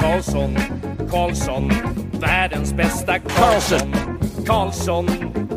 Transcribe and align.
Karlsson, 0.00 0.56
Karlsson, 1.10 1.70
världens 2.12 2.74
bästa 2.74 3.18
Karlsson. 3.18 3.94
Karlsson, 4.46 5.08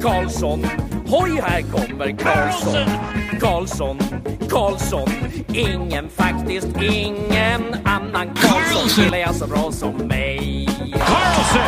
Karlsson, 0.01 0.65
hoj 1.07 1.41
här 1.43 1.61
kommer 1.61 2.17
Karlsson. 2.17 2.89
Karlsson, 3.39 3.99
Karlsson, 4.49 5.09
ingen 5.53 6.09
faktiskt 6.09 6.67
ingen 6.81 7.75
annan 7.83 8.27
Karlsson 8.35 8.89
spelar 8.89 9.17
jag 9.17 9.35
så 9.35 9.47
bra 9.47 9.71
som 9.71 9.93
mig. 10.07 10.67
Carlson! 10.91 11.61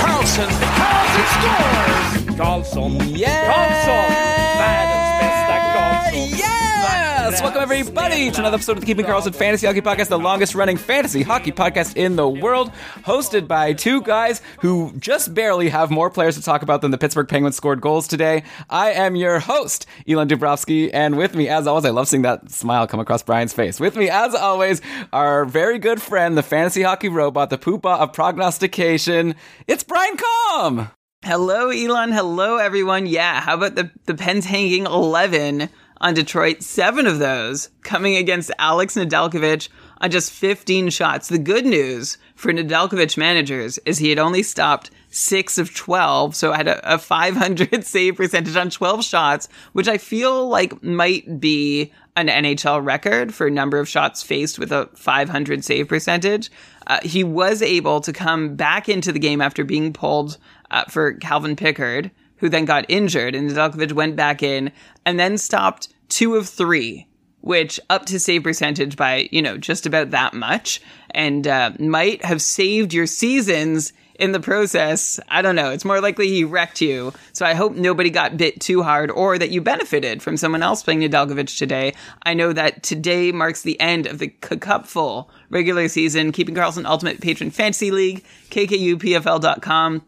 Karlsson, 0.00 0.50
Karlsson 0.50 1.26
scores! 1.26 2.15
Karlsson, 2.36 3.16
yeah! 3.16 3.46
Karlsson, 3.48 4.12
världens 4.58 5.20
bästa 5.20 5.56
Karlsson. 5.72 6.38
Yes! 6.38 7.40
Welcome 7.40 7.62
everybody 7.62 8.30
to 8.30 8.40
another 8.40 8.56
episode 8.56 8.72
of 8.72 8.80
the 8.80 8.86
Keeping 8.86 9.06
Karlsson 9.06 9.34
Fantasy 9.34 9.66
Hockey 9.66 9.80
Podcast, 9.80 10.08
the 10.08 10.18
longest 10.18 10.54
running 10.54 10.76
fantasy 10.76 11.22
hockey 11.22 11.50
podcast 11.50 11.96
in 11.96 12.16
the 12.16 12.28
world, 12.28 12.72
hosted 13.04 13.48
by 13.48 13.72
two 13.72 14.02
guys 14.02 14.42
who 14.60 14.92
just 14.98 15.32
barely 15.32 15.70
have 15.70 15.90
more 15.90 16.10
players 16.10 16.34
to 16.36 16.42
talk 16.42 16.60
about 16.60 16.82
than 16.82 16.90
the 16.90 16.98
Pittsburgh 16.98 17.26
Penguins 17.26 17.56
scored 17.56 17.80
goals 17.80 18.06
today. 18.06 18.42
I 18.68 18.90
am 18.90 19.16
your 19.16 19.38
host, 19.38 19.86
Elon 20.06 20.28
Dubrovsky, 20.28 20.90
and 20.92 21.16
with 21.16 21.34
me, 21.34 21.48
as 21.48 21.66
always, 21.66 21.86
I 21.86 21.90
love 21.90 22.06
seeing 22.06 22.22
that 22.24 22.50
smile 22.50 22.86
come 22.86 23.00
across 23.00 23.22
Brian's 23.22 23.54
face. 23.54 23.80
With 23.80 23.96
me, 23.96 24.10
as 24.10 24.34
always, 24.34 24.82
our 25.10 25.46
very 25.46 25.78
good 25.78 26.02
friend, 26.02 26.36
the 26.36 26.42
fantasy 26.42 26.82
hockey 26.82 27.08
robot, 27.08 27.48
the 27.48 27.56
poopa 27.56 27.98
of 27.98 28.12
prognostication. 28.12 29.36
It's 29.66 29.82
Brian 29.84 30.16
Com. 30.18 30.90
Hello, 31.26 31.70
Elon. 31.70 32.12
Hello, 32.12 32.58
everyone. 32.58 33.06
Yeah, 33.06 33.40
how 33.40 33.54
about 33.54 33.74
the 33.74 33.90
the 34.04 34.14
Pens 34.14 34.44
hanging 34.44 34.86
eleven 34.86 35.68
on 36.00 36.14
Detroit? 36.14 36.62
Seven 36.62 37.04
of 37.04 37.18
those 37.18 37.70
coming 37.82 38.14
against 38.14 38.52
Alex 38.60 38.94
Nedeljkovic 38.94 39.68
on 40.00 40.12
just 40.12 40.30
fifteen 40.30 40.88
shots. 40.88 41.26
The 41.26 41.40
good 41.40 41.66
news 41.66 42.16
for 42.36 42.52
Nedeljkovic 42.52 43.16
managers 43.16 43.78
is 43.78 43.98
he 43.98 44.08
had 44.08 44.20
only 44.20 44.44
stopped 44.44 44.92
six 45.08 45.58
of 45.58 45.74
twelve, 45.74 46.36
so 46.36 46.52
had 46.52 46.68
a, 46.68 46.94
a 46.94 46.96
five 46.96 47.34
hundred 47.34 47.84
save 47.84 48.14
percentage 48.14 48.54
on 48.54 48.70
twelve 48.70 49.02
shots, 49.02 49.48
which 49.72 49.88
I 49.88 49.98
feel 49.98 50.48
like 50.48 50.80
might 50.80 51.40
be 51.40 51.92
an 52.16 52.28
NHL 52.28 52.82
record 52.82 53.34
for 53.34 53.46
a 53.46 53.50
number 53.50 53.78
of 53.78 53.88
shots 53.88 54.22
faced 54.22 54.58
with 54.58 54.72
a 54.72 54.88
500 54.94 55.62
save 55.62 55.86
percentage. 55.86 56.50
Uh, 56.86 56.98
he 57.02 57.22
was 57.22 57.60
able 57.60 58.00
to 58.00 58.12
come 58.12 58.56
back 58.56 58.88
into 58.88 59.12
the 59.12 59.18
game 59.18 59.42
after 59.42 59.64
being 59.64 59.92
pulled 59.92 60.38
uh, 60.70 60.84
for 60.84 61.14
Calvin 61.14 61.56
Pickard, 61.56 62.10
who 62.36 62.48
then 62.48 62.64
got 62.64 62.84
injured, 62.88 63.34
and 63.34 63.50
Nedeljkovic 63.50 63.92
went 63.92 64.16
back 64.16 64.42
in 64.42 64.72
and 65.04 65.18
then 65.18 65.38
stopped 65.38 65.88
two 66.08 66.36
of 66.36 66.48
three, 66.48 67.06
which 67.40 67.80
up 67.90 68.06
to 68.06 68.20
save 68.20 68.42
percentage 68.42 68.96
by 68.96 69.28
you 69.32 69.42
know 69.42 69.56
just 69.56 69.86
about 69.86 70.10
that 70.10 70.34
much, 70.34 70.80
and 71.10 71.46
uh, 71.46 71.72
might 71.78 72.24
have 72.24 72.42
saved 72.42 72.92
your 72.92 73.06
seasons 73.06 73.92
in 74.18 74.32
the 74.32 74.40
process. 74.40 75.20
I 75.28 75.42
don't 75.42 75.56
know. 75.56 75.70
It's 75.70 75.84
more 75.84 76.00
likely 76.00 76.28
he 76.28 76.44
wrecked 76.44 76.80
you. 76.80 77.12
So 77.32 77.44
I 77.46 77.54
hope 77.54 77.74
nobody 77.74 78.10
got 78.10 78.36
bit 78.36 78.60
too 78.60 78.82
hard 78.82 79.10
or 79.10 79.38
that 79.38 79.50
you 79.50 79.60
benefited 79.60 80.22
from 80.22 80.36
someone 80.36 80.62
else 80.62 80.82
playing 80.82 81.00
Nedeljkovic 81.00 81.56
today. 81.56 81.94
I 82.22 82.34
know 82.34 82.52
that 82.52 82.82
today 82.82 83.32
marks 83.32 83.62
the 83.62 83.78
end 83.80 84.06
of 84.06 84.18
the 84.18 84.28
cupful 84.28 85.30
regular 85.50 85.88
season, 85.88 86.32
Keeping 86.32 86.54
Karlsson 86.54 86.86
Ultimate 86.86 87.20
Patron 87.20 87.50
Fantasy 87.50 87.90
League, 87.90 88.24
KKUPFL.com. 88.50 90.02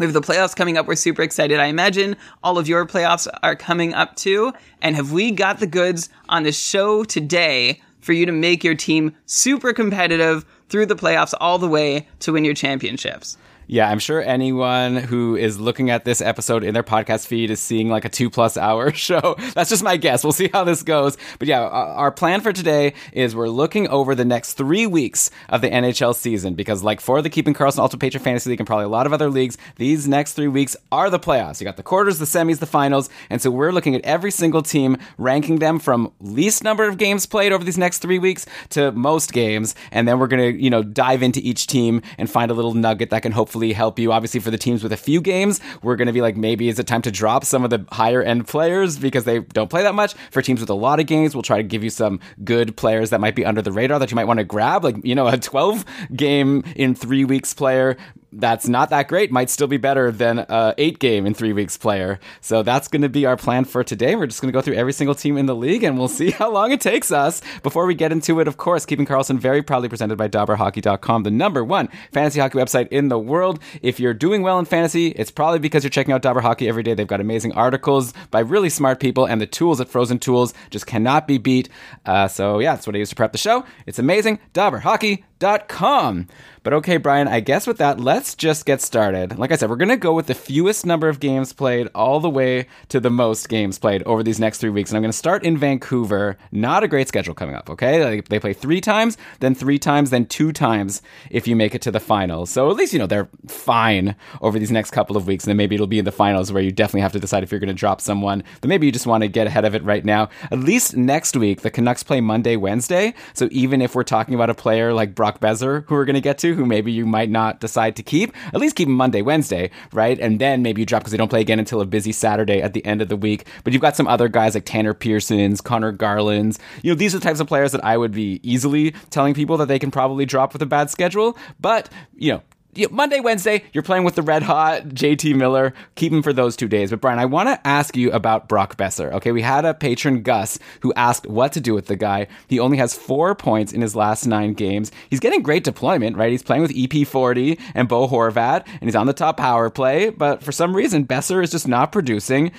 We 0.00 0.06
have 0.06 0.14
the 0.14 0.22
playoffs 0.22 0.56
coming 0.56 0.78
up. 0.78 0.86
We're 0.86 0.94
super 0.94 1.20
excited. 1.20 1.60
I 1.60 1.66
imagine 1.66 2.16
all 2.42 2.56
of 2.56 2.66
your 2.66 2.86
playoffs 2.86 3.28
are 3.42 3.54
coming 3.54 3.92
up 3.92 4.16
too. 4.16 4.54
And 4.80 4.96
have 4.96 5.12
we 5.12 5.30
got 5.30 5.60
the 5.60 5.66
goods 5.66 6.08
on 6.30 6.42
the 6.42 6.52
show 6.52 7.04
today 7.04 7.82
for 8.00 8.14
you 8.14 8.24
to 8.24 8.32
make 8.32 8.64
your 8.64 8.74
team 8.74 9.14
super 9.26 9.74
competitive 9.74 10.46
through 10.70 10.86
the 10.86 10.96
playoffs 10.96 11.34
all 11.38 11.58
the 11.58 11.68
way 11.68 12.08
to 12.20 12.32
win 12.32 12.46
your 12.46 12.54
championships? 12.54 13.36
Yeah, 13.72 13.88
I'm 13.88 14.00
sure 14.00 14.20
anyone 14.20 14.96
who 14.96 15.36
is 15.36 15.60
looking 15.60 15.90
at 15.90 16.04
this 16.04 16.20
episode 16.20 16.64
in 16.64 16.74
their 16.74 16.82
podcast 16.82 17.28
feed 17.28 17.52
is 17.52 17.60
seeing 17.60 17.88
like 17.88 18.04
a 18.04 18.08
two 18.08 18.28
plus 18.28 18.56
hour 18.56 18.92
show. 18.94 19.36
That's 19.54 19.70
just 19.70 19.84
my 19.84 19.96
guess. 19.96 20.24
We'll 20.24 20.32
see 20.32 20.50
how 20.52 20.64
this 20.64 20.82
goes. 20.82 21.16
But 21.38 21.46
yeah, 21.46 21.60
our 21.60 22.10
plan 22.10 22.40
for 22.40 22.52
today 22.52 22.94
is 23.12 23.36
we're 23.36 23.48
looking 23.48 23.86
over 23.86 24.16
the 24.16 24.24
next 24.24 24.54
three 24.54 24.88
weeks 24.88 25.30
of 25.48 25.60
the 25.60 25.70
NHL 25.70 26.16
season 26.16 26.54
because, 26.54 26.82
like 26.82 27.00
for 27.00 27.22
the 27.22 27.30
Keeping 27.30 27.54
Karlsson 27.54 27.78
Ultimate 27.78 28.00
Patron 28.00 28.24
Fantasy 28.24 28.50
League 28.50 28.58
and 28.58 28.66
probably 28.66 28.86
a 28.86 28.88
lot 28.88 29.06
of 29.06 29.12
other 29.12 29.30
leagues, 29.30 29.56
these 29.76 30.08
next 30.08 30.32
three 30.32 30.48
weeks 30.48 30.76
are 30.90 31.08
the 31.08 31.20
playoffs. 31.20 31.60
You 31.60 31.64
got 31.64 31.76
the 31.76 31.84
quarters, 31.84 32.18
the 32.18 32.24
semis, 32.24 32.58
the 32.58 32.66
finals. 32.66 33.08
And 33.30 33.40
so 33.40 33.52
we're 33.52 33.70
looking 33.70 33.94
at 33.94 34.04
every 34.04 34.32
single 34.32 34.62
team, 34.62 34.96
ranking 35.16 35.60
them 35.60 35.78
from 35.78 36.12
least 36.20 36.64
number 36.64 36.88
of 36.88 36.98
games 36.98 37.24
played 37.24 37.52
over 37.52 37.62
these 37.62 37.78
next 37.78 37.98
three 37.98 38.18
weeks 38.18 38.46
to 38.70 38.90
most 38.90 39.32
games. 39.32 39.76
And 39.92 40.08
then 40.08 40.18
we're 40.18 40.26
going 40.26 40.54
to, 40.54 40.60
you 40.60 40.70
know, 40.70 40.82
dive 40.82 41.22
into 41.22 41.38
each 41.40 41.68
team 41.68 42.02
and 42.18 42.28
find 42.28 42.50
a 42.50 42.54
little 42.54 42.74
nugget 42.74 43.10
that 43.10 43.22
can 43.22 43.30
hopefully 43.30 43.59
help 43.72 43.98
you. 43.98 44.12
Obviously, 44.12 44.40
for 44.40 44.50
the 44.50 44.58
teams 44.58 44.82
with 44.82 44.92
a 44.92 44.96
few 44.96 45.20
games, 45.20 45.60
we're 45.82 45.96
going 45.96 46.06
to 46.06 46.12
be 46.12 46.20
like, 46.20 46.36
maybe 46.36 46.68
is 46.68 46.78
it 46.78 46.86
time 46.86 47.02
to 47.02 47.10
drop 47.10 47.44
some 47.44 47.64
of 47.64 47.70
the 47.70 47.86
higher 47.92 48.22
end 48.22 48.48
players 48.48 48.98
because 48.98 49.24
they 49.24 49.40
don't 49.40 49.70
play 49.70 49.82
that 49.82 49.94
much. 49.94 50.14
For 50.30 50.42
teams 50.42 50.60
with 50.60 50.70
a 50.70 50.74
lot 50.74 51.00
of 51.00 51.06
games, 51.06 51.34
we'll 51.34 51.42
try 51.42 51.58
to 51.58 51.62
give 51.62 51.84
you 51.84 51.90
some 51.90 52.20
good 52.44 52.76
players 52.76 53.10
that 53.10 53.20
might 53.20 53.34
be 53.34 53.44
under 53.44 53.62
the 53.62 53.72
radar 53.72 53.98
that 53.98 54.10
you 54.10 54.16
might 54.16 54.26
want 54.26 54.38
to 54.38 54.44
grab. 54.44 54.84
Like, 54.84 54.96
you 55.04 55.14
know, 55.14 55.26
a 55.26 55.36
12 55.38 55.84
game 56.14 56.64
in 56.76 56.94
three 56.94 57.24
weeks 57.24 57.54
player 57.54 57.96
that's 58.32 58.68
not 58.68 58.90
that 58.90 59.08
great 59.08 59.32
might 59.32 59.50
still 59.50 59.66
be 59.66 59.76
better 59.76 60.12
than 60.12 60.38
a 60.38 60.74
eight 60.78 60.98
game 60.98 61.26
in 61.26 61.34
three 61.34 61.52
weeks 61.52 61.76
player. 61.76 62.20
So 62.40 62.62
that's 62.62 62.88
going 62.88 63.02
to 63.02 63.08
be 63.08 63.26
our 63.26 63.36
plan 63.36 63.64
for 63.64 63.82
today. 63.82 64.14
We're 64.14 64.26
just 64.26 64.40
going 64.40 64.52
to 64.52 64.56
go 64.56 64.60
through 64.60 64.74
every 64.74 64.92
single 64.92 65.14
team 65.14 65.36
in 65.36 65.46
the 65.46 65.56
league 65.56 65.82
and 65.82 65.98
we'll 65.98 66.08
see 66.20 66.30
how 66.30 66.50
long 66.50 66.72
it 66.72 66.80
takes 66.80 67.10
us. 67.10 67.42
Before 67.62 67.86
we 67.86 67.94
get 67.94 68.12
into 68.12 68.40
it, 68.40 68.48
of 68.48 68.56
course, 68.56 68.86
Keeping 68.86 69.06
Karlsson 69.06 69.38
very 69.38 69.62
proudly 69.62 69.88
presented 69.88 70.16
by 70.16 70.28
DobberHockey.com, 70.28 71.22
the 71.22 71.30
number 71.30 71.64
one 71.64 71.88
fantasy 72.12 72.40
hockey 72.40 72.58
website 72.58 72.88
in 72.88 73.08
the 73.08 73.18
world. 73.18 73.58
If 73.82 73.98
you're 73.98 74.14
doing 74.14 74.42
well 74.42 74.58
in 74.58 74.64
fantasy, 74.64 75.08
it's 75.08 75.30
probably 75.30 75.58
because 75.58 75.82
you're 75.82 75.90
checking 75.90 76.12
out 76.12 76.22
Dobber 76.22 76.40
Hockey 76.40 76.68
every 76.68 76.82
day. 76.82 76.94
They've 76.94 77.06
got 77.06 77.20
amazing 77.20 77.52
articles 77.52 78.12
by 78.30 78.40
really 78.40 78.70
smart 78.70 79.00
people 79.00 79.26
and 79.26 79.40
the 79.40 79.46
tools 79.46 79.80
at 79.80 79.88
Frozen 79.88 80.20
Tools 80.20 80.54
just 80.70 80.86
cannot 80.86 81.26
be 81.26 81.38
beat. 81.38 81.68
Uh, 82.06 82.28
so 82.28 82.58
yeah, 82.58 82.74
that's 82.74 82.86
what 82.86 82.94
I 82.94 82.98
use 82.98 83.10
to 83.10 83.16
prep 83.16 83.32
the 83.32 83.38
show. 83.38 83.64
It's 83.86 83.98
amazing. 83.98 84.38
DobberHockey.com. 84.54 86.28
But 86.62 86.74
okay, 86.74 86.98
Brian, 86.98 87.26
I 87.26 87.40
guess 87.40 87.66
with 87.66 87.78
that, 87.78 87.98
let's 87.98 88.34
just 88.34 88.66
get 88.66 88.82
started. 88.82 89.38
Like 89.38 89.50
I 89.50 89.56
said, 89.56 89.70
we're 89.70 89.76
going 89.76 89.88
to 89.88 89.96
go 89.96 90.12
with 90.12 90.26
the 90.26 90.34
fewest 90.34 90.84
number 90.84 91.08
of 91.08 91.18
games 91.18 91.54
played 91.54 91.88
all 91.94 92.20
the 92.20 92.28
way 92.28 92.66
to 92.88 93.00
the 93.00 93.08
most 93.08 93.48
games 93.48 93.78
played 93.78 94.02
over 94.02 94.22
these 94.22 94.38
next 94.38 94.58
three 94.58 94.68
weeks. 94.68 94.90
And 94.90 94.96
I'm 94.96 95.02
going 95.02 95.10
to 95.10 95.16
start 95.16 95.42
in 95.42 95.56
Vancouver. 95.56 96.36
Not 96.52 96.82
a 96.82 96.88
great 96.88 97.08
schedule 97.08 97.32
coming 97.32 97.54
up, 97.54 97.70
okay? 97.70 98.20
They 98.20 98.38
play 98.38 98.52
three 98.52 98.82
times, 98.82 99.16
then 99.38 99.54
three 99.54 99.78
times, 99.78 100.10
then 100.10 100.26
two 100.26 100.52
times 100.52 101.00
if 101.30 101.48
you 101.48 101.56
make 101.56 101.74
it 101.74 101.80
to 101.82 101.90
the 101.90 101.98
finals. 101.98 102.50
So 102.50 102.70
at 102.70 102.76
least, 102.76 102.92
you 102.92 102.98
know, 102.98 103.06
they're 103.06 103.30
fine 103.48 104.14
over 104.42 104.58
these 104.58 104.70
next 104.70 104.90
couple 104.90 105.16
of 105.16 105.26
weeks. 105.26 105.44
And 105.44 105.50
then 105.50 105.56
maybe 105.56 105.76
it'll 105.76 105.86
be 105.86 105.98
in 105.98 106.04
the 106.04 106.12
finals 106.12 106.52
where 106.52 106.62
you 106.62 106.72
definitely 106.72 107.00
have 107.00 107.12
to 107.12 107.20
decide 107.20 107.42
if 107.42 107.50
you're 107.50 107.60
going 107.60 107.68
to 107.68 107.74
drop 107.74 108.02
someone. 108.02 108.44
But 108.60 108.68
maybe 108.68 108.84
you 108.84 108.92
just 108.92 109.06
want 109.06 109.22
to 109.22 109.28
get 109.28 109.46
ahead 109.46 109.64
of 109.64 109.74
it 109.74 109.82
right 109.82 110.04
now. 110.04 110.28
At 110.50 110.58
least 110.58 110.94
next 110.94 111.36
week, 111.36 111.62
the 111.62 111.70
Canucks 111.70 112.02
play 112.02 112.20
Monday, 112.20 112.56
Wednesday. 112.56 113.14
So 113.32 113.48
even 113.50 113.80
if 113.80 113.94
we're 113.94 114.02
talking 114.02 114.34
about 114.34 114.50
a 114.50 114.54
player 114.54 114.92
like 114.92 115.14
Brock 115.14 115.40
Boeser, 115.40 115.86
who 115.86 115.94
we're 115.94 116.04
going 116.04 116.14
to 116.14 116.20
get 116.20 116.36
to, 116.38 116.49
who 116.54 116.66
maybe 116.66 116.92
you 116.92 117.06
might 117.06 117.30
not 117.30 117.60
decide 117.60 117.96
to 117.96 118.02
keep, 118.02 118.34
at 118.48 118.60
least 118.60 118.76
keep 118.76 118.88
him 118.88 118.94
Monday, 118.94 119.22
Wednesday, 119.22 119.70
right? 119.92 120.18
And 120.18 120.38
then 120.40 120.62
maybe 120.62 120.82
you 120.82 120.86
drop 120.86 121.02
because 121.02 121.12
they 121.12 121.18
don't 121.18 121.28
play 121.28 121.40
again 121.40 121.58
until 121.58 121.80
a 121.80 121.86
busy 121.86 122.12
Saturday 122.12 122.60
at 122.60 122.72
the 122.72 122.84
end 122.84 123.02
of 123.02 123.08
the 123.08 123.16
week. 123.16 123.46
But 123.64 123.72
you've 123.72 123.82
got 123.82 123.96
some 123.96 124.06
other 124.06 124.28
guys 124.28 124.54
like 124.54 124.64
Tanner 124.64 124.94
Pearsons, 124.94 125.60
Conor 125.60 125.92
Garlands. 125.92 126.58
You 126.82 126.92
know, 126.92 126.96
these 126.96 127.14
are 127.14 127.18
the 127.18 127.24
types 127.24 127.40
of 127.40 127.46
players 127.46 127.72
that 127.72 127.84
I 127.84 127.96
would 127.96 128.12
be 128.12 128.40
easily 128.42 128.92
telling 129.10 129.34
people 129.34 129.56
that 129.58 129.68
they 129.68 129.78
can 129.78 129.90
probably 129.90 130.26
drop 130.26 130.52
with 130.52 130.62
a 130.62 130.66
bad 130.66 130.90
schedule. 130.90 131.36
But, 131.60 131.88
you 132.14 132.32
know, 132.32 132.42
Monday, 132.90 133.18
Wednesday, 133.18 133.64
you're 133.72 133.82
playing 133.82 134.04
with 134.04 134.14
the 134.14 134.22
red 134.22 134.42
hot 134.42 134.84
JT 134.84 135.34
Miller. 135.34 135.74
Keep 135.96 136.12
him 136.12 136.22
for 136.22 136.32
those 136.32 136.54
two 136.54 136.68
days. 136.68 136.90
But 136.90 137.00
Brian, 137.00 137.18
I 137.18 137.24
want 137.24 137.48
to 137.48 137.66
ask 137.66 137.96
you 137.96 138.12
about 138.12 138.48
Brock 138.48 138.76
Boeser. 138.76 139.12
Okay, 139.14 139.32
we 139.32 139.42
had 139.42 139.64
a 139.64 139.74
patron 139.74 140.22
Gus 140.22 140.58
who 140.80 140.92
asked 140.94 141.26
what 141.26 141.52
to 141.52 141.60
do 141.60 141.74
with 141.74 141.86
the 141.86 141.96
guy. 141.96 142.28
He 142.46 142.60
only 142.60 142.76
has 142.78 142.94
four 142.94 143.34
points 143.34 143.72
in 143.72 143.80
his 143.80 143.96
last 143.96 144.26
nine 144.26 144.54
games. 144.54 144.92
He's 145.08 145.20
getting 145.20 145.42
great 145.42 145.64
deployment, 145.64 146.16
right? 146.16 146.30
He's 146.30 146.42
playing 146.42 146.62
with 146.62 146.70
EP40 146.72 147.60
and 147.74 147.88
Bo 147.88 148.06
Horvat, 148.06 148.66
and 148.66 148.82
he's 148.82 148.96
on 148.96 149.06
the 149.06 149.12
top 149.12 149.36
power 149.36 149.68
play. 149.68 150.10
But 150.10 150.42
for 150.42 150.52
some 150.52 150.74
reason, 150.74 151.06
Boeser 151.06 151.42
is 151.42 151.50
just 151.50 151.66
not 151.66 151.90
producing. 151.90 152.52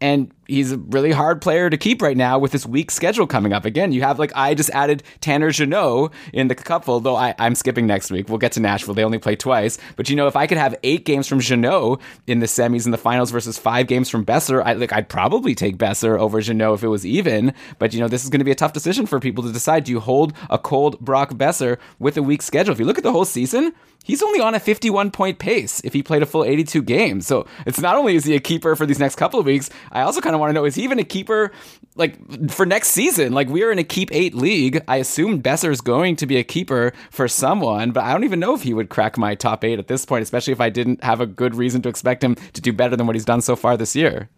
And 0.00 0.32
he's 0.46 0.72
a 0.72 0.78
really 0.78 1.12
hard 1.12 1.40
player 1.40 1.70
to 1.70 1.76
keep 1.76 2.02
right 2.02 2.16
now 2.16 2.38
with 2.38 2.52
this 2.52 2.66
week 2.66 2.90
schedule 2.90 3.26
coming 3.26 3.52
up. 3.52 3.64
Again, 3.64 3.92
you 3.92 4.02
have 4.02 4.18
like 4.18 4.32
I 4.34 4.54
just 4.54 4.70
added 4.70 5.02
Tanner 5.20 5.50
Jeannot 5.50 6.12
in 6.32 6.48
the 6.48 6.54
couple, 6.54 7.00
though 7.00 7.16
I, 7.16 7.34
I'm 7.38 7.54
skipping 7.54 7.86
next 7.86 8.10
week. 8.10 8.28
We'll 8.28 8.38
get 8.38 8.52
to 8.52 8.60
Nashville. 8.60 8.94
They 8.94 9.04
only 9.04 9.18
play 9.18 9.36
twice. 9.36 9.78
But 9.96 10.08
you 10.08 10.16
know, 10.16 10.26
if 10.26 10.36
I 10.36 10.46
could 10.46 10.58
have 10.58 10.76
eight 10.82 11.04
games 11.04 11.26
from 11.26 11.40
Jeannot 11.40 12.00
in 12.26 12.40
the 12.40 12.46
semis 12.46 12.84
and 12.84 12.92
the 12.92 12.98
finals 12.98 13.30
versus 13.30 13.58
five 13.58 13.86
games 13.86 14.08
from 14.08 14.24
Boeser, 14.24 14.62
I 14.64 14.74
like 14.74 14.92
I'd 14.92 15.08
probably 15.08 15.54
take 15.54 15.76
Boeser 15.76 16.18
over 16.18 16.40
Jeannot 16.40 16.74
if 16.74 16.84
it 16.84 16.88
was 16.88 17.06
even. 17.06 17.54
But 17.78 17.94
you 17.94 18.00
know, 18.00 18.08
this 18.08 18.24
is 18.24 18.30
going 18.30 18.40
to 18.40 18.44
be 18.44 18.50
a 18.50 18.56
tough 18.56 18.72
decision 18.72 19.06
for 19.06 19.20
people 19.20 19.44
to 19.44 19.52
decide. 19.52 19.84
Do 19.84 19.92
you 19.92 20.00
hold 20.00 20.32
a 20.50 20.58
cold 20.58 21.00
Brock 21.00 21.30
Boeser 21.30 21.78
with 21.98 22.16
a 22.16 22.22
weak 22.22 22.42
schedule? 22.42 22.72
If 22.72 22.78
you 22.78 22.86
look 22.86 22.98
at 22.98 23.04
the 23.04 23.12
whole 23.12 23.24
season, 23.24 23.72
he's 24.04 24.22
only 24.22 24.40
on 24.40 24.54
a 24.54 24.60
51 24.60 25.10
point 25.10 25.38
pace 25.38 25.80
if 25.82 25.92
he 25.92 26.02
played 26.02 26.22
a 26.22 26.26
full 26.26 26.44
82 26.44 26.82
games. 26.82 27.26
So 27.26 27.46
it's 27.66 27.80
not 27.80 27.96
only 27.96 28.14
is 28.14 28.24
he 28.24 28.36
a 28.36 28.40
keeper 28.40 28.76
for 28.76 28.86
these 28.86 29.00
next 29.00 29.16
couple 29.16 29.40
of 29.40 29.46
weeks, 29.46 29.70
I 29.90 30.02
also 30.02 30.20
kind 30.20 30.33
of 30.34 30.40
want 30.40 30.50
to 30.50 30.54
know 30.54 30.64
is 30.64 30.74
he 30.74 30.82
even 30.82 30.98
a 30.98 31.04
keeper 31.04 31.52
like 31.96 32.50
for 32.50 32.66
next 32.66 32.88
season? 32.88 33.32
Like 33.32 33.48
we 33.48 33.62
are 33.62 33.70
in 33.70 33.78
a 33.78 33.84
keep 33.84 34.12
eight 34.12 34.34
league. 34.34 34.82
I 34.88 34.96
assume 34.96 35.42
Boeser 35.42 35.70
is 35.70 35.80
going 35.80 36.16
to 36.16 36.26
be 36.26 36.36
a 36.36 36.44
keeper 36.44 36.92
for 37.10 37.28
someone, 37.28 37.92
but 37.92 38.04
I 38.04 38.12
don't 38.12 38.24
even 38.24 38.40
know 38.40 38.54
if 38.54 38.62
he 38.62 38.74
would 38.74 38.88
crack 38.88 39.16
my 39.16 39.34
top 39.34 39.64
eight 39.64 39.78
at 39.78 39.88
this 39.88 40.04
point, 40.04 40.22
especially 40.22 40.52
if 40.52 40.60
I 40.60 40.70
didn't 40.70 41.02
have 41.02 41.20
a 41.20 41.26
good 41.26 41.54
reason 41.54 41.82
to 41.82 41.88
expect 41.88 42.22
him 42.22 42.34
to 42.34 42.60
do 42.60 42.72
better 42.72 42.96
than 42.96 43.06
what 43.06 43.16
he's 43.16 43.24
done 43.24 43.40
so 43.40 43.56
far 43.56 43.76
this 43.76 43.94
year. 43.96 44.28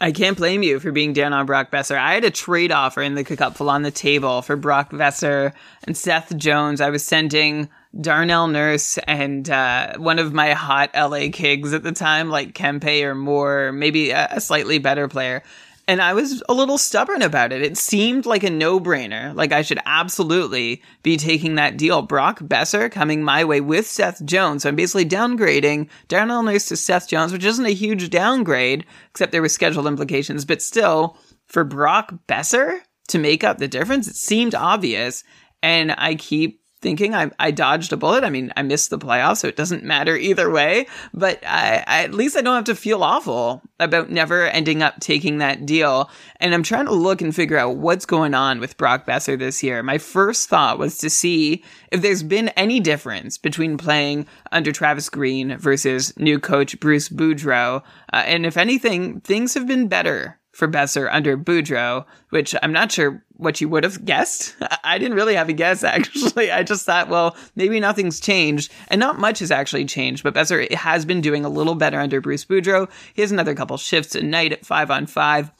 I 0.00 0.12
can't 0.12 0.36
blame 0.36 0.62
you 0.62 0.80
for 0.80 0.90
being 0.90 1.12
down 1.12 1.32
on 1.32 1.46
Brock 1.46 1.70
Boeser. 1.70 1.96
I 1.96 2.14
had 2.14 2.24
a 2.24 2.30
trade 2.30 2.72
offer 2.72 3.00
in 3.00 3.14
the 3.14 3.24
cupful 3.24 3.70
on 3.70 3.82
the 3.82 3.90
table 3.90 4.42
for 4.42 4.56
Brock 4.56 4.90
Boeser 4.90 5.52
and 5.86 5.96
Seth 5.96 6.36
Jones. 6.36 6.80
I 6.80 6.90
was 6.90 7.04
sending 7.04 7.68
Darnell 8.00 8.48
Nurse 8.48 8.98
and 8.98 9.48
uh, 9.48 9.96
one 9.98 10.18
of 10.18 10.32
my 10.32 10.52
hot 10.52 10.90
LA 10.94 11.28
Kings 11.32 11.72
at 11.72 11.82
the 11.82 11.92
time, 11.92 12.28
like 12.28 12.54
Kempe 12.54 13.02
or 13.04 13.14
Moore, 13.14 13.72
maybe 13.72 14.10
a, 14.10 14.28
a 14.32 14.40
slightly 14.40 14.78
better 14.78 15.08
player. 15.08 15.42
And 15.86 16.00
I 16.00 16.14
was 16.14 16.42
a 16.48 16.54
little 16.54 16.78
stubborn 16.78 17.20
about 17.20 17.52
it. 17.52 17.60
It 17.60 17.76
seemed 17.76 18.24
like 18.24 18.42
a 18.42 18.48
no 18.48 18.80
brainer. 18.80 19.34
Like 19.34 19.52
I 19.52 19.60
should 19.60 19.80
absolutely 19.84 20.82
be 21.02 21.18
taking 21.18 21.56
that 21.56 21.76
deal. 21.76 22.00
Brock 22.00 22.40
Boeser 22.40 22.90
coming 22.90 23.22
my 23.22 23.44
way 23.44 23.60
with 23.60 23.86
Seth 23.86 24.24
Jones. 24.24 24.62
So 24.62 24.70
I'm 24.70 24.76
basically 24.76 25.04
downgrading 25.04 25.88
Darnell 26.08 26.42
Nurse 26.42 26.66
to 26.66 26.76
Seth 26.76 27.08
Jones, 27.08 27.32
which 27.32 27.44
isn't 27.44 27.66
a 27.66 27.74
huge 27.74 28.08
downgrade, 28.08 28.86
except 29.10 29.30
there 29.30 29.42
were 29.42 29.48
scheduled 29.48 29.86
implications. 29.86 30.46
But 30.46 30.62
still, 30.62 31.18
for 31.46 31.64
Brock 31.64 32.14
Boeser 32.26 32.80
to 33.08 33.18
make 33.18 33.44
up 33.44 33.58
the 33.58 33.68
difference, 33.68 34.08
it 34.08 34.16
seemed 34.16 34.54
obvious. 34.54 35.22
And 35.62 35.94
I 35.98 36.14
keep 36.14 36.63
thinking 36.84 37.14
I, 37.14 37.30
I 37.40 37.50
dodged 37.50 37.94
a 37.94 37.96
bullet. 37.96 38.24
I 38.24 38.30
mean, 38.30 38.52
I 38.58 38.62
missed 38.62 38.90
the 38.90 38.98
playoffs, 38.98 39.38
so 39.38 39.48
it 39.48 39.56
doesn't 39.56 39.82
matter 39.82 40.16
either 40.16 40.50
way. 40.50 40.86
But 41.14 41.42
I, 41.44 41.82
I, 41.86 42.04
at 42.04 42.12
least 42.12 42.36
I 42.36 42.42
don't 42.42 42.54
have 42.54 42.64
to 42.64 42.74
feel 42.74 43.02
awful 43.02 43.62
about 43.80 44.10
never 44.10 44.46
ending 44.48 44.82
up 44.82 45.00
taking 45.00 45.38
that 45.38 45.64
deal. 45.64 46.10
And 46.40 46.52
I'm 46.52 46.62
trying 46.62 46.84
to 46.84 46.92
look 46.92 47.22
and 47.22 47.34
figure 47.34 47.56
out 47.56 47.78
what's 47.78 48.04
going 48.04 48.34
on 48.34 48.60
with 48.60 48.76
Brock 48.76 49.06
Boeser 49.06 49.38
this 49.38 49.62
year. 49.62 49.82
My 49.82 49.96
first 49.96 50.50
thought 50.50 50.78
was 50.78 50.98
to 50.98 51.08
see 51.08 51.64
if 51.90 52.02
there's 52.02 52.22
been 52.22 52.48
any 52.50 52.80
difference 52.80 53.38
between 53.38 53.78
playing 53.78 54.26
under 54.52 54.70
Travis 54.70 55.08
Green 55.08 55.56
versus 55.56 56.12
new 56.18 56.38
coach 56.38 56.78
Bruce 56.80 57.08
Boudreau. 57.08 57.82
Uh, 58.12 58.16
and 58.26 58.44
if 58.44 58.58
anything, 58.58 59.20
things 59.22 59.54
have 59.54 59.66
been 59.66 59.88
better 59.88 60.38
for 60.54 60.68
Boeser 60.68 61.08
under 61.10 61.36
Boudreau, 61.36 62.04
which 62.30 62.54
I'm 62.62 62.72
not 62.72 62.92
sure 62.92 63.22
what 63.36 63.60
you 63.60 63.68
would 63.68 63.84
have 63.84 64.04
guessed. 64.04 64.54
I 64.84 64.98
didn't 64.98 65.16
really 65.16 65.34
have 65.34 65.48
a 65.48 65.52
guess, 65.52 65.84
actually. 65.84 66.50
I 66.50 66.62
just 66.62 66.86
thought, 66.86 67.08
well, 67.08 67.36
maybe 67.56 67.80
nothing's 67.80 68.20
changed, 68.20 68.72
and 68.88 69.00
not 69.00 69.18
much 69.18 69.40
has 69.40 69.50
actually 69.50 69.84
changed, 69.84 70.22
but 70.22 70.34
Boeser 70.34 70.72
has 70.72 71.04
been 71.04 71.20
doing 71.20 71.44
a 71.44 71.48
little 71.48 71.74
better 71.74 71.98
under 71.98 72.20
Bruce 72.20 72.44
Boudreau. 72.44 72.88
He 73.12 73.22
has 73.22 73.32
another 73.32 73.54
couple 73.54 73.76
shifts 73.76 74.14
a 74.14 74.22
night 74.22 74.52
at 74.52 74.64
five 74.64 74.90
on 74.90 75.06
five. 75.06 75.50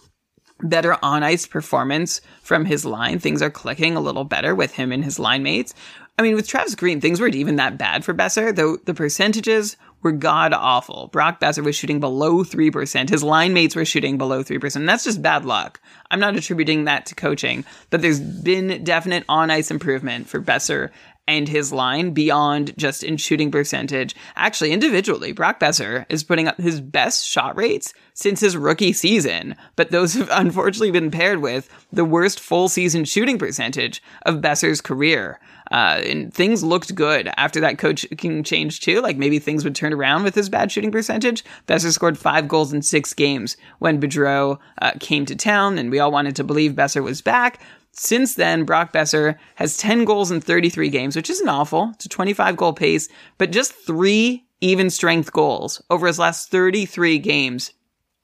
Better 0.60 0.96
on 1.02 1.24
ice 1.24 1.46
performance 1.46 2.20
from 2.40 2.64
his 2.64 2.84
line. 2.84 3.18
Things 3.18 3.42
are 3.42 3.50
clicking 3.50 3.96
a 3.96 4.00
little 4.00 4.22
better 4.22 4.54
with 4.54 4.74
him 4.74 4.92
and 4.92 5.04
his 5.04 5.18
line 5.18 5.42
mates. 5.42 5.74
I 6.16 6.22
mean, 6.22 6.36
with 6.36 6.46
Travis 6.46 6.76
Green, 6.76 7.00
things 7.00 7.20
weren't 7.20 7.34
even 7.34 7.56
that 7.56 7.76
bad 7.76 8.04
for 8.04 8.14
Boeser, 8.14 8.54
though 8.54 8.76
the 8.76 8.94
percentages 8.94 9.76
were 10.04 10.12
god 10.12 10.52
awful. 10.52 11.08
Brock 11.10 11.40
Boeser 11.40 11.64
was 11.64 11.74
shooting 11.74 11.98
below 11.98 12.44
3%. 12.44 13.08
His 13.08 13.24
line 13.24 13.54
mates 13.54 13.74
were 13.74 13.84
shooting 13.84 14.18
below 14.18 14.44
3%. 14.44 14.86
That's 14.86 15.04
just 15.04 15.22
bad 15.22 15.44
luck. 15.44 15.80
I'm 16.10 16.20
not 16.20 16.36
attributing 16.36 16.84
that 16.84 17.06
to 17.06 17.14
coaching, 17.14 17.64
but 17.90 18.02
there's 18.02 18.20
been 18.20 18.84
definite 18.84 19.24
on 19.28 19.50
ice 19.50 19.70
improvement 19.70 20.28
for 20.28 20.40
Boeser 20.40 20.90
and 21.26 21.48
his 21.48 21.72
line 21.72 22.10
beyond 22.10 22.76
just 22.76 23.02
in 23.02 23.16
shooting 23.16 23.50
percentage. 23.50 24.14
Actually, 24.36 24.72
individually, 24.72 25.32
Brock 25.32 25.58
Boeser 25.58 26.04
is 26.08 26.22
putting 26.22 26.48
up 26.48 26.58
his 26.58 26.80
best 26.80 27.26
shot 27.26 27.56
rates 27.56 27.94
since 28.12 28.40
his 28.40 28.56
rookie 28.56 28.92
season, 28.92 29.56
but 29.76 29.90
those 29.90 30.14
have 30.14 30.28
unfortunately 30.30 30.90
been 30.90 31.10
paired 31.10 31.40
with 31.40 31.68
the 31.92 32.04
worst 32.04 32.40
full 32.40 32.68
season 32.68 33.04
shooting 33.04 33.38
percentage 33.38 34.02
of 34.26 34.36
Boeser's 34.36 34.80
career. 34.80 35.40
Uh, 35.70 36.00
and 36.04 36.32
things 36.32 36.62
looked 36.62 36.94
good 36.94 37.30
after 37.36 37.60
that 37.60 37.78
coaching 37.78 38.42
change 38.42 38.80
too. 38.80 39.00
Like 39.00 39.16
maybe 39.16 39.38
things 39.38 39.64
would 39.64 39.74
turn 39.74 39.92
around 39.92 40.22
with 40.22 40.34
his 40.34 40.48
bad 40.48 40.70
shooting 40.70 40.92
percentage. 40.92 41.44
Boeser 41.66 41.92
scored 41.92 42.18
five 42.18 42.48
goals 42.48 42.72
in 42.72 42.82
six 42.82 43.14
games 43.14 43.56
when 43.78 44.00
Boudreau 44.00 44.58
uh, 44.82 44.92
came 45.00 45.24
to 45.26 45.34
town, 45.34 45.78
and 45.78 45.90
we 45.90 45.98
all 45.98 46.12
wanted 46.12 46.36
to 46.36 46.44
believe 46.44 46.72
Boeser 46.72 47.02
was 47.02 47.22
back. 47.22 47.60
Since 47.92 48.34
then, 48.34 48.64
Brock 48.64 48.92
Boeser 48.92 49.36
has 49.54 49.78
10 49.78 50.04
goals 50.04 50.30
in 50.30 50.40
33 50.40 50.88
games, 50.88 51.14
which 51.14 51.30
isn't 51.30 51.48
awful. 51.48 51.90
It's 51.94 52.06
a 52.06 52.08
25 52.08 52.56
goal 52.56 52.72
pace, 52.72 53.08
but 53.38 53.52
just 53.52 53.72
three 53.72 54.46
even 54.60 54.90
strength 54.90 55.32
goals 55.32 55.80
over 55.90 56.06
his 56.06 56.18
last 56.18 56.50
33 56.50 57.18
games. 57.18 57.72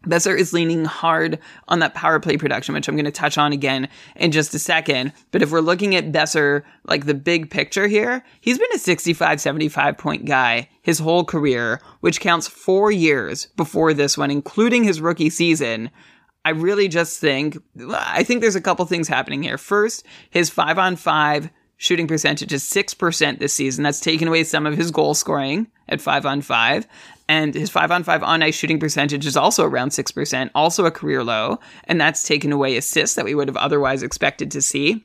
Boeser 0.07 0.37
is 0.37 0.53
leaning 0.53 0.87
hard 0.87 1.39
on 1.69 1.81
that 1.81 1.95
power 1.95 2.19
play 2.21 2.37
production, 2.37 2.75
which 2.75 2.89
I'm 2.89 2.97
going 2.97 3.05
to 3.05 3.11
touch 3.11 3.37
on 3.37 3.53
again 3.53 3.89
in 4.17 4.33
just 4.33 4.55
a 4.55 4.59
second. 4.59 5.13
But 5.31 5.43
if 5.43 5.51
we're 5.51 5.61
looking 5.61 5.95
at 5.95 6.11
Boeser, 6.11 6.63
like 6.85 7.05
the 7.05 7.15
big 7.15 7.51
picture 7.51 7.87
here, 7.87 8.25
he's 8.41 8.59
been 8.59 8.69
a 8.75 8.79
65, 8.79 9.41
75 9.41 9.99
point 9.99 10.25
guy 10.25 10.69
his 10.83 10.99
whole 10.99 11.25
career, 11.25 11.81
which 12.01 12.21
counts 12.21 12.49
four 12.49 12.91
years 12.91 13.47
before 13.57 13.93
this 13.93 14.17
one, 14.17 14.31
including 14.31 14.85
his 14.85 15.01
rookie 15.01 15.31
season. 15.31 15.91
I 16.45 16.51
really 16.51 16.89
just 16.89 17.21
think, 17.21 17.59
I 17.91 18.23
think 18.23 18.41
there's 18.41 18.57
a 18.57 18.63
couple 18.63 18.87
things 18.87 19.09
happening 19.09 19.43
here. 19.43 19.59
First, 19.59 20.07
his 20.31 20.49
five 20.49 20.79
on 20.79 20.97
five 20.97 21.51
shooting 21.77 22.07
percentage 22.07 22.53
is 22.53 22.63
6% 22.63 23.39
this 23.39 23.55
season. 23.55 23.85
That's 23.85 24.01
taken 24.01 24.29
away 24.29 24.45
some 24.45 24.67
of 24.67 24.77
his 24.77 24.91
goal 24.91 25.15
scoring 25.15 25.67
at 25.89 26.01
five 26.01 26.27
on 26.27 26.43
five. 26.43 26.87
And 27.31 27.55
his 27.55 27.71
five 27.71 27.93
on 27.93 28.03
five 28.03 28.25
on 28.25 28.43
ice 28.43 28.57
shooting 28.57 28.81
percentage 28.81 29.25
is 29.25 29.37
also 29.37 29.65
around 29.65 29.91
6%, 29.91 30.51
also 30.53 30.85
a 30.85 30.91
career 30.91 31.23
low. 31.23 31.61
And 31.85 32.01
that's 32.01 32.25
taken 32.25 32.51
away 32.51 32.77
assists 32.77 33.15
that 33.15 33.25
we 33.25 33.37
would 33.37 33.47
have 33.47 33.57
otherwise 33.57 34.03
expected 34.03 34.51
to 34.51 34.61
see. 34.61 35.05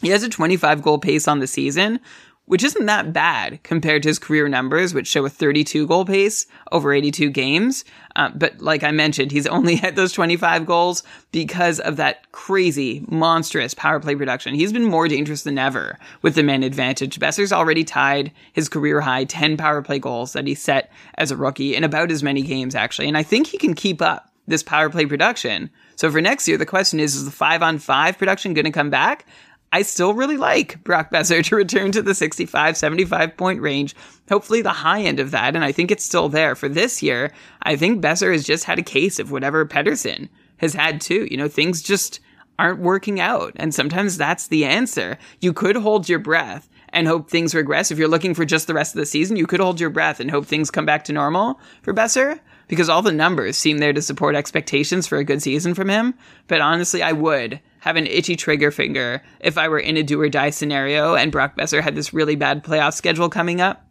He 0.00 0.08
has 0.08 0.22
a 0.22 0.30
25 0.30 0.80
goal 0.80 0.98
pace 0.98 1.28
on 1.28 1.40
the 1.40 1.46
season, 1.46 2.00
which 2.48 2.64
isn't 2.64 2.86
that 2.86 3.12
bad 3.12 3.62
compared 3.62 4.02
to 4.02 4.08
his 4.08 4.18
career 4.18 4.48
numbers, 4.48 4.94
which 4.94 5.06
show 5.06 5.24
a 5.24 5.28
32 5.30 5.86
goal 5.86 6.04
pace 6.04 6.46
over 6.72 6.92
82 6.92 7.30
games. 7.30 7.84
Uh, 8.16 8.30
but 8.34 8.58
like 8.58 8.82
I 8.82 8.90
mentioned, 8.90 9.30
he's 9.30 9.46
only 9.46 9.76
had 9.76 9.96
those 9.96 10.12
25 10.12 10.64
goals 10.64 11.02
because 11.30 11.78
of 11.78 11.96
that 11.96 12.30
crazy, 12.32 13.04
monstrous 13.06 13.74
power 13.74 14.00
play 14.00 14.16
production. 14.16 14.54
He's 14.54 14.72
been 14.72 14.84
more 14.84 15.08
dangerous 15.08 15.42
than 15.42 15.58
ever 15.58 15.98
with 16.22 16.34
the 16.34 16.42
man 16.42 16.62
advantage. 16.62 17.20
Boeser's 17.20 17.52
already 17.52 17.84
tied 17.84 18.32
his 18.54 18.68
career 18.68 19.02
high 19.02 19.24
10 19.24 19.58
power 19.58 19.82
play 19.82 19.98
goals 19.98 20.32
that 20.32 20.46
he 20.46 20.54
set 20.54 20.90
as 21.14 21.30
a 21.30 21.36
rookie 21.36 21.76
in 21.76 21.84
about 21.84 22.10
as 22.10 22.22
many 22.22 22.42
games, 22.42 22.74
actually. 22.74 23.08
And 23.08 23.18
I 23.18 23.22
think 23.22 23.46
he 23.46 23.58
can 23.58 23.74
keep 23.74 24.00
up 24.00 24.32
this 24.48 24.62
power 24.62 24.88
play 24.88 25.06
production. 25.06 25.70
So 25.96 26.10
for 26.10 26.20
next 26.20 26.48
year, 26.48 26.56
the 26.56 26.66
question 26.66 26.98
is, 26.98 27.14
is 27.14 27.24
the 27.24 27.30
five 27.30 27.62
on 27.62 27.78
five 27.78 28.18
production 28.18 28.54
going 28.54 28.64
to 28.64 28.70
come 28.70 28.90
back? 28.90 29.26
I 29.72 29.82
still 29.82 30.14
really 30.14 30.36
like 30.36 30.82
Brock 30.82 31.10
Boeser 31.10 31.44
to 31.44 31.56
return 31.56 31.92
to 31.92 32.02
the 32.02 32.14
65, 32.14 32.76
75 32.76 33.36
point 33.36 33.60
range. 33.60 33.94
Hopefully 34.28 34.62
the 34.62 34.70
high 34.70 35.02
end 35.02 35.20
of 35.20 35.30
that. 35.32 35.54
And 35.54 35.64
I 35.64 35.72
think 35.72 35.90
it's 35.90 36.04
still 36.04 36.28
there 36.28 36.54
for 36.54 36.68
this 36.68 37.02
year. 37.02 37.32
I 37.62 37.76
think 37.76 38.02
Boeser 38.02 38.32
has 38.32 38.44
just 38.44 38.64
had 38.64 38.78
a 38.78 38.82
case 38.82 39.18
of 39.18 39.30
whatever 39.30 39.66
Pettersson 39.66 40.28
has 40.58 40.74
had 40.74 41.00
too. 41.00 41.26
You 41.30 41.36
know, 41.36 41.48
things 41.48 41.82
just 41.82 42.20
aren't 42.58 42.80
working 42.80 43.20
out. 43.20 43.52
And 43.56 43.74
sometimes 43.74 44.16
that's 44.16 44.48
the 44.48 44.64
answer. 44.64 45.18
You 45.40 45.52
could 45.52 45.76
hold 45.76 46.08
your 46.08 46.18
breath 46.18 46.68
and 46.90 47.06
hope 47.06 47.30
things 47.30 47.54
regress. 47.54 47.90
If 47.90 47.98
you're 47.98 48.08
looking 48.08 48.34
for 48.34 48.44
just 48.44 48.66
the 48.66 48.74
rest 48.74 48.94
of 48.94 48.98
the 48.98 49.06
season, 49.06 49.36
you 49.36 49.46
could 49.46 49.60
hold 49.60 49.80
your 49.80 49.90
breath 49.90 50.18
and 50.18 50.30
hope 50.30 50.46
things 50.46 50.70
come 50.70 50.86
back 50.86 51.04
to 51.04 51.12
normal 51.12 51.60
for 51.82 51.94
Boeser 51.94 52.40
because 52.66 52.88
all 52.88 53.02
the 53.02 53.12
numbers 53.12 53.56
seem 53.56 53.78
there 53.78 53.92
to 53.92 54.02
support 54.02 54.34
expectations 54.34 55.06
for 55.06 55.18
a 55.18 55.24
good 55.24 55.42
season 55.42 55.74
from 55.74 55.88
him. 55.88 56.14
But 56.46 56.60
honestly, 56.60 57.02
I 57.02 57.12
would 57.12 57.60
have 57.80 57.96
an 57.96 58.06
itchy 58.06 58.36
trigger 58.36 58.70
finger 58.70 59.22
if 59.40 59.58
I 59.58 59.68
were 59.68 59.78
in 59.78 59.96
a 59.96 60.02
do 60.02 60.20
or 60.20 60.28
die 60.28 60.50
scenario 60.50 61.14
and 61.14 61.32
Brock 61.32 61.56
Boeser 61.56 61.82
had 61.82 61.94
this 61.94 62.12
really 62.12 62.36
bad 62.36 62.64
playoff 62.64 62.94
schedule 62.94 63.28
coming 63.28 63.60
up. 63.60 63.84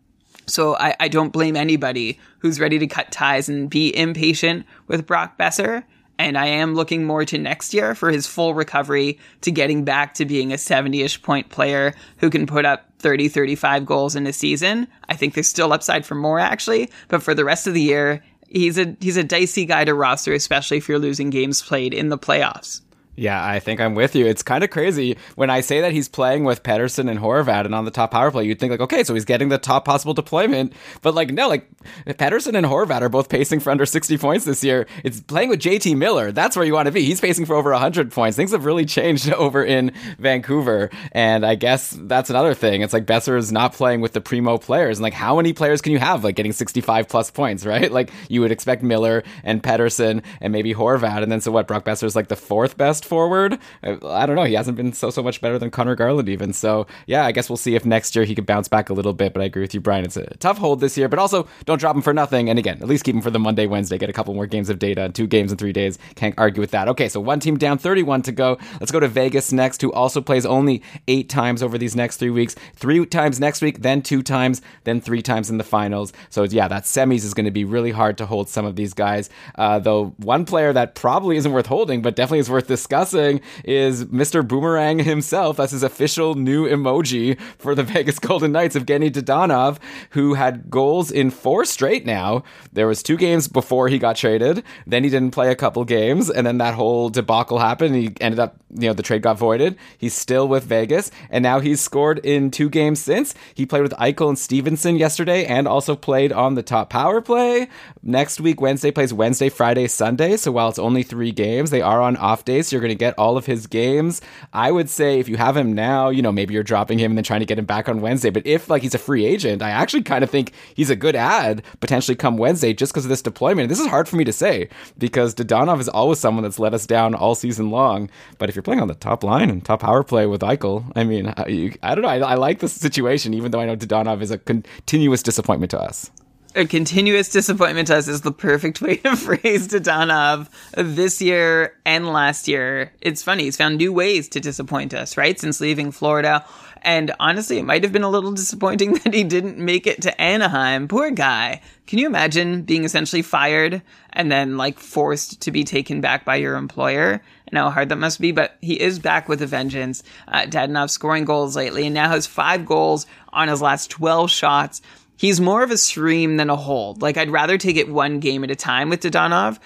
So 0.48 0.76
I, 0.78 0.96
I 1.00 1.08
don't 1.08 1.34
blame 1.34 1.56
anybody 1.56 2.20
who's 2.40 2.60
ready 2.60 2.80
to 2.80 2.88
cut 2.88 3.12
ties 3.12 3.50
and 3.50 3.70
be 3.70 3.96
impatient 3.96 4.66
with 4.88 5.06
Brock 5.06 5.38
Boeser. 5.38 5.84
And 6.20 6.38
I 6.38 6.48
am 6.48 6.74
looking 6.74 7.04
more 7.04 7.26
to 7.26 7.38
next 7.38 7.74
year 7.74 7.94
for 7.94 8.10
his 8.10 8.26
full 8.26 8.56
recovery 8.56 9.20
to 9.42 9.52
getting 9.52 9.84
back 9.84 10.16
to 10.16 10.26
being 10.26 10.52
a 10.52 10.58
70 10.58 11.02
ish 11.02 11.22
point 11.22 11.50
player 11.50 11.94
who 12.18 12.30
can 12.30 12.48
put 12.48 12.66
up 12.66 12.86
30, 13.00 13.30
35 13.30 13.86
goals 13.86 14.16
in 14.16 14.26
a 14.26 14.34
season. 14.34 14.88
I 15.10 15.16
think 15.16 15.34
there's 15.34 15.50
still 15.50 15.74
upside 15.74 16.06
for 16.06 16.16
more 16.16 16.40
actually, 16.40 16.90
but 17.08 17.22
for 17.22 17.36
the 17.36 17.46
rest 17.46 17.68
of 17.68 17.76
the 17.76 17.82
year, 17.82 18.24
he's 18.48 18.80
a 18.80 18.96
he's 19.00 19.18
a 19.18 19.24
dicey 19.24 19.66
guy 19.66 19.86
to 19.86 19.94
roster, 19.94 20.34
especially 20.34 20.78
if 20.78 20.90
you're 20.90 20.98
losing 20.98 21.30
games 21.30 21.62
played 21.62 21.94
in 21.94 22.10
the 22.10 22.18
playoffs. 22.18 22.82
Yeah, 23.20 23.44
I 23.44 23.60
think 23.60 23.82
I'm 23.82 23.96
with 23.96 24.16
you. 24.16 24.28
It's 24.28 24.44
kind 24.44 24.64
of 24.64 24.70
crazy 24.70 25.18
when 25.36 25.50
I 25.50 25.62
say 25.62 25.82
that 25.82 25.92
he's 25.92 26.08
playing 26.08 26.44
with 26.44 26.62
Pettersson 26.62 27.10
and 27.10 27.20
Horvat 27.20 27.66
and 27.66 27.74
on 27.74 27.84
the 27.84 27.90
top 27.90 28.12
power 28.12 28.30
play. 28.30 28.44
You'd 28.44 28.60
think 28.60 28.70
like, 28.70 28.80
okay, 28.80 29.04
so 29.04 29.16
he's 29.16 29.26
getting 29.26 29.50
the 29.50 29.58
top 29.58 29.86
possible 29.86 30.14
deployment, 30.14 30.72
but 31.02 31.16
like 31.16 31.32
no, 31.32 31.48
like 31.48 31.68
Pettersson 32.06 32.56
and 32.56 32.68
Horvat 32.68 33.02
are 33.02 33.10
both 33.10 33.28
pacing 33.28 33.60
for 33.60 33.72
under 33.72 33.88
60 33.88 34.20
points 34.20 34.46
this 34.46 34.64
year. 34.64 34.86
It's 35.04 35.20
playing 35.20 35.50
with 35.50 35.60
JT 35.60 35.98
Miller. 35.98 36.32
That's 36.32 36.56
where 36.56 36.64
you 36.64 36.74
want 36.74 36.86
to 36.86 36.92
be. 36.92 37.06
He's 37.06 37.20
pacing 37.20 37.48
for 37.48 37.56
over 37.56 37.72
100 37.72 38.12
points. 38.12 38.38
Things 38.38 38.52
have 38.52 38.66
really 38.66 38.86
changed 38.98 39.34
over 39.34 39.66
in 39.66 39.94
Vancouver, 40.20 40.92
and 41.12 41.44
I 41.44 41.56
guess 41.56 41.98
that's 42.00 42.30
another 42.30 42.54
thing. 42.54 42.84
It's 42.84 42.94
like 42.94 43.08
Boeser 43.08 43.36
is 43.36 43.52
not 43.52 43.74
playing 43.74 44.02
with 44.02 44.14
the 44.14 44.22
primo 44.22 44.60
players, 44.60 45.00
and 45.00 45.04
like 45.04 45.14
how 45.14 45.38
many 45.38 45.54
players 45.54 45.82
can 45.82 45.92
you 45.92 46.00
have 46.00 46.24
like 46.24 46.36
getting 46.36 46.54
65 46.54 47.08
plus 47.08 47.32
points, 47.32 47.66
right? 47.66 47.92
Like 47.98 48.12
you 48.30 48.42
would 48.42 48.52
expect 48.52 48.84
Miller 48.84 49.24
and 49.44 49.64
Pettersson 49.64 50.22
and 50.40 50.54
maybe 50.54 50.76
Horvat, 50.76 51.24
and 51.24 51.32
then 51.32 51.42
so 51.42 51.52
what? 51.52 51.68
Brock 51.68 51.84
Boeser 51.84 52.04
is 52.04 52.16
like 52.16 52.28
the 52.28 52.36
fourth 52.36 52.78
best 52.78 53.07
forward. 53.08 53.58
I, 53.84 53.98
I, 54.06 54.26
don't 54.26 54.36
know. 54.36 54.44
He 54.44 54.54
hasn't 54.54 54.78
been 54.78 54.94
so 54.94 55.10
so 55.10 55.24
much 55.24 55.42
better 55.42 55.58
than 55.58 55.72
Conor 55.72 55.96
Garland 55.96 56.30
even. 56.30 56.54
So 56.54 56.88
yeah, 57.06 57.26
I 57.26 57.32
guess 57.32 57.50
we'll 57.50 57.58
see 57.58 57.76
if 57.76 57.86
next 57.86 58.16
year 58.16 58.26
he 58.26 58.36
can 58.36 58.46
bounce 58.46 58.68
back 58.68 58.90
a 58.90 58.94
little 58.94 59.14
bit. 59.14 59.34
But 59.34 59.42
I 59.42 59.46
agree 59.46 59.62
with 59.62 59.74
you, 59.74 59.82
Brian. 59.82 60.06
It's 60.06 60.18
a 60.18 60.26
tough 60.38 60.58
hold 60.58 60.80
this 60.80 60.98
year, 60.98 61.08
but 61.08 61.20
also 61.20 61.48
don't 61.66 61.80
drop 61.80 61.96
him 61.96 62.02
for 62.02 62.14
nothing. 62.14 62.50
And 62.50 62.60
again, 62.60 62.80
at 62.82 62.88
least 62.88 63.04
keep 63.04 63.16
him 63.16 63.22
for 63.22 63.32
the 63.32 63.40
Monday, 63.40 63.68
Wednesday. 63.68 63.98
Get 63.98 64.10
a 64.10 64.14
couple 64.14 64.34
more 64.34 64.48
games 64.48 64.70
of 64.70 64.80
data, 64.80 65.10
two 65.10 65.28
games 65.28 65.52
in 65.52 65.58
three 65.58 65.74
days. 65.74 65.98
Can't 66.16 66.36
argue 66.38 66.62
with 66.62 66.72
that. 66.72 66.88
Okay, 66.90 67.10
so 67.10 67.20
one 67.20 67.40
team 67.40 67.58
down, 67.58 67.78
31 67.78 68.24
to 68.24 68.32
go. 68.32 68.58
Let's 68.80 68.92
go 68.92 69.00
to 69.00 69.08
Vegas 69.08 69.52
next, 69.52 69.82
who 69.82 69.92
also 69.94 70.22
plays 70.22 70.46
only 70.46 70.84
eight 71.08 71.30
times 71.30 71.64
over 71.64 71.78
these 71.78 71.96
next 71.96 72.18
three 72.18 72.30
weeks. 72.30 72.56
Three 72.76 73.06
times 73.06 73.40
next 73.40 73.62
week, 73.62 73.82
then 73.82 74.02
two 74.02 74.22
times, 74.22 74.62
then 74.84 75.02
three 75.02 75.22
times 75.22 75.50
in 75.50 75.58
the 75.58 75.64
finals. 75.64 76.14
So 76.30 76.44
yeah, 76.44 76.68
that 76.68 76.84
semis 76.84 77.24
is 77.24 77.34
going 77.34 77.46
to 77.46 77.52
be 77.52 77.66
really 77.66 77.92
hard 77.92 78.18
to 78.18 78.26
hold 78.26 78.50
some 78.50 78.66
of 78.66 78.76
these 78.76 78.94
guys. 78.94 79.30
Uh, 79.56 79.80
though 79.80 80.16
one 80.18 80.46
player 80.46 80.74
that 80.74 80.96
probably 80.96 81.38
isn't 81.38 81.52
worth 81.52 81.68
holding, 81.68 82.02
but 82.02 82.16
definitely 82.16 82.40
is 82.40 82.50
worth 82.50 82.68
discussing 82.68 82.97
is 83.04 84.06
Mr. 84.06 84.48
Boomerang 84.48 85.00
himself. 85.00 85.58
That's 85.58 85.72
his 85.72 85.84
official 85.84 86.34
new 86.34 86.68
emoji 86.68 87.40
for 87.60 87.76
the 87.76 87.84
Vegas 87.94 88.18
Golden 88.18 88.52
Knights, 88.52 88.76
Evgeny 88.76 89.12
Dadonov, 89.12 89.78
who 90.12 90.34
had 90.34 90.70
goals 90.70 91.12
in 91.12 91.30
four 91.30 91.64
straight 91.64 92.06
now. 92.06 92.44
There 92.74 92.88
was 92.88 93.04
two 93.04 93.18
games 93.18 93.48
before 93.48 93.88
he 93.88 94.00
got 94.00 94.16
traded. 94.16 94.64
Then 94.88 95.04
he 95.04 95.10
didn't 95.10 95.32
play 95.32 95.52
a 95.52 95.56
couple 95.56 95.86
games, 95.86 96.30
and 96.30 96.48
then 96.48 96.58
that 96.58 96.74
whole 96.74 97.10
debacle 97.10 97.60
happened. 97.60 97.96
He 97.96 98.14
ended 98.20 98.40
up, 98.40 98.58
you 98.74 98.88
know, 98.88 98.94
the 98.94 99.04
trade 99.04 99.22
got 99.22 99.38
voided. 99.38 99.78
He's 99.98 100.16
still 100.16 100.48
with 100.48 100.64
Vegas, 100.64 101.12
and 101.30 101.44
now 101.44 101.60
he's 101.60 101.80
scored 101.80 102.20
in 102.20 102.50
two 102.50 102.70
games 102.70 103.00
since. 103.00 103.36
He 103.54 103.66
played 103.66 103.84
with 103.84 103.94
Eichel 103.94 104.30
and 104.30 104.40
Stephenson 104.40 104.96
yesterday, 104.96 105.46
and 105.46 105.68
also 105.68 105.96
played 105.96 106.32
on 106.32 106.56
the 106.56 106.64
top 106.64 106.90
power 106.90 107.22
play. 107.22 107.68
Next 108.02 108.42
week, 108.42 108.60
Wednesday 108.60 108.90
plays 108.90 109.14
Wednesday, 109.14 109.50
Friday, 109.50 109.88
Sunday. 109.88 110.38
So 110.38 110.52
while 110.52 110.70
it's 110.70 110.80
only 110.80 111.04
three 111.04 111.32
games, 111.32 111.70
they 111.70 111.82
are 111.82 112.02
on 112.02 112.18
off 112.18 112.46
days. 112.46 112.68
So 112.68 112.76
you're 112.76 112.82
going 112.88 112.98
to 112.98 113.00
get 113.00 113.14
all 113.18 113.38
of 113.38 113.46
his 113.46 113.68
games. 113.68 114.22
I 114.54 114.72
would 114.72 114.90
say 114.90 115.20
if 115.20 115.28
you 115.28 115.38
have 115.38 115.58
him 115.58 115.74
now, 115.74 116.10
you 116.10 116.22
know, 116.22 116.32
maybe 116.32 116.54
you're 116.54 116.64
dropping 116.64 117.00
him 117.00 117.12
and 117.12 117.18
then 117.18 117.24
trying 117.24 117.42
to 117.42 117.46
get 117.46 117.60
him 117.60 117.66
back 117.66 117.90
on 117.90 118.02
Wednesday. 118.02 118.30
But 118.30 118.46
if 118.48 118.70
like 118.70 118.82
he's 118.82 118.96
a 118.96 119.00
free 119.00 119.26
agent, 119.26 119.62
I 119.62 119.70
actually 119.70 120.04
kind 120.04 120.24
of 120.24 120.30
think 120.30 120.54
he's 120.74 120.90
a 120.90 120.96
good 120.96 121.16
ad 121.16 121.64
potentially 121.80 122.16
come 122.16 122.38
Wednesday 122.38 122.74
just 122.74 122.94
because 122.94 123.06
of 123.06 123.10
this 123.10 123.22
deployment. 123.22 123.70
This 123.70 123.80
is 123.80 123.88
hard 123.88 124.08
for 124.08 124.16
me 124.16 124.24
to 124.24 124.34
say 124.34 124.70
because 124.98 125.36
Dadonov 125.36 125.80
is 125.80 125.90
always 125.90 126.20
someone 126.20 126.44
that's 126.44 126.60
let 126.60 126.74
us 126.74 126.86
down 126.86 127.14
all 127.14 127.36
season 127.36 127.70
long. 127.70 128.10
But 128.38 128.50
if 128.50 128.56
you're 128.56 128.64
playing 128.64 128.82
on 128.82 128.88
the 128.88 128.96
top 128.96 129.24
line 129.24 129.50
and 129.50 129.64
top 129.64 129.82
power 129.82 130.04
play 130.04 130.26
with 130.26 130.42
Eichel, 130.42 130.92
I 130.96 131.04
mean, 131.04 131.28
I, 131.28 131.74
I 131.84 131.96
don't 131.96 132.04
know. 132.04 132.10
I, 132.10 132.18
I 132.20 132.36
like 132.36 132.60
this 132.60 132.74
situation, 132.74 133.34
even 133.34 133.52
though 133.52 133.60
I 133.60 133.66
know 133.66 133.76
Dadonov 133.76 134.22
is 134.22 134.32
a 134.32 134.38
continuous 134.38 135.22
disappointment 135.24 135.72
to 135.72 135.80
us 135.80 136.12
a 136.58 136.66
continuous 136.66 137.30
disappointment 137.30 137.88
to 137.88 137.96
us 137.96 138.08
is 138.08 138.22
the 138.22 138.32
perfect 138.32 138.82
way 138.82 138.98
to 138.98 139.16
phrase 139.16 139.68
Dadonov 139.68 140.50
this 140.76 141.22
year 141.22 141.76
and 141.86 142.12
last 142.12 142.48
year. 142.48 142.92
It's 143.00 143.22
funny, 143.22 143.44
he's 143.44 143.56
found 143.56 143.78
new 143.78 143.94
ways 143.94 144.28
to 144.30 144.40
disappoint 144.40 144.94
us, 144.96 145.18
right? 145.18 145.40
Since 145.40 145.62
leaving 145.62 145.92
Florida. 145.92 146.44
And 146.82 147.14
honestly, 147.20 147.60
it 147.60 147.66
might 147.66 147.84
have 147.84 147.92
been 147.92 148.04
a 148.04 148.10
little 148.10 148.32
disappointing 148.32 148.94
that 149.04 149.14
he 149.14 149.24
didn't 149.24 149.60
make 149.60 149.86
it 149.86 150.02
to 150.02 150.20
Anaheim. 150.20 150.88
Poor 150.88 151.12
guy. 151.12 151.62
Can 151.86 152.00
you 152.00 152.08
imagine 152.08 152.64
being 152.64 152.84
essentially 152.84 153.22
fired 153.22 153.84
and 154.12 154.32
then 154.32 154.58
like 154.58 154.80
forced 154.80 155.42
to 155.42 155.52
be 155.52 155.64
taken 155.64 156.02
back 156.02 156.26
by 156.26 156.38
your 156.38 156.56
employer 156.56 157.22
and 157.48 157.58
how 157.58 157.70
hard 157.70 157.90
that 157.90 157.98
must 157.98 158.20
be? 158.20 158.32
But 158.32 158.58
he 158.62 158.82
is 158.82 158.98
back 158.98 159.30
with 159.30 159.44
a 159.44 159.48
vengeance. 159.48 160.02
Uh, 160.28 160.88
scoring 160.88 161.26
goals 161.26 161.56
lately 161.56 161.86
and 161.86 161.94
now 161.94 162.10
has 162.10 162.26
five 162.26 162.66
goals 162.66 163.06
on 163.32 163.48
his 163.48 163.62
last 163.62 163.92
12 163.92 164.32
shots 164.32 164.82
he's 165.18 165.42
more 165.42 165.64
of 165.64 165.72
a 165.72 165.78
stream 165.78 166.38
than 166.38 166.50
a 166.50 166.56
hold. 166.56 167.02
Like 167.02 167.18
I'd 167.18 167.30
rather 167.30 167.58
take 167.58 167.76
it 167.76 167.90
one 167.90 168.20
game 168.20 168.44
at 168.44 168.52
a 168.52 168.56
time 168.56 168.90
with 168.90 169.02
Dadonov. 169.02 169.60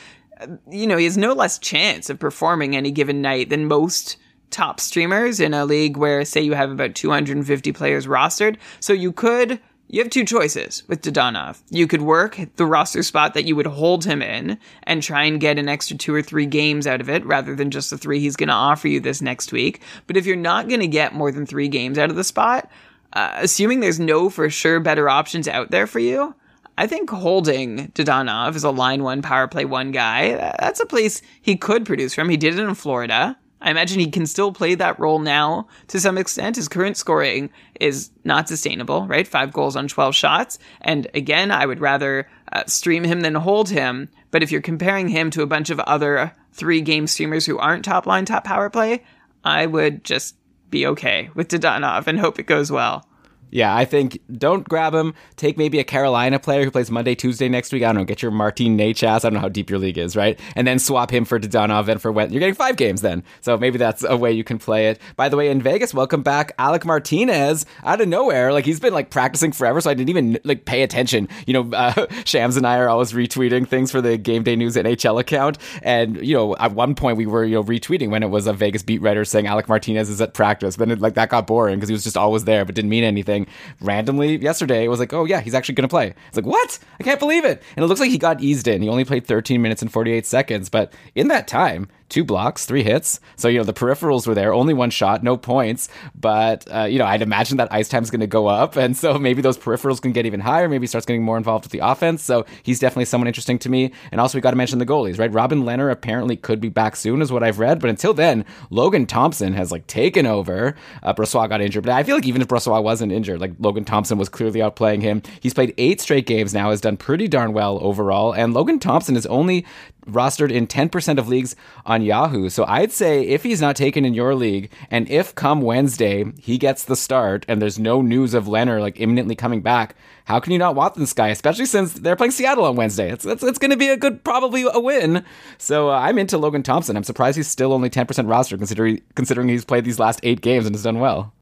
You 0.70 0.88
know, 0.88 0.98
he 0.98 1.05
has 1.05 1.17
no 1.17 1.34
less 1.34 1.60
chance 1.60 2.10
of 2.10 2.20
performing 2.20 2.75
any 2.75 2.89
given 2.89 3.22
night 3.22 3.50
than 3.50 3.67
most 3.67 4.17
top 4.50 4.79
streamers 4.79 5.39
in 5.39 5.53
a 5.53 5.65
league 5.65 5.98
where 5.98 6.25
say 6.25 6.41
you 6.41 6.53
have 6.53 6.72
about 6.72 6.96
250 6.96 7.72
players 7.74 8.08
rostered. 8.08 8.58
So 8.79 8.93
you 8.93 9.12
could 9.12 9.60
you 9.91 10.01
have 10.01 10.10
two 10.10 10.24
choices 10.24 10.88
with 10.88 11.01
Dadonov. 11.01 11.62
You 11.70 11.86
could 11.86 12.01
work 12.01 12.39
the 12.55 12.65
roster 12.65 13.03
spot 13.03 13.34
that 13.34 13.43
you 13.43 13.58
would 13.58 13.67
hold 13.67 14.05
him 14.05 14.22
in 14.22 14.58
and 14.84 15.03
try 15.03 15.25
and 15.25 15.38
get 15.38 15.60
an 15.60 15.67
extra 15.67 15.98
two 15.98 16.15
or 16.15 16.22
three 16.22 16.46
games 16.46 16.88
out 16.88 17.01
of 17.01 17.10
it 17.10 17.25
rather 17.25 17.58
than 17.58 17.72
just 17.72 17.89
the 17.89 17.98
three 17.98 18.22
he's 18.22 18.38
going 18.38 18.48
to 18.48 18.53
offer 18.53 18.88
you 18.88 19.01
this 19.01 19.22
next 19.22 19.51
week. 19.51 19.81
But 20.08 20.15
if 20.15 20.25
you're 20.25 20.38
not 20.38 20.70
going 20.70 20.79
to 20.79 20.88
get 20.88 21.13
more 21.13 21.29
than 21.29 21.46
three 21.46 21.67
games 21.67 21.98
out 21.98 22.10
of 22.10 22.15
the 22.15 22.24
spot, 22.24 22.72
uh, 23.13 23.32
assuming 23.36 23.80
there's 23.80 24.00
no 24.00 24.30
for 24.30 24.50
sure 24.50 24.80
better 24.80 25.10
options 25.10 25.48
out 25.48 25.72
there 25.72 25.88
for 25.88 26.00
you, 26.00 26.36
I 26.77 26.88
think 26.88 27.10
holding 27.10 27.89
Dadonov 27.89 28.56
as 28.56 28.63
a 28.63 28.72
line 28.72 29.03
one 29.03 29.22
power 29.22 29.48
play 29.48 29.65
one 29.65 29.91
guy, 29.91 30.53
that's 30.60 30.80
a 30.80 30.86
place 30.86 31.22
he 31.41 31.56
could 31.56 31.86
produce 31.86 32.13
from. 32.13 32.30
He 32.30 32.38
did 32.38 32.58
it 32.58 32.63
in 32.63 32.75
Florida. 32.75 33.38
I 33.62 33.70
imagine 33.70 34.00
he 34.00 34.10
can 34.10 34.25
still 34.25 34.51
play 34.51 34.74
that 34.75 35.00
role 35.00 35.20
now 35.20 35.68
to 35.89 36.00
some 36.00 36.18
extent. 36.18 36.56
His 36.56 36.68
current 36.68 36.98
scoring 36.98 37.51
is 37.80 38.10
not 38.24 38.48
sustainable, 38.48 39.06
right? 39.06 39.27
Five 39.27 39.53
goals 39.53 39.75
on 39.75 39.88
12 39.88 40.15
shots. 40.15 40.58
And 40.82 41.08
again, 41.13 41.51
I 41.51 41.68
would 41.68 41.80
rather 41.80 42.27
uh, 42.51 42.63
stream 42.65 43.03
him 43.03 43.22
than 43.22 43.36
hold 43.36 43.70
him. 43.70 44.10
But 44.32 44.41
if 44.41 44.51
you're 44.51 44.62
comparing 44.62 45.10
him 45.10 45.30
to 45.32 45.44
a 45.44 45.48
bunch 45.48 45.70
of 45.70 45.80
other 45.82 46.36
three 46.53 46.82
game 46.82 47.06
streamers 47.06 47.46
who 47.46 47.60
aren't 47.60 47.86
top 47.86 48.08
line, 48.08 48.25
top 48.25 48.44
power 48.44 48.70
play, 48.70 49.03
I 49.44 49.68
would 49.68 50.03
just 50.03 50.36
be 50.72 50.88
okay 50.88 51.30
with 51.36 51.50
Dadonov 51.50 52.08
and 52.08 52.20
hope 52.20 52.40
it 52.40 52.48
goes 52.48 52.72
well. 52.72 53.06
Yeah, 53.51 53.75
I 53.75 53.84
think 53.84 54.20
don't 54.31 54.67
grab 54.67 54.93
him. 54.93 55.13
Take 55.36 55.58
maybe 55.58 55.77
a 55.79 55.84
Carolina 55.84 56.39
player 56.39 56.63
who 56.63 56.72
plays 56.72 56.89
Monday, 56.89 57.15
Tuesday 57.15 57.50
next 57.50 57.74
week. 57.74 57.84
I 57.84 57.88
don't 57.88 57.98
know. 57.98 58.05
Get 58.05 58.22
your 58.22 58.31
Martin 58.31 58.77
Necas. 58.77 59.03
I 59.03 59.20
don't 59.20 59.34
know 59.34 59.39
how 59.39 59.50
deep 59.50 59.70
your 59.70 59.77
league 59.77 59.98
is, 59.98 60.15
right? 60.15 60.39
And 60.55 60.65
then 60.65 60.79
swap 60.79 61.12
him 61.12 61.25
for 61.25 61.38
Dadonov 61.38 61.89
and 61.89 62.01
for 62.01 62.13
when 62.13 62.31
you're 62.31 62.39
getting 62.39 62.55
five 62.55 62.77
games 62.77 63.01
then. 63.01 63.24
So 63.41 63.58
maybe 63.58 63.77
that's 63.77 64.03
a 64.03 64.15
way 64.15 64.31
you 64.31 64.46
can 64.46 64.58
play 64.58 64.88
it. 64.88 65.00
By 65.17 65.27
the 65.27 65.36
way, 65.36 65.50
in 65.50 65.62
Vegas, 65.62 65.93
welcome 65.93 66.24
back 66.24 66.53
Alec 66.58 66.86
Martinez 66.86 67.65
out 67.84 68.00
of 68.00 68.08
nowhere. 68.08 68.53
Like 68.53 68.65
he's 68.65 68.79
been 68.79 68.93
like 68.93 69.10
practicing 69.10 69.51
forever, 69.51 69.81
so 69.81 69.89
I 69.89 69.96
didn't 69.96 70.10
even 70.10 70.39
like 70.46 70.63
pay 70.63 70.81
attention. 70.81 71.27
You 71.46 71.53
know, 71.53 71.77
uh, 71.77 72.08
Shams 72.25 72.55
and 72.55 72.65
I 72.65 72.77
are 72.77 72.88
always 72.88 73.12
retweeting 73.12 73.67
things 73.67 73.91
for 73.91 74.00
the 74.00 74.17
Game 74.17 74.43
Day 74.43 74.55
News 74.55 74.77
NHL 74.77 75.20
account, 75.20 75.58
and 75.81 76.25
you 76.25 76.36
know, 76.36 76.55
at 76.55 76.72
one 76.72 76.96
point 76.96 77.17
we 77.17 77.25
were 77.25 77.43
you 77.43 77.55
know 77.55 77.63
retweeting 77.63 78.12
when 78.12 78.24
it 78.24 78.29
was 78.29 78.48
a 78.48 78.53
Vegas 78.53 78.81
beat 78.81 79.01
writer 79.01 79.25
saying 79.25 79.48
Alec 79.48 79.67
Martinez 79.67 80.10
is 80.10 80.22
at 80.22 80.34
practice. 80.34 80.77
Then 80.77 80.91
it, 80.91 81.01
like 81.01 81.15
that 81.15 81.29
got 81.29 81.48
boring 81.48 81.75
because 81.75 81.89
he 81.89 81.93
was 81.93 82.05
just 82.05 82.15
always 82.15 82.46
there, 82.46 82.63
but 82.63 82.75
didn't 82.75 82.89
mean 82.89 83.03
anything 83.03 83.40
randomly 83.79 84.38
yesterday. 84.38 84.83
It 84.83 84.89
was 84.89 85.00
like, 85.00 85.13
oh 85.13 85.25
yeah, 85.25 85.41
he's 85.41 85.53
actually 85.53 85.75
going 85.75 85.88
to 85.88 85.93
play. 85.93 86.13
It's 86.27 86.38
like, 86.38 86.45
what? 86.45 86.79
I 87.00 87.03
can't 87.03 87.19
believe 87.19 87.45
it. 87.45 87.62
And 87.75 87.83
it 87.83 87.88
looks 87.88 88.00
like 88.00 88.12
he 88.12 88.17
got 88.17 88.41
eased 88.41 88.67
in. 88.67 88.81
He 88.81 88.89
only 88.89 89.05
played 89.05 89.25
13 89.25 89.62
minutes 89.62 89.81
and 89.81 89.91
48 89.91 90.25
seconds, 90.25 90.69
but 90.69 90.93
in 91.15 91.27
that 91.29 91.48
time, 91.48 91.88
two 92.12 92.24
blocks, 92.24 92.65
three 92.65 92.84
hits. 92.84 93.20
So, 93.38 93.48
you 93.48 93.58
know, 93.58 93.63
the 93.63 93.74
peripherals 93.74 94.27
were 94.27 94.36
there, 94.36 94.53
only 94.53 94.74
one 94.74 94.91
shot, 94.91 95.24
no 95.24 95.38
points. 95.38 95.89
But, 96.13 96.72
uh, 96.72 96.84
you 96.84 97.00
know, 97.00 97.06
I'd 97.06 97.22
imagine 97.22 97.58
that 97.58 97.72
ice 97.72 97.89
time 97.89 98.03
is 98.03 98.12
going 98.12 98.20
to 98.20 98.27
go 98.27 98.48
up. 98.48 98.75
And 98.75 98.96
so 98.96 99.18
maybe 99.20 99.41
those 99.41 99.58
peripherals 99.58 100.01
can 100.01 100.12
get 100.12 100.25
even 100.25 100.41
higher. 100.41 100.70
Maybe 100.70 100.84
he 100.84 100.88
starts 100.88 101.06
getting 101.06 101.24
more 101.24 101.38
involved 101.38 101.65
with 101.65 101.72
the 101.72 101.80
offense. 101.80 102.22
So 102.22 102.46
he's 102.63 102.80
definitely 102.80 103.06
someone 103.06 103.27
interesting 103.27 103.58
to 103.60 103.70
me. 103.70 103.94
And 104.12 104.20
also, 104.22 104.38
we 104.38 104.41
got 104.41 104.51
to 104.51 104.58
mention 104.58 104.77
the 104.80 104.86
goalies, 104.86 105.18
right? 105.18 105.32
Robin 105.32 105.63
Lehner 105.63 105.91
apparently 105.91 106.36
could 106.36 106.60
be 106.60 106.70
back 106.70 106.96
soon, 106.96 107.22
is 107.22 107.32
what 107.32 107.44
I've 107.44 107.60
read. 107.60 107.80
But 107.80 107.89
until 107.89 108.13
then, 108.13 108.46
Logan 108.70 109.06
Thompson 109.06 109.53
has 109.53 109.72
like 109.72 109.88
taken 109.88 110.25
over. 110.25 110.75
Uh, 111.01 111.13
Brossoit 111.13 111.50
got 111.50 111.62
injured. 111.62 111.84
But 111.84 111.94
I 111.94 112.03
feel 112.03 112.15
like 112.15 112.27
even 112.27 112.41
if 112.41 112.48
Brossoit 112.50 112.84
wasn't 112.84 113.12
injured, 113.12 113.39
like 113.39 113.53
Logan 113.60 113.86
Thompson 113.86 114.18
was 114.18 114.30
clearly 114.30 114.60
outplaying 114.60 115.01
him. 115.01 115.22
He's 115.39 115.53
played 115.53 115.74
eight 115.77 116.01
straight 116.01 116.27
games 116.27 116.53
now, 116.53 116.72
has 116.72 116.82
done 116.82 116.98
pretty 116.98 117.27
darn 117.27 117.53
well 117.53 117.80
overall. 117.82 118.34
And 118.34 118.53
Logan 118.53 118.80
Thompson 118.80 119.15
is 119.15 119.25
only 119.27 119.65
rostered 120.08 120.51
in 120.51 120.67
10% 120.67 121.17
of 121.17 121.27
leagues 121.27 121.55
on 121.86 122.01
Yahoo. 122.01 122.50
So 122.50 122.65
I'd 122.65 122.91
say 122.91 123.22
if 123.24 123.43
he's 123.43 123.62
not 123.62 123.75
taken 123.75 124.05
in 124.05 124.13
your 124.13 124.36
league, 124.36 124.72
and 124.89 125.10
if 125.10 125.36
come 125.36 125.62
Wednesday 125.62 126.25
he 126.39 126.58
gets 126.58 126.84
the 126.84 126.96
start 126.96 127.46
and 127.48 127.62
there's 127.62 127.79
no 127.79 128.01
news 128.01 128.34
of 128.34 128.46
Lehner 128.46 128.79
like 128.79 129.00
imminently 129.00 129.36
coming 129.36 129.62
back, 129.62 129.96
how 130.25 130.39
can 130.39 130.53
you 130.53 130.60
not 130.60 130.75
want 130.75 130.96
this 130.96 131.13
guy? 131.13 131.29
Especially 131.29 131.65
since 131.65 131.93
they're 131.93 132.15
playing 132.15 132.31
Seattle 132.31 132.65
on 132.65 132.75
Wednesday. 132.75 133.12
It's, 133.12 133.25
it's, 133.25 133.43
it's 133.43 133.60
going 133.60 133.72
to 133.72 133.77
be 133.77 133.89
a 133.89 133.98
good, 133.98 134.24
probably 134.24 134.63
a 134.72 134.79
win. 134.79 135.25
So 135.58 135.89
uh, 135.89 136.00
I'm 136.00 136.17
into 136.17 136.38
Logan 136.38 136.63
Thompson. 136.63 136.96
I'm 136.96 137.03
surprised 137.03 137.38
he's 137.38 137.48
still 137.48 137.74
only 137.74 137.89
10% 137.89 138.29
roster 138.29 138.58
considering, 138.58 139.01
considering 139.15 139.50
he's 139.50 139.65
played 139.65 139.86
these 139.86 140.00
last 140.00 140.20
eight 140.24 140.41
games 140.41 140.65
and 140.65 140.75
has 140.75 140.84
done 140.84 141.00
well. 141.00 141.34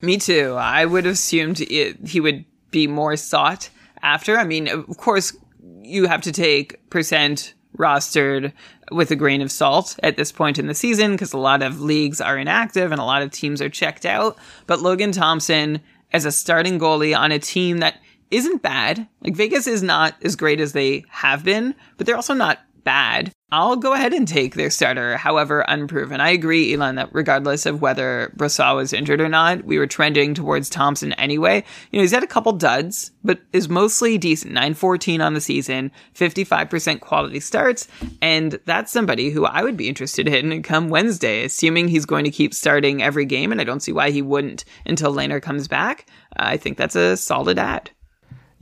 Me 0.00 0.18
too. 0.18 0.54
I 0.58 0.84
would 0.84 1.04
have 1.04 1.14
assumed 1.14 1.60
it, 1.60 2.08
he 2.08 2.20
would 2.20 2.44
be 2.70 2.88
more 2.88 3.16
sought 3.16 3.70
after. 4.02 4.36
I 4.36 4.44
mean, 4.44 4.68
of 4.68 4.96
course, 4.96 5.36
you 5.82 6.06
have 6.06 6.22
to 6.22 6.32
take 6.32 6.90
percent 6.90 7.54
rostered 7.78 8.52
with 8.90 9.10
a 9.10 9.16
grain 9.16 9.40
of 9.40 9.50
salt 9.50 9.98
at 10.02 10.16
this 10.16 10.32
point 10.32 10.58
in 10.58 10.66
the 10.66 10.74
season 10.74 11.12
because 11.12 11.32
a 11.32 11.38
lot 11.38 11.62
of 11.62 11.80
leagues 11.80 12.20
are 12.20 12.38
inactive 12.38 12.92
and 12.92 13.00
a 13.00 13.04
lot 13.04 13.22
of 13.22 13.30
teams 13.30 13.62
are 13.62 13.68
checked 13.68 14.04
out. 14.04 14.36
But 14.66 14.80
Logan 14.80 15.12
Thompson 15.12 15.80
as 16.12 16.24
a 16.24 16.32
starting 16.32 16.78
goalie 16.78 17.16
on 17.16 17.32
a 17.32 17.38
team 17.38 17.78
that 17.78 17.96
isn't 18.30 18.62
bad. 18.62 19.06
Like 19.22 19.36
Vegas 19.36 19.66
is 19.66 19.82
not 19.82 20.14
as 20.22 20.36
great 20.36 20.60
as 20.60 20.72
they 20.72 21.04
have 21.08 21.44
been, 21.44 21.74
but 21.96 22.06
they're 22.06 22.16
also 22.16 22.34
not 22.34 22.60
bad. 22.84 23.32
I'll 23.54 23.76
go 23.76 23.92
ahead 23.92 24.14
and 24.14 24.26
take 24.26 24.54
their 24.54 24.70
starter, 24.70 25.18
however 25.18 25.60
unproven. 25.68 26.22
I 26.22 26.30
agree, 26.30 26.72
Elon, 26.72 26.94
that 26.94 27.10
regardless 27.12 27.66
of 27.66 27.82
whether 27.82 28.32
Brossoit 28.34 28.76
was 28.76 28.94
injured 28.94 29.20
or 29.20 29.28
not, 29.28 29.64
we 29.64 29.78
were 29.78 29.86
trending 29.86 30.32
towards 30.32 30.70
Thompson 30.70 31.12
anyway. 31.12 31.62
You 31.90 31.98
know, 31.98 32.02
he's 32.02 32.12
had 32.12 32.22
a 32.22 32.26
couple 32.26 32.52
duds, 32.54 33.10
but 33.22 33.40
is 33.52 33.68
mostly 33.68 34.16
decent. 34.16 34.54
914 34.54 35.20
on 35.20 35.34
the 35.34 35.40
season, 35.42 35.92
55% 36.14 37.00
quality 37.00 37.40
starts, 37.40 37.88
and 38.22 38.58
that's 38.64 38.90
somebody 38.90 39.28
who 39.28 39.44
I 39.44 39.62
would 39.62 39.76
be 39.76 39.88
interested 39.88 40.28
in 40.28 40.62
come 40.62 40.88
Wednesday, 40.88 41.44
assuming 41.44 41.88
he's 41.88 42.06
going 42.06 42.24
to 42.24 42.30
keep 42.30 42.54
starting 42.54 43.02
every 43.02 43.26
game, 43.26 43.52
and 43.52 43.60
I 43.60 43.64
don't 43.64 43.80
see 43.80 43.92
why 43.92 44.12
he 44.12 44.22
wouldn't 44.22 44.64
until 44.86 45.12
Lehner 45.12 45.42
comes 45.42 45.68
back. 45.68 46.06
I 46.34 46.56
think 46.56 46.78
that's 46.78 46.96
a 46.96 47.18
solid 47.18 47.58
ad. 47.58 47.90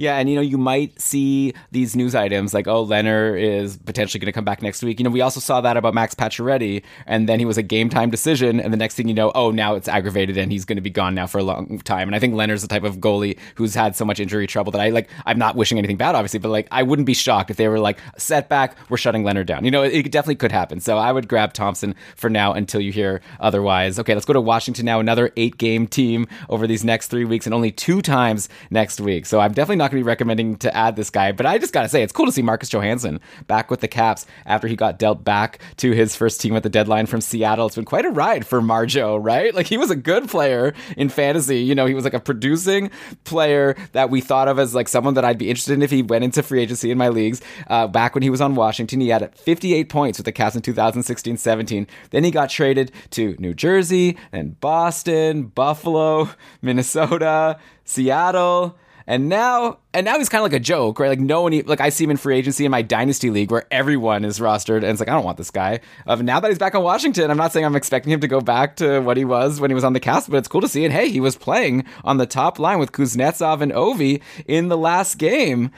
Yeah, 0.00 0.16
and 0.16 0.30
you 0.30 0.34
know, 0.34 0.40
you 0.40 0.56
might 0.56 0.98
see 0.98 1.52
these 1.72 1.94
news 1.94 2.14
items 2.14 2.54
like, 2.54 2.66
oh, 2.66 2.86
Lehner 2.86 3.38
is 3.38 3.76
potentially 3.76 4.18
going 4.18 4.28
to 4.28 4.32
come 4.32 4.46
back 4.46 4.62
next 4.62 4.82
week. 4.82 4.98
You 4.98 5.04
know, 5.04 5.10
we 5.10 5.20
also 5.20 5.40
saw 5.40 5.60
that 5.60 5.76
about 5.76 5.92
Max 5.92 6.14
Pacioretty, 6.14 6.82
and 7.04 7.28
then 7.28 7.38
he 7.38 7.44
was 7.44 7.58
a 7.58 7.62
game 7.62 7.90
time 7.90 8.08
decision, 8.08 8.60
and 8.60 8.72
the 8.72 8.78
next 8.78 8.94
thing 8.94 9.08
you 9.08 9.14
know, 9.14 9.30
oh, 9.34 9.50
now 9.50 9.74
it's 9.74 9.88
aggravated 9.88 10.38
and 10.38 10.50
he's 10.50 10.64
going 10.64 10.76
to 10.76 10.80
be 10.80 10.88
gone 10.88 11.14
now 11.14 11.26
for 11.26 11.36
a 11.36 11.42
long 11.42 11.80
time. 11.84 12.08
And 12.08 12.16
I 12.16 12.18
think 12.18 12.32
Lehner's 12.32 12.62
the 12.62 12.68
type 12.68 12.82
of 12.82 12.96
goalie 12.96 13.38
who's 13.56 13.74
had 13.74 13.94
so 13.94 14.06
much 14.06 14.20
injury 14.20 14.46
trouble 14.46 14.72
that 14.72 14.80
I 14.80 14.88
like. 14.88 15.10
I'm 15.26 15.38
not 15.38 15.54
wishing 15.54 15.76
anything 15.76 15.98
bad, 15.98 16.14
obviously, 16.14 16.38
but 16.38 16.48
like, 16.48 16.66
I 16.70 16.82
wouldn't 16.82 17.04
be 17.04 17.12
shocked 17.12 17.50
if 17.50 17.58
they 17.58 17.68
were 17.68 17.78
like, 17.78 17.98
setback, 18.16 18.78
we're 18.88 18.96
shutting 18.96 19.22
Lehner 19.22 19.44
down. 19.44 19.66
You 19.66 19.70
know, 19.70 19.82
it, 19.82 19.92
it 19.92 20.10
definitely 20.10 20.36
could 20.36 20.50
happen. 20.50 20.80
So 20.80 20.96
I 20.96 21.12
would 21.12 21.28
grab 21.28 21.52
Thompson 21.52 21.94
for 22.16 22.30
now 22.30 22.54
until 22.54 22.80
you 22.80 22.90
hear 22.90 23.20
otherwise. 23.38 23.98
Okay, 23.98 24.14
let's 24.14 24.24
go 24.24 24.32
to 24.32 24.40
Washington 24.40 24.86
now. 24.86 24.98
Another 24.98 25.30
eight 25.36 25.58
game 25.58 25.86
team 25.86 26.26
over 26.48 26.66
these 26.66 26.84
next 26.84 27.08
three 27.08 27.26
weeks, 27.26 27.46
and 27.46 27.52
only 27.52 27.70
two 27.70 28.00
times 28.00 28.48
next 28.70 28.98
week. 28.98 29.26
So 29.26 29.40
I'm 29.40 29.52
definitely 29.52 29.76
not 29.76 29.89
going 29.90 30.00
to 30.00 30.04
be 30.04 30.08
recommending 30.08 30.56
to 30.56 30.74
add 30.74 30.96
this 30.96 31.10
guy, 31.10 31.32
but 31.32 31.46
I 31.46 31.58
just 31.58 31.72
got 31.72 31.82
to 31.82 31.88
say, 31.88 32.02
it's 32.02 32.12
cool 32.12 32.26
to 32.26 32.32
see 32.32 32.42
Marcus 32.42 32.68
Johansson 32.68 33.20
back 33.46 33.70
with 33.70 33.80
the 33.80 33.88
Caps 33.88 34.26
after 34.46 34.68
he 34.68 34.76
got 34.76 34.98
dealt 34.98 35.24
back 35.24 35.60
to 35.78 35.92
his 35.92 36.16
first 36.16 36.40
team 36.40 36.56
at 36.56 36.62
the 36.62 36.68
deadline 36.68 37.06
from 37.06 37.20
Seattle. 37.20 37.66
It's 37.66 37.76
been 37.76 37.84
quite 37.84 38.04
a 38.04 38.10
ride 38.10 38.46
for 38.46 38.60
Marjo, 38.60 39.18
right? 39.22 39.54
Like 39.54 39.66
he 39.66 39.76
was 39.76 39.90
a 39.90 39.96
good 39.96 40.28
player 40.28 40.74
in 40.96 41.08
fantasy. 41.08 41.58
You 41.58 41.74
know, 41.74 41.86
he 41.86 41.94
was 41.94 42.04
like 42.04 42.14
a 42.14 42.20
producing 42.20 42.90
player 43.24 43.76
that 43.92 44.10
we 44.10 44.20
thought 44.20 44.48
of 44.48 44.58
as 44.58 44.74
like 44.74 44.88
someone 44.88 45.14
that 45.14 45.24
I'd 45.24 45.38
be 45.38 45.50
interested 45.50 45.74
in 45.74 45.82
if 45.82 45.90
he 45.90 46.02
went 46.02 46.24
into 46.24 46.42
free 46.42 46.60
agency 46.60 46.90
in 46.90 46.98
my 46.98 47.08
leagues. 47.08 47.40
Uh, 47.66 47.86
back 47.86 48.14
when 48.14 48.22
he 48.22 48.30
was 48.30 48.40
on 48.40 48.54
Washington, 48.54 49.00
he 49.00 49.08
had 49.08 49.34
58 49.36 49.88
points 49.88 50.18
with 50.18 50.24
the 50.24 50.32
Caps 50.32 50.56
in 50.56 50.62
2016 50.62 51.36
17. 51.36 51.86
Then 52.10 52.24
he 52.24 52.30
got 52.30 52.50
traded 52.50 52.92
to 53.10 53.36
New 53.38 53.54
Jersey 53.54 54.16
and 54.32 54.58
Boston, 54.60 55.44
Buffalo, 55.44 56.30
Minnesota, 56.62 57.58
Seattle. 57.84 58.76
And 59.06 59.28
now, 59.28 59.78
and 59.92 60.04
now 60.04 60.18
he's 60.18 60.28
kind 60.28 60.40
of 60.40 60.50
like 60.50 60.60
a 60.60 60.62
joke, 60.62 60.98
right? 60.98 61.08
Like 61.08 61.20
no 61.20 61.42
one, 61.42 61.62
like 61.66 61.80
I 61.80 61.88
see 61.88 62.04
him 62.04 62.10
in 62.10 62.16
free 62.16 62.36
agency 62.36 62.64
in 62.64 62.70
my 62.70 62.82
dynasty 62.82 63.30
league 63.30 63.50
where 63.50 63.66
everyone 63.70 64.24
is 64.24 64.38
rostered, 64.38 64.78
and 64.78 64.86
it's 64.86 65.00
like 65.00 65.08
I 65.08 65.12
don't 65.12 65.24
want 65.24 65.38
this 65.38 65.50
guy. 65.50 65.80
Uh, 66.06 66.16
now 66.16 66.40
that 66.40 66.48
he's 66.48 66.58
back 66.58 66.74
on 66.74 66.82
Washington, 66.82 67.30
I'm 67.30 67.36
not 67.36 67.52
saying 67.52 67.64
I'm 67.64 67.76
expecting 67.76 68.12
him 68.12 68.20
to 68.20 68.28
go 68.28 68.40
back 68.40 68.76
to 68.76 69.00
what 69.00 69.16
he 69.16 69.24
was 69.24 69.60
when 69.60 69.70
he 69.70 69.74
was 69.74 69.84
on 69.84 69.92
the 69.92 70.00
Caps, 70.00 70.28
but 70.28 70.36
it's 70.36 70.48
cool 70.48 70.60
to 70.60 70.68
see. 70.68 70.84
And 70.84 70.92
hey, 70.92 71.08
he 71.08 71.20
was 71.20 71.36
playing 71.36 71.84
on 72.04 72.18
the 72.18 72.26
top 72.26 72.58
line 72.58 72.78
with 72.78 72.92
Kuznetsov 72.92 73.60
and 73.60 73.72
Ovi 73.72 74.22
in 74.46 74.68
the 74.68 74.78
last 74.78 75.18
game. 75.18 75.70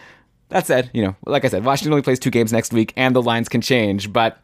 That 0.48 0.66
said, 0.66 0.90
you 0.92 1.02
know, 1.02 1.16
like 1.24 1.44
I 1.44 1.48
said, 1.48 1.64
Washington 1.64 1.92
only 1.92 2.02
plays 2.02 2.18
two 2.18 2.30
games 2.30 2.52
next 2.52 2.72
week, 2.72 2.92
and 2.96 3.16
the 3.16 3.22
lines 3.22 3.48
can 3.48 3.60
change, 3.60 4.12
but. 4.12 4.38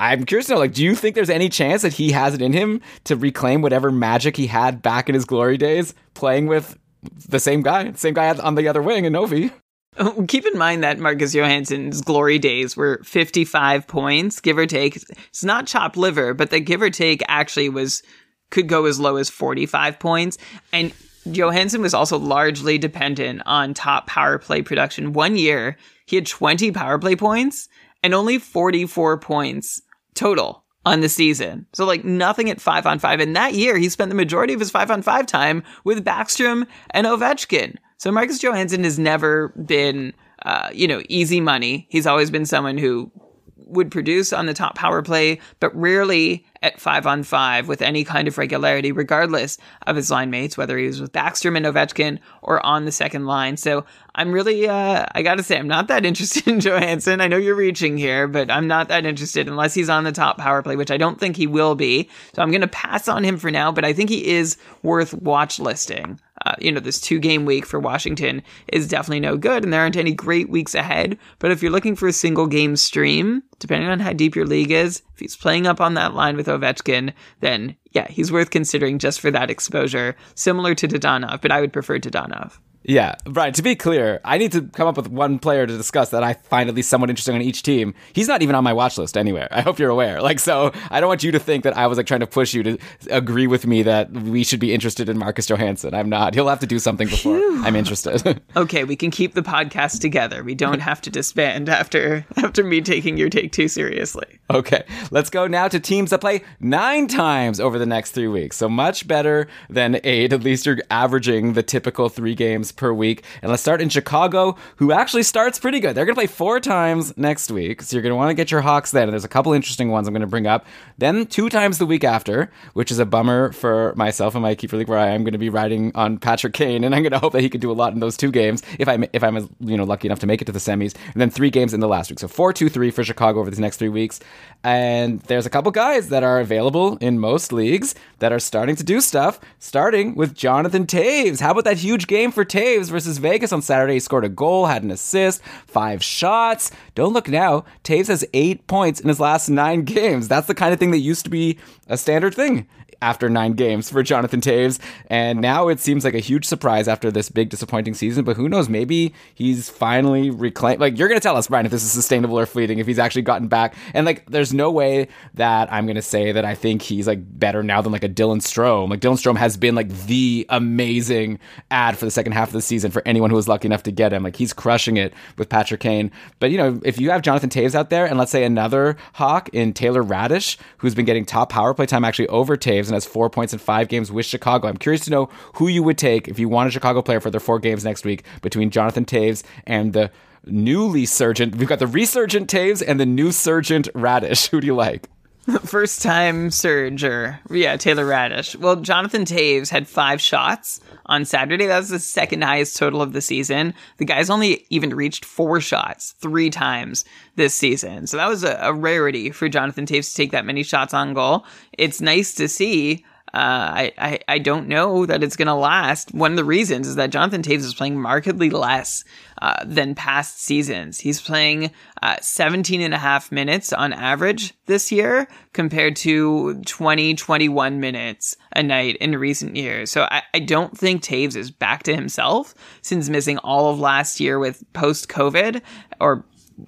I'm 0.00 0.26
curious 0.26 0.46
to 0.46 0.52
know, 0.52 0.60
like, 0.60 0.74
do 0.74 0.84
you 0.84 0.94
think 0.94 1.16
there's 1.16 1.28
any 1.28 1.48
chance 1.48 1.82
that 1.82 1.92
he 1.94 2.12
has 2.12 2.32
it 2.32 2.40
in 2.40 2.52
him 2.52 2.80
to 3.02 3.16
reclaim 3.16 3.62
whatever 3.62 3.90
magic 3.90 4.36
he 4.36 4.46
had 4.46 4.80
back 4.80 5.08
in 5.08 5.14
his 5.16 5.24
glory 5.24 5.56
days 5.56 5.92
playing 6.14 6.46
with 6.46 6.78
the 7.02 7.40
same 7.40 7.62
guy, 7.62 7.92
same 7.92 8.14
guy 8.14 8.36
on 8.36 8.54
the 8.54 8.68
other 8.68 8.82
wing 8.82 9.04
in 9.04 9.12
Ovi. 9.12 9.52
Oh, 10.00 10.24
keep 10.28 10.46
in 10.46 10.56
mind 10.56 10.84
that 10.84 11.00
Marcus 11.00 11.32
Johansson's 11.32 12.02
glory 12.02 12.38
days 12.38 12.76
were 12.76 13.00
55 13.04 13.86
points, 13.88 14.40
give 14.40 14.56
or 14.56 14.66
take. 14.66 14.96
It's 14.96 15.42
not 15.42 15.66
chopped 15.66 15.96
liver, 15.96 16.34
but 16.34 16.50
the 16.50 16.60
give 16.60 16.82
or 16.82 16.90
take 16.90 17.22
actually 17.26 17.68
was 17.68 18.02
could 18.50 18.68
go 18.68 18.84
as 18.84 19.00
low 19.00 19.16
as 19.16 19.28
45 19.28 19.98
points. 19.98 20.38
And 20.72 20.92
Johansson 21.30 21.82
was 21.82 21.94
also 21.94 22.18
largely 22.18 22.78
dependent 22.78 23.42
on 23.44 23.74
top 23.74 24.06
power 24.06 24.38
play 24.38 24.62
production. 24.62 25.12
One 25.12 25.36
year, 25.36 25.76
he 26.06 26.16
had 26.16 26.26
20 26.26 26.70
power 26.72 26.98
play 26.98 27.16
points 27.16 27.68
and 28.02 28.14
only 28.14 28.38
44 28.38 29.18
points 29.18 29.82
total 30.14 30.64
on 30.88 31.00
the 31.00 31.08
season. 31.08 31.66
So 31.74 31.84
like 31.84 32.04
nothing 32.04 32.48
at 32.50 32.60
five 32.60 32.86
on 32.86 32.98
five. 32.98 33.20
And 33.20 33.36
that 33.36 33.54
year 33.54 33.76
he 33.76 33.88
spent 33.88 34.08
the 34.08 34.14
majority 34.14 34.54
of 34.54 34.60
his 34.60 34.70
five 34.70 34.90
on 34.90 35.02
five 35.02 35.26
time 35.26 35.62
with 35.84 36.04
Backstrom 36.04 36.66
and 36.90 37.06
Ovechkin. 37.06 37.76
So 37.98 38.10
Marcus 38.10 38.38
Johansson 38.38 38.84
has 38.84 38.98
never 38.98 39.48
been, 39.48 40.14
uh, 40.44 40.70
you 40.72 40.86
know, 40.86 41.02
easy 41.08 41.40
money. 41.40 41.86
He's 41.90 42.06
always 42.06 42.30
been 42.30 42.46
someone 42.46 42.78
who 42.78 43.10
would 43.56 43.90
produce 43.90 44.32
on 44.32 44.46
the 44.46 44.54
top 44.54 44.76
power 44.76 45.02
play, 45.02 45.40
but 45.60 45.74
rarely 45.76 46.46
at 46.62 46.80
five 46.80 47.06
on 47.06 47.22
five 47.22 47.68
with 47.68 47.82
any 47.82 48.04
kind 48.04 48.28
of 48.28 48.38
regularity, 48.38 48.92
regardless 48.92 49.58
of 49.86 49.96
his 49.96 50.10
line 50.10 50.30
mates, 50.30 50.56
whether 50.56 50.76
he 50.76 50.86
was 50.86 51.00
with 51.00 51.12
Backstrom 51.12 51.56
and 51.56 51.66
Ovechkin 51.66 52.18
or 52.42 52.64
on 52.64 52.84
the 52.84 52.92
second 52.92 53.26
line. 53.26 53.56
So 53.56 53.84
I'm 54.14 54.32
really, 54.32 54.68
uh, 54.68 55.06
I 55.12 55.22
gotta 55.22 55.42
say, 55.42 55.58
I'm 55.58 55.68
not 55.68 55.88
that 55.88 56.04
interested 56.06 56.48
in 56.48 56.60
Johansson. 56.60 57.20
I 57.20 57.28
know 57.28 57.36
you're 57.36 57.54
reaching 57.54 57.96
here, 57.96 58.26
but 58.26 58.50
I'm 58.50 58.66
not 58.66 58.88
that 58.88 59.06
interested 59.06 59.48
unless 59.48 59.74
he's 59.74 59.88
on 59.88 60.04
the 60.04 60.12
top 60.12 60.38
power 60.38 60.62
play, 60.62 60.76
which 60.76 60.90
I 60.90 60.96
don't 60.96 61.20
think 61.20 61.36
he 61.36 61.46
will 61.46 61.74
be. 61.74 62.08
So 62.34 62.42
I'm 62.42 62.50
gonna 62.50 62.68
pass 62.68 63.08
on 63.08 63.24
him 63.24 63.36
for 63.36 63.50
now, 63.50 63.70
but 63.70 63.84
I 63.84 63.92
think 63.92 64.10
he 64.10 64.26
is 64.26 64.56
worth 64.82 65.14
watch 65.14 65.58
listing. 65.58 66.20
Uh, 66.44 66.54
you 66.60 66.70
know, 66.70 66.80
this 66.80 67.00
two 67.00 67.18
game 67.18 67.44
week 67.44 67.66
for 67.66 67.80
Washington 67.80 68.42
is 68.72 68.88
definitely 68.88 69.20
no 69.20 69.36
good, 69.36 69.64
and 69.64 69.72
there 69.72 69.80
aren't 69.80 69.96
any 69.96 70.12
great 70.12 70.48
weeks 70.48 70.74
ahead. 70.74 71.18
But 71.38 71.50
if 71.50 71.62
you're 71.62 71.72
looking 71.72 71.96
for 71.96 72.08
a 72.08 72.12
single 72.12 72.46
game 72.46 72.76
stream, 72.76 73.42
depending 73.58 73.88
on 73.88 74.00
how 74.00 74.12
deep 74.12 74.36
your 74.36 74.46
league 74.46 74.70
is, 74.70 75.02
if 75.14 75.20
he's 75.20 75.36
playing 75.36 75.66
up 75.66 75.80
on 75.80 75.94
that 75.94 76.14
line 76.14 76.36
with 76.36 76.46
Ovechkin, 76.46 77.12
then 77.40 77.76
yeah, 77.92 78.08
he's 78.08 78.32
worth 78.32 78.50
considering 78.50 78.98
just 78.98 79.20
for 79.20 79.30
that 79.30 79.50
exposure, 79.50 80.16
similar 80.34 80.74
to 80.74 80.88
Dadonov, 80.88 81.40
but 81.40 81.52
I 81.52 81.60
would 81.60 81.72
prefer 81.72 81.98
Dadonov. 81.98 82.58
Yeah, 82.88 83.16
Brian, 83.24 83.52
to 83.52 83.62
be 83.62 83.76
clear, 83.76 84.18
I 84.24 84.38
need 84.38 84.52
to 84.52 84.62
come 84.62 84.88
up 84.88 84.96
with 84.96 85.08
one 85.08 85.38
player 85.38 85.66
to 85.66 85.76
discuss 85.76 86.08
that 86.08 86.22
I 86.22 86.32
find 86.32 86.70
at 86.70 86.74
least 86.74 86.88
somewhat 86.88 87.10
interesting 87.10 87.34
on 87.34 87.42
each 87.42 87.62
team. 87.62 87.92
He's 88.14 88.28
not 88.28 88.40
even 88.40 88.54
on 88.54 88.64
my 88.64 88.72
watch 88.72 88.96
list 88.96 89.18
anywhere. 89.18 89.46
I 89.50 89.60
hope 89.60 89.78
you're 89.78 89.90
aware. 89.90 90.22
Like, 90.22 90.40
so 90.40 90.72
I 90.90 91.00
don't 91.00 91.08
want 91.08 91.22
you 91.22 91.32
to 91.32 91.38
think 91.38 91.64
that 91.64 91.76
I 91.76 91.86
was 91.86 91.98
like 91.98 92.06
trying 92.06 92.20
to 92.20 92.26
push 92.26 92.54
you 92.54 92.62
to 92.62 92.78
agree 93.10 93.46
with 93.46 93.66
me 93.66 93.82
that 93.82 94.10
we 94.10 94.42
should 94.42 94.58
be 94.58 94.72
interested 94.72 95.10
in 95.10 95.18
Marcus 95.18 95.46
Johansson. 95.46 95.92
I'm 95.92 96.08
not. 96.08 96.32
He'll 96.32 96.48
have 96.48 96.60
to 96.60 96.66
do 96.66 96.78
something 96.78 97.08
before 97.08 97.38
Phew. 97.38 97.62
I'm 97.62 97.76
interested. 97.76 98.40
okay, 98.56 98.84
we 98.84 98.96
can 98.96 99.10
keep 99.10 99.34
the 99.34 99.42
podcast 99.42 100.00
together. 100.00 100.42
We 100.42 100.54
don't 100.54 100.80
have 100.80 101.02
to 101.02 101.10
disband 101.10 101.68
after 101.68 102.24
after 102.38 102.64
me 102.64 102.80
taking 102.80 103.18
your 103.18 103.28
take 103.28 103.52
too 103.52 103.68
seriously. 103.68 104.40
Okay, 104.50 104.84
let's 105.10 105.28
go 105.28 105.46
now 105.46 105.68
to 105.68 105.78
teams 105.78 106.08
that 106.08 106.22
play 106.22 106.42
nine 106.58 107.06
times 107.06 107.60
over 107.60 107.78
the 107.78 107.86
next 107.86 108.12
three 108.12 108.28
weeks. 108.28 108.56
So 108.56 108.68
much 108.68 109.06
better 109.06 109.46
than 109.68 110.00
eight. 110.04 110.32
At 110.32 110.42
least 110.42 110.64
you're 110.64 110.78
averaging 110.90 111.52
the 111.52 111.62
typical 111.62 112.08
three 112.08 112.34
games 112.34 112.72
per 112.78 112.92
week. 112.92 113.24
And 113.42 113.50
let's 113.50 113.60
start 113.60 113.82
in 113.82 113.90
Chicago, 113.90 114.56
who 114.76 114.92
actually 114.92 115.24
starts 115.24 115.58
pretty 115.58 115.80
good. 115.80 115.94
They're 115.94 116.06
going 116.06 116.14
to 116.14 116.20
play 116.20 116.26
four 116.26 116.60
times 116.60 117.12
next 117.18 117.50
week. 117.50 117.82
So 117.82 117.94
you're 117.94 118.02
going 118.02 118.12
to 118.12 118.16
want 118.16 118.30
to 118.30 118.34
get 118.34 118.50
your 118.50 118.62
Hawks 118.62 118.92
then. 118.92 119.04
And 119.04 119.12
there's 119.12 119.24
a 119.24 119.28
couple 119.28 119.52
interesting 119.52 119.90
ones 119.90 120.08
I'm 120.08 120.14
going 120.14 120.22
to 120.22 120.26
bring 120.26 120.46
up. 120.46 120.64
Then 120.96 121.26
two 121.26 121.50
times 121.50 121.78
the 121.78 121.86
week 121.86 122.04
after, 122.04 122.50
which 122.72 122.90
is 122.90 122.98
a 122.98 123.04
bummer 123.04 123.52
for 123.52 123.92
myself 123.96 124.34
and 124.34 124.42
my 124.42 124.54
keeper 124.54 124.76
league, 124.76 124.88
where 124.88 124.98
I 124.98 125.08
am 125.08 125.24
going 125.24 125.32
to 125.32 125.38
be 125.38 125.50
riding 125.50 125.92
on 125.94 126.18
Patrick 126.18 126.54
Kane. 126.54 126.84
And 126.84 126.94
I'm 126.94 127.02
going 127.02 127.12
to 127.12 127.18
hope 127.18 127.32
that 127.34 127.42
he 127.42 127.50
can 127.50 127.60
do 127.60 127.70
a 127.70 127.74
lot 127.74 127.92
in 127.92 128.00
those 128.00 128.16
two 128.16 128.30
games 128.30 128.62
if 128.78 128.88
I'm, 128.88 129.04
if 129.12 129.22
I'm 129.22 129.36
you 129.60 129.76
know, 129.76 129.84
lucky 129.84 130.08
enough 130.08 130.20
to 130.20 130.26
make 130.26 130.40
it 130.40 130.46
to 130.46 130.52
the 130.52 130.58
semis. 130.58 130.94
And 131.12 131.20
then 131.20 131.30
three 131.30 131.50
games 131.50 131.74
in 131.74 131.80
the 131.80 131.88
last 131.88 132.10
week. 132.10 132.18
So 132.18 132.28
four, 132.28 132.52
two, 132.52 132.68
three 132.68 132.90
for 132.90 133.04
Chicago 133.04 133.40
over 133.40 133.50
these 133.50 133.58
next 133.58 133.76
three 133.76 133.88
weeks. 133.88 134.20
And 134.62 135.20
there's 135.22 135.46
a 135.46 135.50
couple 135.50 135.70
guys 135.72 136.08
that 136.08 136.22
are 136.22 136.40
available 136.40 136.96
in 137.00 137.18
most 137.18 137.52
leagues 137.52 137.94
that 138.18 138.32
are 138.32 138.38
starting 138.38 138.76
to 138.76 138.84
do 138.84 139.00
stuff, 139.00 139.40
starting 139.58 140.14
with 140.14 140.34
Jonathan 140.34 140.86
Toews. 140.86 141.40
How 141.40 141.50
about 141.52 141.64
that 141.64 141.78
huge 141.78 142.06
game 142.06 142.30
for 142.30 142.44
Toews 142.58 142.90
versus 142.90 143.18
Vegas 143.18 143.52
on 143.52 143.62
Saturday? 143.62 143.94
He 143.94 144.00
scored 144.00 144.24
a 144.24 144.28
goal, 144.28 144.66
had 144.66 144.82
an 144.82 144.90
assist, 144.90 145.42
five 145.66 146.02
shots. 146.02 146.70
Don't 146.94 147.12
look 147.12 147.28
now. 147.28 147.64
Toews 147.84 148.08
has 148.08 148.24
eight 148.34 148.66
points 148.66 149.00
in 149.00 149.08
his 149.08 149.20
last 149.20 149.48
nine 149.48 149.82
games. 149.82 150.26
That's 150.26 150.48
the 150.48 150.54
kind 150.54 150.72
of 150.72 150.80
thing 150.80 150.90
that 150.90 150.98
used 150.98 151.24
to 151.24 151.30
be 151.30 151.58
a 151.86 151.96
standard 151.96 152.34
thing 152.34 152.66
after 153.00 153.28
nine 153.28 153.52
games 153.52 153.88
for 153.88 154.02
Jonathan 154.02 154.40
Toews. 154.40 154.80
And 155.08 155.40
now 155.40 155.68
it 155.68 155.78
seems 155.78 156.04
like 156.04 156.14
a 156.14 156.18
huge 156.18 156.44
surprise 156.44 156.88
after 156.88 157.12
this 157.12 157.28
big 157.28 157.48
disappointing 157.48 157.94
season. 157.94 158.24
But 158.24 158.36
who 158.36 158.48
knows? 158.48 158.68
Maybe 158.68 159.14
he's 159.36 159.70
finally 159.70 160.30
reclaimed. 160.30 160.80
Like, 160.80 160.98
you're 160.98 161.06
going 161.06 161.20
to 161.20 161.22
tell 161.22 161.36
us, 161.36 161.46
Brian, 161.46 161.64
if 161.64 161.70
this 161.70 161.84
is 161.84 161.92
sustainable 161.92 162.36
or 162.36 162.44
fleeting, 162.44 162.80
if 162.80 162.88
he's 162.88 162.98
actually 162.98 163.22
gotten 163.22 163.46
back. 163.46 163.76
And 163.94 164.04
like, 164.04 164.26
there's 164.26 164.52
no 164.52 164.72
way 164.72 165.06
that 165.34 165.72
I'm 165.72 165.86
going 165.86 165.94
to 165.94 166.02
say 166.02 166.32
that 166.32 166.44
I 166.44 166.56
think 166.56 166.82
he's 166.82 167.06
like 167.06 167.20
better 167.38 167.62
now 167.62 167.80
than 167.80 167.92
like 167.92 168.02
a 168.02 168.08
Dylan 168.08 168.38
Strome. 168.38 168.90
Like, 168.90 169.00
Dylan 169.00 169.12
Strome 169.12 169.36
has 169.38 169.56
been 169.56 169.76
like 169.76 169.90
the 170.06 170.44
amazing 170.48 171.38
ad 171.70 171.96
for 171.96 172.04
the 172.04 172.10
second 172.10 172.32
half 172.32 172.47
half 172.48 172.54
of 172.54 172.58
the 172.58 172.62
season 172.62 172.90
for 172.90 173.02
anyone 173.04 173.30
who 173.30 173.36
was 173.36 173.48
lucky 173.48 173.66
enough 173.66 173.82
to 173.82 173.92
get 173.92 174.12
him. 174.12 174.22
Like 174.22 174.36
he's 174.36 174.52
crushing 174.52 174.96
it 174.96 175.12
with 175.36 175.48
Patrick 175.48 175.80
Kane. 175.80 176.10
But 176.38 176.50
you 176.50 176.56
know, 176.56 176.80
if 176.84 176.98
you 176.98 177.10
have 177.10 177.22
Jonathan 177.22 177.50
Toews 177.50 177.74
out 177.74 177.90
there, 177.90 178.06
and 178.06 178.18
let's 178.18 178.32
say 178.32 178.44
another 178.44 178.96
Hawk 179.14 179.50
in 179.52 179.72
Taylor 179.72 180.02
Raddysh, 180.02 180.56
who's 180.78 180.94
been 180.94 181.04
getting 181.04 181.24
top 181.24 181.50
power 181.50 181.74
play 181.74 181.86
time 181.86 182.04
actually 182.04 182.28
over 182.28 182.56
Toews 182.56 182.86
and 182.86 182.94
has 182.94 183.04
four 183.04 183.28
points 183.28 183.52
in 183.52 183.58
five 183.58 183.88
games 183.88 184.10
with 184.10 184.24
Chicago. 184.24 184.68
I'm 184.68 184.78
curious 184.78 185.04
to 185.04 185.10
know 185.10 185.28
who 185.54 185.68
you 185.68 185.82
would 185.82 185.98
take 185.98 186.28
if 186.28 186.38
you 186.38 186.48
want 186.48 186.68
a 186.68 186.70
Chicago 186.70 187.02
player 187.02 187.20
for 187.20 187.30
their 187.30 187.40
four 187.40 187.58
games 187.58 187.84
next 187.84 188.04
week 188.04 188.24
between 188.40 188.70
Jonathan 188.70 189.04
Toews 189.04 189.42
and 189.66 189.92
the 189.92 190.10
newly 190.46 191.04
surgent. 191.04 191.56
We've 191.56 191.68
got 191.68 191.80
the 191.80 191.86
resurgent 191.86 192.48
Toews 192.48 192.82
and 192.86 192.98
the 192.98 193.06
new 193.06 193.32
surgent 193.32 193.92
Raddysh. 193.92 194.48
Who 194.50 194.60
do 194.60 194.66
you 194.66 194.74
like? 194.74 195.08
First 195.64 196.02
time 196.02 196.50
surge 196.50 197.04
or 197.04 197.40
Yeah, 197.50 197.76
Taylor 197.76 198.04
Raddysh. 198.04 198.56
Well, 198.56 198.76
Jonathan 198.76 199.24
Toews 199.24 199.70
had 199.70 199.88
five 199.88 200.20
shots 200.20 200.80
on 201.06 201.24
Saturday. 201.24 201.66
That 201.66 201.78
was 201.78 201.88
the 201.88 201.98
second 201.98 202.42
highest 202.42 202.76
total 202.76 203.00
of 203.00 203.12
the 203.12 203.22
season. 203.22 203.72
The 203.96 204.04
guy's 204.04 204.28
only 204.28 204.66
even 204.68 204.94
reached 204.94 205.24
four 205.24 205.60
shots 205.60 206.12
three 206.18 206.50
times 206.50 207.04
this 207.36 207.54
season. 207.54 208.06
So 208.06 208.18
that 208.18 208.28
was 208.28 208.44
a, 208.44 208.58
a 208.60 208.74
rarity 208.74 209.30
for 209.30 209.48
Jonathan 209.48 209.86
Toews 209.86 210.10
to 210.10 210.16
take 210.16 210.32
that 210.32 210.44
many 210.44 210.62
shots 210.62 210.92
on 210.92 211.14
goal. 211.14 211.46
It's 211.72 212.00
nice 212.00 212.34
to 212.34 212.48
see. 212.48 213.04
Uh, 213.34 213.36
I, 213.36 213.92
I, 213.98 214.20
I 214.26 214.38
don't 214.38 214.68
know 214.68 215.04
that 215.04 215.22
it's 215.22 215.36
going 215.36 215.48
to 215.48 215.54
last. 215.54 216.14
One 216.14 216.32
of 216.32 216.36
the 216.36 216.44
reasons 216.44 216.88
is 216.88 216.96
that 216.96 217.10
Jonathan 217.10 217.42
Toews 217.42 217.58
is 217.58 217.74
playing 217.74 218.00
markedly 218.00 218.50
less 218.50 219.04
uh, 219.40 219.64
than 219.64 219.94
past 219.94 220.40
seasons. 220.40 221.00
He's 221.00 221.20
playing 221.20 221.70
uh, 222.02 222.16
17 222.20 222.80
and 222.80 222.94
a 222.94 222.98
half 222.98 223.30
minutes 223.32 223.72
on 223.72 223.92
average 223.92 224.54
this 224.66 224.90
year 224.90 225.28
compared 225.52 225.96
to 225.96 226.62
20, 226.62 227.14
21 227.14 227.80
minutes 227.80 228.36
a 228.54 228.62
night 228.62 228.96
in 228.96 229.16
recent 229.16 229.56
years. 229.56 229.90
So 229.90 230.02
I, 230.10 230.22
I 230.34 230.40
don't 230.40 230.76
think 230.76 231.02
Toews 231.02 231.36
is 231.36 231.50
back 231.50 231.82
to 231.84 231.94
himself 231.94 232.54
since 232.82 233.08
missing 233.08 233.38
all 233.38 233.70
of 233.70 233.78
last 233.78 234.20
year 234.20 234.38
with 234.38 234.64
post 234.72 235.08
COVID 235.08 235.62
or 236.00 236.24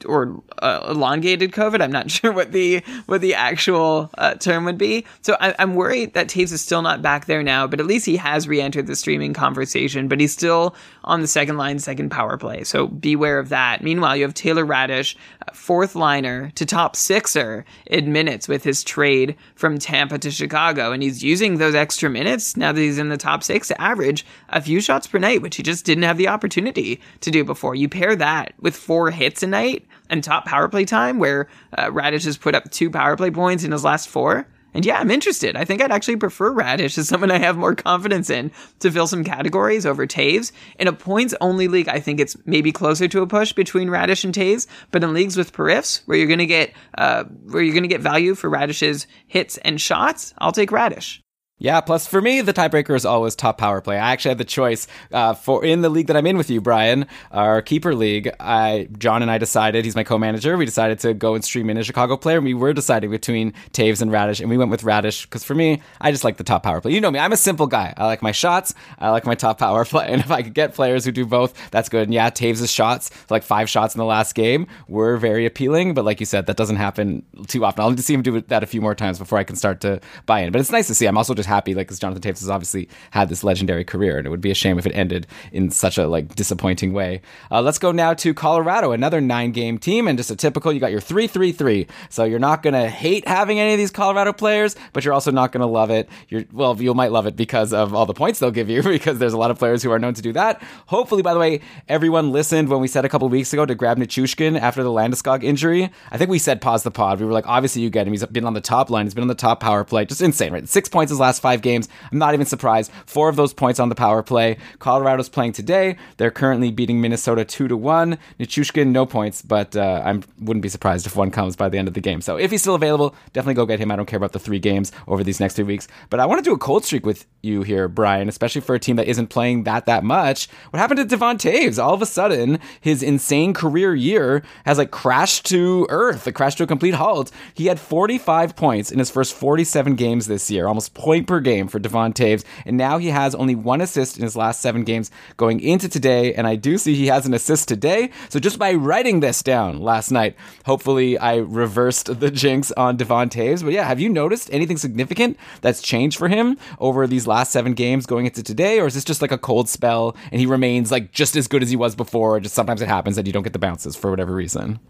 or 0.06 0.42
uh, 0.60 0.86
elongated 0.88 1.52
COVID. 1.52 1.82
I'm 1.82 1.92
not 1.92 2.10
sure 2.10 2.32
what 2.32 2.52
the 2.52 2.82
what 3.06 3.20
the 3.20 3.34
actual 3.34 4.10
uh, 4.18 4.34
term 4.34 4.64
would 4.64 4.78
be. 4.78 5.06
So 5.22 5.36
I, 5.40 5.54
am 5.58 5.74
worried 5.74 6.14
that 6.14 6.28
Toews 6.28 6.52
is 6.52 6.60
still 6.60 6.82
not 6.82 7.02
back 7.02 7.26
there 7.26 7.42
now, 7.42 7.66
but 7.66 7.80
at 7.80 7.86
least 7.86 8.06
he 8.06 8.16
has 8.16 8.48
re-entered 8.48 8.86
the 8.86 8.96
streaming 8.96 9.34
conversation. 9.34 10.08
But 10.08 10.20
he's 10.20 10.32
still 10.32 10.74
on 11.04 11.20
the 11.20 11.26
second 11.26 11.56
line, 11.56 11.78
second 11.78 12.10
power 12.10 12.36
play. 12.36 12.64
So 12.64 12.86
beware 12.86 13.38
of 13.38 13.48
that. 13.48 13.82
Meanwhile, 13.82 14.16
you 14.16 14.22
have 14.24 14.34
Taylor 14.34 14.64
Raddysh, 14.64 15.16
fourth 15.52 15.94
liner 15.94 16.50
to 16.56 16.66
top 16.66 16.96
sixer 16.96 17.64
in 17.86 18.12
minutes 18.12 18.48
with 18.48 18.64
his 18.64 18.84
trade 18.84 19.36
from 19.54 19.78
Tampa 19.78 20.18
to 20.18 20.30
Chicago, 20.30 20.92
and 20.92 21.02
he's 21.02 21.24
using 21.24 21.58
those 21.58 21.74
extra 21.74 22.10
minutes 22.10 22.56
now 22.56 22.72
that 22.72 22.80
he's 22.80 22.98
in 22.98 23.08
the 23.08 23.16
top 23.16 23.42
six 23.42 23.68
to 23.68 23.80
average 23.80 24.24
a 24.50 24.60
few 24.60 24.80
shots 24.80 25.06
per 25.06 25.18
night, 25.18 25.42
which 25.42 25.56
he 25.56 25.62
just 25.62 25.84
didn't 25.84 26.04
have 26.04 26.18
the 26.18 26.28
opportunity 26.28 27.00
to 27.20 27.30
do 27.30 27.44
before. 27.44 27.74
You 27.74 27.88
pair 27.88 28.14
that 28.16 28.54
with 28.60 28.76
four 28.76 29.10
hits 29.10 29.42
a 29.42 29.46
night 29.46 29.86
and 30.08 30.22
top 30.22 30.44
power 30.44 30.68
play 30.68 30.84
time, 30.84 31.18
where 31.18 31.48
uh, 31.76 31.86
Raddysh 31.86 32.24
has 32.24 32.36
put 32.36 32.54
up 32.54 32.70
two 32.70 32.90
power 32.90 33.16
play 33.16 33.30
points 33.30 33.64
in 33.64 33.72
his 33.72 33.84
last 33.84 34.08
four. 34.08 34.46
And 34.74 34.86
yeah, 34.86 34.98
I'm 34.98 35.10
interested. 35.10 35.56
I 35.56 35.64
think 35.64 35.82
I'd 35.82 35.90
actually 35.90 36.16
prefer 36.16 36.52
Raddysh 36.52 36.98
as 36.98 37.08
someone 37.08 37.30
I 37.30 37.38
have 37.38 37.56
more 37.56 37.74
confidence 37.74 38.30
in 38.30 38.52
to 38.80 38.90
fill 38.90 39.06
some 39.06 39.24
categories 39.24 39.84
over 39.86 40.06
Toews. 40.06 40.52
In 40.78 40.88
a 40.88 40.92
points 40.92 41.34
only 41.40 41.68
league, 41.68 41.88
I 41.88 42.00
think 42.00 42.20
it's 42.20 42.36
maybe 42.46 42.72
closer 42.72 43.08
to 43.08 43.22
a 43.22 43.26
push 43.26 43.52
between 43.52 43.88
Raddysh 43.88 44.24
and 44.24 44.34
Toews, 44.34 44.66
But 44.90 45.02
in 45.02 45.12
leagues 45.12 45.36
with 45.36 45.52
periffs, 45.52 46.02
where 46.06 46.16
you're 46.16 46.26
going 46.26 46.38
to 46.38 46.46
get 46.46 46.72
uh, 46.96 47.24
where 47.24 47.62
you're 47.62 47.74
going 47.74 47.82
to 47.82 47.88
get 47.88 48.00
value 48.00 48.34
for 48.34 48.50
Raddysh's 48.50 49.06
hits 49.26 49.58
and 49.58 49.80
shots, 49.80 50.34
I'll 50.38 50.52
take 50.52 50.70
Raddysh. 50.70 51.20
Yeah, 51.62 51.82
plus 51.82 52.06
for 52.06 52.22
me, 52.22 52.40
the 52.40 52.54
tiebreaker 52.54 52.96
is 52.96 53.04
always 53.04 53.36
top 53.36 53.58
power 53.58 53.82
play. 53.82 53.98
I 53.98 54.12
actually 54.12 54.30
had 54.30 54.38
the 54.38 54.46
choice 54.46 54.86
uh, 55.12 55.34
for 55.34 55.62
in 55.62 55.82
the 55.82 55.90
league 55.90 56.06
that 56.06 56.16
I'm 56.16 56.26
in 56.26 56.38
with 56.38 56.48
you, 56.48 56.58
Brian, 56.58 57.06
our 57.32 57.60
keeper 57.60 57.94
league. 57.94 58.30
I 58.40 58.88
John 58.98 59.20
and 59.20 59.30
I 59.30 59.36
decided 59.36 59.84
he's 59.84 59.94
my 59.94 60.02
co-manager. 60.02 60.56
We 60.56 60.64
decided 60.64 61.00
to 61.00 61.12
go 61.12 61.34
and 61.34 61.44
stream 61.44 61.68
in 61.68 61.76
a 61.76 61.84
Chicago 61.84 62.16
player. 62.16 62.40
We 62.40 62.54
were 62.54 62.72
deciding 62.72 63.10
between 63.10 63.52
Toews 63.72 64.00
and 64.00 64.10
Raddysh, 64.10 64.40
and 64.40 64.48
we 64.48 64.56
went 64.56 64.70
with 64.70 64.84
Raddysh 64.84 65.24
because 65.24 65.44
for 65.44 65.54
me, 65.54 65.82
I 66.00 66.10
just 66.12 66.24
like 66.24 66.38
the 66.38 66.44
top 66.44 66.62
power 66.62 66.80
play. 66.80 66.92
You 66.92 67.00
know 67.02 67.10
me, 67.10 67.18
I'm 67.18 67.32
a 67.32 67.36
simple 67.36 67.66
guy. 67.66 67.92
I 67.94 68.06
like 68.06 68.22
my 68.22 68.32
shots. 68.32 68.74
I 68.98 69.10
like 69.10 69.26
my 69.26 69.34
top 69.34 69.58
power 69.58 69.84
play, 69.84 70.06
and 70.08 70.22
if 70.22 70.30
I 70.30 70.40
could 70.40 70.54
get 70.54 70.72
players 70.74 71.04
who 71.04 71.12
do 71.12 71.26
both, 71.26 71.52
that's 71.70 71.90
good. 71.90 72.04
And 72.04 72.14
yeah, 72.14 72.30
Toews' 72.30 72.74
shots, 72.74 73.10
like 73.28 73.42
five 73.42 73.68
shots 73.68 73.94
in 73.94 73.98
the 73.98 74.06
last 74.06 74.34
game, 74.34 74.66
were 74.88 75.18
very 75.18 75.44
appealing. 75.44 75.92
But 75.92 76.06
like 76.06 76.20
you 76.20 76.26
said, 76.26 76.46
that 76.46 76.56
doesn't 76.56 76.76
happen 76.76 77.22
too 77.48 77.66
often. 77.66 77.82
I'll 77.82 77.90
need 77.90 77.96
to 77.96 78.02
see 78.02 78.14
him 78.14 78.22
do 78.22 78.40
that 78.40 78.62
a 78.62 78.66
few 78.66 78.80
more 78.80 78.94
times 78.94 79.18
before 79.18 79.38
I 79.38 79.44
can 79.44 79.56
start 79.56 79.82
to 79.82 80.00
buy 80.24 80.40
in. 80.40 80.52
But 80.52 80.62
it's 80.62 80.72
nice 80.72 80.86
to 80.86 80.94
see. 80.94 81.04
I'm 81.04 81.18
also 81.18 81.34
just 81.34 81.49
happy, 81.50 81.74
like, 81.74 81.86
because 81.86 81.98
Jonathan 81.98 82.22
Toews 82.22 82.40
has 82.40 82.48
obviously 82.48 82.88
had 83.10 83.28
this 83.28 83.44
legendary 83.44 83.84
career, 83.84 84.16
and 84.16 84.26
it 84.26 84.30
would 84.30 84.40
be 84.40 84.50
a 84.50 84.54
shame 84.54 84.78
if 84.78 84.86
it 84.86 84.92
ended 84.94 85.26
in 85.52 85.70
such 85.70 85.98
a 85.98 86.06
like 86.08 86.34
disappointing 86.34 86.92
way. 86.92 87.20
Uh, 87.50 87.60
let's 87.60 87.78
go 87.78 87.92
now 87.92 88.14
to 88.14 88.32
Colorado, 88.32 88.92
another 88.92 89.20
nine-game 89.20 89.78
team, 89.78 90.08
and 90.08 90.16
just 90.16 90.30
a 90.30 90.36
typical. 90.36 90.72
You 90.72 90.80
got 90.80 90.92
your 90.92 91.00
three-three-three, 91.00 91.86
so 92.08 92.24
you're 92.24 92.38
not 92.38 92.62
gonna 92.62 92.88
hate 92.88 93.26
having 93.28 93.58
any 93.60 93.72
of 93.72 93.78
these 93.78 93.90
Colorado 93.90 94.32
players, 94.32 94.76
but 94.92 95.04
you're 95.04 95.14
also 95.14 95.30
not 95.30 95.52
gonna 95.52 95.66
love 95.66 95.90
it. 95.90 96.08
You're 96.28 96.44
well, 96.52 96.80
you 96.80 96.94
might 96.94 97.12
love 97.12 97.26
it 97.26 97.36
because 97.36 97.72
of 97.72 97.94
all 97.94 98.06
the 98.06 98.14
points 98.14 98.38
they'll 98.38 98.50
give 98.50 98.70
you, 98.70 98.82
because 98.96 99.18
there's 99.18 99.34
a 99.34 99.38
lot 99.38 99.50
of 99.50 99.58
players 99.58 99.82
who 99.82 99.90
are 99.90 99.98
known 99.98 100.14
to 100.14 100.22
do 100.22 100.32
that. 100.32 100.62
Hopefully, 100.86 101.22
by 101.22 101.34
the 101.34 101.40
way, 101.40 101.60
everyone 101.88 102.32
listened 102.32 102.68
when 102.68 102.80
we 102.80 102.88
said 102.88 103.04
a 103.04 103.08
couple 103.08 103.28
weeks 103.28 103.52
ago 103.52 103.66
to 103.66 103.74
grab 103.74 103.98
Nichushkin 103.98 104.58
after 104.58 104.82
the 104.82 104.90
Landeskog 104.90 105.42
injury. 105.42 105.90
I 106.10 106.18
think 106.18 106.30
we 106.30 106.38
said 106.38 106.60
pause 106.60 106.82
the 106.82 106.90
pod. 106.90 107.20
We 107.20 107.26
were 107.26 107.32
like, 107.32 107.46
obviously 107.46 107.82
you 107.82 107.90
get 107.90 108.06
him. 108.06 108.12
He's 108.12 108.24
been 108.26 108.44
on 108.44 108.54
the 108.54 108.60
top 108.60 108.90
line. 108.90 109.06
He's 109.06 109.14
been 109.14 109.22
on 109.22 109.28
the 109.28 109.34
top 109.34 109.60
power 109.60 109.84
play. 109.84 110.04
Just 110.04 110.22
insane, 110.22 110.52
right? 110.52 110.68
Six 110.68 110.88
points 110.88 111.10
his 111.10 111.18
last 111.20 111.39
five 111.40 111.62
games. 111.62 111.88
I'm 112.12 112.18
not 112.18 112.34
even 112.34 112.46
surprised. 112.46 112.92
Four 113.06 113.28
of 113.28 113.36
those 113.36 113.52
points 113.52 113.80
on 113.80 113.88
the 113.88 113.94
power 113.94 114.22
play. 114.22 114.58
Colorado's 114.78 115.28
playing 115.28 115.52
today. 115.52 115.96
They're 116.16 116.30
currently 116.30 116.70
beating 116.70 117.00
Minnesota 117.00 117.44
two 117.44 117.68
to 117.68 117.76
one. 117.76 118.18
Nichushkin, 118.38 118.88
no 118.88 119.06
points, 119.06 119.42
but 119.42 119.76
uh, 119.76 120.02
I 120.04 120.20
wouldn't 120.38 120.62
be 120.62 120.68
surprised 120.68 121.06
if 121.06 121.16
one 121.16 121.30
comes 121.30 121.56
by 121.56 121.68
the 121.68 121.78
end 121.78 121.88
of 121.88 121.94
the 121.94 122.00
game. 122.00 122.20
So 122.20 122.36
if 122.36 122.50
he's 122.50 122.60
still 122.60 122.74
available, 122.74 123.14
definitely 123.32 123.54
go 123.54 123.66
get 123.66 123.80
him. 123.80 123.90
I 123.90 123.96
don't 123.96 124.06
care 124.06 124.16
about 124.16 124.32
the 124.32 124.38
three 124.38 124.58
games 124.58 124.92
over 125.08 125.24
these 125.24 125.40
next 125.40 125.54
three 125.54 125.64
weeks. 125.64 125.88
But 126.10 126.20
I 126.20 126.26
want 126.26 126.44
to 126.44 126.48
do 126.48 126.54
a 126.54 126.58
cold 126.58 126.84
streak 126.84 127.06
with 127.06 127.26
you 127.42 127.62
here, 127.62 127.88
Brian, 127.88 128.28
especially 128.28 128.60
for 128.60 128.74
a 128.74 128.78
team 128.78 128.96
that 128.96 129.08
isn't 129.08 129.28
playing 129.28 129.64
that 129.64 129.86
that 129.86 130.04
much. 130.04 130.48
What 130.70 130.78
happened 130.78 130.98
to 130.98 131.04
Devon 131.04 131.38
Toews? 131.38 131.82
All 131.82 131.94
of 131.94 132.02
a 132.02 132.06
sudden, 132.06 132.58
his 132.80 133.02
insane 133.02 133.54
career 133.54 133.94
year 133.94 134.42
has 134.64 134.78
like 134.78 134.90
crashed 134.90 135.46
to 135.46 135.86
earth, 135.90 136.26
it 136.26 136.32
crashed 136.32 136.58
to 136.58 136.64
a 136.64 136.66
complete 136.66 136.94
halt. 136.94 137.30
He 137.54 137.66
had 137.66 137.80
45 137.80 138.56
points 138.56 138.90
in 138.92 138.98
his 138.98 139.10
first 139.10 139.34
47 139.34 139.94
games 139.94 140.26
this 140.26 140.50
year, 140.50 140.66
almost 140.66 140.94
point 140.94 141.26
per 141.30 141.40
game 141.40 141.68
for 141.68 141.78
Devon 141.78 142.12
Toews, 142.12 142.44
and 142.66 142.76
now 142.76 142.98
he 142.98 143.06
has 143.06 143.36
only 143.36 143.54
one 143.54 143.80
assist 143.80 144.16
in 144.16 144.24
his 144.24 144.34
last 144.34 144.60
seven 144.60 144.82
games 144.82 145.12
going 145.36 145.60
into 145.60 145.88
today. 145.88 146.34
And 146.34 146.44
I 146.44 146.56
do 146.56 146.76
see 146.76 146.96
he 146.96 147.06
has 147.06 147.24
an 147.24 147.34
assist 147.34 147.68
today. 147.68 148.10
So 148.30 148.40
just 148.40 148.58
by 148.58 148.74
writing 148.74 149.20
this 149.20 149.40
down 149.40 149.80
last 149.80 150.10
night, 150.10 150.34
hopefully 150.66 151.16
I 151.16 151.36
reversed 151.36 152.18
the 152.18 152.32
jinx 152.32 152.72
on 152.72 152.96
Devon 152.96 153.28
Toews. 153.28 153.62
But 153.62 153.72
yeah, 153.72 153.84
have 153.84 154.00
you 154.00 154.08
noticed 154.08 154.52
anything 154.52 154.76
significant 154.76 155.36
that's 155.60 155.80
changed 155.80 156.18
for 156.18 156.26
him 156.26 156.58
over 156.80 157.06
these 157.06 157.28
last 157.28 157.52
seven 157.52 157.74
games 157.74 158.06
going 158.06 158.26
into 158.26 158.42
today, 158.42 158.80
or 158.80 158.86
is 158.86 158.94
this 158.94 159.04
just 159.04 159.22
like 159.22 159.30
a 159.30 159.38
cold 159.38 159.68
spell 159.68 160.16
and 160.32 160.40
he 160.40 160.46
remains 160.46 160.90
like 160.90 161.12
just 161.12 161.36
as 161.36 161.46
good 161.46 161.62
as 161.62 161.70
he 161.70 161.76
was 161.76 161.94
before? 161.94 162.40
Just 162.40 162.56
sometimes 162.56 162.82
it 162.82 162.88
happens 162.88 163.14
that 163.14 163.26
you 163.26 163.32
don't 163.32 163.44
get 163.44 163.52
the 163.52 163.60
bounces 163.60 163.94
for 163.94 164.10
whatever 164.10 164.34
reason. 164.34 164.80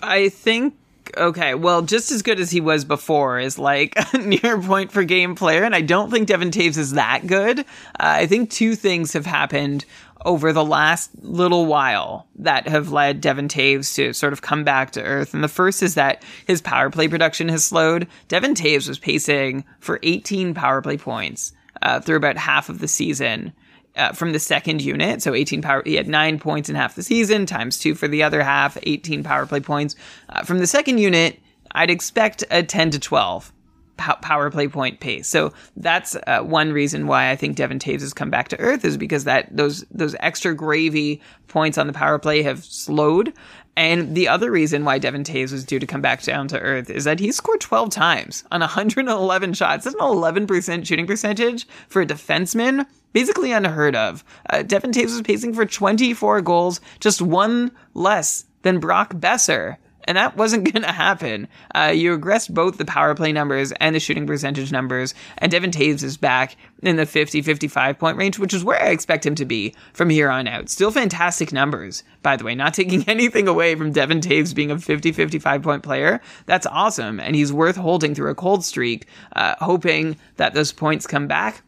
I 0.00 0.30
think 0.30 0.74
okay, 1.16 1.54
well, 1.54 1.82
just 1.82 2.10
as 2.10 2.22
good 2.22 2.40
as 2.40 2.50
he 2.50 2.60
was 2.60 2.84
before 2.84 3.38
is 3.38 3.58
like 3.58 3.94
a 4.14 4.18
near 4.18 4.60
point 4.60 4.92
per 4.92 5.04
game 5.04 5.34
player, 5.34 5.64
and 5.64 5.74
I 5.74 5.80
don't 5.80 6.10
think 6.10 6.28
Devon 6.28 6.50
Toews 6.50 6.78
is 6.78 6.92
that 6.92 7.26
good. 7.26 7.60
Uh, 7.60 7.64
I 7.98 8.26
think 8.26 8.50
two 8.50 8.74
things 8.74 9.12
have 9.12 9.26
happened 9.26 9.84
over 10.24 10.52
the 10.52 10.64
last 10.64 11.10
little 11.22 11.66
while 11.66 12.26
that 12.36 12.68
have 12.68 12.92
led 12.92 13.20
Devon 13.20 13.48
Toews 13.48 13.94
to 13.96 14.12
sort 14.12 14.32
of 14.32 14.42
come 14.42 14.64
back 14.64 14.92
to 14.92 15.02
earth. 15.02 15.34
And 15.34 15.42
the 15.42 15.48
first 15.48 15.82
is 15.82 15.94
that 15.94 16.22
his 16.46 16.62
power 16.62 16.90
play 16.90 17.08
production 17.08 17.48
has 17.48 17.64
slowed. 17.64 18.06
Devon 18.28 18.54
Toews 18.54 18.88
was 18.88 18.98
pacing 18.98 19.64
for 19.80 19.98
18 20.02 20.54
power 20.54 20.80
play 20.80 20.96
points 20.96 21.52
uh, 21.82 22.00
through 22.00 22.16
about 22.16 22.36
half 22.36 22.68
of 22.68 22.78
the 22.78 22.88
season 22.88 23.52
uh, 23.96 24.12
from 24.12 24.32
the 24.32 24.38
second 24.38 24.82
unit. 24.82 25.22
So 25.22 25.34
18 25.34 25.62
power, 25.62 25.82
he 25.84 25.94
had 25.94 26.08
nine 26.08 26.38
points 26.38 26.68
in 26.68 26.76
half 26.76 26.94
the 26.94 27.02
season, 27.02 27.46
times 27.46 27.78
two 27.78 27.94
for 27.94 28.08
the 28.08 28.22
other 28.22 28.42
half, 28.42 28.78
18 28.82 29.22
power 29.22 29.46
play 29.46 29.60
points. 29.60 29.94
Uh, 30.28 30.42
from 30.42 30.58
the 30.58 30.66
second 30.66 30.98
unit, 30.98 31.38
I'd 31.72 31.90
expect 31.90 32.44
a 32.50 32.62
10 32.62 32.90
to 32.92 32.98
12 32.98 33.52
power 33.96 34.50
play 34.50 34.68
point 34.68 35.00
pace. 35.00 35.28
So 35.28 35.52
that's 35.76 36.16
uh, 36.26 36.40
one 36.40 36.72
reason 36.72 37.06
why 37.06 37.30
I 37.30 37.36
think 37.36 37.56
Devon 37.56 37.78
Toews 37.78 38.00
has 38.00 38.12
come 38.12 38.30
back 38.30 38.48
to 38.48 38.58
earth 38.58 38.84
is 38.84 38.96
because 38.96 39.24
that 39.24 39.54
those 39.56 39.84
those 39.90 40.16
extra 40.18 40.54
gravy 40.54 41.20
points 41.48 41.78
on 41.78 41.86
the 41.86 41.92
power 41.92 42.18
play 42.18 42.42
have 42.42 42.64
slowed. 42.64 43.32
And 43.76 44.14
the 44.14 44.28
other 44.28 44.50
reason 44.50 44.84
why 44.84 44.98
Devon 44.98 45.24
Toews 45.24 45.52
was 45.52 45.64
due 45.64 45.78
to 45.78 45.86
come 45.86 46.02
back 46.02 46.22
down 46.22 46.48
to 46.48 46.58
earth 46.58 46.90
is 46.90 47.04
that 47.04 47.20
he 47.20 47.32
scored 47.32 47.60
12 47.60 47.90
times 47.90 48.44
on 48.50 48.60
111 48.60 49.54
shots. 49.54 49.84
That's 49.84 49.94
an 49.94 50.00
11% 50.00 50.86
shooting 50.86 51.06
percentage 51.06 51.66
for 51.88 52.02
a 52.02 52.06
defenseman 52.06 52.86
basically 53.12 53.52
unheard 53.52 53.96
of. 53.96 54.24
Uh, 54.48 54.62
Devon 54.62 54.92
Toews 54.92 55.12
was 55.12 55.22
pacing 55.22 55.54
for 55.54 55.64
24 55.64 56.40
goals, 56.42 56.80
just 57.00 57.22
one 57.22 57.72
less 57.94 58.44
than 58.62 58.80
Brock 58.80 59.14
Boeser. 59.14 59.76
And 60.04 60.16
that 60.16 60.36
wasn't 60.36 60.64
going 60.72 60.82
to 60.82 60.92
happen. 60.92 61.48
Uh, 61.74 61.92
you 61.94 62.16
regressed 62.18 62.52
both 62.52 62.78
the 62.78 62.84
power 62.84 63.14
play 63.14 63.32
numbers 63.32 63.72
and 63.72 63.94
the 63.94 64.00
shooting 64.00 64.26
percentage 64.26 64.72
numbers, 64.72 65.14
and 65.38 65.50
Devon 65.50 65.70
Toews 65.70 66.02
is 66.02 66.16
back 66.16 66.56
in 66.82 66.96
the 66.96 67.06
50 67.06 67.42
55 67.42 67.98
point 67.98 68.16
range, 68.16 68.38
which 68.38 68.54
is 68.54 68.64
where 68.64 68.82
I 68.82 68.88
expect 68.88 69.24
him 69.24 69.34
to 69.36 69.44
be 69.44 69.74
from 69.92 70.10
here 70.10 70.28
on 70.28 70.48
out. 70.48 70.68
Still 70.68 70.90
fantastic 70.90 71.52
numbers, 71.52 72.02
by 72.22 72.36
the 72.36 72.44
way, 72.44 72.54
not 72.54 72.74
taking 72.74 73.04
anything 73.08 73.48
away 73.48 73.74
from 73.74 73.92
Devon 73.92 74.20
Toews 74.20 74.54
being 74.54 74.70
a 74.70 74.78
50 74.78 75.12
55 75.12 75.62
point 75.62 75.82
player. 75.82 76.20
That's 76.46 76.66
awesome, 76.66 77.20
and 77.20 77.36
he's 77.36 77.52
worth 77.52 77.76
holding 77.76 78.14
through 78.14 78.30
a 78.30 78.34
cold 78.34 78.64
streak, 78.64 79.06
uh, 79.36 79.54
hoping 79.60 80.16
that 80.36 80.54
those 80.54 80.72
points 80.72 81.06
come 81.06 81.26
back. 81.28 81.62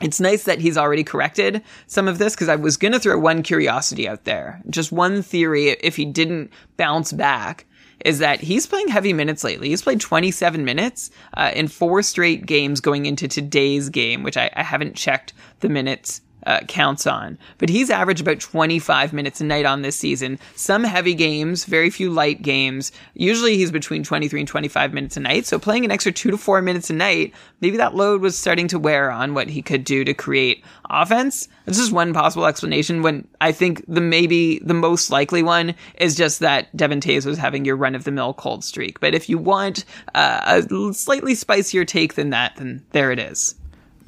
It's 0.00 0.20
nice 0.20 0.44
that 0.44 0.60
he's 0.60 0.76
already 0.76 1.04
corrected 1.04 1.62
some 1.86 2.06
of 2.06 2.18
this 2.18 2.34
because 2.34 2.48
I 2.48 2.56
was 2.56 2.76
going 2.76 2.92
to 2.92 3.00
throw 3.00 3.18
one 3.18 3.42
curiosity 3.42 4.06
out 4.06 4.24
there. 4.24 4.60
Just 4.68 4.92
one 4.92 5.22
theory 5.22 5.68
if 5.68 5.96
he 5.96 6.04
didn't 6.04 6.52
bounce 6.76 7.12
back 7.12 7.66
is 8.04 8.18
that 8.18 8.40
he's 8.40 8.66
playing 8.66 8.88
heavy 8.88 9.14
minutes 9.14 9.42
lately. 9.42 9.70
He's 9.70 9.82
played 9.82 10.00
27 10.00 10.64
minutes 10.64 11.10
uh, 11.34 11.50
in 11.54 11.68
four 11.68 12.02
straight 12.02 12.44
games 12.44 12.80
going 12.80 13.06
into 13.06 13.26
today's 13.26 13.88
game, 13.88 14.22
which 14.22 14.36
I, 14.36 14.50
I 14.54 14.62
haven't 14.62 14.96
checked 14.96 15.32
the 15.60 15.70
minutes 15.70 16.20
uh, 16.46 16.60
counts 16.68 17.06
on. 17.06 17.38
But 17.58 17.68
he's 17.68 17.90
averaged 17.90 18.20
about 18.20 18.40
25 18.40 19.12
minutes 19.12 19.40
a 19.40 19.44
night 19.44 19.66
on 19.66 19.82
this 19.82 19.96
season. 19.96 20.38
Some 20.54 20.84
heavy 20.84 21.14
games, 21.14 21.64
very 21.64 21.90
few 21.90 22.10
light 22.10 22.40
games. 22.42 22.92
Usually 23.14 23.56
he's 23.56 23.72
between 23.72 24.04
23 24.04 24.40
and 24.40 24.48
25 24.48 24.94
minutes 24.94 25.16
a 25.16 25.20
night. 25.20 25.46
So 25.46 25.58
playing 25.58 25.84
an 25.84 25.90
extra 25.90 26.12
two 26.12 26.30
to 26.30 26.38
four 26.38 26.62
minutes 26.62 26.88
a 26.88 26.94
night, 26.94 27.34
maybe 27.60 27.76
that 27.76 27.94
load 27.94 28.20
was 28.20 28.38
starting 28.38 28.68
to 28.68 28.78
wear 28.78 29.10
on 29.10 29.34
what 29.34 29.48
he 29.48 29.60
could 29.60 29.84
do 29.84 30.04
to 30.04 30.14
create 30.14 30.64
offense. 30.88 31.48
This 31.64 31.78
is 31.78 31.90
one 31.90 32.12
possible 32.12 32.46
explanation 32.46 33.02
when 33.02 33.26
I 33.40 33.50
think 33.50 33.84
the 33.88 34.00
maybe 34.00 34.60
the 34.60 34.74
most 34.74 35.10
likely 35.10 35.42
one 35.42 35.74
is 35.96 36.14
just 36.14 36.40
that 36.40 36.74
Devon 36.76 37.00
Toews 37.00 37.26
was 37.26 37.38
having 37.38 37.64
your 37.64 37.76
run 37.76 37.96
of 37.96 38.04
the 38.04 38.12
mill 38.12 38.34
cold 38.34 38.62
streak. 38.62 39.00
But 39.00 39.14
if 39.14 39.28
you 39.28 39.36
want 39.36 39.84
uh, 40.14 40.62
a 40.68 40.94
slightly 40.94 41.34
spicier 41.34 41.84
take 41.84 42.14
than 42.14 42.30
that, 42.30 42.56
then 42.56 42.84
there 42.92 43.10
it 43.10 43.18
is. 43.18 43.56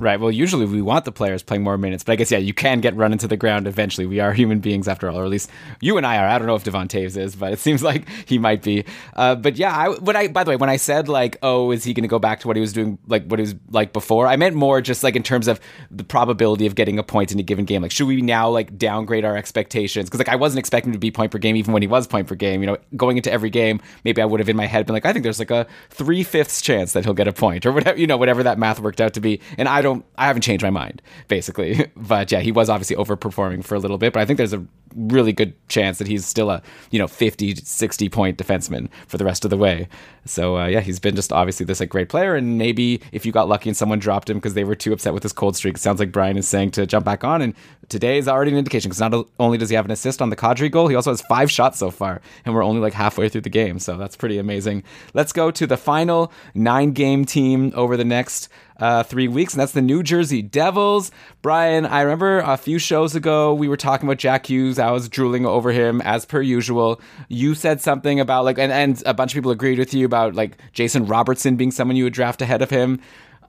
Right. 0.01 0.21
Well, 0.21 0.31
usually 0.31 0.65
we 0.65 0.81
want 0.81 1.05
the 1.05 1.11
players 1.11 1.43
playing 1.43 1.65
more 1.65 1.77
minutes, 1.77 2.05
but 2.05 2.13
I 2.13 2.17
guess 2.17 2.31
yeah, 2.31 2.39
you 2.39 2.55
can 2.55 2.81
get 2.81 2.95
run 2.95 3.11
into 3.11 3.27
the 3.27 3.37
ground 3.37 3.67
eventually. 3.67 4.07
We 4.07 4.21
are 4.21 4.33
human 4.33 4.61
beings 4.61 4.87
after 4.87 5.11
all, 5.11 5.19
or 5.19 5.25
at 5.25 5.29
least 5.29 5.51
you 5.81 5.97
and 5.97 6.07
I 6.07 6.19
are. 6.19 6.29
I 6.29 6.39
don't 6.39 6.47
know 6.47 6.55
if 6.55 6.63
Devon 6.63 6.87
Toews 6.87 7.17
is, 7.17 7.35
but 7.35 7.53
it 7.53 7.59
seems 7.59 7.83
like 7.91 8.09
he 8.25 8.39
might 8.39 8.63
be. 8.63 8.85
Uh, 9.17 9.35
but 9.35 9.57
yeah, 9.57 9.77
I, 9.77 9.89
when 9.89 10.15
I 10.15 10.29
by 10.29 10.45
the 10.45 10.51
way, 10.51 10.57
when 10.57 10.71
I 10.71 10.77
said 10.77 11.09
like, 11.09 11.37
oh, 11.43 11.73
is 11.73 11.83
he 11.83 11.95
going 11.95 12.05
to 12.05 12.09
go 12.09 12.21
back 12.21 12.39
to 12.41 12.47
what 12.47 12.55
he 12.55 12.61
was 12.61 12.73
doing, 12.73 12.97
like 13.09 13.27
what 13.27 13.41
he 13.41 13.43
was 13.43 13.57
like 13.71 13.93
before? 13.93 14.29
I 14.29 14.37
meant 14.37 14.55
more 14.55 14.81
just 14.81 15.03
like 15.03 15.17
in 15.17 15.25
terms 15.25 15.49
of 15.49 15.59
the 15.91 16.05
probability 16.05 16.67
of 16.67 16.77
getting 16.77 17.01
a 17.01 17.03
point 17.03 17.33
in 17.33 17.41
a 17.41 17.43
given 17.43 17.65
game. 17.65 17.83
Like, 17.83 17.91
should 17.91 18.07
we 18.07 18.23
now 18.23 18.49
like 18.49 18.79
downgrade 18.79 19.25
our 19.25 19.37
expectations? 19.37 20.09
Because 20.09 20.21
like 20.21 20.29
I 20.29 20.37
wasn't 20.37 20.61
expecting 20.61 20.93
to 20.93 20.99
be 21.01 21.11
point 21.11 21.33
per 21.33 21.39
game 21.39 21.57
even 21.57 21.73
when 21.73 21.83
he 21.83 21.89
was 21.89 22.07
point 22.07 22.29
per 22.29 22.37
game. 22.37 22.61
You 22.61 22.69
know, 22.69 22.77
going 22.95 23.17
into 23.17 23.33
every 23.33 23.51
game, 23.51 23.81
maybe 24.05 24.23
I 24.23 24.27
would 24.27 24.39
have 24.39 24.49
in 24.49 24.57
my 24.57 24.67
head 24.67 24.87
been 24.87 24.95
like, 24.95 25.07
I 25.07 25.13
think 25.13 25.25
there's 25.25 25.41
like 25.41 25.51
a 25.51 25.67
three 25.91 26.23
fifths 26.23 26.63
chance 26.63 26.93
that 26.93 27.05
he'll 27.05 27.15
get 27.15 27.27
a 27.27 27.33
point 27.33 27.67
or 27.67 27.73
whatever. 27.73 27.99
You 27.99 28.07
know, 28.07 28.17
whatever 28.17 28.45
that 28.45 28.61
math 28.61 28.79
worked 28.79 29.01
out 29.01 29.15
to 29.15 29.21
be. 29.21 29.41
And 29.57 29.69
I 29.69 29.83
don't, 29.83 29.88
I 30.17 30.27
haven't 30.27 30.43
changed 30.43 30.63
my 30.63 30.71
mind 30.71 31.03
basically. 31.29 31.87
But 31.97 32.33
yeah, 32.33 32.41
he 32.41 32.53
was 32.53 32.71
obviously 32.71 32.97
overperforming 32.97 33.65
for 33.65 33.75
a 33.75 33.79
little 33.79 33.99
bit, 33.99 34.13
but 34.13 34.21
I 34.21 34.25
think 34.25 34.39
there's 34.39 34.55
a 34.55 34.65
really 34.97 35.33
good 35.33 35.53
chance 35.69 35.99
that 35.99 36.07
he's 36.07 36.25
still 36.25 36.51
a, 36.51 36.63
you 36.91 36.99
know, 36.99 37.07
50, 37.07 37.57
60 37.57 38.09
point 38.09 38.39
defenseman 38.39 38.89
for 39.07 39.19
the 39.19 39.25
rest 39.25 39.45
of 39.45 39.51
the 39.51 39.57
way. 39.57 39.89
So 40.25 40.59
uh, 40.59 40.67
yeah, 40.67 40.81
he's 40.81 40.99
been 40.99 41.17
just 41.17 41.33
obviously 41.33 41.67
this 41.67 41.81
like 41.81 41.89
great 41.89 42.09
player, 42.09 42.35
and 42.35 42.59
maybe 42.59 43.01
if 43.13 43.25
you 43.27 43.33
got 43.33 43.49
lucky 43.49 43.69
and 43.69 43.77
someone 43.77 43.99
dropped 43.99 44.31
him 44.31 44.39
because 44.39 44.55
they 44.55 44.65
were 44.65 44.75
too 44.75 44.93
upset 44.93 45.15
with 45.15 45.23
his 45.23 45.33
cold 45.33 45.57
streak, 45.57 45.79
sounds 45.79 46.01
like 46.01 46.13
Brian 46.13 46.37
is 46.37 46.49
saying 46.49 46.71
to 46.73 46.87
jump 46.87 47.05
back 47.05 47.25
on. 47.25 47.43
And 47.43 47.55
today 47.89 48.19
is 48.19 48.29
already 48.29 48.53
an 48.53 48.59
indication 48.59 48.91
because 48.91 49.01
not 49.01 49.27
only 49.39 49.59
does 49.59 49.71
he 49.71 49.77
have 49.77 49.85
an 49.85 49.91
assist 49.91 50.21
on 50.21 50.31
the 50.31 50.37
Kadri 50.37 50.71
goal, 50.71 50.89
he 50.89 50.95
also 50.95 51.11
has 51.11 51.23
five 51.23 51.51
shots 51.51 51.79
so 51.79 51.91
far, 51.91 52.21
and 52.45 52.55
we're 52.55 52.65
only 52.65 52.81
like 52.81 52.93
halfway 52.93 53.29
through 53.29 53.43
the 53.43 53.51
game, 53.51 53.79
so 53.79 53.97
that's 53.97 54.17
pretty 54.17 54.39
amazing. 54.39 54.85
Let's 55.15 55.33
go 55.33 55.51
to 55.51 55.67
the 55.67 55.77
final 55.77 56.33
nine 56.55 56.93
game 56.93 57.25
team 57.25 57.73
over 57.75 57.97
the 57.97 58.05
next 58.05 58.49
uh, 58.79 59.03
three 59.03 59.29
weeks, 59.29 59.53
and 59.53 59.61
that's 59.61 59.73
the 59.73 59.83
New 59.83 60.03
Jersey 60.03 60.43
Devils. 60.43 61.11
Brian, 61.43 61.87
I 61.87 62.03
remember 62.03 62.39
a 62.41 62.57
few 62.57 62.79
shows 62.79 63.15
ago 63.15 63.55
we 63.55 63.69
were 63.69 63.77
talking 63.77 64.09
about 64.09 64.19
Jack 64.19 64.47
Hughes. 64.47 64.79
I 64.79 64.91
was 64.91 65.09
drooling 65.09 65.47
over 65.47 65.73
him 65.73 66.01
as 66.03 66.25
per 66.25 66.41
usual. 66.41 67.01
You 67.29 67.55
said 67.55 67.81
something 67.81 68.21
about 68.21 68.45
like, 68.45 68.59
and, 68.59 68.73
and 68.73 69.03
a 69.07 69.15
bunch 69.15 69.33
of 69.33 69.35
people 69.35 69.51
agreed 69.51 69.79
with 69.79 69.95
you 69.95 70.07
about 70.07 70.35
like 70.35 70.59
Jason 70.73 71.07
Robertson 71.07 71.57
being 71.57 71.71
someone 71.71 71.97
you 71.97 72.05
would 72.05 72.13
draft 72.13 72.43
ahead 72.43 72.63
of 72.63 72.71
him. 72.71 73.01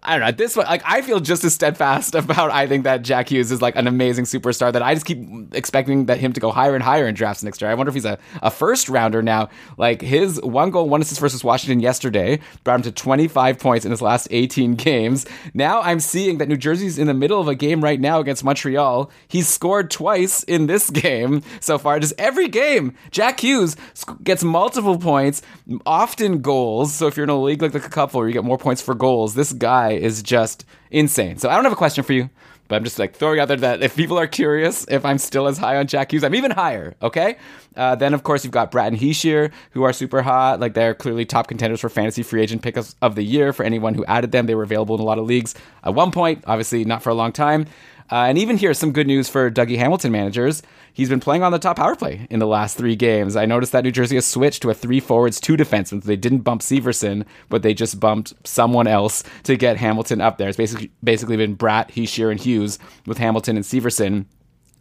I 0.01 0.17
don't 0.17 0.25
know. 0.25 0.31
This 0.31 0.55
one, 0.55 0.65
like, 0.65 0.81
I 0.85 1.01
feel 1.01 1.19
just 1.19 1.43
as 1.43 1.53
steadfast 1.53 2.15
about. 2.15 2.51
I 2.51 2.67
think 2.67 2.85
that 2.85 3.01
Jack 3.01 3.29
Hughes 3.29 3.51
is 3.51 3.61
like 3.61 3.75
an 3.75 3.87
amazing 3.87 4.25
superstar 4.25 4.71
that 4.71 4.81
I 4.81 4.93
just 4.93 5.05
keep 5.05 5.19
expecting 5.53 6.05
that 6.05 6.19
him 6.19 6.31
to 6.33 6.39
go 6.39 6.51
higher 6.51 6.73
and 6.73 6.83
higher 6.83 7.05
in 7.05 7.15
drafts 7.15 7.43
next 7.43 7.61
year. 7.61 7.69
I 7.69 7.73
wonder 7.73 7.89
if 7.89 7.95
he's 7.95 8.05
a, 8.05 8.17
a 8.41 8.49
first 8.49 8.87
rounder 8.87 9.21
now. 9.21 9.49
Like 9.77 10.01
his 10.01 10.41
one 10.41 10.71
goal, 10.71 10.87
one 10.87 11.01
assist 11.01 11.19
versus 11.19 11.43
Washington 11.43 11.81
yesterday 11.81 12.39
brought 12.63 12.75
him 12.75 12.81
to 12.83 12.91
25 12.91 13.59
points 13.59 13.85
in 13.85 13.91
his 13.91 14.01
last 14.01 14.27
18 14.31 14.75
games. 14.75 15.25
Now 15.53 15.81
I'm 15.81 15.99
seeing 15.99 16.37
that 16.37 16.47
New 16.47 16.57
Jersey's 16.57 16.97
in 16.97 17.07
the 17.07 17.13
middle 17.13 17.41
of 17.41 17.47
a 17.47 17.55
game 17.55 17.83
right 17.83 17.99
now 17.99 18.19
against 18.19 18.43
Montreal. 18.43 19.11
He's 19.27 19.49
scored 19.49 19.91
twice 19.91 20.43
in 20.43 20.67
this 20.67 20.89
game 20.89 21.41
so 21.59 21.77
far. 21.77 21.99
Just 21.99 22.13
every 22.17 22.47
game, 22.47 22.95
Jack 23.11 23.41
Hughes 23.41 23.75
gets 24.23 24.43
multiple 24.43 24.97
points, 24.97 25.41
often 25.85 26.41
goals. 26.41 26.93
So 26.93 27.07
if 27.07 27.17
you're 27.17 27.25
in 27.25 27.29
a 27.29 27.41
league 27.41 27.61
like 27.61 27.73
the 27.73 27.79
couple 27.81 28.19
where 28.19 28.27
you 28.27 28.33
get 28.33 28.45
more 28.45 28.57
points 28.57 28.81
for 28.81 28.95
goals, 28.95 29.35
this 29.35 29.51
guy 29.51 29.88
is 29.91 30.23
just 30.23 30.65
insane. 30.91 31.37
So 31.37 31.49
I 31.49 31.55
don't 31.55 31.63
have 31.63 31.73
a 31.73 31.77
question 31.77 32.03
for 32.03 32.13
you, 32.13 32.29
but 32.67 32.75
I'm 32.75 32.83
just 32.83 32.99
like 32.99 33.15
throwing 33.15 33.39
out 33.39 33.47
there 33.47 33.57
that 33.57 33.81
if 33.81 33.95
people 33.95 34.17
are 34.17 34.27
curious 34.27 34.85
if 34.89 35.03
I'm 35.03 35.17
still 35.17 35.47
as 35.47 35.57
high 35.57 35.77
on 35.77 35.87
Jack 35.87 36.11
Hughes, 36.13 36.23
I'm 36.23 36.35
even 36.35 36.51
higher. 36.51 36.95
Okay. 37.01 37.37
Uh, 37.75 37.95
then 37.95 38.13
of 38.13 38.23
course 38.23 38.43
you've 38.43 38.53
got 38.53 38.71
Bratt 38.71 38.87
and 38.87 38.97
Hischier 38.97 39.51
who 39.71 39.83
are 39.83 39.93
super 39.93 40.21
hot. 40.21 40.59
Like 40.59 40.73
they're 40.73 40.93
clearly 40.93 41.25
top 41.25 41.47
contenders 41.47 41.79
for 41.81 41.89
fantasy 41.89 42.23
free 42.23 42.41
agent 42.41 42.61
pickups 42.61 42.95
of 43.01 43.15
the 43.15 43.23
year. 43.23 43.53
For 43.53 43.63
anyone 43.63 43.95
who 43.95 44.05
added 44.05 44.31
them, 44.31 44.45
they 44.45 44.55
were 44.55 44.63
available 44.63 44.95
in 44.95 45.01
a 45.01 45.05
lot 45.05 45.17
of 45.17 45.25
leagues 45.25 45.55
at 45.83 45.93
one 45.93 46.11
point. 46.11 46.43
Obviously 46.47 46.85
not 46.85 47.01
for 47.01 47.09
a 47.09 47.15
long 47.15 47.31
time. 47.31 47.65
Uh, 48.11 48.25
and 48.25 48.37
even 48.37 48.57
here, 48.57 48.73
some 48.73 48.91
good 48.91 49.07
news 49.07 49.29
for 49.29 49.51
Dougie 49.51 49.77
Hamilton 49.77 50.11
managers. 50.11 50.63
He's 50.93 51.09
been 51.09 51.19
playing 51.19 51.43
on 51.43 51.51
the 51.51 51.59
top 51.59 51.77
power 51.77 51.95
play 51.95 52.27
in 52.29 52.39
the 52.39 52.47
last 52.47 52.75
three 52.75 52.95
games. 52.95 53.35
I 53.35 53.45
noticed 53.45 53.71
that 53.71 53.83
New 53.83 53.91
Jersey 53.91 54.15
has 54.15 54.25
switched 54.25 54.63
to 54.63 54.69
a 54.69 54.73
three 54.73 54.99
forwards, 54.99 55.39
two 55.39 55.55
defensemen. 55.55 56.03
They 56.03 56.15
didn't 56.15 56.39
bump 56.39 56.61
Severson, 56.61 57.25
but 57.49 57.61
they 57.61 57.73
just 57.73 57.99
bumped 57.99 58.33
someone 58.45 58.87
else 58.87 59.23
to 59.43 59.55
get 59.55 59.77
Hamilton 59.77 60.21
up 60.21 60.37
there. 60.37 60.49
It's 60.49 60.57
basically 60.57 60.91
basically 61.03 61.37
been 61.37 61.55
Bratt, 61.55 61.91
Hischier, 61.91 62.31
and 62.31 62.39
Hughes 62.39 62.79
with 63.05 63.19
Hamilton 63.19 63.55
and 63.55 63.65
Severson. 63.65 64.25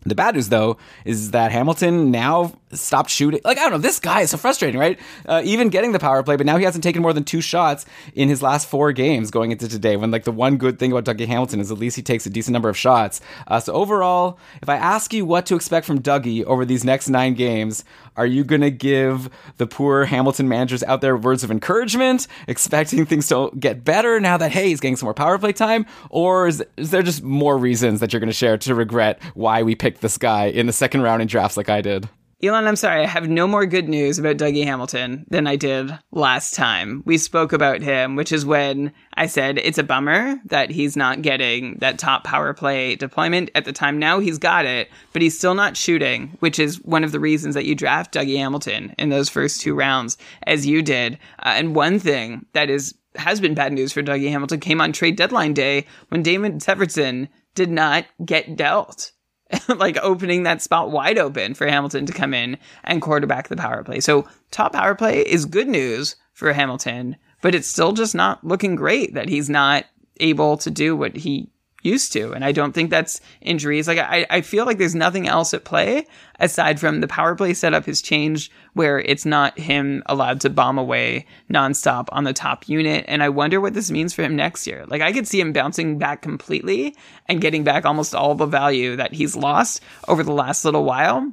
The 0.09 0.15
bad 0.15 0.35
news, 0.35 0.49
though, 0.49 0.79
is 1.05 1.31
that 1.33 1.53
Hamilton 1.53 2.11
now 2.11 2.55
stopped 2.73 3.11
shooting. 3.11 3.41
Like, 3.45 3.59
I 3.59 3.63
don't 3.63 3.73
know, 3.73 3.79
this 3.79 3.99
guy 3.99 4.23
is 4.23 4.31
so 4.31 4.37
frustrating, 4.37 4.79
right? 4.79 4.99
Uh, 5.27 5.43
even 5.45 5.69
getting 5.69 5.93
the 5.93 5.99
power 5.99 6.23
play, 6.23 6.37
but 6.37 6.47
now 6.47 6.57
he 6.57 6.65
hasn't 6.65 6.85
taken 6.85 7.03
more 7.03 7.13
than 7.13 7.25
two 7.25 7.41
shots 7.41 7.87
in 8.15 8.29
his 8.29 8.43
last 8.43 8.69
four 8.69 8.93
games 8.93 9.31
going 9.31 9.53
into 9.53 9.69
today. 9.69 9.97
When, 9.97 10.11
like, 10.11 10.25
the 10.25 10.33
one 10.33 10.57
good 10.57 10.79
thing 10.79 10.93
about 10.93 11.05
Dougie 11.05 11.27
Hamilton 11.27 11.61
is 11.61 11.71
at 11.71 11.79
least 11.79 11.97
he 11.97 12.03
takes 12.03 12.27
a 12.27 12.31
decent 12.31 12.53
number 12.53 12.69
of 12.69 12.77
shots. 12.77 13.21
Uh, 13.47 13.61
so, 13.61 13.73
overall, 13.73 14.39
if 14.63 14.69
I 14.69 14.77
ask 14.77 15.13
you 15.13 15.25
what 15.25 15.47
to 15.47 15.55
expect 15.55 15.87
from 15.87 16.01
Dougie 16.01 16.45
over 16.45 16.65
these 16.65 16.85
next 16.85 17.09
nine 17.09 17.35
games, 17.35 17.85
are 18.19 18.27
you 18.27 18.45
going 18.45 18.61
to 18.61 18.71
give 18.71 19.31
the 19.57 19.67
poor 19.67 20.05
Hamilton 20.05 20.49
managers 20.49 20.83
out 20.83 21.01
there 21.01 21.17
words 21.17 21.45
of 21.45 21.51
encouragement, 21.51 22.27
expecting 22.49 23.07
things 23.07 23.29
to 23.29 23.51
get 23.59 23.85
better 23.85 24.19
now 24.21 24.37
that, 24.37 24.51
hey, 24.51 24.69
he's 24.69 24.81
getting 24.81 24.97
some 24.97 25.07
more 25.07 25.15
power 25.15 25.39
play 25.39 25.53
time? 25.53 25.87
Or 26.11 26.49
is, 26.49 26.63
is 26.77 26.91
there 26.91 27.03
just 27.03 27.23
more 27.23 27.57
reasons 27.57 28.01
that 28.01 28.13
you're 28.13 28.21
going 28.21 28.29
to 28.29 28.35
share 28.35 28.59
to 28.59 28.75
regret 28.75 29.23
why 29.35 29.63
we 29.63 29.75
picked 29.75 30.01
this 30.01 30.19
guy 30.19 30.47
in 30.47 30.67
the 30.67 30.73
second 30.73 31.03
round 31.03 31.23
in 31.23 31.29
drafts 31.29 31.57
like 31.57 31.69
I 31.69 31.81
did? 31.81 32.09
Elon, 32.41 32.69
I'm 32.69 32.77
sorry, 32.77 33.03
I 33.03 33.07
have 33.07 33.29
no 33.29 33.49
more 33.49 33.67
good 33.67 33.89
news 33.89 34.17
about 34.17 34.37
Dougie 34.37 34.63
Hamilton 34.63 35.27
than 35.29 35.49
I 35.49 35.57
did 35.57 35.99
last 36.13 36.55
time. 36.55 37.03
We 37.05 37.19
spoke 37.19 37.53
about 37.53 37.83
him, 37.83 38.15
which 38.15 38.31
is 38.31 38.47
when 38.47 38.93
I 39.15 39.27
said 39.27 39.59
it's 39.59 39.79
a 39.79 39.83
bummer 39.83 40.37
that 40.45 40.71
he's 40.71 40.97
not 40.97 41.23
getting 41.23 41.79
that 41.79 41.99
top 41.99 42.23
power 42.23 42.55
play 42.55 42.95
deployment 42.95 43.51
at 43.57 43.65
the 43.65 43.73
time. 43.73 43.99
Now 43.99 44.21
he's 44.21 44.39
got 44.39 44.67
it, 44.67 44.89
but 45.13 45.21
he's 45.21 45.37
still 45.37 45.55
not 45.55 45.77
shooting, 45.77 46.37
which 46.39 46.61
is 46.61 46.81
one 46.85 47.03
of 47.03 47.11
the 47.11 47.19
reasons 47.19 47.57
that 47.57 47.65
you 47.65 47.75
draft 47.75 48.15
Dougie 48.15 48.39
Hamilton 48.39 48.95
in 48.99 49.09
those 49.09 49.29
first 49.29 49.61
two 49.61 49.75
rounds, 49.75 50.17
as 50.47 50.65
you 50.65 50.81
did. 50.81 51.15
Uh, 51.41 51.55
and 51.57 51.75
one 51.75 51.99
thing 51.99 52.47
that 52.53 52.71
is 52.71 52.95
has 53.17 53.41
been 53.41 53.55
bad 53.55 53.73
news 53.73 53.93
for 53.93 54.01
Dougie 54.01 54.31
Hamilton 54.31 54.61
came 54.61 54.81
on 54.81 54.93
trade 54.93 55.17
deadline 55.17 55.55
day 55.55 55.87
when 56.07 56.23
Damon 56.23 56.61
Severson 56.61 57.29
did 57.57 57.69
not 57.69 58.05
get 58.25 58.55
dealt. 58.55 59.11
like 59.69 59.97
opening 60.03 60.43
that 60.43 60.63
spot 60.63 60.91
wide 60.91 61.19
open 61.19 61.55
for 61.55 61.67
Hamilton 61.67 62.07
to 62.07 62.13
come 62.13 62.35
in 62.35 62.59
and 62.85 63.03
quarterback 63.03 63.49
the 63.49 63.57
power 63.57 63.83
play. 63.83 64.01
So 64.01 64.27
top 64.51 64.73
power 64.73 64.95
play 64.95 65.21
is 65.21 65.47
good 65.47 65.69
news 65.69 66.17
for 66.33 66.53
Hamilton, 66.53 67.17
but 67.41 67.55
it's 67.55 67.69
still 67.69 67.93
just 67.93 68.15
not 68.15 68.45
looking 68.45 68.77
great 68.77 69.15
that 69.15 69.29
he's 69.29 69.49
not 69.49 69.85
able 70.21 70.57
to 70.59 70.71
do 70.71 70.97
what 70.97 71.17
he 71.17 71.51
used 71.83 72.13
to. 72.13 72.33
And 72.33 72.45
I 72.45 72.53
don't 72.53 72.73
think 72.73 72.91
that's 72.91 73.21
injuries. 73.41 73.87
Like 73.87 73.99
I, 73.99 74.27
I 74.31 74.41
feel 74.41 74.67
like 74.67 74.79
there's 74.79 74.95
nothing 74.95 75.29
else 75.29 75.55
at 75.55 75.65
play 75.65 76.07
aside 76.41 76.81
from 76.81 77.01
the 77.01 77.09
power 77.09 77.35
play 77.35 77.55
setup 77.55 77.87
has 77.87 78.03
changed 78.03 78.53
where 78.73 78.99
it's 78.99 79.25
not 79.25 79.59
him 79.59 80.03
allowed 80.07 80.41
to 80.41 80.51
bomb 80.51 80.79
away 80.79 81.27
nonstop 81.51 82.09
on 82.11 82.25
the 82.25 82.33
top 82.33 82.69
unit. 82.69 83.05
And 83.09 83.23
I 83.23 83.29
wonder 83.29 83.61
what 83.61 83.75
this 83.75 83.91
means 83.91 84.13
for 84.13 84.23
him 84.23 84.35
next 84.37 84.67
year. 84.67 84.85
Like 84.87 85.03
I 85.03 85.13
could 85.13 85.29
see 85.29 85.41
him 85.41 85.53
bouncing 85.53 85.99
back 85.99 86.23
completely 86.23 86.97
and 87.27 87.41
getting 87.41 87.65
back 87.65 87.85
almost 87.85 88.15
all 88.15 88.35
the 88.35 88.47
value 88.47 88.97
that 88.97 89.13
he's 89.13 89.37
lost 89.37 89.83
over 90.09 90.23
the 90.23 90.33
last 90.33 90.65
little 90.65 90.85
while. 90.85 91.33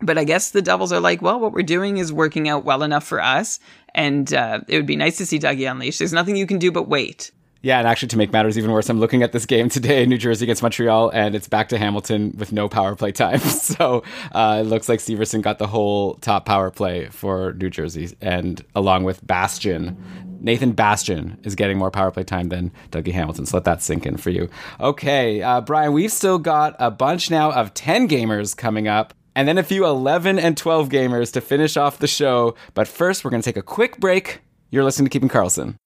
But 0.00 0.18
I 0.18 0.24
guess 0.24 0.50
the 0.50 0.60
Devils 0.60 0.92
are 0.92 1.00
like, 1.00 1.22
well, 1.22 1.40
what 1.40 1.52
we're 1.52 1.62
doing 1.62 1.96
is 1.96 2.12
working 2.12 2.48
out 2.48 2.64
well 2.64 2.82
enough 2.82 3.04
for 3.04 3.22
us. 3.22 3.60
And 3.94 4.32
uh, 4.34 4.60
it 4.68 4.76
would 4.76 4.86
be 4.86 4.96
nice 4.96 5.16
to 5.18 5.26
see 5.26 5.38
Dougie 5.38 5.70
unleashed. 5.70 6.00
There's 6.00 6.12
nothing 6.12 6.36
you 6.36 6.46
can 6.46 6.58
do 6.58 6.70
but 6.70 6.86
wait. 6.86 7.30
Yeah, 7.62 7.78
and 7.78 7.88
actually, 7.88 8.08
to 8.08 8.18
make 8.18 8.32
matters 8.32 8.56
even 8.56 8.70
worse, 8.70 8.88
I'm 8.88 9.00
looking 9.00 9.22
at 9.22 9.32
this 9.32 9.46
game 9.46 9.68
today, 9.68 10.06
New 10.06 10.18
Jersey 10.18 10.44
against 10.44 10.62
Montreal, 10.62 11.10
and 11.10 11.34
it's 11.34 11.48
back 11.48 11.68
to 11.70 11.78
Hamilton 11.78 12.34
with 12.38 12.52
no 12.52 12.68
power 12.68 12.94
play 12.94 13.12
time. 13.12 13.40
So 13.66 14.04
uh, 14.32 14.62
it 14.64 14.68
looks 14.68 14.88
like 14.88 15.00
Severson 15.00 15.42
got 15.42 15.58
the 15.58 15.66
whole 15.66 16.14
top 16.14 16.46
power 16.46 16.70
play 16.70 17.06
for 17.06 17.52
New 17.54 17.68
Jersey, 17.68 18.16
and 18.20 18.64
along 18.76 19.04
with 19.04 19.26
Bastian, 19.26 19.96
Nathan 20.40 20.72
Bastian 20.72 21.38
is 21.42 21.54
getting 21.56 21.78
more 21.78 21.90
power 21.90 22.10
play 22.10 22.22
time 22.22 22.48
than 22.48 22.70
Dougie 22.90 23.12
Hamilton. 23.12 23.46
So 23.46 23.56
let 23.56 23.64
that 23.64 23.82
sink 23.82 24.06
in 24.06 24.16
for 24.16 24.30
you. 24.30 24.48
Okay, 24.78 25.42
uh, 25.42 25.60
Brian, 25.60 25.92
we've 25.92 26.12
still 26.12 26.38
got 26.38 26.76
a 26.78 26.90
bunch 26.90 27.30
now 27.30 27.50
of 27.50 27.74
10 27.74 28.08
gamers 28.08 28.56
coming 28.56 28.86
up 28.86 29.12
and 29.34 29.48
then 29.48 29.58
a 29.58 29.62
few 29.62 29.84
11 29.84 30.38
and 30.38 30.56
12 30.56 30.88
gamers 30.88 31.32
to 31.32 31.40
finish 31.40 31.76
off 31.76 31.98
the 31.98 32.06
show. 32.06 32.54
But 32.74 32.88
first, 32.88 33.24
we're 33.24 33.30
going 33.30 33.42
to 33.42 33.44
take 33.44 33.56
a 33.56 33.62
quick 33.62 33.98
break. 33.98 34.40
You're 34.70 34.84
listening 34.84 35.06
to 35.06 35.10
Keeping 35.10 35.28
Karlsson. 35.28 35.76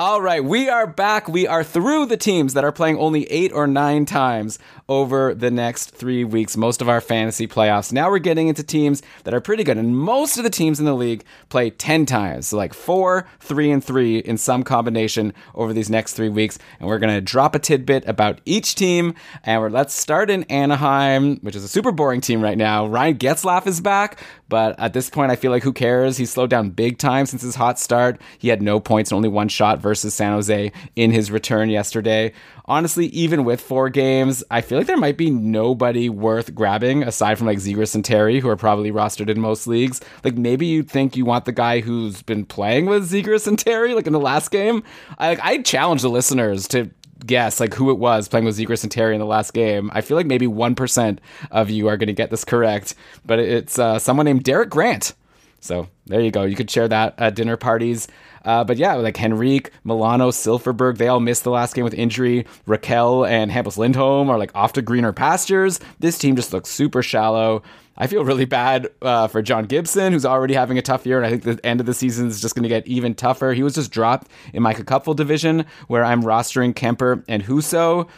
All 0.00 0.22
right, 0.22 0.44
we 0.44 0.68
are 0.68 0.86
back. 0.86 1.28
We 1.28 1.48
are 1.48 1.64
through 1.64 2.06
the 2.06 2.16
teams 2.16 2.54
that 2.54 2.62
are 2.62 2.70
playing 2.70 2.98
only 2.98 3.24
eight 3.32 3.50
or 3.52 3.66
nine 3.66 4.04
times 4.04 4.60
over 4.88 5.34
the 5.34 5.50
next 5.50 5.90
three 5.90 6.22
weeks, 6.22 6.56
most 6.56 6.80
of 6.80 6.88
our 6.88 7.00
fantasy 7.00 7.48
playoffs. 7.48 7.92
Now 7.92 8.08
we're 8.08 8.20
getting 8.20 8.46
into 8.46 8.62
teams 8.62 9.02
that 9.24 9.34
are 9.34 9.40
pretty 9.40 9.64
good, 9.64 9.76
and 9.76 9.98
most 9.98 10.38
of 10.38 10.44
the 10.44 10.50
teams 10.50 10.78
in 10.78 10.86
the 10.86 10.94
league 10.94 11.24
play 11.48 11.70
10 11.70 12.06
times, 12.06 12.46
so 12.46 12.56
like 12.56 12.74
four, 12.74 13.26
three, 13.40 13.72
and 13.72 13.82
three 13.82 14.18
in 14.18 14.38
some 14.38 14.62
combination 14.62 15.34
over 15.56 15.72
these 15.72 15.90
next 15.90 16.12
three 16.12 16.28
weeks. 16.28 16.60
And 16.78 16.88
we're 16.88 17.00
going 17.00 17.12
to 17.12 17.20
drop 17.20 17.56
a 17.56 17.58
tidbit 17.58 18.06
about 18.06 18.40
each 18.44 18.76
team, 18.76 19.16
and 19.42 19.60
we're, 19.60 19.68
let's 19.68 19.94
start 19.94 20.30
in 20.30 20.44
Anaheim, 20.44 21.38
which 21.38 21.56
is 21.56 21.64
a 21.64 21.68
super 21.68 21.90
boring 21.90 22.20
team 22.20 22.40
right 22.40 22.56
now. 22.56 22.86
Ryan 22.86 23.18
Getzlaf 23.18 23.66
is 23.66 23.80
back, 23.80 24.20
but 24.48 24.78
at 24.78 24.92
this 24.92 25.10
point, 25.10 25.32
I 25.32 25.36
feel 25.36 25.50
like 25.50 25.64
who 25.64 25.72
cares? 25.72 26.18
He's 26.18 26.30
slowed 26.30 26.50
down 26.50 26.70
big 26.70 26.98
time 26.98 27.26
since 27.26 27.42
his 27.42 27.56
hot 27.56 27.80
start. 27.80 28.20
He 28.38 28.46
had 28.46 28.62
no 28.62 28.78
points 28.78 29.10
and 29.10 29.16
only 29.16 29.28
one 29.28 29.48
shot 29.48 29.87
versus 29.88 30.12
San 30.12 30.32
Jose 30.32 30.70
in 30.96 31.10
his 31.12 31.30
return 31.30 31.70
yesterday. 31.70 32.30
Honestly, 32.66 33.06
even 33.06 33.42
with 33.42 33.58
four 33.58 33.88
games, 33.88 34.44
I 34.50 34.60
feel 34.60 34.76
like 34.76 34.86
there 34.86 34.98
might 34.98 35.16
be 35.16 35.30
nobody 35.30 36.10
worth 36.10 36.54
grabbing 36.54 37.02
aside 37.02 37.38
from 37.38 37.46
like 37.46 37.56
Zegras 37.56 37.94
and 37.94 38.04
Terry, 38.04 38.38
who 38.38 38.50
are 38.50 38.56
probably 38.56 38.92
rostered 38.92 39.30
in 39.30 39.40
most 39.40 39.66
leagues. 39.66 40.02
Like 40.24 40.36
maybe 40.36 40.66
you'd 40.66 40.90
think 40.90 41.16
you 41.16 41.24
want 41.24 41.46
the 41.46 41.52
guy 41.52 41.80
who's 41.80 42.20
been 42.20 42.44
playing 42.44 42.84
with 42.84 43.10
Zegras 43.10 43.46
and 43.46 43.58
Terry, 43.58 43.94
like 43.94 44.06
in 44.06 44.12
the 44.12 44.20
last 44.20 44.50
game. 44.50 44.82
I 45.16 45.28
like 45.30 45.40
I 45.40 45.62
challenge 45.62 46.02
the 46.02 46.10
listeners 46.10 46.68
to 46.68 46.90
guess 47.24 47.60
like 47.60 47.72
who 47.72 47.90
it 47.90 47.98
was 47.98 48.28
playing 48.28 48.44
with 48.44 48.58
Zegras 48.58 48.82
and 48.82 48.92
Terry 48.92 49.14
in 49.14 49.20
the 49.20 49.26
last 49.26 49.54
game. 49.54 49.90
I 49.94 50.02
feel 50.02 50.18
like 50.18 50.26
maybe 50.26 50.46
one 50.46 50.74
percent 50.74 51.22
of 51.50 51.70
you 51.70 51.88
are 51.88 51.96
going 51.96 52.08
to 52.08 52.12
get 52.12 52.28
this 52.28 52.44
correct, 52.44 52.94
but 53.24 53.38
it's 53.38 53.78
uh, 53.78 53.98
someone 53.98 54.26
named 54.26 54.44
Derek 54.44 54.68
Grant. 54.68 55.14
So 55.60 55.88
there 56.06 56.20
you 56.20 56.30
go. 56.30 56.44
You 56.44 56.56
could 56.56 56.70
share 56.70 56.88
that 56.88 57.14
at 57.18 57.34
dinner 57.34 57.56
parties. 57.56 58.06
Uh, 58.48 58.64
but 58.64 58.78
yeah, 58.78 58.94
like 58.94 59.22
Henrique, 59.22 59.70
Milano, 59.84 60.30
Silfverberg, 60.30 60.96
they 60.96 61.06
all 61.06 61.20
missed 61.20 61.44
the 61.44 61.50
last 61.50 61.74
game 61.74 61.84
with 61.84 61.92
injury. 61.92 62.46
Rakell 62.66 63.28
and 63.28 63.50
Hampus 63.50 63.76
Lindholm 63.76 64.30
are 64.30 64.38
like 64.38 64.50
off 64.54 64.72
to 64.72 64.80
greener 64.80 65.12
pastures. 65.12 65.80
This 66.00 66.16
team 66.16 66.34
just 66.34 66.50
looks 66.54 66.70
super 66.70 67.02
shallow. 67.02 67.62
I 67.98 68.06
feel 68.06 68.24
really 68.24 68.46
bad 68.46 68.88
uh, 69.02 69.26
for 69.26 69.42
John 69.42 69.66
Gibson, 69.66 70.14
who's 70.14 70.24
already 70.24 70.54
having 70.54 70.78
a 70.78 70.82
tough 70.82 71.04
year, 71.04 71.18
and 71.18 71.26
I 71.26 71.30
think 71.30 71.42
the 71.42 71.66
end 71.66 71.80
of 71.80 71.84
the 71.86 71.92
season 71.92 72.28
is 72.28 72.40
just 72.40 72.54
going 72.54 72.62
to 72.62 72.70
get 72.70 72.86
even 72.86 73.14
tougher. 73.14 73.52
He 73.52 73.62
was 73.62 73.74
just 73.74 73.90
dropped 73.90 74.28
in 74.54 74.62
my 74.62 74.72
Cupful 74.72 75.14
division, 75.14 75.66
where 75.88 76.02
I'm 76.02 76.22
rostering 76.22 76.72
Kuemper 76.72 77.24
and 77.28 77.42
Husso. 77.42 78.08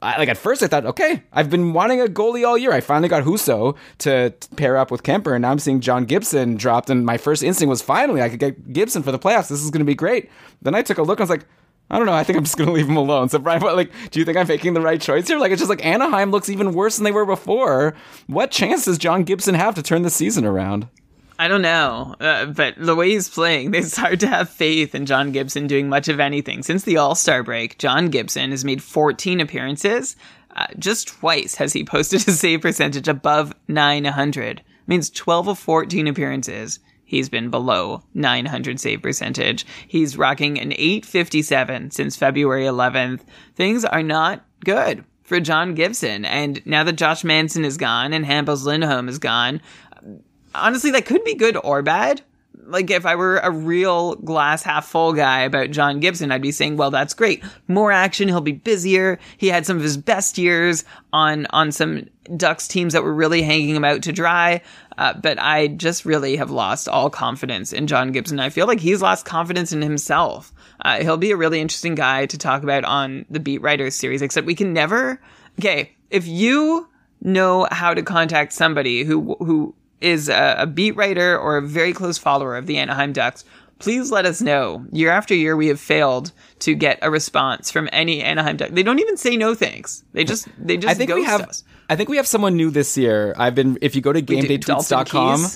I, 0.00 0.18
like 0.18 0.28
at 0.28 0.36
first 0.36 0.62
I 0.62 0.68
thought, 0.68 0.86
okay, 0.86 1.22
I've 1.32 1.50
been 1.50 1.72
wanting 1.72 2.00
a 2.00 2.06
goalie 2.06 2.46
all 2.46 2.56
year. 2.56 2.72
I 2.72 2.80
finally 2.80 3.08
got 3.08 3.24
Husso 3.24 3.76
to 3.98 4.32
pair 4.56 4.76
up 4.76 4.90
with 4.90 5.02
Kuemper, 5.02 5.34
and 5.34 5.42
now 5.42 5.50
I'm 5.50 5.58
seeing 5.58 5.80
John 5.80 6.04
Gibson 6.04 6.56
dropped. 6.56 6.88
And 6.88 7.04
my 7.04 7.16
first 7.16 7.42
instinct 7.42 7.70
was 7.70 7.82
finally 7.82 8.22
I 8.22 8.28
could 8.28 8.38
get 8.38 8.72
Gibson 8.72 9.02
for 9.02 9.10
the 9.10 9.18
playoffs. 9.18 9.48
This 9.48 9.62
is 9.62 9.70
going 9.70 9.80
to 9.80 9.84
be 9.84 9.96
great. 9.96 10.30
Then 10.62 10.74
I 10.74 10.82
took 10.82 10.98
a 10.98 11.02
look. 11.02 11.18
And 11.18 11.22
I 11.22 11.24
was 11.24 11.30
like, 11.30 11.46
I 11.90 11.96
don't 11.96 12.06
know. 12.06 12.12
I 12.12 12.22
think 12.22 12.36
I'm 12.36 12.44
just 12.44 12.56
going 12.56 12.68
to 12.68 12.74
leave 12.74 12.88
him 12.88 12.96
alone. 12.96 13.28
So 13.28 13.38
Brian, 13.38 13.60
like, 13.62 13.90
do 14.10 14.20
you 14.20 14.24
think 14.24 14.36
I'm 14.36 14.46
making 14.46 14.74
the 14.74 14.80
right 14.80 15.00
choice 15.00 15.26
here? 15.26 15.38
Like, 15.38 15.50
it's 15.50 15.60
just 15.60 15.70
like 15.70 15.84
Anaheim 15.84 16.30
looks 16.30 16.48
even 16.48 16.74
worse 16.74 16.96
than 16.96 17.04
they 17.04 17.12
were 17.12 17.26
before. 17.26 17.94
What 18.26 18.50
chance 18.50 18.84
does 18.84 18.98
John 18.98 19.24
Gibson 19.24 19.54
have 19.54 19.74
to 19.74 19.82
turn 19.82 20.02
the 20.02 20.10
season 20.10 20.44
around? 20.44 20.88
I 21.40 21.46
don't 21.46 21.62
know, 21.62 22.16
uh, 22.18 22.46
but 22.46 22.74
the 22.76 22.96
way 22.96 23.10
he's 23.10 23.28
playing, 23.28 23.72
it's 23.74 23.96
hard 23.96 24.20
to 24.20 24.26
have 24.26 24.50
faith 24.50 24.94
in 24.94 25.06
John 25.06 25.30
Gibson 25.30 25.66
doing 25.68 25.88
much 25.88 26.08
of 26.08 26.18
anything. 26.18 26.62
Since 26.62 26.82
the 26.82 26.96
All 26.96 27.14
Star 27.14 27.42
break, 27.42 27.78
John 27.78 28.08
Gibson 28.10 28.50
has 28.50 28.64
made 28.64 28.82
14 28.82 29.40
appearances. 29.40 30.16
Uh, 30.56 30.66
just 30.78 31.08
twice 31.08 31.54
has 31.54 31.72
he 31.72 31.84
posted 31.86 32.26
a 32.26 32.32
save 32.32 32.62
percentage 32.62 33.06
above 33.06 33.54
900. 33.68 34.62
Means 34.88 35.10
12 35.10 35.48
of 35.48 35.58
14 35.58 36.08
appearances. 36.08 36.80
He's 37.04 37.28
been 37.28 37.50
below 37.50 38.02
900 38.14 38.80
save 38.80 39.02
percentage. 39.02 39.64
He's 39.86 40.18
rocking 40.18 40.58
an 40.58 40.72
857 40.72 41.92
since 41.92 42.16
February 42.16 42.64
11th. 42.64 43.20
Things 43.54 43.84
are 43.84 44.02
not 44.02 44.44
good 44.64 45.04
for 45.28 45.40
John 45.40 45.74
Gibson. 45.74 46.24
And 46.24 46.64
now 46.66 46.84
that 46.84 46.96
Josh 46.96 47.22
Manson 47.22 47.64
is 47.64 47.76
gone 47.76 48.12
and 48.12 48.24
Hampus 48.24 48.64
Lindholm 48.64 49.08
is 49.08 49.18
gone, 49.18 49.60
honestly, 50.54 50.90
that 50.92 51.06
could 51.06 51.24
be 51.24 51.34
good 51.34 51.56
or 51.62 51.82
bad. 51.82 52.22
Like 52.66 52.90
if 52.90 53.06
I 53.06 53.14
were 53.14 53.38
a 53.38 53.50
real 53.50 54.16
glass 54.16 54.62
half 54.62 54.86
full 54.86 55.14
guy 55.14 55.40
about 55.40 55.70
John 55.70 56.00
Gibson, 56.00 56.30
I'd 56.30 56.42
be 56.42 56.52
saying, 56.52 56.76
well, 56.76 56.90
that's 56.90 57.14
great. 57.14 57.42
More 57.66 57.90
action. 57.90 58.28
He'll 58.28 58.42
be 58.42 58.52
busier. 58.52 59.18
He 59.38 59.48
had 59.48 59.64
some 59.64 59.78
of 59.78 59.82
his 59.82 59.96
best 59.96 60.36
years 60.36 60.84
on, 61.12 61.46
on 61.46 61.72
some 61.72 62.08
Ducks 62.36 62.68
teams 62.68 62.92
that 62.92 63.04
were 63.04 63.14
really 63.14 63.40
hanging 63.40 63.74
him 63.74 63.84
out 63.84 64.02
to 64.02 64.12
dry. 64.12 64.60
Uh, 64.98 65.14
but 65.14 65.38
I 65.38 65.68
just 65.68 66.04
really 66.04 66.36
have 66.36 66.50
lost 66.50 66.88
all 66.88 67.08
confidence 67.08 67.72
in 67.72 67.86
John 67.86 68.12
Gibson. 68.12 68.40
I 68.40 68.50
feel 68.50 68.66
like 68.66 68.80
he's 68.80 69.00
lost 69.00 69.24
confidence 69.24 69.72
in 69.72 69.80
himself. 69.80 70.52
Uh, 70.84 71.00
he'll 71.00 71.16
be 71.16 71.30
a 71.30 71.36
really 71.36 71.60
interesting 71.60 71.94
guy 71.94 72.26
to 72.26 72.36
talk 72.36 72.62
about 72.62 72.84
on 72.84 73.24
the 73.30 73.40
Beat 73.40 73.62
Writers 73.62 73.94
series, 73.94 74.20
except 74.20 74.46
we 74.46 74.54
can 74.54 74.72
never. 74.72 75.20
Okay. 75.58 75.92
If 76.10 76.26
you 76.26 76.88
know 77.22 77.66
how 77.70 77.94
to 77.94 78.02
contact 78.02 78.52
somebody 78.52 79.04
who, 79.04 79.36
who 79.36 79.74
is 80.00 80.28
a, 80.28 80.56
a 80.58 80.66
beat 80.66 80.96
writer 80.96 81.38
or 81.38 81.56
a 81.56 81.62
very 81.62 81.92
close 81.92 82.18
follower 82.18 82.56
of 82.56 82.66
the 82.66 82.78
Anaheim 82.78 83.12
Ducks, 83.12 83.44
please 83.78 84.10
let 84.10 84.26
us 84.26 84.40
know. 84.40 84.84
Year 84.92 85.10
after 85.10 85.34
year, 85.34 85.56
we 85.56 85.68
have 85.68 85.80
failed 85.80 86.32
to 86.60 86.74
get 86.74 86.98
a 87.02 87.10
response 87.10 87.70
from 87.70 87.88
any 87.92 88.22
Anaheim 88.22 88.56
Duck. 88.56 88.70
They 88.70 88.82
don't 88.82 88.98
even 88.98 89.16
say 89.16 89.36
no 89.36 89.54
thanks. 89.54 90.04
They 90.12 90.24
just 90.24 90.48
they 90.58 90.76
just 90.76 90.90
I 90.90 90.94
think 90.94 91.12
we 91.12 91.24
have. 91.24 91.42
us. 91.42 91.64
I 91.88 91.96
think 91.96 92.08
we 92.08 92.16
have 92.16 92.26
someone 92.26 92.56
new 92.56 92.70
this 92.70 92.96
year. 92.96 93.34
I've 93.38 93.54
been. 93.54 93.78
If 93.80 93.96
you 93.96 94.02
go 94.02 94.12
to 94.12 94.20
GameDayTweets.com. 94.20 95.46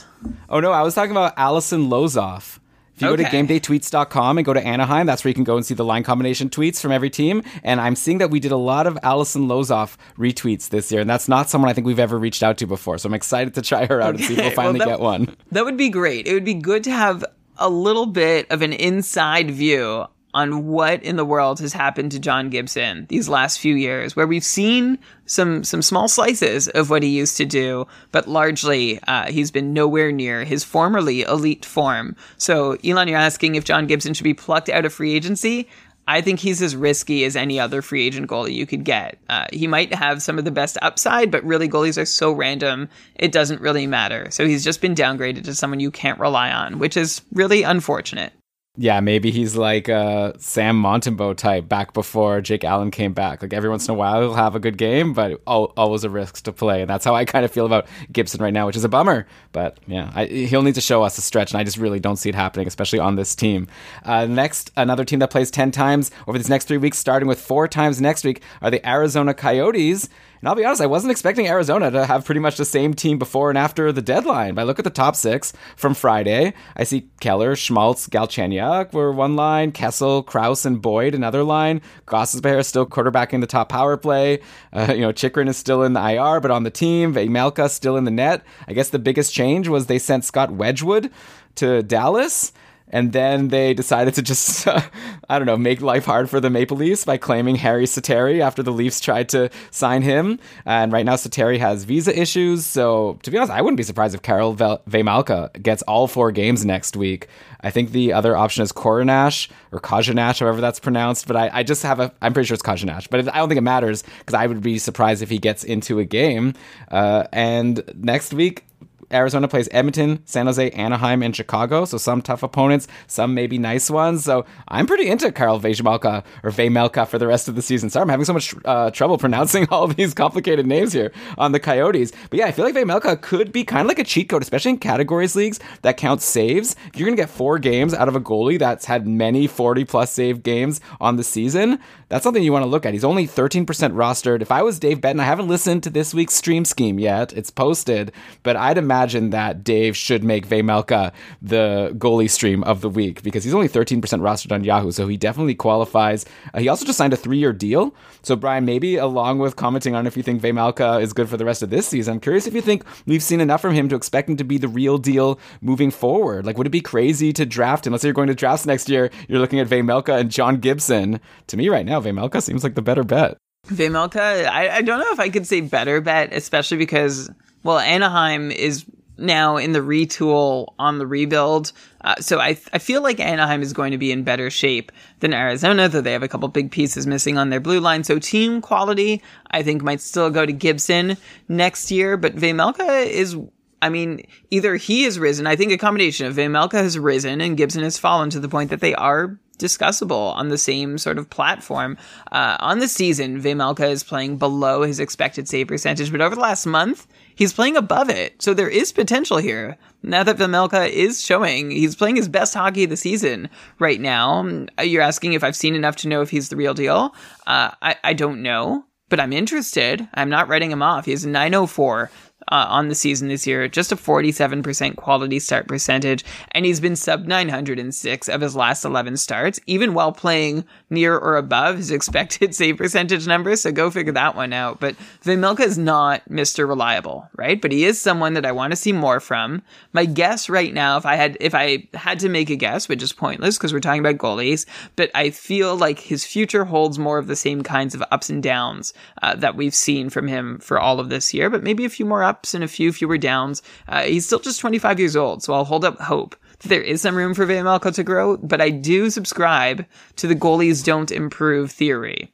Oh 0.48 0.61
no, 0.61 0.72
I 0.72 0.83
was 0.83 0.94
talking 0.94 1.11
about 1.11 1.35
Allison 1.37 1.88
Lozoff. 1.90 2.59
If 2.94 3.02
you 3.02 3.09
okay. 3.09 3.22
go 3.22 3.31
to 3.31 3.37
GameDayTweets.com 3.37 4.38
and 4.38 4.44
go 4.44 4.52
to 4.52 4.64
Anaheim, 4.64 5.07
that's 5.07 5.24
where 5.24 5.31
you 5.31 5.35
can 5.35 5.44
go 5.44 5.57
and 5.57 5.64
see 5.64 5.74
the 5.74 5.85
line 5.85 6.02
combination 6.02 6.50
tweets 6.50 6.81
from 6.81 6.92
every 6.92 7.11
team. 7.11 7.42
And 7.62 7.81
I'm 7.81 7.96
seeing 7.96 8.18
that 8.18 8.31
we 8.31 8.38
did 8.38 8.52
a 8.52 8.57
lot 8.57 8.87
of 8.87 8.98
Allison 9.02 9.48
Lozoff 9.48 9.96
retweets 10.18 10.68
this 10.68 10.92
year, 10.92 11.00
and 11.00 11.09
that's 11.09 11.28
not 11.28 11.48
someone 11.48 11.70
I 11.70 11.72
think 11.72 11.87
we've 11.87 11.98
ever 11.98 12.18
reached 12.18 12.42
out 12.42 12.59
to 12.59 12.66
before. 12.66 12.98
So 12.98 13.09
I'm 13.09 13.14
excited 13.14 13.55
to 13.55 13.62
try 13.62 13.87
her 13.87 14.00
out 14.00 14.14
okay. 14.14 14.24
and 14.24 14.26
see 14.26 14.35
if 14.35 14.40
we'll 14.40 14.50
finally 14.50 14.78
well, 14.78 14.88
that, 14.88 14.94
get 14.96 15.00
one. 15.00 15.37
That 15.52 15.64
would 15.64 15.76
be 15.76 15.88
great. 15.88 16.26
It 16.26 16.35
would 16.35 16.44
be 16.44 16.55
good 16.55 16.85
to 16.85 16.90
have 16.90 17.24
a 17.57 17.68
little 17.68 18.07
bit 18.07 18.50
of 18.50 18.62
an 18.62 18.72
inside 18.72 19.50
view 19.50 20.07
on 20.35 20.66
what 20.66 21.03
in 21.03 21.16
the 21.16 21.25
world 21.25 21.61
has 21.61 21.73
happened 21.73 22.12
to 22.12 22.18
John 22.18 22.49
Gibson 22.49 23.07
these 23.09 23.29
last 23.29 23.61
few 23.61 23.75
years, 23.75 24.16
where 24.16 24.27
we've 24.27 24.45
seen 24.45 24.99
some 25.27 25.64
some 25.64 25.83
small 25.83 26.09
slices 26.09 26.68
of 26.68 26.90
what 26.90 27.03
he 27.03 27.09
used 27.11 27.37
to 27.37 27.45
do, 27.45 27.87
but 28.11 28.29
largely 28.29 28.99
uh, 29.09 29.31
he's 29.31 29.51
been 29.51 29.73
nowhere 29.73 30.12
near 30.12 30.45
his 30.45 30.64
formerly 30.64 31.23
elite 31.23 31.64
form. 31.64 32.16
So, 32.38 32.77
Elan, 32.85 33.09
you're 33.09 33.18
asking 33.18 33.55
if 33.55 33.64
John 33.64 33.87
Gibson 33.87 34.14
should 34.14 34.25
be 34.25 34.35
plucked 34.35 34.68
out 34.68 34.85
of 34.85 34.92
free 34.92 35.14
agency. 35.14 35.68
I 36.09 36.21
think 36.21 36.40
he's 36.40 36.61
as 36.61 36.75
risky 36.75 37.25
as 37.25 37.37
any 37.37 37.61
other 37.61 37.81
free 37.81 38.05
agent 38.05 38.29
goalie 38.29 38.55
you 38.55 38.66
could 38.66 38.85
get. 38.85 39.18
Uh, 39.29 39.47
he 39.53 39.68
might 39.68 39.95
have 39.95 40.21
some 40.21 40.37
of 40.37 40.45
the 40.45 40.51
best 40.51 40.77
upside, 40.83 41.31
but 41.31 41.45
really 41.45 41.68
goalies 41.68 42.01
are 42.01 42.05
so 42.05 42.33
random, 42.33 42.88
it 43.14 43.31
doesn't 43.31 43.61
really 43.61 43.87
matter. 43.87 44.29
So 44.31 44.45
he's 44.45 44.64
just 44.64 44.81
been 44.81 44.97
downgraded 44.97 45.45
to 45.45 45.55
someone 45.55 45.79
you 45.79 45.92
can't 45.92 46.18
rely 46.18 46.51
on, 46.51 46.81
which 46.81 46.97
is 46.97 47.23
really 47.33 47.62
unfortunate. 47.62 48.33
Yeah, 48.78 49.00
maybe 49.00 49.30
he's 49.30 49.54
like 49.54 49.88
a 49.88 50.35
Sam 50.38 50.82
Montembeault 50.82 51.37
type 51.37 51.68
back 51.68 51.92
before 51.92 52.40
Jake 52.40 52.64
Allen 52.64 52.90
came 52.90 53.12
back. 53.12 53.42
Like 53.42 53.52
every 53.52 53.68
once 53.68 53.87
in 53.87 53.94
a 53.94 53.98
while 53.98 54.22
he'll 54.22 54.32
have 54.32 54.54
a 54.54 54.61
good 54.61 54.78
game, 54.78 55.12
but 55.12 55.42
always 55.46 56.04
a 56.04 56.08
risk 56.11 56.42
to 56.44 56.52
play. 56.52 56.80
And 56.80 56.88
that's 56.88 57.04
how 57.04 57.14
I 57.14 57.26
kind 57.26 57.44
of 57.44 57.50
feel 57.50 57.66
about 57.66 57.87
Gibson 58.11 58.42
right 58.42 58.52
now, 58.52 58.64
which 58.64 58.76
is 58.76 58.85
a 58.85 58.88
bummer. 58.88 59.26
But 59.52 59.76
yeah, 59.87 60.11
I, 60.14 60.24
he'll 60.24 60.62
need 60.62 60.76
to 60.76 60.80
show 60.80 61.02
us 61.02 61.18
a 61.18 61.20
stretch, 61.20 61.52
and 61.52 61.61
I 61.61 61.64
just 61.64 61.76
really 61.76 62.00
don't 62.00 62.16
see 62.16 62.30
it 62.30 62.35
happening, 62.35 62.66
especially 62.66 62.98
on 62.98 63.16
this 63.16 63.35
team. 63.35 63.68
Uh, 64.04 64.24
next, 64.24 64.72
another 64.74 65.04
team 65.04 65.18
that 65.18 65.30
plays 65.30 65.50
10 65.50 65.70
times 65.70 66.11
over 66.26 66.38
these 66.38 66.48
next 66.48 66.66
three 66.66 66.78
weeks, 66.78 66.96
starting 66.96 67.28
with 67.28 67.42
four 67.42 67.68
times 67.68 68.00
next 68.00 68.24
week, 68.24 68.42
are 68.62 68.70
the 68.70 68.88
Arizona 68.88 69.35
Coyotes. 69.35 70.08
And 70.42 70.48
I'll 70.48 70.57
be 70.57 70.64
honest, 70.64 70.83
I 70.83 70.87
wasn't 70.87 71.12
expecting 71.12 71.46
Arizona 71.46 71.88
to 71.92 72.05
have 72.05 72.24
pretty 72.24 72.40
much 72.40 72.57
the 72.57 72.64
same 72.64 72.94
team 72.94 73.16
before 73.16 73.48
and 73.48 73.57
after 73.57 73.92
the 73.92 74.02
deadline. 74.02 74.57
But 74.57 74.62
I 74.62 74.64
look 74.64 74.81
at 74.81 74.85
the 74.85 74.90
top 74.90 75.14
six 75.14 75.52
from 75.76 75.94
Friday. 75.94 76.52
I 76.76 76.83
see 76.83 77.09
Keller, 77.20 77.55
Schmaltz, 77.55 78.09
Galchenyuk 78.09 78.92
were 78.92 79.12
one 79.12 79.37
line, 79.37 79.70
Kessel, 79.70 80.24
Crouse, 80.24 80.64
and 80.64 80.83
Boyd 80.83 81.14
another 81.14 81.44
line. 81.44 81.81
Gostisbehere 82.09 82.59
is 82.59 82.66
still 82.66 82.87
quarterbacking 82.87 83.40
the 83.40 83.46
top 83.46 83.68
power 83.68 83.96
play. 83.96 84.40
Uh, 84.72 84.92
you 84.92 85.02
know, 85.02 85.12
Chychrun 85.12 85.46
is 85.46 85.57
still 85.57 85.85
in 85.85 85.92
the 85.92 86.00
IR, 86.00 86.40
but 86.40 86.50
on 86.50 86.64
the 86.64 86.70
team. 86.70 87.14
Vejmelka 87.14 87.70
still 87.70 87.97
in 87.97 88.03
the 88.03 88.11
net. 88.11 88.43
I 88.66 88.72
guess 88.72 88.90
the 88.90 88.99
biggest 88.99 89.32
change 89.32 89.68
was 89.68 89.86
they 89.86 90.01
sent 90.01 90.24
Scott 90.24 90.51
Wedgewood 90.51 91.12
to 91.55 91.84
Dallas 91.84 92.53
and 92.93 93.12
then 93.12 93.49
they 93.49 93.74
decided 93.74 94.14
to 94.14 94.22
just 94.22 94.66
uh, 94.66 94.80
I 95.28 95.38
don't 95.38 95.47
know 95.47 95.57
make 95.57 95.80
life 95.80 96.05
hard 96.05 96.30
for 96.30 96.40
the 96.40 96.51
Maple 96.51 96.76
Leafs 96.76 97.05
by 97.05 97.16
claiming 97.16 97.57
Harri 97.57 97.84
Sateri 97.84 98.40
after 98.40 98.62
the 98.62 98.72
Leafs 98.72 99.01
tried 99.01 99.28
to 99.30 99.51
sign 99.70 100.03
him. 100.03 100.38
And 100.66 100.93
right 100.93 101.07
now 101.07 101.14
Sateri 101.14 101.59
has 101.59 101.84
visa 101.84 102.18
issues, 102.18 102.66
so 102.66 103.18
to 103.22 103.30
be 103.30 103.38
honest, 103.38 103.53
I 103.53 103.62
wouldn't 103.62 103.78
be 103.78 103.82
surprised 103.82 104.14
if 104.14 104.22
Karel 104.22 104.55
Vejmelka 104.55 105.61
gets 105.62 105.82
all 105.82 106.07
four 106.07 106.30
games 106.30 106.64
next 106.64 106.97
week. 106.97 107.28
I 107.62 107.70
think 107.70 107.93
the 107.93 108.12
other 108.12 108.36
option 108.36 108.62
is 108.62 108.72
Korinash 108.72 109.49
or 109.70 109.80
Kajanash, 109.80 110.40
however 110.40 110.61
that's 110.61 110.80
pronounced. 110.80 111.26
But 111.26 111.36
I, 111.36 111.51
I 111.53 111.62
just 111.62 111.82
have 111.84 112.01
a, 112.01 112.12
I'm 112.20 112.32
pretty 112.32 112.49
sure 112.49 112.55
it's 112.55 112.62
Kajanash, 112.62 113.09
but 113.09 113.28
I 113.28 113.38
don't 113.38 113.49
think 113.49 113.59
it 113.59 113.62
matters 113.62 114.03
because 114.18 114.34
I 114.34 114.47
would 114.47 114.62
be 114.62 114.78
surprised 114.78 115.22
if 115.22 115.30
he 115.30 115.38
gets 115.38 115.64
into 115.64 115.99
a 115.99 116.05
game. 116.05 116.55
Uh, 116.90 117.24
and 117.32 117.82
next 117.95 118.34
week, 118.34 118.64
Arizona 119.12 119.48
plays 119.48 119.68
Edmonton, 119.72 120.20
San 120.24 120.46
Jose, 120.46 120.70
Anaheim, 120.70 121.22
and 121.22 121.34
Chicago. 121.34 121.84
So 121.84 121.98
some 121.98 122.22
tough 122.22 122.42
opponents, 122.42 122.88
some 123.06 123.34
maybe 123.34 123.58
nice 123.58 123.90
ones. 123.90 124.24
So 124.24 124.44
I'm 124.68 124.86
pretty 124.86 125.08
into 125.08 125.30
Karel 125.32 125.60
Vejmelka 125.60 126.24
or 126.42 126.50
Vejmelka 126.50 127.06
for 127.06 127.18
the 127.18 127.26
rest 127.26 127.48
of 127.48 127.54
the 127.54 127.62
season. 127.62 127.90
Sorry, 127.90 128.02
I'm 128.02 128.08
having 128.08 128.24
so 128.24 128.32
much 128.32 128.54
uh, 128.64 128.90
trouble 128.90 129.18
pronouncing 129.18 129.68
all 129.70 129.86
these 129.88 130.14
complicated 130.14 130.66
names 130.66 130.92
here 130.92 131.12
on 131.38 131.52
the 131.52 131.60
Coyotes. 131.60 132.12
But 132.30 132.38
yeah, 132.38 132.46
I 132.46 132.52
feel 132.52 132.64
like 132.64 132.74
Vejmelka 132.74 133.20
could 133.20 133.52
be 133.52 133.64
kind 133.64 133.82
of 133.82 133.88
like 133.88 133.98
a 133.98 134.04
cheat 134.04 134.28
code, 134.28 134.42
especially 134.42 134.72
in 134.72 134.78
categories 134.78 135.36
leagues 135.36 135.60
that 135.82 135.96
count 135.96 136.22
saves. 136.22 136.76
You're 136.94 137.06
going 137.06 137.16
to 137.16 137.22
get 137.22 137.30
four 137.30 137.58
games 137.58 137.94
out 137.94 138.08
of 138.08 138.16
a 138.16 138.20
goalie 138.20 138.58
that's 138.58 138.84
had 138.84 139.06
many 139.06 139.46
40 139.46 139.84
plus 139.84 140.12
save 140.12 140.42
games 140.42 140.80
on 141.00 141.16
the 141.16 141.24
season, 141.24 141.78
that's 142.12 142.24
something 142.24 142.42
you 142.42 142.52
want 142.52 142.62
to 142.62 142.68
look 142.68 142.84
at. 142.84 142.92
He's 142.92 143.04
only 143.04 143.26
13% 143.26 143.64
rostered. 143.64 144.42
If 144.42 144.52
I 144.52 144.60
was 144.60 144.78
Dave 144.78 145.00
Betton, 145.00 145.18
I 145.18 145.24
haven't 145.24 145.48
listened 145.48 145.82
to 145.84 145.90
this 145.90 146.12
week's 146.12 146.34
stream 146.34 146.66
scheme 146.66 146.98
yet. 146.98 147.32
It's 147.32 147.48
posted, 147.48 148.12
but 148.42 148.54
I'd 148.54 148.76
imagine 148.76 149.30
that 149.30 149.64
Dave 149.64 149.96
should 149.96 150.22
make 150.22 150.46
Vejmelka 150.46 151.14
the 151.40 151.94
goalie 151.96 152.28
stream 152.28 152.64
of 152.64 152.82
the 152.82 152.90
week 152.90 153.22
because 153.22 153.44
he's 153.44 153.54
only 153.54 153.68
13% 153.68 154.02
rostered 154.02 154.52
on 154.52 154.62
Yahoo, 154.62 154.90
so 154.90 155.08
he 155.08 155.16
definitely 155.16 155.54
qualifies. 155.54 156.26
Uh, 156.52 156.60
he 156.60 156.68
also 156.68 156.84
just 156.84 156.98
signed 156.98 157.14
a 157.14 157.16
three-year 157.16 157.54
deal. 157.54 157.94
So 158.20 158.36
Brian, 158.36 158.66
maybe 158.66 158.96
along 158.96 159.38
with 159.38 159.56
commenting 159.56 159.94
on 159.94 160.06
if 160.06 160.14
you 160.14 160.22
think 160.22 160.42
Vejmelka 160.42 161.00
is 161.00 161.14
good 161.14 161.30
for 161.30 161.38
the 161.38 161.46
rest 161.46 161.62
of 161.62 161.70
this 161.70 161.88
season, 161.88 162.12
I'm 162.14 162.20
curious 162.20 162.46
if 162.46 162.52
you 162.52 162.60
think 162.60 162.84
we've 163.06 163.22
seen 163.22 163.40
enough 163.40 163.62
from 163.62 163.72
him 163.72 163.88
to 163.88 163.96
expect 163.96 164.28
him 164.28 164.36
to 164.36 164.44
be 164.44 164.58
the 164.58 164.68
real 164.68 164.98
deal 164.98 165.40
moving 165.62 165.90
forward. 165.90 166.44
Like, 166.44 166.58
would 166.58 166.66
it 166.66 166.70
be 166.70 166.82
crazy 166.82 167.32
to 167.32 167.46
draft 167.46 167.86
him? 167.86 167.92
Let's 167.94 168.02
say 168.02 168.08
you're 168.08 168.14
going 168.14 168.28
to 168.28 168.34
drafts 168.34 168.66
next 168.66 168.90
year, 168.90 169.10
you're 169.28 169.40
looking 169.40 169.60
at 169.60 169.66
Vejmelka 169.66 170.20
and 170.20 170.30
John 170.30 170.58
Gibson. 170.58 171.18
To 171.46 171.56
me, 171.56 171.70
right 171.70 171.86
now, 171.86 172.01
Vejmelka 172.03 172.42
seems 172.42 172.62
like 172.62 172.74
the 172.74 172.82
better 172.82 173.05
bet. 173.05 173.36
Vejmelka, 173.68 174.46
I, 174.46 174.76
I 174.76 174.82
don't 174.82 174.98
know 174.98 175.12
if 175.12 175.20
I 175.20 175.28
could 175.28 175.46
say 175.46 175.61
better 175.61 176.00
bet, 176.00 176.32
especially 176.32 176.78
because, 176.78 177.30
well, 177.62 177.78
Anaheim 177.78 178.50
is 178.50 178.84
now 179.18 179.57
in 179.57 179.72
the 179.72 179.78
retool 179.78 180.74
on 180.78 180.98
the 180.98 181.07
rebuild. 181.07 181.72
Uh, 182.00 182.16
so 182.16 182.40
I, 182.40 182.59
I 182.72 182.78
feel 182.78 183.03
like 183.03 183.20
Anaheim 183.20 183.62
is 183.62 183.72
going 183.72 183.92
to 183.92 183.98
be 183.98 184.11
in 184.11 184.24
better 184.24 184.50
shape 184.50 184.90
than 185.20 185.32
Arizona, 185.32 185.88
though 185.88 186.00
they 186.00 186.12
have 186.12 186.22
a 186.22 186.28
couple 186.28 186.48
big 186.48 186.70
pieces 186.70 187.07
missing 187.07 187.38
on 187.38 187.50
their 187.50 187.61
blue 187.61 187.80
line. 187.80 188.05
So 188.05 188.18
team 188.18 188.61
quality, 188.61 189.22
I 189.50 189.62
think, 189.62 189.82
might 189.82 190.00
still 190.00 190.30
go 190.30 190.44
to 190.44 190.53
Gibson 190.53 191.16
next 191.48 191.90
year. 191.90 192.16
But 192.16 192.34
Vejmelka 192.36 193.07
is 193.07 193.36
I 193.80 193.88
mean, 193.88 194.24
either 194.53 194.76
he 194.76 195.03
has 195.03 195.18
risen, 195.18 195.48
I 195.48 195.57
think 195.57 195.72
a 195.72 195.76
combination 195.76 196.26
of 196.26 196.36
Vejmelka 196.36 196.74
has 196.74 196.96
risen 196.96 197.40
and 197.40 197.57
Gibson 197.57 197.82
has 197.82 197.98
fallen 197.98 198.30
to 198.30 198.38
the 198.38 198.48
point 198.48 198.70
that 198.70 198.80
they 198.80 198.94
are 198.94 199.40
discussable 199.62 200.34
on 200.34 200.48
the 200.48 200.58
same 200.58 200.98
sort 200.98 201.18
of 201.18 201.30
platform. 201.30 201.96
Uh, 202.30 202.56
on 202.60 202.78
the 202.80 202.88
season, 202.88 203.40
Vejmelka 203.40 203.88
is 203.88 204.02
playing 204.02 204.36
below 204.36 204.82
his 204.82 205.00
expected 205.00 205.48
save 205.48 205.68
percentage, 205.68 206.10
but 206.10 206.20
over 206.20 206.34
the 206.34 206.40
last 206.40 206.66
month, 206.66 207.06
he's 207.34 207.52
playing 207.52 207.76
above 207.76 208.10
it. 208.10 208.40
So 208.42 208.54
there 208.54 208.68
is 208.68 208.92
potential 208.92 209.38
here. 209.38 209.76
Now 210.02 210.22
that 210.24 210.36
Vejmelka 210.36 210.88
is 210.88 211.22
showing, 211.22 211.70
he's 211.70 211.94
playing 211.94 212.16
his 212.16 212.28
best 212.28 212.54
hockey 212.54 212.84
of 212.84 212.90
the 212.90 212.96
season 212.96 213.48
right 213.78 214.00
now. 214.00 214.66
You're 214.82 215.02
asking 215.02 215.34
if 215.34 215.44
I've 215.44 215.56
seen 215.56 215.74
enough 215.74 215.96
to 215.96 216.08
know 216.08 216.22
if 216.22 216.30
he's 216.30 216.48
the 216.48 216.56
real 216.56 216.74
deal. 216.74 217.14
Uh, 217.46 217.70
I, 217.80 217.96
I 218.02 218.12
don't 218.12 218.42
know 218.42 218.84
but 219.12 219.20
I'm 219.20 219.34
interested. 219.34 220.08
I'm 220.14 220.30
not 220.30 220.48
writing 220.48 220.70
him 220.70 220.80
off. 220.80 221.04
He 221.04 221.10
has 221.10 221.26
904 221.26 222.10
uh, 222.53 222.66
on 222.68 222.88
the 222.88 222.94
season 222.94 223.28
this 223.28 223.46
year, 223.46 223.66
just 223.66 223.92
a 223.92 223.96
47% 223.96 224.96
quality 224.96 225.38
start 225.38 225.66
percentage, 225.66 226.22
and 226.50 226.66
he's 226.66 226.80
been 226.80 226.94
sub 226.94 227.24
906 227.24 228.28
of 228.28 228.42
his 228.42 228.55
last 228.55 228.84
11 228.84 229.16
starts, 229.16 229.59
even 229.66 229.94
while 229.94 230.12
playing 230.12 230.62
near 230.90 231.16
or 231.16 231.38
above 231.38 231.78
his 231.78 231.90
expected 232.03 232.55
save 232.55 232.76
percentage 232.76 233.26
numbers. 233.26 233.62
So 233.62 233.72
go 233.72 233.90
figure 233.90 234.12
that 234.12 234.36
one 234.36 234.53
out. 234.53 234.80
But 234.80 234.96
Vejmelka 235.24 235.61
is 235.61 235.78
not 235.78 236.28
Mr. 236.28 236.68
Reliable, 236.68 237.26
right? 237.36 237.59
But 237.59 237.72
he 237.72 237.86
is 237.86 237.98
someone 237.98 238.34
that 238.34 238.44
I 238.44 238.53
want 238.53 238.72
to 238.72 238.76
see 238.76 238.92
more 238.92 239.18
from. 239.18 239.62
My 239.94 240.05
guess 240.05 240.50
right 240.50 240.74
now, 240.74 240.98
if 240.98 241.07
I 241.07 241.16
had 241.16 241.38
if 241.40 241.55
I 241.55 241.88
had 241.94 242.18
to 242.20 242.28
make 242.28 242.50
a 242.50 242.57
guess, 242.57 242.86
which 242.86 243.03
is 243.03 243.14
pointless 243.14 243.57
because 243.57 243.72
we're 243.72 243.80
talking 243.80 244.05
about 244.05 244.18
goalies, 244.18 244.66
but 244.96 245.11
I 245.14 245.30
feel 245.30 245.74
like 245.74 246.00
his 246.00 246.26
future 246.26 246.66
holds 246.66 246.98
more 246.98 247.16
of 247.16 247.28
the 247.28 247.36
same 247.36 247.62
kinds 247.62 247.94
of 247.94 248.05
ups 248.11 248.28
and 248.28 248.42
downs 248.42 248.92
uh, 249.22 249.36
that 249.36 249.57
we've 249.57 249.74
seen 249.74 250.11
from 250.11 250.28
him 250.28 250.59
for 250.59 250.78
all 250.78 251.00
of 251.00 251.09
this 251.09 251.32
year, 251.32 251.48
but 251.48 251.62
maybe 251.62 251.86
a 251.86 251.88
few 251.88 252.05
more 252.05 252.22
ups 252.22 252.41
and 252.55 252.64
a 252.64 252.68
few 252.68 252.93
fewer 252.93 253.18
downs. 253.18 253.62
Uh, 253.88 254.03
he's 254.03 254.26
still 254.26 254.40
just 254.40 254.61
25 254.61 254.99
years 254.99 255.16
old, 255.16 255.43
so 255.43 255.55
I'll 255.55 255.64
hold 255.64 255.84
up 255.84 256.01
hope 256.01 256.36
that 256.61 256.68
there 256.68 256.82
is 256.82 257.01
some 257.03 257.14
room 257.14 257.34
for 257.34 257.47
Vejmelka 257.47 257.95
to 257.95 258.03
grow, 258.03 258.36
but 258.36 258.61
I 258.61 258.70
do 258.70 259.11
subscribe 259.11 259.86
to 260.16 260.26
the 260.26 260.34
goalies 260.34 260.84
don't 260.84 261.12
improve 261.12 261.70
theory. 261.70 262.32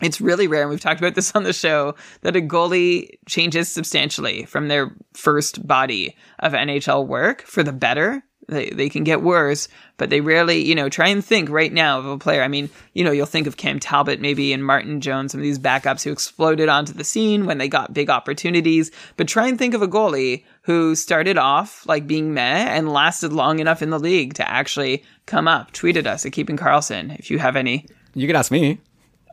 It's 0.00 0.20
really 0.20 0.48
rare, 0.48 0.62
and 0.62 0.70
we've 0.70 0.80
talked 0.80 1.00
about 1.00 1.14
this 1.14 1.32
on 1.34 1.44
the 1.44 1.52
show, 1.52 1.94
that 2.22 2.34
a 2.34 2.40
goalie 2.40 3.10
changes 3.28 3.70
substantially 3.70 4.44
from 4.46 4.68
their 4.68 4.96
first 5.14 5.66
body 5.66 6.16
of 6.40 6.52
NHL 6.52 7.06
work 7.06 7.42
for 7.42 7.62
the 7.62 7.72
better 7.72 8.24
they, 8.48 8.70
they 8.70 8.88
can 8.88 9.04
get 9.04 9.22
worse, 9.22 9.68
but 9.96 10.10
they 10.10 10.20
rarely, 10.20 10.64
you 10.64 10.74
know, 10.74 10.88
try 10.88 11.08
and 11.08 11.24
think 11.24 11.48
right 11.48 11.72
now 11.72 11.98
of 11.98 12.06
a 12.06 12.18
player. 12.18 12.42
I 12.42 12.48
mean, 12.48 12.70
you 12.92 13.04
know, 13.04 13.12
you'll 13.12 13.26
think 13.26 13.46
of 13.46 13.56
Cam 13.56 13.78
Talbot 13.78 14.20
maybe 14.20 14.52
and 14.52 14.64
Martin 14.64 15.00
Jones, 15.00 15.32
some 15.32 15.40
of 15.40 15.44
these 15.44 15.58
backups 15.58 16.02
who 16.02 16.12
exploded 16.12 16.68
onto 16.68 16.92
the 16.92 17.04
scene 17.04 17.46
when 17.46 17.58
they 17.58 17.68
got 17.68 17.94
big 17.94 18.10
opportunities, 18.10 18.90
but 19.16 19.28
try 19.28 19.46
and 19.46 19.58
think 19.58 19.74
of 19.74 19.82
a 19.82 19.88
goalie 19.88 20.44
who 20.62 20.94
started 20.94 21.38
off 21.38 21.86
like 21.86 22.06
being 22.06 22.34
meh 22.34 22.66
and 22.68 22.92
lasted 22.92 23.32
long 23.32 23.58
enough 23.58 23.82
in 23.82 23.90
the 23.90 24.00
league 24.00 24.34
to 24.34 24.48
actually 24.48 25.04
come 25.26 25.48
up. 25.48 25.72
Tweet 25.72 25.96
at 25.96 26.06
us 26.06 26.26
at 26.26 26.32
Keeping 26.32 26.56
Karlsson 26.56 27.18
if 27.18 27.30
you 27.30 27.38
have 27.38 27.56
any. 27.56 27.86
You 28.14 28.26
can 28.26 28.36
ask 28.36 28.50
me. 28.50 28.80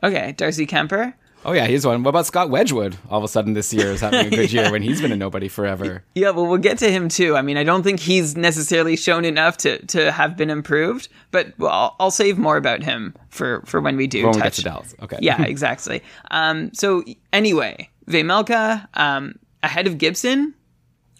Okay, 0.02 0.32
Darcy 0.32 0.66
Kuemper. 0.66 1.14
Oh 1.44 1.52
yeah, 1.52 1.66
he's 1.66 1.86
one. 1.86 2.02
What 2.02 2.10
about 2.10 2.26
Scott 2.26 2.50
Wedgewood? 2.50 2.96
All 3.08 3.18
of 3.18 3.24
a 3.24 3.28
sudden, 3.28 3.54
this 3.54 3.72
year 3.72 3.92
is 3.92 4.00
having 4.00 4.26
a 4.26 4.30
good 4.30 4.52
yeah. 4.52 4.62
year 4.62 4.72
when 4.72 4.82
he's 4.82 5.00
been 5.00 5.12
a 5.12 5.16
nobody 5.20 5.48
forever. 5.48 6.04
Yeah, 6.14 6.30
well, 6.30 6.46
we'll 6.46 6.58
get 6.58 6.78
to 6.78 6.90
him 6.90 7.08
too. 7.08 7.36
I 7.36 7.42
mean, 7.42 7.56
I 7.56 7.64
don't 7.64 7.82
think 7.82 8.00
he's 8.00 8.36
necessarily 8.36 8.96
shown 8.96 9.24
enough 9.24 9.56
to 9.58 9.84
to 9.86 10.12
have 10.12 10.36
been 10.36 10.50
improved, 10.50 11.08
but 11.30 11.58
well, 11.58 11.70
I'll, 11.70 11.96
I'll 11.98 12.10
save 12.10 12.38
more 12.38 12.56
about 12.56 12.82
him 12.82 13.14
for 13.30 13.62
for 13.62 13.80
when 13.80 13.96
we 13.96 14.06
do. 14.06 14.24
When 14.24 14.34
touch. 14.34 14.42
we 14.42 14.46
get 14.46 14.52
to 14.54 14.62
Dallas, 14.62 14.94
okay. 15.02 15.18
Yeah, 15.20 15.42
exactly. 15.46 16.02
Um, 16.30 16.72
so 16.74 17.04
anyway, 17.32 17.88
Vejmelka 18.06 18.86
um, 18.94 19.38
ahead 19.62 19.86
of 19.86 19.98
Gibson. 19.98 20.54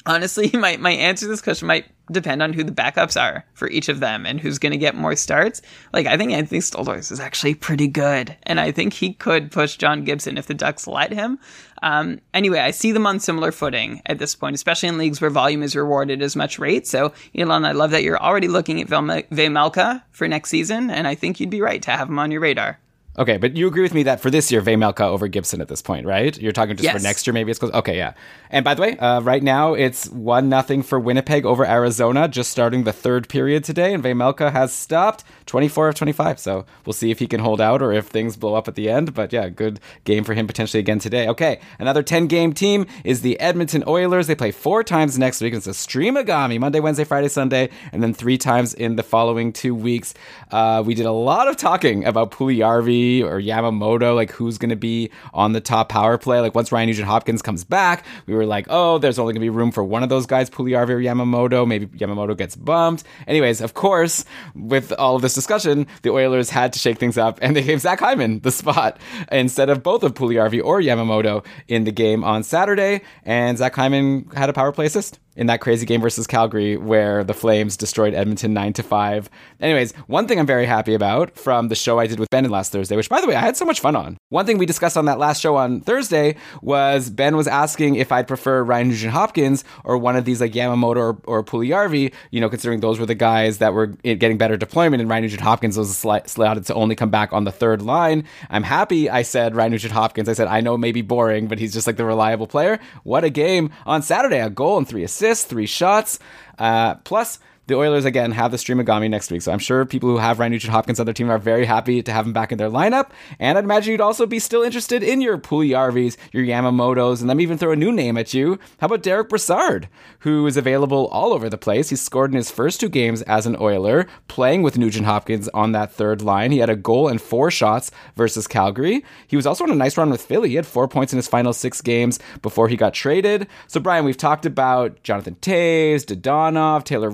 Honestly, 0.07 0.51
my 0.55 0.77
my 0.77 0.93
answer 0.93 1.27
to 1.27 1.31
this 1.31 1.43
question 1.43 1.69
might 1.69 1.87
depend 2.11 2.43
on 2.43 2.53
who 2.53 2.65
the 2.65 2.73
backups 2.73 3.21
are 3.21 3.45
for 3.55 3.69
each 3.69 3.89
of 3.89 4.01
them 4.01 4.27
and 4.27 4.41
who's 4.41 4.59
going 4.59 4.73
to 4.73 4.79
get 4.79 4.95
more 4.95 5.15
starts. 5.17 5.63
Like, 5.93 6.07
I 6.07 6.17
think 6.17 6.33
Anthony 6.33 6.61
Stolarz 6.61 7.13
is 7.13 7.21
actually 7.21 7.55
pretty 7.55 7.87
good. 7.87 8.37
And 8.45 8.59
I 8.59 8.73
think 8.73 8.93
he 8.93 9.13
could 9.13 9.51
push 9.51 9.77
John 9.77 10.05
Gibson 10.05 10.37
if 10.37 10.47
the 10.47 10.55
Ducks 10.55 10.87
let 10.87 11.13
him. 11.13 11.39
Um, 11.83 12.21
anyway, 12.35 12.59
I 12.59 12.73
see 12.73 12.93
them 12.93 13.07
on 13.07 13.21
similar 13.21 13.53
footing 13.53 14.03
at 14.07 14.19
this 14.19 14.35
point, 14.35 14.55
especially 14.55 14.89
in 14.89 14.99
leagues 14.99 15.21
where 15.21 15.31
volume 15.31 15.63
is 15.63 15.77
rewarded 15.77 16.21
as 16.23 16.37
much 16.37 16.59
rate. 16.59 16.87
So, 16.87 17.13
Elan, 17.35 17.65
I 17.65 17.73
love 17.73 17.91
that 17.93 18.03
you're 18.03 18.21
already 18.21 18.49
looking 18.49 18.81
at 18.81 18.89
Vejmelka 18.89 20.03
for 20.11 20.29
next 20.29 20.51
season. 20.51 20.91
And 20.91 21.07
I 21.07 21.15
think 21.15 21.41
you'd 21.41 21.51
be 21.51 21.63
right 21.63 21.83
to 21.83 21.91
have 21.93 22.09
him 22.09 22.19
on 22.19 22.31
your 22.31 22.41
radar. 22.41 22.79
Okay, 23.19 23.39
but 23.39 23.57
you 23.57 23.67
agree 23.67 23.83
with 23.83 23.93
me 23.93 24.05
that 24.05 24.21
for 24.21 24.31
this 24.31 24.53
year, 24.53 24.63
Vejmelka 24.63 25.01
over 25.01 25.27
Gibson 25.27 25.61
at 25.61 25.67
this 25.67 25.83
point, 25.83 26.07
right? 26.07 26.39
You're 26.39 26.53
talking 26.53 26.77
just 26.77 26.85
yes. 26.85 26.97
for 26.97 27.03
next 27.03 27.27
year, 27.27 27.35
maybe 27.35 27.51
it's 27.51 27.59
close. 27.59 27.73
Okay, 27.73 27.97
yeah. 27.97 28.13
And 28.51 28.65
by 28.65 28.75
the 28.75 28.83
way, 28.83 28.97
uh, 28.99 29.21
right 29.21 29.43
now 29.43 29.75
it's 29.75 30.09
one 30.11 30.49
nothing 30.49 30.85
for 30.85 30.99
Winnipeg 30.99 31.45
over 31.45 31.67
Arizona, 31.67 32.29
just 32.29 32.53
starting 32.53 32.85
the 32.85 32.93
third 32.93 33.29
period 33.29 33.65
today, 33.65 33.93
and 33.93 34.03
Vejmelka 34.03 34.53
has 34.53 34.73
stopped 34.73 35.25
24 35.47 35.89
of 35.89 35.95
25. 35.97 36.39
So 36.39 36.65
we'll 36.87 36.93
see 36.93 37.11
if 37.11 37.19
he 37.19 37.27
can 37.27 37.41
hold 37.41 37.61
out 37.61 37.83
or 37.83 37.93
if 37.93 38.07
things 38.07 38.37
blow 38.37 38.55
up 38.55 38.69
at 38.69 38.77
the 38.77 38.89
end. 38.89 39.13
But 39.13 39.33
yeah, 39.33 39.49
good 39.49 39.81
game 40.05 40.23
for 40.23 40.35
him 40.35 40.47
potentially 40.47 40.79
again 40.79 41.01
today. 41.01 41.27
Okay, 41.29 41.61
another 41.81 42.05
10 42.05 42.29
game 42.29 42.53
team 42.53 42.87
is 43.03 43.23
the 43.23 43.41
Edmonton 43.41 43.83
Oilers. 43.89 44.29
They 44.29 44.37
play 44.37 44.53
four 44.53 44.85
times 44.85 45.19
next 45.19 45.41
week. 45.41 45.53
It's 45.53 45.67
a 45.67 45.71
streamagami 45.71 46.61
Monday, 46.61 46.79
Wednesday, 46.79 47.05
Friday, 47.05 47.29
Sunday, 47.29 47.71
and 47.91 48.05
then 48.05 48.15
three 48.15 48.39
times 48.39 48.73
in 48.73 48.95
the 48.95 49.03
following 49.03 49.53
two 49.53 49.75
weeks. 49.75 50.15
Uh, 50.53 50.85
we 50.87 50.95
did 50.95 51.07
a 51.07 51.13
lot 51.13 51.49
of 51.49 51.57
talking 51.57 52.05
about 52.05 52.31
Puljujarvi 52.31 53.00
Or 53.23 53.41
Yamamoto, 53.41 54.15
like 54.15 54.31
who's 54.31 54.59
going 54.59 54.71
to 54.71 54.77
be 54.77 55.11
on 55.33 55.53
the 55.53 55.61
top 55.61 55.89
power 55.89 56.19
play. 56.19 56.41
Like 56.41 56.55
once 56.55 56.73
Ryan 56.73 56.89
Nugent 56.89 57.09
Hopkins 57.09 57.43
comes 57.43 57.65
back, 57.65 58.05
we 58.27 58.35
were 58.35 58.47
like, 58.47 58.67
oh, 58.69 58.99
there's 58.99 59.19
only 59.19 59.33
going 59.33 59.41
to 59.41 59.45
be 59.45 59.51
room 59.51 59.73
for 59.73 59.85
one 59.85 60.03
of 60.03 60.09
those 60.09 60.27
guys, 60.27 60.51
Puljujarvi 60.51 60.91
or 60.91 61.01
Yamamoto. 61.01 61.67
Maybe 61.67 61.87
Yamamoto 61.87 62.37
gets 62.37 62.57
bumped. 62.57 63.05
Anyways, 63.27 63.61
of 63.61 63.75
course, 63.75 64.25
with 64.55 64.93
all 64.93 65.17
of 65.17 65.23
this 65.23 65.35
discussion, 65.35 65.87
the 66.03 66.11
Oilers 66.11 66.51
had 66.51 66.73
to 66.73 66.79
shake 66.79 66.99
things 66.99 67.19
up 67.19 67.39
and 67.43 67.57
they 67.57 67.63
gave 67.63 67.81
Zach 67.81 68.01
Hyman 68.01 68.41
the 68.41 68.51
spot 68.51 68.99
instead 69.33 69.71
of 69.71 69.83
both 69.83 70.03
of 70.03 70.15
Puljujarvi 70.15 70.63
or 70.65 70.81
Yamamoto 70.81 71.45
in 71.69 71.85
the 71.85 71.93
game 71.93 72.25
on 72.25 72.43
Saturday. 72.43 73.03
And 73.25 73.59
Zach 73.59 73.75
Hyman 73.75 74.29
had 74.35 74.49
a 74.51 74.53
power 74.53 74.73
play 74.73 74.87
assist 74.87 75.19
in 75.37 75.47
that 75.47 75.61
crazy 75.61 75.87
game 75.87 76.01
versus 76.01 76.27
Calgary 76.27 76.77
where 76.77 77.23
the 77.23 77.35
Flames 77.35 77.77
destroyed 77.77 78.15
Edmonton 78.15 78.53
9 78.53 78.73
to 78.75 78.83
5. 78.83 79.31
Anyways, 79.61 79.93
one 80.07 80.27
thing 80.27 80.39
I'm 80.39 80.47
very 80.47 80.67
happy 80.67 80.95
about 80.95 81.39
from 81.39 81.69
the 81.69 81.75
show 81.75 81.99
I 81.99 82.07
did 82.07 82.19
with 82.19 82.31
Ben 82.31 82.49
last 82.51 82.73
Thursday, 82.73 82.97
which 82.97 83.09
by 83.09 83.21
the 83.21 83.27
way, 83.27 83.37
I 83.37 83.41
had 83.41 83.57
so 83.57 83.65
much 83.65 83.81
fun 83.81 83.95
on. 83.95 84.17
One 84.31 84.47
thing 84.47 84.59
we 84.59 84.67
discussed 84.67 84.97
on 84.97 85.05
that 85.05 85.19
last 85.19 85.41
show 85.41 85.57
on 85.57 85.81
Thursday 85.81 86.37
was 86.63 87.11
Ben 87.11 87.37
was 87.37 87.47
asking 87.47 87.95
if 87.95 88.11
I'd 88.11 88.27
prefer 88.27 88.63
Ryan 88.63 88.89
Nugent 88.89 89.13
Hopkins 89.13 89.65
or 89.85 89.97
one 89.99 90.17
of 90.17 90.25
these 90.25 90.41
like 90.41 90.53
Yamamoto 90.53 90.97
or, 90.97 91.19
or 91.25 91.45
Puljujarvi, 91.45 92.13
you 92.31 92.41
know, 92.41 92.49
considering 92.49 92.81
those 92.81 92.99
were 92.99 93.07
the 93.07 93.15
guys 93.15 93.59
that 93.59 93.73
were 93.73 93.87
getting 93.87 94.39
better 94.39 94.57
deployment 94.57 95.01
and 95.01 95.09
Ryan 95.09 95.23
Nugent 95.23 95.43
Hopkins 95.43 95.79
was 95.79 95.97
slotted 95.97 96.67
to 96.67 96.75
only 96.75 96.97
come 96.97 97.11
back 97.11 97.33
on 97.33 97.45
the 97.45 97.53
third 97.53 97.83
line. 97.83 98.25
I'm 98.51 98.65
happy 98.65 99.09
I 99.09 99.23
said 99.23 99.55
Ryan 99.55 99.73
Nugent 99.73 99.93
Hopkins. 99.93 100.29
I 100.29 100.33
said, 100.33 100.49
I 100.49 100.61
know 100.61 100.77
maybe 100.77 101.03
boring, 101.03 101.47
but 101.47 101.59
he's 101.59 101.73
just 101.73 101.87
like 101.87 101.97
the 101.97 102.05
reliable 102.05 102.47
player. 102.47 102.81
What 103.05 103.23
a 103.23 103.31
game 103.31 103.71
on 103.87 104.03
Saturday, 104.03 104.41
a 104.41 104.51
goal 104.51 104.79
and 104.79 104.89
three 104.89 105.05
assists 105.05 105.20
assists, 105.21 105.45
three 105.45 105.67
shots. 105.67 106.19
Uh, 106.59 106.95
plus, 106.97 107.39
the 107.71 107.77
Oilers 107.77 108.05
again 108.05 108.33
have 108.33 108.51
the 108.51 108.57
Streamagami 108.57 109.09
next 109.09 109.31
week, 109.31 109.43
so 109.43 109.53
I'm 109.53 109.59
sure 109.59 109.87
people 109.87 110.11
who 110.11 110.19
have 110.19 110.39
Ryan 110.39 110.53
Nugent 110.53 110.73
Hopkins 110.73 110.99
on 110.99 111.07
their 111.07 111.15
team 111.15 111.31
are 111.31 111.39
very 111.39 111.65
happy 111.65 112.03
to 112.03 112.13
have 112.13 112.27
him 112.27 112.33
back 112.33 112.53
in 112.53 112.59
their 112.59 112.69
lineup. 112.69 113.11
And 113.39 113.57
I'd 113.57 113.65
imagine 113.65 113.93
you'd 113.93 114.01
also 114.01 114.27
be 114.27 114.39
still 114.41 114.63
interested 114.63 115.03
in 115.03 115.21
your 115.21 115.39
Puljujarvis, 115.39 116.17
your 116.33 116.45
Yamamotos, 116.45 117.21
and 117.21 117.29
let 117.29 117.37
me 117.37 117.45
even 117.45 117.59
throw 117.59 117.71
a 117.73 117.77
new 117.77 117.93
name 117.93 118.19
at 118.19 118.35
you. 118.35 118.59
How 118.81 118.87
about 118.87 119.03
Derek 119.03 119.29
Brassard, 119.29 119.89
who 120.21 120.47
is 120.47 120.57
available 120.57 121.07
all 121.13 121.33
over 121.33 121.49
the 121.49 121.57
place? 121.57 121.91
He 121.91 121.97
scored 121.97 122.33
in 122.33 122.37
his 122.37 122.51
first 122.51 122.81
two 122.81 122.89
games 122.89 123.23
as 123.23 123.47
an 123.47 123.57
Oiler, 123.61 124.07
playing 124.27 124.63
with 124.63 124.77
Nugent 124.77 125.07
Hopkins 125.07 125.49
on 125.55 125.73
that 125.73 125.93
third 125.93 126.23
line. 126.23 126.51
He 126.51 126.59
had 126.59 126.71
a 126.71 126.77
goal 126.77 127.07
and 127.07 127.23
four 127.23 127.51
shots 127.51 127.93
versus 128.17 128.49
Calgary. 128.49 129.05
He 129.29 129.37
was 129.37 129.47
also 129.47 129.65
on 129.65 129.71
a 129.71 129.77
nice 129.77 129.97
run 129.97 130.11
with 130.11 130.23
Philly. 130.23 130.51
He 130.51 130.57
had 130.57 130.67
four 130.67 130.89
points 130.89 131.13
in 131.13 131.19
his 131.19 131.29
final 131.29 131.53
six 131.53 131.81
games 131.81 132.19
before 132.43 132.67
he 132.67 132.77
got 132.77 132.95
traded. 132.95 133.47
So 133.69 133.79
Brian, 133.79 134.05
we've 134.05 134.17
talked 134.17 134.45
about 134.45 135.01
Jonathan 135.05 135.37
Toews, 135.41 136.05
Dadonov, 136.05 136.83
Taylor 136.83 137.11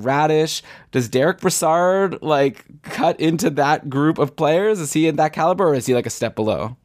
Does 0.92 1.08
Derek 1.08 1.40
Brassard 1.40 2.22
like 2.22 2.64
cut 2.82 3.18
into 3.20 3.50
that 3.50 3.88
group 3.90 4.18
of 4.18 4.36
players? 4.36 4.80
Is 4.80 4.92
he 4.92 5.06
in 5.06 5.16
that 5.16 5.32
caliber 5.32 5.68
or 5.68 5.74
is 5.74 5.86
he 5.86 5.94
like 5.94 6.06
a 6.06 6.10
step 6.10 6.34
below? 6.34 6.76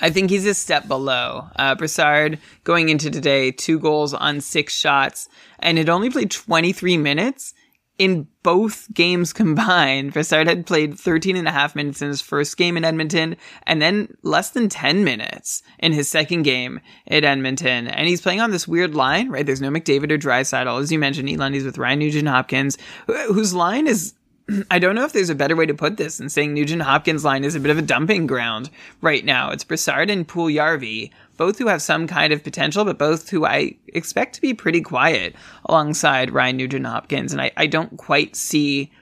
I 0.00 0.10
think 0.10 0.30
he's 0.30 0.46
a 0.46 0.54
step 0.54 0.88
below. 0.88 1.48
Uh, 1.56 1.74
Brassard 1.74 2.38
going 2.64 2.88
into 2.88 3.10
today, 3.10 3.50
two 3.50 3.78
goals 3.78 4.12
on 4.12 4.40
six 4.40 4.74
shots, 4.74 5.28
and 5.60 5.78
had 5.78 5.88
only 5.88 6.10
played 6.10 6.30
23 6.30 6.98
minutes 6.98 7.54
in 7.98 8.26
both 8.42 8.92
games 8.92 9.32
combined, 9.32 10.12
Brassard 10.12 10.48
had 10.48 10.66
played 10.66 10.98
13 10.98 11.36
and 11.36 11.46
a 11.46 11.52
half 11.52 11.76
minutes 11.76 12.02
in 12.02 12.08
his 12.08 12.20
first 12.20 12.56
game 12.56 12.76
in 12.76 12.84
Edmonton 12.84 13.36
and 13.66 13.80
then 13.80 14.16
less 14.22 14.50
than 14.50 14.68
10 14.68 15.04
minutes 15.04 15.62
in 15.78 15.92
his 15.92 16.08
second 16.08 16.42
game 16.42 16.80
at 17.06 17.24
Edmonton. 17.24 17.86
And 17.86 18.08
he's 18.08 18.20
playing 18.20 18.40
on 18.40 18.50
this 18.50 18.66
weird 18.66 18.94
line, 18.94 19.30
right? 19.30 19.46
There's 19.46 19.60
no 19.60 19.70
McDavid 19.70 20.10
or 20.10 20.18
Draisaitl. 20.18 20.80
As 20.80 20.90
you 20.90 20.98
mentioned, 20.98 21.28
Elundy's 21.28 21.64
with 21.64 21.78
Ryan 21.78 22.00
Nugent 22.00 22.28
Hopkins, 22.28 22.76
whose 23.06 23.54
line 23.54 23.86
is 23.86 24.14
I 24.70 24.78
don't 24.78 24.94
know 24.94 25.04
if 25.04 25.12
there's 25.12 25.30
a 25.30 25.34
better 25.34 25.56
way 25.56 25.66
to 25.66 25.74
put 25.74 25.96
this 25.96 26.18
than 26.18 26.28
saying 26.28 26.54
Nugent 26.54 26.82
Hopkins 26.82 27.24
line 27.24 27.44
is 27.44 27.54
a 27.54 27.60
bit 27.60 27.70
of 27.70 27.78
a 27.78 27.82
dumping 27.82 28.26
ground 28.26 28.70
right 29.00 29.24
now. 29.24 29.50
It's 29.50 29.64
Brassard 29.64 30.10
and 30.10 30.26
Puljujarvi, 30.26 31.10
both 31.36 31.58
who 31.58 31.68
have 31.68 31.82
some 31.82 32.06
kind 32.06 32.32
of 32.32 32.44
potential, 32.44 32.84
but 32.84 32.98
both 32.98 33.30
who 33.30 33.44
I 33.44 33.76
expect 33.88 34.34
to 34.36 34.40
be 34.40 34.54
pretty 34.54 34.80
quiet 34.80 35.34
alongside 35.64 36.30
Ryan 36.30 36.56
Nugent 36.56 36.86
Hopkins. 36.86 37.32
And 37.32 37.40
I, 37.40 37.50
I 37.56 37.66
don't 37.66 37.96
quite 37.96 38.36
see 38.36 38.92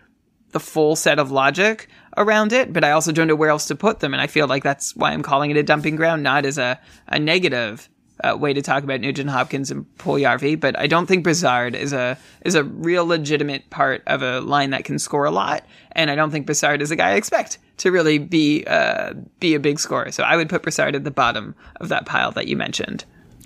the 0.53 0.61
full 0.61 0.97
set 0.97 1.18
of 1.18 1.30
logic 1.30 1.89
around 2.16 2.53
it, 2.53 2.72
but 2.72 2.85
I 2.85 2.91
also 2.91 3.12
don't 3.12 3.26
know 3.26 3.35
where 3.35 3.51
else 3.51 3.66
to 3.66 3.74
put 3.74 4.01
them. 4.01 4.12
And 4.12 4.20
I 4.20 4.26
feel 4.26 4.47
like 4.47 4.62
that's 4.62 4.95
why 4.95 5.12
I'm 5.12 5.22
calling 5.22 5.51
it 5.51 5.57
a 5.57 5.62
dumping 5.62 5.97
ground, 5.97 6.22
not 6.22 6.45
as 6.45 6.59
a, 6.59 6.78
a 7.09 7.18
negative 7.18 7.89
uh, 8.22 8.37
way 8.37 8.53
to 8.53 8.62
talk 8.62 8.85
about 8.85 9.01
Nugent 9.01 9.30
Hopkins 9.30 9.70
and 9.70 9.87
Puljujarvi, 9.99 10.59
but 10.61 10.78
I 10.78 10.87
don't 10.87 11.07
think 11.07 11.24
Brassard 11.24 11.74
is 11.74 11.93
a 11.93 12.18
is 12.45 12.55
a 12.55 12.64
real 12.64 13.07
legitimate 13.07 13.68
part 13.70 14.03
of 14.07 14.22
a 14.22 14.41
line 14.41 14.70
that 14.70 14.85
can 14.85 14.99
score 14.99 15.24
a 15.24 15.30
lot, 15.30 15.64
and 15.93 16.11
I 16.11 16.14
don't 16.14 16.30
think 16.30 16.47
Brassard 16.47 16.83
is 16.83 16.91
a 16.91 16.97
guy 16.97 17.11
I 17.11 17.14
expect 17.14 17.59
to 17.79 17.91
really 17.91 18.18
be 18.18 18.64
uh, 18.66 19.14
be 19.41 19.55
a 19.55 19.61
big 19.61 19.79
scorer. 19.79 20.11
So 20.12 20.23
I 20.23 20.37
would 20.37 20.49
put 20.49 20.62
Brassard 20.62 20.95
at 20.95 21.05
the 21.05 21.11
bottom 21.11 21.55
of 21.77 21.89
that 21.89 22.07
pile 22.07 22.33
that 22.33 22.47
you 22.47 22.57
mentioned. 22.57 23.05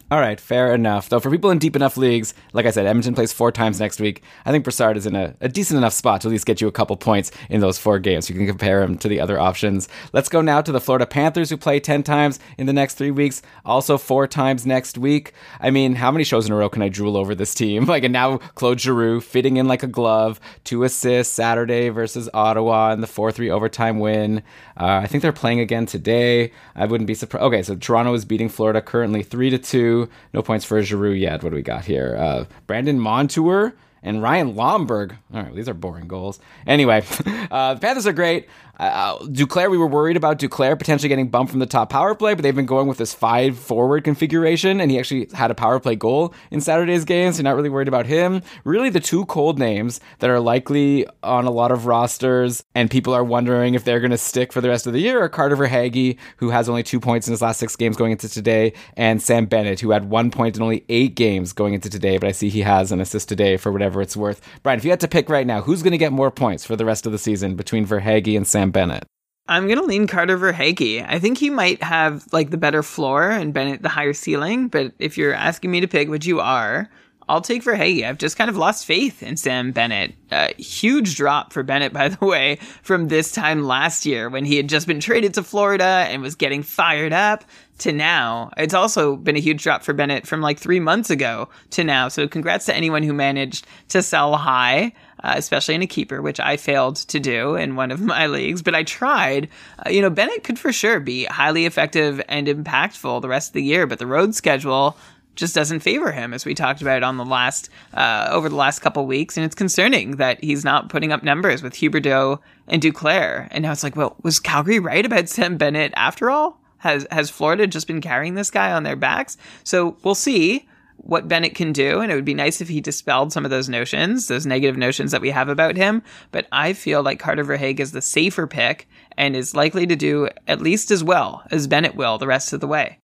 All 0.08 0.20
right, 0.20 0.40
fair 0.40 0.72
enough. 0.72 1.08
Though 1.08 1.18
for 1.18 1.32
people 1.32 1.50
in 1.50 1.58
deep 1.58 1.74
enough 1.74 1.96
leagues, 1.96 2.32
like 2.52 2.64
I 2.64 2.70
said, 2.70 2.86
Edmonton 2.86 3.16
plays 3.16 3.32
four 3.32 3.50
times 3.50 3.80
next 3.80 3.98
week. 3.98 4.22
I 4.44 4.52
think 4.52 4.62
Brassard 4.62 4.96
is 4.96 5.04
in 5.04 5.16
a, 5.16 5.34
a 5.40 5.48
decent 5.48 5.78
enough 5.78 5.94
spot 5.94 6.20
to 6.20 6.28
at 6.28 6.30
least 6.30 6.46
get 6.46 6.60
you 6.60 6.68
a 6.68 6.72
couple 6.72 6.96
points 6.96 7.32
in 7.50 7.60
those 7.60 7.76
four 7.76 7.98
games. 7.98 8.30
You 8.30 8.36
can 8.36 8.46
compare 8.46 8.80
him 8.84 8.98
to 8.98 9.08
the 9.08 9.18
other 9.18 9.36
options. 9.40 9.88
Let's 10.12 10.28
go 10.28 10.40
now 10.40 10.60
to 10.60 10.70
the 10.70 10.80
Florida 10.80 11.06
Panthers, 11.06 11.50
who 11.50 11.56
play 11.56 11.80
10 11.80 12.04
times 12.04 12.38
in 12.56 12.66
the 12.66 12.72
next 12.72 12.94
three 12.94 13.10
weeks, 13.10 13.42
also 13.64 13.98
four 13.98 14.28
times 14.28 14.64
next 14.64 14.96
week. 14.96 15.32
I 15.60 15.72
mean, 15.72 15.96
how 15.96 16.12
many 16.12 16.22
shows 16.22 16.46
in 16.46 16.52
a 16.52 16.56
row 16.56 16.68
can 16.68 16.82
I 16.82 16.88
drool 16.88 17.16
over 17.16 17.34
this 17.34 17.54
team? 17.54 17.86
Like, 17.96 18.04
and 18.04 18.12
now 18.12 18.38
Claude 18.56 18.78
Giroux 18.80 19.20
fitting 19.20 19.56
in 19.56 19.68
like 19.68 19.82
a 19.82 19.86
glove, 19.86 20.38
two 20.64 20.82
assists 20.82 21.32
Saturday 21.32 21.88
versus 21.88 22.28
Ottawa 22.34 22.92
in 22.92 23.00
the 23.00 23.06
4 23.06 23.32
3 23.32 23.48
overtime 23.48 24.00
win. 24.00 24.42
Uh, 24.76 25.00
I 25.02 25.06
think 25.06 25.22
they're 25.22 25.32
playing 25.32 25.60
again 25.60 25.86
today. 25.86 26.52
I 26.74 26.84
wouldn't 26.84 27.06
be 27.06 27.14
surprised. 27.14 27.44
Okay, 27.44 27.62
so 27.62 27.74
Toronto 27.74 28.12
is 28.12 28.26
beating 28.26 28.50
Florida 28.50 28.82
currently 28.82 29.22
3 29.22 29.50
to 29.50 29.58
2. 29.58 29.95
No 30.32 30.42
points 30.42 30.64
for 30.64 30.80
Giroux 30.82 31.12
yet. 31.12 31.42
What 31.42 31.50
do 31.50 31.56
we 31.56 31.62
got 31.62 31.84
here? 31.84 32.16
Uh, 32.18 32.44
Brandon 32.66 32.98
Montour 32.98 33.74
and 34.06 34.22
Ryan 34.22 34.54
Lomberg. 34.54 35.16
All 35.34 35.42
right, 35.42 35.54
these 35.54 35.68
are 35.68 35.74
boring 35.74 36.06
goals. 36.06 36.40
Anyway, 36.66 37.04
uh, 37.50 37.74
the 37.74 37.80
Panthers 37.80 38.06
are 38.06 38.12
great. 38.12 38.48
Uh, 38.78 39.18
Duclair, 39.20 39.70
we 39.70 39.78
were 39.78 39.86
worried 39.86 40.16
about 40.16 40.38
Duclair 40.38 40.78
potentially 40.78 41.08
getting 41.08 41.28
bumped 41.28 41.50
from 41.50 41.60
the 41.60 41.66
top 41.66 41.88
power 41.88 42.14
play, 42.14 42.34
but 42.34 42.42
they've 42.42 42.54
been 42.54 42.66
going 42.66 42.86
with 42.86 42.98
this 42.98 43.14
five 43.14 43.58
forward 43.58 44.04
configuration, 44.04 44.80
and 44.80 44.90
he 44.90 44.98
actually 44.98 45.28
had 45.32 45.50
a 45.50 45.54
power 45.54 45.80
play 45.80 45.96
goal 45.96 46.34
in 46.50 46.60
Saturday's 46.60 47.04
game, 47.04 47.32
so 47.32 47.38
you're 47.38 47.44
not 47.44 47.56
really 47.56 47.70
worried 47.70 47.88
about 47.88 48.06
him. 48.06 48.42
Really, 48.64 48.90
the 48.90 49.00
two 49.00 49.24
cold 49.26 49.58
names 49.58 50.00
that 50.18 50.28
are 50.28 50.40
likely 50.40 51.06
on 51.22 51.46
a 51.46 51.50
lot 51.50 51.72
of 51.72 51.86
rosters, 51.86 52.64
and 52.74 52.90
people 52.90 53.14
are 53.14 53.24
wondering 53.24 53.74
if 53.74 53.84
they're 53.84 54.00
going 54.00 54.10
to 54.10 54.18
stick 54.18 54.52
for 54.52 54.60
the 54.60 54.68
rest 54.68 54.86
of 54.86 54.92
the 54.92 55.00
year 55.00 55.22
are 55.22 55.28
Carter 55.30 55.56
Verhaeghe, 55.56 56.18
who 56.36 56.50
has 56.50 56.68
only 56.68 56.82
two 56.82 57.00
points 57.00 57.26
in 57.26 57.32
his 57.32 57.40
last 57.40 57.58
six 57.58 57.76
games 57.76 57.96
going 57.96 58.12
into 58.12 58.28
today, 58.28 58.74
and 58.96 59.22
Sam 59.22 59.46
Bennett, 59.46 59.80
who 59.80 59.90
had 59.90 60.10
one 60.10 60.30
point 60.30 60.56
in 60.56 60.62
only 60.62 60.84
eight 60.90 61.14
games 61.14 61.54
going 61.54 61.72
into 61.72 61.88
today, 61.88 62.18
but 62.18 62.28
I 62.28 62.32
see 62.32 62.50
he 62.50 62.60
has 62.60 62.92
an 62.92 63.00
assist 63.00 63.28
today 63.28 63.56
for 63.56 63.72
whatever 63.72 63.95
it's 64.00 64.16
worth. 64.16 64.40
Brian, 64.62 64.78
if 64.78 64.84
you 64.84 64.90
had 64.90 65.00
to 65.00 65.08
pick 65.08 65.28
right 65.28 65.46
now, 65.46 65.62
who's 65.62 65.82
going 65.82 65.92
to 65.92 65.98
get 65.98 66.12
more 66.12 66.30
points 66.30 66.64
for 66.64 66.76
the 66.76 66.84
rest 66.84 67.06
of 67.06 67.12
the 67.12 67.18
season 67.18 67.56
between 67.56 67.86
Verhaeghe 67.86 68.36
and 68.36 68.46
Sam 68.46 68.70
Bennett? 68.70 69.04
I'm 69.48 69.68
gonna 69.68 69.82
lean 69.82 70.06
Carter 70.08 70.36
Verhaeghe. 70.36 71.06
I 71.08 71.18
think 71.18 71.38
he 71.38 71.50
might 71.50 71.82
have 71.82 72.26
like 72.32 72.50
the 72.50 72.56
better 72.56 72.82
floor 72.82 73.30
and 73.30 73.54
Bennett 73.54 73.82
the 73.82 73.88
higher 73.88 74.12
ceiling. 74.12 74.68
But 74.68 74.92
if 74.98 75.16
you're 75.16 75.32
asking 75.32 75.70
me 75.70 75.80
to 75.80 75.88
pick, 75.88 76.08
which 76.08 76.26
you 76.26 76.40
are, 76.40 76.90
I'll 77.28 77.40
take 77.40 77.64
Verhaeghe. 77.64 78.04
I've 78.04 78.18
just 78.18 78.36
kind 78.36 78.48
of 78.48 78.56
lost 78.56 78.86
faith 78.86 79.22
in 79.22 79.36
Sam 79.36 79.72
Bennett. 79.72 80.14
Uh, 80.30 80.48
huge 80.58 81.16
drop 81.16 81.52
for 81.52 81.62
Bennett, 81.62 81.92
by 81.92 82.08
the 82.08 82.24
way, 82.24 82.56
from 82.82 83.08
this 83.08 83.32
time 83.32 83.64
last 83.64 84.06
year 84.06 84.28
when 84.28 84.44
he 84.44 84.56
had 84.56 84.68
just 84.68 84.86
been 84.86 85.00
traded 85.00 85.34
to 85.34 85.42
Florida 85.42 86.06
and 86.08 86.22
was 86.22 86.36
getting 86.36 86.62
fired 86.62 87.12
up 87.12 87.44
to 87.78 87.92
now. 87.92 88.50
It's 88.56 88.74
also 88.74 89.16
been 89.16 89.36
a 89.36 89.40
huge 89.40 89.62
drop 89.62 89.82
for 89.82 89.92
Bennett 89.92 90.26
from 90.26 90.40
like 90.40 90.58
three 90.58 90.80
months 90.80 91.10
ago 91.10 91.48
to 91.70 91.84
now. 91.84 92.08
So 92.08 92.26
congrats 92.26 92.66
to 92.66 92.74
anyone 92.74 93.02
who 93.02 93.12
managed 93.12 93.66
to 93.88 94.02
sell 94.02 94.36
high 94.36 94.92
uh, 95.26 95.34
especially 95.36 95.74
in 95.74 95.82
a 95.82 95.86
keeper, 95.86 96.20
which 96.22 96.38
I 96.38 96.56
failed 96.56 96.96
to 96.96 97.18
do 97.18 97.56
in 97.56 97.74
one 97.74 97.90
of 97.90 98.00
my 98.14 98.26
leagues, 98.26 98.62
but 98.62 98.74
I 98.74 98.82
tried. 98.82 99.48
Uh, 99.84 99.90
you 99.90 100.00
know, 100.00 100.10
Bennett 100.10 100.44
could 100.44 100.58
for 100.58 100.72
sure 100.72 101.00
be 101.00 101.24
highly 101.24 101.66
effective 101.66 102.22
and 102.28 102.46
impactful 102.46 103.22
the 103.22 103.28
rest 103.28 103.50
of 103.50 103.54
the 103.54 103.62
year, 103.62 103.86
but 103.86 103.98
the 103.98 104.06
road 104.06 104.34
schedule 104.34 104.96
just 105.34 105.54
doesn't 105.54 105.80
favor 105.80 106.12
him, 106.12 106.32
as 106.32 106.46
we 106.46 106.54
talked 106.54 106.80
about 106.80 107.02
on 107.02 107.18
the 107.18 107.24
last 107.24 107.68
uh, 107.92 108.28
over 108.30 108.48
the 108.48 108.56
last 108.56 108.78
couple 108.78 109.04
weeks, 109.04 109.36
and 109.36 109.44
it's 109.44 109.54
concerning 109.54 110.12
that 110.12 110.42
he's 110.42 110.64
not 110.64 110.88
putting 110.88 111.12
up 111.12 111.22
numbers 111.22 111.62
with 111.62 111.74
Huberdeau 111.74 112.38
and 112.68 112.80
Duclair. 112.80 113.48
And 113.50 113.62
now 113.62 113.72
it's 113.72 113.82
like, 113.82 113.96
well, 113.96 114.16
was 114.22 114.40
Calgary 114.40 114.78
right 114.78 115.04
about 115.04 115.28
Sam 115.28 115.58
Bennett 115.58 115.92
after 115.94 116.30
all? 116.30 116.58
Has 116.78 117.06
has 117.10 117.30
Florida 117.30 117.66
just 117.66 117.86
been 117.86 118.00
carrying 118.00 118.34
this 118.34 118.50
guy 118.50 118.72
on 118.72 118.82
their 118.82 118.96
backs? 118.96 119.36
So 119.64 119.96
we'll 120.02 120.14
see 120.14 120.68
what 120.96 121.28
Bennett 121.28 121.54
can 121.54 121.72
do, 121.72 122.00
and 122.00 122.10
it 122.10 122.14
would 122.14 122.24
be 122.24 122.34
nice 122.34 122.60
if 122.60 122.68
he 122.68 122.80
dispelled 122.80 123.32
some 123.32 123.44
of 123.44 123.50
those 123.50 123.68
notions, 123.68 124.28
those 124.28 124.46
negative 124.46 124.76
notions 124.76 125.12
that 125.12 125.20
we 125.20 125.30
have 125.30 125.48
about 125.48 125.76
him. 125.76 126.02
But 126.32 126.46
I 126.50 126.72
feel 126.72 127.02
like 127.02 127.20
Carter 127.20 127.44
Verhaeghe 127.44 127.80
is 127.80 127.92
the 127.92 128.02
safer 128.02 128.46
pick 128.46 128.88
and 129.16 129.36
is 129.36 129.54
likely 129.54 129.86
to 129.86 129.96
do 129.96 130.28
at 130.46 130.60
least 130.60 130.90
as 130.90 131.04
well 131.04 131.44
as 131.50 131.66
Bennett 131.66 131.94
will 131.94 132.18
the 132.18 132.26
rest 132.26 132.52
of 132.52 132.60
the 132.60 132.66
way. 132.66 132.98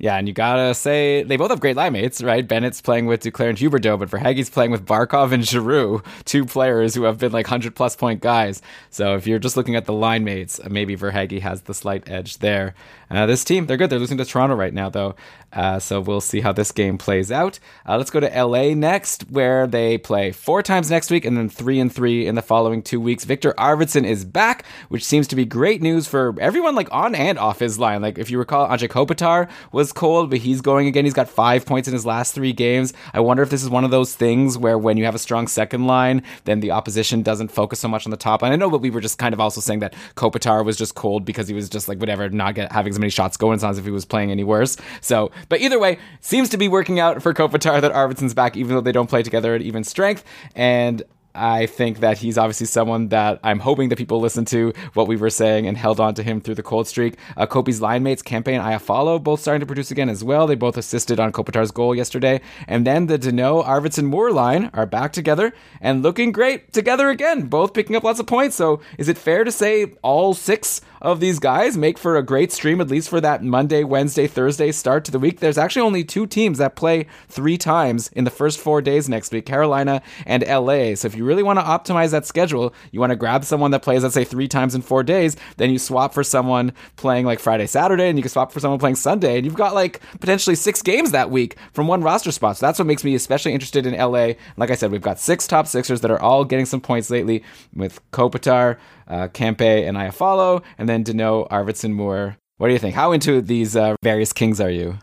Yeah, 0.00 0.16
and 0.16 0.26
you 0.26 0.32
gotta 0.32 0.72
say 0.72 1.24
they 1.24 1.36
both 1.36 1.50
have 1.50 1.60
great 1.60 1.76
line 1.76 1.92
mates, 1.92 2.22
right? 2.22 2.46
Bennett's 2.46 2.80
playing 2.80 3.04
with 3.04 3.22
Duclair 3.22 3.50
and 3.50 3.58
Huberdeau, 3.58 3.98
but 3.98 4.08
Verhaeghe's 4.08 4.48
playing 4.48 4.70
with 4.70 4.86
Barkov 4.86 5.30
and 5.30 5.46
Giroux, 5.46 6.02
two 6.24 6.46
players 6.46 6.94
who 6.94 7.02
have 7.02 7.18
been 7.18 7.32
like 7.32 7.46
hundred 7.46 7.74
plus 7.74 7.96
point 7.96 8.22
guys. 8.22 8.62
So 8.88 9.14
if 9.14 9.26
you're 9.26 9.38
just 9.38 9.58
looking 9.58 9.76
at 9.76 9.84
the 9.84 9.92
line 9.92 10.24
mates, 10.24 10.58
maybe 10.70 10.96
Verhaeghe 10.96 11.42
has 11.42 11.62
the 11.62 11.74
slight 11.74 12.08
edge 12.08 12.38
there. 12.38 12.74
Uh, 13.10 13.26
this 13.26 13.42
team, 13.44 13.66
they're 13.66 13.76
good. 13.76 13.90
They're 13.90 13.98
losing 13.98 14.18
to 14.18 14.24
Toronto 14.24 14.54
right 14.54 14.72
now, 14.72 14.88
though. 14.88 15.16
Uh, 15.52 15.80
so 15.80 16.00
we'll 16.00 16.20
see 16.20 16.40
how 16.40 16.52
this 16.52 16.70
game 16.70 16.96
plays 16.96 17.32
out. 17.32 17.58
Uh, 17.86 17.96
let's 17.98 18.10
go 18.10 18.20
to 18.20 18.28
LA 18.28 18.72
next, 18.74 19.28
where 19.30 19.66
they 19.66 19.98
play 19.98 20.30
four 20.30 20.62
times 20.62 20.90
next 20.90 21.10
week 21.10 21.24
and 21.24 21.36
then 21.36 21.48
three 21.48 21.80
and 21.80 21.92
three 21.92 22.26
in 22.26 22.36
the 22.36 22.42
following 22.42 22.82
two 22.82 23.00
weeks. 23.00 23.24
Viktor 23.24 23.52
Arvidsson 23.58 24.06
is 24.06 24.24
back, 24.24 24.64
which 24.88 25.04
seems 25.04 25.26
to 25.28 25.36
be 25.36 25.44
great 25.44 25.82
news 25.82 26.06
for 26.06 26.34
everyone, 26.40 26.76
like 26.76 26.92
on 26.92 27.14
and 27.16 27.38
off 27.38 27.58
his 27.58 27.78
line. 27.80 28.00
Like 28.00 28.16
if 28.18 28.30
you 28.30 28.38
recall, 28.38 28.68
Anze 28.68 28.88
Kopitar 28.88 29.50
was 29.72 29.92
cold, 29.92 30.30
but 30.30 30.38
he's 30.38 30.60
going 30.60 30.86
again. 30.86 31.04
He's 31.04 31.14
got 31.14 31.28
five 31.28 31.66
points 31.66 31.88
in 31.88 31.94
his 31.94 32.06
last 32.06 32.32
three 32.32 32.52
games. 32.52 32.92
I 33.12 33.18
wonder 33.20 33.42
if 33.42 33.50
this 33.50 33.62
is 33.62 33.68
one 33.68 33.84
of 33.84 33.90
those 33.90 34.14
things 34.14 34.56
where 34.56 34.78
when 34.78 34.96
you 34.96 35.04
have 35.04 35.16
a 35.16 35.18
strong 35.18 35.48
second 35.48 35.86
line, 35.86 36.22
then 36.44 36.60
the 36.60 36.70
opposition 36.70 37.22
doesn't 37.22 37.50
focus 37.50 37.80
so 37.80 37.88
much 37.88 38.06
on 38.06 38.12
the 38.12 38.16
top 38.16 38.42
line. 38.42 38.52
I 38.52 38.56
know, 38.56 38.70
but 38.70 38.82
we 38.82 38.90
were 38.90 39.00
just 39.00 39.18
kind 39.18 39.32
of 39.32 39.40
also 39.40 39.60
saying 39.60 39.80
that 39.80 39.94
Kopitar 40.14 40.64
was 40.64 40.76
just 40.76 40.94
cold 40.94 41.24
because 41.24 41.48
he 41.48 41.54
was 41.54 41.68
just 41.68 41.88
like 41.88 41.98
whatever, 41.98 42.28
not 42.28 42.54
get, 42.54 42.70
having 42.70 42.92
many 43.00 43.10
shots 43.10 43.36
going. 43.36 43.54
It's 43.54 43.62
not 43.62 43.70
as 43.70 43.78
if 43.78 43.84
he 43.84 43.90
was 43.90 44.04
playing 44.04 44.30
any 44.30 44.44
worse. 44.44 44.76
So, 45.00 45.30
but 45.48 45.60
either 45.60 45.78
way, 45.78 45.98
seems 46.20 46.48
to 46.50 46.56
be 46.56 46.68
working 46.68 47.00
out 47.00 47.22
for 47.22 47.34
Kopitar 47.34 47.80
that 47.80 47.92
Arvidsson's 47.92 48.34
back, 48.34 48.56
even 48.56 48.74
though 48.74 48.80
they 48.80 48.92
don't 48.92 49.08
play 49.08 49.22
together 49.22 49.54
at 49.54 49.62
even 49.62 49.84
strength. 49.84 50.24
And 50.54 51.02
I 51.34 51.66
think 51.66 52.00
that 52.00 52.18
he's 52.18 52.36
obviously 52.36 52.66
someone 52.66 53.08
that 53.08 53.38
I'm 53.44 53.60
hoping 53.60 53.88
that 53.90 53.96
people 53.96 54.20
listen 54.20 54.44
to 54.46 54.72
what 54.94 55.06
we 55.06 55.16
were 55.16 55.30
saying 55.30 55.66
and 55.66 55.76
held 55.76 56.00
on 56.00 56.14
to 56.14 56.22
him 56.22 56.40
through 56.40 56.56
the 56.56 56.62
cold 56.62 56.88
streak. 56.88 57.16
Uh, 57.36 57.46
Kopi's 57.46 57.80
line 57.80 58.02
mates, 58.02 58.22
Kempe 58.22 58.48
and 58.48 58.62
Iafallo, 58.62 59.22
both 59.22 59.40
starting 59.40 59.60
to 59.60 59.66
produce 59.66 59.90
again 59.90 60.08
as 60.08 60.24
well. 60.24 60.46
They 60.46 60.54
both 60.54 60.76
assisted 60.76 61.20
on 61.20 61.32
Kopitar's 61.32 61.70
goal 61.70 61.94
yesterday. 61.94 62.40
And 62.66 62.86
then 62.86 63.06
the 63.06 63.18
Danault, 63.18 63.64
Arvidsson, 63.64 64.04
Moore 64.04 64.32
line 64.32 64.70
are 64.74 64.86
back 64.86 65.12
together 65.12 65.52
and 65.80 66.02
looking 66.02 66.32
great 66.32 66.72
together 66.72 67.10
again, 67.10 67.42
both 67.42 67.74
picking 67.74 67.94
up 67.94 68.02
lots 68.02 68.18
of 68.18 68.26
points. 68.26 68.56
So 68.56 68.80
is 68.98 69.08
it 69.08 69.16
fair 69.16 69.44
to 69.44 69.52
say 69.52 69.94
all 70.02 70.34
six 70.34 70.80
of 71.00 71.20
these 71.20 71.38
guys 71.38 71.76
make 71.76 71.98
for 71.98 72.16
a 72.16 72.22
great 72.22 72.52
stream, 72.52 72.80
at 72.80 72.88
least 72.88 73.08
for 73.08 73.20
that 73.20 73.42
Monday, 73.42 73.84
Wednesday, 73.84 74.26
Thursday 74.26 74.70
start 74.72 75.04
to 75.04 75.10
the 75.10 75.18
week? 75.18 75.40
There's 75.40 75.58
actually 75.58 75.82
only 75.82 76.04
two 76.04 76.26
teams 76.26 76.58
that 76.58 76.76
play 76.76 77.06
three 77.28 77.56
times 77.56 78.08
in 78.08 78.24
the 78.24 78.30
first 78.30 78.58
four 78.58 78.82
days 78.82 79.08
next 79.08 79.32
week 79.32 79.46
Carolina 79.46 80.02
and 80.26 80.44
LA. 80.46 80.94
So 80.94 81.06
if 81.06 81.14
you 81.14 81.24
really 81.24 81.42
want 81.42 81.58
to 81.58 81.64
optimize 81.64 82.10
that 82.10 82.26
schedule, 82.26 82.74
you 82.92 83.00
want 83.00 83.10
to 83.10 83.16
grab 83.16 83.44
someone 83.44 83.70
that 83.70 83.82
plays, 83.82 84.02
let's 84.02 84.14
say, 84.14 84.24
three 84.24 84.48
times 84.48 84.74
in 84.74 84.82
four 84.82 85.02
days, 85.02 85.36
then 85.56 85.70
you 85.70 85.78
swap 85.78 86.12
for 86.12 86.22
someone 86.22 86.72
playing 86.96 87.24
like 87.24 87.40
Friday, 87.40 87.66
Saturday, 87.66 88.08
and 88.08 88.18
you 88.18 88.22
can 88.22 88.30
swap 88.30 88.52
for 88.52 88.60
someone 88.60 88.78
playing 88.78 88.96
Sunday, 88.96 89.36
and 89.36 89.44
you've 89.44 89.54
got 89.54 89.74
like 89.74 90.00
potentially 90.20 90.56
six 90.56 90.82
games 90.82 91.12
that 91.12 91.30
week 91.30 91.56
from 91.72 91.86
one 91.86 92.02
roster 92.02 92.32
spot. 92.32 92.58
So 92.58 92.66
that's 92.66 92.78
what 92.78 92.86
makes 92.86 93.04
me 93.04 93.14
especially 93.14 93.52
interested 93.52 93.86
in 93.86 93.94
LA. 93.94 94.34
Like 94.56 94.70
I 94.70 94.74
said, 94.74 94.90
we've 94.90 95.00
got 95.00 95.18
six 95.18 95.46
top 95.46 95.66
sixers 95.66 96.02
that 96.02 96.10
are 96.10 96.20
all 96.20 96.44
getting 96.44 96.66
some 96.66 96.80
points 96.80 97.10
lately 97.10 97.42
with 97.74 98.00
Kopitar, 98.12 98.76
uh, 99.10 99.28
Kempe, 99.28 99.86
and 99.86 99.96
Iafallo, 99.96 100.62
and 100.78 100.88
then 100.88 101.04
Danault, 101.04 101.48
Arvidsson, 101.50 101.92
Moore. 101.92 102.36
What 102.56 102.68
do 102.68 102.72
you 102.72 102.78
think? 102.78 102.94
How 102.94 103.12
into 103.12 103.42
these 103.42 103.76
uh, 103.76 103.96
various 104.02 104.32
kings 104.32 104.60
are 104.60 104.70
you? 104.70 104.98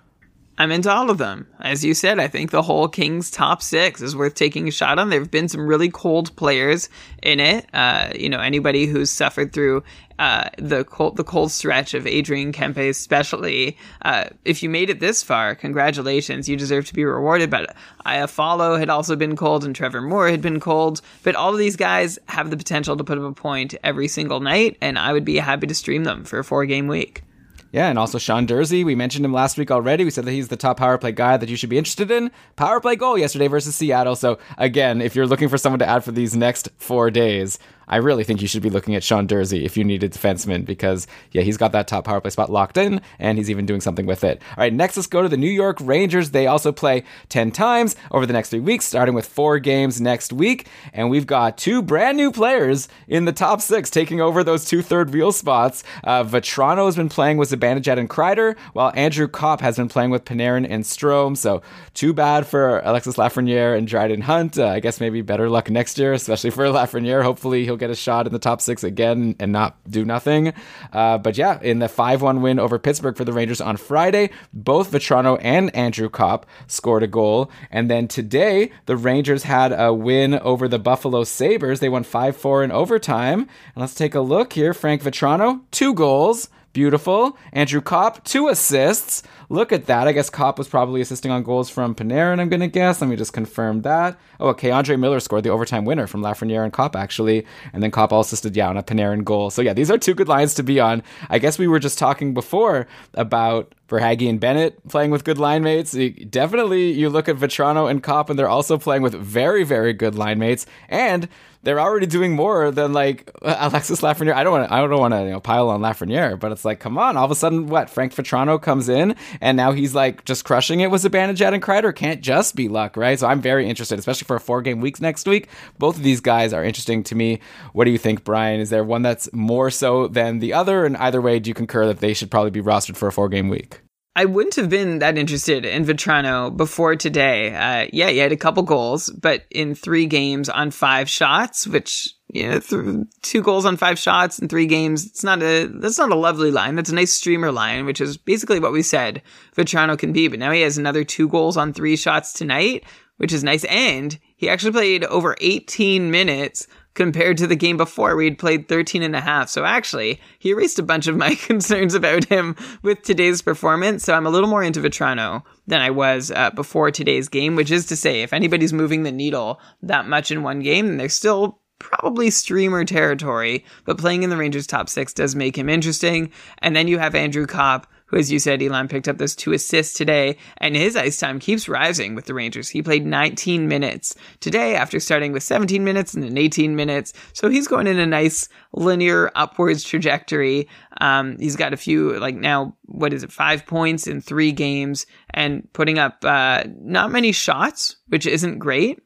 I'm 0.60 0.72
into 0.72 0.92
all 0.92 1.12
of 1.12 1.20
them. 1.20 1.48
As 1.60 1.86
you 1.86 1.94
said, 1.94 2.20
I 2.20 2.28
think 2.28 2.50
the 2.50 2.64
whole 2.64 2.88
Kings 2.88 3.30
top 3.30 3.62
six 3.62 4.02
is 4.02 4.16
worth 4.16 4.34
taking 4.34 4.68
a 4.68 4.72
shot 4.72 4.98
on. 4.98 5.10
There 5.10 5.20
have 5.20 5.30
been 5.30 5.48
some 5.48 5.68
really 5.68 5.90
cold 5.90 6.36
players 6.36 6.90
in 7.22 7.40
it. 7.40 7.68
Uh, 7.74 8.12
you 8.16 8.28
know, 8.28 8.40
anybody 8.40 8.88
who's 8.88 9.12
suffered 9.12 9.54
through 9.54 9.84
uh, 10.20 10.50
the 10.58 10.84
cold, 10.86 11.16
the 11.18 11.24
cold 11.24 11.52
stretch 11.52 11.94
of 11.94 12.08
Adrian 12.08 12.52
Kempe, 12.52 12.90
especially. 12.90 13.78
Uh, 14.02 14.26
if 14.46 14.64
you 14.64 14.70
made 14.70 14.90
it 14.90 15.00
this 15.00 15.24
far, 15.24 15.56
congratulations. 15.56 16.50
You 16.50 16.56
deserve 16.56 16.86
to 16.88 16.94
be 16.94 17.06
rewarded. 17.06 17.50
But 17.50 17.76
Iafallo 18.06 18.80
had 18.80 18.90
also 18.90 19.16
been 19.16 19.36
cold, 19.36 19.64
and 19.64 19.76
Trevor 19.76 20.02
Moore 20.02 20.30
had 20.30 20.42
been 20.42 20.60
cold. 20.60 21.02
But 21.24 21.36
all 21.36 21.52
of 21.52 21.60
these 21.60 21.76
guys 21.76 22.18
have 22.28 22.50
the 22.50 22.58
potential 22.58 22.98
to 22.98 23.04
put 23.04 23.18
up 23.18 23.24
a 23.24 23.32
point 23.34 23.76
every 23.84 24.08
single 24.08 24.40
night, 24.40 24.78
and 24.82 24.98
I 24.98 25.14
would 25.14 25.26
be 25.26 25.38
happy 25.38 25.68
to 25.68 25.76
stream 25.76 26.04
them 26.04 26.24
for 26.24 26.40
a 26.40 26.44
four 26.44 26.66
game 26.66 26.88
week. 26.88 27.24
Yeah, 27.72 27.90
and 27.90 28.00
also 28.00 28.18
Sean 28.18 28.48
Durzi. 28.48 28.86
We 28.86 28.96
mentioned 28.96 29.26
him 29.26 29.34
last 29.34 29.58
week 29.58 29.72
already. 29.72 30.06
We 30.06 30.10
said 30.10 30.26
that 30.26 30.32
he's 30.32 30.48
the 30.48 30.58
top 30.58 30.78
power 30.78 30.98
play 30.98 31.12
guy 31.12 31.38
that 31.38 31.50
you 31.50 31.58
should 31.58 31.70
be 31.70 31.78
interested 31.78 32.10
in. 32.10 32.32
Power 32.56 32.80
play 32.80 32.96
goal 32.96 33.18
yesterday 33.18 33.48
versus 33.48 33.76
Seattle. 33.76 34.16
So, 34.16 34.40
again, 34.58 35.02
if 35.02 35.16
you're 35.16 35.28
looking 35.28 35.50
for 35.50 35.58
someone 35.58 35.80
to 35.80 35.88
add 35.88 36.04
for 36.04 36.12
these 36.12 36.36
next 36.36 36.70
four 36.78 37.12
days, 37.12 37.60
I 37.88 37.98
really 37.98 38.24
think 38.24 38.42
you 38.42 38.48
should 38.48 38.64
be 38.64 38.70
looking 38.70 38.96
at 38.96 39.04
Sean 39.04 39.28
Durzi 39.28 39.64
if 39.64 39.78
you 39.78 39.84
need 39.84 40.04
a 40.04 40.10
defenseman 40.10 40.66
because, 40.66 41.08
yeah, 41.32 41.42
he's 41.42 41.58
got 41.58 41.72
that 41.72 41.88
top 41.88 42.06
power 42.06 42.20
play 42.20 42.32
spot 42.32 42.52
locked 42.52 42.78
in 42.78 43.02
and 43.20 43.38
he's 43.38 43.50
even 43.50 43.66
doing 43.66 43.82
something 43.82 44.06
with 44.06 44.24
it. 44.24 44.42
All 44.52 44.64
right, 44.64 44.74
next 44.74 44.98
let's 44.98 45.08
go 45.08 45.22
to 45.22 45.30
the 45.30 45.38
New 45.38 45.50
York 45.50 45.78
Rangers. 45.82 46.32
They 46.32 46.48
also 46.48 46.72
play 46.72 47.04
10 47.30 47.52
times 47.52 47.96
over 48.12 48.26
the 48.26 48.34
next 48.34 48.50
three 48.50 48.60
weeks, 48.60 48.86
starting 48.86 49.16
with 49.16 49.26
four 49.26 49.60
games 49.60 50.02
next 50.02 50.34
week. 50.34 50.68
And 50.94 51.10
we've 51.10 51.28
got 51.28 51.58
two 51.58 51.82
brand 51.82 52.18
new 52.18 52.32
players 52.32 52.90
in 53.08 53.26
the 53.26 53.32
top 53.32 53.62
six 53.62 53.90
taking 53.90 54.20
over 54.22 54.44
those 54.44 54.66
two 54.66 54.82
third 54.82 55.14
wheel 55.14 55.32
spots. 55.32 55.84
Uh, 56.04 56.24
Vatrano 56.24 56.86
has 56.86 56.96
been 56.96 57.10
playing 57.10 57.38
with 57.38 57.52
Zibanejad 57.52 57.98
and 57.98 58.10
Kreider, 58.10 58.58
while 58.74 58.92
Andrew 58.96 59.28
Copp 59.28 59.62
has 59.62 59.78
been 59.78 59.88
playing 59.90 60.10
with 60.10 60.26
Panarin 60.26 60.68
and 60.70 60.84
Strome. 60.84 61.38
So, 61.38 61.62
too 61.94 62.14
bad 62.14 62.46
for 62.46 62.80
Alexis 62.80 63.16
Lafreniere 63.16 63.78
and 63.78 63.88
Dryden 63.88 64.22
Hunt. 64.22 64.58
Uh, 64.58 64.68
I 64.68 64.80
guess 64.80 65.00
maybe 65.00 65.22
better 65.22 65.50
luck 65.50 65.70
next 65.70 65.98
year, 65.98 66.14
especially 66.14 66.50
for 66.50 66.66
Lafreniere. 66.66 67.24
Hopefully, 67.24 67.64
he'll 67.64 67.77
get 67.78 67.90
a 67.90 67.96
shot 67.96 68.28
in 68.28 68.34
the 68.34 68.40
top 68.40 68.62
six 68.62 68.84
again 68.84 69.36
and 69.40 69.52
not 69.52 69.78
do 69.90 70.06
nothing. 70.06 70.54
Uh, 70.92 71.18
but 71.18 71.38
yeah, 71.38 71.60
in 71.62 71.80
the 71.80 71.88
5 71.88 72.22
1 72.22 72.42
win 72.42 72.60
over 72.60 72.80
Pittsburgh 72.80 73.18
for 73.18 73.26
the 73.26 73.34
Rangers 73.34 73.62
on 73.62 73.78
Friday, 73.78 74.30
both 74.54 74.92
Vatrano 74.92 75.40
and 75.42 75.76
Andrew 75.76 76.10
Copp 76.10 76.46
scored 76.68 77.04
a 77.04 77.08
goal. 77.08 77.52
And 77.72 77.90
then 77.90 78.08
today, 78.08 78.72
the 78.86 78.98
Rangers 78.98 79.44
had 79.44 79.72
a 79.72 79.94
win 79.94 80.36
over 80.36 80.68
the 80.68 80.80
Buffalo 80.80 81.24
Sabres. 81.24 81.80
They 81.80 81.90
won 81.90 82.04
5 82.04 82.38
4 82.38 82.64
in 82.64 82.72
overtime. 82.72 83.42
And 83.42 83.50
let's 83.76 83.96
take 83.96 84.16
a 84.16 84.22
look 84.22 84.54
here. 84.54 84.74
Frank 84.74 85.02
Vatrano, 85.02 85.62
two 85.72 85.94
goals. 85.94 86.50
Beautiful. 86.78 87.36
Andrew 87.54 87.82
Copp, 87.82 88.24
two 88.24 88.50
assists. 88.50 89.24
Look 89.50 89.72
at 89.72 89.88
that. 89.88 90.08
I 90.08 90.12
guess 90.12 90.30
Copp 90.30 90.60
was 90.60 90.68
probably 90.68 91.02
assisting 91.02 91.32
on 91.32 91.42
goals 91.42 91.72
from 91.72 91.96
Panarin, 91.96 92.40
I'm 92.40 92.50
going 92.50 92.60
to 92.60 92.68
guess. 92.68 93.02
Let 93.02 93.10
me 93.10 93.16
just 93.16 93.34
confirm 93.34 93.82
that. 93.82 94.16
Oh, 94.40 94.50
okay. 94.50 94.70
Andre 94.70 94.96
Miller 94.96 95.20
scored 95.20 95.44
the 95.44 95.50
overtime 95.50 95.86
winner 95.86 96.06
from 96.06 96.22
Lafreniere 96.22 96.64
and 96.64 96.72
Copp, 96.72 96.96
actually. 96.96 97.48
And 97.74 97.82
then 97.82 97.90
Copp 97.90 98.14
also 98.14 98.28
assisted, 98.28 98.56
yeah, 98.56 98.70
on 98.70 98.78
a 98.78 98.84
Panarin 98.84 99.24
goal. 99.24 99.50
So, 99.50 99.64
yeah, 99.64 99.74
these 99.74 99.90
are 99.90 99.98
two 99.98 100.14
good 100.14 100.28
lines 100.28 100.54
to 100.54 100.62
be 100.62 100.80
on. 100.80 101.02
I 101.32 101.40
guess 101.40 101.58
we 101.58 101.66
were 101.66 101.80
just 101.80 101.98
talking 101.98 102.36
before 102.36 102.86
about 103.16 103.74
Verhaeghe 103.90 104.30
and 104.30 104.40
Bennett 104.40 104.88
playing 104.88 105.10
with 105.10 105.24
good 105.24 105.40
line 105.40 105.64
mates. 105.64 105.98
Definitely, 106.30 106.92
you 106.92 107.10
look 107.10 107.28
at 107.28 107.38
Vatrano 107.38 107.90
and 107.90 108.04
Copp, 108.04 108.30
and 108.30 108.38
they're 108.38 108.48
also 108.48 108.78
playing 108.78 109.02
with 109.02 109.16
very, 109.16 109.64
very 109.64 109.94
good 109.94 110.14
line 110.14 110.38
mates. 110.38 110.68
And 110.90 111.28
they're 111.64 111.80
already 111.80 112.06
doing 112.06 112.34
more 112.34 112.72
than 112.72 112.94
like 112.94 113.32
Alexis 113.42 114.02
Lafreniere. 114.02 114.34
I 114.34 114.44
don't 114.44 114.54
want 114.54 114.72
I 114.72 114.80
don't 114.80 115.00
want 115.00 115.14
to 115.14 115.24
you 115.24 115.32
know, 115.32 115.40
pile 115.40 115.70
on 115.70 115.82
Lafreniere, 115.82 116.40
but 116.40 116.52
it's 116.52 116.66
like, 116.66 116.80
come 116.80 116.98
on! 116.98 117.18
All 117.18 117.26
of 117.26 117.32
a 117.32 117.36
sudden, 117.36 117.68
what? 117.68 117.90
Frank 117.90 118.14
Vatrano 118.14 118.62
comes 118.62 118.90
in, 118.90 119.16
and 119.42 119.58
now 119.58 119.72
he's 119.72 119.96
like 119.96 120.26
just 120.26 120.46
crushing 120.46 120.80
it 120.82 120.92
with 120.92 121.04
Zibanejad 121.04 121.54
and 121.54 121.64
Kreider. 121.64 121.94
Can't 121.96 122.22
just 122.22 122.56
be 122.56 122.68
luck, 122.70 122.98
right? 122.98 123.20
So 123.20 123.28
I'm 123.28 123.42
very 123.42 123.68
interested, 123.70 124.00
especially 124.00 124.26
for 124.26 124.36
a 124.36 124.40
four 124.40 124.62
game 124.62 124.82
week 124.82 125.02
next 125.02 125.28
week. 125.28 125.50
Both 125.78 125.98
of 125.98 126.04
these 126.04 126.22
guys 126.22 126.54
are 126.54 126.64
interesting 126.64 127.04
to 127.04 127.16
me. 127.16 127.40
What 127.74 127.86
do 127.86 127.92
you 127.92 127.98
think, 127.98 128.24
Brian? 128.24 128.60
Is 128.60 128.70
there 128.70 128.84
one 128.84 129.02
that's 129.02 129.32
more 129.34 129.70
so 129.70 130.08
than 130.08 130.40
the 130.40 130.54
other? 130.54 130.86
And 130.86 130.98
either 130.98 131.22
way, 131.22 131.40
do 131.40 131.50
you 131.50 131.54
concur 131.54 131.86
that 131.88 132.00
they 132.00 132.14
should 132.14 132.32
probably 132.32 132.52
be 132.52 132.62
rostered 132.62 132.98
for 132.98 133.08
a 133.08 133.12
four 133.12 133.30
game 133.30 133.50
week? 133.50 133.82
I 134.18 134.26
wouldn't 134.26 134.56
have 134.56 134.68
been 134.68 134.98
that 134.98 135.16
interested 135.16 135.64
in 135.64 135.86
Vatrano 135.86 136.50
before 136.58 136.96
today. 136.96 137.54
Uh, 137.54 137.88
yeah, 137.94 138.10
he 138.10 138.18
had 138.18 138.32
a 138.32 138.36
couple 138.36 138.64
goals, 138.64 139.12
but 139.12 139.44
in 139.52 139.76
three 139.76 140.08
games 140.08 140.50
on 140.50 140.72
five 140.72 141.08
shots, 141.08 141.68
which 141.68 142.16
you 142.30 142.50
know, 142.50 143.06
two 143.22 143.44
goals 143.44 143.64
on 143.64 143.78
five 143.78 144.00
shots 144.00 144.40
in 144.40 144.48
three 144.48 144.66
games. 144.66 145.06
It's 145.06 145.24
not 145.24 145.44
a 145.44 145.68
that's 145.68 146.00
not 146.00 146.12
a 146.12 146.16
lovely 146.16 146.50
line. 146.50 146.74
That's 146.74 146.90
a 146.90 146.96
nice 146.96 147.14
streamer 147.14 147.52
line, 147.52 147.86
which 147.86 148.02
is 148.02 148.18
basically 148.18 148.60
what 148.60 148.72
we 148.72 148.82
said 148.82 149.22
Vatrano 149.56 149.96
can 149.96 150.14
be. 150.14 150.28
But 150.28 150.40
now 150.40 150.52
he 150.52 150.62
has 150.62 150.80
another 150.80 151.04
two 151.04 151.30
goals 151.30 151.56
on 151.56 151.72
three 151.72 151.96
shots 151.96 152.34
tonight, 152.34 152.86
which 153.18 153.32
is 153.32 153.44
nice. 153.44 153.66
And 153.66 154.18
he 154.36 154.50
actually 154.50 154.72
played 154.72 155.04
over 155.04 155.36
18 155.42 156.10
minutes 156.10 156.68
compared 156.98 157.38
to 157.38 157.46
the 157.48 157.56
game 157.56 157.78
before 157.78 158.16
where 158.16 158.26
he'd 158.26 158.40
played 158.40 158.68
13 158.68 159.04
and 159.04 159.16
a 159.16 159.22
half. 159.22 159.48
So 159.50 159.64
actually, 159.64 160.20
he 160.40 160.50
erased 160.50 160.80
a 160.80 160.84
bunch 160.84 161.06
of 161.06 161.16
my 161.16 161.36
concerns 161.46 161.94
about 161.94 162.26
him 162.26 162.56
with 162.82 163.04
today's 163.04 163.42
performance. 163.42 164.04
So 164.04 164.16
I'm 164.16 164.26
a 164.26 164.32
little 164.32 164.50
more 164.50 164.64
into 164.64 164.82
Vatrano 164.82 165.44
than 165.68 165.80
I 165.80 165.92
was 165.92 166.32
uh, 166.32 166.50
before 166.50 166.90
today's 166.90 167.30
game, 167.30 167.56
which 167.56 167.70
is 167.70 167.86
to 167.86 167.96
say, 167.96 168.24
if 168.24 168.34
anybody's 168.34 168.74
moving 168.74 169.04
the 169.04 169.12
needle 169.12 169.62
that 169.84 170.08
much 170.08 170.32
in 170.32 170.42
one 170.42 170.60
game, 170.60 170.88
then 170.88 170.98
they're 170.98 171.08
still 171.08 171.62
probably 171.80 172.32
streamer 172.32 172.84
territory, 172.84 173.64
but 173.86 174.00
playing 174.00 174.24
in 174.24 174.32
the 174.32 174.38
Rangers 174.38 174.66
top 174.66 174.90
six 174.90 175.14
does 175.14 175.36
make 175.36 175.56
him 175.56 175.70
interesting. 175.70 176.32
And 176.64 176.76
then 176.76 176.88
you 176.88 176.98
have 176.98 177.14
Andrew 177.14 177.46
Copp, 177.46 177.86
who, 178.08 178.18
as 178.18 178.32
you 178.32 178.40
said, 178.40 178.62
Elan 178.62 178.88
picked 178.88 179.08
up 179.08 179.18
those 179.18 179.36
two 179.36 179.54
assists 179.54 179.98
today, 179.98 180.38
and 180.58 180.76
his 180.76 180.96
ice 180.96 181.18
time 181.18 181.40
keeps 181.40 181.70
rising 181.70 182.16
with 182.16 182.26
the 182.26 182.34
Rangers. 182.34 182.70
He 182.70 182.82
played 182.82 183.06
19 183.06 183.68
minutes 183.68 184.16
today 184.40 184.76
after 184.76 185.00
starting 185.00 185.32
with 185.32 185.44
17 185.44 185.84
minutes 185.84 186.14
and 186.14 186.24
then 186.24 186.38
18 186.38 186.76
minutes. 186.76 187.14
So 187.34 187.50
he's 187.50 187.68
going 187.68 187.88
in 187.88 188.00
a 188.00 188.06
nice 188.06 188.50
linear 188.74 189.32
upwards 189.36 189.84
trajectory. 189.84 190.68
Um, 191.00 191.38
he's 191.38 191.56
got 191.56 191.74
a 191.74 191.78
few, 191.78 192.18
like 192.20 192.36
now, 192.36 192.76
what 192.86 193.14
is 193.14 193.24
it, 193.24 193.32
five 193.32 193.66
points 193.66 194.08
in 194.08 194.22
three 194.22 194.52
games 194.52 195.06
and 195.32 195.68
putting 195.74 196.00
up 196.00 196.24
uh, 196.24 196.64
not 196.80 197.12
many 197.12 197.32
shots, 197.32 197.98
which 198.08 198.26
isn't 198.26 198.60
great. 198.60 199.02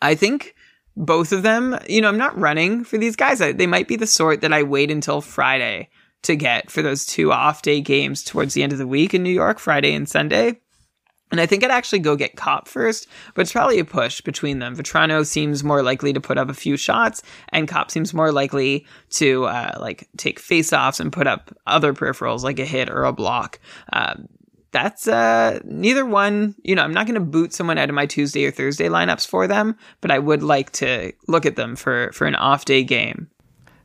I 0.00 0.14
think 0.14 0.54
both 0.96 1.32
of 1.32 1.42
them, 1.42 1.78
you 1.88 2.00
know, 2.00 2.08
I'm 2.08 2.18
not 2.18 2.38
running 2.38 2.84
for 2.84 2.98
these 2.98 3.16
guys. 3.16 3.40
I, 3.40 3.52
they 3.52 3.66
might 3.66 3.88
be 3.88 3.96
the 3.96 4.06
sort 4.06 4.42
that 4.42 4.52
I 4.52 4.62
wait 4.62 4.90
until 4.90 5.20
Friday 5.20 5.88
to 6.22 6.36
get 6.36 6.70
for 6.70 6.82
those 6.82 7.04
two 7.04 7.32
off 7.32 7.62
day 7.62 7.80
games 7.80 8.22
towards 8.22 8.54
the 8.54 8.62
end 8.62 8.72
of 8.72 8.78
the 8.78 8.86
week 8.86 9.14
in 9.14 9.22
New 9.22 9.30
York, 9.30 9.58
Friday 9.58 9.94
and 9.94 10.08
Sunday. 10.08 10.60
And 11.32 11.40
I 11.40 11.46
think 11.46 11.64
I'd 11.64 11.70
actually 11.70 12.00
go 12.00 12.14
get 12.14 12.36
Copp 12.36 12.68
first, 12.68 13.08
but 13.34 13.40
it's 13.40 13.52
probably 13.52 13.78
a 13.78 13.86
push 13.86 14.20
between 14.20 14.58
them. 14.58 14.76
Vatrano 14.76 15.26
seems 15.26 15.64
more 15.64 15.82
likely 15.82 16.12
to 16.12 16.20
put 16.20 16.36
up 16.36 16.50
a 16.50 16.54
few 16.54 16.76
shots, 16.76 17.22
and 17.48 17.66
Copp 17.66 17.90
seems 17.90 18.12
more 18.12 18.30
likely 18.30 18.86
to 19.10 19.44
uh, 19.46 19.78
like 19.80 20.08
take 20.18 20.38
face-offs 20.38 21.00
and 21.00 21.10
put 21.10 21.26
up 21.26 21.50
other 21.66 21.94
peripherals 21.94 22.42
like 22.42 22.58
a 22.58 22.66
hit 22.66 22.90
or 22.90 23.04
a 23.04 23.14
block. 23.14 23.58
Uh, 23.94 24.16
that's 24.72 25.08
uh, 25.08 25.60
neither 25.64 26.04
one. 26.04 26.54
You 26.64 26.74
know, 26.74 26.82
I'm 26.82 26.94
not 26.94 27.06
going 27.06 27.14
to 27.14 27.20
boot 27.20 27.54
someone 27.54 27.78
out 27.78 27.88
of 27.88 27.94
my 27.94 28.04
Tuesday 28.04 28.44
or 28.44 28.50
Thursday 28.50 28.88
lineups 28.88 29.26
for 29.26 29.46
them, 29.46 29.76
but 30.02 30.10
I 30.10 30.18
would 30.18 30.42
like 30.42 30.72
to 30.72 31.12
look 31.28 31.46
at 31.46 31.56
them 31.56 31.76
for 31.76 32.10
for 32.12 32.26
an 32.26 32.34
off 32.34 32.66
day 32.66 32.82
game. 32.82 33.28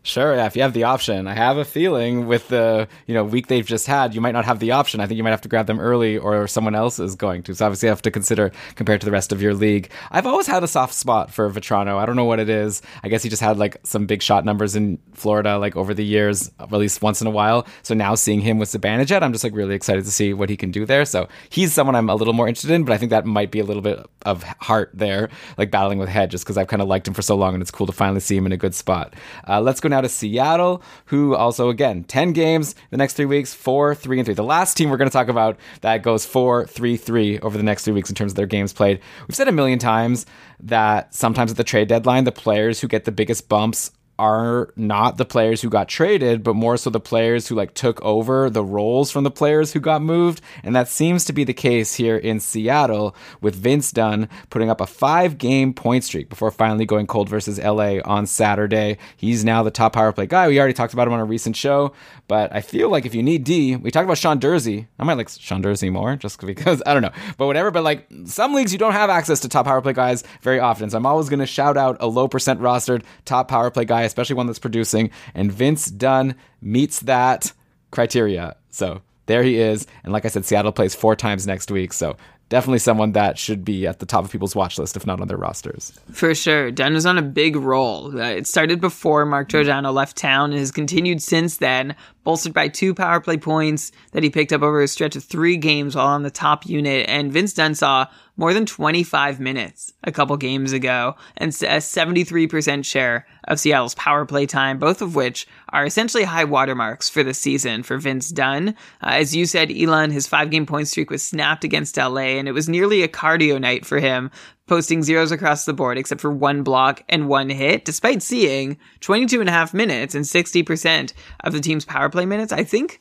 Sure, 0.07 0.33
yeah, 0.33 0.45
if 0.45 0.55
you 0.55 0.61
have 0.61 0.71
the 0.71 0.85
option. 0.85 1.27
I 1.27 1.33
have 1.33 1.57
a 1.57 1.65
feeling 1.65 2.27
with 2.27 2.47
the 2.47 2.87
you 3.07 3.13
know 3.13 3.25
week 3.25 3.47
they've 3.47 3.65
just 3.65 3.87
had, 3.87 4.15
you 4.15 4.21
might 4.21 4.31
not 4.31 4.45
have 4.45 4.59
the 4.59 4.71
option. 4.71 5.01
I 5.01 5.05
think 5.05 5.17
you 5.17 5.23
might 5.23 5.31
have 5.31 5.41
to 5.41 5.49
grab 5.49 5.67
them 5.67 5.81
early, 5.81 6.17
or 6.17 6.47
someone 6.47 6.75
else 6.75 6.97
is 6.97 7.15
going 7.15 7.43
to. 7.43 7.53
So 7.53 7.65
obviously, 7.65 7.87
you 7.87 7.89
have 7.89 8.01
to 8.03 8.09
consider 8.09 8.53
compared 8.75 9.01
to 9.01 9.05
the 9.05 9.11
rest 9.11 9.33
of 9.33 9.41
your 9.41 9.53
league. 9.53 9.91
I've 10.09 10.25
always 10.25 10.47
had 10.47 10.63
a 10.63 10.67
soft 10.67 10.93
spot 10.93 11.33
for 11.33 11.49
Vatrano. 11.49 11.97
I 11.97 12.05
don't 12.05 12.15
know 12.15 12.23
what 12.23 12.39
it 12.39 12.47
is. 12.47 12.81
I 13.03 13.09
guess 13.09 13.21
he 13.21 13.27
just 13.27 13.41
had 13.41 13.57
like 13.57 13.75
some 13.83 14.05
big 14.05 14.21
shot 14.21 14.45
numbers 14.45 14.77
in 14.77 14.97
Florida, 15.11 15.57
like 15.57 15.75
over 15.75 15.93
the 15.93 16.05
years, 16.05 16.51
at 16.57 16.71
least 16.71 17.01
once 17.01 17.19
in 17.19 17.27
a 17.27 17.31
while. 17.31 17.67
So 17.83 17.93
now 17.93 18.15
seeing 18.15 18.39
him 18.39 18.59
with 18.59 18.69
Zibanejad, 18.69 19.23
I'm 19.23 19.33
just 19.33 19.43
like 19.43 19.53
really 19.53 19.75
excited 19.75 20.05
to 20.05 20.11
see 20.11 20.33
what 20.33 20.49
he 20.49 20.55
can 20.55 20.71
do 20.71 20.85
there. 20.85 21.03
So 21.03 21.27
he's 21.49 21.73
someone 21.73 21.95
I'm 21.95 22.09
a 22.09 22.15
little 22.15 22.33
more 22.33 22.47
interested 22.47 22.71
in, 22.71 22.85
but 22.85 22.93
I 22.93 22.97
think 22.97 23.09
that 23.09 23.25
might 23.25 23.51
be 23.51 23.59
a 23.59 23.65
little 23.65 23.81
bit 23.81 24.05
of 24.21 24.43
heart 24.43 24.89
there, 24.93 25.27
like 25.57 25.69
battling 25.69 25.99
with 25.99 26.07
head, 26.07 26.31
just 26.31 26.45
because 26.45 26.57
I've 26.57 26.67
kind 26.67 26.81
of 26.81 26.87
liked 26.87 27.09
him 27.09 27.13
for 27.13 27.21
so 27.21 27.35
long, 27.35 27.55
and 27.55 27.61
it's 27.61 27.71
cool 27.71 27.87
to 27.87 27.91
finally 27.91 28.21
see 28.21 28.37
him 28.37 28.45
in 28.45 28.53
a 28.53 28.57
good 28.57 28.73
spot. 28.73 29.13
Uh, 29.45 29.59
let's 29.59 29.81
go 29.81 29.89
now 29.89 29.96
to 30.01 30.09
Seattle 30.09 30.81
who 31.05 31.35
also, 31.35 31.69
again, 31.69 32.03
10 32.03 32.33
games 32.33 32.75
the 32.91 32.97
next 32.97 33.13
three 33.13 33.25
weeks, 33.25 33.53
four, 33.53 33.95
three, 33.95 34.19
and 34.19 34.25
three. 34.25 34.33
The 34.33 34.43
last 34.43 34.75
team 34.75 34.89
we're 34.89 34.97
going 34.97 35.09
to 35.09 35.13
talk 35.13 35.27
about 35.27 35.57
that 35.81 36.03
goes 36.03 36.25
four, 36.25 36.65
three, 36.65 36.97
three 36.97 37.39
over 37.39 37.57
the 37.57 37.63
next 37.63 37.85
three 37.85 37.93
weeks 37.93 38.09
in 38.09 38.15
terms 38.15 38.31
of 38.33 38.35
their 38.35 38.45
games 38.45 38.73
played. 38.73 38.99
We've 39.27 39.35
said 39.35 39.47
a 39.47 39.51
million 39.51 39.79
times 39.79 40.25
that 40.59 41.13
sometimes 41.13 41.51
at 41.51 41.57
the 41.57 41.63
trade 41.63 41.87
deadline, 41.87 42.23
the 42.23 42.31
players 42.31 42.79
who 42.79 42.87
get 42.87 43.05
the 43.05 43.11
biggest 43.11 43.49
bumps 43.49 43.91
are 44.19 44.73
not 44.75 45.17
the 45.17 45.25
players 45.25 45.61
who 45.61 45.69
got 45.69 45.87
traded, 45.87 46.43
but 46.43 46.55
more 46.55 46.77
so 46.77 46.89
the 46.89 46.99
players 46.99 47.47
who 47.47 47.55
like 47.55 47.73
took 47.73 48.01
over 48.01 48.49
the 48.49 48.63
roles 48.63 49.11
from 49.11 49.23
the 49.23 49.31
players 49.31 49.73
who 49.73 49.79
got 49.79 50.01
moved. 50.01 50.41
And 50.63 50.75
that 50.75 50.87
seems 50.87 51.25
to 51.25 51.33
be 51.33 51.43
the 51.43 51.53
case 51.53 51.93
here 51.93 52.17
in 52.17 52.39
Seattle 52.39 53.15
with 53.41 53.55
Vince 53.55 53.91
Dunn 53.91 54.27
putting 54.49 54.69
up 54.69 54.81
a 54.81 54.87
five 54.87 55.37
game 55.37 55.73
point 55.73 56.03
streak 56.03 56.29
before 56.29 56.49
finally 56.49 56.85
going 56.85 57.05
cold 57.07 57.29
versus 57.29 57.59
LA 57.59 57.99
on 58.05 58.25
Saturday. 58.25 58.97
He's 59.15 59.45
now 59.45 59.61
the 59.61 59.71
top 59.71 59.93
power 59.93 60.11
play 60.11 60.25
guy. 60.25 60.47
We 60.47 60.59
already 60.59 60.73
talked 60.73 60.93
about 60.93 61.07
him 61.07 61.13
on 61.13 61.19
a 61.19 61.25
recent 61.25 61.55
show, 61.55 61.93
but 62.27 62.53
I 62.53 62.61
feel 62.61 62.89
like 62.89 63.05
if 63.05 63.13
you 63.13 63.21
need 63.21 63.43
D, 63.43 63.75
we 63.75 63.91
talked 63.91 64.05
about 64.05 64.17
Sean 64.17 64.39
Durzi. 64.39 64.87
I 64.97 65.03
might 65.03 65.17
like 65.17 65.29
Sean 65.29 65.61
Durzi 65.61 65.91
more 65.91 66.15
just 66.15 66.43
because 66.43 66.81
I 66.85 66.93
don't 66.93 67.03
know, 67.03 67.11
but 67.37 67.45
whatever. 67.45 67.69
But 67.69 67.83
like 67.83 68.07
some 68.25 68.53
leagues, 68.55 68.73
you 68.73 68.79
don't 68.79 68.93
have 68.93 69.09
access 69.09 69.41
to 69.41 69.49
top 69.49 69.65
power 69.65 69.81
play 69.81 69.93
guys 69.93 70.23
very 70.41 70.59
often. 70.59 70.89
So 70.89 70.97
I'm 70.97 71.05
always 71.05 71.29
going 71.29 71.39
to 71.39 71.45
shout 71.45 71.77
out 71.77 71.97
a 71.99 72.07
low 72.07 72.27
percent 72.27 72.59
rostered 72.61 73.03
top 73.25 73.47
power 73.47 73.69
play 73.69 73.85
guy 73.85 74.06
especially 74.07 74.35
one 74.35 74.47
that's 74.47 74.59
producing. 74.59 75.11
And 75.35 75.51
Vince 75.51 75.85
Dunn 75.85 76.35
meets 76.61 77.01
that 77.01 77.53
criteria. 77.91 78.55
So 78.69 79.01
there 79.27 79.43
he 79.43 79.57
is. 79.57 79.85
And 80.03 80.11
like 80.11 80.25
I 80.25 80.29
said, 80.29 80.45
Seattle 80.45 80.71
plays 80.71 80.95
four 80.95 81.15
times 81.15 81.45
next 81.45 81.69
week. 81.69 81.93
So 81.93 82.17
definitely 82.49 82.79
someone 82.79 83.11
that 83.11 83.37
should 83.37 83.65
be 83.65 83.85
at 83.85 83.99
the 83.99 84.05
top 84.05 84.23
of 84.23 84.31
people's 84.31 84.55
watch 84.55 84.79
list, 84.79 84.95
if 84.95 85.05
not 85.05 85.19
on 85.19 85.27
their 85.27 85.37
rosters. 85.37 85.97
For 86.11 86.33
sure. 86.33 86.71
Dunn 86.71 86.93
was 86.93 87.05
on 87.05 87.17
a 87.17 87.21
big 87.21 87.55
roll. 87.55 88.17
Uh, 88.19 88.29
it 88.29 88.47
started 88.47 88.79
before 88.81 89.25
Mark 89.25 89.49
Giordano 89.49 89.91
left 89.91 90.17
town 90.17 90.51
and 90.51 90.59
has 90.59 90.71
continued 90.71 91.21
since 91.21 91.57
then, 91.57 91.95
bolstered 92.27 92.53
by 92.53 92.67
two 92.67 92.93
power 92.93 93.21
play 93.21 93.37
points 93.37 93.89
that 94.11 94.21
he 94.21 94.29
picked 94.29 94.51
up 94.51 94.61
over 94.61 94.81
a 94.81 94.87
stretch 94.89 95.15
of 95.15 95.23
three 95.23 95.55
games 95.55 95.95
while 95.95 96.07
on 96.07 96.23
the 96.23 96.29
top 96.29 96.65
unit. 96.65 97.07
And 97.07 97.31
Vince 97.31 97.53
Dunn 97.53 97.73
saw 97.73 98.07
more 98.35 98.53
than 98.53 98.65
25 98.65 99.39
minutes 99.39 99.93
a 100.03 100.11
couple 100.11 100.35
games 100.35 100.73
ago 100.73 101.15
and 101.37 101.51
a 101.51 101.79
73% 101.79 102.83
share 102.83 103.25
of 103.47 103.61
Seattle's 103.61 103.95
power 103.95 104.25
play 104.25 104.45
time, 104.45 104.77
both 104.77 105.01
of 105.01 105.15
which 105.15 105.47
are 105.69 105.85
essentially 105.85 106.25
high 106.25 106.43
watermarks 106.43 107.09
for 107.09 107.23
the 107.23 107.33
season 107.33 107.81
for 107.81 107.97
Vince 107.97 108.29
Dunn. 108.29 108.75
Uh, 109.01 109.11
as 109.11 109.33
you 109.33 109.45
said, 109.45 109.71
Elan, 109.71 110.11
his 110.11 110.27
five 110.27 110.49
game 110.49 110.65
point 110.65 110.89
streak 110.89 111.09
was 111.09 111.23
snapped 111.23 111.63
against 111.63 111.95
LA, 111.95 112.35
and 112.35 112.49
it 112.49 112.51
was 112.51 112.67
nearly 112.67 113.03
a 113.03 113.07
cardio 113.07 113.59
night 113.59 113.85
for 113.85 113.99
him, 113.99 114.31
posting 114.67 115.01
zeros 115.01 115.31
across 115.31 115.65
the 115.65 115.73
board 115.73 115.97
except 115.97 116.21
for 116.21 116.31
one 116.31 116.63
block 116.63 117.03
and 117.09 117.27
one 117.27 117.49
hit, 117.49 117.85
despite 117.85 118.21
seeing 118.21 118.77
22 118.99 119.39
and 119.39 119.49
a 119.49 119.53
half 119.53 119.73
minutes 119.73 120.13
and 120.13 120.25
60% 120.25 121.13
of 121.41 121.53
the 121.53 121.61
team's 121.61 121.85
power 121.85 122.09
play 122.09 122.25
minutes. 122.25 122.51
I 122.53 122.63
think 122.63 122.99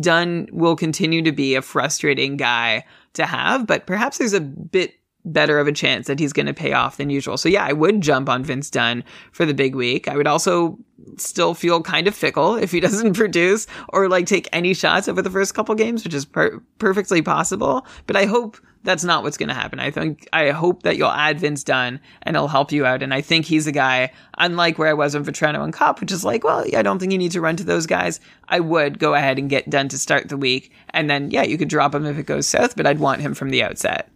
Dunn 0.00 0.48
will 0.50 0.76
continue 0.76 1.22
to 1.22 1.32
be 1.32 1.54
a 1.54 1.62
frustrating 1.62 2.36
guy 2.36 2.84
to 3.14 3.26
have, 3.26 3.66
but 3.66 3.86
perhaps 3.86 4.18
there's 4.18 4.32
a 4.32 4.40
bit 4.40 4.94
better 5.24 5.58
of 5.58 5.68
a 5.68 5.72
chance 5.72 6.06
that 6.06 6.18
he's 6.18 6.32
going 6.32 6.46
to 6.46 6.54
pay 6.54 6.72
off 6.72 6.96
than 6.96 7.10
usual. 7.10 7.36
So 7.36 7.48
yeah, 7.48 7.64
I 7.64 7.72
would 7.72 8.00
jump 8.00 8.28
on 8.28 8.42
Vince 8.42 8.70
Dunn 8.70 9.04
for 9.30 9.46
the 9.46 9.54
big 9.54 9.74
week. 9.74 10.08
I 10.08 10.16
would 10.16 10.26
also 10.26 10.78
still 11.16 11.54
feel 11.54 11.80
kind 11.82 12.08
of 12.08 12.14
fickle 12.14 12.56
if 12.56 12.72
he 12.72 12.80
doesn't 12.80 13.14
produce 13.14 13.66
or 13.90 14.08
like 14.08 14.26
take 14.26 14.48
any 14.52 14.74
shots 14.74 15.08
over 15.08 15.22
the 15.22 15.30
first 15.30 15.54
couple 15.54 15.74
games, 15.74 16.04
which 16.04 16.14
is 16.14 16.24
per- 16.24 16.60
perfectly 16.78 17.22
possible. 17.22 17.86
But 18.06 18.16
I 18.16 18.24
hope 18.24 18.58
that's 18.84 19.04
not 19.04 19.22
what's 19.22 19.36
going 19.36 19.48
to 19.48 19.54
happen. 19.54 19.78
I 19.78 19.90
think 19.90 20.28
I 20.32 20.50
hope 20.50 20.82
that 20.82 20.96
you'll 20.96 21.10
add 21.10 21.40
Vince 21.40 21.62
Dunn 21.62 22.00
and 22.22 22.36
he'll 22.36 22.48
help 22.48 22.72
you 22.72 22.84
out. 22.84 23.02
And 23.02 23.14
I 23.14 23.20
think 23.20 23.46
he's 23.46 23.66
a 23.66 23.72
guy, 23.72 24.12
unlike 24.38 24.78
where 24.78 24.88
I 24.88 24.94
was 24.94 25.14
on 25.14 25.24
Vatrano 25.24 25.62
and 25.62 25.72
Copp, 25.72 26.00
which 26.00 26.12
is 26.12 26.24
like, 26.24 26.44
well, 26.44 26.64
I 26.76 26.82
don't 26.82 26.98
think 26.98 27.12
you 27.12 27.18
need 27.18 27.32
to 27.32 27.40
run 27.40 27.56
to 27.56 27.64
those 27.64 27.86
guys. 27.86 28.20
I 28.48 28.60
would 28.60 28.98
go 28.98 29.14
ahead 29.14 29.38
and 29.38 29.48
get 29.48 29.70
Dunn 29.70 29.88
to 29.88 29.98
start 29.98 30.28
the 30.28 30.36
week, 30.36 30.72
and 30.90 31.08
then 31.08 31.30
yeah, 31.30 31.42
you 31.42 31.58
could 31.58 31.68
drop 31.68 31.94
him 31.94 32.06
if 32.06 32.18
it 32.18 32.26
goes 32.26 32.46
south. 32.46 32.76
But 32.76 32.86
I'd 32.86 32.98
want 32.98 33.20
him 33.20 33.34
from 33.34 33.50
the 33.50 33.62
outset. 33.62 34.08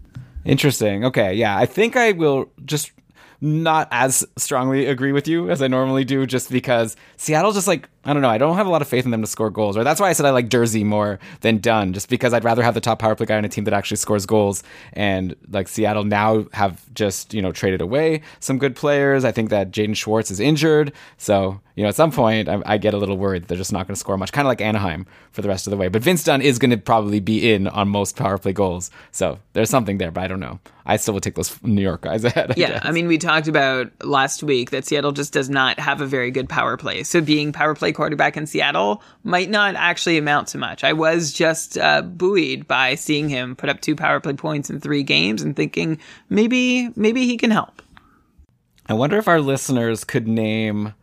Interesting. 0.44 1.04
Okay. 1.04 1.34
Yeah. 1.34 1.56
I 1.56 1.66
think 1.66 1.96
I 1.96 2.12
will 2.12 2.50
just 2.64 2.92
not 3.40 3.88
as 3.90 4.24
strongly 4.36 4.86
agree 4.86 5.12
with 5.12 5.28
you 5.28 5.50
as 5.50 5.60
I 5.60 5.68
normally 5.68 6.04
do, 6.04 6.26
just 6.26 6.50
because 6.50 6.96
Seattle 7.16 7.52
just 7.52 7.68
like 7.68 7.88
I 8.06 8.12
don't 8.12 8.22
know. 8.22 8.30
I 8.30 8.38
don't 8.38 8.56
have 8.56 8.66
a 8.66 8.70
lot 8.70 8.82
of 8.82 8.88
faith 8.88 9.04
in 9.04 9.10
them 9.10 9.20
to 9.20 9.26
score 9.26 9.50
goals. 9.50 9.76
Or 9.76 9.84
that's 9.84 10.00
why 10.00 10.08
I 10.08 10.12
said 10.12 10.26
I 10.26 10.30
like 10.30 10.48
Durzi 10.48 10.84
more 10.84 11.18
than 11.40 11.58
Dunn, 11.58 11.92
just 11.92 12.08
because 12.08 12.32
I'd 12.32 12.44
rather 12.44 12.62
have 12.62 12.74
the 12.74 12.80
top 12.80 13.00
power 13.00 13.16
play 13.16 13.26
guy 13.26 13.36
on 13.36 13.44
a 13.44 13.48
team 13.48 13.64
that 13.64 13.74
actually 13.74 13.96
scores 13.96 14.26
goals. 14.26 14.62
And 14.92 15.34
like 15.50 15.66
Seattle 15.68 16.04
now 16.04 16.46
have 16.52 16.82
just 16.94 17.34
you 17.34 17.42
know 17.42 17.52
traded 17.52 17.80
away 17.80 18.22
some 18.40 18.58
good 18.58 18.74
players. 18.76 19.24
I 19.24 19.32
think 19.32 19.50
that 19.50 19.70
Jaden 19.70 19.96
Schwartz 19.96 20.30
is 20.30 20.40
injured, 20.40 20.92
so 21.18 21.60
you 21.74 21.82
know 21.82 21.88
at 21.88 21.94
some 21.94 22.10
point 22.10 22.48
I, 22.48 22.62
I 22.64 22.78
get 22.78 22.94
a 22.94 22.96
little 22.96 23.18
worried 23.18 23.44
they're 23.44 23.56
just 23.56 23.72
not 23.72 23.86
going 23.86 23.94
to 23.94 24.00
score 24.00 24.16
much. 24.16 24.32
Kind 24.32 24.46
of 24.46 24.50
like 24.50 24.60
Anaheim 24.60 25.06
for 25.32 25.42
the 25.42 25.48
rest 25.48 25.66
of 25.66 25.70
the 25.70 25.76
way. 25.76 25.88
But 25.88 26.02
Vince 26.02 26.24
Dunn 26.24 26.42
is 26.42 26.58
going 26.58 26.70
to 26.70 26.78
probably 26.78 27.20
be 27.20 27.52
in 27.52 27.68
on 27.68 27.88
most 27.88 28.16
power 28.16 28.38
play 28.38 28.52
goals, 28.52 28.90
so 29.12 29.38
there's 29.52 29.70
something 29.70 29.98
there. 29.98 30.10
But 30.10 30.24
I 30.24 30.28
don't 30.28 30.40
know. 30.40 30.58
I 30.86 30.96
still 30.96 31.14
would 31.14 31.22
take 31.22 31.34
those 31.34 31.60
New 31.62 31.82
York 31.82 32.02
guys 32.02 32.24
ahead. 32.24 32.52
I 32.52 32.54
yeah, 32.56 32.68
guess. 32.68 32.82
I 32.84 32.92
mean 32.92 33.06
we 33.06 33.18
talked 33.18 33.48
about 33.48 33.92
last 34.04 34.42
week 34.42 34.70
that 34.70 34.86
Seattle 34.86 35.12
just 35.12 35.32
does 35.32 35.50
not 35.50 35.78
have 35.78 36.00
a 36.00 36.06
very 36.06 36.30
good 36.30 36.48
power 36.48 36.76
play. 36.76 37.02
So 37.02 37.20
being 37.20 37.52
power 37.52 37.74
play 37.74 37.92
quarterback 37.96 38.36
in 38.36 38.46
Seattle 38.46 39.02
might 39.24 39.50
not 39.50 39.74
actually 39.74 40.18
amount 40.18 40.48
to 40.48 40.58
much. 40.58 40.84
I 40.84 40.92
was 40.92 41.32
just 41.32 41.76
uh, 41.78 42.02
buoyed 42.02 42.68
by 42.68 42.94
seeing 42.94 43.28
him 43.28 43.56
put 43.56 43.68
up 43.68 43.80
two 43.80 43.96
power 43.96 44.20
play 44.20 44.34
points 44.34 44.70
in 44.70 44.78
three 44.78 45.02
games 45.02 45.42
and 45.42 45.56
thinking 45.56 45.98
maybe 46.28 46.90
maybe 46.94 47.26
he 47.26 47.36
can 47.36 47.50
help. 47.50 47.82
I 48.88 48.94
wonder 48.94 49.18
if 49.18 49.26
our 49.26 49.40
listeners 49.40 50.04
could 50.04 50.28
name 50.28 50.94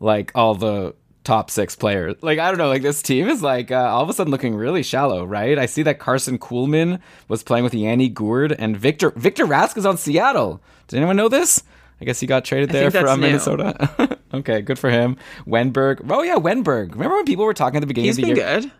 like 0.00 0.32
all 0.34 0.54
the 0.54 0.94
top 1.22 1.50
six 1.50 1.76
players. 1.76 2.16
Like 2.22 2.38
I 2.38 2.48
don't 2.48 2.58
know, 2.58 2.68
like 2.68 2.82
this 2.82 3.02
team 3.02 3.28
is 3.28 3.42
like 3.42 3.70
uh, 3.70 3.76
all 3.76 4.02
of 4.02 4.08
a 4.08 4.12
sudden 4.12 4.30
looking 4.30 4.56
really 4.56 4.82
shallow, 4.82 5.24
right? 5.24 5.58
I 5.58 5.66
see 5.66 5.82
that 5.84 6.00
Karson 6.00 6.38
Kuhlman 6.38 7.00
was 7.28 7.42
playing 7.42 7.64
with 7.64 7.74
Yanni 7.74 8.08
Gourde 8.08 8.52
and 8.58 8.76
Victor 8.76 9.10
Victor 9.10 9.46
Rask 9.46 9.76
is 9.76 9.86
on 9.86 9.96
Seattle. 9.96 10.60
Did 10.88 10.96
anyone 10.96 11.16
know 11.16 11.28
this? 11.28 11.62
I 12.00 12.04
guess 12.04 12.20
he 12.20 12.26
got 12.26 12.44
traded 12.44 12.70
there 12.70 12.90
from 12.90 13.20
new. 13.20 13.26
Minnesota. 13.26 14.18
okay, 14.34 14.62
good 14.62 14.78
for 14.78 14.90
him. 14.90 15.16
Wennberg. 15.46 16.06
Oh 16.10 16.22
yeah, 16.22 16.36
Wennberg. 16.36 16.92
Remember 16.92 17.16
when 17.16 17.24
people 17.26 17.44
were 17.44 17.54
talking 17.54 17.76
at 17.76 17.80
the 17.80 17.86
beginning 17.86 18.06
He's 18.08 18.18
of 18.18 18.24
the 18.24 18.28
been 18.30 18.36
year? 18.36 18.60
good. 18.60 18.72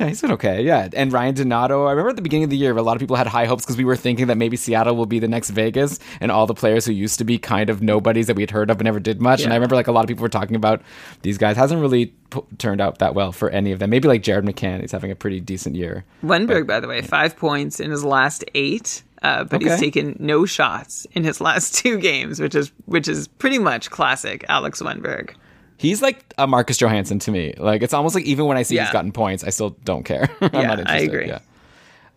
Yeah, 0.00 0.08
he's 0.08 0.20
been 0.20 0.32
okay. 0.32 0.60
Yeah, 0.64 0.88
and 0.92 1.12
Ryan 1.12 1.36
Donato. 1.36 1.86
I 1.86 1.90
remember 1.90 2.10
at 2.10 2.16
the 2.16 2.22
beginning 2.22 2.42
of 2.42 2.50
the 2.50 2.56
year, 2.56 2.76
a 2.76 2.82
lot 2.82 2.96
of 2.96 3.00
people 3.00 3.14
had 3.14 3.28
high 3.28 3.44
hopes 3.46 3.64
because 3.64 3.76
we 3.76 3.84
were 3.84 3.94
thinking 3.94 4.26
that 4.26 4.36
maybe 4.36 4.56
Seattle 4.56 4.96
will 4.96 5.06
be 5.06 5.20
the 5.20 5.28
next 5.28 5.50
Vegas, 5.50 6.00
and 6.20 6.32
all 6.32 6.48
the 6.48 6.54
players 6.54 6.84
who 6.84 6.90
used 6.92 7.18
to 7.18 7.24
be 7.24 7.38
kind 7.38 7.70
of 7.70 7.80
nobodies 7.80 8.26
that 8.26 8.34
we 8.34 8.42
had 8.42 8.50
heard 8.50 8.70
of 8.70 8.78
but 8.78 8.82
never 8.84 8.98
did 8.98 9.20
much. 9.22 9.42
And 9.44 9.52
I 9.52 9.56
remember 9.56 9.76
like 9.76 9.86
a 9.86 9.92
lot 9.92 10.02
of 10.02 10.08
people 10.08 10.22
were 10.22 10.28
talking 10.28 10.56
about 10.56 10.82
these 11.22 11.38
guys. 11.38 11.56
Hasn't 11.56 11.80
really 11.80 12.06
p- 12.30 12.40
turned 12.58 12.80
out 12.80 12.98
that 12.98 13.14
well 13.14 13.30
for 13.30 13.50
any 13.50 13.70
of 13.70 13.78
them. 13.78 13.90
Maybe 13.90 14.08
like 14.08 14.24
Jared 14.24 14.44
McCann. 14.44 14.80
He's 14.80 14.90
having 14.90 15.12
a 15.12 15.14
pretty 15.16 15.38
decent 15.38 15.76
year. 15.76 16.04
Wennberg, 16.24 16.66
by 16.66 16.80
the 16.80 16.88
way, 16.88 17.00
five 17.00 17.36
points 17.36 17.78
in 17.78 17.92
his 17.92 18.04
last 18.04 18.44
eight, 18.56 19.04
uh, 19.24 19.42
but 19.44 19.62
he's 19.62 19.80
taken 19.80 20.16
no 20.20 20.46
shots 20.46 21.06
in 21.12 21.24
his 21.24 21.40
last 21.48 21.74
two 21.74 21.98
games, 21.98 22.38
which 22.40 22.54
is 22.54 22.70
which 22.84 23.08
is 23.08 23.26
pretty 23.26 23.58
much 23.58 23.90
classic 23.90 24.44
Alex 24.48 24.80
Wennberg. 24.80 25.34
He's 25.76 26.00
like 26.02 26.24
a 26.38 26.46
Marcus 26.46 26.76
Johansson 26.78 27.18
to 27.20 27.30
me. 27.30 27.54
Like 27.56 27.82
it's 27.82 27.94
almost 27.94 28.14
like 28.14 28.24
even 28.24 28.44
when 28.46 28.56
I 28.56 28.62
see 28.62 28.78
he's 28.78 28.90
gotten 28.90 29.10
points, 29.12 29.42
I 29.42 29.50
still 29.50 29.70
don't 29.84 30.04
care. 30.04 30.28
I'm 30.40 30.50
Yeah, 30.52 30.74
not 30.74 30.88
I 30.88 30.98
agree. 30.98 31.26
Yeah. 31.26 31.40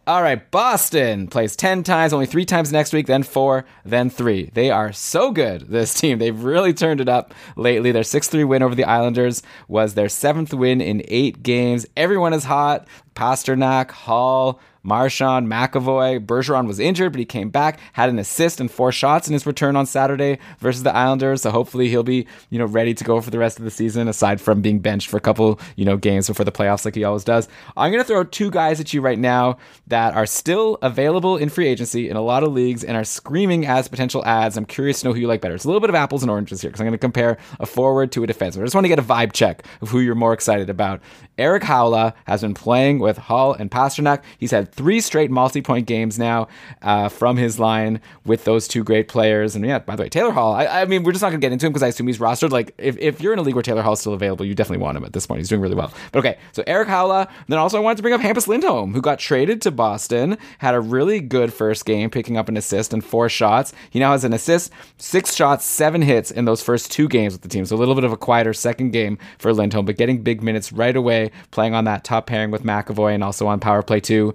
All 0.06 0.22
right, 0.22 0.50
Boston 0.52 1.28
plays 1.28 1.58
10 1.58 1.84
times, 1.84 2.14
only 2.14 2.28
three 2.28 2.46
times 2.46 2.72
next 2.72 2.94
week, 2.94 3.08
then 3.08 3.24
four, 3.24 3.66
then 3.84 4.10
three. 4.10 4.50
They 4.54 4.72
are 4.72 4.94
so 4.94 5.34
good, 5.34 5.68
this 5.68 5.94
team. 5.94 6.18
They've 6.18 6.44
really 6.44 6.74
turned 6.74 7.02
it 7.02 7.10
up 7.10 7.34
lately. 7.58 7.92
Their 7.92 8.04
6 8.04 8.28
3 8.30 8.46
win 8.46 8.64
over 8.64 8.74
the 8.74 8.86
Islanders 8.86 9.44
was 9.68 9.96
their 9.96 10.08
seventh 10.08 10.54
win 10.54 10.80
in 10.80 11.02
eight 11.10 11.44
games. 11.44 11.86
Everyone 11.98 12.32
is 12.32 12.46
hot. 12.46 12.88
Pastrnak, 13.18 13.90
Hall, 13.90 14.60
Marchand, 14.88 15.48
McAvoy. 15.52 16.26
Bergeron 16.26 16.66
was 16.66 16.80
injured, 16.80 17.12
but 17.12 17.20
he 17.20 17.26
came 17.26 17.50
back, 17.50 17.80
had 17.92 18.08
an 18.08 18.20
assist 18.20 18.62
and 18.62 18.72
four 18.72 18.92
shots 18.94 19.28
in 19.28 19.34
his 19.34 19.46
return 19.46 19.76
on 19.76 19.86
Saturday 19.86 20.40
versus 20.60 20.84
the 20.84 20.96
Islanders. 20.96 21.42
So 21.42 21.52
hopefully 21.52 21.90
he'll 21.90 22.04
be, 22.04 22.26
you 22.50 22.58
know, 22.58 22.66
ready 22.66 22.94
to 22.94 23.04
go 23.04 23.20
for 23.20 23.30
the 23.30 23.38
rest 23.38 23.60
of 23.60 23.66
the 23.66 23.72
season, 23.72 24.08
aside 24.08 24.40
from 24.40 24.62
being 24.62 24.80
benched 24.80 25.10
for 25.10 25.18
a 25.18 25.20
couple, 25.20 25.60
you 25.76 25.84
know, 25.84 25.98
games 25.98 26.28
before 26.28 26.46
the 26.46 26.54
playoffs 26.54 26.86
like 26.86 26.96
he 26.96 27.04
always 27.04 27.26
does. 27.26 27.50
I'm 27.76 27.92
gonna 27.92 28.06
throw 28.06 28.24
two 28.24 28.50
guys 28.50 28.80
at 28.80 28.94
you 28.94 29.02
right 29.02 29.20
now 29.20 29.58
that 29.88 30.14
are 30.14 30.26
still 30.26 30.78
available 30.82 31.36
in 31.36 31.50
free 31.50 31.68
agency 31.68 32.10
in 32.10 32.16
a 32.16 32.22
lot 32.22 32.44
of 32.44 32.54
leagues 32.54 32.84
and 32.86 32.96
are 32.96 33.04
screaming 33.04 33.66
as 33.66 33.90
potential 33.90 34.24
ads. 34.26 34.56
I'm 34.56 34.66
curious 34.66 35.02
to 35.02 35.08
know 35.08 35.14
who 35.14 35.20
you 35.20 35.28
like 35.28 35.42
better. 35.42 35.56
It's 35.56 35.66
a 35.66 35.68
little 35.68 35.82
bit 35.82 35.90
of 35.90 35.96
apples 35.96 36.22
and 36.22 36.32
oranges 36.32 36.62
here 36.62 36.70
because 36.70 36.80
I'm 36.80 36.88
gonna 36.88 36.98
compare 36.98 37.38
a 37.60 37.66
forward 37.66 38.14
to 38.14 38.24
a 38.24 38.28
defenseman. 38.28 38.62
I 38.62 38.66
just 38.66 38.76
want 38.76 38.86
to 38.86 38.90
get 38.90 39.00
a 39.00 39.04
vibe 39.04 39.34
check 39.34 39.66
of 39.82 39.90
who 39.90 40.00
you're 40.00 40.16
more 40.16 40.34
excited 40.34 40.70
about. 40.70 41.02
Erik 41.38 41.64
Haula 41.64 42.14
has 42.26 42.42
been 42.42 42.54
playing 42.54 43.00
with 43.08 43.18
Hall 43.18 43.54
and 43.54 43.72
Pastrnak. 43.72 44.22
He's 44.38 44.52
had 44.52 44.72
three 44.72 45.02
straight 45.02 45.32
multi-point 45.32 45.88
games 45.88 46.20
now 46.20 46.48
uh, 46.82 47.10
from 47.10 47.38
his 47.38 47.60
line 47.60 48.02
with 48.26 48.44
those 48.44 48.68
two 48.68 48.84
great 48.84 49.08
players. 49.08 49.56
And 49.56 49.66
yeah, 49.66 49.80
by 49.80 49.96
the 49.96 50.04
way, 50.04 50.10
Taylor 50.10 50.32
Hall. 50.32 50.54
I, 50.54 50.66
I 50.82 50.86
mean, 50.86 51.04
we're 51.04 51.14
just 51.14 51.22
not 51.22 51.30
going 51.30 51.40
to 51.40 51.46
get 51.46 51.52
into 51.52 51.66
him 51.66 51.72
because 51.72 51.84
I 51.84 51.88
assume 51.88 52.08
he's 52.08 52.20
rostered. 52.20 52.52
Like, 52.52 52.76
if, 52.78 52.98
if 52.98 53.22
you're 53.22 53.34
in 53.34 53.40
a 53.40 53.42
league 53.42 53.56
where 53.56 53.64
Taylor 53.64 53.82
Hall 53.82 53.94
is 53.94 54.00
still 54.00 54.14
available, 54.14 54.46
you 54.46 54.54
definitely 54.54 54.84
want 54.84 54.98
him 54.98 55.06
at 55.06 55.14
this 55.14 55.26
point. 55.26 55.40
He's 55.40 55.50
doing 55.50 55.62
really 55.62 55.76
well. 55.76 55.92
But 56.12 56.20
okay, 56.20 56.38
so 56.52 56.64
Erik 56.68 56.90
Haula. 56.90 57.30
Then 57.48 57.58
also 57.58 57.78
I 57.78 57.80
wanted 57.80 57.98
to 57.98 58.02
bring 58.02 58.14
up 58.14 58.22
Hampus 58.22 58.48
Lindholm, 58.48 58.94
who 58.94 59.02
got 59.02 59.20
traded 59.20 59.62
to 59.62 59.72
Boston, 59.72 60.38
had 60.60 60.76
a 60.76 60.80
really 60.82 61.22
good 61.22 61.54
first 61.54 61.86
game, 61.86 62.10
picking 62.10 62.38
up 62.38 62.50
an 62.50 62.58
assist 62.58 62.94
and 62.94 63.04
four 63.04 63.30
shots. 63.30 63.74
He 63.90 64.00
now 64.00 64.12
has 64.12 64.24
an 64.24 64.34
assist, 64.34 64.72
six 64.98 65.34
shots, 65.34 65.64
seven 65.64 66.02
hits 66.02 66.30
in 66.30 66.46
those 66.46 66.62
first 66.62 66.92
two 66.92 67.08
games 67.08 67.34
with 67.34 67.42
the 67.42 67.48
team. 67.48 67.66
So 67.66 67.76
a 67.76 67.78
little 67.78 67.96
bit 67.96 68.04
of 68.04 68.12
a 68.12 68.18
quieter 68.18 68.54
second 68.54 68.92
game 68.92 69.18
for 69.38 69.54
Lindholm, 69.54 69.86
but 69.86 69.98
getting 69.98 70.22
big 70.22 70.44
minutes 70.44 70.74
right 70.74 70.96
away, 70.96 71.32
playing 71.52 71.74
on 71.74 71.86
that 71.86 72.04
top 72.04 72.28
pairing 72.28 72.52
with 72.52 72.64
McAvoy 72.64 72.97
and 73.06 73.24
also 73.24 73.48
on 73.48 73.60
power 73.60 73.84
play 73.84 74.00
too 74.00 74.34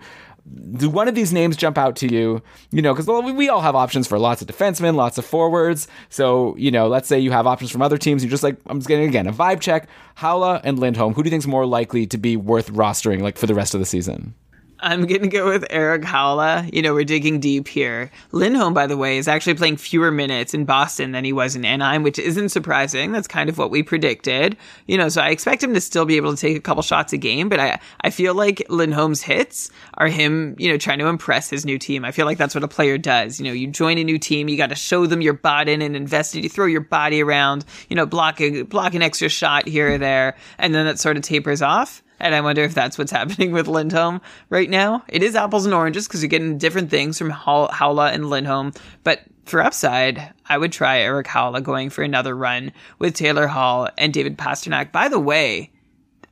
do 0.72 0.90
one 0.90 1.08
of 1.08 1.14
these 1.14 1.32
names 1.32 1.56
jump 1.56 1.78
out 1.78 1.96
to 1.96 2.12
you? 2.12 2.42
You 2.70 2.82
know, 2.82 2.94
because 2.94 3.06
we 3.32 3.48
all 3.48 3.60
have 3.60 3.76
options 3.76 4.06
for 4.06 4.18
lots 4.18 4.42
of 4.42 4.48
defensemen, 4.48 4.94
lots 4.94 5.18
of 5.18 5.24
forwards. 5.24 5.88
So, 6.08 6.56
you 6.56 6.70
know, 6.70 6.88
let's 6.88 7.08
say 7.08 7.18
you 7.18 7.30
have 7.30 7.46
options 7.46 7.70
from 7.70 7.82
other 7.82 7.98
teams. 7.98 8.22
You're 8.22 8.30
just 8.30 8.42
like, 8.42 8.56
I'm 8.66 8.78
just 8.78 8.88
getting 8.88 9.08
again 9.08 9.26
a 9.26 9.32
vibe 9.32 9.60
check. 9.60 9.88
Haula 10.16 10.60
and 10.64 10.78
Lindholm. 10.78 11.14
Who 11.14 11.22
do 11.22 11.28
you 11.28 11.30
think's 11.30 11.46
more 11.46 11.66
likely 11.66 12.06
to 12.06 12.18
be 12.18 12.36
worth 12.36 12.70
rostering 12.72 13.20
like 13.20 13.38
for 13.38 13.46
the 13.46 13.54
rest 13.54 13.74
of 13.74 13.80
the 13.80 13.86
season? 13.86 14.34
I'm 14.82 15.06
going 15.06 15.22
to 15.22 15.28
go 15.28 15.48
with 15.48 15.64
Erik 15.70 16.02
Haula. 16.02 16.68
You 16.74 16.82
know, 16.82 16.92
we're 16.92 17.04
digging 17.04 17.38
deep 17.38 17.68
here. 17.68 18.10
Lindholm, 18.32 18.74
by 18.74 18.88
the 18.88 18.96
way, 18.96 19.16
is 19.16 19.28
actually 19.28 19.54
playing 19.54 19.76
fewer 19.76 20.10
minutes 20.10 20.54
in 20.54 20.64
Boston 20.64 21.12
than 21.12 21.24
he 21.24 21.32
was 21.32 21.54
in 21.54 21.64
Anaheim, 21.64 22.02
which 22.02 22.18
isn't 22.18 22.48
surprising. 22.48 23.12
That's 23.12 23.28
kind 23.28 23.48
of 23.48 23.58
what 23.58 23.70
we 23.70 23.84
predicted. 23.84 24.56
You 24.88 24.98
know, 24.98 25.08
so 25.08 25.22
I 25.22 25.28
expect 25.28 25.62
him 25.62 25.72
to 25.74 25.80
still 25.80 26.04
be 26.04 26.16
able 26.16 26.34
to 26.34 26.40
take 26.40 26.56
a 26.56 26.60
couple 26.60 26.82
shots 26.82 27.12
a 27.12 27.16
game, 27.16 27.48
but 27.48 27.60
I, 27.60 27.78
I 28.00 28.10
feel 28.10 28.34
like 28.34 28.66
Lindholm's 28.68 29.22
hits 29.22 29.70
are 29.94 30.08
him, 30.08 30.56
you 30.58 30.68
know, 30.68 30.78
trying 30.78 30.98
to 30.98 31.06
impress 31.06 31.48
his 31.48 31.64
new 31.64 31.78
team. 31.78 32.04
I 32.04 32.10
feel 32.10 32.26
like 32.26 32.38
that's 32.38 32.54
what 32.54 32.64
a 32.64 32.68
player 32.68 32.98
does. 32.98 33.38
You 33.38 33.46
know, 33.46 33.52
you 33.52 33.68
join 33.68 33.98
a 33.98 34.04
new 34.04 34.18
team, 34.18 34.48
you 34.48 34.56
got 34.56 34.70
to 34.70 34.74
show 34.74 35.06
them 35.06 35.20
you're 35.20 35.32
bought 35.32 35.68
in 35.68 35.80
and 35.80 35.94
invested. 35.94 36.42
You 36.42 36.50
throw 36.50 36.66
your 36.66 36.80
body 36.80 37.22
around, 37.22 37.64
you 37.88 37.94
know, 37.94 38.04
block 38.04 38.40
a, 38.40 38.62
block 38.62 38.94
an 38.94 39.02
extra 39.02 39.28
shot 39.28 39.68
here 39.68 39.94
or 39.94 39.98
there, 39.98 40.36
and 40.58 40.74
then 40.74 40.86
that 40.86 40.98
sort 40.98 41.16
of 41.16 41.22
tapers 41.22 41.62
off. 41.62 42.02
And 42.22 42.34
I 42.34 42.40
wonder 42.40 42.62
if 42.62 42.72
that's 42.72 42.96
what's 42.96 43.10
happening 43.20 43.52
with 43.52 43.68
Lindholm 43.68 44.22
right 44.48 44.70
now. 44.70 45.04
It 45.08 45.22
is 45.22 45.36
apples 45.36 45.66
and 45.66 45.74
oranges 45.74 46.06
because 46.06 46.22
you're 46.22 46.30
getting 46.30 46.56
different 46.56 46.88
things 46.88 47.18
from 47.18 47.30
Haula 47.30 48.12
and 48.14 48.30
Lindholm. 48.30 48.72
But 49.04 49.20
for 49.44 49.60
upside, 49.60 50.32
I 50.46 50.56
would 50.56 50.72
try 50.72 51.00
Erik 51.00 51.26
Haula 51.26 51.62
going 51.62 51.90
for 51.90 52.02
another 52.02 52.34
run 52.34 52.72
with 52.98 53.14
Taylor 53.14 53.48
Hall 53.48 53.88
and 53.98 54.14
David 54.14 54.38
Pastrnak. 54.38 54.92
By 54.92 55.08
the 55.08 55.18
way, 55.18 55.72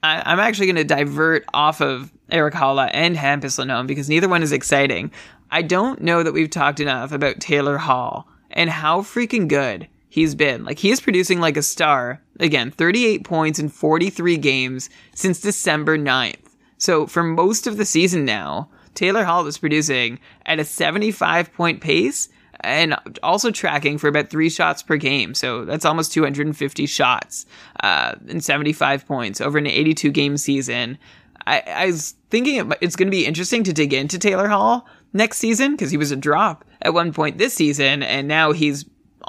I- 0.02 0.22
I'm 0.24 0.40
actually 0.40 0.66
going 0.66 0.76
to 0.76 0.84
divert 0.84 1.44
off 1.52 1.80
of 1.80 2.12
Erik 2.30 2.54
Haula 2.54 2.88
and 2.92 3.16
Hampus 3.16 3.58
Lindholm 3.58 3.86
because 3.88 4.08
neither 4.08 4.28
one 4.28 4.42
is 4.44 4.52
exciting. 4.52 5.10
I 5.50 5.62
don't 5.62 6.00
know 6.00 6.22
that 6.22 6.32
we've 6.32 6.48
talked 6.48 6.78
enough 6.78 7.10
about 7.10 7.40
Taylor 7.40 7.76
Hall 7.78 8.28
and 8.52 8.70
how 8.70 9.00
freaking 9.02 9.48
good 9.48 9.88
he's 10.08 10.36
been. 10.36 10.64
Like 10.64 10.78
he 10.78 10.90
is 10.90 11.00
producing 11.00 11.40
like 11.40 11.56
a 11.56 11.62
star. 11.62 12.22
Again, 12.40 12.70
38 12.70 13.22
points 13.22 13.58
in 13.58 13.68
43 13.68 14.36
games 14.38 14.90
since 15.14 15.40
December 15.40 15.98
9th. 15.98 16.36
So 16.78 17.06
for 17.06 17.22
most 17.22 17.66
of 17.66 17.76
the 17.76 17.84
season 17.84 18.24
now, 18.24 18.70
Taylor 18.94 19.24
Hall 19.24 19.46
is 19.46 19.58
producing 19.58 20.18
at 20.46 20.58
a 20.58 20.64
75 20.64 21.52
point 21.52 21.80
pace 21.80 22.28
and 22.60 22.96
also 23.22 23.50
tracking 23.50 23.98
for 23.98 24.08
about 24.08 24.28
three 24.28 24.50
shots 24.50 24.82
per 24.82 24.96
game. 24.96 25.34
So 25.34 25.64
that's 25.64 25.84
almost 25.84 26.12
250 26.12 26.86
shots 26.86 27.46
uh, 27.82 28.14
and 28.28 28.42
75 28.42 29.06
points 29.06 29.40
over 29.40 29.58
an 29.58 29.66
82 29.66 30.10
game 30.10 30.36
season. 30.36 30.98
I, 31.46 31.62
I 31.66 31.86
was 31.86 32.14
thinking 32.30 32.56
it, 32.56 32.78
it's 32.80 32.96
going 32.96 33.06
to 33.06 33.16
be 33.16 33.26
interesting 33.26 33.64
to 33.64 33.72
dig 33.72 33.92
into 33.92 34.18
Taylor 34.18 34.48
Hall 34.48 34.86
next 35.12 35.38
season 35.38 35.72
because 35.72 35.90
he 35.90 35.96
was 35.96 36.10
a 36.10 36.16
drop 36.16 36.64
at 36.82 36.94
one 36.94 37.12
point 37.12 37.38
this 37.38 37.54
season, 37.54 38.02
and 38.02 38.28
now 38.28 38.52
he's 38.52 38.84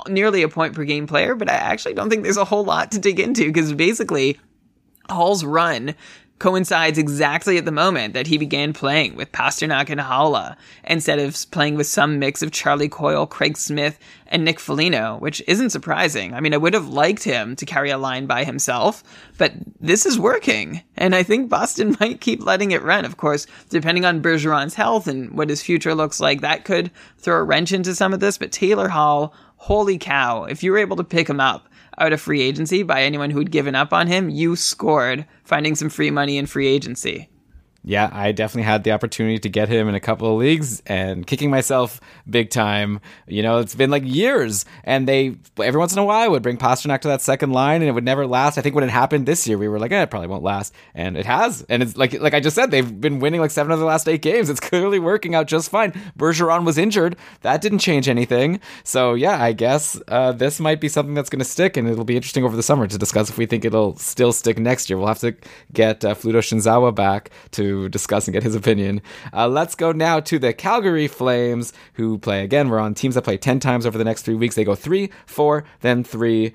nearly 0.07 0.41
a 0.43 0.49
point 0.49 0.73
per 0.73 0.83
game 0.83 1.07
player. 1.07 1.35
But 1.35 1.49
I 1.49 1.55
actually 1.55 1.93
don't 1.93 2.09
think 2.09 2.23
there's 2.23 2.37
a 2.37 2.45
whole 2.45 2.63
lot 2.63 2.91
to 2.91 2.99
dig 2.99 3.19
into 3.19 3.45
because 3.45 3.73
basically 3.73 4.39
Hall's 5.09 5.43
run 5.43 5.95
coincides 6.41 6.97
exactly 6.97 7.59
at 7.59 7.65
the 7.65 7.71
moment 7.71 8.15
that 8.15 8.25
he 8.25 8.35
began 8.35 8.73
playing 8.73 9.15
with 9.15 9.31
Pastrnak 9.31 9.91
and 9.91 10.01
Haula 10.01 10.57
instead 10.83 11.19
of 11.19 11.37
playing 11.51 11.75
with 11.75 11.85
some 11.85 12.17
mix 12.17 12.41
of 12.41 12.51
Charlie 12.51 12.89
Coyle, 12.89 13.27
Craig 13.27 13.55
Smith, 13.55 13.99
and 14.25 14.43
Nick 14.43 14.59
Foligno, 14.59 15.17
which 15.19 15.43
isn't 15.45 15.69
surprising. 15.69 16.33
I 16.33 16.39
mean, 16.39 16.55
I 16.55 16.57
would 16.57 16.73
have 16.73 16.87
liked 16.87 17.23
him 17.23 17.55
to 17.57 17.65
carry 17.67 17.91
a 17.91 17.97
line 17.99 18.25
by 18.25 18.43
himself, 18.43 19.03
but 19.37 19.53
this 19.79 20.07
is 20.07 20.17
working. 20.17 20.81
And 20.97 21.13
I 21.13 21.21
think 21.21 21.47
Boston 21.47 21.95
might 21.99 22.21
keep 22.21 22.43
letting 22.43 22.71
it 22.71 22.81
run. 22.81 23.05
Of 23.05 23.17
course, 23.17 23.45
depending 23.69 24.03
on 24.03 24.23
Bergeron's 24.23 24.73
health 24.73 25.07
and 25.07 25.37
what 25.37 25.49
his 25.49 25.61
future 25.61 25.93
looks 25.93 26.19
like, 26.19 26.41
that 26.41 26.65
could 26.65 26.89
throw 27.19 27.37
a 27.37 27.43
wrench 27.43 27.71
into 27.71 27.93
some 27.93 28.13
of 28.13 28.19
this. 28.19 28.39
But 28.39 28.51
Taylor 28.51 28.87
Hall, 28.87 29.35
holy 29.61 29.99
cow, 29.99 30.45
if 30.45 30.63
you 30.63 30.71
were 30.71 30.79
able 30.79 30.95
to 30.97 31.03
pick 31.03 31.29
him 31.29 31.39
up, 31.39 31.69
out 31.99 32.11
of 32.11 32.19
free 32.19 32.41
agency 32.41 32.81
by 32.81 33.03
anyone 33.03 33.29
who'd 33.29 33.51
given 33.51 33.75
up 33.75 33.93
on 33.93 34.07
him, 34.07 34.27
you 34.27 34.55
scored 34.55 35.23
finding 35.43 35.75
some 35.75 35.87
free 35.87 36.09
money 36.09 36.39
in 36.39 36.47
free 36.47 36.65
agency. 36.65 37.29
Yeah, 37.83 38.11
I 38.13 38.31
definitely 38.31 38.63
had 38.63 38.83
the 38.83 38.91
opportunity 38.91 39.39
to 39.39 39.49
get 39.49 39.67
him 39.67 39.89
in 39.89 39.95
a 39.95 39.99
couple 39.99 40.31
of 40.31 40.39
leagues 40.39 40.83
and 40.85 41.25
kicking 41.25 41.49
myself 41.49 41.99
big 42.29 42.51
time. 42.51 43.01
You 43.25 43.41
know, 43.41 43.57
it's 43.57 43.73
been 43.73 43.89
like 43.89 44.03
years, 44.05 44.65
and 44.83 45.07
they 45.07 45.37
every 45.59 45.79
once 45.79 45.91
in 45.91 45.97
a 45.97 46.05
while 46.05 46.29
would 46.29 46.43
bring 46.43 46.57
Pastrnak 46.57 47.01
to 47.01 47.07
that 47.07 47.21
second 47.21 47.53
line, 47.53 47.81
and 47.81 47.89
it 47.89 47.93
would 47.93 48.05
never 48.05 48.27
last. 48.27 48.59
I 48.59 48.61
think 48.61 48.75
when 48.75 48.83
it 48.83 48.91
happened 48.91 49.25
this 49.25 49.47
year, 49.47 49.57
we 49.57 49.67
were 49.67 49.79
like, 49.79 49.91
eh, 49.91 50.03
it 50.03 50.11
probably 50.11 50.27
won't 50.27 50.43
last, 50.43 50.75
and 50.93 51.17
it 51.17 51.25
has. 51.25 51.65
And 51.69 51.81
it's 51.81 51.97
like 51.97 52.13
like 52.21 52.35
I 52.35 52.39
just 52.39 52.55
said, 52.55 52.69
they've 52.69 53.01
been 53.01 53.19
winning 53.19 53.41
like 53.41 53.49
seven 53.49 53.71
of 53.71 53.79
the 53.79 53.85
last 53.85 54.07
eight 54.07 54.21
games. 54.21 54.51
It's 54.51 54.59
clearly 54.69 54.99
working 54.99 55.33
out 55.33 55.47
just 55.47 55.71
fine. 55.71 55.91
Bergeron 56.15 56.65
was 56.65 56.77
injured, 56.77 57.15
that 57.41 57.61
didn't 57.61 57.79
change 57.79 58.07
anything. 58.07 58.59
So 58.83 59.15
yeah, 59.15 59.41
I 59.41 59.53
guess 59.53 59.99
uh, 60.07 60.33
this 60.33 60.59
might 60.59 60.81
be 60.81 60.87
something 60.87 61.15
that's 61.15 61.31
going 61.31 61.39
to 61.39 61.45
stick, 61.45 61.77
and 61.77 61.89
it'll 61.89 62.05
be 62.05 62.15
interesting 62.15 62.43
over 62.43 62.55
the 62.55 62.61
summer 62.61 62.85
to 62.85 62.97
discuss 62.99 63.31
if 63.31 63.39
we 63.39 63.47
think 63.47 63.65
it'll 63.65 63.95
still 63.97 64.33
stick 64.33 64.59
next 64.59 64.87
year. 64.87 64.99
We'll 64.99 65.07
have 65.07 65.19
to 65.19 65.35
get 65.73 66.05
uh, 66.05 66.13
Fluto 66.13 66.41
Shinzawa 66.41 66.93
back 66.93 67.31
to 67.51 67.70
discuss 67.89 68.27
and 68.27 68.33
get 68.33 68.43
his 68.43 68.55
opinion. 68.55 69.01
Uh, 69.33 69.47
let's 69.47 69.75
go 69.75 69.91
now 69.91 70.19
to 70.19 70.39
the 70.39 70.53
Calgary 70.53 71.07
Flames, 71.07 71.73
who 71.93 72.17
play 72.17 72.43
again. 72.43 72.69
We're 72.69 72.79
on 72.79 72.93
teams 72.93 73.15
that 73.15 73.23
play 73.23 73.37
10 73.37 73.59
times 73.59 73.85
over 73.85 73.97
the 73.97 74.03
next 74.03 74.23
three 74.23 74.35
weeks. 74.35 74.55
They 74.55 74.63
go 74.63 74.75
three, 74.75 75.09
four, 75.25 75.63
then 75.81 76.03
three. 76.03 76.53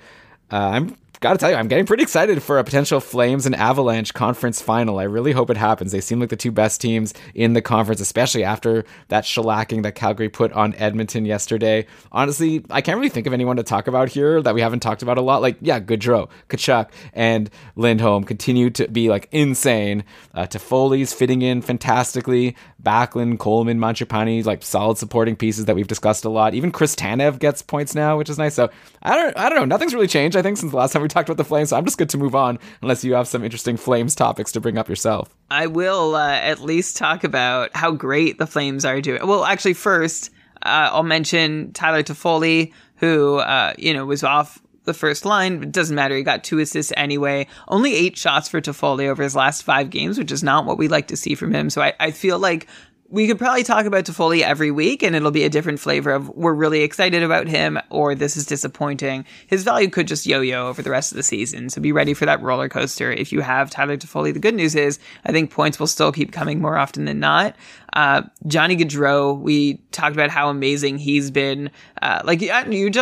Uh, 0.50 0.56
I'm 0.56 0.96
got 1.20 1.32
to 1.32 1.38
tell 1.38 1.50
you, 1.50 1.56
I'm 1.56 1.68
getting 1.68 1.86
pretty 1.86 2.02
excited 2.02 2.42
for 2.42 2.58
a 2.58 2.64
potential 2.64 3.00
Flames 3.00 3.46
and 3.46 3.54
Avalanche 3.54 4.12
conference 4.14 4.60
final. 4.60 4.98
I 4.98 5.04
really 5.04 5.32
hope 5.32 5.50
it 5.50 5.56
happens. 5.56 5.92
They 5.92 6.00
seem 6.00 6.20
like 6.20 6.28
the 6.28 6.36
two 6.36 6.52
best 6.52 6.80
teams 6.80 7.14
in 7.34 7.52
the 7.52 7.62
conference, 7.62 8.00
especially 8.00 8.44
after 8.44 8.84
that 9.08 9.24
shellacking 9.24 9.82
that 9.82 9.94
Calgary 9.94 10.28
put 10.28 10.52
on 10.52 10.74
Edmonton 10.74 11.24
yesterday. 11.24 11.86
Honestly, 12.12 12.64
I 12.70 12.80
can't 12.80 12.96
really 12.98 13.08
think 13.08 13.26
of 13.26 13.32
anyone 13.32 13.56
to 13.56 13.62
talk 13.62 13.86
about 13.86 14.08
here 14.08 14.42
that 14.42 14.54
we 14.54 14.60
haven't 14.60 14.80
talked 14.80 15.02
about 15.02 15.18
a 15.18 15.22
lot. 15.22 15.42
Like, 15.42 15.56
yeah, 15.60 15.80
Gaudreau, 15.80 16.28
Tkachuk, 16.48 16.90
and 17.12 17.50
Lindholm 17.76 18.24
continue 18.24 18.70
to 18.70 18.88
be 18.88 19.08
like 19.08 19.28
insane. 19.32 20.04
Uh, 20.34 20.46
Toffoli's 20.46 21.12
fitting 21.12 21.42
in 21.42 21.62
fantastically. 21.62 22.56
Backlund, 22.82 23.38
Coleman, 23.38 23.78
Mangiapane, 23.78 24.44
like 24.44 24.62
solid 24.62 24.96
supporting 24.96 25.34
pieces 25.34 25.64
that 25.64 25.74
we've 25.74 25.88
discussed 25.88 26.24
a 26.24 26.28
lot. 26.28 26.54
Even 26.54 26.70
Chris 26.70 26.94
Tanev 26.94 27.40
gets 27.40 27.60
points 27.60 27.94
now, 27.94 28.16
which 28.16 28.30
is 28.30 28.38
nice. 28.38 28.54
So 28.54 28.70
I 29.02 29.16
don't, 29.16 29.36
I 29.36 29.48
don't 29.48 29.58
know. 29.58 29.64
Nothing's 29.64 29.92
really 29.92 30.06
changed. 30.06 30.36
I 30.36 30.42
think 30.42 30.56
since 30.56 30.70
the 30.70 30.76
last 30.76 30.92
time 30.92 31.02
we 31.02 31.05
talked 31.08 31.28
about 31.28 31.36
the 31.36 31.44
Flames. 31.44 31.70
So 31.70 31.76
I'm 31.76 31.84
just 31.84 31.98
good 31.98 32.10
to 32.10 32.18
move 32.18 32.34
on, 32.34 32.58
unless 32.82 33.04
you 33.04 33.14
have 33.14 33.28
some 33.28 33.44
interesting 33.44 33.76
Flames 33.76 34.14
topics 34.14 34.52
to 34.52 34.60
bring 34.60 34.78
up 34.78 34.88
yourself. 34.88 35.34
I 35.50 35.66
will 35.66 36.14
uh, 36.14 36.34
at 36.34 36.60
least 36.60 36.96
talk 36.96 37.24
about 37.24 37.74
how 37.74 37.92
great 37.92 38.38
the 38.38 38.46
Flames 38.46 38.84
are 38.84 39.00
doing. 39.00 39.26
Well, 39.26 39.44
actually, 39.44 39.74
first 39.74 40.30
uh, 40.62 40.90
I'll 40.92 41.02
mention 41.02 41.72
Tyler 41.72 42.02
Toffoli, 42.02 42.72
who 42.96 43.36
uh, 43.36 43.74
you 43.78 43.94
know 43.94 44.04
was 44.04 44.24
off 44.24 44.60
the 44.84 44.94
first 44.94 45.24
line. 45.24 45.62
It 45.62 45.72
doesn't 45.72 45.94
matter. 45.94 46.16
He 46.16 46.22
got 46.22 46.44
two 46.44 46.58
assists 46.58 46.92
anyway. 46.96 47.46
Only 47.68 47.94
eight 47.94 48.16
shots 48.16 48.48
for 48.48 48.60
Toffoli 48.60 49.06
over 49.06 49.22
his 49.22 49.36
last 49.36 49.62
five 49.62 49.90
games, 49.90 50.18
which 50.18 50.32
is 50.32 50.42
not 50.42 50.64
what 50.64 50.78
we 50.78 50.88
like 50.88 51.08
to 51.08 51.16
see 51.16 51.34
from 51.34 51.54
him. 51.54 51.70
So 51.70 51.82
I, 51.82 51.92
I 52.00 52.10
feel 52.10 52.38
like 52.38 52.66
we 53.08 53.26
could 53.28 53.38
probably 53.38 53.62
talk 53.62 53.86
about 53.86 54.04
Toffoli 54.04 54.42
every 54.42 54.70
week 54.70 55.02
and 55.02 55.14
it'll 55.14 55.30
be 55.30 55.44
a 55.44 55.48
different 55.48 55.78
flavor 55.78 56.10
of 56.10 56.28
we're 56.30 56.52
really 56.52 56.82
excited 56.82 57.22
about 57.22 57.46
him 57.46 57.78
or 57.90 58.14
this 58.14 58.36
is 58.36 58.46
disappointing. 58.46 59.24
His 59.46 59.62
value 59.62 59.88
could 59.88 60.08
just 60.08 60.26
yo-yo 60.26 60.68
over 60.68 60.82
the 60.82 60.90
rest 60.90 61.12
of 61.12 61.16
the 61.16 61.22
season. 61.22 61.70
So 61.70 61.80
be 61.80 61.92
ready 61.92 62.14
for 62.14 62.26
that 62.26 62.42
roller 62.42 62.68
coaster. 62.68 63.12
If 63.12 63.32
you 63.32 63.42
have 63.42 63.70
Tyler 63.70 63.96
Toffoli, 63.96 64.32
the 64.32 64.40
good 64.40 64.54
news 64.54 64.74
is 64.74 64.98
I 65.24 65.32
think 65.32 65.50
points 65.50 65.78
will 65.78 65.86
still 65.86 66.10
keep 66.10 66.32
coming 66.32 66.60
more 66.60 66.76
often 66.76 67.04
than 67.04 67.20
not. 67.20 67.54
Uh, 67.96 68.20
Johnny 68.46 68.76
Gaudreau, 68.76 69.40
we 69.40 69.78
talked 69.90 70.14
about 70.14 70.28
how 70.28 70.50
amazing 70.50 70.98
he's 70.98 71.30
been. 71.30 71.70
Uh, 72.02 72.20
like 72.24 72.42
you, 72.42 72.52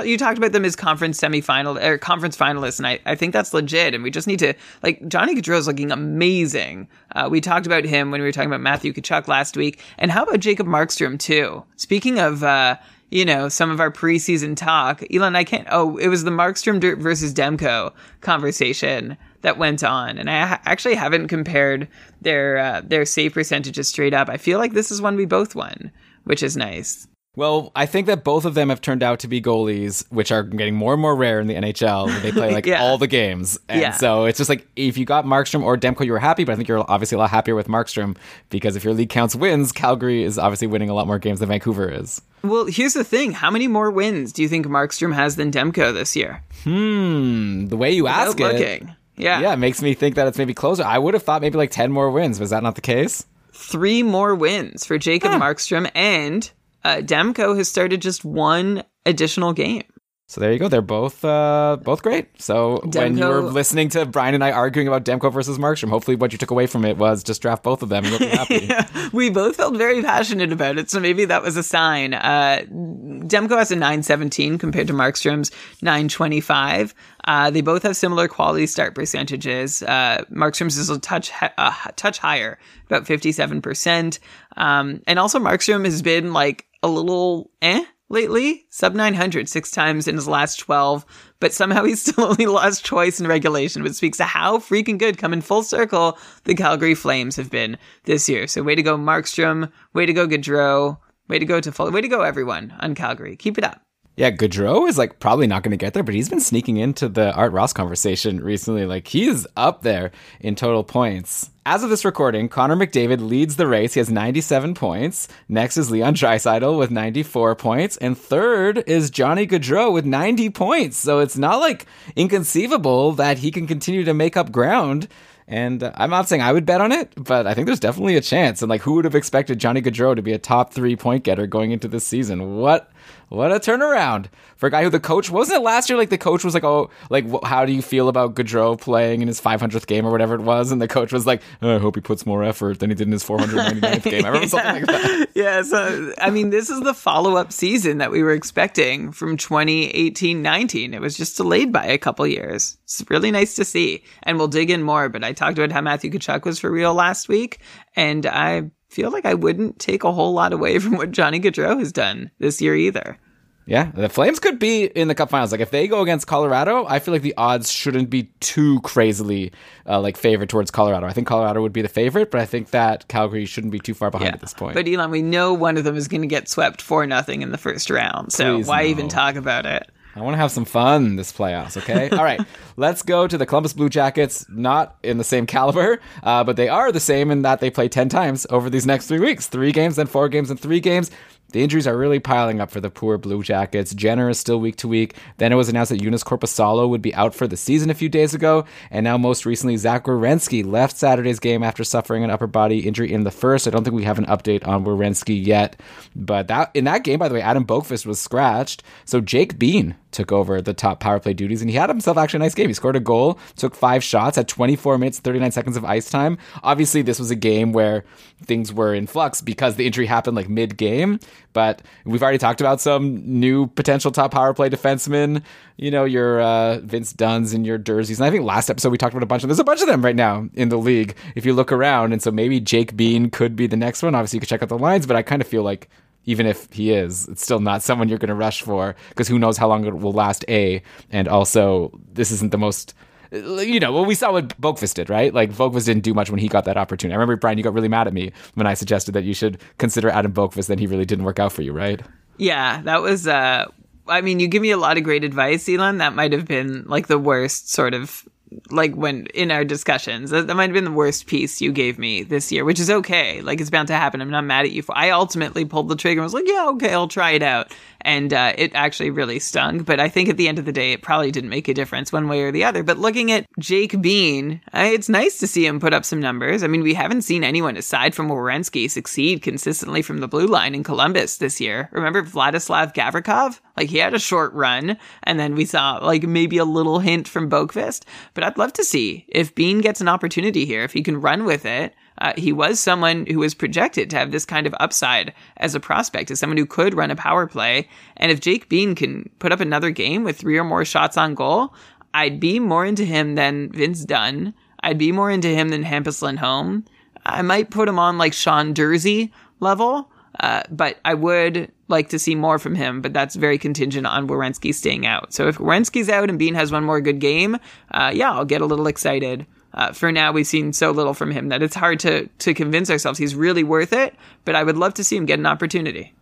you 0.04 0.16
talked 0.16 0.38
about 0.38 0.52
them 0.52 0.64
as 0.64 0.76
conference 0.76 1.20
semifinal 1.20 1.82
or 1.82 1.98
conference 1.98 2.36
finalists, 2.36 2.78
and 2.78 2.86
I, 2.86 3.00
I 3.04 3.16
think 3.16 3.32
that's 3.32 3.52
legit. 3.52 3.92
And 3.92 4.04
we 4.04 4.12
just 4.12 4.28
need 4.28 4.38
to 4.38 4.54
like 4.84 5.06
Johnny 5.08 5.34
Gaudreau 5.34 5.58
is 5.58 5.66
looking 5.66 5.90
amazing. 5.90 6.86
Uh, 7.16 7.28
we 7.28 7.40
talked 7.40 7.66
about 7.66 7.84
him 7.84 8.12
when 8.12 8.20
we 8.20 8.26
were 8.26 8.30
talking 8.30 8.48
about 8.48 8.60
Matthew 8.60 8.92
Tkachuk 8.92 9.26
last 9.26 9.56
week, 9.56 9.80
and 9.98 10.12
how 10.12 10.22
about 10.22 10.38
Jacob 10.38 10.68
Markstrom 10.68 11.18
too? 11.18 11.64
Speaking 11.74 12.20
of 12.20 12.44
uh, 12.44 12.76
you 13.10 13.24
know, 13.24 13.48
some 13.48 13.70
of 13.70 13.80
our 13.80 13.90
preseason 13.90 14.56
talk. 14.56 15.02
Elan, 15.12 15.34
I 15.34 15.42
can't. 15.42 15.66
Oh, 15.72 15.96
it 15.96 16.08
was 16.08 16.22
the 16.22 16.30
Markstrom 16.30 16.80
versus 17.00 17.34
Demko 17.34 17.92
conversation 18.20 19.16
that 19.44 19.56
went 19.58 19.84
on, 19.84 20.18
and 20.18 20.28
I 20.28 20.46
ha- 20.46 20.60
actually 20.64 20.96
haven't 20.96 21.28
compared 21.28 21.86
their 22.20 22.58
uh, 22.58 22.80
their 22.84 23.04
save 23.04 23.32
percentages 23.34 23.86
straight 23.88 24.12
up. 24.12 24.28
I 24.28 24.36
feel 24.36 24.58
like 24.58 24.72
this 24.72 24.90
is 24.90 25.00
one 25.00 25.14
we 25.16 25.24
both 25.26 25.54
won, 25.54 25.92
which 26.24 26.42
is 26.42 26.56
nice. 26.56 27.06
Well, 27.36 27.72
I 27.74 27.86
think 27.86 28.06
that 28.06 28.22
both 28.22 28.44
of 28.44 28.54
them 28.54 28.68
have 28.68 28.80
turned 28.80 29.02
out 29.02 29.18
to 29.18 29.26
be 29.28 29.42
goalies, 29.42 30.04
which 30.12 30.30
are 30.30 30.44
getting 30.44 30.76
more 30.76 30.92
and 30.92 31.02
more 31.02 31.16
rare 31.16 31.40
in 31.40 31.48
the 31.48 31.54
NHL. 31.54 32.22
They 32.22 32.30
play 32.30 32.52
like 32.52 32.64
Yeah. 32.66 32.80
all 32.80 32.96
the 32.96 33.08
games. 33.08 33.58
And 33.68 33.80
Yeah. 33.80 33.90
so 33.90 34.26
it's 34.26 34.38
just 34.38 34.48
like 34.48 34.68
if 34.76 34.96
you 34.96 35.04
got 35.04 35.24
Markstrom 35.24 35.64
or 35.64 35.76
Demko, 35.76 36.06
you 36.06 36.12
were 36.12 36.20
happy, 36.20 36.44
but 36.44 36.52
I 36.52 36.54
think 36.54 36.68
you're 36.68 36.88
obviously 36.88 37.16
a 37.16 37.18
lot 37.18 37.30
happier 37.30 37.56
with 37.56 37.66
Markstrom 37.66 38.16
because 38.50 38.76
if 38.76 38.84
your 38.84 38.94
league 38.94 39.08
counts 39.08 39.34
wins, 39.34 39.72
Calgary 39.72 40.22
is 40.22 40.38
obviously 40.38 40.68
winning 40.68 40.90
a 40.90 40.94
lot 40.94 41.08
more 41.08 41.18
games 41.18 41.40
than 41.40 41.48
Vancouver 41.48 41.88
is. 41.90 42.22
Well, 42.44 42.66
here's 42.66 42.94
the 42.94 43.02
thing: 43.02 43.32
how 43.32 43.50
many 43.50 43.66
more 43.66 43.90
wins 43.90 44.32
do 44.32 44.40
you 44.40 44.48
think 44.48 44.66
Markstrom 44.66 45.12
has 45.12 45.34
than 45.34 45.50
Demko 45.50 45.92
this 45.92 46.14
year? 46.14 46.40
Hmm, 46.62 47.66
the 47.66 47.76
way 47.76 47.90
you 47.90 48.06
ask 48.06 48.38
Without 48.38 48.54
it. 48.54 48.82
Yeah, 49.16 49.40
Yeah, 49.40 49.52
it 49.52 49.58
makes 49.58 49.80
me 49.82 49.94
think 49.94 50.16
that 50.16 50.26
it's 50.26 50.38
maybe 50.38 50.54
closer. 50.54 50.82
I 50.84 50.98
would 50.98 51.14
have 51.14 51.22
thought 51.22 51.40
maybe 51.42 51.56
like 51.58 51.70
10 51.70 51.92
more 51.92 52.10
wins. 52.10 52.40
Was 52.40 52.50
that 52.50 52.62
not 52.62 52.74
the 52.74 52.80
case? 52.80 53.26
three 53.56 54.02
more 54.02 54.34
wins 54.34 54.84
for 54.84 54.98
Jacob 54.98 55.30
Huh. 55.30 55.38
Markstrom, 55.40 55.88
and 55.94 56.50
uh, 56.82 56.96
Demko 56.96 57.56
has 57.56 57.68
started 57.68 58.02
just 58.02 58.24
one 58.24 58.82
additional 59.06 59.52
game. 59.52 59.84
So 60.26 60.40
there 60.40 60.52
you 60.52 60.58
go. 60.58 60.68
They're 60.68 60.80
both 60.80 61.22
uh, 61.22 61.76
both 61.82 62.02
great. 62.02 62.40
So 62.40 62.80
when 62.94 63.18
you 63.18 63.26
were 63.26 63.42
listening 63.42 63.90
to 63.90 64.06
Brian 64.06 64.34
and 64.34 64.42
I 64.42 64.52
arguing 64.52 64.88
about 64.88 65.04
Demko 65.04 65.30
versus 65.30 65.58
Markstrom, 65.58 65.90
hopefully 65.90 66.16
what 66.16 66.32
you 66.32 66.38
took 66.38 66.50
away 66.50 66.66
from 66.66 66.86
it 66.86 66.96
was 66.96 67.22
just 67.22 67.42
draft 67.42 67.62
both 67.62 67.82
of 67.82 67.90
them 67.90 68.04
and 68.04 68.10
you'll 68.10 68.18
be 68.18 68.34
happy. 68.34 68.70
we 69.12 69.28
both 69.28 69.56
felt 69.56 69.76
very 69.76 70.02
passionate 70.02 70.50
about 70.50 70.78
it, 70.78 70.88
so 70.88 70.98
maybe 70.98 71.26
that 71.26 71.42
was 71.42 71.58
a 71.58 71.62
sign. 71.62 72.14
Uh, 72.14 72.62
Demko 72.70 73.58
has 73.58 73.70
a 73.70 73.76
917 73.76 74.56
compared 74.56 74.86
to 74.86 74.94
Markstrom's 74.94 75.50
925. 75.82 76.94
Uh, 77.24 77.50
they 77.50 77.60
both 77.60 77.82
have 77.82 77.94
similar 77.94 78.26
quality 78.26 78.66
start 78.66 78.94
percentages. 78.94 79.82
Uh, 79.82 80.24
Markstrom's 80.32 80.78
is 80.78 80.88
a 80.88 80.98
touch 80.98 81.32
a 81.42 81.52
h- 81.68 81.96
touch 81.96 82.18
higher, 82.18 82.58
about 82.86 83.04
57%. 83.04 84.18
Um, 84.56 85.02
and 85.06 85.18
also 85.18 85.38
Markstrom 85.38 85.84
has 85.84 86.00
been 86.00 86.32
like 86.32 86.66
a 86.82 86.88
little 86.88 87.50
eh 87.60 87.84
lately, 88.08 88.66
sub 88.70 88.94
900 88.94 89.48
six 89.48 89.70
times 89.70 90.06
in 90.08 90.14
his 90.14 90.28
last 90.28 90.56
12, 90.58 91.04
but 91.40 91.52
somehow 91.52 91.84
he's 91.84 92.02
still 92.06 92.24
only 92.24 92.46
lost 92.46 92.84
twice 92.84 93.20
in 93.20 93.26
regulation, 93.26 93.82
which 93.82 93.94
speaks 93.94 94.18
to 94.18 94.24
how 94.24 94.58
freaking 94.58 94.98
good, 94.98 95.18
coming 95.18 95.40
full 95.40 95.62
circle, 95.62 96.18
the 96.44 96.54
Calgary 96.54 96.94
Flames 96.94 97.36
have 97.36 97.50
been 97.50 97.76
this 98.04 98.28
year. 98.28 98.46
So 98.46 98.62
way 98.62 98.74
to 98.74 98.82
go, 98.82 98.96
Markstrom. 98.96 99.70
Way 99.92 100.06
to 100.06 100.12
go, 100.12 100.26
Gaudreau. 100.26 100.98
Way 101.28 101.38
to 101.38 101.46
go 101.46 101.60
Toffoli. 101.60 101.92
Way 101.92 102.02
to 102.02 102.08
go, 102.08 102.22
everyone 102.22 102.74
on 102.80 102.94
Calgary. 102.94 103.36
Keep 103.36 103.58
it 103.58 103.64
up. 103.64 103.80
Yeah, 104.16 104.30
Gaudreau 104.30 104.88
is 104.88 104.96
like 104.96 105.18
probably 105.18 105.48
not 105.48 105.64
going 105.64 105.72
to 105.72 105.76
get 105.76 105.92
there, 105.92 106.04
but 106.04 106.14
he's 106.14 106.28
been 106.28 106.40
sneaking 106.40 106.76
into 106.76 107.08
the 107.08 107.34
Art 107.34 107.52
Ross 107.52 107.72
conversation 107.72 108.40
recently. 108.40 108.86
Like 108.86 109.08
he's 109.08 109.44
up 109.56 109.82
there 109.82 110.12
in 110.38 110.54
total 110.54 110.84
points. 110.84 111.50
As 111.66 111.82
of 111.82 111.90
this 111.90 112.04
recording, 112.04 112.48
Connor 112.48 112.76
McDavid 112.76 113.26
leads 113.26 113.56
the 113.56 113.66
race. 113.66 113.94
He 113.94 114.00
has 114.00 114.10
97 114.10 114.74
points. 114.74 115.26
Next 115.48 115.76
is 115.76 115.90
Leon 115.90 116.14
Draisaitl 116.14 116.78
with 116.78 116.92
94 116.92 117.56
points. 117.56 117.96
And 117.96 118.16
third 118.16 118.84
is 118.86 119.10
Johnny 119.10 119.46
Gaudreau 119.48 119.92
with 119.92 120.04
90 120.04 120.50
points. 120.50 120.96
So 120.96 121.18
it's 121.18 121.38
not 121.38 121.58
like 121.58 121.86
inconceivable 122.14 123.12
that 123.12 123.38
he 123.38 123.50
can 123.50 123.66
continue 123.66 124.04
to 124.04 124.14
make 124.14 124.36
up 124.36 124.52
ground. 124.52 125.08
And 125.48 125.82
I'm 125.96 126.10
not 126.10 126.28
saying 126.28 126.40
I 126.40 126.52
would 126.52 126.64
bet 126.66 126.80
on 126.80 126.92
it, 126.92 127.12
but 127.16 127.46
I 127.46 127.54
think 127.54 127.66
there's 127.66 127.80
definitely 127.80 128.16
a 128.16 128.20
chance. 128.20 128.62
And 128.62 128.70
like, 128.70 128.82
who 128.82 128.94
would 128.94 129.04
have 129.04 129.14
expected 129.14 129.58
Johnny 129.58 129.82
Gaudreau 129.82 130.14
to 130.14 130.22
be 130.22 130.32
a 130.32 130.38
top 130.38 130.72
three 130.72 130.96
point 130.96 131.24
getter 131.24 131.46
going 131.46 131.72
into 131.72 131.88
this 131.88 132.06
season? 132.06 132.56
What, 132.56 132.90
what 133.28 133.52
a 133.52 133.56
turnaround 133.56 134.26
for 134.56 134.66
a 134.66 134.70
guy 134.70 134.84
who 134.84 134.90
the 134.90 135.00
coach 135.00 135.30
wasn't 135.30 135.60
it 135.60 135.64
last 135.64 135.88
year. 135.88 135.98
Like 135.98 136.10
the 136.10 136.18
coach 136.18 136.44
was 136.44 136.54
like, 136.54 136.64
"Oh, 136.64 136.90
like 137.10 137.28
wh- 137.28 137.44
how 137.46 137.64
do 137.64 137.72
you 137.72 137.82
feel 137.82 138.08
about 138.08 138.34
Gaudreau 138.34 138.80
playing 138.80 139.22
in 139.22 139.28
his 139.28 139.40
500th 139.40 139.86
game 139.86 140.06
or 140.06 140.10
whatever 140.10 140.34
it 140.34 140.40
was?" 140.40 140.70
And 140.72 140.80
the 140.80 140.88
coach 140.88 141.12
was 141.12 141.26
like, 141.26 141.42
oh, 141.62 141.76
"I 141.76 141.78
hope 141.78 141.96
he 141.96 142.00
puts 142.00 142.26
more 142.26 142.44
effort 142.44 142.78
than 142.78 142.90
he 142.90 142.94
did 142.94 143.08
in 143.08 143.12
his 143.12 143.24
499th 143.24 144.02
game." 144.10 144.24
I 144.24 144.28
remember 144.28 144.48
something 144.48 144.72
like 144.72 144.86
that. 144.86 145.28
yeah, 145.34 145.62
so 145.62 146.12
I 146.18 146.30
mean, 146.30 146.50
this 146.50 146.70
is 146.70 146.80
the 146.80 146.94
follow 146.94 147.36
up 147.36 147.52
season 147.52 147.98
that 147.98 148.10
we 148.10 148.22
were 148.22 148.32
expecting 148.32 149.12
from 149.12 149.36
2018 149.36 150.42
19. 150.42 150.94
It 150.94 151.00
was 151.00 151.16
just 151.16 151.36
delayed 151.36 151.72
by 151.72 151.86
a 151.86 151.98
couple 151.98 152.26
years. 152.26 152.78
It's 152.84 153.02
really 153.10 153.30
nice 153.30 153.54
to 153.56 153.64
see. 153.64 154.04
And 154.22 154.38
we'll 154.38 154.48
dig 154.48 154.70
in 154.70 154.82
more, 154.82 155.08
but 155.08 155.24
I 155.24 155.32
talked 155.32 155.58
about 155.58 155.72
how 155.72 155.80
Matthew 155.80 156.10
Tkachuk 156.10 156.44
was 156.44 156.58
for 156.58 156.70
real 156.70 156.94
last 156.94 157.28
week, 157.28 157.58
and 157.96 158.26
I 158.26 158.70
feel 158.94 159.10
like 159.10 159.26
I 159.26 159.34
wouldn't 159.34 159.78
take 159.78 160.04
a 160.04 160.12
whole 160.12 160.32
lot 160.32 160.52
away 160.52 160.78
from 160.78 160.96
what 160.96 161.10
Johnny 161.10 161.40
Gaudreau 161.40 161.78
has 161.78 161.92
done 161.92 162.30
this 162.38 162.62
year 162.62 162.76
either. 162.76 163.18
Yeah, 163.66 163.90
the 163.94 164.10
Flames 164.10 164.38
could 164.40 164.58
be 164.58 164.84
in 164.84 165.08
the 165.08 165.14
Cup 165.14 165.30
Finals. 165.30 165.50
Like 165.50 165.62
if 165.62 165.70
they 165.70 165.88
go 165.88 166.02
against 166.02 166.26
Colorado, 166.26 166.84
I 166.86 166.98
feel 166.98 167.12
like 167.12 167.22
the 167.22 167.34
odds 167.36 167.72
shouldn't 167.72 168.10
be 168.10 168.24
too 168.40 168.80
crazily 168.82 169.52
uh, 169.86 170.00
like 170.00 170.18
favored 170.18 170.50
towards 170.50 170.70
Colorado. 170.70 171.06
I 171.06 171.14
think 171.14 171.26
Colorado 171.26 171.62
would 171.62 171.72
be 171.72 171.80
the 171.80 171.88
favorite, 171.88 172.30
but 172.30 172.40
I 172.40 172.44
think 172.44 172.70
that 172.70 173.08
Calgary 173.08 173.46
shouldn't 173.46 173.72
be 173.72 173.78
too 173.78 173.94
far 173.94 174.10
behind 174.10 174.34
at 174.34 174.40
this 174.40 174.52
point. 174.52 174.74
But 174.74 174.86
Elan, 174.86 175.10
we 175.10 175.22
know 175.22 175.54
one 175.54 175.78
of 175.78 175.84
them 175.84 175.96
is 175.96 176.08
going 176.08 176.20
to 176.20 176.26
get 176.26 176.48
swept 176.48 176.82
for 176.82 177.06
nothing 177.06 177.40
in 177.40 177.52
the 177.52 177.58
first 177.58 177.88
round. 177.88 178.32
So 178.32 178.56
Please, 178.56 178.66
why 178.66 178.82
no. 178.82 178.88
even 178.88 179.08
talk 179.08 179.36
about 179.36 179.64
it? 179.64 179.90
I 180.16 180.20
want 180.20 180.34
to 180.34 180.38
have 180.38 180.52
some 180.52 180.64
fun 180.64 181.16
this 181.16 181.32
playoffs, 181.32 181.76
okay? 181.76 182.08
All 182.16 182.22
right, 182.22 182.40
let's 182.76 183.02
go 183.02 183.26
to 183.26 183.36
the 183.36 183.46
Columbus 183.46 183.72
Blue 183.72 183.88
Jackets. 183.88 184.46
Not 184.48 184.96
in 185.02 185.18
the 185.18 185.24
same 185.24 185.46
caliber, 185.46 186.00
uh, 186.22 186.44
but 186.44 186.56
they 186.56 186.68
are 186.68 186.92
the 186.92 187.00
same 187.00 187.30
in 187.30 187.42
that 187.42 187.60
they 187.60 187.70
play 187.70 187.88
10 187.88 188.08
times 188.08 188.46
over 188.50 188.70
these 188.70 188.86
next 188.86 189.06
three 189.06 189.18
weeks 189.18 189.48
three 189.48 189.72
games, 189.72 189.96
then 189.96 190.06
four 190.06 190.28
games, 190.28 190.50
and 190.50 190.58
three 190.60 190.80
games. 190.80 191.10
The 191.54 191.62
injuries 191.62 191.86
are 191.86 191.96
really 191.96 192.18
piling 192.18 192.60
up 192.60 192.72
for 192.72 192.80
the 192.80 192.90
poor 192.90 193.16
Blue 193.16 193.40
Jackets. 193.40 193.94
Jenner 193.94 194.28
is 194.28 194.40
still 194.40 194.58
week 194.58 194.74
to 194.78 194.88
week. 194.88 195.14
Then 195.36 195.52
it 195.52 195.54
was 195.54 195.68
announced 195.68 195.92
that 195.92 196.00
Joonas 196.00 196.24
Korpisalo 196.24 196.88
would 196.88 197.00
be 197.00 197.14
out 197.14 197.32
for 197.32 197.46
the 197.46 197.56
season 197.56 197.90
a 197.90 197.94
few 197.94 198.08
days 198.08 198.34
ago. 198.34 198.64
And 198.90 199.04
now, 199.04 199.16
most 199.16 199.46
recently, 199.46 199.76
Zach 199.76 200.06
Werenski 200.06 200.66
left 200.66 200.96
Saturday's 200.96 201.38
game 201.38 201.62
after 201.62 201.84
suffering 201.84 202.24
an 202.24 202.30
upper 202.32 202.48
body 202.48 202.80
injury 202.80 203.12
in 203.12 203.22
the 203.22 203.30
first. 203.30 203.68
I 203.68 203.70
don't 203.70 203.84
think 203.84 203.94
we 203.94 204.02
have 204.02 204.18
an 204.18 204.26
update 204.26 204.66
on 204.66 204.84
Werenski 204.84 205.46
yet. 205.46 205.80
But 206.16 206.48
that 206.48 206.72
in 206.74 206.86
that 206.86 207.04
game, 207.04 207.20
by 207.20 207.28
the 207.28 207.34
way, 207.34 207.40
Adam 207.40 207.64
Boqvist 207.64 208.04
was 208.04 208.20
scratched. 208.20 208.82
So 209.04 209.20
Jake 209.20 209.56
Bean 209.56 209.94
took 210.14 210.32
over 210.32 210.62
the 210.62 210.72
top 210.72 211.00
power 211.00 211.20
play 211.20 211.34
duties, 211.34 211.60
and 211.60 211.68
he 211.68 211.76
had 211.76 211.90
himself 211.90 212.16
actually 212.16 212.38
a 212.38 212.40
nice 212.40 212.54
game. 212.54 212.68
He 212.68 212.74
scored 212.74 212.96
a 212.96 213.00
goal, 213.00 213.38
took 213.56 213.74
five 213.74 214.02
shots, 214.02 214.36
had 214.36 214.48
24 214.48 214.96
minutes, 214.96 215.18
39 215.18 215.50
seconds 215.52 215.76
of 215.76 215.84
ice 215.84 216.08
time. 216.08 216.38
Obviously, 216.62 217.02
this 217.02 217.18
was 217.18 217.30
a 217.30 217.36
game 217.36 217.72
where 217.72 218.04
things 218.42 218.72
were 218.72 218.94
in 218.94 219.06
flux 219.06 219.40
because 219.40 219.76
the 219.76 219.86
injury 219.86 220.06
happened 220.06 220.36
like 220.36 220.48
mid 220.48 220.76
game. 220.76 221.18
But 221.54 221.80
we've 222.04 222.22
already 222.22 222.36
talked 222.36 222.60
about 222.60 222.82
some 222.82 223.40
new 223.40 223.68
potential 223.68 224.10
top 224.10 224.32
power 224.32 224.52
play 224.52 224.68
defensemen. 224.68 225.42
You 225.78 225.90
know, 225.90 226.04
your 226.04 226.42
uh, 226.42 226.80
Vince 226.80 227.14
Dunns 227.14 227.54
and 227.54 227.64
your 227.64 227.78
Durzies. 227.78 228.18
And 228.18 228.26
I 228.26 228.30
think 228.30 228.44
last 228.44 228.68
episode 228.68 228.90
we 228.90 228.98
talked 228.98 229.14
about 229.14 229.22
a 229.22 229.26
bunch 229.26 229.42
of 229.42 229.48
them. 229.48 229.56
There's 229.56 229.60
a 229.60 229.64
bunch 229.64 229.80
of 229.80 229.86
them 229.86 230.04
right 230.04 230.14
now 230.14 230.48
in 230.52 230.68
the 230.68 230.76
league 230.76 231.16
if 231.34 231.46
you 231.46 231.54
look 231.54 231.72
around. 231.72 232.12
And 232.12 232.22
so 232.22 232.30
maybe 232.30 232.60
Jake 232.60 232.94
Bean 232.94 233.30
could 233.30 233.56
be 233.56 233.66
the 233.66 233.76
next 233.76 234.02
one. 234.02 234.14
Obviously, 234.14 234.36
you 234.36 234.40
could 234.40 234.50
check 234.50 234.62
out 234.62 234.68
the 234.68 234.78
lines, 234.78 235.06
but 235.06 235.16
I 235.16 235.22
kind 235.22 235.40
of 235.40 235.48
feel 235.48 235.62
like 235.62 235.88
even 236.26 236.46
if 236.46 236.72
he 236.72 236.90
is, 236.90 237.28
it's 237.28 237.42
still 237.42 237.60
not 237.60 237.82
someone 237.82 238.08
you're 238.08 238.18
going 238.18 238.28
to 238.28 238.34
rush 238.34 238.62
for 238.62 238.94
because 239.10 239.28
who 239.28 239.38
knows 239.38 239.56
how 239.56 239.68
long 239.68 239.84
it 239.84 239.96
will 239.96 240.12
last. 240.12 240.44
A 240.48 240.82
and 241.10 241.28
also 241.28 241.98
this 242.12 242.30
isn't 242.30 242.50
the 242.50 242.58
most. 242.58 242.94
You 243.32 243.80
know, 243.80 243.92
well, 243.92 244.04
we 244.04 244.14
saw 244.14 244.32
what 244.32 244.60
Boqvist 244.60 244.94
did, 244.94 245.10
right? 245.10 245.32
Like 245.32 245.52
Boqvist 245.52 245.86
didn't 245.86 246.04
do 246.04 246.14
much 246.14 246.30
when 246.30 246.38
he 246.38 246.48
got 246.48 246.64
that 246.66 246.76
opportunity. 246.76 247.14
I 247.14 247.16
remember 247.16 247.36
Brian, 247.36 247.58
you 247.58 247.64
got 247.64 247.74
really 247.74 247.88
mad 247.88 248.06
at 248.06 248.12
me 248.12 248.32
when 248.54 248.66
I 248.66 248.74
suggested 248.74 249.12
that 249.12 249.24
you 249.24 249.34
should 249.34 249.58
consider 249.78 250.08
Adam 250.08 250.32
Boqvist. 250.32 250.66
Then 250.68 250.78
he 250.78 250.86
really 250.86 251.04
didn't 251.04 251.24
work 251.24 251.38
out 251.38 251.52
for 251.52 251.62
you, 251.62 251.72
right? 251.72 252.00
Yeah, 252.38 252.82
that 252.82 253.02
was. 253.02 253.26
uh 253.26 253.66
I 254.06 254.20
mean, 254.20 254.38
you 254.38 254.48
give 254.48 254.60
me 254.60 254.70
a 254.70 254.76
lot 254.76 254.98
of 254.98 255.04
great 255.04 255.24
advice, 255.24 255.66
Elan. 255.66 255.96
That 255.96 256.14
might 256.14 256.32
have 256.32 256.44
been 256.44 256.84
like 256.86 257.06
the 257.06 257.18
worst 257.18 257.70
sort 257.70 257.94
of 257.94 258.28
like 258.70 258.94
when 258.94 259.26
in 259.26 259.50
our 259.50 259.64
discussions 259.64 260.30
that, 260.30 260.46
that 260.46 260.54
might 260.54 260.64
have 260.64 260.74
been 260.74 260.84
the 260.84 260.90
worst 260.92 261.26
piece 261.26 261.60
you 261.60 261.72
gave 261.72 261.98
me 261.98 262.22
this 262.22 262.52
year 262.52 262.64
which 262.64 262.78
is 262.78 262.90
okay 262.90 263.40
like 263.42 263.60
it's 263.60 263.70
bound 263.70 263.88
to 263.88 263.94
happen 263.94 264.20
i'm 264.20 264.30
not 264.30 264.44
mad 264.44 264.64
at 264.64 264.70
you 264.70 264.82
for 264.82 264.96
i 264.96 265.10
ultimately 265.10 265.64
pulled 265.64 265.88
the 265.88 265.96
trigger 265.96 266.20
and 266.20 266.24
was 266.24 266.34
like 266.34 266.46
yeah 266.46 266.66
okay 266.68 266.92
i'll 266.92 267.08
try 267.08 267.32
it 267.32 267.42
out 267.42 267.74
and 268.04 268.32
uh, 268.32 268.52
it 268.56 268.74
actually 268.74 269.10
really 269.10 269.38
stung 269.38 269.78
but 269.82 270.00
i 270.00 270.08
think 270.08 270.28
at 270.28 270.36
the 270.36 270.48
end 270.48 270.58
of 270.58 270.64
the 270.64 270.72
day 270.72 270.92
it 270.92 271.02
probably 271.02 271.30
didn't 271.30 271.50
make 271.50 271.68
a 271.68 271.74
difference 271.74 272.12
one 272.12 272.28
way 272.28 272.42
or 272.42 272.52
the 272.52 272.64
other. 272.64 272.82
But 272.82 272.98
looking 272.98 273.32
at 273.32 273.46
jake 273.58 274.00
bean 274.00 274.60
uh, 274.72 274.90
it's 274.92 275.08
nice 275.08 275.38
to 275.38 275.46
see 275.46 275.66
him 275.66 275.80
put 275.80 275.94
up 275.94 276.04
some 276.04 276.20
numbers. 276.20 276.62
I 276.62 276.66
mean 276.66 276.82
we 276.82 276.94
haven't 276.94 277.22
seen 277.22 277.44
anyone 277.44 277.76
aside 277.76 278.14
from 278.14 278.28
Werenski 278.28 278.90
succeed 278.90 279.42
consistently 279.42 280.02
from 280.02 280.18
the 280.18 280.28
blue 280.28 280.46
line 280.46 280.74
in 280.74 280.84
columbus 280.84 281.38
this 281.38 281.60
year. 281.60 281.88
Remember 281.92 282.22
vladislav 282.22 282.94
gavrikov? 282.94 283.60
Like 283.76 283.90
he 283.90 283.98
had 283.98 284.14
a 284.14 284.18
short 284.18 284.52
run 284.52 284.96
and 285.22 285.38
then 285.38 285.54
we 285.54 285.64
saw 285.64 285.98
like 285.98 286.22
maybe 286.24 286.58
a 286.58 286.64
little 286.64 286.98
hint 286.98 287.28
from 287.28 287.50
Boqvist. 287.50 288.04
But 288.34 288.44
I'd 288.44 288.58
love 288.58 288.72
to 288.74 288.84
see 288.84 289.24
if 289.28 289.54
Bean 289.54 289.80
gets 289.80 290.00
an 290.00 290.08
opportunity 290.08 290.64
here, 290.64 290.82
if 290.82 290.92
he 290.92 291.02
can 291.02 291.20
run 291.20 291.44
with 291.44 291.64
it. 291.64 291.94
Uh, 292.18 292.32
he 292.36 292.52
was 292.52 292.78
someone 292.78 293.26
who 293.26 293.38
was 293.38 293.54
projected 293.54 294.08
to 294.10 294.16
have 294.16 294.30
this 294.30 294.44
kind 294.44 294.66
of 294.66 294.74
upside 294.78 295.34
as 295.56 295.74
a 295.74 295.80
prospect, 295.80 296.30
as 296.30 296.38
someone 296.38 296.56
who 296.56 296.66
could 296.66 296.94
run 296.94 297.10
a 297.10 297.16
power 297.16 297.46
play. 297.46 297.88
And 298.16 298.30
if 298.30 298.40
Jake 298.40 298.68
Bean 298.68 298.94
can 298.94 299.28
put 299.38 299.52
up 299.52 299.60
another 299.60 299.90
game 299.90 300.24
with 300.24 300.38
three 300.38 300.56
or 300.56 300.64
more 300.64 300.84
shots 300.84 301.16
on 301.16 301.34
goal, 301.34 301.74
I'd 302.14 302.38
be 302.38 302.60
more 302.60 302.86
into 302.86 303.04
him 303.04 303.34
than 303.34 303.70
Vince 303.72 304.04
Dunn. 304.04 304.54
I'd 304.80 304.98
be 304.98 305.12
more 305.12 305.30
into 305.30 305.48
him 305.48 305.70
than 305.70 305.82
Hampus 305.82 306.22
Lindholm. 306.22 306.84
I 307.26 307.42
might 307.42 307.70
put 307.70 307.88
him 307.88 307.98
on 307.98 308.18
like 308.18 308.32
Sean 308.32 308.74
Durzi 308.74 309.30
level, 309.58 310.10
uh, 310.40 310.62
but 310.70 310.98
I 311.04 311.14
would 311.14 311.72
like 311.88 312.10
to 312.10 312.18
see 312.18 312.34
more 312.34 312.58
from 312.58 312.74
him, 312.74 313.00
but 313.00 313.12
that's 313.12 313.34
very 313.34 313.58
contingent 313.58 314.06
on 314.06 314.28
Werenski 314.28 314.74
staying 314.74 315.06
out. 315.06 315.32
So 315.32 315.48
if 315.48 315.58
Werenski's 315.58 316.08
out 316.08 316.28
and 316.28 316.38
Bean 316.38 316.54
has 316.54 316.70
one 316.70 316.84
more 316.84 317.00
good 317.00 317.18
game, 317.18 317.56
uh, 317.90 318.12
yeah, 318.14 318.32
I'll 318.32 318.44
get 318.44 318.60
a 318.60 318.66
little 318.66 318.86
excited. 318.86 319.46
Uh, 319.74 319.92
for 319.92 320.12
now, 320.12 320.32
we've 320.32 320.46
seen 320.46 320.72
so 320.72 320.92
little 320.92 321.14
from 321.14 321.32
him 321.32 321.48
that 321.48 321.62
it's 321.62 321.74
hard 321.74 321.98
to 322.00 322.26
to 322.26 322.54
convince 322.54 322.90
ourselves 322.90 323.18
he's 323.18 323.34
really 323.34 323.64
worth 323.64 323.92
it. 323.92 324.14
But 324.44 324.54
I 324.54 324.62
would 324.62 324.76
love 324.76 324.94
to 324.94 325.04
see 325.04 325.16
him 325.16 325.26
get 325.26 325.38
an 325.38 325.46
opportunity. 325.46 326.14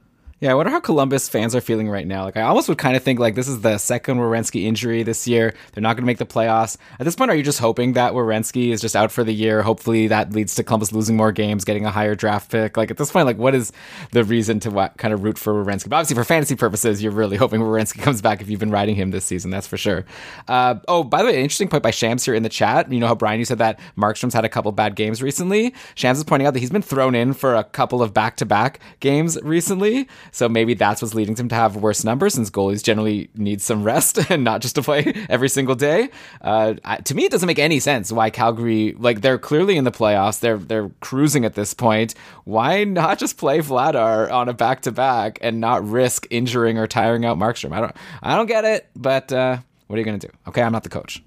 Yeah, 0.43 0.51
I 0.51 0.55
wonder 0.55 0.73
how 0.73 0.81
Columbus 0.81 1.29
fans 1.29 1.55
are 1.55 1.61
feeling 1.61 1.89
right 1.89 2.05
now. 2.05 2.25
Like, 2.25 2.37
I 2.37 2.43
almost 2.43 2.69
would 2.69 2.77
kind 2.77 2.97
of 2.97 3.05
think 3.05 3.21
like 3.21 3.37
this 3.37 3.47
is 3.47 3.61
the 3.61 3.79
second 3.79 4.19
Werenski 4.19 4.65
injury 4.65 5.05
this 5.05 5.29
year. 5.29 5.55
They're 5.73 5.83
not 5.83 5.95
going 5.95 6.03
to 6.03 6.07
make 6.07 6.19
the 6.19 6.27
playoffs. 6.27 6.79
At 6.99 7.05
this 7.05 7.15
point, 7.15 7.31
are 7.31 7.37
you 7.37 7.45
just 7.45 7.61
hoping 7.61 7.93
that 7.93 8.13
Werenski 8.13 8.73
is 8.73 8.81
just 8.81 8.97
out 8.97 9.13
for 9.13 9.23
the 9.23 9.33
year? 9.33 9.63
Hopefully, 9.63 10.09
that 10.09 10.33
leads 10.33 10.57
to 10.57 10.65
Columbus 10.65 10.91
losing 10.91 11.17
more 11.17 11.31
games, 11.31 11.65
getting 11.65 11.87
a 11.87 11.93
higher 11.93 12.17
draft 12.17 12.51
pick. 12.51 12.77
Like 12.77 12.91
at 12.91 12.97
this 12.97 13.13
point, 13.13 13.25
like 13.27 13.39
what 13.39 13.55
is 13.55 13.71
the 14.11 14.25
reason 14.25 14.59
to 14.59 14.73
what, 14.73 14.97
kind 14.97 15.15
of 15.15 15.23
root 15.23 15.39
for 15.39 15.65
Werenski? 15.65 15.89
But 15.89 15.99
obviously, 15.99 16.17
for 16.17 16.25
fantasy 16.25 16.57
purposes, 16.57 17.01
you're 17.01 17.13
really 17.13 17.37
hoping 17.37 17.61
Werenski 17.61 17.99
comes 18.03 18.21
back 18.21 18.41
if 18.41 18.51
you've 18.51 18.59
been 18.59 18.73
riding 18.73 18.97
him 18.97 19.13
this 19.13 19.25
season. 19.25 19.53
That's 19.53 19.69
for 19.69 19.77
sure. 19.77 20.05
Uh, 20.49 20.75
oh, 20.89 21.05
by 21.05 21.19
the 21.19 21.27
way, 21.27 21.41
interesting 21.41 21.69
point 21.69 21.85
by 21.85 21.93
Shams 21.93 22.25
here 22.25 22.35
in 22.35 22.43
the 22.43 22.49
chat. 22.49 22.91
You 22.91 22.99
know 22.99 23.07
how 23.07 23.15
Brian, 23.15 23.39
you 23.39 23.45
said 23.45 23.59
that 23.59 23.79
Markstrom's 23.97 24.35
had 24.35 24.45
a 24.45 24.49
couple 24.49 24.73
bad 24.73 24.97
games 24.97 25.23
recently. 25.23 25.73
Shams 25.95 26.19
is 26.19 26.25
pointing 26.25 26.49
out 26.49 26.55
that 26.55 26.61
he's 26.61 26.71
been 26.71 26.83
thrown 26.83 27.15
in 27.15 27.33
for 27.33 27.55
a 27.55 27.63
couple 27.63 28.03
of 28.03 28.13
back-to-back 28.13 28.81
games 28.99 29.39
recently, 29.45 30.09
so 30.33 30.49
maybe 30.49 30.75
that's 30.75 31.01
what's 31.01 31.15
leading 31.15 31.37
him 31.37 31.49
to 31.51 31.55
have 31.55 31.77
worse 31.77 32.05
numbers 32.05 32.35
since 32.35 32.51
goalies 32.51 32.83
generally 32.83 33.31
need 33.37 33.61
some 33.61 33.85
rest 33.85 34.19
and 34.31 34.43
not 34.43 34.63
just 34.63 34.75
to 34.75 34.83
play 34.83 35.15
every 35.29 35.49
single 35.49 35.75
day. 35.75 36.11
Uh, 36.41 36.75
to 37.05 37.15
me, 37.15 37.25
it 37.25 37.31
doesn't 37.31 37.47
make 37.47 37.59
any 37.59 37.79
sense 37.79 38.11
why 38.11 38.31
Calgary, 38.31 38.95
like 38.99 39.21
they're 39.21 39.39
clearly 39.39 39.77
in 39.77 39.85
the 39.85 39.93
playoffs, 39.93 40.41
they're 40.41 40.57
they're 40.57 40.89
cruising 41.01 41.45
at 41.45 41.55
this 41.55 41.75
point. 41.75 42.15
Why 42.45 42.85
not 42.85 43.19
just 43.19 43.37
play 43.37 43.59
Vladar 43.59 44.33
on 44.33 44.49
a 44.49 44.55
back 44.55 44.83
to 44.83 44.93
back 44.93 45.39
and 45.43 45.61
not 45.61 45.87
risk 45.87 46.27
injuring 46.31 46.79
or 46.79 46.87
tiring 46.87 47.25
out 47.25 47.39
Markstrom? 47.39 47.73
I 47.73 47.81
don't 47.81 47.97
I 48.23 48.37
don't 48.37 48.47
get 48.47 48.65
it, 48.65 48.89
but 48.97 49.33
uh, 49.33 49.59
what 49.87 49.97
are 49.97 49.99
you 49.99 50.05
gonna 50.05 50.19
do? 50.19 50.31
Okay, 50.49 50.63
I'm 50.63 50.73
not 50.73 50.83
the 50.83 50.89
coach. 50.89 51.23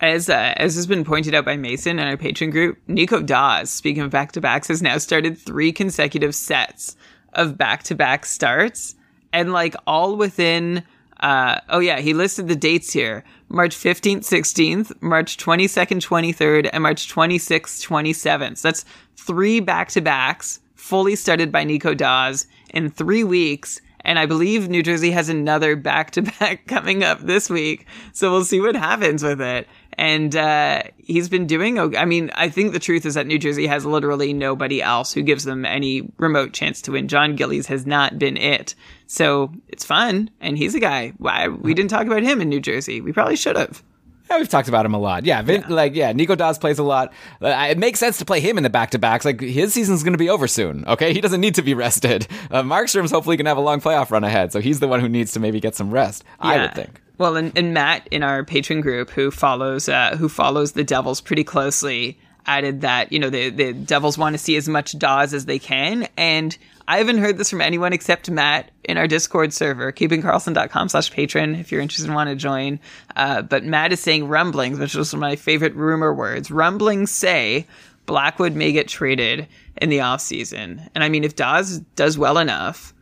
As 0.00 0.28
uh, 0.28 0.54
as 0.56 0.76
has 0.76 0.86
been 0.86 1.04
pointed 1.04 1.34
out 1.34 1.44
by 1.44 1.56
Mason 1.56 1.98
in 1.98 2.06
our 2.06 2.16
patron 2.16 2.50
group, 2.50 2.78
Nico 2.86 3.22
Daws, 3.22 3.70
speaking 3.70 4.02
of 4.02 4.10
back 4.10 4.32
to 4.32 4.40
backs, 4.40 4.68
has 4.68 4.82
now 4.82 4.98
started 4.98 5.38
three 5.38 5.72
consecutive 5.72 6.34
sets 6.34 6.96
of 7.34 7.56
back 7.56 7.82
to 7.84 7.94
back 7.94 8.26
starts 8.26 8.94
and 9.32 9.52
like 9.52 9.74
all 9.86 10.16
within 10.16 10.84
uh, 11.20 11.60
oh 11.68 11.80
yeah, 11.80 12.00
he 12.00 12.14
listed 12.14 12.48
the 12.48 12.56
dates 12.56 12.92
here. 12.92 13.24
March 13.48 13.76
15th, 13.76 14.20
16th, 14.20 15.02
March 15.02 15.36
22nd, 15.36 16.00
23rd, 16.00 16.70
and 16.72 16.82
March 16.82 17.12
26th, 17.12 17.86
27th. 17.86 18.58
So 18.58 18.68
That's 18.68 18.84
three 19.16 19.60
back-to-backs 19.60 20.60
fully 20.74 21.14
started 21.16 21.52
by 21.52 21.64
Nico 21.64 21.94
Daws 21.94 22.46
in 22.72 22.90
three 22.90 23.22
weeks. 23.22 23.80
And 24.02 24.18
I 24.18 24.24
believe 24.24 24.70
New 24.70 24.82
Jersey 24.82 25.10
has 25.10 25.28
another 25.28 25.76
back-to-back 25.76 26.66
coming 26.66 27.04
up 27.04 27.20
this 27.20 27.50
week. 27.50 27.86
So 28.12 28.30
we'll 28.30 28.44
see 28.44 28.60
what 28.60 28.74
happens 28.74 29.22
with 29.22 29.42
it 29.42 29.68
and 30.00 30.34
uh, 30.34 30.82
he's 30.96 31.28
been 31.28 31.46
doing. 31.46 31.78
I 31.78 32.06
mean, 32.06 32.30
I 32.34 32.48
think 32.48 32.72
the 32.72 32.78
truth 32.78 33.04
is 33.04 33.14
that 33.14 33.26
New 33.26 33.38
Jersey 33.38 33.66
has 33.66 33.84
literally 33.84 34.32
nobody 34.32 34.80
else 34.80 35.12
who 35.12 35.20
gives 35.20 35.44
them 35.44 35.66
any 35.66 36.10
remote 36.16 36.54
chance 36.54 36.80
to 36.82 36.92
win. 36.92 37.06
Jon 37.06 37.36
Gillies 37.36 37.66
has 37.66 37.84
not 37.84 38.18
been 38.18 38.38
it, 38.38 38.74
so 39.06 39.52
it's 39.68 39.84
fun, 39.84 40.30
and 40.40 40.56
he's 40.56 40.74
a 40.74 40.80
guy. 40.80 41.12
Why 41.18 41.48
we 41.48 41.74
didn't 41.74 41.90
talk 41.90 42.06
about 42.06 42.22
him 42.22 42.40
in 42.40 42.48
New 42.48 42.60
Jersey? 42.60 43.02
We 43.02 43.12
probably 43.12 43.36
should 43.36 43.56
have. 43.56 43.82
Yeah, 44.30 44.38
we've 44.38 44.48
talked 44.48 44.68
about 44.68 44.86
him 44.86 44.94
a 44.94 44.98
lot. 44.98 45.24
Yeah, 45.24 45.42
Vin, 45.42 45.62
yeah. 45.62 45.74
like 45.74 45.94
yeah, 45.96 46.12
Nico 46.12 46.36
Daws 46.36 46.56
plays 46.56 46.78
a 46.78 46.84
lot. 46.84 47.12
Uh, 47.42 47.66
it 47.68 47.78
makes 47.78 47.98
sense 47.98 48.18
to 48.18 48.24
play 48.24 48.38
him 48.38 48.56
in 48.58 48.62
the 48.62 48.70
back 48.70 48.90
to 48.90 48.98
backs. 48.98 49.24
Like 49.24 49.40
his 49.40 49.74
season's 49.74 50.04
going 50.04 50.12
to 50.12 50.18
be 50.18 50.30
over 50.30 50.46
soon. 50.46 50.84
Okay, 50.86 51.12
he 51.12 51.20
doesn't 51.20 51.40
need 51.40 51.56
to 51.56 51.62
be 51.62 51.74
rested. 51.80 52.28
Uh, 52.48 52.62
Markstrom's 52.62 53.10
hopefully 53.10 53.36
going 53.36 53.46
to 53.46 53.50
have 53.50 53.58
a 53.58 53.62
long 53.62 53.80
playoff 53.80 54.12
run 54.12 54.22
ahead, 54.22 54.52
so 54.52 54.60
he's 54.60 54.78
the 54.78 54.86
one 54.86 55.00
who 55.00 55.08
needs 55.08 55.32
to 55.32 55.40
maybe 55.40 55.58
get 55.58 55.74
some 55.74 55.90
rest. 55.90 56.22
Yeah. 56.42 56.50
I 56.50 56.60
would 56.62 56.74
think. 56.74 57.00
Well, 57.18 57.36
and, 57.36 57.56
and 57.58 57.74
Matt 57.74 58.06
in 58.12 58.22
our 58.22 58.44
patron 58.44 58.80
group 58.80 59.10
who 59.10 59.32
follows 59.32 59.88
uh, 59.88 60.16
who 60.16 60.28
follows 60.28 60.72
the 60.72 60.84
Devils 60.84 61.20
pretty 61.20 61.42
closely 61.44 62.16
added 62.46 62.82
that 62.82 63.12
you 63.12 63.18
know 63.18 63.30
the 63.30 63.50
the 63.50 63.72
Devils 63.72 64.16
want 64.16 64.34
to 64.34 64.38
see 64.38 64.56
as 64.56 64.68
much 64.68 64.96
Daws 64.96 65.34
as 65.34 65.46
they 65.46 65.58
can, 65.58 66.08
and 66.16 66.56
I 66.90 66.98
haven't 66.98 67.18
heard 67.18 67.38
this 67.38 67.50
from 67.50 67.60
anyone 67.60 67.92
except 67.92 68.28
Matt 68.28 68.72
in 68.82 68.98
our 68.98 69.06
Discord 69.06 69.52
server, 69.52 69.92
keepingkarlsson.com 69.92 70.88
slash 70.88 71.12
patron, 71.12 71.54
if 71.54 71.70
you're 71.70 71.80
interested 71.80 72.06
and 72.06 72.16
want 72.16 72.30
to 72.30 72.34
join. 72.34 72.80
Uh, 73.14 73.42
but 73.42 73.62
Matt 73.62 73.92
is 73.92 74.00
saying 74.00 74.26
rumblings, 74.26 74.76
which 74.76 74.96
is 74.96 75.12
one 75.12 75.18
of 75.18 75.20
my 75.20 75.36
favorite 75.36 75.76
rumor 75.76 76.12
words. 76.12 76.50
Rumblings 76.50 77.12
say 77.12 77.68
Blackwood 78.06 78.56
may 78.56 78.72
get 78.72 78.88
traded 78.88 79.46
in 79.80 79.88
the 79.88 79.98
offseason. 79.98 80.88
And 80.92 81.04
I 81.04 81.08
mean, 81.08 81.22
if 81.22 81.36
Daws 81.36 81.78
does 81.94 82.18
well 82.18 82.38
enough, 82.38 82.92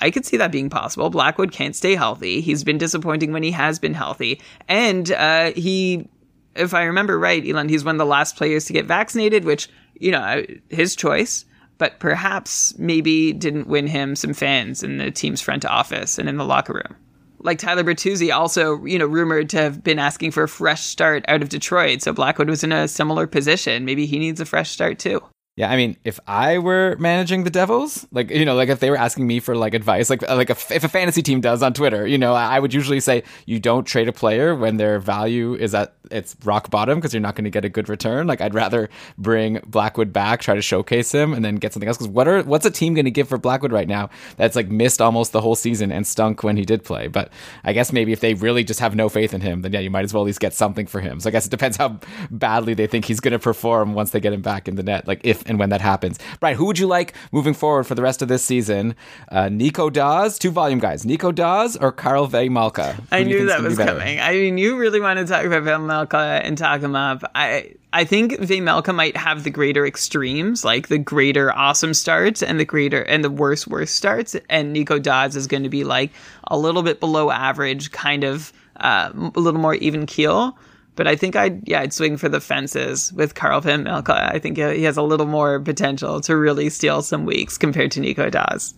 I 0.00 0.10
could 0.10 0.24
see 0.24 0.38
that 0.38 0.50
being 0.50 0.70
possible. 0.70 1.10
Blackwood 1.10 1.52
can't 1.52 1.76
stay 1.76 1.96
healthy. 1.96 2.40
He's 2.40 2.64
been 2.64 2.78
disappointing 2.78 3.34
when 3.34 3.42
he 3.42 3.50
has 3.50 3.78
been 3.78 3.92
healthy. 3.92 4.40
And 4.68 5.12
uh, 5.12 5.52
he, 5.52 6.08
if 6.56 6.72
I 6.72 6.84
remember 6.84 7.18
right, 7.18 7.44
Elan, 7.44 7.68
he's 7.68 7.84
one 7.84 7.96
of 7.96 7.98
the 7.98 8.06
last 8.06 8.36
players 8.36 8.64
to 8.64 8.72
get 8.72 8.86
vaccinated, 8.86 9.44
which, 9.44 9.68
you 10.00 10.12
know, 10.12 10.42
his 10.70 10.96
choice, 10.96 11.44
but 11.78 11.98
perhaps 11.98 12.76
maybe 12.78 13.32
didn't 13.32 13.66
win 13.66 13.86
him 13.86 14.16
some 14.16 14.34
fans 14.34 14.82
in 14.82 14.98
the 14.98 15.10
team's 15.10 15.40
front 15.40 15.64
office 15.64 16.18
and 16.18 16.28
in 16.28 16.36
the 16.36 16.44
locker 16.44 16.74
room. 16.74 16.96
Like 17.40 17.58
Tyler 17.58 17.84
Bertuzzi, 17.84 18.34
also, 18.34 18.82
you 18.84 18.98
know, 18.98 19.06
rumored 19.06 19.50
to 19.50 19.58
have 19.58 19.84
been 19.84 19.98
asking 19.98 20.30
for 20.30 20.44
a 20.44 20.48
fresh 20.48 20.82
start 20.82 21.24
out 21.28 21.42
of 21.42 21.50
Detroit. 21.50 22.00
So 22.00 22.12
Blackwood 22.12 22.48
was 22.48 22.64
in 22.64 22.72
a 22.72 22.88
similar 22.88 23.26
position. 23.26 23.84
Maybe 23.84 24.06
he 24.06 24.18
needs 24.18 24.40
a 24.40 24.46
fresh 24.46 24.70
start 24.70 24.98
too. 24.98 25.22
Yeah, 25.56 25.70
I 25.70 25.76
mean, 25.76 25.96
if 26.02 26.18
I 26.26 26.58
were 26.58 26.96
managing 26.98 27.44
the 27.44 27.50
Devils, 27.50 28.08
like 28.10 28.28
you 28.28 28.44
know, 28.44 28.56
like 28.56 28.70
if 28.70 28.80
they 28.80 28.90
were 28.90 28.96
asking 28.96 29.24
me 29.24 29.38
for 29.38 29.54
like 29.54 29.72
advice, 29.72 30.10
like 30.10 30.28
like 30.28 30.50
a, 30.50 30.74
if 30.74 30.82
a 30.82 30.88
fantasy 30.88 31.22
team 31.22 31.40
does 31.40 31.62
on 31.62 31.72
Twitter, 31.72 32.04
you 32.08 32.18
know, 32.18 32.34
I 32.34 32.58
would 32.58 32.74
usually 32.74 32.98
say 32.98 33.22
you 33.46 33.60
don't 33.60 33.84
trade 33.84 34.08
a 34.08 34.12
player 34.12 34.56
when 34.56 34.78
their 34.78 34.98
value 34.98 35.54
is 35.54 35.72
at 35.72 35.94
its 36.10 36.34
rock 36.44 36.70
bottom 36.70 36.98
because 36.98 37.14
you're 37.14 37.20
not 37.20 37.36
going 37.36 37.44
to 37.44 37.50
get 37.50 37.64
a 37.64 37.68
good 37.68 37.88
return. 37.88 38.26
Like 38.26 38.40
I'd 38.40 38.52
rather 38.52 38.90
bring 39.16 39.60
Blackwood 39.64 40.12
back, 40.12 40.40
try 40.40 40.56
to 40.56 40.60
showcase 40.60 41.12
him, 41.12 41.32
and 41.32 41.44
then 41.44 41.54
get 41.54 41.72
something 41.72 41.86
else. 41.88 41.98
Because 41.98 42.10
what 42.10 42.26
are 42.26 42.42
what's 42.42 42.66
a 42.66 42.70
team 42.70 42.94
going 42.94 43.04
to 43.04 43.12
give 43.12 43.28
for 43.28 43.38
Blackwood 43.38 43.70
right 43.70 43.86
now 43.86 44.10
that's 44.36 44.56
like 44.56 44.66
missed 44.66 45.00
almost 45.00 45.30
the 45.30 45.40
whole 45.40 45.54
season 45.54 45.92
and 45.92 46.04
stunk 46.04 46.42
when 46.42 46.56
he 46.56 46.64
did 46.64 46.82
play? 46.82 47.06
But 47.06 47.30
I 47.62 47.72
guess 47.72 47.92
maybe 47.92 48.10
if 48.10 48.18
they 48.18 48.34
really 48.34 48.64
just 48.64 48.80
have 48.80 48.96
no 48.96 49.08
faith 49.08 49.32
in 49.32 49.40
him, 49.40 49.62
then 49.62 49.72
yeah, 49.72 49.78
you 49.78 49.90
might 49.90 50.02
as 50.02 50.12
well 50.12 50.24
at 50.24 50.26
least 50.26 50.40
get 50.40 50.52
something 50.52 50.88
for 50.88 51.00
him. 51.00 51.20
So 51.20 51.28
I 51.28 51.30
guess 51.30 51.46
it 51.46 51.50
depends 51.50 51.76
how 51.76 52.00
badly 52.32 52.74
they 52.74 52.88
think 52.88 53.04
he's 53.04 53.20
going 53.20 53.30
to 53.30 53.38
perform 53.38 53.94
once 53.94 54.10
they 54.10 54.18
get 54.18 54.32
him 54.32 54.42
back 54.42 54.66
in 54.66 54.74
the 54.74 54.82
net. 54.82 55.06
Like 55.06 55.20
if 55.22 55.43
and 55.46 55.58
when 55.58 55.70
that 55.70 55.80
happens. 55.80 56.18
Brian, 56.40 56.56
who 56.56 56.66
would 56.66 56.78
you 56.78 56.86
like 56.86 57.14
moving 57.32 57.54
forward 57.54 57.84
for 57.84 57.94
the 57.94 58.02
rest 58.02 58.22
of 58.22 58.28
this 58.28 58.44
season? 58.44 58.94
Uh, 59.30 59.48
Nico 59.48 59.90
Daws, 59.90 60.38
two 60.38 60.50
volume 60.50 60.78
guys, 60.78 61.04
Nico 61.04 61.32
Daws 61.32 61.76
or 61.76 61.92
Karel 61.92 62.28
Vejmelka? 62.28 63.02
I 63.10 63.24
knew 63.24 63.46
that 63.46 63.62
was 63.62 63.76
coming. 63.76 64.20
I 64.20 64.32
mean, 64.32 64.58
you 64.58 64.76
really 64.76 65.00
want 65.00 65.18
to 65.18 65.26
talk 65.26 65.44
about 65.44 65.62
Vejmelka 65.62 66.40
and 66.44 66.56
talk 66.56 66.80
him 66.80 66.96
up. 66.96 67.22
I 67.34 67.74
I 67.92 68.04
think 68.04 68.32
Vejmelka 68.32 68.92
might 68.92 69.16
have 69.16 69.44
the 69.44 69.50
greater 69.50 69.86
extremes, 69.86 70.64
like 70.64 70.88
the 70.88 70.98
greater 70.98 71.52
awesome 71.52 71.94
starts 71.94 72.42
and 72.42 72.58
the 72.58 72.64
greater 72.64 73.02
and 73.02 73.22
the 73.22 73.30
worst 73.30 73.68
worst 73.68 73.94
starts. 73.94 74.34
And 74.50 74.72
Nico 74.72 74.98
Daws 74.98 75.36
is 75.36 75.46
going 75.46 75.62
to 75.62 75.68
be 75.68 75.84
like 75.84 76.10
a 76.48 76.58
little 76.58 76.82
bit 76.82 76.98
below 76.98 77.30
average, 77.30 77.92
kind 77.92 78.24
of 78.24 78.52
uh, 78.76 79.10
a 79.14 79.38
little 79.38 79.60
more 79.60 79.76
even 79.76 80.06
keel. 80.06 80.58
But 80.96 81.08
I 81.08 81.16
think 81.16 81.36
I'd 81.36 81.66
yeah 81.66 81.80
I'd 81.80 81.92
swing 81.92 82.16
for 82.16 82.28
the 82.28 82.40
fences 82.40 83.12
with 83.12 83.34
Karel 83.34 83.60
Vejmelka. 83.60 84.32
I 84.32 84.38
think 84.38 84.58
he 84.58 84.84
has 84.84 84.96
a 84.96 85.02
little 85.02 85.26
more 85.26 85.60
potential 85.60 86.20
to 86.22 86.36
really 86.36 86.70
steal 86.70 87.02
some 87.02 87.24
weeks 87.24 87.58
compared 87.58 87.90
to 87.92 88.00
Nico 88.00 88.30
Daws. 88.30 88.74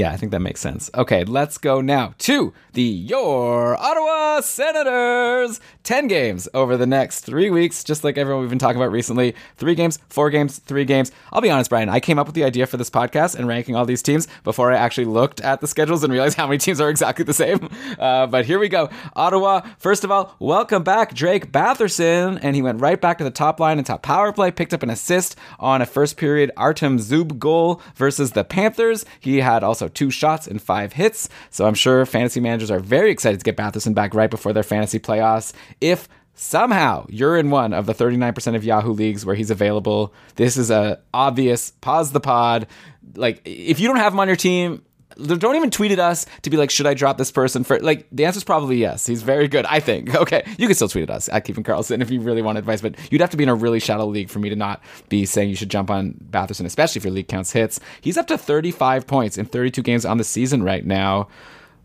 Yeah, 0.00 0.12
I 0.12 0.16
think 0.16 0.32
that 0.32 0.40
makes 0.40 0.62
sense. 0.62 0.88
Okay, 0.94 1.24
let's 1.24 1.58
go 1.58 1.82
now 1.82 2.14
to 2.20 2.54
the 2.72 2.82
Your 2.82 3.76
Ottawa 3.78 4.40
Senators. 4.40 5.60
10 5.82 6.08
games 6.08 6.48
over 6.54 6.78
the 6.78 6.86
next 6.86 7.20
three 7.20 7.50
weeks, 7.50 7.84
just 7.84 8.02
like 8.02 8.16
everyone 8.16 8.40
we've 8.40 8.48
been 8.48 8.58
talking 8.58 8.80
about 8.80 8.92
recently. 8.92 9.34
Three 9.58 9.74
games, 9.74 9.98
four 10.08 10.30
games, 10.30 10.58
three 10.60 10.86
games. 10.86 11.12
I'll 11.34 11.42
be 11.42 11.50
honest, 11.50 11.68
Brian, 11.68 11.90
I 11.90 12.00
came 12.00 12.18
up 12.18 12.26
with 12.26 12.34
the 12.34 12.44
idea 12.44 12.66
for 12.66 12.78
this 12.78 12.88
podcast 12.88 13.34
and 13.34 13.46
ranking 13.46 13.76
all 13.76 13.84
these 13.84 14.00
teams 14.00 14.26
before 14.42 14.72
I 14.72 14.76
actually 14.76 15.04
looked 15.04 15.42
at 15.42 15.60
the 15.60 15.66
schedules 15.66 16.02
and 16.02 16.10
realized 16.10 16.38
how 16.38 16.46
many 16.46 16.56
teams 16.56 16.80
are 16.80 16.88
exactly 16.88 17.24
the 17.24 17.34
same. 17.34 17.68
Uh, 17.98 18.26
but 18.26 18.46
here 18.46 18.58
we 18.58 18.68
go. 18.68 18.88
Ottawa, 19.14 19.60
first 19.78 20.04
of 20.04 20.10
all, 20.10 20.34
welcome 20.38 20.82
back 20.82 21.12
Drake 21.12 21.50
Batherson. 21.52 22.38
And 22.40 22.54
he 22.54 22.62
went 22.62 22.80
right 22.80 23.00
back 23.00 23.18
to 23.18 23.24
the 23.24 23.30
top 23.30 23.58
line 23.58 23.78
and 23.78 23.86
top 23.86 24.02
power 24.02 24.32
play, 24.32 24.50
picked 24.50 24.72
up 24.72 24.82
an 24.82 24.90
assist 24.90 25.36
on 25.58 25.82
a 25.82 25.86
first 25.86 26.16
period 26.16 26.50
Artem 26.56 26.98
Zub 26.98 27.38
goal 27.38 27.82
versus 27.96 28.32
the 28.32 28.44
Panthers. 28.44 29.04
He 29.18 29.38
had 29.38 29.62
also 29.62 29.89
two 29.90 30.10
shots 30.10 30.46
and 30.46 30.60
five 30.60 30.94
hits. 30.94 31.28
So 31.50 31.66
I'm 31.66 31.74
sure 31.74 32.06
fantasy 32.06 32.40
managers 32.40 32.70
are 32.70 32.80
very 32.80 33.10
excited 33.10 33.40
to 33.40 33.44
get 33.44 33.56
Batherson 33.56 33.94
back 33.94 34.14
right 34.14 34.30
before 34.30 34.52
their 34.52 34.62
fantasy 34.62 34.98
playoffs. 34.98 35.52
If 35.80 36.08
somehow 36.34 37.06
you're 37.08 37.36
in 37.36 37.50
one 37.50 37.74
of 37.74 37.86
the 37.86 37.94
39% 37.94 38.56
of 38.56 38.64
Yahoo 38.64 38.92
leagues 38.92 39.26
where 39.26 39.36
he's 39.36 39.50
available, 39.50 40.14
this 40.36 40.56
is 40.56 40.70
a 40.70 41.00
obvious 41.12 41.72
pause 41.80 42.12
the 42.12 42.20
pod. 42.20 42.66
Like 43.14 43.42
if 43.44 43.78
you 43.80 43.88
don't 43.88 43.96
have 43.96 44.12
him 44.12 44.20
on 44.20 44.26
your 44.28 44.36
team, 44.36 44.82
don't 45.16 45.56
even 45.56 45.70
tweet 45.70 45.92
at 45.92 45.98
us 45.98 46.26
to 46.42 46.50
be 46.50 46.56
like, 46.56 46.70
should 46.70 46.86
I 46.86 46.94
drop 46.94 47.18
this 47.18 47.30
person 47.30 47.64
for 47.64 47.78
like 47.80 48.06
the 48.12 48.24
answer 48.24 48.38
is 48.38 48.44
probably 48.44 48.76
yes. 48.76 49.06
He's 49.06 49.22
very 49.22 49.48
good, 49.48 49.66
I 49.66 49.80
think. 49.80 50.14
Okay. 50.20 50.42
You 50.58 50.66
can 50.66 50.74
still 50.74 50.88
tweet 50.88 51.04
at 51.04 51.10
us 51.10 51.30
at 51.30 51.44
Keeping 51.46 51.64
Karlsson 51.64 52.02
if 52.02 52.10
you 52.10 52.20
really 52.20 52.42
want 52.42 52.58
advice, 52.58 52.82
but 52.82 52.94
you'd 53.10 53.22
have 53.22 53.30
to 53.30 53.38
be 53.38 53.42
in 53.42 53.48
a 53.48 53.54
really 53.54 53.80
shallow 53.80 54.06
league 54.06 54.28
for 54.28 54.38
me 54.38 54.50
to 54.50 54.56
not 54.56 54.82
be 55.08 55.24
saying 55.24 55.48
you 55.48 55.56
should 55.56 55.70
jump 55.70 55.90
on 55.90 56.14
Batherson, 56.30 56.66
especially 56.66 56.98
if 56.98 57.04
your 57.04 57.12
league 57.12 57.26
counts 57.26 57.52
hits. 57.52 57.80
He's 58.02 58.18
up 58.18 58.26
to 58.26 58.36
35 58.36 59.06
points 59.06 59.38
in 59.38 59.46
32 59.46 59.80
games 59.82 60.04
on 60.04 60.18
the 60.18 60.24
season 60.24 60.62
right 60.62 60.84
now. 60.84 61.28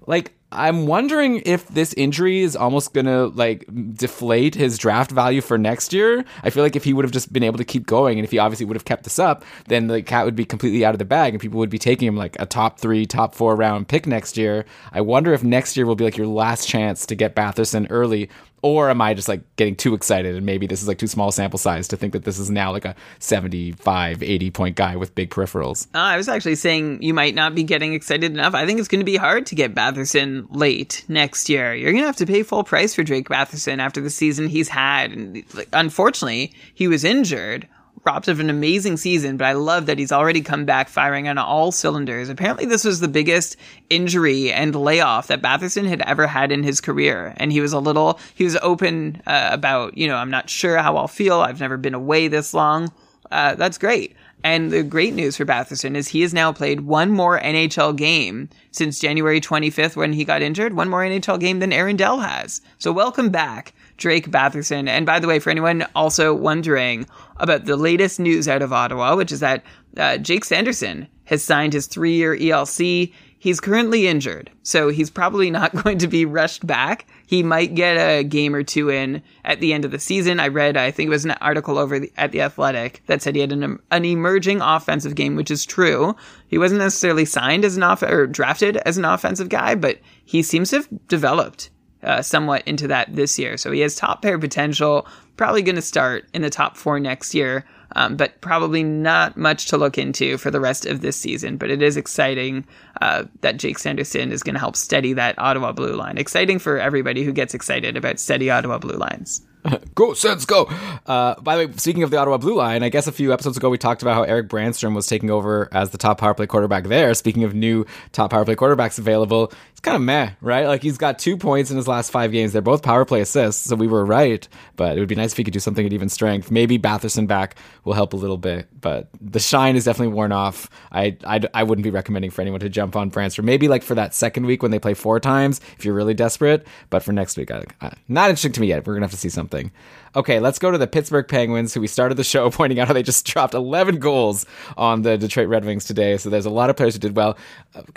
Like 0.06 0.34
I'm 0.52 0.86
wondering 0.86 1.42
if 1.46 1.68
this 1.68 1.94
injury 1.94 2.42
is 2.42 2.56
almost 2.56 2.94
gonna 2.94 3.26
like 3.26 3.66
deflate 3.94 4.56
his 4.56 4.78
draft 4.78 5.12
value 5.12 5.42
for 5.42 5.58
next 5.58 5.92
year. 5.92 6.24
I 6.44 6.50
feel 6.50 6.64
like 6.64 6.76
if 6.76 6.84
he 6.84 6.94
would 6.94 7.04
have 7.04 7.12
just 7.12 7.34
been 7.34 7.44
able 7.44 7.58
to 7.58 7.66
keep 7.66 7.86
going, 7.86 8.18
and 8.18 8.26
if 8.26 8.32
he 8.32 8.38
obviously 8.38 8.66
would 8.66 8.78
have 8.78 8.86
kept 8.86 9.04
this 9.04 9.20
up, 9.20 9.44
then 9.68 9.88
the 9.88 10.02
cat 10.02 10.24
would 10.24 10.36
be 10.36 10.46
completely 10.46 10.86
out 10.86 10.96
of 10.96 11.00
the 11.00 11.06
bag, 11.06 11.34
and 11.34 11.42
people 11.42 11.60
would 11.60 11.70
be 11.70 11.80
taking 11.80 12.08
him 12.08 12.16
like 12.16 12.38
a 12.40 12.46
top 12.46 12.80
three, 12.80 13.06
top 13.06 13.36
four 13.36 13.56
round 13.56 13.88
pick 13.88 14.08
next 14.08 14.38
year. 14.38 14.66
I 14.94 15.02
wonder 15.02 15.34
if 15.34 15.44
next 15.44 15.76
year 15.76 15.86
will 15.86 15.96
be 15.96 16.06
like 16.06 16.18
your 16.18 16.28
last 16.28 16.68
chance 16.68 17.06
to 17.08 17.16
get 17.16 17.36
Batherson 17.36 17.88
early, 17.90 18.30
or 18.66 18.90
am 18.90 19.00
I 19.00 19.14
just 19.14 19.28
like 19.28 19.44
getting 19.58 19.76
too 19.76 19.94
excited 19.94 20.36
and 20.36 20.44
maybe 20.44 20.66
this 20.66 20.82
is 20.82 20.88
like 20.88 20.98
too 20.98 21.06
small 21.06 21.32
sample 21.32 21.60
size 21.60 21.88
to 21.90 21.98
think 21.98 22.14
that 22.14 22.24
this 22.24 22.40
is 22.40 22.50
now 22.50 22.72
like 22.72 22.84
a 22.84 22.96
75, 23.20 24.24
80 24.24 24.50
point 24.50 24.76
guy 24.76 24.96
with 24.96 25.14
big 25.14 25.30
peripherals? 25.30 25.86
Uh, 25.94 26.00
I 26.00 26.18
was 26.18 26.28
actually 26.28 26.56
saying 26.56 27.04
you 27.04 27.14
might 27.14 27.36
not 27.36 27.54
be 27.54 27.62
getting 27.62 27.94
excited 27.94 28.32
enough. 28.32 28.56
I 28.56 28.66
think 28.66 28.80
it's 28.80 28.88
going 28.88 29.02
to 29.02 29.06
be 29.06 29.18
hard 29.18 29.46
to 29.46 29.56
get 29.56 29.76
Batherson 29.76 30.48
late 30.50 31.06
next 31.08 31.48
year. 31.48 31.76
You're 31.76 31.92
going 31.92 32.02
to 32.02 32.08
have 32.08 32.16
to 32.16 32.26
pay 32.26 32.42
full 32.42 32.64
price 32.64 32.96
for 32.96 33.04
Drake 33.04 33.30
Batherson 33.30 33.78
after 33.78 34.02
the 34.02 34.10
season 34.10 34.48
he's 34.48 34.70
had. 34.70 35.12
And 35.12 35.44
like, 35.54 35.70
unfortunately, 35.72 36.52
he 36.74 36.88
was 36.88 37.04
injured 37.04 37.68
robbed 38.06 38.28
of 38.28 38.40
an 38.40 38.50
amazing 38.50 38.98
season, 38.98 39.36
but 39.38 39.46
I 39.46 39.54
love 39.54 39.88
that 39.88 39.98
he's 39.98 40.12
already 40.12 40.42
come 40.42 40.64
back 40.64 40.90
firing 40.90 41.28
on 41.28 41.38
all 41.38 41.72
cylinders. 41.72 42.30
Apparently, 42.30 42.66
this 42.66 42.86
was 42.86 43.00
the 43.00 43.08
biggest 43.08 43.58
injury 43.90 44.52
and 44.52 44.76
layoff 44.76 45.28
that 45.28 45.42
Batherson 45.42 45.88
had 45.88 46.02
ever 46.02 46.28
had 46.28 46.52
in 46.52 46.62
his 46.62 46.80
career. 46.80 47.34
And 47.38 47.52
he 47.52 47.62
was 47.62 47.74
a 47.74 47.80
little, 47.80 48.20
he 48.36 48.44
was 48.44 48.58
open 48.58 49.22
uh, 49.26 49.50
about, 49.52 49.98
you 49.98 50.08
know, 50.08 50.18
I'm 50.18 50.30
not 50.30 50.50
sure 50.50 50.78
how 50.78 50.98
I'll 50.98 51.08
feel. 51.08 51.40
I've 51.42 51.60
never 51.60 51.78
been 51.78 51.96
away 51.96 52.28
this 52.28 52.54
long. 52.54 52.92
Uh, 53.32 53.56
that's 53.56 53.80
great. 53.80 54.16
And 54.46 54.70
the 54.70 54.84
great 54.84 55.16
news 55.16 55.38
for 55.38 55.46
Batherson 55.46 55.96
is 55.96 56.10
he 56.10 56.22
has 56.22 56.32
now 56.32 56.54
played 56.54 56.82
one 56.82 57.10
more 57.10 57.40
NHL 57.40 57.96
game 57.96 58.48
since 58.70 59.00
January 59.00 59.42
25th 59.42 59.96
when 59.96 60.14
he 60.14 60.24
got 60.24 60.44
injured, 60.44 60.76
one 60.76 60.88
more 60.88 61.02
NHL 61.02 61.40
game 61.40 61.58
than 61.58 61.74
Aaron 61.74 61.96
Dell 61.96 62.20
has. 62.20 62.62
So 62.78 62.92
welcome 62.92 63.30
back, 63.30 63.74
Drake 63.98 64.30
Batherson. 64.30 64.88
And 64.88 65.06
by 65.06 65.20
the 65.20 65.28
way, 65.28 65.40
for 65.40 65.50
anyone 65.50 65.86
also 65.96 66.34
wondering 66.34 67.08
about 67.38 67.66
the 67.66 67.78
latest 67.78 68.20
news 68.20 68.48
out 68.48 68.62
of 68.62 68.74
Ottawa, 68.74 69.16
which 69.16 69.32
is 69.32 69.40
that 69.40 69.64
uh, 69.98 70.18
Jake 70.18 70.46
Sanderson 70.46 71.08
has 71.26 71.44
signed 71.44 71.74
his 71.74 71.88
three 71.88 72.16
year 72.16 72.36
ELC. 72.36 73.14
He's 73.38 73.60
currently 73.60 74.08
injured, 74.08 74.50
so 74.64 74.90
he's 74.90 75.12
probably 75.12 75.52
not 75.52 75.76
going 75.84 76.00
to 76.00 76.08
be 76.08 76.26
rushed 76.26 76.66
back. 76.66 77.08
He 77.28 77.44
might 77.44 77.76
get 77.76 77.96
a 77.96 78.24
game 78.24 78.56
or 78.56 78.64
two 78.64 78.90
in 78.90 79.22
at 79.44 79.60
the 79.60 79.72
end 79.72 79.86
of 79.86 79.92
the 79.92 80.00
season. 80.00 80.40
I 80.40 80.48
read, 80.48 80.78
I 80.78 80.90
think 80.92 81.08
it 81.08 81.12
was 81.12 81.26
an 81.26 81.32
article 81.32 81.78
over 81.78 82.00
the, 82.00 82.12
at 82.18 82.32
the 82.32 82.42
Athletic 82.42 83.04
that 83.06 83.22
said 83.22 83.36
he 83.36 83.42
had 83.42 83.52
an, 83.52 83.80
an 83.92 84.06
emerging 84.06 84.62
offensive 84.62 85.16
game, 85.16 85.36
which 85.36 85.52
is 85.52 85.66
true. 85.66 86.16
He 86.48 86.58
wasn't 86.58 86.82
necessarily 86.82 87.26
signed 87.26 87.66
as 87.66 87.78
an 87.78 87.84
off 87.84 88.02
or 88.02 88.26
drafted 88.26 88.78
as 88.78 88.98
an 88.98 89.06
offensive 89.06 89.50
guy, 89.50 89.76
but 89.76 90.00
he 90.24 90.42
seems 90.42 90.72
to 90.72 90.78
have 90.78 91.08
developed 91.08 91.70
uh, 92.06 92.22
somewhat 92.22 92.64
into 92.68 92.88
that 92.88 93.14
this 93.14 93.38
year. 93.38 93.58
So 93.58 93.72
he 93.72 93.82
has 93.82 93.96
top 93.96 94.22
pair 94.22 94.40
potential. 94.40 95.08
Probably 95.38 95.62
going 95.62 95.76
to 95.76 95.82
start 95.82 96.30
in 96.34 96.42
the 96.42 96.50
top 96.50 96.78
four 96.78 97.00
next 97.00 97.34
year, 97.34 97.66
um, 97.96 98.16
but 98.16 98.40
probably 98.40 98.84
not 98.84 99.36
much 99.36 99.66
to 99.68 99.78
look 99.78 99.98
into 99.98 100.38
for 100.38 100.50
the 100.50 100.62
rest 100.62 100.86
of 100.86 101.02
this 101.02 101.18
season. 101.18 101.58
But 101.58 101.72
it 101.72 101.82
is 101.82 101.98
exciting 101.98 102.66
uh, 103.02 103.26
that 103.42 103.58
Jake 103.58 103.80
Sanderson 103.80 104.32
is 104.32 104.44
going 104.44 104.56
to 104.56 104.60
help 104.60 104.76
steady 104.76 105.14
that 105.14 105.38
Ottawa 105.38 105.72
blue 105.72 105.96
line. 105.96 106.18
Exciting 106.18 106.60
for 106.60 106.80
everybody 106.80 107.24
who 107.24 107.32
gets 107.32 107.54
excited 107.54 107.98
about 107.98 108.20
steady 108.20 108.50
Ottawa 108.50 108.78
blue 108.78 108.98
lines. 108.98 109.42
go 109.96 110.14
Sens 110.14 110.46
go! 110.46 110.66
Uh, 111.06 111.40
by 111.42 111.58
the 111.58 111.68
way, 111.68 111.74
speaking 111.78 112.04
of 112.04 112.12
the 112.12 112.18
Ottawa 112.18 112.38
Blue 112.38 112.56
Line, 112.56 112.84
I 112.84 112.90
guess 112.90 113.08
a 113.08 113.12
few 113.12 113.34
episodes 113.34 113.58
ago 113.58 113.70
we 113.70 113.78
talked 113.78 114.02
about 114.02 114.14
how 114.14 114.24
Erik 114.24 114.48
Brannstrom 114.48 114.96
was 114.96 115.08
taking 115.08 115.32
over 115.32 115.70
as 115.72 115.90
the 115.90 115.98
top 115.98 116.20
power 116.20 116.34
play 116.34 116.46
quarterback 116.46 116.86
there. 116.86 117.14
Speaking 117.14 117.44
of 117.44 117.54
new 117.54 117.86
top 118.12 118.32
power 118.32 118.46
play 118.46 118.56
quarterbacks 118.56 119.00
available, 119.00 119.52
it's 119.72 119.80
kind 119.80 119.96
of 119.96 120.02
meh, 120.02 120.32
right? 120.42 120.68
Like 120.68 120.84
he's 120.84 120.98
got 120.98 121.18
two 121.18 121.38
points 121.38 121.72
in 121.72 121.78
his 121.78 121.88
last 121.88 122.12
five 122.12 122.32
games. 122.32 122.54
They're 122.54 122.62
both 122.62 122.84
power 122.84 123.06
play 123.06 123.22
assists, 123.22 123.68
so 123.68 123.76
we 123.76 123.88
were 123.88 124.06
right. 124.06 124.48
But 124.76 124.98
it 124.98 125.00
would 125.00 125.10
be 125.10 125.16
nice 125.16 125.32
if 125.32 125.38
he 125.38 125.44
could 125.44 125.54
do 125.54 125.60
something 125.60 125.86
at 125.86 125.94
even 125.94 126.10
strength. 126.10 126.52
Maybe 126.52 126.78
Batherson 126.78 127.28
back 127.28 127.56
will 127.86 127.94
help 127.94 128.14
a 128.14 128.18
little 128.18 128.38
bit, 128.38 128.68
but 128.80 129.10
the 129.20 129.40
shine 129.40 129.76
is 129.76 129.86
definitely 129.86 130.14
worn 130.14 130.32
off. 130.32 130.70
I 130.92 131.18
I, 131.26 131.42
I 131.54 131.64
wouldn't 131.64 131.84
be 131.84 131.92
recommending 131.92 132.30
for 132.30 132.42
anyone 132.42 132.60
to 132.60 132.70
jump 132.70 132.85
on 132.94 133.10
Brannstrom. 133.10 133.46
Maybe 133.46 133.70
like 133.70 133.84
for 133.84 133.96
that 133.96 134.14
second 134.14 134.46
week 134.46 134.62
when 134.62 134.72
they 134.72 134.80
play 134.80 134.94
four 134.94 135.20
times, 135.22 135.62
if 135.78 135.86
you're 135.86 135.94
really 135.94 136.14
desperate. 136.14 136.68
But 136.90 137.04
for 137.04 137.14
next 137.14 137.38
week, 137.38 137.52
I, 137.52 137.64
I, 137.80 137.94
not 138.10 138.30
interesting 138.30 138.52
to 138.54 138.62
me 138.62 138.68
yet. 138.68 138.86
We're 138.86 138.96
gonna 138.96 139.06
have 139.06 139.12
to 139.12 139.18
see 139.18 139.30
something. 139.30 139.72
Okay, 140.16 140.40
let's 140.40 140.60
go 140.60 140.72
to 140.72 140.78
the 140.78 140.88
Pittsburgh 140.88 141.28
Penguins, 141.28 141.74
who 141.74 141.82
we 141.82 141.88
started 141.88 142.16
the 142.16 142.24
show 142.36 142.50
pointing 142.50 142.80
out 142.80 142.88
how 142.88 142.94
they 142.94 143.04
just 143.04 143.26
dropped 143.26 143.54
11 143.54 144.00
goals 144.00 144.46
on 144.78 145.02
the 145.02 145.18
Detroit 145.18 145.50
Red 145.50 145.66
Wings 145.66 145.84
today. 145.84 146.16
So 146.16 146.30
there's 146.30 146.46
a 146.46 146.50
lot 146.50 146.70
of 146.70 146.78
players 146.78 146.94
who 146.94 147.00
did 147.00 147.18
well. 147.18 147.38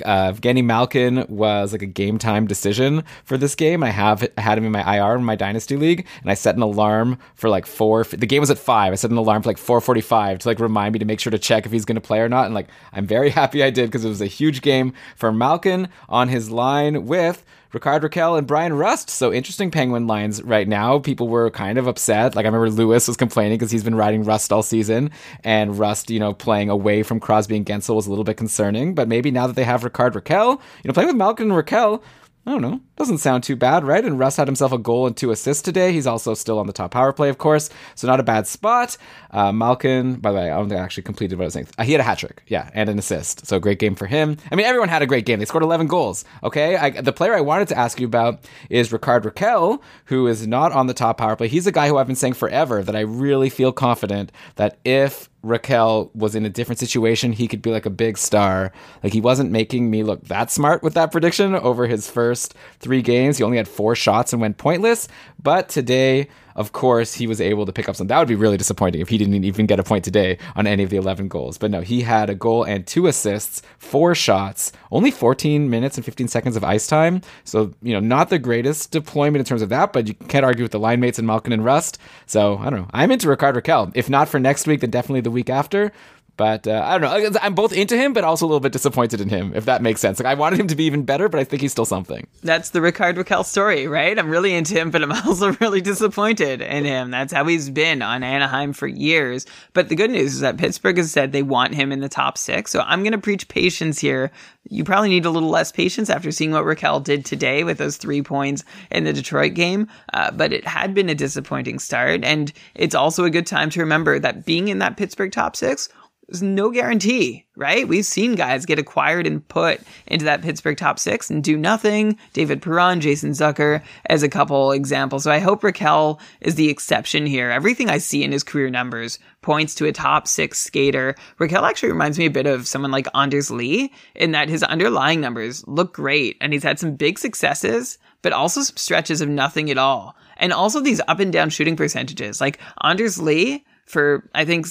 Uh, 0.05 0.33
Evgeny 0.33 0.65
Malkin 0.65 1.25
was 1.29 1.71
like 1.71 1.83
a 1.83 1.87
game 1.87 2.19
time 2.19 2.49
decision 2.49 3.05
for 3.25 3.39
this 3.39 3.55
game. 3.55 3.85
I 3.85 3.91
have 3.91 4.29
had 4.37 4.59
him 4.59 4.65
in 4.65 4.73
my 4.73 4.97
IR 4.97 5.15
in 5.15 5.25
my 5.25 5.37
Dynasty 5.37 5.77
League, 5.77 6.09
and 6.23 6.31
I 6.31 6.35
set 6.35 6.57
an 6.57 6.63
alarm 6.63 7.19
for 7.37 7.49
like 7.49 7.67
four. 7.67 8.03
The 8.03 8.27
game 8.27 8.41
was 8.41 8.51
at 8.51 8.59
five. 8.59 8.93
I 8.93 8.97
set 8.97 9.13
an 9.13 9.17
alarm 9.17 9.43
for 9.43 9.51
like 9.51 9.59
4:45 9.59 10.41
to 10.41 10.49
like 10.49 10.59
remind 10.59 10.95
me 10.95 10.99
to 10.99 11.05
make 11.05 11.21
sure 11.21 11.31
to 11.31 11.39
check 11.39 11.67
if 11.67 11.73
he's 11.73 11.85
going 11.85 11.95
to 11.95 12.01
play 12.01 12.19
or 12.19 12.29
not. 12.29 12.47
And 12.47 12.55
like 12.55 12.67
I'm 12.93 13.07
very 13.07 13.31
happy 13.39 13.63
I 13.63 13.71
did 13.71 13.87
because 13.87 14.05
it 14.05 14.09
was 14.09 14.21
a 14.21 14.27
huge 14.27 14.61
game 14.61 14.93
for 15.15 15.31
Malkin 15.31 15.89
on 16.09 16.29
his 16.29 16.51
line 16.51 17.07
with 17.07 17.45
Rickard 17.73 18.03
Rakell 18.03 18.39
and 18.39 18.47
Bryan 18.47 18.73
Rust. 18.73 19.11
So 19.11 19.31
interesting 19.31 19.71
Penguin 19.71 20.07
lines 20.07 20.43
right 20.43 20.67
now. 20.67 20.99
People 20.99 21.29
were 21.29 21.51
kind 21.51 21.77
of 21.77 21.87
upset. 21.87 22.35
Like 22.35 22.47
I 22.47 22.49
remember 22.49 22.71
Lewis 22.71 23.07
was 23.07 23.17
complaining 23.19 23.59
because 23.59 23.71
he's 23.71 23.85
been 23.85 23.95
riding 23.95 24.25
Rust 24.25 24.53
all 24.53 24.63
season, 24.63 25.11
and 25.45 25.79
Rust, 25.79 26.11
you 26.11 26.19
know, 26.19 26.33
playing 26.33 26.71
away 26.71 27.03
from 27.03 27.21
Crosby 27.21 27.57
and 27.57 27.67
Guentzel 27.67 27.95
was 27.95 28.07
a 28.07 28.11
little 28.11 28.25
bit 28.25 28.39
concerning. 28.39 28.95
But 28.95 29.07
maybe 29.07 29.31
now 29.31 29.47
that 29.47 29.57
they 29.57 29.65
have 29.65 29.85
Rickard 29.85 30.15
Rakell, 30.15 30.53
you 30.83 30.89
know, 30.89 30.95
playing 30.95 31.09
with 31.09 31.17
Malkin 31.17 31.51
and 31.51 31.67
Rakell, 31.67 32.03
I 32.47 32.53
don't 32.53 32.63
know. 32.63 32.81
Doesn't 32.97 33.19
sound 33.19 33.45
too 33.45 33.57
bad, 33.57 33.85
right? 33.85 34.03
And 34.03 34.19
Rust 34.19 34.39
had 34.39 34.49
himself 34.49 34.73
a 34.73 34.79
goal 34.79 35.07
and 35.07 35.15
two 35.15 35.31
assists 35.31 35.63
today. 35.63 35.93
He's 35.93 36.07
also 36.07 36.33
still 36.33 36.59
on 36.59 36.67
the 36.67 36.73
top 36.73 36.91
power 36.91 37.13
play, 37.13 37.29
of 37.29 37.37
course, 37.37 37.69
so 37.95 38.07
not 38.07 38.21
a 38.21 38.23
bad 38.23 38.47
spot. 38.47 38.97
Uh, 39.31 39.53
Malkin, 39.53 40.15
by 40.15 40.33
the 40.33 40.39
way, 40.39 40.51
I 40.51 40.57
don't 40.57 40.69
think 40.71 40.81
I 40.81 40.83
actually 40.85 41.03
completed 41.03 41.37
what 41.37 41.45
I 41.45 41.47
was 41.47 41.53
saying. 41.53 41.69
Uh, 41.77 41.85
he 41.85 41.93
had 41.93 42.01
a 42.01 42.05
hat 42.05 42.19
trick, 42.19 42.43
yeah, 42.47 42.71
and 42.73 42.89
an 42.89 42.99
assist. 42.99 43.47
So 43.47 43.61
great 43.61 43.79
game 43.79 43.95
for 43.95 44.07
him. 44.07 44.39
I 44.51 44.55
mean, 44.55 44.65
everyone 44.65 44.89
had 44.89 45.03
a 45.03 45.07
great 45.07 45.27
game. 45.27 45.41
They 45.41 45.45
scored 45.45 45.63
11 45.63 45.89
goals. 45.89 46.25
Okay, 46.43 46.77
I, 46.77 46.91
the 46.91 47.13
player 47.13 47.35
I 47.35 47.43
wanted 47.43 47.69
to 47.69 47.79
ask 47.79 48.01
you 48.01 48.07
about 48.07 48.41
is 48.71 48.93
Rickard 48.93 49.25
Rakell, 49.25 49.83
who 50.07 50.27
is 50.27 50.47
not 50.47 50.73
on 50.73 50.87
the 50.87 50.95
top 50.95 51.19
power 51.19 51.37
play. 51.37 51.49
He's 51.49 51.67
a 51.67 51.73
guy 51.73 51.89
who 51.89 51.99
I've 51.99 52.07
been 52.07 52.17
saying 52.17 52.33
forever 52.33 52.83
that 52.83 52.97
I 52.97 53.01
really 53.01 53.51
feel 53.51 53.73
confident 53.73 54.33
that 54.57 54.79
if 54.87 55.29
Rakell 55.45 56.15
was 56.15 56.35
in 56.35 56.45
a 56.45 56.51
different 56.51 56.79
situation, 56.79 57.33
he 57.33 57.47
could 57.47 57.63
be 57.63 57.71
like 57.71 57.87
a 57.87 57.91
big 57.91 58.19
star. 58.19 58.73
Like 59.03 59.13
he 59.13 59.21
wasn't 59.21 59.51
making 59.51 59.91
me 59.91 60.03
look 60.03 60.25
that 60.25 60.51
smart 60.51 60.83
with 60.83 60.95
that 60.95 61.13
prediction 61.13 61.55
over 61.55 61.87
his 61.87 62.11
first 62.11 62.55
three 62.81 63.03
games. 63.03 63.39
He 63.39 63.45
only 63.45 63.57
had 63.57 63.69
four 63.69 63.95
shots 63.95 64.33
and 64.33 64.43
went 64.43 64.59
pointless. 64.59 65.09
But 65.41 65.69
today, 65.69 66.29
of 66.57 66.73
course, 66.73 67.15
he 67.15 67.29
was 67.29 67.41
able 67.41 67.65
to 67.67 67.73
pick 67.73 67.89
up 67.89 67.95
some. 67.95 68.09
That 68.09 68.19
would 68.19 68.27
be 68.27 68.35
really 68.35 68.57
disappointing 68.57 69.01
if 69.01 69.09
he 69.09 69.17
didn't 69.17 69.45
even 69.45 69.67
get 69.67 69.79
a 69.79 69.85
point 69.85 70.05
today 70.05 70.39
on 70.57 70.67
any 70.67 70.83
of 70.83 70.91
the 70.91 70.97
11 70.97 71.29
goals. 71.29 71.57
But 71.59 71.71
no, 71.71 71.81
he 71.81 72.01
had 72.03 72.29
a 72.29 72.35
goal 72.35 72.65
and 72.65 72.85
two 72.85 73.07
assists, 73.07 73.63
four 73.79 74.17
shots, 74.17 74.73
only 74.91 75.13
14 75.13 75.71
minutes 75.71 75.97
and 75.97 76.05
15 76.05 76.27
seconds 76.27 76.57
of 76.57 76.65
ice 76.65 76.89
time. 76.89 77.23
So, 77.45 77.73
you 77.83 77.93
know, 77.93 78.01
not 78.01 78.31
the 78.31 78.41
greatest 78.41 78.91
deployment 78.91 79.39
in 79.39 79.45
terms 79.45 79.63
of 79.63 79.69
that, 79.69 79.93
but 79.93 80.09
you 80.09 80.15
can't 80.15 80.45
argue 80.45 80.65
with 80.65 80.73
the 80.73 80.81
line 80.81 80.99
mates 80.99 81.19
and 81.19 81.27
Malkin 81.27 81.53
and 81.53 81.65
Rust. 81.65 81.99
So, 82.27 82.59
I 82.59 82.71
don't 82.71 82.81
know. 82.81 82.91
I'm 82.93 83.13
into 83.13 83.29
Rickard 83.29 83.55
Rakell. 83.55 83.93
If 83.95 84.11
not 84.11 84.29
for 84.29 84.41
next 84.41 84.67
week, 84.67 84.81
then 84.81 84.91
definitely 84.91 85.21
the 85.21 85.31
week 85.31 85.51
after. 85.51 85.93
But 86.39 86.69
uh, 86.69 86.83
I 86.87 86.97
don't 86.97 87.33
know. 87.33 87.39
I'm 87.43 87.55
both 87.55 87.73
into 87.73 87.97
him, 87.97 88.13
but 88.13 88.23
also 88.23 88.47
a 88.47 88.49
little 88.49 88.61
bit 88.61 88.71
disappointed 88.71 89.21
in 89.21 89.29
him, 89.29 89.53
if 89.57 89.65
that 89.65 89.83
makes 89.83 90.01
sense. 90.01 90.21
Like 90.21 90.29
I 90.29 90.35
wanted 90.35 90.61
him 90.61 90.69
to 90.69 90.77
be 90.77 90.85
even 90.85 91.03
better, 91.03 91.29
but 91.29 91.41
I 91.41 91.45
think 91.45 91.61
he's 91.63 91.73
still 91.73 91.85
something. 91.85 92.29
That's 92.45 92.71
the 92.71 92.81
Rickard 92.81 93.17
Rakell 93.17 93.45
story, 93.45 93.89
right? 93.89 94.17
I'm 94.17 94.31
really 94.31 94.55
into 94.55 94.75
him, 94.75 94.93
but 94.93 95.03
I'm 95.03 95.11
also 95.27 95.53
really 95.55 95.81
disappointed 95.81 96.63
in 96.63 96.85
him. 96.85 97.11
That's 97.11 97.33
how 97.33 97.45
he's 97.45 97.69
been 97.71 98.03
on 98.03 98.23
Anaheim 98.23 98.73
for 98.73 98.87
years. 98.87 99.47
But 99.73 99.89
the 99.89 99.97
good 99.97 100.13
news 100.13 100.35
is 100.35 100.41
that 100.41 100.59
Pittsburgh 100.59 100.97
has 100.99 101.11
said 101.11 101.33
they 101.33 101.43
want 101.43 101.75
him 101.75 101.91
in 101.91 101.99
the 101.99 102.09
top 102.09 102.39
six. 102.39 102.71
So 102.71 102.85
I'm 102.87 103.03
going 103.03 103.13
to 103.13 103.19
preach 103.19 103.49
patience 103.49 103.99
here. 103.99 104.31
You 104.71 104.85
probably 104.85 105.09
need 105.09 105.27
a 105.27 105.31
little 105.31 105.51
less 105.51 105.73
patience 105.73 106.09
after 106.09 106.31
seeing 106.31 106.53
what 106.53 106.65
Rakell 106.65 107.03
did 107.03 107.25
today 107.25 107.65
with 107.65 107.79
those 107.79 107.97
three 107.97 108.23
points 108.23 108.63
in 108.93 109.03
the 109.03 109.13
Detroit 109.13 109.55
game. 109.55 109.89
Uh, 110.13 110.31
but 110.31 110.53
it 110.53 110.69
had 110.69 110.95
been 110.95 111.09
a 111.09 111.17
disappointing 111.17 111.81
start. 111.81 112.23
And 112.23 112.53
it's 112.77 112.95
also 112.95 113.25
a 113.25 113.31
good 113.31 113.47
time 113.47 113.71
to 113.71 113.81
remember 113.81 114.21
that 114.21 114.45
being 114.45 114.69
in 114.69 114.79
that 114.79 114.97
Pittsburgh 114.97 115.33
top 115.33 115.57
six 115.57 115.89
there's 116.29 116.43
no 116.43 116.71
guarantee, 116.71 117.47
right? 117.57 117.89
We've 117.89 118.05
seen 118.05 118.35
guys 118.35 118.67
get 118.67 118.79
acquired 118.79 119.27
and 119.27 119.47
put 119.49 119.81
into 120.07 120.27
that 120.27 120.43
Pittsburgh 120.43 120.77
top 120.77 120.99
six 120.99 121.31
and 121.31 121.43
do 121.43 121.57
nothing. 121.57 122.19
David 122.35 122.61
Perron, 122.61 123.01
Jason 123.01 123.31
Zucker 123.31 123.83
as 124.07 124.23
a 124.23 124.29
couple 124.29 124.73
examples. 124.73 125.25
So 125.25 125.31
I 125.31 125.39
hope 125.39 125.63
Rakell 125.63 126.21
is 126.43 126.57
the 126.57 126.69
exception 126.69 127.25
here. 127.25 127.51
Everything 127.51 127.89
I 127.89 127.97
see 127.97 128.23
in 128.23 128.33
his 128.33 128.45
career 128.45 128.69
numbers 128.69 129.19
points 129.41 129.75
to 129.77 129.87
a 129.87 129.93
top 129.93 130.29
six 130.29 130.59
skater. 130.59 131.15
Rakell 131.41 131.67
actually 131.67 131.93
reminds 131.93 132.19
me 132.19 132.27
a 132.27 132.31
bit 132.31 132.47
of 132.47 132.69
someone 132.69 132.91
like 132.91 133.09
Anders 133.15 133.51
Lee 133.51 133.91
in 134.15 134.33
that 134.33 134.51
his 134.51 134.63
underlying 134.63 135.23
numbers 135.23 135.67
look 135.67 135.95
great 135.95 136.37
and 136.43 136.53
he's 136.53 136.63
had 136.63 136.79
some 136.79 136.95
big 136.95 137.19
successes, 137.19 137.97
but 138.21 138.35
also 138.35 138.61
some 138.61 138.77
stretches 138.77 139.23
of 139.23 139.31
nothing 139.31 139.71
at 139.71 139.79
all. 139.79 140.15
And 140.37 140.53
also 140.53 140.81
these 140.81 141.01
up 141.09 141.21
and 141.21 141.33
down 141.33 141.49
shooting 141.49 141.75
percentages. 141.75 142.39
Like 142.39 142.61
Anders 142.85 143.19
Lee 143.19 143.65
for, 143.87 144.29
I 144.35 144.45
think, 144.45 144.67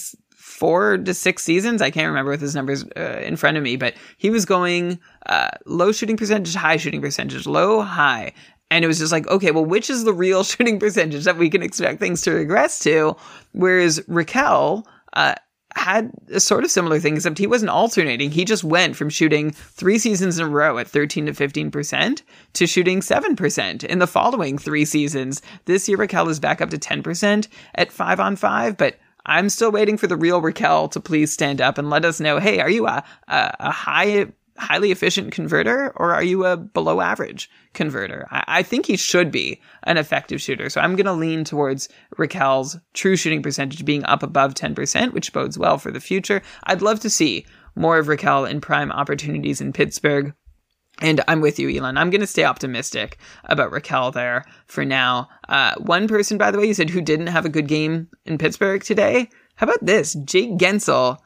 four 0.58 0.98
to 0.98 1.14
six 1.14 1.44
seasons. 1.44 1.84
I 1.84 1.92
can't 1.92 2.08
remember 2.08 2.32
with 2.32 2.42
his 2.42 2.56
numbers 2.56 2.84
uh, 2.98 3.22
in 3.24 3.36
front 3.36 3.58
of 3.58 3.64
me, 3.64 3.76
but 3.76 3.94
he 4.18 4.32
was 4.32 4.44
going 4.44 5.00
uh, 5.28 5.50
low 5.68 5.92
shooting 5.92 6.18
percentage, 6.18 6.56
high 6.56 6.78
shooting 6.78 7.00
percentage, 7.00 7.46
low, 7.46 7.82
high. 7.82 8.34
And 8.72 8.84
it 8.84 8.88
was 8.88 8.98
just 8.98 9.12
like, 9.12 9.28
okay, 9.28 9.52
well, 9.52 9.64
which 9.64 9.92
is 9.92 10.04
the 10.04 10.14
real 10.14 10.44
shooting 10.52 10.80
percentage 10.80 11.26
that 11.26 11.38
we 11.38 11.52
can 11.52 11.62
expect 11.62 12.00
things 12.00 12.24
to 12.24 12.32
regress 12.32 12.80
to? 12.80 13.16
Whereas 13.52 14.00
Rakell, 14.10 14.84
uh, 15.14 15.36
had 15.76 16.12
a 16.34 16.40
sort 16.40 16.64
of 16.64 16.72
similar 16.72 17.00
thing, 17.00 17.16
except 17.16 17.38
he 17.38 17.46
wasn't 17.46 17.70
alternating. 17.70 18.32
He 18.32 18.44
just 18.44 18.64
went 18.64 18.96
from 18.96 19.12
shooting 19.12 19.52
three 19.52 20.00
seasons 20.00 20.40
in 20.40 20.48
a 20.48 20.50
row 20.50 20.80
at 20.80 20.88
13 20.88 21.28
to 21.28 21.34
15% 21.34 22.24
to 22.54 22.66
shooting 22.66 23.02
7% 23.02 23.84
in 23.84 24.00
the 24.00 24.08
following 24.08 24.58
three 24.58 24.86
seasons. 24.86 25.44
This 25.66 25.88
year, 25.88 26.00
Raquel 26.00 26.30
is 26.30 26.40
back 26.40 26.62
up 26.62 26.72
to 26.72 26.80
10% 26.80 27.48
at 27.76 27.92
five 27.92 28.20
on 28.20 28.36
five, 28.36 28.76
but 28.76 28.96
I'm 29.28 29.50
still 29.50 29.72
waiting 29.72 29.98
for 29.98 30.08
the 30.08 30.18
real 30.18 30.42
Rakell 30.42 30.90
to 30.92 31.00
please 31.00 31.32
stand 31.32 31.62
up 31.62 31.78
and 31.78 31.90
let 31.90 32.06
us 32.06 32.20
know. 32.20 32.40
Hey, 32.40 32.60
are 32.60 32.70
you 32.70 32.88
a 32.88 33.04
a, 33.28 33.56
a 33.60 33.72
high 33.72 34.28
highly 34.58 34.92
efficient 34.92 35.32
converter 35.32 35.94
or 35.96 36.14
are 36.14 36.24
you 36.24 36.46
a 36.46 36.58
below 36.58 37.02
average 37.02 37.50
converter? 37.74 38.28
I, 38.32 38.44
I 38.48 38.64
think 38.64 38.86
he 38.86 38.98
should 38.98 39.32
be 39.32 39.62
an 39.84 39.98
effective 39.98 40.42
shooter. 40.42 40.70
So 40.70 40.82
I'm 40.82 40.96
going 40.96 41.06
to 41.06 41.14
lean 41.14 41.44
towards 41.44 41.90
Rakell's 42.18 42.78
true 42.94 43.16
shooting 43.16 43.44
percentage 43.44 43.86
being 43.86 44.04
up 44.06 44.24
above 44.24 44.56
10%, 44.56 45.14
which 45.14 45.34
bodes 45.34 45.58
well 45.58 45.78
for 45.78 45.92
the 45.92 46.00
future. 46.00 46.42
I'd 46.64 46.82
love 46.82 47.00
to 47.02 47.10
see 47.10 47.46
more 47.76 48.00
of 48.00 48.08
Rakell 48.08 48.50
in 48.50 48.62
prime 48.62 48.92
opportunities 48.92 49.62
in 49.62 49.74
Pittsburgh. 49.74 50.34
And 51.02 51.24
I'm 51.28 51.42
with 51.42 51.60
you, 51.60 51.70
Elan. 51.70 51.98
I'm 51.98 52.10
going 52.10 52.22
to 52.22 52.28
stay 52.28 52.44
optimistic 52.44 53.18
about 53.46 53.72
Rakell 53.72 54.12
there 54.14 54.46
for 54.66 54.84
now. 54.84 55.30
Uh, 55.48 55.76
one 55.78 56.08
person, 56.08 56.38
by 56.38 56.50
the 56.50 56.58
way, 56.58 56.66
you 56.66 56.74
said 56.74 56.90
who 56.90 57.02
didn't 57.02 57.28
have 57.28 57.46
a 57.46 57.50
good 57.50 57.68
game 57.68 58.08
in 58.26 58.38
Pittsburgh 58.38 58.84
today. 58.84 59.30
How 59.56 59.66
about 59.66 59.86
this? 59.86 60.16
Jake 60.26 60.58
Guentzel, 60.58 61.18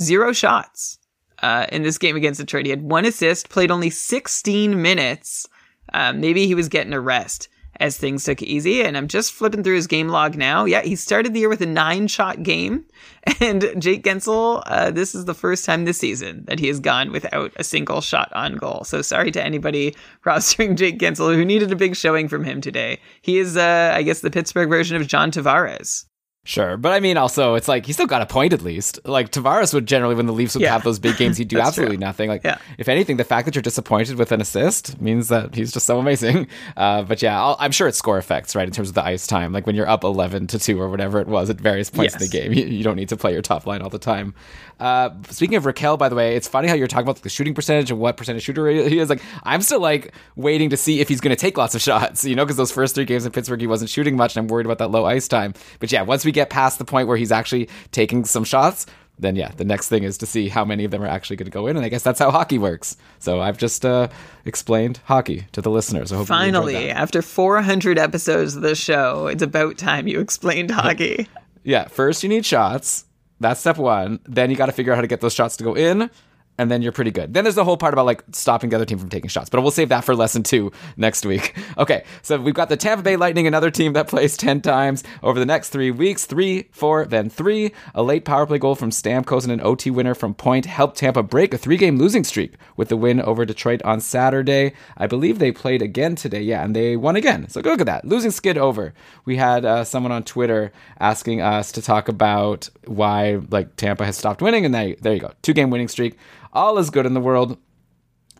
zero 0.00 0.32
shots 0.32 0.98
uh, 1.42 1.66
in 1.70 1.82
this 1.82 1.98
game 1.98 2.16
against 2.16 2.40
Detroit. 2.40 2.64
He 2.64 2.70
had 2.70 2.82
one 2.82 3.04
assist, 3.04 3.50
played 3.50 3.70
only 3.70 3.90
16 3.90 4.80
minutes. 4.80 5.46
Uh, 5.92 6.12
maybe 6.12 6.46
he 6.46 6.54
was 6.54 6.68
getting 6.68 6.92
a 6.92 7.00
rest 7.00 7.48
as 7.80 7.96
things 7.96 8.24
took 8.24 8.42
easy. 8.42 8.82
And 8.82 8.96
I'm 8.96 9.08
just 9.08 9.32
flipping 9.32 9.62
through 9.62 9.76
his 9.76 9.86
game 9.86 10.08
log 10.08 10.36
now. 10.36 10.64
Yeah, 10.64 10.82
he 10.82 10.96
started 10.96 11.32
the 11.32 11.40
year 11.40 11.48
with 11.48 11.60
a 11.60 11.66
nine 11.66 12.08
shot 12.08 12.42
game. 12.42 12.84
And 13.40 13.74
Jake 13.78 14.04
Guentzel, 14.04 14.62
uh, 14.64 14.90
this 14.90 15.14
is 15.14 15.26
the 15.26 15.34
first 15.34 15.66
time 15.66 15.84
this 15.84 15.98
season 15.98 16.46
that 16.46 16.58
he 16.58 16.66
has 16.68 16.80
gone 16.80 17.12
without 17.12 17.52
a 17.56 17.62
single 17.62 18.00
shot 18.00 18.32
on 18.32 18.56
goal. 18.56 18.84
So 18.84 19.02
sorry 19.02 19.30
to 19.32 19.44
anybody 19.44 19.94
rostering 20.24 20.76
Jake 20.76 20.98
Guentzel 20.98 21.34
who 21.34 21.44
needed 21.44 21.70
a 21.70 21.76
big 21.76 21.94
showing 21.94 22.26
from 22.26 22.42
him 22.42 22.62
today. 22.62 23.00
He 23.20 23.38
is, 23.38 23.58
uh, 23.58 23.92
I 23.94 24.02
guess, 24.02 24.20
the 24.20 24.30
Pittsburgh 24.30 24.70
version 24.70 24.96
of 24.96 25.06
John 25.06 25.30
Tavares. 25.30 26.06
Sure, 26.48 26.78
but 26.78 26.92
I 26.92 27.00
mean, 27.00 27.18
also, 27.18 27.56
it's 27.56 27.68
like 27.68 27.84
he 27.84 27.92
still 27.92 28.06
got 28.06 28.22
a 28.22 28.26
point 28.26 28.54
at 28.54 28.62
least. 28.62 29.00
Like 29.04 29.30
Tavares 29.30 29.74
would 29.74 29.84
generally, 29.84 30.14
when 30.14 30.24
the 30.24 30.32
Leafs 30.32 30.54
would 30.54 30.62
Yeah. 30.62 30.72
have 30.72 30.82
those 30.82 30.98
big 30.98 31.18
games, 31.18 31.36
he'd 31.36 31.48
do 31.54 31.60
absolutely 31.60 31.96
true. 31.98 32.06
nothing. 32.06 32.30
Like, 32.30 32.42
Yeah. 32.42 32.56
if 32.78 32.88
anything, 32.88 33.18
the 33.18 33.24
fact 33.24 33.44
that 33.44 33.54
you're 33.54 33.60
disappointed 33.60 34.16
with 34.16 34.32
an 34.32 34.40
assist 34.40 34.98
means 34.98 35.28
that 35.28 35.54
he's 35.54 35.72
just 35.72 35.84
so 35.84 35.98
amazing. 35.98 36.46
Uh, 36.76 37.02
but 37.02 37.20
yeah, 37.22 37.38
I'll, 37.42 37.56
I'm 37.58 37.72
sure 37.72 37.88
it's 37.88 37.98
score 37.98 38.18
effects, 38.18 38.54
right? 38.54 38.66
In 38.66 38.72
terms 38.72 38.88
of 38.88 38.94
the 38.94 39.04
ice 39.04 39.26
time, 39.26 39.52
like 39.52 39.66
when 39.66 39.74
you're 39.74 39.88
up 39.88 40.04
11 40.04 40.46
to 40.48 40.58
two 40.58 40.80
or 40.80 40.88
whatever 40.88 41.20
it 41.20 41.26
was 41.26 41.50
at 41.50 41.60
various 41.60 41.90
points 41.90 42.14
in 42.14 42.20
the 42.20 42.28
game, 42.28 42.52
you, 42.52 42.64
you 42.64 42.84
don't 42.84 42.94
need 42.96 43.08
to 43.08 43.16
play 43.16 43.32
your 43.32 43.42
top 43.42 43.66
line 43.66 43.82
all 43.82 43.90
the 43.90 43.98
time. 43.98 44.32
Uh, 44.78 45.10
speaking 45.30 45.56
of 45.56 45.64
Rakell, 45.64 45.98
by 45.98 46.08
the 46.08 46.14
way, 46.14 46.36
it's 46.36 46.46
funny 46.46 46.68
how 46.68 46.74
you're 46.74 46.86
talking 46.86 47.02
about 47.08 47.20
the 47.22 47.28
shooting 47.28 47.52
percentage 47.52 47.90
and 47.90 47.98
what 47.98 48.16
percentage 48.16 48.44
shooter 48.44 48.68
he 48.68 48.98
is. 48.98 49.10
Like, 49.10 49.22
I'm 49.42 49.60
still 49.60 49.80
like 49.80 50.12
waiting 50.36 50.70
to 50.70 50.76
see 50.76 51.00
if 51.00 51.08
he's 51.08 51.20
going 51.20 51.34
to 51.34 51.40
take 51.40 51.58
lots 51.58 51.74
of 51.74 51.80
shots, 51.88 52.24
you 52.24 52.36
know, 52.36 52.44
because 52.44 52.56
those 52.56 52.70
first 52.72 52.94
three 52.94 53.04
games 53.04 53.26
in 53.26 53.32
Pittsburgh, 53.32 53.60
he 53.60 53.66
wasn't 53.66 53.90
shooting 53.90 54.16
much, 54.16 54.36
and 54.36 54.44
I'm 54.44 54.48
worried 54.48 54.66
about 54.66 54.78
that 54.78 54.90
low 54.92 55.04
ice 55.04 55.26
time. 55.26 55.52
But 55.80 55.90
yeah, 55.90 56.02
once 56.02 56.24
we 56.24 56.30
get 56.38 56.50
past 56.50 56.78
the 56.78 56.84
point 56.84 57.08
where 57.08 57.16
he's 57.16 57.32
actually 57.32 57.68
taking 57.92 58.24
some 58.24 58.44
shots, 58.44 58.86
then 59.18 59.36
yeah, 59.36 59.50
the 59.56 59.64
next 59.64 59.88
thing 59.88 60.04
is 60.04 60.18
to 60.18 60.26
see 60.26 60.48
how 60.48 60.64
many 60.64 60.84
of 60.84 60.90
them 60.90 61.02
are 61.02 61.08
actually 61.08 61.36
going 61.36 61.46
to 61.46 61.50
go 61.50 61.66
in, 61.66 61.76
and 61.76 61.84
I 61.84 61.88
guess 61.88 62.02
that's 62.02 62.18
how 62.18 62.30
hockey 62.30 62.58
works. 62.58 62.96
So 63.18 63.40
I've 63.40 63.58
just 63.58 63.84
uh, 63.84 64.08
explained 64.44 65.00
hockey 65.04 65.46
to 65.52 65.60
the 65.60 65.70
listeners. 65.70 66.12
I 66.12 66.16
hope 66.16 66.24
you 66.24 66.34
Finally, 66.34 66.90
after 66.90 67.22
400 67.22 67.98
episodes 67.98 68.56
of 68.56 68.62
the 68.62 68.74
show, 68.74 69.26
it's 69.26 69.42
about 69.42 69.78
time 69.78 70.06
you 70.06 70.20
explained 70.20 70.70
hockey. 70.70 71.28
Yeah, 71.64 71.88
first 71.88 72.22
you 72.22 72.28
need 72.28 72.46
shots. 72.46 73.04
That's 73.40 73.60
step 73.60 73.76
one. 73.76 74.20
Then 74.24 74.50
you 74.50 74.56
got 74.56 74.66
to 74.66 74.72
figure 74.72 74.92
out 74.92 74.96
how 74.96 75.02
to 75.02 75.08
get 75.08 75.20
those 75.20 75.34
shots 75.34 75.56
to 75.58 75.64
go 75.64 75.74
in, 75.74 76.10
and 76.58 76.70
then 76.70 76.82
you're 76.82 76.92
pretty 76.92 77.12
good. 77.12 77.32
Then 77.32 77.44
there's 77.44 77.54
the 77.54 77.64
whole 77.64 77.76
part 77.76 77.94
about 77.94 78.06
like 78.06 78.24
stopping 78.32 78.70
the 78.70 78.76
other 78.76 78.84
team 78.84 78.98
from 78.98 79.08
taking 79.08 79.30
shots, 79.30 79.48
but 79.48 79.60
we'll 79.62 79.70
save 79.70 79.88
that 79.90 80.04
for 80.04 80.14
lesson 80.14 80.42
two 80.42 80.72
next 80.96 81.24
week. 81.24 81.56
Okay, 81.78 82.02
so 82.22 82.40
we've 82.40 82.54
got 82.54 82.68
the 82.68 82.76
Tampa 82.76 83.04
Bay 83.04 83.16
Lightning, 83.16 83.46
another 83.46 83.70
team 83.70 83.92
that 83.92 84.08
plays 84.08 84.36
10 84.48 84.62
times 84.62 85.04
over 85.22 85.38
the 85.38 85.46
next 85.46 85.68
three 85.68 85.92
weeks 85.92 86.26
three, 86.26 86.68
four, 86.72 87.04
then 87.04 87.30
three. 87.30 87.72
A 87.94 88.02
late 88.02 88.24
power 88.24 88.46
play 88.46 88.58
goal 88.58 88.74
from 88.74 88.90
Stamkos 88.90 89.44
and 89.44 89.52
an 89.52 89.60
OT 89.60 89.90
winner 89.90 90.14
from 90.14 90.34
Point 90.34 90.66
helped 90.66 90.96
Tampa 90.96 91.22
break 91.22 91.54
a 91.54 91.58
three 91.58 91.76
game 91.76 91.98
losing 91.98 92.24
streak 92.24 92.54
with 92.76 92.88
the 92.88 92.96
win 92.96 93.20
over 93.20 93.44
Detroit 93.44 93.80
on 93.84 94.00
Saturday. 94.00 94.72
I 94.96 95.06
believe 95.06 95.38
they 95.38 95.52
played 95.52 95.82
again 95.82 96.16
today, 96.16 96.42
yeah, 96.42 96.64
and 96.64 96.74
they 96.74 96.96
won 96.96 97.14
again. 97.14 97.48
So 97.48 97.60
look 97.60 97.80
at 97.80 97.86
that. 97.86 98.04
Losing 98.04 98.32
skid 98.32 98.58
over. 98.58 98.92
We 99.24 99.36
had 99.36 99.64
uh, 99.64 99.84
someone 99.84 100.12
on 100.12 100.24
Twitter 100.24 100.72
asking 100.98 101.40
us 101.40 101.70
to 101.72 101.82
talk 101.82 102.08
about 102.08 102.70
why 102.86 103.40
like 103.50 103.76
Tampa 103.76 104.04
has 104.04 104.16
stopped 104.16 104.42
winning, 104.42 104.64
and 104.64 104.74
they, 104.74 104.96
there 105.00 105.14
you 105.14 105.20
go. 105.20 105.32
Two 105.42 105.52
game 105.52 105.70
winning 105.70 105.88
streak. 105.88 106.16
All 106.58 106.78
is 106.78 106.90
good 106.90 107.06
in 107.06 107.14
the 107.14 107.20
world. 107.20 107.56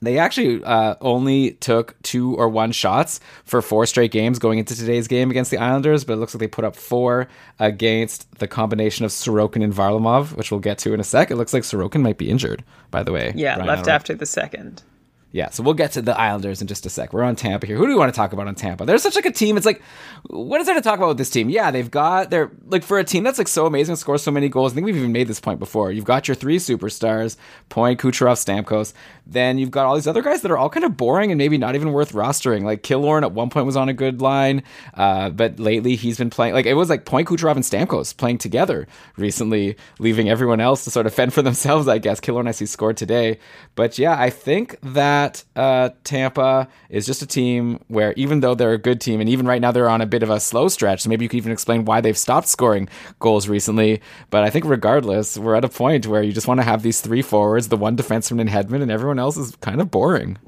They 0.02 0.18
actually 0.18 0.62
uh, 0.64 0.96
only 1.00 1.52
took 1.52 2.00
two 2.02 2.34
or 2.36 2.48
one 2.48 2.72
shots 2.72 3.20
for 3.44 3.62
four 3.62 3.86
straight 3.86 4.10
games 4.10 4.40
going 4.40 4.58
into 4.58 4.74
today's 4.74 5.06
game 5.06 5.30
against 5.30 5.52
the 5.52 5.58
Islanders, 5.58 6.04
but 6.04 6.14
it 6.14 6.16
looks 6.16 6.34
like 6.34 6.40
they 6.40 6.48
put 6.48 6.64
up 6.64 6.74
four 6.74 7.28
against 7.60 8.28
the 8.38 8.48
combination 8.48 9.04
of 9.04 9.12
Sorokin 9.12 9.62
and 9.62 9.72
Varlamov, 9.72 10.36
which 10.36 10.50
we'll 10.50 10.58
get 10.60 10.78
to 10.78 10.92
in 10.92 10.98
a 10.98 11.04
sec. 11.04 11.30
It 11.30 11.36
looks 11.36 11.52
like 11.52 11.62
Sorokin 11.62 12.00
might 12.00 12.18
be 12.18 12.28
injured, 12.28 12.64
by 12.90 13.04
the 13.04 13.12
way. 13.12 13.32
Yeah, 13.36 13.56
left 13.56 13.86
after 13.86 14.14
the 14.14 14.26
second. 14.26 14.82
Yeah, 15.30 15.50
so 15.50 15.62
we'll 15.62 15.74
get 15.74 15.92
to 15.92 16.00
the 16.02 16.18
Islanders 16.18 16.62
in 16.62 16.68
just 16.68 16.86
a 16.86 16.90
sec. 16.90 17.12
We're 17.12 17.22
on 17.22 17.36
Tampa 17.36 17.66
here. 17.66 17.76
Who 17.76 17.84
do 17.84 17.92
we 17.92 17.98
want 17.98 18.12
to 18.12 18.16
talk 18.16 18.32
about 18.32 18.48
on 18.48 18.54
Tampa? 18.54 18.86
They're 18.86 18.96
such 18.96 19.14
like 19.14 19.26
a 19.26 19.30
team. 19.30 19.58
It's 19.58 19.66
like, 19.66 19.82
what 20.28 20.58
is 20.60 20.66
there 20.66 20.74
to 20.74 20.80
talk 20.80 20.96
about 20.96 21.08
with 21.08 21.18
this 21.18 21.28
team? 21.28 21.50
Yeah, 21.50 21.70
they've 21.70 21.90
got 21.90 22.30
their 22.30 22.50
like 22.66 22.82
for 22.82 22.98
a 22.98 23.04
team 23.04 23.24
that's 23.24 23.36
like 23.36 23.48
so 23.48 23.66
amazing, 23.66 23.96
scores 23.96 24.22
so 24.22 24.30
many 24.30 24.48
goals. 24.48 24.72
I 24.72 24.74
think 24.76 24.86
we've 24.86 24.96
even 24.96 25.12
made 25.12 25.28
this 25.28 25.38
point 25.38 25.58
before. 25.58 25.92
You've 25.92 26.06
got 26.06 26.28
your 26.28 26.34
three 26.34 26.58
superstars, 26.58 27.36
Point, 27.68 28.00
Kucherov, 28.00 28.42
Stamkos. 28.42 28.94
Then 29.28 29.58
you've 29.58 29.70
got 29.70 29.86
all 29.86 29.94
these 29.94 30.06
other 30.06 30.22
guys 30.22 30.42
that 30.42 30.50
are 30.50 30.58
all 30.58 30.70
kind 30.70 30.84
of 30.84 30.96
boring 30.96 31.30
and 31.30 31.38
maybe 31.38 31.58
not 31.58 31.74
even 31.74 31.92
worth 31.92 32.12
rostering. 32.12 32.62
Like 32.62 32.82
Killorn 32.82 33.22
at 33.22 33.32
one 33.32 33.50
point 33.50 33.66
was 33.66 33.76
on 33.76 33.88
a 33.88 33.94
good 33.94 34.20
line, 34.20 34.62
uh, 34.94 35.30
but 35.30 35.60
lately 35.60 35.96
he's 35.96 36.18
been 36.18 36.30
playing 36.30 36.54
like 36.54 36.66
it 36.66 36.74
was 36.74 36.90
like 36.90 37.04
Point, 37.04 37.28
Kucherov, 37.28 37.56
and 37.56 37.64
Stamkos 37.64 38.16
playing 38.16 38.38
together 38.38 38.86
recently, 39.16 39.76
leaving 39.98 40.28
everyone 40.28 40.60
else 40.60 40.84
to 40.84 40.90
sort 40.90 41.06
of 41.06 41.14
fend 41.14 41.32
for 41.34 41.42
themselves. 41.42 41.88
I 41.88 41.98
guess 41.98 42.20
Killorn 42.20 42.48
I 42.48 42.52
see 42.52 42.66
scored 42.66 42.96
today, 42.96 43.38
but 43.74 43.98
yeah, 43.98 44.18
I 44.18 44.30
think 44.30 44.76
that. 44.82 45.44
Uh, 45.54 45.90
Tampa 46.04 46.68
is 46.88 47.06
just 47.06 47.22
a 47.22 47.26
team 47.26 47.80
where 47.88 48.14
even 48.14 48.40
though 48.40 48.54
they're 48.54 48.72
a 48.72 48.78
good 48.78 49.00
team, 49.00 49.20
and 49.20 49.28
even 49.28 49.46
right 49.46 49.60
now 49.60 49.70
they're 49.72 49.88
on 49.88 50.00
a 50.00 50.06
bit 50.06 50.22
of 50.22 50.30
a 50.30 50.40
slow 50.40 50.68
stretch, 50.68 51.02
so 51.02 51.08
maybe 51.10 51.24
you 51.24 51.28
could 51.28 51.36
even 51.36 51.52
explain 51.52 51.84
why 51.84 52.00
they've 52.00 52.16
stopped 52.16 52.48
scoring 52.48 52.88
goals 53.18 53.48
recently. 53.48 54.00
But 54.30 54.44
I 54.44 54.50
think 54.50 54.64
regardless, 54.64 55.36
we're 55.36 55.54
at 55.54 55.64
a 55.64 55.68
point 55.68 56.06
where 56.06 56.22
you 56.22 56.32
just 56.32 56.48
want 56.48 56.60
to 56.60 56.64
have 56.64 56.82
these 56.82 57.00
three 57.00 57.22
forwards, 57.22 57.68
the 57.68 57.76
one 57.76 57.96
defenseman 57.96 58.40
in 58.40 58.48
Hedman, 58.48 58.82
and 58.82 58.90
everyone 58.90 59.17
else 59.18 59.36
is 59.36 59.56
kind 59.56 59.80
of 59.80 59.90
boring. 59.90 60.38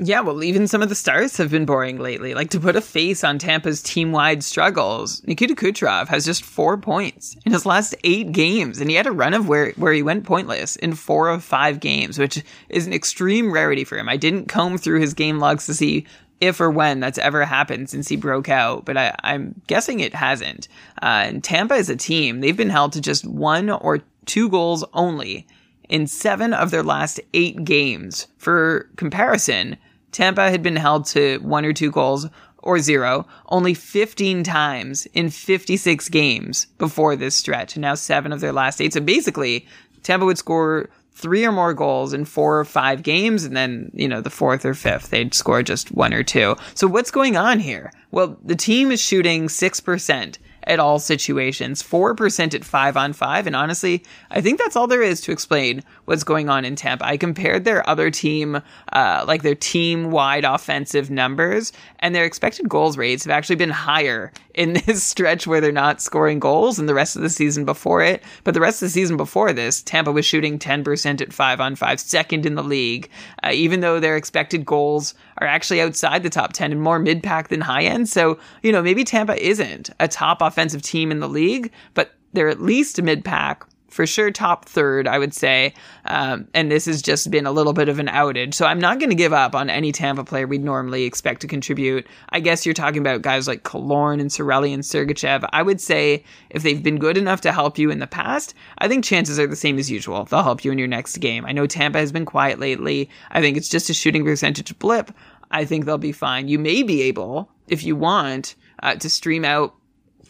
Yeah, 0.00 0.20
well, 0.20 0.44
even 0.44 0.68
some 0.68 0.80
of 0.80 0.88
the 0.88 0.94
stars 0.94 1.36
have 1.38 1.50
been 1.50 1.66
boring 1.66 1.98
lately. 1.98 2.32
Like 2.32 2.50
to 2.50 2.60
put 2.60 2.76
a 2.76 2.80
face 2.80 3.24
on 3.24 3.38
Tampa's 3.38 3.82
team 3.82 4.12
wide 4.12 4.44
struggles, 4.44 5.26
Nikita 5.26 5.56
Kucherov 5.56 6.06
has 6.06 6.24
just 6.24 6.44
four 6.44 6.76
points 6.78 7.36
in 7.44 7.50
his 7.50 7.66
last 7.66 7.96
eight 8.04 8.30
games, 8.30 8.80
and 8.80 8.88
he 8.90 8.96
had 8.96 9.08
a 9.08 9.12
run 9.12 9.34
of 9.34 9.48
where, 9.48 9.72
where 9.72 9.92
he 9.92 10.04
went 10.04 10.24
pointless 10.24 10.76
in 10.76 10.94
four 10.94 11.28
of 11.28 11.42
five 11.42 11.80
games, 11.80 12.16
which 12.16 12.44
is 12.68 12.86
an 12.86 12.92
extreme 12.92 13.50
rarity 13.50 13.82
for 13.82 13.98
him. 13.98 14.08
I 14.08 14.16
didn't 14.16 14.46
comb 14.46 14.78
through 14.78 15.00
his 15.00 15.14
game 15.14 15.40
logs 15.40 15.66
to 15.66 15.74
see 15.74 16.06
if 16.40 16.60
or 16.60 16.70
when 16.70 17.00
that's 17.00 17.18
ever 17.18 17.44
happened 17.44 17.90
since 17.90 18.06
he 18.06 18.14
broke 18.14 18.48
out, 18.48 18.84
but 18.84 18.96
I, 18.96 19.14
am 19.24 19.60
guessing 19.66 19.98
it 19.98 20.14
hasn't. 20.14 20.68
Uh, 21.02 21.24
and 21.26 21.42
Tampa 21.42 21.74
is 21.74 21.90
a 21.90 21.96
team, 21.96 22.40
they've 22.40 22.56
been 22.56 22.70
held 22.70 22.92
to 22.92 23.00
just 23.00 23.26
one 23.26 23.68
or 23.68 23.98
two 24.26 24.48
goals 24.48 24.84
only 24.92 25.46
in 25.88 26.06
seven 26.06 26.52
of 26.52 26.70
their 26.70 26.82
last 26.82 27.20
eight 27.34 27.64
games. 27.64 28.26
For 28.38 28.88
comparison, 28.96 29.76
Tampa 30.12 30.50
had 30.50 30.62
been 30.62 30.76
held 30.76 31.06
to 31.06 31.38
one 31.38 31.64
or 31.64 31.72
two 31.72 31.90
goals 31.90 32.26
or 32.62 32.78
zero 32.78 33.26
only 33.48 33.74
15 33.74 34.42
times 34.42 35.06
in 35.14 35.30
56 35.30 36.08
games 36.08 36.66
before 36.78 37.16
this 37.16 37.36
stretch, 37.36 37.76
now 37.76 37.94
seven 37.94 38.32
of 38.32 38.40
their 38.40 38.52
last 38.52 38.80
eight. 38.80 38.92
So 38.92 39.00
basically, 39.00 39.66
Tampa 40.02 40.26
would 40.26 40.38
score 40.38 40.90
three 41.12 41.44
or 41.44 41.52
more 41.52 41.74
goals 41.74 42.12
in 42.12 42.24
four 42.24 42.60
or 42.60 42.64
five 42.64 43.02
games, 43.02 43.44
and 43.44 43.56
then, 43.56 43.90
you 43.92 44.06
know, 44.06 44.20
the 44.20 44.30
fourth 44.30 44.64
or 44.64 44.74
fifth, 44.74 45.10
they'd 45.10 45.34
score 45.34 45.62
just 45.62 45.90
one 45.90 46.14
or 46.14 46.22
two. 46.22 46.56
So 46.74 46.86
what's 46.86 47.10
going 47.10 47.36
on 47.36 47.58
here? 47.58 47.90
Well, 48.12 48.38
the 48.44 48.54
team 48.54 48.92
is 48.92 49.00
shooting 49.00 49.48
6% 49.48 50.38
at 50.68 50.78
all 50.78 50.98
situations, 50.98 51.82
4% 51.82 52.54
at 52.54 52.64
5 52.64 52.96
on 52.96 53.12
5. 53.14 53.46
And 53.46 53.56
honestly, 53.56 54.04
I 54.30 54.42
think 54.42 54.58
that's 54.58 54.76
all 54.76 54.86
there 54.86 55.02
is 55.02 55.22
to 55.22 55.32
explain 55.32 55.82
what's 56.04 56.24
going 56.24 56.50
on 56.50 56.64
in 56.64 56.76
Tampa. 56.76 57.06
I 57.06 57.16
compared 57.16 57.64
their 57.64 57.88
other 57.88 58.10
team, 58.10 58.60
uh, 58.92 59.24
like 59.26 59.42
their 59.42 59.54
team 59.54 60.10
wide 60.10 60.44
offensive 60.44 61.10
numbers, 61.10 61.72
and 62.00 62.14
their 62.14 62.26
expected 62.26 62.68
goals 62.68 62.98
rates 62.98 63.24
have 63.24 63.30
actually 63.30 63.56
been 63.56 63.70
higher 63.70 64.30
in 64.54 64.72
this 64.86 65.02
stretch 65.02 65.46
where 65.46 65.60
they're 65.60 65.72
not 65.72 66.02
scoring 66.02 66.38
goals 66.38 66.76
than 66.76 66.86
the 66.86 66.94
rest 66.94 67.16
of 67.16 67.22
the 67.22 67.30
season 67.30 67.64
before 67.64 68.02
it. 68.02 68.22
But 68.44 68.52
the 68.52 68.60
rest 68.60 68.82
of 68.82 68.86
the 68.86 68.92
season 68.92 69.16
before 69.16 69.54
this, 69.54 69.82
Tampa 69.82 70.12
was 70.12 70.26
shooting 70.26 70.58
10% 70.58 71.22
at 71.22 71.32
5 71.32 71.60
on 71.60 71.76
5, 71.76 72.00
second 72.00 72.44
in 72.44 72.56
the 72.56 72.62
league, 72.62 73.08
uh, 73.42 73.50
even 73.54 73.80
though 73.80 74.00
their 74.00 74.16
expected 74.16 74.66
goals 74.66 75.14
are 75.38 75.46
actually 75.46 75.80
outside 75.80 76.22
the 76.22 76.30
top 76.30 76.52
10 76.52 76.72
and 76.72 76.82
more 76.82 76.98
mid 76.98 77.22
pack 77.22 77.48
than 77.48 77.62
high 77.62 77.84
end. 77.84 78.08
So, 78.08 78.38
you 78.62 78.70
know, 78.70 78.82
maybe 78.82 79.04
Tampa 79.04 79.42
isn't 79.42 79.88
a 79.98 80.08
top 80.08 80.42
offensive 80.42 80.57
team 80.66 81.10
in 81.10 81.20
the 81.20 81.28
league, 81.28 81.72
but 81.94 82.12
they're 82.32 82.48
at 82.48 82.60
least 82.60 82.98
a 82.98 83.02
mid 83.02 83.24
pack 83.24 83.64
for 83.88 84.06
sure 84.06 84.30
top 84.30 84.66
third, 84.66 85.08
I 85.08 85.18
would 85.18 85.34
say. 85.34 85.74
Um, 86.04 86.46
and 86.54 86.70
this 86.70 86.86
has 86.86 87.02
just 87.02 87.30
been 87.30 87.46
a 87.46 87.52
little 87.52 87.72
bit 87.72 87.88
of 87.88 87.98
an 87.98 88.06
outage. 88.06 88.54
So 88.54 88.66
I'm 88.66 88.78
not 88.78 88.98
going 88.98 89.10
to 89.10 89.16
give 89.16 89.32
up 89.32 89.54
on 89.54 89.70
any 89.70 89.92
Tampa 89.92 90.24
player 90.24 90.46
we'd 90.46 90.62
normally 90.62 91.04
expect 91.04 91.40
to 91.40 91.48
contribute. 91.48 92.06
I 92.30 92.40
guess 92.40 92.66
you're 92.66 92.74
talking 92.74 93.00
about 93.00 93.22
guys 93.22 93.48
like 93.48 93.64
Killorn 93.64 94.20
and 94.20 94.30
Cirelli 94.30 94.72
and 94.74 94.82
Sergachev. 94.82 95.48
I 95.52 95.62
would 95.62 95.80
say 95.80 96.22
if 96.50 96.62
they've 96.62 96.82
been 96.82 96.98
good 96.98 97.16
enough 97.16 97.40
to 97.42 97.52
help 97.52 97.78
you 97.78 97.90
in 97.90 97.98
the 97.98 98.06
past, 98.06 98.54
I 98.78 98.88
think 98.88 99.04
chances 99.04 99.38
are 99.38 99.46
the 99.46 99.56
same 99.56 99.78
as 99.78 99.90
usual. 99.90 100.24
They'll 100.24 100.42
help 100.42 100.64
you 100.64 100.70
in 100.70 100.78
your 100.78 100.88
next 100.88 101.16
game. 101.18 101.44
I 101.46 101.52
know 101.52 101.66
Tampa 101.66 101.98
has 101.98 102.12
been 102.12 102.26
quiet 102.26 102.60
lately. 102.60 103.08
I 103.30 103.40
think 103.40 103.56
it's 103.56 103.68
just 103.68 103.90
a 103.90 103.94
shooting 103.94 104.24
percentage 104.24 104.78
blip. 104.78 105.12
I 105.50 105.64
think 105.64 105.86
they'll 105.86 105.98
be 105.98 106.12
fine. 106.12 106.48
You 106.48 106.58
may 106.58 106.82
be 106.82 107.02
able, 107.02 107.50
if 107.68 107.82
you 107.82 107.96
want, 107.96 108.54
uh, 108.82 108.96
to 108.96 109.08
stream 109.08 109.44
out 109.44 109.74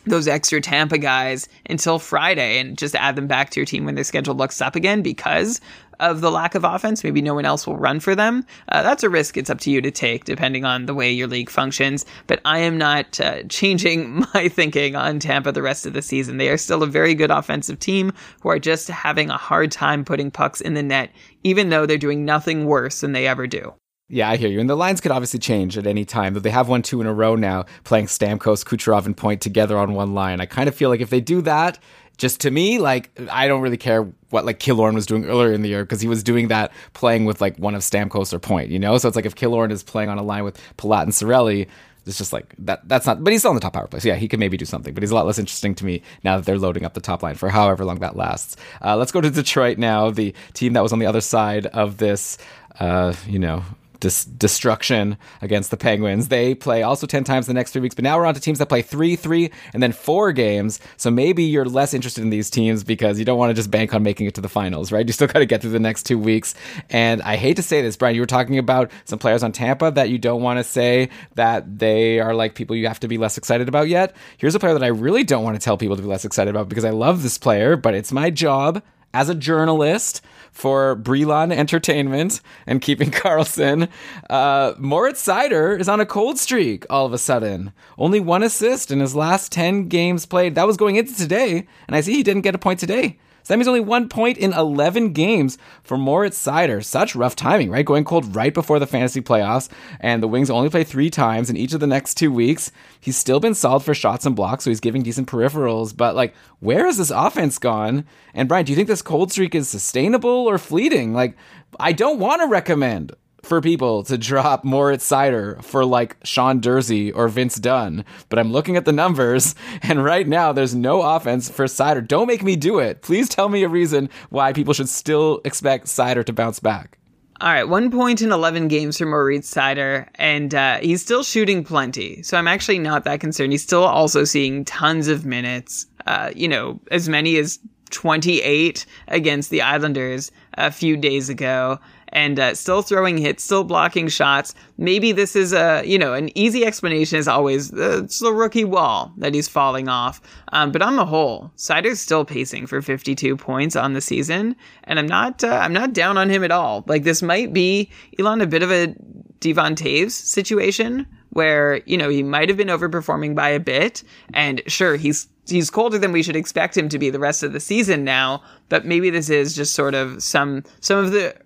those 0.04 0.28
extra 0.28 0.60
Tampa 0.60 0.98
guys 0.98 1.48
until 1.68 1.98
Friday 1.98 2.58
and 2.58 2.78
just 2.78 2.94
add 2.94 3.16
them 3.16 3.26
back 3.26 3.50
to 3.50 3.60
your 3.60 3.66
team 3.66 3.84
when 3.84 3.94
their 3.94 4.04
schedule 4.04 4.34
looks 4.34 4.60
up 4.60 4.76
again 4.76 5.02
because 5.02 5.60
of 6.00 6.20
the 6.20 6.30
lack 6.30 6.54
of 6.54 6.64
offense. 6.64 7.02
Maybe 7.02 7.22
no 7.22 7.34
one 7.34 7.44
else 7.44 7.66
will 7.66 7.76
run 7.76 8.00
for 8.00 8.14
them. 8.14 8.44
Uh, 8.68 8.82
that's 8.82 9.02
a 9.02 9.10
risk 9.10 9.36
it's 9.36 9.50
up 9.50 9.60
to 9.60 9.70
you 9.70 9.80
to 9.80 9.90
take 9.90 10.24
depending 10.24 10.64
on 10.64 10.86
the 10.86 10.94
way 10.94 11.10
your 11.10 11.26
league 11.26 11.50
functions. 11.50 12.06
But 12.26 12.40
I 12.44 12.58
am 12.58 12.78
not 12.78 13.20
uh, 13.20 13.42
changing 13.44 14.24
my 14.34 14.48
thinking 14.48 14.96
on 14.96 15.18
Tampa 15.18 15.52
the 15.52 15.62
rest 15.62 15.86
of 15.86 15.92
the 15.92 16.02
season. 16.02 16.36
They 16.36 16.48
are 16.50 16.58
still 16.58 16.82
a 16.82 16.86
very 16.86 17.14
good 17.14 17.30
offensive 17.30 17.78
team 17.78 18.12
who 18.42 18.50
are 18.50 18.58
just 18.58 18.88
having 18.88 19.30
a 19.30 19.36
hard 19.36 19.72
time 19.72 20.04
putting 20.04 20.30
pucks 20.30 20.60
in 20.60 20.74
the 20.74 20.82
net, 20.82 21.10
even 21.42 21.70
though 21.70 21.86
they're 21.86 21.98
doing 21.98 22.24
nothing 22.24 22.66
worse 22.66 23.00
than 23.00 23.12
they 23.12 23.26
ever 23.26 23.46
do. 23.46 23.74
Yeah, 24.10 24.30
I 24.30 24.36
hear 24.36 24.48
you. 24.48 24.59
And 24.59 24.70
the 24.70 24.76
lines 24.76 25.02
could 25.02 25.10
obviously 25.10 25.39
change 25.39 25.76
at 25.76 25.86
any 25.86 26.06
time. 26.06 26.32
Though 26.32 26.40
they 26.40 26.51
have 26.51 26.68
won 26.68 26.80
two 26.82 27.01
in 27.01 27.06
a 27.06 27.12
row 27.12 27.35
now, 27.35 27.66
playing 27.85 28.06
Stamkos, 28.06 28.64
Kucherov, 28.64 29.05
and 29.05 29.14
Point 29.16 29.43
together 29.43 29.76
on 29.76 29.93
one 29.93 30.14
line. 30.14 30.40
I 30.40 30.47
kind 30.47 30.66
of 30.68 30.74
feel 30.74 30.89
like 30.89 31.01
if 31.01 31.10
they 31.10 31.20
do 31.20 31.43
that, 31.43 31.78
just 32.16 32.40
to 32.40 32.51
me, 32.51 32.78
like 32.78 33.10
I 33.30 33.48
don't 33.48 33.60
really 33.60 33.76
care 33.76 34.02
what 34.30 34.47
like 34.47 34.59
Killorn 34.59 34.94
was 34.94 35.06
doing 35.06 35.26
earlier 35.26 35.52
in 35.52 35.62
the 35.62 35.68
year 35.68 35.85
because 35.85 36.01
he 36.01 36.09
was 36.09 36.22
doing 36.22 36.48
that 36.48 36.72
playing 36.94 37.26
with 37.26 37.40
like 37.40 37.56
one 37.59 37.74
of 37.74 37.82
Stamkos 37.82 38.32
or 38.32 38.39
Point, 38.39 38.70
you 38.70 38.78
know. 38.78 38.97
So 38.98 39.09
it's 39.09 39.16
like 39.16 39.26
if 39.26 39.35
Killorn 39.35 39.70
is 39.70 39.82
playing 39.82 40.09
on 40.09 40.18
a 40.18 40.22
line 40.22 40.43
with 40.43 40.59
Palat 40.78 41.02
and 41.02 41.12
Cirelli, 41.12 41.68
it's 42.06 42.16
just 42.16 42.32
like 42.32 42.55
that. 42.60 42.89
That's 42.89 43.06
not. 43.06 43.22
But 43.22 43.32
he's 43.32 43.43
still 43.43 43.51
on 43.51 43.56
the 43.56 43.60
top 43.60 43.74
power 43.74 43.86
play. 43.86 44.01
So 44.01 44.09
yeah, 44.09 44.16
he 44.16 44.26
can 44.26 44.40
maybe 44.40 44.56
do 44.56 44.64
something. 44.64 44.94
But 44.94 45.02
he's 45.02 45.10
a 45.10 45.14
lot 45.14 45.26
less 45.26 45.39
interesting 45.39 45.74
to 45.76 45.85
me 45.85 46.02
now 46.24 46.36
that 46.39 46.47
they're 46.47 46.59
loading 46.59 46.85
up 46.85 46.94
the 46.94 47.01
top 47.01 47.22
line 47.22 47.35
for 47.35 47.51
however 47.51 47.85
long 47.85 48.01
that 48.01 48.16
lasts. 48.16 48.56
Uh, 48.82 48.97
let's 48.97 49.12
go 49.12 49.20
to 49.20 49.30
Detroit 49.30 49.76
now, 49.76 50.10
the 50.10 50.35
team 50.55 50.72
that 50.72 50.82
was 50.82 50.93
on 50.94 50.98
the 50.98 51.06
other 51.06 51.20
side 51.20 51.66
of 51.66 51.98
this. 51.98 52.39
Uh, 52.80 53.12
you 53.26 53.39
know, 53.39 53.62
dis- 54.00 54.24
destruction 54.24 55.16
against 55.42 55.70
the 55.70 55.76
Penguins. 55.76 56.28
They 56.28 56.54
play 56.54 56.82
also 56.82 57.06
10 57.06 57.24
times 57.24 57.46
the 57.46 57.54
next 57.54 57.72
three 57.72 57.82
weeks, 57.82 57.94
but 57.94 58.04
now 58.04 58.18
we're 58.18 58.26
on 58.26 58.34
to 58.34 58.40
teams 58.40 58.58
that 58.58 58.68
play 58.68 58.82
three, 58.82 59.16
three, 59.16 59.50
and 59.72 59.82
then 59.82 59.92
four 59.92 60.32
games. 60.32 60.80
So 60.96 61.10
maybe 61.10 61.44
you're 61.44 61.64
less 61.64 61.94
interested 61.94 62.22
in 62.22 62.30
these 62.30 62.50
teams 62.50 62.84
because 62.84 63.18
you 63.18 63.24
don't 63.24 63.38
want 63.38 63.50
to 63.50 63.54
just 63.54 63.70
bank 63.70 63.94
on 63.94 64.02
making 64.02 64.26
it 64.26 64.34
to 64.34 64.40
the 64.40 64.48
finals, 64.48 64.92
right? 64.92 65.06
You 65.06 65.12
still 65.12 65.28
got 65.28 65.40
to 65.40 65.46
get 65.46 65.60
through 65.60 65.70
the 65.70 65.80
next 65.80 66.04
two 66.04 66.18
weeks. 66.18 66.54
And 66.90 67.22
I 67.22 67.36
hate 67.36 67.56
to 67.56 67.62
say 67.62 67.82
this, 67.82 67.96
Brian, 67.96 68.14
you 68.14 68.22
were 68.22 68.26
talking 68.26 68.58
about 68.58 68.90
some 69.04 69.18
players 69.18 69.42
on 69.42 69.52
Tampa 69.52 69.90
that 69.92 70.10
you 70.10 70.18
don't 70.18 70.42
want 70.42 70.58
to 70.58 70.64
say 70.64 71.10
that 71.34 71.78
they 71.78 72.20
are 72.20 72.34
like 72.34 72.54
people 72.54 72.76
you 72.76 72.88
have 72.88 73.00
to 73.00 73.08
be 73.08 73.18
less 73.18 73.38
excited 73.38 73.68
about 73.68 73.88
yet. 73.88 74.14
Here's 74.36 74.54
a 74.54 74.60
player 74.60 74.74
that 74.74 74.84
I 74.84 74.88
really 74.88 75.24
don't 75.24 75.44
want 75.44 75.60
to 75.60 75.64
tell 75.64 75.76
people 75.76 75.96
to 75.96 76.02
be 76.02 76.08
less 76.08 76.24
excited 76.24 76.50
about 76.50 76.68
because 76.68 76.84
I 76.84 76.90
love 76.90 77.22
this 77.22 77.38
player, 77.38 77.76
but 77.76 77.94
it's 77.94 78.12
my 78.12 78.30
job 78.30 78.82
as 79.14 79.28
a 79.28 79.34
journalist 79.34 80.20
for 80.59 80.97
Brelon 80.97 81.52
Entertainment 81.52 82.40
and 82.66 82.80
keeping 82.80 83.10
Karlsson. 83.12 83.89
Uh, 84.28 84.74
Moritz 84.76 85.24
Seider 85.24 85.78
is 85.78 85.89
on 85.89 86.01
a 86.01 86.06
cold 86.06 86.39
streak 86.39 86.85
all 86.90 87.06
of 87.06 87.12
a 87.12 87.18
sudden. 87.18 87.72
Only 87.97 88.18
one 88.18 88.43
assist 88.43 88.90
in 88.90 88.98
his 88.98 89.14
last 89.14 89.52
10 89.52 89.86
games 89.89 90.26
played. 90.26 90.56
That 90.56 90.66
was 90.66 90.76
going 90.76 90.97
into 90.97 91.14
today, 91.14 91.66
and 91.86 91.94
I 91.94 92.01
see 92.01 92.14
he 92.14 92.22
didn't 92.24 92.43
get 92.43 92.56
a 92.56 92.59
point 92.59 92.80
today. 92.80 93.18
That 93.48 93.56
means 93.56 93.68
only 93.68 93.80
one 93.80 94.08
point 94.08 94.38
in 94.38 94.52
11 94.52 95.12
games 95.12 95.58
for 95.82 95.98
Moritz 95.98 96.42
Seider. 96.42 96.84
Such 96.84 97.16
rough 97.16 97.34
timing, 97.34 97.70
right? 97.70 97.84
Going 97.84 98.04
cold 98.04 98.34
right 98.34 98.54
before 98.54 98.78
the 98.78 98.86
fantasy 98.86 99.20
playoffs, 99.20 99.68
and 100.00 100.22
the 100.22 100.28
Wings 100.28 100.50
only 100.50 100.70
play 100.70 100.84
three 100.84 101.10
times 101.10 101.50
in 101.50 101.56
each 101.56 101.72
of 101.72 101.80
the 101.80 101.86
next 101.86 102.14
two 102.14 102.32
weeks. 102.32 102.70
He's 103.00 103.16
still 103.16 103.40
been 103.40 103.54
solid 103.54 103.80
for 103.80 103.94
shots 103.94 104.26
and 104.26 104.36
blocks, 104.36 104.64
so 104.64 104.70
he's 104.70 104.80
giving 104.80 105.02
decent 105.02 105.28
peripherals. 105.28 105.96
But, 105.96 106.14
like, 106.14 106.34
where 106.60 106.86
has 106.86 106.98
this 106.98 107.10
offense 107.10 107.58
gone? 107.58 108.04
And, 108.34 108.48
Brian, 108.48 108.64
do 108.64 108.72
you 108.72 108.76
think 108.76 108.88
this 108.88 109.02
cold 109.02 109.32
streak 109.32 109.54
is 109.54 109.68
sustainable 109.68 110.30
or 110.30 110.58
fleeting? 110.58 111.12
Like, 111.12 111.36
I 111.80 111.92
don't 111.92 112.18
want 112.18 112.42
to 112.42 112.48
recommend 112.48 113.14
for 113.48 113.60
people 113.60 114.04
to 114.04 114.18
drop 114.18 114.62
Moritz 114.62 115.08
Seider 115.08 115.62
for 115.64 115.84
like 115.84 116.16
Sean 116.22 116.60
Durzi 116.60 117.10
or 117.14 117.28
Vince 117.28 117.56
Dunn, 117.56 118.04
but 118.28 118.38
I'm 118.38 118.52
looking 118.52 118.76
at 118.76 118.84
the 118.84 118.92
numbers 118.92 119.54
and 119.82 120.04
right 120.04 120.28
now 120.28 120.52
there's 120.52 120.74
no 120.74 121.02
offense 121.02 121.50
for 121.50 121.64
Seider. 121.64 122.06
Don't 122.06 122.26
make 122.26 122.42
me 122.42 122.56
do 122.56 122.78
it. 122.78 123.02
Please 123.02 123.28
tell 123.28 123.48
me 123.48 123.62
a 123.62 123.68
reason 123.68 124.10
why 124.28 124.52
people 124.52 124.74
should 124.74 124.88
still 124.88 125.40
expect 125.44 125.86
Seider 125.86 126.24
to 126.24 126.32
bounce 126.32 126.60
back. 126.60 126.98
All 127.40 127.48
right, 127.48 127.68
one 127.68 127.90
point 127.90 128.20
in 128.20 128.32
11 128.32 128.66
games 128.66 128.98
for 128.98 129.06
Moritz 129.06 129.52
Seider, 129.52 130.08
and 130.16 130.52
uh, 130.54 130.78
he's 130.78 131.00
still 131.00 131.22
shooting 131.22 131.62
plenty. 131.62 132.20
So 132.24 132.36
I'm 132.36 132.48
actually 132.48 132.80
not 132.80 133.04
that 133.04 133.20
concerned. 133.20 133.52
He's 133.52 133.62
still 133.62 133.84
also 133.84 134.24
seeing 134.24 134.64
tons 134.64 135.06
of 135.06 135.24
minutes, 135.24 135.86
uh, 136.06 136.32
you 136.34 136.48
know, 136.48 136.80
as 136.90 137.08
many 137.08 137.36
as 137.36 137.60
28 137.90 138.84
against 139.06 139.50
the 139.50 139.62
Islanders 139.62 140.32
a 140.54 140.72
few 140.72 140.96
days 140.96 141.28
ago 141.28 141.78
and 142.10 142.39
uh, 142.39 142.55
still 142.55 142.82
throwing 142.82 143.18
hits, 143.18 143.44
still 143.44 143.64
blocking 143.64 144.09
shots. 144.09 144.55
Maybe 144.76 145.12
this 145.12 145.36
is 145.36 145.52
a, 145.52 145.82
you 145.85 145.98
know, 145.98 146.14
an 146.14 146.36
easy 146.36 146.64
explanation 146.64 147.18
is 147.18 147.28
always 147.28 147.72
uh, 147.72 148.02
it's 148.05 148.20
the 148.20 148.32
rookie 148.32 148.64
wall 148.64 149.12
that 149.18 149.35
he's 149.35 149.48
falling 149.48 149.89
off. 149.89 150.20
Um, 150.52 150.72
but 150.72 150.82
on 150.82 150.97
the 150.97 151.06
whole, 151.06 151.52
Seider's 151.56 152.01
still 152.01 152.24
pacing 152.24 152.66
for 152.66 152.80
52 152.80 153.36
points 153.36 153.76
on 153.76 153.93
the 153.93 154.01
season, 154.01 154.56
and 154.85 154.98
I'm 154.98 155.06
not, 155.06 155.44
uh, 155.44 155.48
I'm 155.48 155.72
not 155.72 155.93
down 155.93 156.16
on 156.16 156.30
him 156.30 156.44
at 156.44 156.51
all. 156.51 156.85
Like 156.86 157.05
this 157.05 157.22
might 157.22 157.52
be 157.52 157.90
Elan 158.18 158.40
a 158.40 158.47
bit 158.47 158.62
of 158.62 158.70
a 158.70 158.94
Devon 159.40 159.74
Toews 159.74 160.12
situation 160.12 161.06
where 161.30 161.82
you 161.86 161.97
know 161.97 162.09
he 162.09 162.22
might 162.22 162.48
have 162.48 162.56
been 162.56 162.68
overperforming 162.68 163.35
by 163.35 163.48
a 163.48 163.60
bit, 163.60 164.02
and 164.35 164.62
sure 164.66 164.97
he's 164.97 165.28
he's 165.47 165.70
colder 165.70 165.98
than 165.98 166.12
we 166.12 166.22
should 166.22 166.36
expect 166.36 166.76
him 166.76 166.89
to 166.89 166.98
be 166.98 167.10
the 167.10 167.18
rest 167.18 167.43
of 167.43 167.52
the 167.52 167.60
season 167.60 168.05
now. 168.05 168.43
But 168.68 168.85
maybe 168.85 169.10
this 169.10 169.30
is 169.30 169.55
just 169.55 169.74
sort 169.74 169.94
of 169.94 170.22
some 170.22 170.64
some 170.80 170.98
of 171.05 171.12
the 171.12 171.36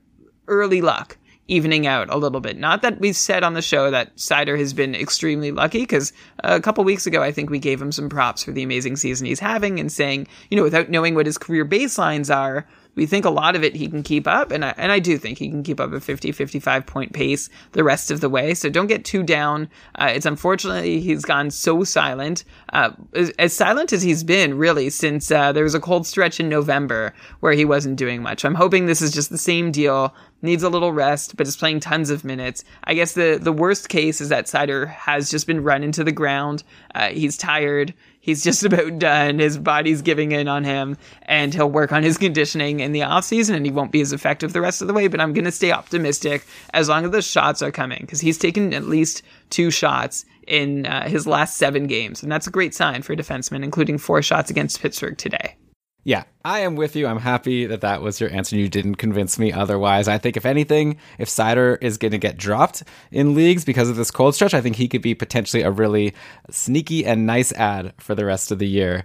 early 0.48 0.81
luck 0.81 1.16
evening 1.48 1.86
out 1.86 2.09
a 2.09 2.16
little 2.16 2.40
bit. 2.40 2.56
Not 2.56 2.82
that 2.82 3.01
we've 3.01 3.16
said 3.16 3.43
on 3.43 3.55
the 3.55 3.62
show 3.62 3.90
that 3.90 4.16
Seider 4.16 4.59
has 4.59 4.73
been 4.73 4.94
extremely 4.94 5.51
lucky, 5.51 5.81
because 5.81 6.12
a 6.44 6.60
couple 6.60 6.85
weeks 6.85 7.06
ago, 7.06 7.23
I 7.23 7.32
think 7.32 7.51
we 7.51 7.59
gave 7.59 7.82
him 7.82 7.93
some 7.93 8.09
props 8.09 8.44
for 8.44 8.52
the 8.52 8.62
amazing 8.62 8.97
season 8.97 9.27
he's 9.27 9.40
having 9.40 9.81
and 9.81 9.90
saying, 9.90 10.28
you 10.51 10.56
know, 10.56 10.62
without 10.62 10.89
knowing 10.89 11.14
what 11.14 11.27
his 11.27 11.39
career 11.39 11.66
baselines 11.66 12.35
are, 12.35 12.66
we 12.94 13.06
think 13.06 13.24
a 13.24 13.31
lot 13.31 13.56
of 13.56 13.64
it 13.64 13.74
he 13.74 13.89
can 13.89 14.02
keep 14.02 14.27
up. 14.27 14.51
And 14.51 14.64
I, 14.64 14.74
and 14.77 14.93
I 14.93 14.98
do 14.98 15.16
think 15.16 15.39
he 15.39 15.48
can 15.48 15.62
keep 15.62 15.81
up 15.81 15.93
a 15.93 16.01
50, 16.01 16.32
55 16.32 16.86
point 16.86 17.12
pace 17.12 17.48
the 17.73 17.85
rest 17.85 18.10
of 18.10 18.20
the 18.20 18.28
way. 18.28 18.55
So 18.55 18.69
don't 18.69 18.86
get 18.86 19.05
too 19.05 19.23
down. 19.23 19.69
Uh, 19.94 20.10
it's 20.14 20.27
unfortunately 20.27 21.01
he's 21.01 21.24
gone 21.24 21.51
so 21.51 21.85
silent, 21.85 22.44
uh, 22.73 22.90
as, 23.14 23.31
as, 23.39 23.52
silent 23.52 23.93
as 23.93 24.02
he's 24.02 24.24
been 24.24 24.59
really 24.59 24.90
since 24.90 25.31
uh, 25.31 25.52
there 25.52 25.64
was 25.64 25.74
a 25.74 25.81
cold 25.81 26.06
stretch 26.06 26.40
in 26.40 26.48
November 26.48 27.14
where 27.40 27.52
he 27.52 27.64
wasn't 27.64 27.97
doing 27.97 28.23
much. 28.23 28.44
I'm 28.44 28.55
hoping 28.55 28.86
this 28.86 29.02
is 29.02 29.12
just 29.12 29.31
the 29.31 29.39
same 29.39 29.73
deal 29.73 30.14
needs 30.43 30.64
a 30.64 30.69
little 30.69 30.93
rest, 30.93 31.36
but 31.36 31.47
is 31.47 31.56
playing 31.56 31.81
tons 31.81 32.10
of 32.10 32.24
minutes. 32.24 32.64
I 32.85 32.94
guess 32.94 33.12
the 33.12 33.39
the 33.40 33.52
worst 33.52 33.89
case 33.89 34.20
is 34.20 34.28
that 34.28 34.47
Seider 34.47 34.89
has 34.89 35.31
just 35.31 35.47
been 35.47 35.62
run 35.62 35.82
into 35.82 36.05
the 36.05 36.12
ground. 36.12 36.64
Uh, 36.94 37.09
he's 37.09 37.36
tired. 37.36 37.94
He's 38.22 38.42
just 38.42 38.64
about 38.64 38.98
done. 38.98 39.40
His 39.40 39.58
body's 39.58 40.00
giving 40.00 40.32
in 40.32 40.48
on 40.48 40.64
him, 40.64 40.96
and 41.22 41.52
he'll 41.52 41.68
work 41.68 41.92
on 41.92 42.04
his 42.04 42.16
conditioning 42.16 42.80
in 42.80 42.92
the 42.92 43.02
off 43.02 43.24
season, 43.24 43.56
and 43.56 43.66
he 43.66 43.72
won't 43.72 43.92
be 43.92 44.00
as 44.00 44.12
effective 44.12 44.52
the 44.54 44.60
rest 44.62 44.80
of 44.80 44.88
the 44.88 44.94
way. 44.94 45.08
But 45.08 45.20
I'm 45.20 45.34
going 45.34 45.44
to 45.44 45.52
stay 45.52 45.72
optimistic 45.72 46.46
as 46.72 46.88
long 46.88 47.04
as 47.04 47.10
the 47.10 47.20
shots 47.20 47.60
are 47.60 47.72
coming, 47.72 47.98
because 48.00 48.20
he's 48.20 48.38
taken 48.38 48.72
at 48.72 48.84
least 48.84 49.22
two 49.50 49.70
shots 49.70 50.24
in 50.46 50.86
uh, 50.86 51.08
his 51.08 51.26
last 51.26 51.56
seven 51.56 51.86
games, 51.86 52.22
and 52.22 52.30
that's 52.30 52.46
a 52.46 52.50
great 52.50 52.74
sign 52.74 53.02
for 53.02 53.12
a 53.12 53.16
defenseman, 53.16 53.64
including 53.64 53.98
four 53.98 54.22
shots 54.22 54.50
against 54.50 54.80
Pittsburgh 54.80 55.18
today. 55.18 55.56
Yeah, 56.04 56.24
I 56.44 56.60
am 56.60 56.74
with 56.74 56.96
you. 56.96 57.06
I'm 57.06 57.20
happy 57.20 57.66
that 57.66 57.82
that 57.82 58.02
was 58.02 58.20
your 58.20 58.30
answer. 58.30 58.56
You 58.56 58.68
didn't 58.68 58.96
convince 58.96 59.38
me 59.38 59.52
otherwise. 59.52 60.08
I 60.08 60.18
think, 60.18 60.36
if 60.36 60.44
anything, 60.44 60.96
if 61.18 61.28
Seider 61.28 61.78
is 61.80 61.96
going 61.96 62.10
to 62.10 62.18
get 62.18 62.36
dropped 62.36 62.82
in 63.12 63.36
leagues 63.36 63.64
because 63.64 63.88
of 63.88 63.94
this 63.94 64.10
cold 64.10 64.34
stretch, 64.34 64.52
I 64.52 64.60
think 64.60 64.76
he 64.76 64.88
could 64.88 65.02
be 65.02 65.14
potentially 65.14 65.62
a 65.62 65.70
really 65.70 66.12
sneaky 66.50 67.06
and 67.06 67.24
nice 67.24 67.52
ad 67.52 67.94
for 67.98 68.16
the 68.16 68.24
rest 68.24 68.50
of 68.50 68.58
the 68.58 68.66
year. 68.66 69.04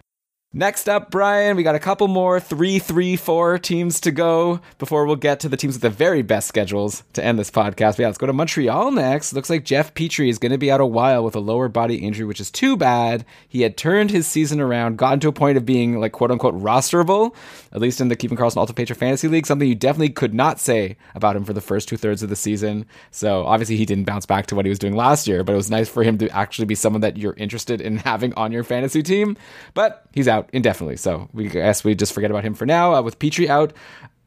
Next 0.53 0.87
up, 0.87 1.11
Brian, 1.11 1.57
we 1.57 1.63
got 1.63 1.75
a 1.75 1.79
couple 1.79 2.07
more 2.07 2.39
three, 2.39 2.79
three, 2.79 3.17
four 3.17 3.59
teams 3.59 3.99
to 3.99 4.11
go 4.11 4.61
before 4.77 5.05
we'll 5.05 5.17
get 5.17 5.41
to 5.41 5.49
the 5.49 5.57
teams 5.57 5.75
with 5.75 5.81
the 5.81 5.89
very 5.89 6.21
best 6.21 6.47
schedules 6.47 7.03
to 7.13 7.23
end 7.23 7.37
this 7.37 7.51
podcast. 7.51 7.97
But 7.97 7.99
yeah, 7.99 8.07
let's 8.07 8.17
go 8.17 8.27
to 8.27 8.33
Montreal 8.33 8.91
next. 8.91 9.33
Looks 9.33 9.49
like 9.49 9.65
Jeff 9.65 9.93
Petry 9.93 10.29
is 10.29 10.39
going 10.39 10.53
to 10.53 10.57
be 10.57 10.71
out 10.71 10.79
a 10.79 10.85
while 10.85 11.21
with 11.21 11.35
a 11.35 11.41
lower 11.41 11.67
body 11.67 11.97
injury, 11.97 12.25
which 12.25 12.39
is 12.39 12.49
too 12.49 12.77
bad. 12.77 13.25
He 13.45 13.63
had 13.63 13.75
turned 13.75 14.09
his 14.09 14.25
season 14.25 14.61
around, 14.61 14.97
gotten 14.97 15.19
to 15.19 15.27
a 15.27 15.33
point 15.33 15.57
of 15.57 15.65
being 15.65 15.99
like 15.99 16.13
quote 16.13 16.31
unquote 16.31 16.55
rosterable, 16.55 17.35
at 17.77 17.81
least 17.81 18.01
in 18.01 18.07
the 18.07 18.15
Keeping 18.15 18.37
Karlsson 18.37 18.57
Ultimate 18.57 18.75
Patron 18.75 18.99
Fantasy 18.99 19.27
League, 19.27 19.45
something 19.45 19.67
you 19.67 19.75
definitely 19.75 20.09
could 20.09 20.33
not 20.33 20.59
say 20.59 20.97
about 21.15 21.35
him 21.35 21.45
for 21.45 21.53
the 21.53 21.61
first 21.61 21.87
two 21.87 21.95
thirds 21.95 22.23
of 22.23 22.29
the 22.29 22.35
season. 22.35 22.85
So 23.11 23.45
obviously 23.45 23.77
he 23.77 23.85
didn't 23.85 24.05
bounce 24.05 24.25
back 24.25 24.47
to 24.47 24.55
what 24.55 24.65
he 24.65 24.69
was 24.69 24.79
doing 24.79 24.95
last 24.95 25.27
year, 25.27 25.43
but 25.43 25.53
it 25.53 25.57
was 25.57 25.69
nice 25.69 25.87
for 25.87 26.03
him 26.03 26.17
to 26.17 26.29
actually 26.29 26.65
be 26.65 26.75
someone 26.75 27.01
that 27.01 27.17
you're 27.17 27.35
interested 27.35 27.79
in 27.79 27.97
having 28.07 28.33
on 28.33 28.51
your 28.51 28.63
fantasy 28.63 29.03
team. 29.03 29.37
But 29.75 30.05
he's 30.11 30.27
out 30.27 30.49
indefinitely. 30.51 30.97
So 30.97 31.29
we 31.33 31.47
guess 31.47 31.83
we 31.83 31.95
just 31.95 32.13
forget 32.13 32.31
about 32.31 32.43
him 32.43 32.55
for 32.55 32.65
now. 32.65 32.95
Uh, 32.95 33.01
with 33.03 33.19
Petry 33.19 33.47
out, 33.47 33.73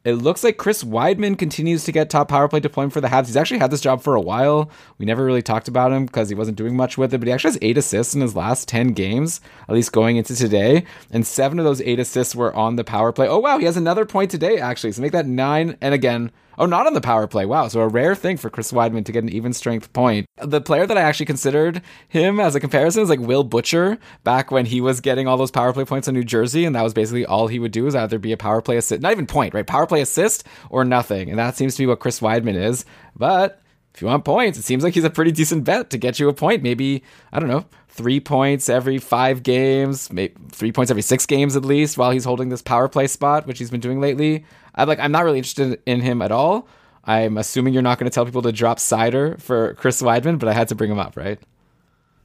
it 0.03 0.13
looks 0.13 0.43
like 0.43 0.57
Chris 0.57 0.83
Wideman 0.83 1.37
continues 1.37 1.83
to 1.83 1.91
get 1.91 2.09
top 2.09 2.27
power 2.27 2.47
play 2.47 2.59
deployment 2.59 2.93
for 2.93 3.01
the 3.01 3.07
Habs. 3.07 3.27
He's 3.27 3.37
actually 3.37 3.59
had 3.59 3.69
this 3.69 3.81
job 3.81 4.01
for 4.01 4.15
a 4.15 4.21
while. 4.21 4.71
We 4.97 5.05
never 5.05 5.23
really 5.23 5.43
talked 5.43 5.67
about 5.67 5.91
him 5.91 6.07
because 6.07 6.29
he 6.29 6.35
wasn't 6.35 6.57
doing 6.57 6.75
much 6.75 6.97
with 6.97 7.13
it, 7.13 7.19
but 7.19 7.27
he 7.27 7.33
actually 7.33 7.51
has 7.51 7.59
eight 7.61 7.77
assists 7.77 8.15
in 8.15 8.21
his 8.21 8.35
last 8.35 8.67
10 8.67 8.93
games, 8.93 9.41
at 9.69 9.75
least 9.75 9.91
going 9.91 10.17
into 10.17 10.35
today. 10.35 10.85
And 11.11 11.25
seven 11.25 11.59
of 11.59 11.65
those 11.65 11.81
eight 11.81 11.99
assists 11.99 12.35
were 12.35 12.53
on 12.55 12.77
the 12.77 12.83
power 12.83 13.11
play. 13.11 13.27
Oh, 13.27 13.39
wow. 13.39 13.59
He 13.59 13.65
has 13.65 13.77
another 13.77 14.05
point 14.05 14.31
today, 14.31 14.57
actually. 14.57 14.91
So 14.93 15.03
make 15.03 15.11
that 15.11 15.27
nine. 15.27 15.77
And 15.81 15.93
again, 15.93 16.31
Oh, 16.57 16.65
not 16.65 16.87
on 16.87 16.93
the 16.93 17.01
power 17.01 17.27
play. 17.27 17.45
Wow. 17.45 17.67
So 17.67 17.81
a 17.81 17.87
rare 17.87 18.15
thing 18.15 18.37
for 18.37 18.49
Chris 18.49 18.71
Wideman 18.71 19.05
to 19.05 19.11
get 19.11 19.23
an 19.23 19.29
even 19.29 19.53
strength 19.53 19.91
point. 19.93 20.25
The 20.41 20.61
player 20.61 20.85
that 20.85 20.97
I 20.97 21.01
actually 21.01 21.25
considered 21.25 21.81
him 22.07 22.39
as 22.39 22.55
a 22.55 22.59
comparison 22.59 23.03
is 23.03 23.09
like 23.09 23.19
Will 23.19 23.43
Butcher 23.43 23.97
back 24.23 24.51
when 24.51 24.65
he 24.65 24.81
was 24.81 25.01
getting 25.01 25.27
all 25.27 25.37
those 25.37 25.51
power 25.51 25.73
play 25.73 25.85
points 25.85 26.07
in 26.07 26.13
New 26.13 26.23
Jersey. 26.23 26.65
And 26.65 26.75
that 26.75 26.83
was 26.83 26.93
basically 26.93 27.25
all 27.25 27.47
he 27.47 27.59
would 27.59 27.71
do 27.71 27.87
is 27.87 27.95
either 27.95 28.19
be 28.19 28.31
a 28.31 28.37
power 28.37 28.61
play 28.61 28.77
assist, 28.77 29.01
not 29.01 29.11
even 29.11 29.27
point, 29.27 29.53
right? 29.53 29.65
Power 29.65 29.87
play 29.87 30.01
assist 30.01 30.45
or 30.69 30.83
nothing. 30.83 31.29
And 31.29 31.39
that 31.39 31.55
seems 31.55 31.75
to 31.75 31.83
be 31.83 31.87
what 31.87 31.99
Chris 31.99 32.19
Wideman 32.19 32.55
is. 32.55 32.85
But 33.15 33.61
if 33.93 34.01
you 34.01 34.07
want 34.07 34.25
points, 34.25 34.57
it 34.57 34.63
seems 34.63 34.83
like 34.83 34.93
he's 34.93 35.03
a 35.03 35.09
pretty 35.09 35.31
decent 35.31 35.63
bet 35.63 35.89
to 35.89 35.97
get 35.97 36.19
you 36.19 36.29
a 36.29 36.33
point. 36.33 36.63
Maybe, 36.63 37.03
I 37.31 37.39
don't 37.39 37.49
know, 37.49 37.65
three 37.89 38.19
points 38.19 38.69
every 38.69 38.97
five 38.97 39.43
games, 39.43 40.11
maybe 40.11 40.33
three 40.51 40.71
points 40.71 40.91
every 40.91 41.01
six 41.01 41.25
games 41.25 41.55
at 41.55 41.65
least 41.65 41.97
while 41.97 42.11
he's 42.11 42.23
holding 42.23 42.49
this 42.49 42.61
power 42.61 42.87
play 42.87 43.07
spot, 43.07 43.47
which 43.47 43.59
he's 43.59 43.69
been 43.69 43.81
doing 43.81 43.99
lately. 43.99 44.45
I'm 44.75 44.87
like, 44.87 44.99
I'm 44.99 45.11
not 45.11 45.23
really 45.23 45.37
interested 45.37 45.81
in 45.85 46.01
him 46.01 46.21
at 46.21 46.31
all. 46.31 46.67
I'm 47.03 47.37
assuming 47.37 47.73
you're 47.73 47.81
not 47.81 47.97
going 47.97 48.09
to 48.09 48.13
tell 48.13 48.25
people 48.25 48.43
to 48.43 48.51
drop 48.51 48.77
Seider 48.77 49.41
for 49.41 49.73
Chris 49.75 50.01
Wideman, 50.01 50.37
but 50.39 50.47
I 50.47 50.53
had 50.53 50.67
to 50.69 50.75
bring 50.75 50.91
him 50.91 50.99
up, 50.99 51.17
right? 51.17 51.39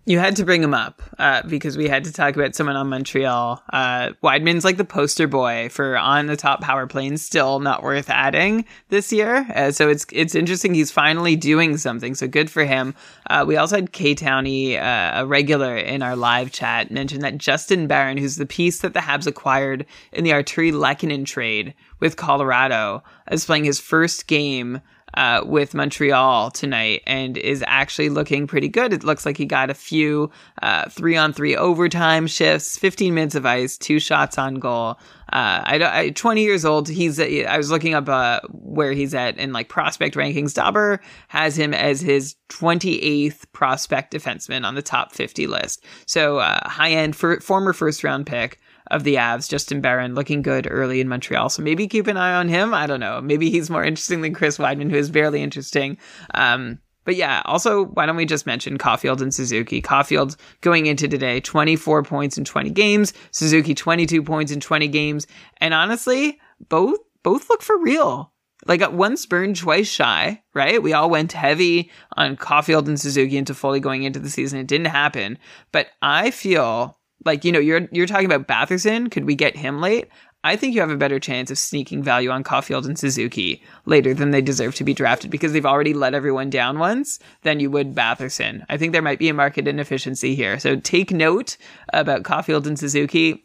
You 0.09 0.21
had 0.21 0.37
to 0.37 0.45
bring 0.45 0.63
him 0.63 0.73
up 0.73 1.03
uh, 1.19 1.43
because 1.49 1.77
we 1.77 1.89
had 1.89 2.05
to 2.05 2.13
talk 2.13 2.37
about 2.37 2.55
someone 2.55 2.77
on 2.77 2.89
Montreal. 2.89 3.61
Uh, 3.73 4.11
Wideman's 4.23 4.65
like 4.65 4.77
the 4.77 4.85
poster 4.85 5.27
boy 5.27 5.69
for 5.69 5.99
on 5.99 6.27
the 6.27 6.37
top 6.37 6.61
power 6.61 6.87
plane, 6.87 7.17
still 7.17 7.59
not 7.59 7.83
worth 7.83 8.09
adding 8.09 8.67
this 8.89 9.13
year. 9.13 9.45
Uh, 9.53 9.73
so 9.73 9.89
it's 9.89 10.07
it's 10.13 10.37
interesting. 10.37 10.75
He's 10.75 10.93
finally 10.93 11.35
doing 11.35 11.77
something. 11.77 12.15
So 12.15 12.29
good 12.29 12.49
for 12.49 12.65
him. 12.65 12.95
Uh, 13.29 13.45
we 13.49 13.57
also 13.57 13.75
had 13.75 13.91
K 13.91 14.15
Towney, 14.15 14.79
uh, 14.79 15.23
a 15.23 15.27
regular 15.27 15.77
in 15.77 16.03
our 16.03 16.15
live 16.15 16.53
chat, 16.53 16.93
mention 16.93 17.21
that 17.23 17.39
Justin 17.39 17.89
Barron, 17.89 18.17
who's 18.17 18.37
the 18.37 18.47
piece 18.47 18.83
that 18.83 18.95
the 18.95 19.01
Habs 19.01 19.27
acquired 19.27 19.87
in 20.13 20.23
the 20.23 20.31
Artturi 20.31 20.73
Lehkonen 20.73 21.27
trade 21.27 21.75
with 22.01 22.17
Colorado, 22.17 23.03
is 23.31 23.45
playing 23.45 23.65
his 23.65 23.81
first 23.81 24.27
game 24.27 24.81
uh, 25.17 25.43
with 25.47 25.75
Montreal 25.75 26.51
tonight 26.51 27.03
and 27.07 27.39
is 27.39 27.65
actually 27.67 28.11
looking 28.11 28.47
pretty 28.47 28.69
good. 28.69 28.93
It 28.93 29.03
looks 29.03 29.25
like 29.25 29.37
he 29.37 29.47
got 29.47 29.71
a 29.71 29.75
few 29.75 30.31
uh, 30.63 30.89
three 30.91 31.17
on 31.17 31.33
three 31.33 31.57
overtime 31.57 32.27
shifts, 32.27 32.77
15 32.77 33.15
minutes 33.15 33.35
of 33.35 33.47
ice, 33.47 33.79
two 33.79 33.99
shots 33.99 34.37
on 34.37 34.57
goal. 34.57 34.99
Uh, 35.33 35.63
I, 35.65 36.01
I 36.01 36.11
20 36.11 36.43
years 36.43 36.65
old. 36.65 36.89
He's 36.89 37.19
I 37.19 37.57
was 37.57 37.71
looking 37.71 37.95
up 37.95 38.09
uh, 38.09 38.41
where 38.51 38.93
he's 38.93 39.15
at 39.15 39.39
in 39.39 39.53
like 39.53 39.69
prospect 39.69 40.15
rankings. 40.15 40.55
Dobber 40.55 41.01
has 41.29 41.59
him 41.59 41.73
as 41.73 42.01
his 42.01 42.37
28th 42.51 43.51
prospect 43.53 44.13
defenseman 44.13 44.65
on 44.65 44.75
the 44.75 44.83
top 44.83 45.13
50 45.13 45.47
list. 45.47 45.85
So 46.07 46.39
uh, 46.39 46.69
high 46.69 46.91
end 46.91 47.17
for, 47.17 47.41
former 47.41 47.73
first 47.73 48.05
round 48.05 48.27
pick 48.27 48.61
of 48.89 49.05
the 49.05 49.17
Avs, 49.17 49.49
Justin 49.49 49.81
Barron, 49.81 50.15
looking 50.15 50.43
good 50.43 50.67
early 50.71 51.01
in 51.01 51.09
Montreal. 51.09 51.49
So 51.49 51.63
maybe 51.63 51.89
keep 51.89 52.07
an 52.07 52.17
eye 52.17 52.35
on 52.35 52.49
him. 52.49 52.75
I 52.75 52.87
don't 52.87 53.01
know. 53.01 53.21
Maybe 53.21 53.51
he's 53.51 53.71
more 53.71 53.85
interesting 53.85 54.21
than 54.21 54.35
Chris 54.35 54.59
Wideman, 54.59 54.91
who 54.91 54.97
is 54.97 55.11
barely 55.11 55.43
interesting. 55.43 55.99
Um, 56.35 56.79
but 57.07 57.15
yeah, 57.15 57.41
also, 57.45 57.85
why 57.85 58.05
don't 58.05 58.17
we 58.17 58.27
just 58.27 58.47
mention 58.47 58.79
Caufield 58.79 59.23
and 59.23 59.33
Suzuki? 59.33 59.81
Caufield 59.81 60.37
going 60.61 60.87
into 60.87 61.07
today, 61.07 61.41
24 61.41 62.03
points 62.03 62.37
in 62.37 62.45
20 62.45 62.71
games, 62.71 63.13
Suzuki 63.31 63.75
22 63.75 64.23
points 64.25 64.51
in 64.51 64.59
20 64.61 64.89
games. 64.89 65.27
And 65.59 65.73
honestly, 65.73 66.41
both 66.69 66.99
both 67.23 67.49
look 67.49 67.63
for 67.63 67.79
real. 67.79 68.33
Like 68.67 68.91
once 68.91 69.27
burned, 69.27 69.57
twice 69.57 69.89
shy, 69.89 70.43
right? 70.53 70.83
We 70.83 70.93
all 70.93 71.09
went 71.09 71.33
heavy 71.33 71.91
on 72.17 72.37
Caufield 72.37 72.89
and 72.89 72.99
Suzuki 72.99 73.37
into 73.37 73.55
fully 73.55 73.79
going 73.79 74.03
into 74.03 74.19
the 74.19 74.31
season. 74.31 74.59
It 74.59 74.67
didn't 74.67 74.87
happen. 74.87 75.39
But 75.71 75.89
I 76.03 76.33
feel 76.33 76.96
like, 77.27 77.45
you 77.45 77.53
know, 77.53 77.59
you're 77.59 77.89
you're 77.93 78.07
talking 78.07 78.31
about 78.31 78.49
Batherson. 78.49 79.11
Could 79.11 79.27
we 79.27 79.35
get 79.35 79.57
him 79.57 79.81
late? 79.81 80.09
I 80.47 80.55
think 80.55 80.75
you 80.75 80.81
have 80.81 80.91
a 80.91 80.97
better 80.97 81.19
chance 81.19 81.51
of 81.51 81.59
sneaking 81.59 82.05
value 82.05 82.31
on 82.31 82.45
Caufield 82.45 82.87
and 82.87 82.97
Suzuki 82.97 83.65
later 83.85 84.15
than 84.15 84.31
they 84.31 84.41
deserve 84.41 84.77
to 84.77 84.85
be 84.85 84.95
drafted 84.95 85.29
because 85.29 85.53
they've 85.53 85.67
already 85.67 85.93
let 85.93 86.15
everyone 86.15 86.51
down 86.51 86.79
once 86.79 87.19
than 87.43 87.59
you 87.59 87.69
would 87.71 87.97
Batherson. 87.97 88.65
I 88.69 88.77
think 88.77 88.93
there 88.93 89.03
might 89.03 89.19
be 89.19 89.29
a 89.29 89.35
market 89.35 89.67
inefficiency 89.67 90.37
here. 90.37 90.61
So 90.61 90.77
take 90.77 91.11
note 91.11 91.57
about 91.93 92.23
Caufield 92.23 92.67
and 92.67 92.79
Suzuki. 92.79 93.43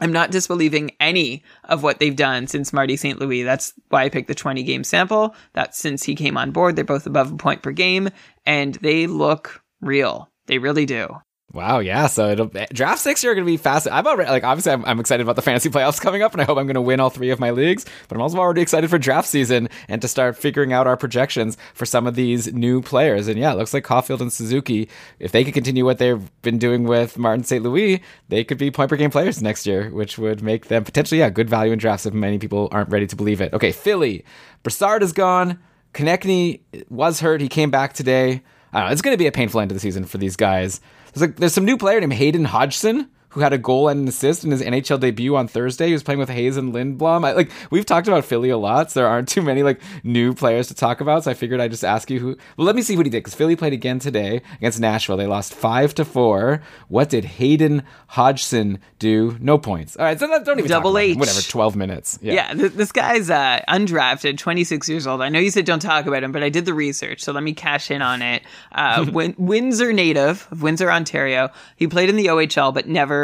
I'm 0.00 0.12
not 0.12 0.30
disbelieving 0.30 0.92
any 1.00 1.42
of 1.64 1.82
what 1.82 1.98
they've 1.98 2.16
done 2.16 2.46
since 2.46 2.72
Marty 2.72 2.96
St. 2.96 3.18
Louis. 3.18 3.42
That's 3.42 3.74
why 3.90 4.04
I 4.04 4.08
picked 4.08 4.28
the 4.28 4.34
20 4.34 4.62
game 4.62 4.84
sample. 4.84 5.34
That's 5.52 5.76
since 5.76 6.04
he 6.04 6.14
came 6.14 6.38
on 6.38 6.52
board. 6.52 6.76
They're 6.76 6.84
both 6.84 7.06
above 7.06 7.30
a 7.30 7.36
point 7.36 7.62
per 7.62 7.72
game 7.72 8.08
and 8.46 8.76
they 8.76 9.06
look 9.06 9.62
real. 9.82 10.30
They 10.46 10.56
really 10.56 10.86
do. 10.86 11.08
Wow, 11.54 11.78
yeah. 11.78 12.08
So 12.08 12.28
it'll 12.28 12.50
eh, 12.54 12.66
draft 12.74 13.00
six. 13.00 13.24
You're 13.24 13.34
going 13.34 13.46
to 13.46 13.50
be 13.50 13.56
fast. 13.56 13.88
I'm 13.90 14.06
already 14.06 14.30
like 14.30 14.44
obviously 14.44 14.72
I'm, 14.72 14.84
I'm, 14.84 15.00
excited 15.00 15.22
about 15.22 15.36
the 15.36 15.42
fantasy 15.42 15.70
playoffs 15.70 15.98
coming 15.98 16.20
up, 16.20 16.32
and 16.32 16.42
I 16.42 16.44
hope 16.44 16.58
I'm 16.58 16.66
going 16.66 16.74
to 16.74 16.82
win 16.82 17.00
all 17.00 17.08
three 17.08 17.30
of 17.30 17.40
my 17.40 17.52
leagues. 17.52 17.86
But 18.06 18.16
I'm 18.16 18.20
also 18.20 18.36
already 18.36 18.60
excited 18.60 18.90
for 18.90 18.98
draft 18.98 19.28
season 19.28 19.70
and 19.88 20.02
to 20.02 20.08
start 20.08 20.36
figuring 20.36 20.74
out 20.74 20.86
our 20.86 20.96
projections 20.98 21.56
for 21.72 21.86
some 21.86 22.06
of 22.06 22.16
these 22.16 22.52
new 22.52 22.82
players. 22.82 23.28
And 23.28 23.38
yeah, 23.38 23.52
it 23.52 23.56
looks 23.56 23.72
like 23.72 23.84
Caufield 23.84 24.20
and 24.20 24.30
Suzuki, 24.30 24.90
if 25.20 25.32
they 25.32 25.42
could 25.42 25.54
continue 25.54 25.86
what 25.86 25.96
they've 25.96 26.30
been 26.42 26.58
doing 26.58 26.84
with 26.84 27.16
Martin 27.16 27.44
St. 27.44 27.62
Louis, 27.62 28.02
they 28.28 28.44
could 28.44 28.58
be 28.58 28.70
point 28.70 28.90
per 28.90 28.96
game 28.96 29.10
players 29.10 29.42
next 29.42 29.66
year, 29.66 29.88
which 29.88 30.18
would 30.18 30.42
make 30.42 30.66
them 30.66 30.84
potentially 30.84 31.20
yeah 31.20 31.30
good 31.30 31.48
value 31.48 31.72
in 31.72 31.78
drafts 31.78 32.04
if 32.04 32.12
many 32.12 32.38
people 32.38 32.68
aren't 32.72 32.90
ready 32.90 33.06
to 33.06 33.16
believe 33.16 33.40
it. 33.40 33.54
Okay, 33.54 33.72
Philly, 33.72 34.22
Brassard 34.62 35.02
is 35.02 35.14
gone. 35.14 35.58
Konecny 35.94 36.60
was 36.90 37.20
hurt. 37.20 37.40
He 37.40 37.48
came 37.48 37.70
back 37.70 37.94
today. 37.94 38.42
I 38.72 38.80
don't 38.80 38.88
know. 38.88 38.92
It's 38.92 39.00
going 39.00 39.14
to 39.14 39.18
be 39.18 39.26
a 39.26 39.32
painful 39.32 39.62
end 39.62 39.70
to 39.70 39.74
the 39.74 39.80
season 39.80 40.04
for 40.04 40.18
these 40.18 40.36
guys. 40.36 40.82
There's 41.18 41.30
like 41.30 41.36
there's 41.38 41.54
some 41.54 41.64
new 41.64 41.76
player 41.76 42.00
named 42.00 42.12
Hayden 42.12 42.44
Hodgson 42.44 43.08
who 43.30 43.40
had 43.40 43.52
a 43.52 43.58
goal 43.58 43.88
and 43.88 44.00
an 44.00 44.08
assist 44.08 44.44
in 44.44 44.50
his 44.50 44.62
NHL 44.62 45.00
debut 45.00 45.36
on 45.36 45.48
Thursday. 45.48 45.88
He 45.88 45.92
was 45.92 46.02
playing 46.02 46.18
with 46.18 46.28
Hayes 46.28 46.56
and 46.56 46.72
Lindblom. 46.72 47.26
I, 47.26 47.32
like 47.32 47.50
we've 47.70 47.84
talked 47.86 48.08
about 48.08 48.24
Philly 48.24 48.50
a 48.50 48.56
lot, 48.56 48.90
so 48.90 49.00
there 49.00 49.08
aren't 49.08 49.28
too 49.28 49.42
many 49.42 49.62
like 49.62 49.80
new 50.02 50.34
players 50.34 50.68
to 50.68 50.74
talk 50.74 51.00
about. 51.00 51.24
So 51.24 51.30
I 51.30 51.34
figured 51.34 51.60
I'd 51.60 51.70
just 51.70 51.84
ask 51.84 52.10
you 52.10 52.20
who. 52.20 52.36
Well, 52.56 52.66
let 52.66 52.76
me 52.76 52.82
see 52.82 52.96
what 52.96 53.06
he 53.06 53.10
did 53.10 53.18
because 53.18 53.34
Philly 53.34 53.56
played 53.56 53.72
again 53.72 53.98
today 53.98 54.42
against 54.56 54.80
Nashville. 54.80 55.16
They 55.16 55.26
lost 55.26 55.54
five 55.54 55.94
to 55.94 56.04
four. 56.04 56.62
What 56.88 57.10
did 57.10 57.24
Hayden 57.24 57.82
Hodgson 58.08 58.78
do? 58.98 59.36
No 59.40 59.58
points. 59.58 59.96
All 59.96 60.04
right, 60.04 60.18
so 60.18 60.26
don't 60.44 60.58
even 60.58 60.70
double 60.70 60.96
H. 60.98 61.16
Whatever, 61.16 61.40
twelve 61.42 61.76
minutes. 61.76 62.18
Yeah, 62.22 62.34
yeah 62.34 62.54
th- 62.54 62.72
this 62.72 62.92
guy's 62.92 63.30
uh, 63.30 63.60
undrafted, 63.68 64.38
26 64.38 64.88
years 64.88 65.06
old. 65.06 65.20
I 65.20 65.28
know 65.28 65.38
you 65.38 65.50
said 65.50 65.64
don't 65.64 65.80
talk 65.80 66.06
about 66.06 66.22
him, 66.22 66.32
but 66.32 66.42
I 66.42 66.48
did 66.48 66.64
the 66.64 66.74
research, 66.74 67.20
so 67.22 67.32
let 67.32 67.42
me 67.42 67.52
cash 67.52 67.90
in 67.90 68.02
on 68.02 68.22
it. 68.22 68.42
Uh, 68.72 69.06
Win- 69.12 69.34
Windsor 69.36 69.92
native 69.92 70.48
of 70.50 70.62
Windsor, 70.62 70.90
Ontario. 70.90 71.50
He 71.76 71.86
played 71.86 72.08
in 72.08 72.16
the 72.16 72.26
OHL, 72.26 72.72
but 72.72 72.86
never 72.86 73.17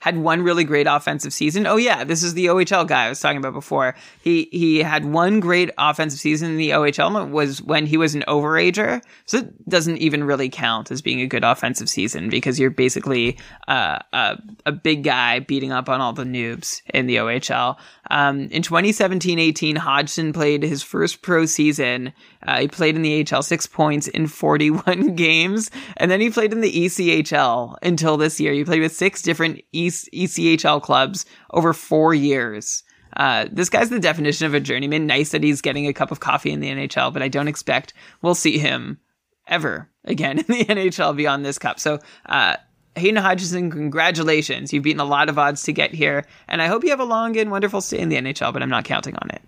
had 0.00 0.16
one 0.16 0.42
really 0.42 0.64
great 0.64 0.86
offensive 0.86 1.32
season. 1.32 1.66
Oh 1.66 1.76
yeah, 1.76 2.04
this 2.04 2.22
is 2.22 2.34
the 2.34 2.46
OHL 2.46 2.86
guy 2.86 3.04
I 3.04 3.08
was 3.08 3.20
talking 3.20 3.36
about 3.36 3.52
before. 3.52 3.94
He 4.22 4.48
he 4.50 4.78
had 4.78 5.04
one 5.04 5.40
great 5.40 5.70
offensive 5.78 6.18
season 6.18 6.50
in 6.50 6.56
the 6.56 6.70
OHL 6.70 7.30
was 7.30 7.62
when 7.62 7.86
he 7.86 7.96
was 7.96 8.14
an 8.14 8.24
overager. 8.26 9.02
So 9.26 9.38
it 9.38 9.68
doesn't 9.68 9.98
even 9.98 10.24
really 10.24 10.48
count 10.48 10.90
as 10.90 11.02
being 11.02 11.20
a 11.20 11.26
good 11.26 11.44
offensive 11.44 11.88
season 11.88 12.30
because 12.30 12.58
you're 12.58 12.70
basically 12.70 13.38
uh, 13.68 13.98
a 14.12 14.38
a 14.66 14.72
big 14.72 15.04
guy 15.04 15.40
beating 15.40 15.70
up 15.70 15.88
on 15.88 16.00
all 16.00 16.14
the 16.14 16.24
noobs 16.24 16.80
in 16.94 17.06
the 17.06 17.16
OHL. 17.16 17.76
Um, 18.10 18.48
in 18.50 18.62
2017-18, 18.62 19.78
Hodgson 19.78 20.32
played 20.32 20.62
his 20.62 20.82
first 20.82 21.22
pro 21.22 21.46
season. 21.46 22.12
Uh, 22.46 22.60
he 22.60 22.68
played 22.68 22.96
in 22.96 23.02
the 23.02 23.24
HL 23.24 23.44
six 23.44 23.66
points 23.66 24.08
in 24.08 24.26
41 24.26 25.14
games, 25.14 25.70
and 25.96 26.10
then 26.10 26.20
he 26.20 26.30
played 26.30 26.52
in 26.52 26.60
the 26.60 26.72
ECHL 26.72 27.76
until 27.82 28.16
this 28.16 28.40
year. 28.40 28.52
He 28.52 28.64
played 28.64 28.82
with 28.82 28.92
six 28.92 29.22
different 29.22 29.60
ECHL 29.72 30.82
clubs 30.82 31.24
over 31.52 31.72
four 31.72 32.12
years. 32.12 32.82
Uh, 33.16 33.46
this 33.50 33.68
guy's 33.68 33.90
the 33.90 34.00
definition 34.00 34.46
of 34.46 34.54
a 34.54 34.60
journeyman. 34.60 35.06
Nice 35.06 35.30
that 35.30 35.42
he's 35.42 35.60
getting 35.60 35.86
a 35.86 35.92
cup 35.92 36.10
of 36.10 36.20
coffee 36.20 36.50
in 36.50 36.60
the 36.60 36.70
NHL, 36.70 37.12
but 37.12 37.22
I 37.22 37.28
don't 37.28 37.48
expect 37.48 37.92
we'll 38.22 38.34
see 38.34 38.58
him 38.58 38.98
ever 39.46 39.88
again 40.04 40.38
in 40.38 40.46
the 40.46 40.64
NHL 40.64 41.16
beyond 41.16 41.44
this 41.44 41.58
cup. 41.58 41.80
So, 41.80 41.98
uh, 42.26 42.56
Hayden 42.96 43.22
Hodgson, 43.22 43.70
congratulations. 43.70 44.72
You've 44.72 44.82
beaten 44.82 45.00
a 45.00 45.04
lot 45.04 45.28
of 45.28 45.38
odds 45.38 45.62
to 45.64 45.72
get 45.72 45.94
here, 45.94 46.24
and 46.48 46.60
I 46.60 46.66
hope 46.66 46.82
you 46.82 46.90
have 46.90 47.00
a 47.00 47.04
long 47.04 47.36
and 47.36 47.50
wonderful 47.50 47.80
stay 47.80 47.98
in 47.98 48.08
the 48.08 48.16
NHL, 48.16 48.52
but 48.52 48.62
I'm 48.62 48.68
not 48.68 48.84
counting 48.84 49.14
on 49.16 49.30
it. 49.30 49.42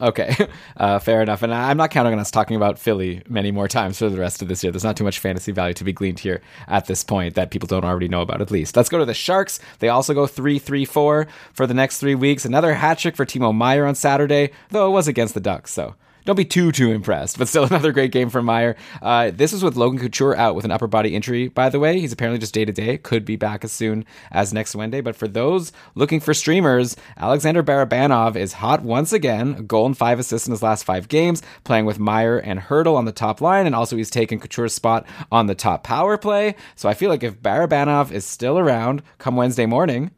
Okay, 0.00 0.34
uh, 0.76 0.98
fair 0.98 1.22
enough. 1.22 1.42
And 1.42 1.54
I'm 1.54 1.76
not 1.76 1.90
counting 1.90 2.12
on 2.12 2.18
us 2.18 2.30
talking 2.30 2.56
about 2.56 2.78
Philly 2.78 3.22
many 3.28 3.52
more 3.52 3.68
times 3.68 3.98
for 3.98 4.10
the 4.10 4.18
rest 4.18 4.42
of 4.42 4.48
this 4.48 4.62
year. 4.62 4.72
There's 4.72 4.84
not 4.84 4.96
too 4.96 5.04
much 5.04 5.20
fantasy 5.20 5.52
value 5.52 5.74
to 5.74 5.84
be 5.84 5.92
gleaned 5.92 6.18
here 6.18 6.42
at 6.66 6.86
this 6.86 7.04
point 7.04 7.36
that 7.36 7.50
people 7.50 7.68
don't 7.68 7.84
already 7.84 8.08
know 8.08 8.20
about, 8.20 8.40
at 8.40 8.50
least. 8.50 8.76
Let's 8.76 8.88
go 8.88 8.98
to 8.98 9.04
the 9.04 9.14
Sharks. 9.14 9.60
They 9.78 9.88
also 9.88 10.12
go 10.12 10.26
3 10.26 10.58
3 10.58 10.84
4 10.84 11.28
for 11.54 11.66
the 11.66 11.74
next 11.74 11.98
three 11.98 12.16
weeks. 12.16 12.44
Another 12.44 12.74
hat 12.74 12.98
trick 12.98 13.16
for 13.16 13.24
Timo 13.24 13.54
Meier 13.54 13.86
on 13.86 13.94
Saturday, 13.94 14.50
though 14.70 14.88
it 14.88 14.92
was 14.92 15.08
against 15.08 15.34
the 15.34 15.40
Ducks, 15.40 15.70
so 15.72 15.94
don't 16.24 16.36
be 16.36 16.44
too 16.44 16.72
too 16.72 16.90
impressed, 16.90 17.38
but 17.38 17.48
still 17.48 17.64
another 17.72 17.92
great 17.92 18.12
game 18.12 18.30
for 18.30 18.42
Meier. 18.42 18.76
Uh, 19.00 19.30
this 19.32 19.52
was 19.52 19.64
with 19.64 19.76
Logan 19.76 19.98
Couture 19.98 20.36
out 20.36 20.54
with 20.54 20.64
an 20.64 20.70
upper 20.70 20.86
body 20.86 21.14
injury. 21.14 21.48
By 21.48 21.68
the 21.68 21.80
way, 21.80 21.98
he's 22.00 22.12
apparently 22.12 22.38
just 22.38 22.54
day 22.54 22.64
to 22.64 22.72
day. 22.72 22.98
Could 22.98 23.24
be 23.24 23.36
back 23.36 23.64
as 23.64 23.72
soon 23.72 24.04
as 24.30 24.52
next 24.52 24.74
Wednesday. 24.74 25.00
But 25.00 25.16
for 25.16 25.28
those 25.28 25.72
looking 25.94 26.20
for 26.20 26.34
streamers, 26.34 26.96
Alexander 27.16 27.62
Barabanov 27.62 28.36
is 28.36 28.54
hot 28.54 28.82
once 28.82 29.12
again. 29.12 29.56
A 29.58 29.62
goal 29.62 29.86
and 29.86 29.96
five 29.96 30.18
assists 30.18 30.46
in 30.46 30.52
his 30.52 30.62
last 30.62 30.84
five 30.84 31.08
games, 31.08 31.42
playing 31.64 31.86
with 31.86 31.98
Meier 31.98 32.38
and 32.38 32.60
Hertl 32.60 32.96
on 32.96 33.04
the 33.04 33.12
top 33.12 33.40
line, 33.40 33.66
and 33.66 33.74
also 33.74 33.96
he's 33.96 34.10
taken 34.10 34.38
Couture's 34.38 34.74
spot 34.74 35.06
on 35.30 35.46
the 35.46 35.54
top 35.54 35.82
power 35.84 36.16
play. 36.16 36.54
So 36.76 36.88
I 36.88 36.94
feel 36.94 37.10
like 37.10 37.22
if 37.22 37.40
Barabanov 37.40 38.12
is 38.12 38.24
still 38.24 38.58
around 38.58 39.02
come 39.18 39.36
Wednesday 39.36 39.66
morning, 39.66 40.10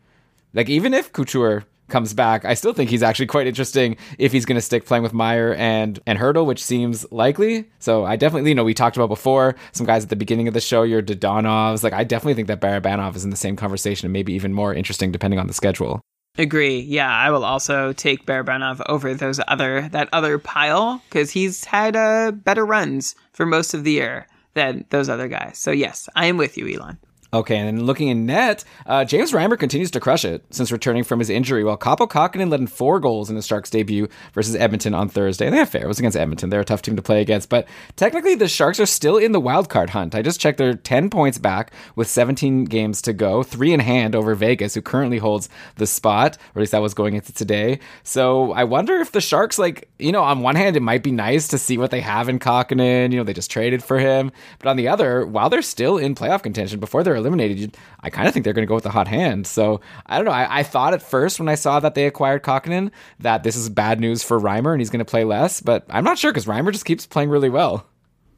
like 0.53 0.69
even 0.69 0.95
if 0.95 1.13
Couture 1.13 1.65
comes 1.89 2.15
back, 2.15 2.45
I 2.45 2.55
still 2.55 2.73
think 2.73 2.91
he's 2.91 3.03
actually 3.03 3.27
quite 3.27 3.47
interesting 3.47 3.97
if 4.19 4.33
he's 4.33 4.45
going 4.45 4.57
to 4.57 4.63
stick 4.63 4.87
playing 4.87 5.03
with 5.03 5.13
Meier 5.13 5.55
and 5.55 5.99
and 6.07 6.19
Hertl, 6.19 6.47
which 6.47 6.63
seems 6.63 7.11
likely. 7.13 7.71
So 7.79 8.05
I 8.05 8.17
definitely, 8.17 8.51
you 8.51 8.55
know, 8.55 8.65
we 8.65 8.75
talked 8.75 8.97
about 8.97 9.09
before 9.09 9.55
some 9.73 9.87
guys 9.87 10.05
at 10.05 10.11
the 10.11 10.17
beginning 10.17 10.49
of 10.49 10.55
the 10.55 10.61
show, 10.61 10.83
your 10.83 11.03
Dadonovs. 11.03 11.83
Like 11.83 11.93
I 11.93 12.05
definitely 12.05 12.35
think 12.35 12.49
that 12.49 12.61
Barabanov 12.61 13.17
is 13.17 13.25
in 13.25 13.31
the 13.31 13.37
same 13.37 13.57
conversation 13.57 14.07
and 14.07 14.13
maybe 14.13 14.33
even 14.33 14.53
more 14.53 14.75
interesting 14.75 15.13
depending 15.13 15.39
on 15.39 15.47
the 15.47 15.55
schedule. 15.55 16.01
Agree. 16.37 16.81
Yeah, 16.81 17.11
I 17.15 17.31
will 17.31 17.45
also 17.45 17.93
take 17.93 18.27
Barabanov 18.27 18.83
over 18.89 19.15
those 19.15 19.41
other 19.47 19.89
that 19.93 20.09
other 20.13 20.39
pile 20.39 21.01
because 21.09 21.31
he's 21.31 21.65
had 21.65 21.95
uh, 21.95 22.33
better 22.33 22.67
runs 22.67 23.15
for 23.33 23.47
most 23.47 23.73
of 23.73 23.85
the 23.85 23.93
year 23.93 24.27
than 24.55 24.85
those 24.91 25.09
other 25.09 25.29
guys. 25.29 25.59
So 25.59 25.71
yes, 25.71 26.09
I 26.17 26.27
am 26.27 26.37
with 26.37 26.57
you, 26.57 26.67
Elan. 26.67 26.99
Okay, 27.35 27.57
and 27.57 27.67
then 27.67 27.85
looking 27.85 28.07
in 28.07 28.27
net, 28.27 28.63
uh, 28.87 29.05
James 29.05 29.33
Reimer 29.33 29.59
continues 29.59 29.91
to 29.91 29.99
crush 29.99 30.25
it 30.25 30.45
since 30.51 30.71
returning 30.71 31.03
from 31.03 31.19
his 31.19 31.29
injury, 31.29 31.65
while 31.65 31.77
Kaapo 31.77 32.09
Kahkonen 32.09 32.49
led 32.49 32.61
in 32.61 32.69
four 32.69 33.01
goals 33.01 33.29
in 33.29 33.35
the 33.35 33.43
Sharks' 33.43 33.71
debut 33.71 34.07
versus 34.35 34.55
Edmonton 34.55 34.95
on 34.95 35.09
Thursday. 35.09 35.47
And 35.47 35.53
they're 35.53 35.67
fair. 35.67 35.83
It 35.83 35.89
was 35.89 35.99
against 35.99 36.17
Edmonton. 36.17 36.51
They're 36.51 36.61
a 36.61 36.65
tough 36.65 36.83
team 36.83 36.95
to 36.95 37.03
play 37.03 37.21
against. 37.21 37.49
But 37.49 37.67
technically, 37.97 38.37
the 38.37 38.47
Sharks 38.47 38.79
are 38.79 38.87
still 38.87 39.17
in 39.17 39.33
the 39.33 39.41
wild 39.41 39.69
card 39.69 39.91
hunt. 39.91 40.15
I 40.15 40.23
just 40.23 40.39
checked. 40.41 40.59
They're 40.59 40.75
10 40.75 41.11
points 41.11 41.39
back 41.39 41.73
with 41.97 42.07
17 42.07 42.67
games 42.67 43.03
to 43.03 43.13
go, 43.13 43.43
three 43.43 43.73
in 43.73 43.81
hand 43.81 44.15
over 44.15 44.37
Vegas, 44.37 44.75
who 44.75 44.81
currently 44.81 45.19
holds 45.19 45.49
the 45.75 45.89
spot, 45.89 46.37
or 46.55 46.61
at 46.61 46.61
least 46.61 46.73
that 46.73 46.83
was 46.83 46.95
going 46.95 47.15
into 47.15 47.33
today. 47.33 47.81
So 48.05 48.53
I 48.53 48.63
wonder 48.63 48.95
if 48.99 49.11
the 49.11 49.21
Sharks, 49.21 49.59
like, 49.59 49.91
you 49.99 50.13
know, 50.13 50.23
on 50.23 50.43
one 50.43 50.55
hand, 50.55 50.77
it 50.77 50.83
might 50.83 51.03
be 51.03 51.11
nice 51.11 51.49
to 51.49 51.59
see 51.59 51.79
what 51.79 51.91
they 51.91 52.01
have 52.01 52.29
in 52.29 52.39
Kahkonen. 52.39 53.11
You 53.11 53.19
know, 53.19 53.25
they 53.25 53.33
just 53.33 53.51
traded 53.51 53.83
for 53.83 53.99
him. 53.99 54.31
But 54.61 54.69
on 54.69 54.77
the 54.77 54.87
other, 54.87 55.27
while 55.27 55.51
they're 55.51 55.63
still 55.63 55.99
in 55.99 56.15
playoff 56.15 56.45
contention, 56.45 56.79
before 56.79 57.03
they're 57.03 57.24
eliminated, 57.25 57.77
I 58.01 58.11
kind 58.11 58.29
of 58.29 58.35
think 58.35 58.45
they're 58.45 58.53
going 58.53 58.67
to 58.67 58.69
go 58.69 58.75
with 58.75 58.85
the 58.85 58.91
hot 58.91 59.09
hand. 59.09 59.47
So 59.47 59.81
I 60.07 60.17
don't 60.17 60.25
know. 60.25 60.33
I, 60.33 60.61
I, 60.61 60.63
thought 60.63 60.95
at 60.95 61.03
first 61.03 61.39
when 61.39 61.49
I 61.49 61.55
saw 61.55 61.81
that 61.81 61.95
they 61.95 62.07
acquired 62.07 62.43
Kahkonen 62.43 62.91
that 63.21 63.43
this 63.43 63.57
is 63.57 63.69
bad 63.69 64.01
news 64.01 64.23
for 64.23 64.39
Reimer 64.39 64.73
and 64.73 64.81
he's 64.81 64.91
going 64.91 64.99
to 64.99 65.05
play 65.05 65.25
less, 65.25 65.61
but 65.61 65.85
I'm 65.89 66.05
not 66.05 66.19
sure 66.19 66.31
because 66.33 66.47
Reimer 66.47 66.73
just 66.73 66.85
keeps 66.85 67.07
playing 67.07 67.31
really 67.31 67.51
well. 67.51 67.87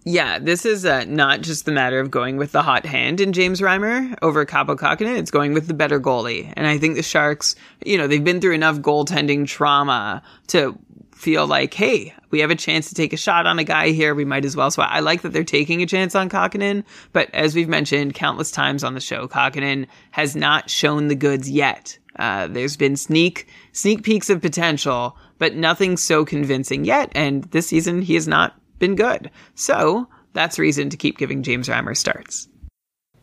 Yeah, 0.08 0.38
this 0.38 0.64
is 0.64 0.84
uh, 0.84 1.04
not 1.08 1.40
just 1.40 1.64
the 1.64 1.72
matter 1.72 1.98
of 1.98 2.12
going 2.12 2.36
with 2.36 2.52
the 2.52 2.62
hot 2.62 2.86
hand 2.86 3.20
in 3.20 3.32
James 3.32 3.60
Reimer 3.60 4.14
over 4.22 4.46
Kaapo 4.46 4.76
Kahkonen. 4.76 5.18
It's 5.18 5.32
going 5.32 5.52
with 5.52 5.66
the 5.66 5.74
better 5.74 5.98
goalie. 5.98 6.52
And 6.56 6.64
I 6.64 6.78
think 6.78 6.94
the 6.94 7.02
Sharks, 7.02 7.56
you 7.84 7.98
know, 7.98 8.06
they've 8.06 8.22
been 8.22 8.40
through 8.40 8.54
enough 8.54 8.76
goaltending 8.76 9.48
trauma 9.48 10.22
to 10.46 10.78
feel 11.16 11.46
like, 11.46 11.72
hey, 11.72 12.12
we 12.30 12.40
have 12.40 12.50
a 12.50 12.54
chance 12.54 12.88
to 12.88 12.94
take 12.94 13.12
a 13.12 13.16
shot 13.16 13.46
on 13.46 13.58
a 13.58 13.64
guy 13.64 13.90
here. 13.90 14.14
We 14.14 14.24
might 14.24 14.44
as 14.44 14.54
well. 14.54 14.70
So 14.70 14.82
I 14.82 15.00
like 15.00 15.22
that 15.22 15.32
they're 15.32 15.44
taking 15.44 15.82
a 15.82 15.86
chance 15.86 16.14
on 16.14 16.28
Kahkonen. 16.28 16.84
But 17.12 17.34
as 17.34 17.54
we've 17.54 17.68
mentioned 17.68 18.14
countless 18.14 18.50
times 18.50 18.84
on 18.84 18.94
the 18.94 19.00
show, 19.00 19.26
Kahkonen 19.26 19.86
has 20.10 20.36
not 20.36 20.68
shown 20.68 21.08
the 21.08 21.14
goods 21.14 21.50
yet. 21.50 21.98
Uh, 22.18 22.46
there's 22.46 22.76
been 22.76 22.96
sneak 22.96 23.46
sneak 23.72 24.02
peeks 24.02 24.30
of 24.30 24.40
potential, 24.40 25.16
but 25.38 25.54
nothing 25.54 25.96
so 25.96 26.24
convincing 26.24 26.84
yet. 26.84 27.10
And 27.14 27.44
this 27.44 27.68
season, 27.68 28.02
he 28.02 28.14
has 28.14 28.28
not 28.28 28.54
been 28.78 28.94
good. 28.94 29.30
So 29.54 30.08
that's 30.32 30.58
reason 30.58 30.90
to 30.90 30.96
keep 30.96 31.18
giving 31.18 31.42
James 31.42 31.68
Reimer 31.68 31.96
starts 31.96 32.48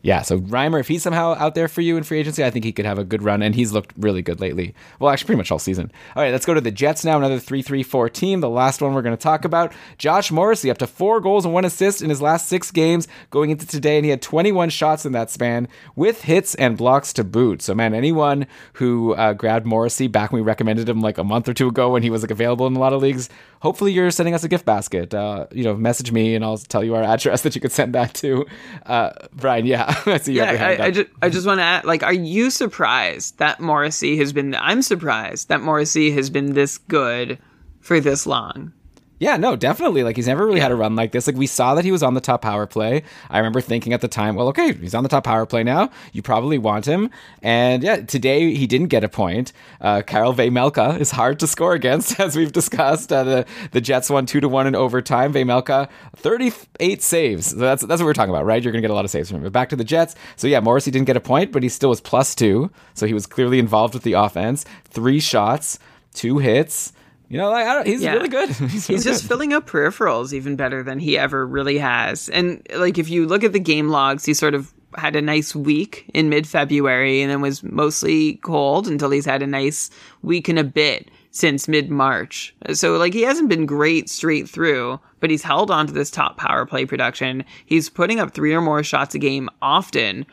yeah, 0.04 0.20
so 0.20 0.38
Reimer, 0.38 0.80
if 0.80 0.88
he's 0.88 1.02
somehow 1.02 1.34
out 1.38 1.54
there 1.54 1.66
for 1.66 1.80
you 1.80 1.96
in 1.96 2.02
free 2.02 2.18
agency, 2.18 2.44
I 2.44 2.50
think 2.50 2.62
he 2.62 2.72
could 2.72 2.84
have 2.84 2.98
a 2.98 3.04
good 3.04 3.22
run, 3.22 3.42
and 3.42 3.54
he's 3.54 3.72
looked 3.72 3.94
really 3.96 4.20
good 4.20 4.38
lately. 4.38 4.74
Well, 5.00 5.10
actually, 5.10 5.28
pretty 5.28 5.38
much 5.38 5.50
all 5.50 5.58
season. 5.58 5.90
All 6.14 6.22
right, 6.22 6.30
let's 6.30 6.44
go 6.44 6.52
to 6.52 6.60
the 6.60 6.70
Jets 6.70 7.06
now. 7.06 7.16
Another 7.16 7.38
3 7.38 7.62
3 7.62 7.82
4 7.82 8.10
team. 8.10 8.42
The 8.42 8.50
last 8.50 8.82
one 8.82 8.92
we're 8.92 9.00
going 9.00 9.16
to 9.16 9.22
talk 9.22 9.46
about. 9.46 9.72
Josh 9.96 10.30
Morrissey, 10.30 10.70
up 10.70 10.76
to 10.76 10.86
four 10.86 11.22
goals 11.22 11.46
and 11.46 11.54
one 11.54 11.64
assist 11.64 12.02
in 12.02 12.10
his 12.10 12.20
last 12.20 12.50
six 12.50 12.70
games 12.70 13.08
going 13.30 13.48
into 13.48 13.66
today, 13.66 13.96
and 13.96 14.04
he 14.04 14.10
had 14.10 14.20
21 14.20 14.68
shots 14.68 15.06
in 15.06 15.12
that 15.12 15.30
span 15.30 15.68
with 15.96 16.24
hits 16.24 16.54
and 16.56 16.76
blocks 16.76 17.14
to 17.14 17.24
boot. 17.24 17.62
So, 17.62 17.74
man, 17.74 17.94
anyone 17.94 18.46
who 18.74 19.14
uh, 19.14 19.32
grabbed 19.32 19.64
Morrissey 19.64 20.06
back 20.06 20.32
when 20.32 20.42
we 20.42 20.46
recommended 20.46 20.86
him 20.86 21.00
like 21.00 21.16
a 21.16 21.24
month 21.24 21.48
or 21.48 21.54
two 21.54 21.68
ago 21.68 21.88
when 21.90 22.02
he 22.02 22.10
was 22.10 22.20
like 22.20 22.30
available 22.30 22.66
in 22.66 22.76
a 22.76 22.78
lot 22.78 22.92
of 22.92 23.00
leagues, 23.00 23.30
hopefully 23.64 23.92
you're 23.92 24.10
sending 24.10 24.34
us 24.34 24.44
a 24.44 24.48
gift 24.48 24.66
basket. 24.66 25.14
Uh, 25.14 25.46
you 25.50 25.64
know, 25.64 25.74
message 25.74 26.12
me 26.12 26.34
and 26.34 26.44
I'll 26.44 26.58
tell 26.58 26.84
you 26.84 26.94
our 26.94 27.02
address 27.14 27.42
that 27.42 27.54
you 27.54 27.60
could 27.62 27.72
send 27.72 27.94
that 27.94 28.12
to. 28.16 28.46
Uh, 28.84 29.10
Brian, 29.32 29.64
yeah. 29.64 30.02
I 30.06 30.18
see 30.18 30.34
yeah, 30.34 30.76
I, 30.78 30.84
I, 30.84 30.90
just, 30.90 31.10
I 31.22 31.30
just 31.30 31.46
want 31.46 31.58
to 31.58 31.64
add, 31.64 31.84
like, 31.86 32.02
are 32.02 32.12
you 32.12 32.50
surprised 32.50 33.38
that 33.38 33.60
Morrissey 33.60 34.18
has 34.18 34.34
been, 34.34 34.54
I'm 34.54 34.82
surprised 34.82 35.48
that 35.48 35.62
Morrissey 35.62 36.10
has 36.12 36.28
been 36.28 36.52
this 36.52 36.76
good 36.76 37.38
for 37.80 38.00
this 38.00 38.26
long. 38.26 38.74
Yeah, 39.20 39.36
no, 39.36 39.54
definitely. 39.54 40.02
Like 40.02 40.16
he's 40.16 40.26
never 40.26 40.44
really 40.44 40.60
had 40.60 40.72
a 40.72 40.74
run 40.74 40.96
like 40.96 41.12
this. 41.12 41.26
Like 41.26 41.36
we 41.36 41.46
saw 41.46 41.74
that 41.76 41.84
he 41.84 41.92
was 41.92 42.02
on 42.02 42.14
the 42.14 42.20
top 42.20 42.42
power 42.42 42.66
play. 42.66 43.04
I 43.30 43.38
remember 43.38 43.60
thinking 43.60 43.92
at 43.92 44.00
the 44.00 44.08
time, 44.08 44.34
well, 44.34 44.48
okay, 44.48 44.72
he's 44.72 44.94
on 44.94 45.04
the 45.04 45.08
top 45.08 45.24
power 45.24 45.46
play 45.46 45.62
now. 45.62 45.90
You 46.12 46.20
probably 46.20 46.58
want 46.58 46.86
him. 46.86 47.10
And 47.40 47.82
yeah, 47.82 47.96
today 48.02 48.52
he 48.54 48.66
didn't 48.66 48.88
get 48.88 49.04
a 49.04 49.08
point. 49.08 49.52
Uh, 49.80 50.02
Karel 50.02 50.34
Vejmelka 50.34 50.98
is 50.98 51.12
hard 51.12 51.38
to 51.40 51.46
score 51.46 51.74
against, 51.74 52.18
as 52.20 52.36
we've 52.36 52.52
discussed. 52.52 53.12
Uh, 53.12 53.22
the 53.22 53.46
the 53.70 53.80
Jets 53.80 54.10
won 54.10 54.26
two 54.26 54.40
to 54.40 54.48
one 54.48 54.66
in 54.66 54.74
overtime. 54.74 55.32
Vejmelka, 55.32 55.88
thirty 56.16 56.52
eight 56.80 57.00
saves. 57.00 57.46
So 57.46 57.56
that's 57.56 57.86
that's 57.86 58.00
what 58.00 58.06
we're 58.06 58.14
talking 58.14 58.34
about, 58.34 58.46
right? 58.46 58.62
You're 58.62 58.72
gonna 58.72 58.82
get 58.82 58.90
a 58.90 58.94
lot 58.94 59.04
of 59.04 59.12
saves 59.12 59.30
from 59.30 59.38
him. 59.38 59.44
But 59.44 59.52
back 59.52 59.68
to 59.68 59.76
the 59.76 59.84
Jets. 59.84 60.16
So 60.34 60.48
yeah, 60.48 60.58
Morrissey 60.58 60.90
didn't 60.90 61.06
get 61.06 61.16
a 61.16 61.20
point, 61.20 61.52
but 61.52 61.62
he 61.62 61.68
still 61.68 61.90
was 61.90 62.00
plus 62.00 62.34
two. 62.34 62.70
So 62.94 63.06
he 63.06 63.14
was 63.14 63.26
clearly 63.26 63.60
involved 63.60 63.94
with 63.94 64.02
the 64.02 64.14
offense. 64.14 64.64
Three 64.86 65.20
shots, 65.20 65.78
two 66.14 66.38
hits. 66.38 66.92
You 67.28 67.38
know, 67.38 67.50
like 67.50 67.86
he's 67.86 68.02
Yeah. 68.02 68.12
really 68.14 68.28
good. 68.28 68.48
he's, 68.50 68.60
really 68.60 68.96
He's 68.96 69.04
just 69.04 69.22
good. 69.22 69.28
filling 69.28 69.52
up 69.52 69.68
peripherals 69.68 70.32
even 70.32 70.56
better 70.56 70.82
than 70.82 70.98
he 70.98 71.16
ever 71.18 71.46
really 71.46 71.78
has. 71.78 72.28
And 72.28 72.66
like 72.76 72.98
if 72.98 73.08
you 73.08 73.26
look 73.26 73.44
at 73.44 73.52
the 73.52 73.60
game 73.60 73.88
logs, 73.88 74.24
he 74.24 74.34
sort 74.34 74.54
of 74.54 74.72
had 74.96 75.16
a 75.16 75.22
nice 75.22 75.56
week 75.56 76.08
in 76.14 76.28
mid 76.28 76.46
February 76.46 77.20
and 77.22 77.30
then 77.30 77.40
was 77.40 77.62
mostly 77.64 78.36
cold 78.36 78.86
until 78.86 79.10
he's 79.10 79.24
had 79.26 79.42
a 79.42 79.46
nice 79.46 79.90
week 80.22 80.48
and 80.48 80.58
a 80.58 80.64
bit 80.64 81.10
since 81.32 81.66
mid 81.66 81.90
March. 81.90 82.54
So 82.74 82.96
like 82.96 83.12
he 83.12 83.22
hasn't 83.22 83.48
been 83.48 83.66
great 83.66 84.08
straight 84.08 84.48
through, 84.48 85.00
but 85.18 85.30
he's 85.30 85.42
held 85.42 85.70
on 85.72 85.88
to 85.88 85.92
this 85.92 86.10
top 86.12 86.36
power 86.36 86.64
play 86.66 86.86
production. 86.86 87.44
He's 87.66 87.88
putting 87.90 88.20
up 88.20 88.32
three 88.34 88.54
or 88.54 88.60
more 88.60 88.84
shots 88.84 89.14
a 89.16 89.18
game 89.18 89.48
often. 89.60 90.26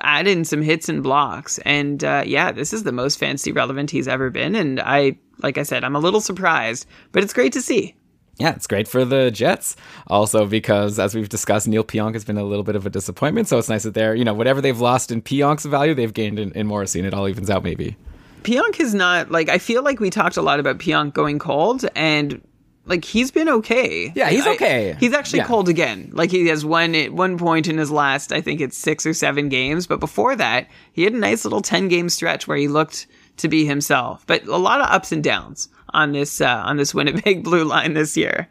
Add 0.00 0.26
in 0.26 0.44
some 0.44 0.62
hits 0.62 0.88
and 0.88 1.02
blocks, 1.02 1.58
and 1.58 2.02
uh, 2.04 2.22
yeah, 2.26 2.52
this 2.52 2.72
is 2.72 2.82
the 2.82 2.92
most 2.92 3.18
fancy 3.18 3.52
relevant 3.52 3.90
he's 3.90 4.08
ever 4.08 4.30
been. 4.30 4.54
And 4.54 4.80
I, 4.80 5.16
like 5.38 5.58
I 5.58 5.62
said, 5.62 5.84
I'm 5.84 5.96
a 5.96 6.00
little 6.00 6.20
surprised, 6.20 6.86
but 7.12 7.22
it's 7.22 7.32
great 7.32 7.52
to 7.54 7.62
see. 7.62 7.94
Yeah, 8.38 8.54
it's 8.54 8.68
great 8.68 8.86
for 8.86 9.04
the 9.04 9.30
Jets. 9.30 9.74
Also, 10.06 10.46
because 10.46 10.98
as 10.98 11.14
we've 11.14 11.28
discussed, 11.28 11.66
Neil 11.66 11.82
Pionk 11.82 12.14
has 12.14 12.24
been 12.24 12.38
a 12.38 12.44
little 12.44 12.62
bit 12.62 12.76
of 12.76 12.86
a 12.86 12.90
disappointment. 12.90 13.48
So 13.48 13.58
it's 13.58 13.68
nice 13.68 13.82
that 13.82 13.94
they're, 13.94 14.14
you 14.14 14.24
know, 14.24 14.34
whatever 14.34 14.60
they've 14.60 14.80
lost 14.80 15.10
in 15.10 15.22
Pionk's 15.22 15.64
value, 15.64 15.92
they've 15.92 16.14
gained 16.14 16.38
in, 16.38 16.52
in 16.52 16.66
Morrissey, 16.68 17.00
and 17.00 17.06
it 17.06 17.14
all 17.14 17.28
evens 17.28 17.50
out 17.50 17.64
maybe. 17.64 17.96
Pionk 18.42 18.78
is 18.80 18.94
not 18.94 19.30
like 19.30 19.48
I 19.48 19.58
feel 19.58 19.82
like 19.82 19.98
we 19.98 20.10
talked 20.10 20.36
a 20.36 20.42
lot 20.42 20.60
about 20.60 20.78
Pionk 20.78 21.12
going 21.12 21.38
cold 21.38 21.84
and 21.96 22.40
like 22.88 23.04
he's 23.04 23.30
been 23.30 23.48
okay. 23.48 24.12
Yeah, 24.14 24.30
he's 24.30 24.46
I- 24.46 24.54
okay. 24.54 24.96
he's 24.98 25.12
actually 25.12 25.40
Yeah. 25.40 25.46
cold 25.46 25.68
again. 25.68 26.10
Like 26.12 26.30
he 26.30 26.46
has 26.48 26.64
one 26.64 26.94
at 26.94 27.12
one 27.12 27.38
point 27.38 27.68
in 27.68 27.78
his 27.78 27.90
last, 27.90 28.32
I 28.32 28.40
think 28.40 28.60
it's 28.60 28.76
six 28.76 29.04
or 29.06 29.14
seven 29.14 29.48
games, 29.48 29.86
but 29.86 30.00
before 30.00 30.34
that, 30.36 30.66
he 30.92 31.04
had 31.04 31.12
a 31.12 31.18
nice 31.18 31.44
little 31.44 31.60
ten 31.62 31.88
game 31.88 32.08
stretch 32.08 32.48
where 32.48 32.56
he 32.56 32.68
looked 32.68 33.06
to 33.38 33.48
be 33.48 33.64
himself. 33.64 34.24
But 34.26 34.44
a 34.46 34.56
lot 34.56 34.80
of 34.80 34.88
ups 34.90 35.12
and 35.12 35.22
downs 35.22 35.68
on 35.90 36.12
this 36.12 36.40
uh, 36.40 36.62
on 36.66 36.76
this 36.76 36.92
Winnipeg 36.94 37.44
blue 37.48 37.64
line 37.64 37.94
this 37.94 38.16
year. 38.16 38.48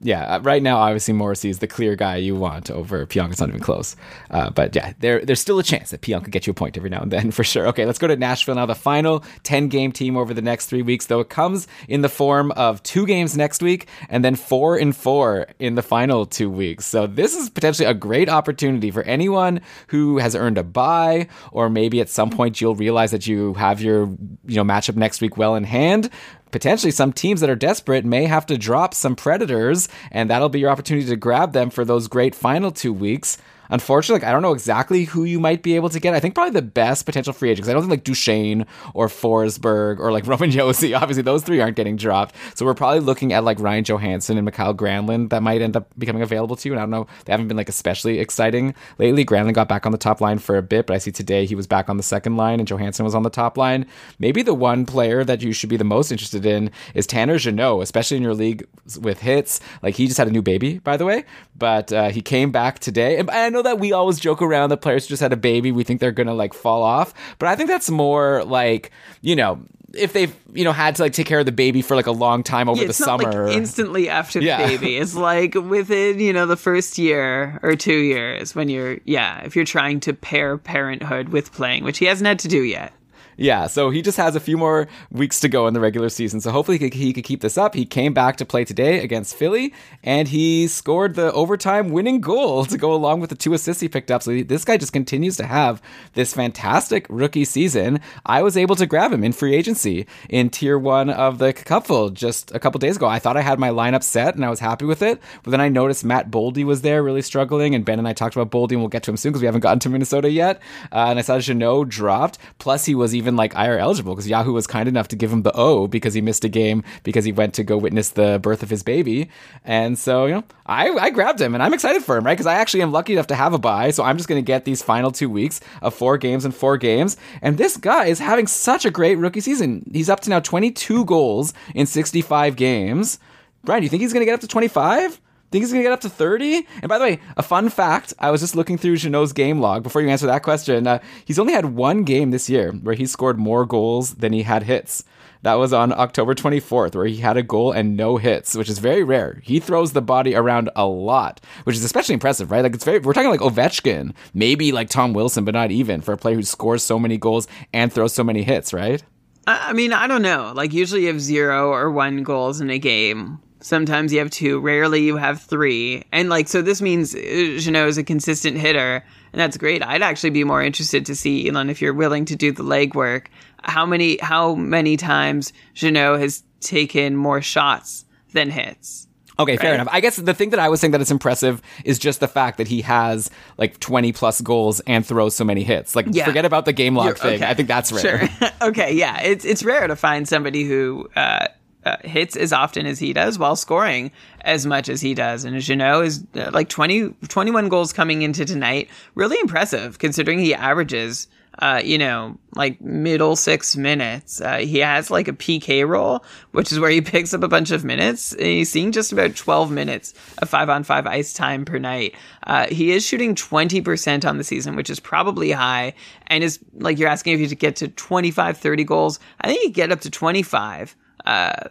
Yeah, 0.00 0.24
uh, 0.24 0.40
right 0.40 0.62
now, 0.62 0.78
obviously, 0.78 1.14
Morrissey 1.14 1.48
is 1.48 1.60
the 1.60 1.66
clear 1.66 1.96
guy 1.96 2.16
you 2.16 2.34
want 2.34 2.70
over 2.70 3.06
Pionk. 3.06 3.30
It's 3.30 3.40
not 3.40 3.48
even 3.48 3.60
close. 3.60 3.96
Uh, 4.30 4.50
but 4.50 4.74
yeah, 4.74 4.92
there, 4.98 5.24
there's 5.24 5.40
still 5.40 5.58
a 5.58 5.62
chance 5.62 5.90
that 5.90 6.02
Pionk 6.02 6.24
could 6.24 6.32
get 6.32 6.46
you 6.46 6.50
a 6.50 6.54
point 6.54 6.76
every 6.76 6.90
now 6.90 7.00
and 7.00 7.10
then 7.10 7.30
for 7.32 7.44
sure. 7.44 7.66
Okay, 7.68 7.86
let's 7.86 7.98
go 7.98 8.06
to 8.06 8.16
Nashville 8.16 8.56
now. 8.56 8.66
The 8.66 8.74
final 8.74 9.24
10 9.44 9.68
game 9.68 9.92
team 9.92 10.16
over 10.16 10.34
the 10.34 10.42
next 10.42 10.66
three 10.66 10.82
weeks, 10.82 11.06
though 11.06 11.20
it 11.20 11.30
comes 11.30 11.68
in 11.88 12.02
the 12.02 12.08
form 12.08 12.50
of 12.52 12.82
two 12.82 13.06
games 13.06 13.36
next 13.36 13.62
week 13.62 13.88
and 14.08 14.24
then 14.24 14.34
four 14.34 14.76
and 14.76 14.94
four 14.94 15.46
in 15.58 15.74
the 15.74 15.82
final 15.82 16.26
two 16.26 16.50
weeks. 16.50 16.84
So 16.84 17.06
this 17.06 17.34
is 17.34 17.48
potentially 17.48 17.86
a 17.86 17.94
great 17.94 18.28
opportunity 18.28 18.90
for 18.90 19.02
anyone 19.04 19.60
who 19.86 20.18
has 20.18 20.34
earned 20.34 20.58
a 20.58 20.64
bye, 20.64 21.28
or 21.52 21.70
maybe 21.70 22.00
at 22.00 22.08
some 22.08 22.30
point 22.30 22.60
you'll 22.60 22.74
realize 22.74 23.10
that 23.12 23.26
you 23.26 23.54
have 23.54 23.80
your 23.80 24.06
you 24.44 24.56
know 24.56 24.64
matchup 24.64 24.96
next 24.96 25.20
week 25.20 25.36
well 25.36 25.54
in 25.54 25.64
hand 25.64 26.10
potentially 26.54 26.92
some 26.92 27.12
teams 27.12 27.40
that 27.40 27.50
are 27.50 27.56
desperate 27.56 28.04
may 28.04 28.26
have 28.26 28.46
to 28.46 28.56
drop 28.56 28.94
some 28.94 29.16
predators, 29.16 29.88
and 30.12 30.30
that'll 30.30 30.48
be 30.48 30.60
your 30.60 30.70
opportunity 30.70 31.04
to 31.04 31.16
grab 31.16 31.52
them 31.52 31.68
for 31.68 31.84
those 31.84 32.06
great 32.06 32.32
final 32.32 32.70
two 32.70 32.92
weeks. 32.92 33.38
Unfortunately, 33.70 34.20
like, 34.20 34.28
I 34.28 34.32
don't 34.32 34.42
know 34.42 34.52
exactly 34.52 35.04
who 35.04 35.24
you 35.24 35.40
might 35.40 35.62
be 35.62 35.76
able 35.76 35.88
to 35.88 36.00
get. 36.00 36.14
I 36.14 36.20
think 36.20 36.34
probably 36.34 36.52
the 36.52 36.62
best 36.62 37.06
potential 37.06 37.32
free 37.32 37.50
agents. 37.50 37.68
I 37.68 37.72
don't 37.72 37.82
think 37.82 37.90
like 37.90 38.04
Duchene 38.04 38.66
or 38.92 39.08
Forsberg 39.08 39.98
or 39.98 40.12
like 40.12 40.26
Roman 40.34 40.50
Josi. 40.50 40.98
Obviously, 40.98 41.22
those 41.22 41.42
three 41.42 41.60
aren't 41.60 41.76
getting 41.76 41.96
dropped. 41.96 42.34
So 42.54 42.64
we're 42.64 42.74
probably 42.74 43.00
looking 43.00 43.32
at 43.32 43.44
like 43.44 43.58
Ryan 43.60 43.84
Johansen 43.84 44.36
and 44.36 44.44
Mikael 44.44 44.74
Granlund 44.74 45.30
that 45.30 45.42
might 45.42 45.62
end 45.62 45.76
up 45.76 45.88
becoming 45.98 46.22
available 46.22 46.56
to 46.56 46.68
you. 46.68 46.72
And 46.72 46.80
I 46.80 46.82
don't 46.82 46.90
know, 46.90 47.06
they 47.24 47.32
haven't 47.32 47.48
been 47.48 47.56
like 47.56 47.68
especially 47.68 48.18
exciting 48.18 48.74
lately. 48.98 49.24
Granlund 49.24 49.54
got 49.54 49.68
back 49.68 49.86
on 49.86 49.92
the 49.92 49.98
top 49.98 50.20
line 50.20 50.38
for 50.38 50.56
a 50.56 50.62
bit, 50.62 50.86
but 50.86 50.94
I 50.94 50.98
see 50.98 51.12
today 51.12 51.46
he 51.46 51.54
was 51.54 51.66
back 51.66 51.88
on 51.88 51.96
the 51.96 52.02
second 52.02 52.36
line 52.36 52.60
and 52.60 52.68
Johansen 52.68 53.04
was 53.04 53.14
on 53.14 53.22
the 53.22 53.30
top 53.30 53.56
line. 53.56 53.86
Maybe 54.18 54.42
the 54.42 54.54
one 54.54 54.86
player 54.86 55.24
that 55.24 55.42
you 55.42 55.52
should 55.52 55.70
be 55.70 55.76
the 55.76 55.84
most 55.84 56.10
interested 56.10 56.44
in 56.44 56.70
is 56.94 57.06
Tanner 57.06 57.38
Jeannot, 57.38 57.80
especially 57.80 58.16
in 58.16 58.22
your 58.22 58.34
league 58.34 58.66
with 59.00 59.20
hits. 59.20 59.60
Like 59.82 59.94
he 59.94 60.06
just 60.06 60.18
had 60.18 60.28
a 60.28 60.32
new 60.32 60.42
baby, 60.42 60.78
by 60.78 60.96
the 60.96 61.04
way, 61.04 61.24
but 61.56 61.92
uh, 61.92 62.10
he 62.10 62.20
came 62.20 62.52
back 62.52 62.78
today. 62.78 63.18
And 63.18 63.30
I 63.30 63.48
know 63.54 63.62
that 63.62 63.78
we 63.78 63.92
always 63.92 64.20
joke 64.20 64.42
around 64.42 64.68
that 64.70 64.78
players 64.82 65.06
just 65.06 65.22
had 65.22 65.32
a 65.32 65.36
baby, 65.36 65.72
we 65.72 65.82
think 65.84 66.00
they're 66.00 66.12
gonna 66.12 66.34
like 66.34 66.52
fall 66.52 66.82
off, 66.82 67.14
but 67.38 67.48
I 67.48 67.56
think 67.56 67.70
that's 67.70 67.88
more 67.90 68.44
like 68.44 68.90
you 69.22 69.34
know 69.36 69.60
if 69.96 70.12
they've 70.12 70.34
you 70.52 70.64
know 70.64 70.72
had 70.72 70.96
to 70.96 71.02
like 71.02 71.12
take 71.12 71.26
care 71.26 71.38
of 71.38 71.46
the 71.46 71.52
baby 71.52 71.80
for 71.80 71.94
like 71.94 72.08
a 72.08 72.12
long 72.12 72.42
time 72.42 72.68
over 72.68 72.80
Yeah, 72.82 72.88
the 72.88 72.92
summer. 72.92 73.46
like 73.46 73.56
instantly 73.56 74.08
after 74.08 74.40
the 74.40 74.46
Yeah. 74.46 74.66
baby. 74.66 74.96
It's 74.96 75.14
like 75.14 75.54
within, 75.54 76.18
you 76.18 76.32
know, 76.32 76.46
the 76.46 76.56
first 76.56 76.98
year 76.98 77.60
or 77.62 77.76
two 77.76 77.96
years 78.00 78.56
when 78.56 78.68
you're, 78.68 78.98
yeah, 79.04 79.42
if 79.44 79.54
you're 79.54 79.64
trying 79.64 80.00
to 80.00 80.12
pair 80.12 80.58
parenthood 80.58 81.28
with 81.28 81.52
playing, 81.52 81.84
which 81.84 81.98
he 81.98 82.06
hasn't 82.06 82.26
had 82.26 82.40
to 82.40 82.48
do 82.48 82.62
yet. 82.62 82.92
Yeah, 83.36 83.66
so 83.66 83.90
he 83.90 84.02
just 84.02 84.16
has 84.18 84.36
a 84.36 84.40
few 84.40 84.56
more 84.56 84.88
weeks 85.10 85.40
to 85.40 85.48
go 85.48 85.66
in 85.66 85.74
the 85.74 85.80
regular 85.80 86.08
season. 86.08 86.40
So 86.40 86.50
hopefully 86.50 86.78
he 86.78 87.12
could, 87.12 87.24
keep 87.24 87.40
this 87.40 87.58
up. 87.58 87.74
He 87.74 87.84
came 87.84 88.12
back 88.12 88.36
to 88.36 88.44
play 88.44 88.64
today 88.64 89.02
against 89.02 89.34
Philly, 89.34 89.72
and 90.02 90.28
he 90.28 90.68
scored 90.68 91.14
the 91.14 91.32
overtime 91.32 91.90
winning 91.90 92.20
goal 92.20 92.64
to 92.66 92.78
go 92.78 92.92
along 92.92 93.20
with 93.20 93.30
the 93.30 93.36
two 93.36 93.54
assists 93.54 93.80
he 93.80 93.88
picked 93.88 94.10
up. 94.10 94.22
So 94.22 94.42
this 94.42 94.64
guy 94.64 94.76
just 94.76 94.92
continues 94.92 95.36
to 95.38 95.46
have 95.46 95.82
this 96.12 96.34
fantastic 96.34 97.06
rookie 97.08 97.44
season. 97.44 98.00
I 98.26 98.42
was 98.42 98.56
able 98.56 98.76
to 98.76 98.86
grab 98.86 99.12
him 99.12 99.24
in 99.24 99.32
free 99.32 99.54
agency 99.54 100.06
in 100.28 100.50
tier 100.50 100.78
one 100.78 101.10
of 101.10 101.38
the 101.38 101.52
Cupful 101.52 102.10
just 102.10 102.54
a 102.54 102.58
couple 102.58 102.78
days 102.78 102.96
ago. 102.96 103.06
I 103.06 103.18
thought 103.18 103.36
I 103.36 103.42
had 103.42 103.58
my 103.58 103.70
lineup 103.70 104.02
set 104.02 104.34
and 104.34 104.44
I 104.44 104.50
was 104.50 104.60
happy 104.60 104.84
with 104.84 105.02
it, 105.02 105.20
but 105.42 105.50
then 105.50 105.60
I 105.60 105.68
noticed 105.68 106.04
Matt 106.04 106.30
Boldy 106.30 106.64
was 106.64 106.82
there 106.82 107.02
really 107.02 107.22
struggling, 107.22 107.74
and 107.74 107.84
Ben 107.84 107.98
and 107.98 108.06
I 108.06 108.12
talked 108.12 108.36
about 108.36 108.50
Boldy, 108.50 108.72
and 108.72 108.80
we'll 108.80 108.88
get 108.88 109.02
to 109.04 109.10
him 109.10 109.16
soon 109.16 109.32
because 109.32 109.40
we 109.40 109.46
haven't 109.46 109.62
gotten 109.62 109.78
to 109.80 109.88
Minnesota 109.88 110.30
yet. 110.30 110.60
Uh, 110.92 111.06
and 111.08 111.18
I 111.18 111.22
saw 111.22 111.38
Jeannot 111.38 111.88
dropped. 111.88 112.38
Plus, 112.58 112.84
he 112.84 112.94
was 112.94 113.14
even 113.14 113.23
like 113.36 113.54
IR 113.54 113.78
eligible 113.78 114.14
because 114.14 114.28
Yahoo 114.28 114.52
was 114.52 114.66
kind 114.66 114.88
enough 114.88 115.08
to 115.08 115.16
give 115.16 115.32
him 115.32 115.42
the 115.42 115.52
O 115.54 115.86
because 115.86 116.14
he 116.14 116.20
missed 116.20 116.44
a 116.44 116.48
game 116.48 116.82
because 117.02 117.24
he 117.24 117.32
went 117.32 117.54
to 117.54 117.64
go 117.64 117.76
witness 117.76 118.10
the 118.10 118.38
birth 118.42 118.62
of 118.62 118.70
his 118.70 118.82
baby. 118.82 119.28
And 119.64 119.98
so, 119.98 120.26
you 120.26 120.34
know, 120.34 120.44
I, 120.66 120.90
I 120.90 121.10
grabbed 121.10 121.40
him 121.40 121.54
and 121.54 121.62
I'm 121.62 121.74
excited 121.74 122.02
for 122.02 122.16
him, 122.16 122.24
right? 122.24 122.34
Because 122.34 122.46
I 122.46 122.54
actually 122.54 122.82
am 122.82 122.92
lucky 122.92 123.12
enough 123.12 123.26
to 123.28 123.34
have 123.34 123.52
a 123.54 123.58
bye. 123.58 123.90
So 123.90 124.04
I'm 124.04 124.16
just 124.16 124.28
going 124.28 124.42
to 124.42 124.46
get 124.46 124.64
these 124.64 124.82
final 124.82 125.10
two 125.10 125.28
weeks 125.30 125.60
of 125.82 125.94
four 125.94 126.18
games 126.18 126.44
and 126.44 126.54
four 126.54 126.76
games. 126.76 127.16
And 127.42 127.58
this 127.58 127.76
guy 127.76 128.06
is 128.06 128.18
having 128.18 128.46
such 128.46 128.84
a 128.84 128.90
great 128.90 129.16
rookie 129.16 129.40
season. 129.40 129.90
He's 129.92 130.10
up 130.10 130.20
to 130.20 130.30
now 130.30 130.40
22 130.40 131.04
goals 131.04 131.54
in 131.74 131.86
65 131.86 132.56
games. 132.56 133.18
Brian, 133.64 133.80
do 133.80 133.84
you 133.84 133.90
think 133.90 134.02
he's 134.02 134.12
going 134.12 134.20
to 134.20 134.26
get 134.26 134.34
up 134.34 134.40
to 134.40 134.48
25? 134.48 135.20
Think 135.54 135.62
he's 135.62 135.70
gonna 135.70 135.84
get 135.84 135.92
up 135.92 136.00
to 136.00 136.08
30? 136.08 136.66
And 136.82 136.88
by 136.88 136.98
the 136.98 137.04
way, 137.04 137.20
a 137.36 137.42
fun 137.44 137.68
fact 137.68 138.12
I 138.18 138.32
was 138.32 138.40
just 138.40 138.56
looking 138.56 138.76
through 138.76 138.96
Jeannot's 138.96 139.32
game 139.32 139.60
log 139.60 139.84
before 139.84 140.02
you 140.02 140.08
answer 140.08 140.26
that 140.26 140.42
question. 140.42 140.84
Uh, 140.84 140.98
he's 141.24 141.38
only 141.38 141.52
had 141.52 141.76
one 141.76 142.02
game 142.02 142.32
this 142.32 142.50
year 142.50 142.72
where 142.72 142.96
he 142.96 143.06
scored 143.06 143.38
more 143.38 143.64
goals 143.64 144.16
than 144.16 144.32
he 144.32 144.42
had 144.42 144.64
hits. 144.64 145.04
That 145.42 145.54
was 145.54 145.72
on 145.72 145.92
October 145.92 146.34
24th, 146.34 146.96
where 146.96 147.06
he 147.06 147.18
had 147.18 147.36
a 147.36 147.44
goal 147.44 147.70
and 147.70 147.96
no 147.96 148.16
hits, 148.16 148.56
which 148.56 148.68
is 148.68 148.80
very 148.80 149.04
rare. 149.04 149.40
He 149.44 149.60
throws 149.60 149.92
the 149.92 150.02
body 150.02 150.34
around 150.34 150.70
a 150.74 150.86
lot, 150.86 151.40
which 151.62 151.76
is 151.76 151.84
especially 151.84 152.14
impressive, 152.14 152.50
right? 152.50 152.64
Like 152.64 152.74
it's 152.74 152.84
very, 152.84 152.98
we're 152.98 153.12
talking 153.12 153.30
like 153.30 153.38
Ovechkin, 153.38 154.12
maybe 154.32 154.72
like 154.72 154.88
Tom 154.88 155.12
Wilson, 155.12 155.44
but 155.44 155.54
not 155.54 155.70
even 155.70 156.00
for 156.00 156.14
a 156.14 156.18
player 156.18 156.34
who 156.34 156.42
scores 156.42 156.82
so 156.82 156.98
many 156.98 157.16
goals 157.16 157.46
and 157.72 157.92
throws 157.92 158.12
so 158.12 158.24
many 158.24 158.42
hits, 158.42 158.72
right? 158.72 159.04
I 159.46 159.72
mean, 159.72 159.92
I 159.92 160.08
don't 160.08 160.22
know. 160.22 160.52
Like 160.52 160.72
usually 160.72 161.02
you 161.02 161.08
have 161.12 161.20
zero 161.20 161.70
or 161.70 161.92
one 161.92 162.24
goals 162.24 162.60
in 162.60 162.70
a 162.70 162.78
game. 162.80 163.38
Sometimes 163.64 164.12
you 164.12 164.18
have 164.18 164.28
two. 164.28 164.60
Rarely 164.60 165.02
you 165.04 165.16
have 165.16 165.40
three. 165.40 166.04
And 166.12 166.28
like, 166.28 166.48
so 166.48 166.60
this 166.60 166.82
means 166.82 167.14
uh, 167.14 167.56
Jeannot 167.58 167.88
is 167.88 167.96
a 167.96 168.04
consistent 168.04 168.58
hitter, 168.58 169.02
and 169.32 169.40
that's 169.40 169.56
great. 169.56 169.82
I'd 169.82 170.02
actually 170.02 170.28
be 170.30 170.44
more 170.44 170.62
interested 170.62 171.06
to 171.06 171.16
see 171.16 171.48
Elan 171.48 171.70
if 171.70 171.80
you're 171.80 171.94
willing 171.94 172.26
to 172.26 172.36
do 172.36 172.52
the 172.52 172.62
legwork. 172.62 173.28
How 173.62 173.86
many 173.86 174.18
how 174.20 174.54
many 174.54 174.98
times 174.98 175.54
Jeannot 175.72 176.20
has 176.20 176.42
taken 176.60 177.16
more 177.16 177.40
shots 177.40 178.04
than 178.34 178.50
hits? 178.50 179.08
Okay, 179.38 179.56
fair 179.56 179.74
enough. 179.74 179.88
I 179.90 180.00
guess 180.00 180.16
the 180.16 180.34
thing 180.34 180.50
that 180.50 180.60
I 180.60 180.68
was 180.68 180.78
saying 180.80 180.90
that 180.90 181.00
is 181.00 181.10
impressive 181.10 181.62
is 181.86 181.98
just 181.98 182.20
the 182.20 182.28
fact 182.28 182.58
that 182.58 182.68
he 182.68 182.82
has 182.82 183.30
like 183.56 183.80
20 183.80 184.12
plus 184.12 184.42
goals 184.42 184.80
and 184.80 185.04
throws 185.06 185.34
so 185.34 185.42
many 185.42 185.64
hits. 185.64 185.96
Like, 185.96 186.06
Yeah. 186.10 186.26
forget 186.26 186.44
about 186.44 186.66
the 186.66 186.72
game 186.74 186.94
log 186.94 187.06
You're- 187.06 187.18
thing. 187.18 187.34
okay. 187.42 187.50
I 187.50 187.54
think 187.54 187.66
that's 187.66 187.90
rare. 187.90 188.28
Sure. 188.28 188.48
okay, 188.68 188.92
yeah, 188.94 189.22
it's 189.22 189.46
it's 189.46 189.64
rare 189.64 189.86
to 189.88 189.96
find 189.96 190.28
somebody 190.28 190.64
who 190.64 191.08
uh, 191.16 191.46
uh, 191.84 191.96
hits 192.04 192.36
as 192.36 192.52
often 192.52 192.86
as 192.86 192.98
he 192.98 193.12
does 193.12 193.38
while 193.38 193.56
scoring 193.56 194.10
as 194.42 194.66
much 194.66 194.88
as 194.88 195.00
he 195.00 195.14
does. 195.14 195.44
And 195.44 195.58
Jeannot 195.60 196.04
is 196.04 196.24
uh, 196.34 196.50
like 196.52 196.68
20, 196.68 197.10
21 197.28 197.68
goals 197.68 197.92
coming 197.92 198.22
into 198.22 198.44
tonight. 198.44 198.88
Really 199.14 199.38
impressive 199.40 199.98
considering 199.98 200.38
he 200.38 200.54
averages 200.54 201.28
uh, 201.60 201.80
you 201.84 201.98
know, 201.98 202.36
like 202.54 202.80
middle 202.80 203.36
six 203.36 203.76
minutes. 203.76 204.40
Uh, 204.40 204.58
he 204.58 204.78
has 204.78 205.10
like 205.10 205.28
a 205.28 205.32
PK 205.32 205.86
role, 205.86 206.24
which 206.52 206.72
is 206.72 206.80
where 206.80 206.90
he 206.90 207.00
picks 207.02 207.32
up 207.32 207.42
a 207.42 207.48
bunch 207.48 207.70
of 207.70 207.84
minutes. 207.84 208.32
And 208.32 208.42
he's 208.42 208.70
seeing 208.70 208.92
just 208.92 209.12
about 209.12 209.36
12 209.36 209.70
minutes 209.70 210.14
of 210.38 210.48
five 210.48 210.68
on 210.68 210.84
five 210.84 211.06
ice 211.06 211.32
time 211.32 211.64
per 211.64 211.78
night. 211.78 212.14
Uh, 212.46 212.66
he 212.66 212.92
is 212.92 213.04
shooting 213.04 213.34
20% 213.34 214.28
on 214.28 214.38
the 214.38 214.44
season, 214.44 214.76
which 214.76 214.90
is 214.90 215.00
probably 215.00 215.52
high. 215.52 215.94
And 216.26 216.42
is 216.42 216.58
like 216.74 216.98
you're 216.98 217.08
asking 217.08 217.34
if 217.34 217.40
you 217.40 217.48
to 217.48 217.54
get 217.54 217.76
to 217.76 217.88
25, 217.88 218.58
30 218.58 218.84
goals. 218.84 219.20
I 219.40 219.48
think 219.48 219.62
you 219.62 219.70
get 219.70 219.92
up 219.92 220.00
to 220.00 220.10
25. 220.10 220.96
Uh, 221.24 221.68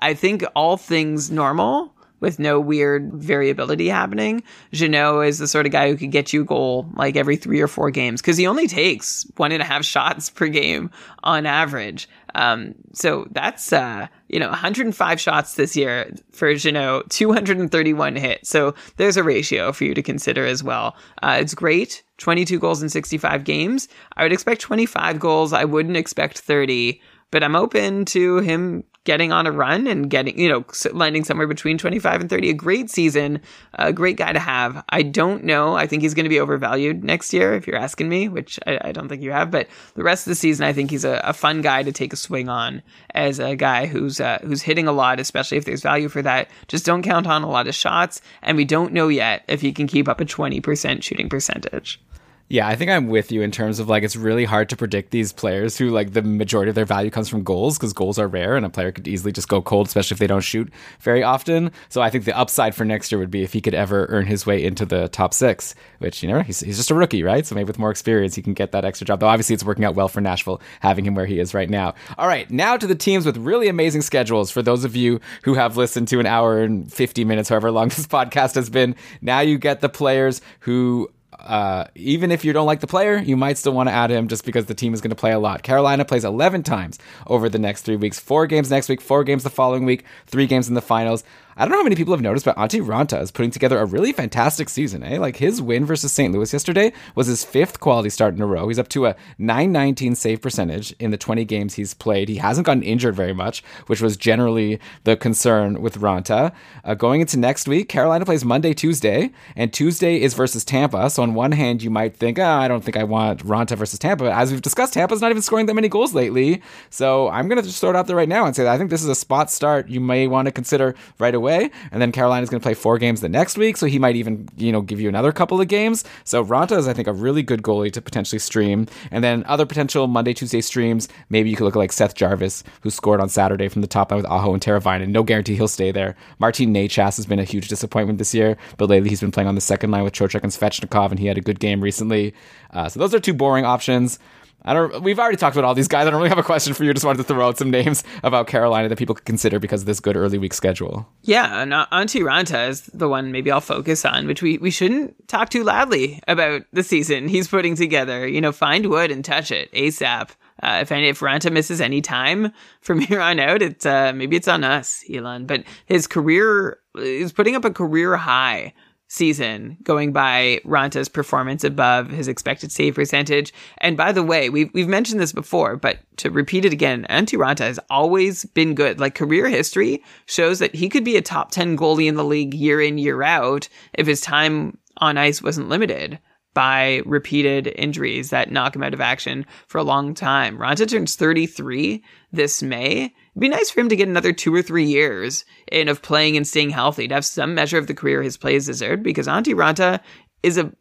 I 0.00 0.14
think 0.14 0.44
all 0.54 0.76
things 0.76 1.30
normal 1.30 1.94
with 2.24 2.38
no 2.38 2.58
weird 2.58 3.12
variability 3.12 3.86
happening. 3.88 4.42
Jeannot 4.72 5.20
is 5.20 5.38
the 5.38 5.46
sort 5.46 5.66
of 5.66 5.72
guy 5.72 5.90
who 5.90 5.96
could 5.96 6.10
get 6.10 6.32
you 6.32 6.40
a 6.40 6.44
goal 6.44 6.88
like 6.94 7.16
every 7.16 7.36
three 7.36 7.60
or 7.60 7.68
four 7.68 7.90
games 7.90 8.22
because 8.22 8.38
he 8.38 8.46
only 8.46 8.66
takes 8.66 9.26
one 9.36 9.52
and 9.52 9.60
a 9.60 9.64
half 9.66 9.84
shots 9.84 10.30
per 10.30 10.48
game 10.48 10.90
on 11.22 11.44
average. 11.44 12.08
Um, 12.34 12.74
so 12.94 13.28
that's, 13.32 13.74
uh, 13.74 14.08
you 14.28 14.40
know, 14.40 14.48
105 14.48 15.20
shots 15.20 15.54
this 15.56 15.76
year 15.76 16.10
for 16.32 16.54
Jeannot, 16.54 17.10
231 17.10 18.16
hits. 18.16 18.48
So 18.48 18.74
there's 18.96 19.18
a 19.18 19.22
ratio 19.22 19.72
for 19.72 19.84
you 19.84 19.94
to 19.94 20.02
consider 20.02 20.46
as 20.46 20.64
well. 20.64 20.96
Uh, 21.22 21.36
it's 21.40 21.54
great. 21.54 22.02
22 22.18 22.58
goals 22.58 22.82
in 22.82 22.88
65 22.88 23.44
games. 23.44 23.86
I 24.16 24.22
would 24.22 24.32
expect 24.32 24.62
25 24.62 25.20
goals. 25.20 25.52
I 25.52 25.64
wouldn't 25.64 25.96
expect 25.96 26.38
30, 26.38 27.00
but 27.30 27.42
I'm 27.42 27.56
open 27.56 28.04
to 28.06 28.38
him 28.38 28.84
getting 29.04 29.32
on 29.32 29.46
a 29.46 29.52
run 29.52 29.86
and 29.86 30.08
getting, 30.08 30.38
you 30.38 30.48
know, 30.48 30.64
landing 30.92 31.24
somewhere 31.24 31.46
between 31.46 31.76
25 31.76 32.22
and 32.22 32.30
30. 32.30 32.50
A 32.50 32.54
great 32.54 32.90
season, 32.90 33.40
a 33.74 33.92
great 33.92 34.16
guy 34.16 34.32
to 34.32 34.38
have. 34.38 34.82
I 34.88 35.02
don't 35.02 35.44
know. 35.44 35.76
I 35.76 35.86
think 35.86 36.02
he's 36.02 36.14
going 36.14 36.24
to 36.24 36.30
be 36.30 36.40
overvalued 36.40 37.04
next 37.04 37.32
year, 37.32 37.52
if 37.54 37.66
you're 37.66 37.76
asking 37.76 38.08
me, 38.08 38.28
which 38.28 38.58
I, 38.66 38.78
I 38.80 38.92
don't 38.92 39.08
think 39.08 39.22
you 39.22 39.30
have. 39.30 39.50
But 39.50 39.68
the 39.94 40.02
rest 40.02 40.26
of 40.26 40.30
the 40.30 40.34
season, 40.34 40.64
I 40.64 40.72
think 40.72 40.90
he's 40.90 41.04
a, 41.04 41.20
a 41.22 41.34
fun 41.34 41.60
guy 41.60 41.82
to 41.82 41.92
take 41.92 42.12
a 42.14 42.16
swing 42.16 42.48
on 42.48 42.82
as 43.14 43.38
a 43.38 43.56
guy 43.56 43.86
who's 43.86 44.20
uh, 44.20 44.38
who's 44.42 44.62
hitting 44.62 44.88
a 44.88 44.92
lot, 44.92 45.20
especially 45.20 45.58
if 45.58 45.66
there's 45.66 45.82
value 45.82 46.08
for 46.08 46.22
that. 46.22 46.48
Just 46.68 46.86
don't 46.86 47.02
count 47.02 47.26
on 47.26 47.42
a 47.42 47.50
lot 47.50 47.68
of 47.68 47.74
shots, 47.74 48.22
and 48.42 48.56
we 48.56 48.64
don't 48.64 48.92
know 48.92 49.08
yet 49.08 49.44
if 49.48 49.60
he 49.60 49.72
can 49.72 49.86
keep 49.86 50.08
up 50.08 50.20
a 50.20 50.24
20% 50.24 51.02
shooting 51.02 51.28
percentage. 51.28 52.00
Yeah, 52.50 52.68
I 52.68 52.76
think 52.76 52.90
I'm 52.90 53.08
with 53.08 53.32
you 53.32 53.40
in 53.40 53.50
terms 53.50 53.78
of 53.78 53.88
like 53.88 54.02
it's 54.02 54.16
really 54.16 54.44
hard 54.44 54.68
to 54.68 54.76
predict 54.76 55.10
these 55.12 55.32
players 55.32 55.78
who 55.78 55.88
like 55.88 56.12
the 56.12 56.20
majority 56.20 56.68
of 56.68 56.74
their 56.74 56.84
value 56.84 57.10
comes 57.10 57.26
from 57.26 57.42
goals 57.42 57.78
because 57.78 57.94
goals 57.94 58.18
are 58.18 58.28
rare 58.28 58.54
and 58.54 58.66
a 58.66 58.70
player 58.70 58.92
could 58.92 59.08
easily 59.08 59.32
just 59.32 59.48
go 59.48 59.62
cold, 59.62 59.86
especially 59.86 60.14
if 60.14 60.18
they 60.18 60.26
don't 60.26 60.42
shoot 60.42 60.70
very 61.00 61.22
often. 61.22 61.72
So 61.88 62.02
I 62.02 62.10
think 62.10 62.26
the 62.26 62.36
upside 62.36 62.74
for 62.74 62.84
next 62.84 63.10
year 63.10 63.18
would 63.18 63.30
be 63.30 63.42
if 63.42 63.54
he 63.54 63.62
could 63.62 63.72
ever 63.72 64.04
earn 64.10 64.26
his 64.26 64.44
way 64.44 64.62
into 64.62 64.84
the 64.84 65.08
top 65.08 65.32
six, 65.32 65.74
which 66.00 66.22
you 66.22 66.28
know 66.28 66.42
he's, 66.42 66.60
he's 66.60 66.76
just 66.76 66.90
a 66.90 66.94
rookie, 66.94 67.22
right? 67.22 67.46
So 67.46 67.54
maybe 67.54 67.68
with 67.68 67.78
more 67.78 67.90
experience 67.90 68.34
he 68.34 68.42
can 68.42 68.52
get 68.52 68.72
that 68.72 68.84
extra 68.84 69.06
job. 69.06 69.20
Though 69.20 69.28
obviously 69.28 69.54
it's 69.54 69.64
working 69.64 69.86
out 69.86 69.94
well 69.94 70.08
for 70.08 70.20
Nashville 70.20 70.60
having 70.80 71.06
him 71.06 71.14
where 71.14 71.26
he 71.26 71.40
is 71.40 71.54
right 71.54 71.70
now. 71.70 71.94
All 72.18 72.28
right, 72.28 72.48
now 72.50 72.76
to 72.76 72.86
the 72.86 72.94
teams 72.94 73.24
with 73.24 73.38
really 73.38 73.68
amazing 73.68 74.02
schedules. 74.02 74.50
For 74.50 74.60
those 74.60 74.84
of 74.84 74.94
you 74.94 75.18
who 75.44 75.54
have 75.54 75.78
listened 75.78 76.08
to 76.08 76.20
an 76.20 76.26
hour 76.26 76.62
and 76.62 76.92
50 76.92 77.24
minutes, 77.24 77.48
however 77.48 77.70
long 77.70 77.88
this 77.88 78.06
podcast 78.06 78.54
has 78.54 78.68
been, 78.68 78.96
now 79.22 79.40
you 79.40 79.56
get 79.56 79.80
the 79.80 79.88
players 79.88 80.42
who 80.60 81.10
uh, 81.44 81.86
even 81.94 82.32
if 82.32 82.44
you 82.44 82.52
don't 82.52 82.66
like 82.66 82.80
the 82.80 82.86
player, 82.86 83.18
you 83.18 83.36
might 83.36 83.58
still 83.58 83.72
want 83.72 83.88
to 83.88 83.92
add 83.92 84.10
him 84.10 84.28
just 84.28 84.44
because 84.44 84.66
the 84.66 84.74
team 84.74 84.94
is 84.94 85.00
going 85.00 85.10
to 85.10 85.16
play 85.16 85.32
a 85.32 85.38
lot. 85.38 85.62
Carolina 85.62 86.04
plays 86.04 86.24
11 86.24 86.62
times 86.62 86.98
over 87.26 87.48
the 87.48 87.58
next 87.58 87.82
three 87.82 87.96
weeks 87.96 88.18
four 88.18 88.46
games 88.46 88.70
next 88.70 88.88
week, 88.88 89.00
four 89.00 89.24
games 89.24 89.44
the 89.44 89.50
following 89.50 89.84
week, 89.84 90.04
three 90.26 90.46
games 90.46 90.68
in 90.68 90.74
the 90.74 90.82
finals. 90.82 91.22
I 91.56 91.64
don't 91.64 91.70
know 91.70 91.78
how 91.78 91.84
many 91.84 91.94
people 91.94 92.12
have 92.12 92.20
noticed, 92.20 92.44
but 92.44 92.56
Antti 92.56 92.84
Raanta 92.84 93.20
is 93.22 93.30
putting 93.30 93.52
together 93.52 93.78
a 93.78 93.84
really 93.84 94.12
fantastic 94.12 94.68
season, 94.68 95.04
eh? 95.04 95.18
Like 95.18 95.36
his 95.36 95.62
win 95.62 95.84
versus 95.86 96.10
St. 96.10 96.34
Louis 96.34 96.52
yesterday 96.52 96.92
was 97.14 97.28
his 97.28 97.44
fifth 97.44 97.78
quality 97.78 98.10
start 98.10 98.34
in 98.34 98.42
a 98.42 98.46
row. 98.46 98.66
He's 98.66 98.78
up 98.78 98.88
to 98.88 99.06
a 99.06 99.14
919 99.38 100.16
save 100.16 100.42
percentage 100.42 100.92
in 100.98 101.12
the 101.12 101.16
20 101.16 101.44
games 101.44 101.74
he's 101.74 101.94
played. 101.94 102.28
He 102.28 102.36
hasn't 102.36 102.66
gotten 102.66 102.82
injured 102.82 103.14
very 103.14 103.32
much, 103.32 103.62
which 103.86 104.00
was 104.00 104.16
generally 104.16 104.80
the 105.04 105.16
concern 105.16 105.80
with 105.80 106.00
Raanta. 106.00 106.52
Uh, 106.82 106.94
going 106.94 107.20
into 107.20 107.38
next 107.38 107.68
week, 107.68 107.88
Carolina 107.88 108.24
plays 108.24 108.44
Monday, 108.44 108.74
Tuesday, 108.74 109.30
and 109.54 109.72
Tuesday 109.72 110.20
is 110.20 110.34
versus 110.34 110.64
Tampa. 110.64 111.08
So 111.08 111.22
on 111.22 111.34
one 111.34 111.52
hand, 111.52 111.84
you 111.84 111.90
might 111.90 112.16
think, 112.16 112.40
oh, 112.40 112.44
I 112.44 112.66
don't 112.66 112.82
think 112.82 112.96
I 112.96 113.04
want 113.04 113.46
Raanta 113.46 113.76
versus 113.76 114.00
Tampa. 114.00 114.24
But 114.24 114.32
as 114.32 114.50
we've 114.50 114.62
discussed, 114.62 114.94
Tampa's 114.94 115.20
not 115.20 115.30
even 115.30 115.42
scoring 115.42 115.66
that 115.66 115.74
many 115.74 115.88
goals 115.88 116.14
lately. 116.14 116.62
So 116.90 117.28
I'm 117.28 117.46
going 117.46 117.60
to 117.60 117.62
just 117.62 117.80
throw 117.80 117.90
it 117.90 117.96
out 117.96 118.08
there 118.08 118.16
right 118.16 118.28
now 118.28 118.44
and 118.44 118.56
say 118.56 118.64
that 118.64 118.72
I 118.72 118.78
think 118.78 118.90
this 118.90 119.02
is 119.02 119.08
a 119.08 119.14
spot 119.14 119.52
start 119.52 119.88
you 119.88 120.00
may 120.00 120.26
want 120.26 120.46
to 120.46 120.52
consider 120.52 120.96
right 121.20 121.34
away 121.34 121.43
away. 121.44 121.70
And 121.92 122.00
then 122.00 122.10
Carolina's 122.10 122.48
going 122.48 122.60
to 122.60 122.64
play 122.64 122.74
four 122.74 122.98
games 122.98 123.20
the 123.20 123.28
next 123.28 123.58
week, 123.58 123.76
so 123.76 123.86
he 123.86 123.98
might 123.98 124.16
even 124.16 124.48
you 124.56 124.72
know 124.72 124.80
give 124.80 125.00
you 125.00 125.08
another 125.08 125.32
couple 125.32 125.60
of 125.60 125.68
games. 125.68 126.04
So 126.24 126.44
Raanta 126.44 126.76
is 126.78 126.88
I 126.88 126.94
think 126.94 127.08
a 127.08 127.12
really 127.12 127.42
good 127.42 127.62
goalie 127.62 127.92
to 127.92 128.00
potentially 128.00 128.38
stream. 128.38 128.86
And 129.10 129.22
then 129.22 129.44
other 129.46 129.66
potential 129.66 130.06
Monday 130.06 130.32
Tuesday 130.32 130.60
streams, 130.60 131.08
maybe 131.28 131.50
you 131.50 131.56
could 131.56 131.64
look 131.64 131.76
at 131.76 131.78
like 131.78 131.92
Seth 131.92 132.14
Jarvis, 132.14 132.64
who 132.80 132.90
scored 132.90 133.20
on 133.20 133.28
Saturday 133.28 133.68
from 133.68 133.82
the 133.82 133.88
top 133.88 134.10
line 134.10 134.18
with 134.18 134.30
Aho 134.30 134.54
and 134.54 134.62
Teravainen. 134.62 135.08
No 135.08 135.22
guarantee 135.22 135.56
he'll 135.56 135.68
stay 135.68 135.92
there. 135.92 136.16
Martin 136.38 136.72
Necas 136.72 137.16
has 137.16 137.26
been 137.26 137.38
a 137.38 137.44
huge 137.44 137.68
disappointment 137.68 138.18
this 138.18 138.34
year, 138.34 138.56
but 138.78 138.88
lately 138.88 139.10
he's 139.10 139.20
been 139.20 139.32
playing 139.32 139.48
on 139.48 139.54
the 139.54 139.60
second 139.60 139.90
line 139.90 140.04
with 140.04 140.14
Trocheck 140.14 140.42
and 140.42 140.52
Svechnikov, 140.52 141.10
and 141.10 141.18
he 141.18 141.26
had 141.26 141.38
a 141.38 141.42
good 141.42 141.60
game 141.60 141.80
recently. 141.82 142.34
Uh, 142.70 142.88
so 142.88 142.98
those 142.98 143.14
are 143.14 143.20
two 143.20 143.34
boring 143.34 143.64
options. 143.64 144.18
I 144.64 144.72
don't. 144.72 145.02
We've 145.02 145.18
already 145.18 145.36
talked 145.36 145.56
about 145.56 145.66
all 145.66 145.74
these 145.74 145.88
guys. 145.88 146.06
I 146.06 146.10
don't 146.10 146.18
really 146.18 146.30
have 146.30 146.38
a 146.38 146.42
question 146.42 146.72
for 146.72 146.84
you. 146.84 146.94
Just 146.94 147.04
wanted 147.04 147.18
to 147.18 147.24
throw 147.24 147.46
out 147.46 147.58
some 147.58 147.70
names 147.70 148.02
about 148.22 148.46
Carolina 148.46 148.88
that 148.88 148.96
people 148.96 149.14
could 149.14 149.26
consider 149.26 149.58
because 149.58 149.82
of 149.82 149.86
this 149.86 150.00
good 150.00 150.16
early 150.16 150.38
week 150.38 150.54
schedule. 150.54 151.06
Yeah, 151.22 151.62
and 151.62 151.74
uh, 151.74 151.86
Antti 151.92 152.22
Raanta 152.22 152.68
is 152.68 152.86
the 152.86 153.08
one 153.08 153.30
maybe 153.30 153.50
I'll 153.50 153.60
focus 153.60 154.04
on, 154.04 154.26
which 154.26 154.42
we, 154.42 154.58
we 154.58 154.70
shouldn't 154.70 155.28
talk 155.28 155.50
too 155.50 155.64
loudly 155.64 156.20
about 156.28 156.62
the 156.72 156.82
season 156.82 157.28
he's 157.28 157.48
putting 157.48 157.76
together. 157.76 158.26
You 158.26 158.40
know, 158.40 158.52
find 158.52 158.86
wood 158.86 159.10
and 159.10 159.24
touch 159.24 159.50
it 159.50 159.70
ASAP. 159.72 160.30
Uh, 160.62 160.78
if 160.80 160.92
any, 160.92 161.08
if 161.08 161.20
Raanta 161.20 161.52
misses 161.52 161.80
any 161.80 162.00
time 162.00 162.52
from 162.80 163.00
here 163.00 163.20
on 163.20 163.40
out, 163.40 163.60
it's 163.60 163.84
uh, 163.84 164.12
maybe 164.14 164.36
it's 164.36 164.48
on 164.48 164.64
us, 164.64 165.04
Elan. 165.10 165.46
But 165.46 165.64
his 165.84 166.06
career 166.06 166.78
is 166.96 167.32
putting 167.32 167.56
up 167.56 167.64
a 167.64 167.70
career 167.70 168.16
high 168.16 168.72
season 169.14 169.76
going 169.84 170.12
by 170.12 170.60
Raanta's 170.64 171.08
performance 171.08 171.62
above 171.62 172.10
his 172.10 172.26
expected 172.26 172.72
save 172.72 172.96
percentage. 172.96 173.54
And 173.78 173.96
by 173.96 174.12
the 174.12 174.22
way, 174.22 174.50
we've, 174.50 174.72
we've 174.74 174.88
mentioned 174.88 175.20
this 175.20 175.32
before, 175.32 175.76
but 175.76 175.98
to 176.18 176.30
repeat 176.30 176.64
it 176.64 176.72
again, 176.72 177.06
Antti 177.08 177.38
Raanta 177.38 177.60
has 177.60 177.78
always 177.88 178.44
been 178.46 178.74
good. 178.74 178.98
Like 178.98 179.14
career 179.14 179.48
history 179.48 180.02
shows 180.26 180.58
that 180.58 180.74
he 180.74 180.88
could 180.88 181.04
be 181.04 181.16
a 181.16 181.22
top 181.22 181.52
10 181.52 181.76
goalie 181.76 182.08
in 182.08 182.16
the 182.16 182.24
league 182.24 182.54
year 182.54 182.80
in, 182.80 182.98
year 182.98 183.22
out 183.22 183.68
if 183.92 184.06
his 184.06 184.20
time 184.20 184.78
on 184.98 185.16
ice 185.16 185.40
wasn't 185.40 185.68
limited 185.68 186.18
by 186.54 187.02
repeated 187.04 187.66
injuries 187.76 188.30
that 188.30 188.50
knock 188.50 188.74
him 188.74 188.82
out 188.82 188.94
of 188.94 189.00
action 189.00 189.44
for 189.66 189.78
a 189.78 189.84
long 189.84 190.14
time. 190.14 190.56
Raanta 190.56 190.88
turns 190.88 191.16
33 191.16 192.02
this 192.34 192.62
May. 192.62 193.04
It'd 193.04 193.40
be 193.40 193.48
nice 193.48 193.70
for 193.70 193.80
him 193.80 193.88
to 193.88 193.96
get 193.96 194.08
another 194.08 194.32
two 194.32 194.54
or 194.54 194.62
three 194.62 194.84
years 194.84 195.44
in 195.70 195.88
of 195.88 196.02
playing 196.02 196.36
and 196.36 196.46
staying 196.46 196.70
healthy 196.70 197.08
to 197.08 197.14
have 197.14 197.24
some 197.24 197.54
measure 197.54 197.78
of 197.78 197.86
the 197.86 197.94
career 197.94 198.22
his 198.22 198.36
play 198.36 198.52
plays 198.52 198.66
deserved 198.66 199.02
because 199.02 199.26
Antti 199.26 199.54
Raanta 199.54 200.00
is 200.42 200.58
a 200.58 200.72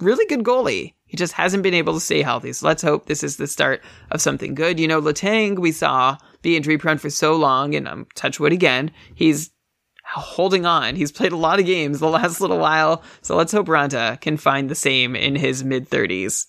really 0.00 0.26
good 0.26 0.44
goalie. 0.44 0.94
He 1.06 1.16
just 1.16 1.32
hasn't 1.32 1.62
been 1.62 1.74
able 1.74 1.94
to 1.94 2.00
stay 2.00 2.22
healthy. 2.22 2.52
So 2.52 2.66
let's 2.66 2.82
hope 2.82 3.06
this 3.06 3.24
is 3.24 3.36
the 3.36 3.46
start 3.46 3.82
of 4.10 4.20
something 4.20 4.54
good. 4.54 4.78
You 4.78 4.86
know, 4.86 5.00
Letang, 5.00 5.58
we 5.58 5.72
saw 5.72 6.18
be 6.42 6.56
injury 6.56 6.78
prone 6.78 6.98
for 6.98 7.10
so 7.10 7.34
long, 7.34 7.74
and 7.74 7.88
um, 7.88 8.06
touch 8.14 8.38
wood 8.38 8.52
again. 8.52 8.90
He's 9.14 9.50
holding 10.04 10.66
on. 10.66 10.96
He's 10.96 11.12
played 11.12 11.32
a 11.32 11.36
lot 11.36 11.58
of 11.58 11.66
games 11.66 11.98
the 11.98 12.08
last 12.08 12.40
little 12.40 12.58
while. 12.58 13.02
So 13.22 13.36
let's 13.36 13.52
hope 13.52 13.66
Raanta 13.66 14.20
can 14.20 14.36
find 14.36 14.68
the 14.68 14.74
same 14.74 15.16
in 15.16 15.34
his 15.34 15.64
mid 15.64 15.88
30s. 15.88 16.46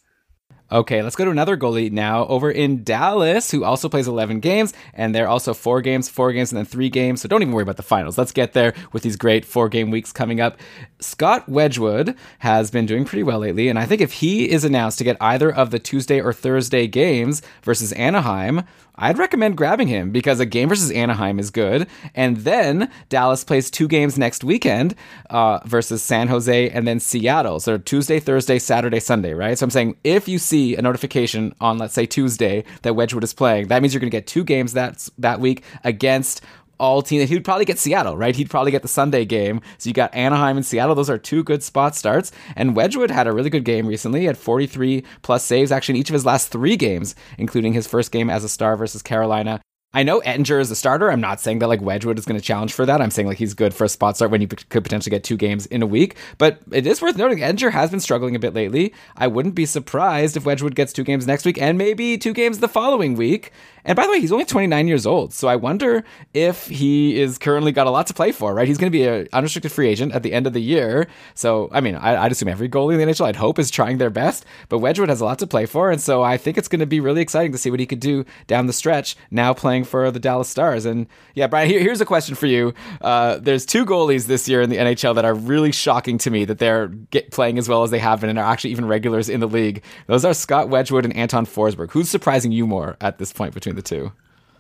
Okay, 0.72 1.02
let's 1.02 1.16
go 1.16 1.26
to 1.26 1.32
another 1.32 1.58
goalie 1.58 1.92
now 1.92 2.28
over 2.28 2.52
in 2.52 2.84
Dallas, 2.84 3.50
who 3.50 3.64
also 3.64 3.90
plays 3.90 4.08
11 4.08 4.40
games, 4.40 4.72
and 4.94 5.16
they're 5.16 5.28
also 5.28 5.56
four 5.56 5.82
games, 5.82 6.10
four 6.10 6.32
games, 6.32 6.52
and 6.52 6.58
then 6.58 6.66
three 6.66 6.90
games. 6.90 7.22
So 7.22 7.28
don't 7.28 7.42
even 7.42 7.54
worry 7.56 7.64
about 7.64 7.78
the 7.78 7.84
finals. 7.84 8.20
Let's 8.20 8.32
get 8.32 8.54
there 8.54 8.76
with 8.94 9.02
these 9.02 9.16
great 9.16 9.46
four 9.46 9.68
game 9.68 9.90
weeks 9.90 10.12
coming 10.12 10.40
up. 10.40 10.60
Scott 11.00 11.50
Wedgewood 11.50 12.16
has 12.40 12.70
been 12.70 12.86
doing 12.86 13.04
pretty 13.04 13.24
well 13.24 13.40
lately, 13.40 13.68
and 13.68 13.80
I 13.80 13.86
think 13.86 14.00
if 14.00 14.14
he 14.14 14.50
is 14.50 14.64
announced 14.64 15.00
to 15.00 15.04
get 15.04 15.18
either 15.20 15.52
of 15.52 15.72
the 15.72 15.80
Tuesday 15.80 16.22
or 16.22 16.34
Thursday 16.34 16.86
games 16.86 17.42
versus 17.64 17.92
Anaheim, 17.94 18.62
I'd 19.00 19.18
recommend 19.18 19.56
grabbing 19.58 19.88
him 19.88 20.12
because 20.12 20.40
a 20.40 20.46
game 20.46 20.70
versus 20.70 20.92
Anaheim 20.92 21.40
is 21.40 21.50
good. 21.50 21.88
And 22.14 22.38
then 22.38 22.92
Dallas 23.08 23.44
plays 23.46 23.72
two 23.72 23.88
games 23.88 24.18
next 24.18 24.44
weekend 24.44 24.94
uh, 25.30 25.60
versus 25.66 26.04
San 26.04 26.28
Jose 26.28 26.70
and 26.70 26.86
then 26.86 27.00
Seattle. 27.00 27.60
So 27.62 27.78
Tuesday, 27.78 28.20
Thursday, 28.20 28.60
Saturday, 28.60 29.00
Sunday, 29.00 29.34
right? 29.34 29.58
So 29.58 29.64
I'm 29.64 29.70
saying 29.70 29.96
if 30.04 30.28
you 30.28 30.38
see 30.38 30.76
a 30.76 30.82
notification 30.82 31.56
on, 31.62 31.78
let's 31.78 31.94
say, 31.94 32.06
Tuesday 32.06 32.66
that 32.82 32.96
Wedgewood 32.96 33.24
is 33.24 33.34
playing, 33.34 33.68
that 33.68 33.82
means 33.82 33.94
you're 33.94 34.02
going 34.02 34.12
to 34.12 34.18
get 34.18 34.28
two 34.28 34.44
games 34.44 34.74
that, 34.74 35.08
that 35.18 35.40
week 35.40 35.64
against 35.84 36.42
all 36.80 37.02
teams. 37.02 37.30
He 37.30 37.36
would 37.36 37.46
probably 37.46 37.66
get 37.66 37.80
Seattle, 37.80 38.18
right? 38.18 38.36
He'd 38.36 38.50
probably 38.50 38.72
get 38.72 38.82
the 38.82 38.88
Sunday 38.88 39.26
game. 39.26 39.62
So 39.78 39.90
you 39.90 39.94
got 39.94 40.14
Anaheim 40.16 40.58
and 40.58 40.66
Seattle. 40.66 40.96
Those 40.96 41.10
are 41.10 41.18
two 41.18 41.44
good 41.44 41.64
spot 41.64 41.96
starts. 41.96 42.32
And 42.56 42.76
Wedgewood 42.76 43.12
had 43.12 43.28
a 43.28 43.34
really 43.34 43.50
good 43.50 43.66
game 43.66 43.88
recently. 43.88 44.26
Had 44.26 44.38
43 44.38 45.04
plus 45.22 45.44
saves 45.44 45.72
actually 45.72 45.96
in 45.96 46.02
each 46.02 46.10
of 46.10 46.14
his 46.14 46.26
last 46.26 46.50
three 46.50 46.78
games, 46.78 47.16
including 47.38 47.74
his 47.74 47.88
first 47.88 48.12
game 48.12 48.30
as 48.30 48.44
a 48.44 48.50
star 48.50 48.76
versus 48.76 49.02
Carolina 49.02 49.62
I 49.92 50.04
know 50.04 50.22
Oettinger 50.22 50.62
is 50.62 50.70
a 50.70 50.76
starter. 50.76 51.12
I'm 51.12 51.20
not 51.20 51.42
saying 51.42 51.60
that 51.60 51.68
like 51.68 51.82
Wedgewood 51.82 52.20
is 52.20 52.26
going 52.26 52.40
to 52.40 52.46
challenge 52.46 52.74
for 52.74 52.86
that. 52.86 53.02
I'm 53.02 53.10
saying 53.10 53.28
like 53.28 53.40
he's 53.40 53.56
good 53.56 53.74
for 53.74 53.86
a 53.86 53.90
spot 53.90 54.18
start 54.18 54.30
when 54.30 54.40
you 54.40 54.48
p- 54.48 54.64
could 54.70 54.84
potentially 54.84 55.10
get 55.10 55.24
two 55.24 55.36
games 55.36 55.66
in 55.66 55.82
a 55.82 55.88
week. 55.88 56.16
But 56.38 56.60
it 56.72 56.86
is 56.86 57.02
worth 57.02 57.18
noting 57.18 57.40
Oettinger 57.40 57.72
has 57.72 57.90
been 57.90 58.00
struggling 58.00 58.36
a 58.36 58.40
bit 58.40 58.54
lately. 58.54 58.94
I 59.18 59.26
wouldn't 59.26 59.56
be 59.56 59.66
surprised 59.66 60.38
if 60.38 60.46
Wedgewood 60.46 60.76
gets 60.76 60.94
two 60.94 61.04
games 61.04 61.26
next 61.26 61.44
week 61.44 61.60
and 61.60 61.76
maybe 61.76 62.20
two 62.20 62.34
games 62.34 62.60
the 62.60 62.68
following 62.68 63.16
week. 63.16 63.52
And 63.84 63.96
by 63.96 64.06
the 64.06 64.12
way, 64.12 64.20
he's 64.20 64.32
only 64.32 64.46
29 64.46 64.88
years 64.88 65.08
old. 65.08 65.34
So 65.34 65.48
I 65.48 65.56
wonder 65.56 66.04
if 66.36 66.68
he 66.68 67.20
is 67.20 67.40
currently 67.40 67.72
got 67.72 67.88
a 67.88 67.90
lot 67.90 68.06
to 68.08 68.14
play 68.14 68.32
for, 68.32 68.54
right? 68.54 68.68
He's 68.68 68.78
going 68.78 68.92
to 68.92 68.96
be 68.96 69.08
an 69.08 69.28
unrestricted 69.34 69.72
free 69.72 69.88
agent 69.88 70.14
at 70.14 70.22
the 70.22 70.34
end 70.34 70.46
of 70.46 70.54
the 70.54 70.62
year. 70.62 71.08
So, 71.34 71.70
I 71.72 71.82
mean, 71.82 71.96
I, 71.96 72.22
would 72.22 72.32
assume 72.32 72.50
every 72.50 72.70
goalie 72.70 72.94
in 72.94 73.00
the 73.00 73.06
NHL, 73.12 73.26
I'd 73.26 73.38
hope, 73.38 73.58
is 73.58 73.72
trying 73.72 73.98
their 73.98 74.12
best. 74.12 74.46
But 74.68 74.80
Wedgewood 74.80 75.10
has 75.10 75.22
a 75.22 75.26
lot 75.26 75.40
to 75.40 75.48
play 75.48 75.66
for. 75.66 75.90
And 75.90 76.00
so 76.00 76.22
I 76.22 76.38
think 76.38 76.58
it's 76.58 76.68
going 76.68 76.82
to 76.82 76.86
be 76.86 77.00
really 77.00 77.22
exciting 77.22 77.52
to 77.54 77.58
see 77.58 77.72
what 77.72 77.80
he 77.80 77.86
could 77.86 78.00
do 78.00 78.26
down 78.48 78.68
the 78.68 78.74
stretch 78.74 79.16
now 79.32 79.54
playing 79.54 79.79
for 79.84 80.12
the 80.12 80.20
Dallas 80.20 80.50
Stars. 80.50 80.86
And 80.86 81.08
yeah, 81.36 81.48
Brian, 81.48 81.70
here, 81.70 81.80
here's 81.80 82.02
a 82.02 82.06
question 82.06 82.36
for 82.36 82.48
you. 82.48 82.74
Uh, 83.02 83.38
there's 83.40 83.66
two 83.66 83.86
goalies 83.86 84.28
this 84.28 84.48
year 84.48 84.62
in 84.62 84.70
the 84.70 84.78
NHL 84.78 85.16
that 85.16 85.26
are 85.26 85.34
really 85.34 85.72
shocking 85.72 86.18
to 86.20 86.30
me 86.30 86.46
that 86.46 86.60
they're 86.60 86.92
playing 87.32 87.58
as 87.58 87.68
well 87.70 87.84
as 87.84 87.92
they 87.92 88.00
have 88.00 88.22
been 88.22 88.30
and 88.30 88.40
are 88.40 88.52
actually 88.52 88.72
even 88.72 88.86
regulars 88.86 89.30
in 89.30 89.40
the 89.40 89.48
league. 89.48 89.84
Those 90.08 90.26
are 90.26 90.34
Scott 90.34 90.70
Wedgewood 90.70 91.06
and 91.06 91.16
Anton 91.16 91.46
Forsberg. 91.46 91.92
Who's 91.92 92.10
surprising 92.10 92.52
you 92.52 92.68
more 92.68 92.98
at 93.02 93.18
this 93.18 93.34
point 93.34 93.54
between 93.54 93.76
the 93.76 93.82
two? 93.82 94.12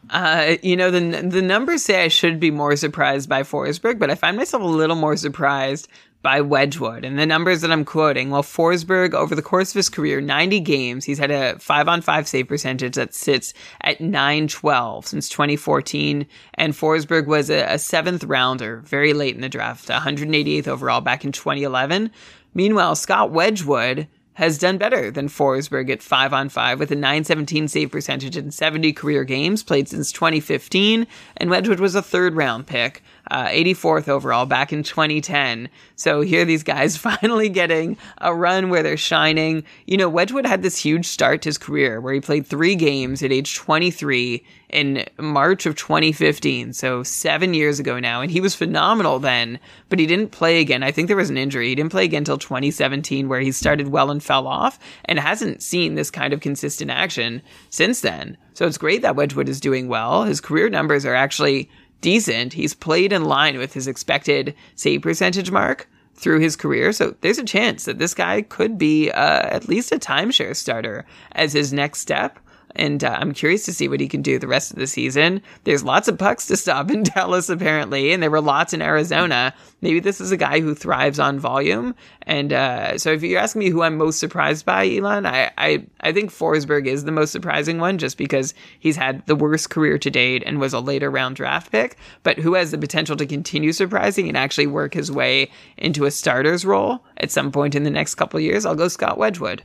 Uh, 0.09 0.55
you 0.63 0.75
know, 0.75 0.89
the 0.89 0.99
the 1.27 1.41
numbers 1.41 1.83
say 1.83 2.03
I 2.03 2.07
should 2.07 2.39
be 2.39 2.51
more 2.51 2.75
surprised 2.75 3.29
by 3.29 3.43
Forsberg, 3.43 3.99
but 3.99 4.09
I 4.09 4.15
find 4.15 4.37
myself 4.37 4.63
a 4.63 4.65
little 4.65 4.95
more 4.95 5.15
surprised 5.15 5.87
by 6.21 6.41
Wedgewood. 6.41 7.05
And 7.05 7.17
the 7.17 7.25
numbers 7.25 7.61
that 7.61 7.71
I'm 7.71 7.85
quoting, 7.85 8.29
well, 8.29 8.43
Forsberg, 8.43 9.13
over 9.13 9.35
the 9.35 9.41
course 9.41 9.71
of 9.71 9.75
his 9.75 9.89
career, 9.89 10.19
90 10.19 10.59
games, 10.59 11.05
he's 11.05 11.17
had 11.17 11.31
a 11.31 11.57
5 11.59 11.87
on 11.87 12.01
5 12.01 12.27
save 12.27 12.47
percentage 12.47 12.95
that 12.95 13.13
sits 13.13 13.53
at 13.81 14.01
912 14.01 15.07
since 15.07 15.29
2014. 15.29 16.27
And 16.55 16.73
Forsberg 16.73 17.25
was 17.25 17.49
a, 17.49 17.63
a 17.63 17.79
seventh 17.79 18.23
rounder 18.25 18.81
very 18.85 19.13
late 19.13 19.35
in 19.35 19.41
the 19.41 19.49
draft, 19.49 19.87
188th 19.87 20.67
overall 20.67 21.01
back 21.01 21.23
in 21.23 21.31
2011. 21.31 22.11
Meanwhile, 22.53 22.95
Scott 22.95 23.31
Wedgewood, 23.31 24.07
has 24.39 24.57
done 24.57 24.77
better 24.77 25.11
than 25.11 25.27
Forsberg 25.27 25.89
at 25.89 26.01
5 26.01 26.31
on 26.31 26.47
5 26.47 26.79
with 26.79 26.91
a 26.91 26.95
917 26.95 27.67
save 27.67 27.91
percentage 27.91 28.37
in 28.37 28.51
70 28.51 28.93
career 28.93 29.25
games 29.25 29.63
played 29.63 29.89
since 29.89 30.13
2015, 30.13 31.05
and 31.35 31.49
Wedgewood 31.49 31.81
was 31.81 31.93
a 31.93 32.01
third 32.01 32.37
round 32.37 32.65
pick 32.65 33.03
uh, 33.29 33.47
84th 33.47 34.07
overall 34.07 34.45
back 34.45 34.73
in 34.73 34.83
2010. 34.83 35.69
So 35.95 36.21
here 36.21 36.45
these 36.45 36.63
guys 36.63 36.97
finally 37.09 37.49
getting 37.49 37.97
a 38.19 38.33
run 38.33 38.69
where 38.69 38.83
they're 38.83 38.97
shining. 38.97 39.63
You 39.85 39.97
know, 39.97 40.09
Wedgewood 40.09 40.45
had 40.45 40.61
this 40.61 40.77
huge 40.77 41.05
start 41.05 41.41
to 41.43 41.49
his 41.49 41.57
career 41.57 42.01
where 42.01 42.13
he 42.13 42.21
played 42.21 42.47
three 42.47 42.75
games 42.75 43.23
at 43.23 43.31
age 43.31 43.55
23 43.55 44.43
in 44.69 45.03
March 45.17 45.65
of 45.65 45.75
2015. 45.75 46.73
So 46.73 47.03
seven 47.03 47.53
years 47.53 47.79
ago 47.79 47.99
now. 47.99 48.21
And 48.21 48.31
he 48.31 48.41
was 48.41 48.55
phenomenal 48.55 49.19
then, 49.19 49.59
but 49.89 49.99
he 49.99 50.05
didn't 50.05 50.31
play 50.31 50.59
again. 50.59 50.83
I 50.83 50.91
think 50.91 51.07
there 51.07 51.17
was 51.17 51.29
an 51.29 51.37
injury. 51.37 51.69
He 51.69 51.75
didn't 51.75 51.91
play 51.91 52.05
again 52.05 52.19
until 52.19 52.37
2017 52.37 53.27
where 53.27 53.39
he 53.39 53.51
started 53.51 53.89
well 53.89 54.11
and 54.11 54.23
fell 54.23 54.47
off 54.47 54.79
and 55.05 55.19
hasn't 55.19 55.63
seen 55.63 55.95
this 55.95 56.11
kind 56.11 56.33
of 56.33 56.41
consistent 56.41 56.91
action 56.91 57.41
since 57.69 58.01
then. 58.01 58.37
So 58.53 58.67
it's 58.67 58.77
great 58.77 59.01
that 59.01 59.15
Wedgewood 59.15 59.49
is 59.49 59.59
doing 59.59 59.87
well. 59.87 60.23
His 60.23 60.41
career 60.41 60.69
numbers 60.69 61.05
are 61.05 61.15
actually 61.15 61.69
decent. 62.01 62.53
He's 62.53 62.73
played 62.73 63.13
in 63.13 63.25
line 63.25 63.57
with 63.57 63.73
his 63.73 63.87
expected 63.87 64.55
save 64.75 65.01
percentage 65.01 65.51
mark 65.51 65.89
through 66.15 66.39
his 66.39 66.55
career. 66.55 66.91
So 66.91 67.15
there's 67.21 67.37
a 67.37 67.45
chance 67.45 67.85
that 67.85 67.97
this 67.97 68.13
guy 68.13 68.41
could 68.41 68.77
be 68.77 69.09
uh, 69.11 69.47
at 69.47 69.69
least 69.69 69.91
a 69.91 69.97
timeshare 69.97 70.55
starter 70.55 71.05
as 71.31 71.53
his 71.53 71.71
next 71.71 71.99
step 71.99 72.39
and 72.75 73.03
uh, 73.03 73.17
I'm 73.19 73.33
curious 73.33 73.65
to 73.65 73.73
see 73.73 73.87
what 73.87 73.99
he 73.99 74.07
can 74.07 74.21
do 74.21 74.39
the 74.39 74.47
rest 74.47 74.71
of 74.71 74.77
the 74.77 74.87
season. 74.87 75.41
There's 75.63 75.83
lots 75.83 76.07
of 76.07 76.17
pucks 76.17 76.47
to 76.47 76.57
stop 76.57 76.91
in 76.91 77.03
Dallas, 77.15 77.49
apparently, 77.49 78.11
and 78.11 78.21
there 78.21 78.31
were 78.31 78.41
lots 78.41 78.73
in 78.73 78.81
Arizona. 78.81 79.53
Maybe 79.81 79.99
this 79.99 80.21
is 80.21 80.31
a 80.31 80.37
guy 80.37 80.59
who 80.59 80.75
thrives 80.75 81.19
on 81.19 81.39
volume. 81.39 81.95
And 82.23 82.53
uh, 82.53 82.97
so, 82.97 83.11
if 83.11 83.23
you're 83.23 83.39
asking 83.39 83.59
me 83.59 83.69
who 83.69 83.81
I'm 83.81 83.97
most 83.97 84.19
surprised 84.19 84.65
by, 84.65 84.85
Elan, 84.85 85.25
I, 85.25 85.51
I, 85.57 85.85
I 86.01 86.11
think 86.11 86.31
Forsberg 86.31 86.85
is 86.85 87.05
the 87.05 87.11
most 87.11 87.31
surprising 87.31 87.79
one 87.79 87.97
just 87.97 88.17
because 88.17 88.53
he's 88.79 88.95
had 88.95 89.25
the 89.25 89.35
worst 89.35 89.69
career 89.69 89.97
to 89.97 90.09
date 90.09 90.43
and 90.45 90.59
was 90.59 90.73
a 90.73 90.79
later 90.79 91.09
round 91.09 91.35
draft 91.35 91.71
pick, 91.71 91.97
but 92.23 92.37
who 92.37 92.53
has 92.53 92.71
the 92.71 92.77
potential 92.77 93.15
to 93.17 93.25
continue 93.25 93.71
surprising 93.71 94.27
and 94.27 94.37
actually 94.37 94.67
work 94.67 94.93
his 94.93 95.11
way 95.11 95.49
into 95.77 96.05
a 96.05 96.11
starter's 96.11 96.65
role 96.65 97.03
at 97.17 97.31
some 97.31 97.51
point 97.51 97.75
in 97.75 97.83
the 97.83 97.89
next 97.89 98.15
couple 98.15 98.39
years. 98.39 98.65
I'll 98.65 98.75
go 98.75 98.87
Scott 98.87 99.17
Wedgewood. 99.17 99.63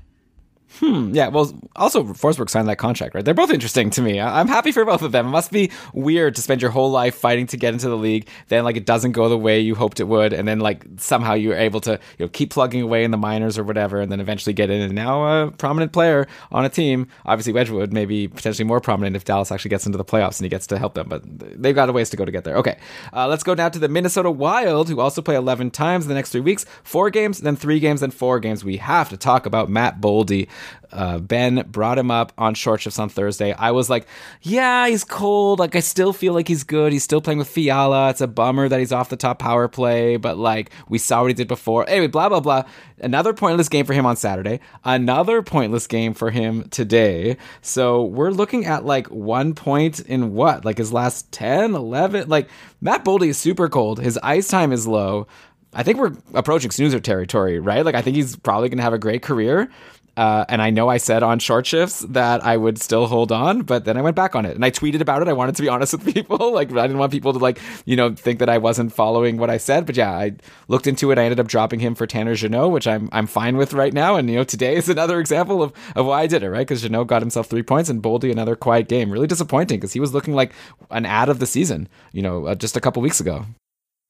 Hmm. 0.81 1.15
Yeah. 1.15 1.29
Well, 1.29 1.53
also 1.77 2.03
Forsberg 2.03 2.51
signed 2.51 2.69
that 2.69 2.79
contract, 2.79 3.15
right? 3.15 3.25
They're 3.25 3.35
both 3.35 3.51
interesting 3.51 3.91
to 3.91 4.03
me. 4.03 4.21
I'm 4.21 4.49
happy 4.49 4.73
for 4.73 4.85
both 4.85 5.03
of 5.03 5.13
them. 5.13 5.27
It 5.27 5.31
must 5.31 5.53
be 5.53 5.71
weird 5.93 6.35
to 6.37 6.43
spend 6.43 6.61
your 6.63 6.71
whole 6.73 6.91
life 6.91 7.15
fighting 7.15 7.47
to 7.49 7.57
get 7.57 7.75
into 7.75 7.89
the 7.89 7.97
league, 7.97 8.29
then 8.49 8.65
like 8.65 8.77
it 8.77 8.85
doesn't 8.85 9.13
go 9.13 9.29
the 9.29 9.39
way 9.39 9.61
you 9.61 9.75
hoped 9.75 10.01
it 10.01 10.05
would, 10.05 10.33
and 10.33 10.49
then 10.49 10.59
like 10.61 10.85
somehow 10.97 11.35
you're 11.35 11.57
able 11.57 11.81
to 11.83 11.93
you 12.19 12.27
know 12.27 12.29
keep 12.29 12.51
plugging 12.51 12.83
away 12.83 13.05
in 13.05 13.11
the 13.13 13.17
minors 13.17 13.59
or 13.59 13.65
whatever, 13.65 14.01
and 14.01 14.11
then 14.11 14.21
eventually 14.21 14.53
get 14.53 14.71
in. 14.71 14.81
And 14.81 14.95
now 14.95 15.45
a 15.45 15.51
prominent 15.53 15.93
player 15.93 16.27
on 16.51 16.65
a 16.65 16.69
team. 16.69 17.07
Obviously, 17.25 17.53
Wedgewood 17.53 17.93
may 17.93 18.05
be 18.05 18.27
potentially 18.27 18.67
more 18.67 18.81
prominent 18.81 19.15
if 19.17 19.25
Dallas 19.25 19.53
actually 19.53 19.69
gets 19.71 19.87
into 19.87 19.99
the 19.99 20.05
playoffs 20.05 20.39
and 20.39 20.45
he 20.45 20.49
gets 20.49 20.67
to 20.69 20.79
help 20.79 20.95
them, 20.95 21.09
but 21.09 21.23
they've 21.25 21.75
got 21.75 21.89
a 21.89 21.93
ways 21.93 22.11
to 22.11 22.17
go 22.17 22.25
to 22.25 22.33
get 22.33 22.45
there. 22.45 22.57
Okay. 22.57 22.79
Uh, 23.13 23.29
let's 23.29 23.45
go 23.45 23.55
now 23.55 23.69
to 23.69 23.79
the 23.79 23.89
Minnesota 23.89 24.31
Wild, 24.31 24.89
who 24.89 25.01
also 25.01 25.23
play 25.23 25.37
11 25.37 25.71
times 25.71 26.05
in 26.05 26.09
the 26.09 26.15
next 26.15 26.31
three 26.31 26.41
weeks, 26.41 26.67
four 26.83 27.11
games, 27.11 27.39
then 27.41 27.57
three 27.57 27.79
games, 27.79 28.01
then 28.01 28.11
four 28.11 28.41
games. 28.41 28.65
We 28.65 28.79
have 28.79 29.09
to 29.11 29.17
talk 29.17 29.47
about 29.47 29.69
Matt 29.69 30.01
Boldy. 30.01 30.49
Uh, 30.93 31.19
ben 31.19 31.65
brought 31.69 31.99
him 31.99 32.11
up 32.11 32.33
on 32.39 32.55
short 32.55 32.81
shifts 32.81 33.01
on 33.01 33.09
Thursday. 33.09 33.53
I 33.53 33.73
was 33.73 33.91
like, 33.91 34.07
yeah, 34.43 34.87
he's 34.87 35.03
cold. 35.03 35.59
Like, 35.59 35.75
I 35.75 35.81
still 35.81 36.13
feel 36.13 36.35
like 36.35 36.47
he's 36.47 36.63
good. 36.63 36.93
He's 36.93 37.03
still 37.03 37.21
playing 37.21 37.39
with 37.39 37.49
Fiala. 37.49 38.11
It's 38.11 38.21
a 38.21 38.29
bummer 38.29 38.69
that 38.69 38.79
he's 38.79 38.93
off 38.93 39.09
the 39.09 39.17
top 39.17 39.41
power 39.41 39.67
play, 39.67 40.17
but 40.17 40.39
like, 40.39 40.71
we 40.89 40.99
saw 40.99 41.23
what 41.23 41.29
he 41.29 41.35
did 41.35 41.49
before. 41.49 41.89
Anyway, 41.89 42.07
blah, 42.07 42.29
blah, 42.29 42.41
blah. 42.41 42.63
Another 42.99 43.35
pointless 43.35 43.69
game 43.69 43.87
for 43.87 43.93
him 43.93 44.07
on 44.07 44.17
Saturday. 44.17 44.61
Another 44.85 45.43
pointless 45.43 45.89
game 45.89 46.15
for 46.15 46.31
him 46.31 46.69
today. 46.69 47.39
So 47.61 48.05
we're 48.05 48.31
looking 48.31 48.67
at 48.67 48.85
like 48.85 49.09
one 49.09 49.55
point 49.55 49.99
in 49.99 50.33
what? 50.33 50.65
Like 50.65 50.79
his 50.79 50.93
last 50.93 51.33
10, 51.33 51.75
11? 51.75 52.29
Like, 52.29 52.49
Matt 52.81 53.05
Boldy 53.05 53.29
is 53.29 53.39
super 53.39 53.69
cold. 53.69 53.99
His 53.99 54.19
ice 54.23 54.47
time 54.47 54.71
is 54.71 54.87
low. 54.87 55.27
I 55.75 55.83
think 55.83 55.99
we're 55.99 56.13
approaching 56.35 56.71
snoozer 56.71 57.01
territory, 57.01 57.59
right? 57.59 57.85
Like, 57.85 57.97
I 57.97 58.03
think 58.03 58.17
he's 58.17 58.37
probably 58.37 58.69
going 58.69 58.79
to 58.79 58.85
have 58.85 58.93
a 58.93 58.99
great 58.99 59.23
career. 59.23 59.71
Uh, 60.17 60.45
and 60.49 60.63
I 60.63 60.71
know 60.71 60.89
I 60.89 60.99
said 60.99 61.23
on 61.23 61.39
short 61.39 61.67
shifts 61.67 62.01
that 62.11 62.45
I 62.45 62.57
would 62.57 62.81
still 62.81 63.07
hold 63.07 63.33
on, 63.33 63.63
but 63.63 63.85
then 63.85 63.97
I 63.97 64.03
went 64.03 64.15
back 64.15 64.37
on 64.37 64.47
it 64.47 64.55
and 64.55 64.65
I 64.65 64.71
tweeted 64.71 65.01
about 65.01 65.23
it. 65.23 65.29
I 65.29 65.33
wanted 65.33 65.57
to 65.57 65.63
be 65.63 65.69
honest 65.75 65.93
with 65.93 66.13
people. 66.13 66.53
like, 66.55 66.71
I 66.73 66.83
didn't 66.83 66.99
want 66.99 67.13
people 67.13 67.33
to 67.33 67.39
like, 67.39 67.59
you 67.85 67.97
know, 67.97 68.15
think 68.15 68.39
that 68.39 68.49
I 68.49 68.59
wasn't 68.59 68.93
following 68.93 69.37
what 69.37 69.51
I 69.51 69.57
said. 69.57 69.87
But 69.87 69.97
yeah, 69.97 70.13
I 70.13 70.37
looked 70.69 70.87
into 70.87 71.11
it. 71.11 71.19
I 71.19 71.25
ended 71.25 71.41
up 71.41 71.49
dropping 71.49 71.81
him 71.81 71.95
for 71.95 72.07
Tanner 72.07 72.35
Jeannot, 72.35 72.69
which 72.69 72.87
I'm 72.87 73.09
I'm 73.13 73.27
fine 73.27 73.57
with 73.57 73.73
right 73.73 73.93
now. 73.93 74.17
And 74.17 74.31
you 74.31 74.37
know, 74.37 74.45
today 74.45 74.77
is 74.77 74.89
another 74.95 75.19
example 75.19 75.63
of, 75.63 75.73
of 75.97 76.07
why 76.07 76.23
I 76.23 76.27
did 76.27 76.43
it, 76.43 76.51
right? 76.51 76.67
Because 76.67 76.83
Jeannot 76.83 77.07
got 77.07 77.23
himself 77.23 77.47
three 77.47 77.63
points 77.63 77.91
and 77.91 78.03
Boldy 78.03 78.31
another 78.31 78.57
quiet 78.57 78.89
game. 78.89 79.11
Really 79.11 79.27
disappointing 79.27 79.79
because 79.79 79.93
he 79.93 80.01
was 80.01 80.15
looking 80.15 80.35
like 80.35 80.53
an 80.91 81.07
ad 81.07 81.29
of 81.29 81.39
the 81.39 81.47
season, 81.47 81.89
you 82.13 82.23
know, 82.23 82.47
uh, 82.47 82.55
just 82.55 82.77
a 82.77 82.81
couple 82.81 83.03
weeks 83.03 83.21
ago. 83.21 83.47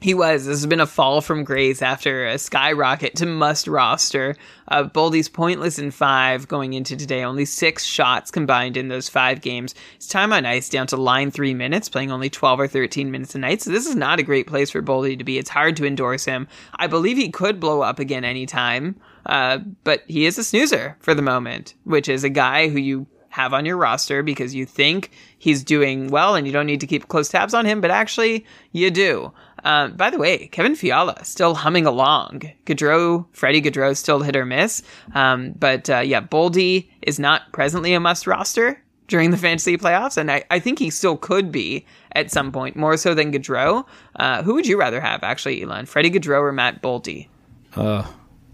He 0.01 0.13
was. 0.13 0.45
This 0.45 0.59
has 0.59 0.67
been 0.67 0.81
a 0.81 0.87
fall 0.87 1.21
from 1.21 1.45
grace 1.45 1.81
after 1.81 2.27
a 2.27 2.37
skyrocket 2.37 3.17
to 3.17 3.27
must 3.27 3.67
roster. 3.67 4.37
Uh, 4.69 4.85
Boldy's 4.85 5.31
pointless 5.31 5.79
in 5.79 5.91
five 5.93 6.47
going 6.47 6.75
into 6.75 6.95
today. 6.95 7.23
Only 7.23 7.47
six 7.47 7.85
shots 7.85 8.31
combined 8.31 8.77
in 8.77 8.89
those 8.89 9.09
five 9.09 9.41
games. 9.41 9.75
His 9.97 10.09
time 10.09 10.33
on 10.33 10.45
ice 10.45 10.69
down 10.69 10.89
to 10.89 10.97
line 10.97 11.31
three 11.31 11.55
minutes, 11.55 11.89
playing 11.89 12.11
only 12.11 12.29
12 12.29 12.61
or 12.61 12.69
13 12.69 13.11
minutes 13.11 13.35
a 13.35 13.39
night. 13.39 13.63
So 13.63 13.71
this 13.71 13.87
is 13.87 13.95
not 13.97 14.19
a 14.19 14.25
great 14.25 14.47
place 14.47 14.71
for 14.71 14.83
Boldy 14.83 15.17
to 15.17 15.25
be. 15.25 15.39
It's 15.39 15.49
hard 15.49 15.77
to 15.77 15.87
endorse 15.87 16.25
him. 16.27 16.49
I 16.77 16.87
believe 16.87 17.17
he 17.17 17.31
could 17.31 17.59
blow 17.59 17.81
up 17.81 17.99
again 17.99 18.25
anytime. 18.25 19.01
Uh, 19.25 19.59
but 19.85 20.03
he 20.07 20.27
is 20.27 20.37
a 20.37 20.45
snoozer 20.45 20.99
for 21.01 21.15
the 21.15 21.23
moment, 21.23 21.75
which 21.85 22.11
is 22.11 22.25
a 22.25 22.29
guy 22.29 22.69
who 22.69 22.79
you 22.79 23.07
have 23.35 23.53
on 23.53 23.67
your 23.67 23.77
roster 23.77 24.23
because 24.23 24.55
you 24.55 24.65
think 24.65 25.11
he's 25.39 25.65
doing 25.65 26.07
well 26.09 26.37
and 26.37 26.47
you 26.47 26.53
don't 26.53 26.67
need 26.67 26.81
to 26.81 26.87
keep 26.87 27.09
close 27.09 27.29
tabs 27.29 27.53
on 27.53 27.67
him, 27.67 27.81
but 27.81 27.91
actually 27.91 28.47
you 28.71 28.93
do. 28.93 29.33
Uh, 29.65 29.89
by 29.89 30.11
the 30.11 30.19
way, 30.19 30.47
Kevin 30.49 30.75
Fiala 30.77 31.25
still 31.25 31.55
humming 31.55 31.87
along. 31.87 32.43
Gaudreau, 32.67 33.27
Freddie 33.33 33.63
Gaudreau 33.63 33.97
still 33.97 34.21
hit 34.21 34.37
or 34.37 34.45
miss. 34.45 34.83
Um, 35.15 35.53
but 35.59 35.89
uh, 35.91 36.01
yeah, 36.01 36.21
Boldy 36.21 36.89
is 37.03 37.19
not 37.19 37.51
presently 37.53 37.95
a 37.95 38.01
must 38.01 38.27
roster 38.27 38.81
during 39.09 39.31
the 39.31 39.37
fantasy 39.37 39.77
playoffs, 39.77 40.17
and 40.17 40.31
I, 40.31 40.45
I 40.51 40.59
think 40.59 40.79
he 40.79 40.89
still 40.91 41.17
could 41.17 41.53
be 41.53 41.85
at 42.13 42.31
some 42.31 42.53
point, 42.53 42.77
more 42.77 42.97
so 42.97 43.13
than 43.15 43.33
Gaudreau. 43.33 43.85
Uh, 44.17 44.43
who 44.43 44.55
would 44.55 44.67
you 44.67 44.79
rather 44.79 45.01
have, 45.01 45.23
actually, 45.23 45.63
Elan? 45.63 45.87
Freddie 45.87 46.11
Gaudreau 46.11 46.41
or 46.41 46.53
Matt 46.53 46.81
Boldy? 46.83 47.29
Uh, 47.77 48.07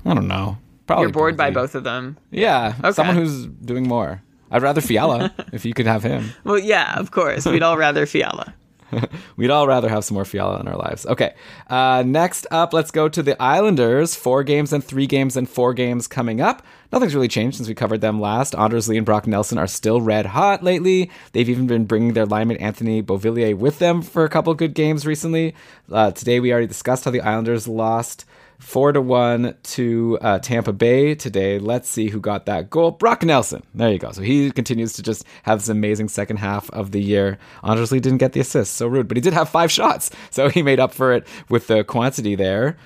I 0.05 0.15
don't 0.15 0.27
know. 0.29 0.59
Probably 0.87 1.05
You're 1.05 1.13
bored 1.13 1.35
Boldy. 1.35 1.39
by 1.39 1.51
both 1.51 1.75
of 1.75 1.85
them. 1.85 2.19
Yeah, 2.31 2.75
okay. 2.81 2.93
someone 2.93 3.17
who's 3.17 3.47
doing 3.47 3.87
more. 3.87 4.23
I'd 4.51 4.63
rather 4.63 4.81
Fiala 4.81 5.33
if 5.53 5.65
you 5.65 5.73
could 5.75 5.87
have 5.87 6.03
him. 6.03 6.31
Well, 6.45 6.59
yeah, 6.59 6.99
of 6.99 7.13
course. 7.13 7.47
We'd 7.47 7.63
all 7.63 7.77
rather 7.77 8.05
Fiala. 8.07 8.53
We'd 9.37 9.51
all 9.51 9.67
rather 9.67 9.89
have 9.89 10.05
some 10.05 10.15
more 10.15 10.25
Fiala 10.25 10.61
in 10.61 10.69
our 10.69 10.77
lives. 10.77 11.07
Okay. 11.07 11.35
Uh, 11.69 12.03
next 12.07 12.47
up, 12.51 12.73
let's 12.73 12.91
go 12.91 13.09
to 13.09 13.23
the 13.23 13.41
Islanders. 13.41 14.15
Four 14.15 14.45
games 14.45 14.73
and 14.73 14.83
three 14.83 15.07
games 15.07 15.37
and 15.37 15.49
four 15.49 15.75
games 15.75 16.07
coming 16.07 16.41
up. 16.41 16.65
Nothing's 16.93 17.15
really 17.15 17.29
changed 17.29 17.57
since 17.57 17.69
we 17.69 17.75
covered 17.75 18.01
them 18.01 18.21
last. 18.21 18.55
Anders 18.57 18.89
Lee 18.89 18.97
and 18.97 19.07
Brock 19.07 19.27
Nelson 19.27 19.59
are 19.59 19.67
still 19.67 20.01
red 20.01 20.27
hot 20.27 20.63
lately. 20.63 21.11
They've 21.33 21.49
even 21.49 21.67
been 21.67 21.85
bringing 21.85 22.15
their 22.15 22.27
lineman 22.27 22.57
Anthony 22.57 23.03
Beauvillier 23.03 23.57
with 23.57 23.79
them 23.79 24.03
for 24.03 24.25
a 24.25 24.29
couple 24.29 24.53
good 24.55 24.75
games 24.75 25.07
recently. 25.07 25.55
Uh, 25.91 26.11
today, 26.11 26.41
we 26.41 26.53
already 26.53 26.67
discussed 26.67 27.05
how 27.05 27.11
the 27.13 27.21
Islanders 27.21 27.69
lost 27.69 28.25
four 28.61 28.93
to 28.93 29.01
one 29.01 29.55
to 29.63 30.19
uh, 30.21 30.39
Tampa 30.39 30.73
Bay 30.73 31.15
today. 31.15 31.59
Let's 31.59 31.89
see 31.89 32.09
who 32.09 32.21
got 32.21 32.47
that 32.47 32.71
goal. 32.71 32.93
Brock 32.93 33.23
Nelson. 33.25 33.63
There 33.75 33.91
you 33.91 33.99
go. 33.99 34.13
So 34.13 34.23
he 34.23 34.51
continues 34.51 34.93
to 34.95 35.03
just 35.03 35.25
have 35.43 35.59
this 35.59 35.69
amazing 35.69 36.09
second 36.09 36.37
half 36.37 36.71
of 36.71 36.93
the 36.93 37.01
year. 37.01 37.39
Honestly, 37.63 38.01
didn't 38.01 38.19
get 38.19 38.33
the 38.33 38.41
assist, 38.41 38.75
so 38.75 38.87
rude, 38.87 39.09
but 39.09 39.17
he 39.17 39.21
did 39.21 39.33
have 39.33 39.49
five 39.49 39.73
shots, 39.73 40.11
so 40.31 40.49
he 40.49 40.63
made 40.63 40.79
up 40.79 40.93
for 40.93 41.13
it 41.13 41.27
with 41.49 41.67
the 41.67 41.83
quantity 41.83 42.35
there. 42.35 42.77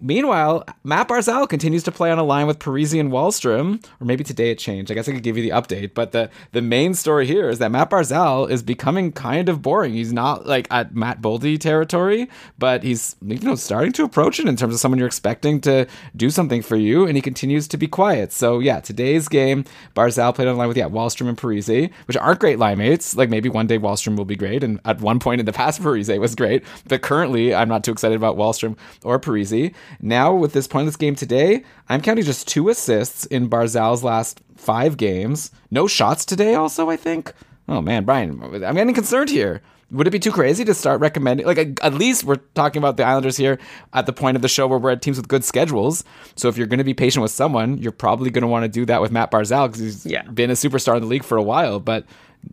Meanwhile, 0.00 0.64
Matt 0.82 1.08
Barzal 1.08 1.48
continues 1.48 1.82
to 1.84 1.92
play 1.92 2.10
on 2.10 2.18
a 2.18 2.24
line 2.24 2.46
with 2.46 2.58
Parise 2.58 2.98
and 2.98 3.10
Wahlstrom, 3.10 3.84
or 4.00 4.04
maybe 4.04 4.24
today 4.24 4.50
it 4.50 4.58
changed. 4.58 4.90
I 4.90 4.94
guess 4.94 5.08
I 5.08 5.12
could 5.12 5.22
give 5.22 5.36
you 5.36 5.42
the 5.42 5.50
update, 5.50 5.94
but 5.94 6.12
the 6.12 6.30
the 6.52 6.62
main 6.62 6.94
story 6.94 7.26
here 7.26 7.48
is 7.48 7.58
that 7.58 7.70
Matt 7.70 7.90
Barzal 7.90 8.50
is 8.50 8.62
becoming 8.62 9.12
kind 9.12 9.48
of 9.48 9.62
boring. 9.62 9.92
He's 9.92 10.12
not 10.12 10.46
like 10.46 10.66
at 10.70 10.94
Matt 10.94 11.20
Boldy 11.20 11.58
territory, 11.58 12.28
but 12.58 12.82
he's 12.82 13.16
you 13.24 13.38
know 13.40 13.54
starting 13.54 13.92
to 13.92 14.04
approach 14.04 14.38
it 14.38 14.46
in 14.46 14.56
terms 14.56 14.74
of 14.74 14.80
someone 14.80 14.98
you're 14.98 15.06
expecting 15.06 15.60
to 15.62 15.86
do 16.16 16.30
something 16.30 16.62
for 16.62 16.76
you, 16.76 17.06
and 17.06 17.16
he 17.16 17.22
continues 17.22 17.68
to 17.68 17.76
be 17.76 17.86
quiet. 17.86 18.32
So 18.32 18.58
yeah, 18.58 18.80
today's 18.80 19.28
game, 19.28 19.64
Barzal 19.94 20.34
played 20.34 20.48
on 20.48 20.54
a 20.54 20.58
line 20.58 20.68
with 20.68 20.76
yeah 20.76 20.88
Wahlstrom 20.88 21.28
and 21.28 21.38
Parise, 21.38 21.90
which 22.06 22.16
aren't 22.16 22.40
great 22.40 22.58
line 22.58 22.78
mates. 22.78 23.16
Like 23.16 23.30
maybe 23.30 23.48
one 23.48 23.66
day 23.66 23.78
Wahlstrom 23.78 24.16
will 24.16 24.24
be 24.24 24.36
great, 24.36 24.64
and 24.64 24.80
at 24.84 25.00
one 25.00 25.18
point 25.18 25.40
in 25.40 25.46
the 25.46 25.52
past 25.52 25.80
Parise 25.82 26.18
was 26.18 26.34
great, 26.34 26.64
but 26.88 27.02
currently 27.02 27.54
I'm 27.54 27.68
not 27.68 27.84
too 27.84 27.92
excited 27.92 28.16
about 28.16 28.36
Wahlstrom 28.36 28.76
or 29.04 29.18
Parise. 29.18 29.74
Now, 30.00 30.34
with 30.34 30.52
this 30.52 30.66
pointless 30.66 30.96
game 30.96 31.14
today, 31.14 31.64
I'm 31.88 32.00
counting 32.00 32.24
just 32.24 32.48
two 32.48 32.68
assists 32.68 33.26
in 33.26 33.48
Barzal's 33.48 34.02
last 34.04 34.40
five 34.56 34.96
games. 34.96 35.50
No 35.70 35.86
shots 35.86 36.24
today, 36.24 36.54
also, 36.54 36.90
I 36.90 36.96
think. 36.96 37.32
Oh 37.68 37.80
man, 37.80 38.04
Brian, 38.04 38.40
I'm 38.64 38.74
getting 38.74 38.94
concerned 38.94 39.30
here. 39.30 39.62
Would 39.90 40.06
it 40.06 40.10
be 40.10 40.18
too 40.18 40.32
crazy 40.32 40.64
to 40.64 40.74
start 40.74 41.00
recommending? 41.00 41.46
Like, 41.46 41.78
at 41.82 41.94
least 41.94 42.24
we're 42.24 42.40
talking 42.54 42.80
about 42.80 42.96
the 42.96 43.04
Islanders 43.04 43.36
here 43.36 43.58
at 43.92 44.06
the 44.06 44.12
point 44.12 44.34
of 44.34 44.42
the 44.42 44.48
show 44.48 44.66
where 44.66 44.78
we're 44.78 44.90
at 44.90 45.02
teams 45.02 45.18
with 45.18 45.28
good 45.28 45.44
schedules. 45.44 46.04
So, 46.36 46.48
if 46.48 46.56
you're 46.56 46.66
going 46.66 46.78
to 46.78 46.84
be 46.84 46.94
patient 46.94 47.22
with 47.22 47.30
someone, 47.30 47.78
you're 47.78 47.92
probably 47.92 48.30
going 48.30 48.42
to 48.42 48.48
want 48.48 48.64
to 48.64 48.68
do 48.68 48.84
that 48.86 49.00
with 49.00 49.12
Matt 49.12 49.30
Barzal 49.30 49.68
because 49.68 49.80
he's 49.80 50.06
Yeah. 50.06 50.22
been 50.22 50.50
a 50.50 50.54
superstar 50.54 50.96
in 50.96 51.02
the 51.02 51.06
league 51.08 51.22
for 51.24 51.36
a 51.38 51.42
while, 51.42 51.78
but 51.80 52.06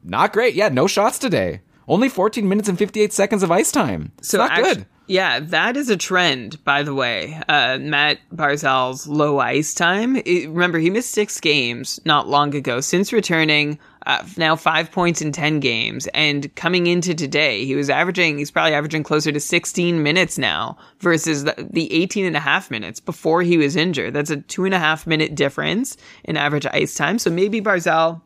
not 0.03 0.33
great. 0.33 0.53
Yeah, 0.55 0.69
no 0.69 0.87
shots 0.87 1.17
today. 1.17 1.61
Only 1.87 2.09
14 2.09 2.47
minutes 2.47 2.69
and 2.69 2.77
58 2.77 3.11
seconds 3.13 3.43
of 3.43 3.51
ice 3.51 3.71
time. 3.71 4.11
It's 4.19 4.33
not 4.33 4.51
actu- 4.51 4.63
good. 4.63 4.85
Yeah, 5.07 5.41
that 5.41 5.75
is 5.75 5.89
a 5.89 5.97
trend, 5.97 6.63
by 6.63 6.83
the 6.83 6.93
way. 6.93 7.37
Uh, 7.49 7.79
Matt 7.81 8.19
Barzal's 8.33 9.07
low 9.07 9.39
ice 9.39 9.73
time. 9.73 10.15
It- 10.15 10.47
remember, 10.49 10.79
he 10.79 10.89
missed 10.89 11.11
six 11.11 11.39
games 11.41 11.99
not 12.05 12.29
long 12.29 12.55
ago. 12.55 12.79
Since 12.79 13.11
returning, 13.11 13.77
uh, 14.05 14.23
now 14.37 14.55
five 14.55 14.89
points 14.89 15.21
in 15.21 15.33
10 15.33 15.59
games. 15.59 16.07
And 16.13 16.53
coming 16.55 16.87
into 16.87 17.13
today, 17.13 17.65
he 17.65 17.75
was 17.75 17.89
averaging, 17.89 18.37
he's 18.37 18.51
probably 18.51 18.73
averaging 18.73 19.03
closer 19.03 19.33
to 19.33 19.39
16 19.39 20.01
minutes 20.01 20.37
now 20.37 20.77
versus 20.99 21.43
the, 21.43 21.67
the 21.69 21.91
18 21.91 22.25
and 22.25 22.37
a 22.37 22.39
half 22.39 22.71
minutes 22.71 23.01
before 23.01 23.41
he 23.41 23.57
was 23.57 23.75
injured. 23.75 24.13
That's 24.13 24.29
a 24.29 24.37
two 24.37 24.63
and 24.63 24.73
a 24.73 24.79
half 24.79 25.05
minute 25.05 25.35
difference 25.35 25.97
in 26.23 26.37
average 26.37 26.65
ice 26.67 26.95
time. 26.95 27.19
So 27.19 27.29
maybe 27.29 27.59
Barzal 27.59 28.21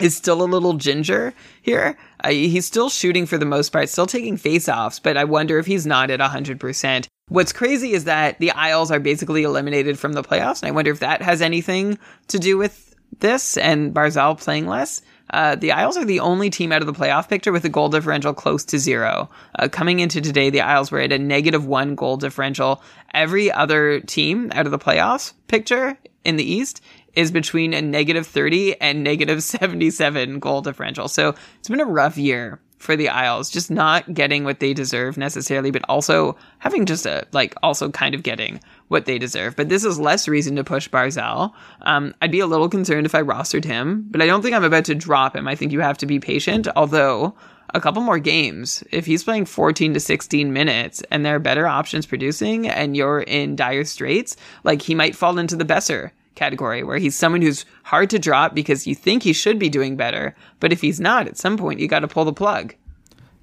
is 0.00 0.16
still 0.16 0.42
a 0.42 0.44
little 0.44 0.74
ginger 0.74 1.34
here. 1.62 1.96
He's 2.26 2.66
still 2.66 2.90
shooting 2.90 3.26
for 3.26 3.38
the 3.38 3.46
most 3.46 3.70
part, 3.70 3.88
still 3.88 4.06
taking 4.06 4.36
face-offs, 4.36 4.98
but 4.98 5.16
I 5.16 5.24
wonder 5.24 5.58
if 5.58 5.66
he's 5.66 5.86
not 5.86 6.10
at 6.10 6.20
100%. 6.20 7.06
What's 7.28 7.52
crazy 7.52 7.92
is 7.92 8.04
that 8.04 8.38
the 8.38 8.50
Isles 8.50 8.90
are 8.90 9.00
basically 9.00 9.44
eliminated 9.44 9.98
from 9.98 10.12
the 10.12 10.22
playoffs, 10.22 10.62
and 10.62 10.68
I 10.68 10.72
wonder 10.72 10.90
if 10.90 11.00
that 11.00 11.22
has 11.22 11.40
anything 11.40 11.98
to 12.28 12.38
do 12.38 12.58
with 12.58 12.94
this 13.20 13.56
and 13.56 13.94
Barzal 13.94 14.38
playing 14.38 14.66
less. 14.66 15.02
Uh, 15.30 15.54
the 15.56 15.72
Isles 15.72 15.96
are 15.96 16.04
the 16.04 16.20
only 16.20 16.50
team 16.50 16.70
out 16.70 16.82
of 16.82 16.86
the 16.86 16.92
playoff 16.92 17.28
picture 17.28 17.50
with 17.50 17.64
a 17.64 17.70
goal 17.70 17.88
differential 17.88 18.34
close 18.34 18.64
to 18.66 18.78
zero. 18.78 19.30
Uh, 19.58 19.68
coming 19.68 20.00
into 20.00 20.20
today, 20.20 20.50
the 20.50 20.60
Isles 20.60 20.90
were 20.90 21.00
at 21.00 21.12
a 21.12 21.18
negative 21.18 21.66
one 21.66 21.94
goal 21.94 22.16
differential. 22.16 22.82
Every 23.14 23.50
other 23.50 24.00
team 24.00 24.52
out 24.54 24.66
of 24.66 24.72
the 24.72 24.78
playoffs 24.78 25.32
picture 25.48 25.96
in 26.24 26.36
the 26.36 26.44
East 26.44 26.82
is 27.16 27.30
between 27.30 27.74
a 27.74 27.82
negative 27.82 28.26
30 28.26 28.80
and 28.80 29.02
negative 29.02 29.42
77 29.42 30.38
goal 30.38 30.62
differential. 30.62 31.08
So 31.08 31.34
it's 31.58 31.68
been 31.68 31.80
a 31.80 31.86
rough 31.86 32.16
year 32.16 32.60
for 32.84 32.96
the 32.96 33.08
Isles, 33.08 33.50
just 33.50 33.70
not 33.70 34.12
getting 34.12 34.44
what 34.44 34.60
they 34.60 34.74
deserve 34.74 35.16
necessarily, 35.16 35.70
but 35.70 35.84
also 35.88 36.36
having 36.58 36.84
just 36.84 37.06
a, 37.06 37.26
like, 37.32 37.54
also 37.62 37.90
kind 37.90 38.14
of 38.14 38.22
getting 38.22 38.60
what 38.88 39.06
they 39.06 39.18
deserve. 39.18 39.56
But 39.56 39.70
this 39.70 39.84
is 39.84 39.98
less 39.98 40.28
reason 40.28 40.56
to 40.56 40.64
push 40.64 40.88
Barzal. 40.88 41.52
Um, 41.82 42.14
I'd 42.20 42.30
be 42.30 42.40
a 42.40 42.46
little 42.46 42.68
concerned 42.68 43.06
if 43.06 43.14
I 43.14 43.22
rostered 43.22 43.64
him, 43.64 44.06
but 44.10 44.20
I 44.20 44.26
don't 44.26 44.42
think 44.42 44.54
I'm 44.54 44.64
about 44.64 44.84
to 44.86 44.94
drop 44.94 45.34
him. 45.34 45.48
I 45.48 45.54
think 45.54 45.72
you 45.72 45.80
have 45.80 45.98
to 45.98 46.06
be 46.06 46.20
patient, 46.20 46.68
although 46.76 47.34
a 47.72 47.80
couple 47.80 48.02
more 48.02 48.18
games. 48.18 48.84
If 48.92 49.06
he's 49.06 49.24
playing 49.24 49.46
14 49.46 49.94
to 49.94 50.00
16 50.00 50.52
minutes 50.52 51.02
and 51.10 51.24
there 51.24 51.36
are 51.36 51.40
better 51.40 51.66
options 51.66 52.06
producing 52.06 52.68
and 52.68 52.96
you're 52.96 53.20
in 53.20 53.56
dire 53.56 53.84
straits, 53.84 54.36
like 54.62 54.82
he 54.82 54.94
might 54.94 55.16
fall 55.16 55.38
into 55.38 55.56
the 55.56 55.64
Boeser 55.64 56.10
category 56.34 56.82
where 56.82 56.98
he's 56.98 57.16
someone 57.16 57.42
who's 57.42 57.64
hard 57.84 58.10
to 58.10 58.18
drop 58.18 58.54
because 58.54 58.86
you 58.86 58.94
think 58.94 59.22
he 59.22 59.32
should 59.32 59.58
be 59.58 59.68
doing 59.68 59.96
better. 59.96 60.34
But 60.60 60.72
if 60.72 60.80
he's 60.80 61.00
not, 61.00 61.26
at 61.26 61.36
some 61.36 61.56
point 61.56 61.80
you 61.80 61.88
got 61.88 62.00
to 62.00 62.08
pull 62.08 62.24
the 62.24 62.32
plug. 62.32 62.74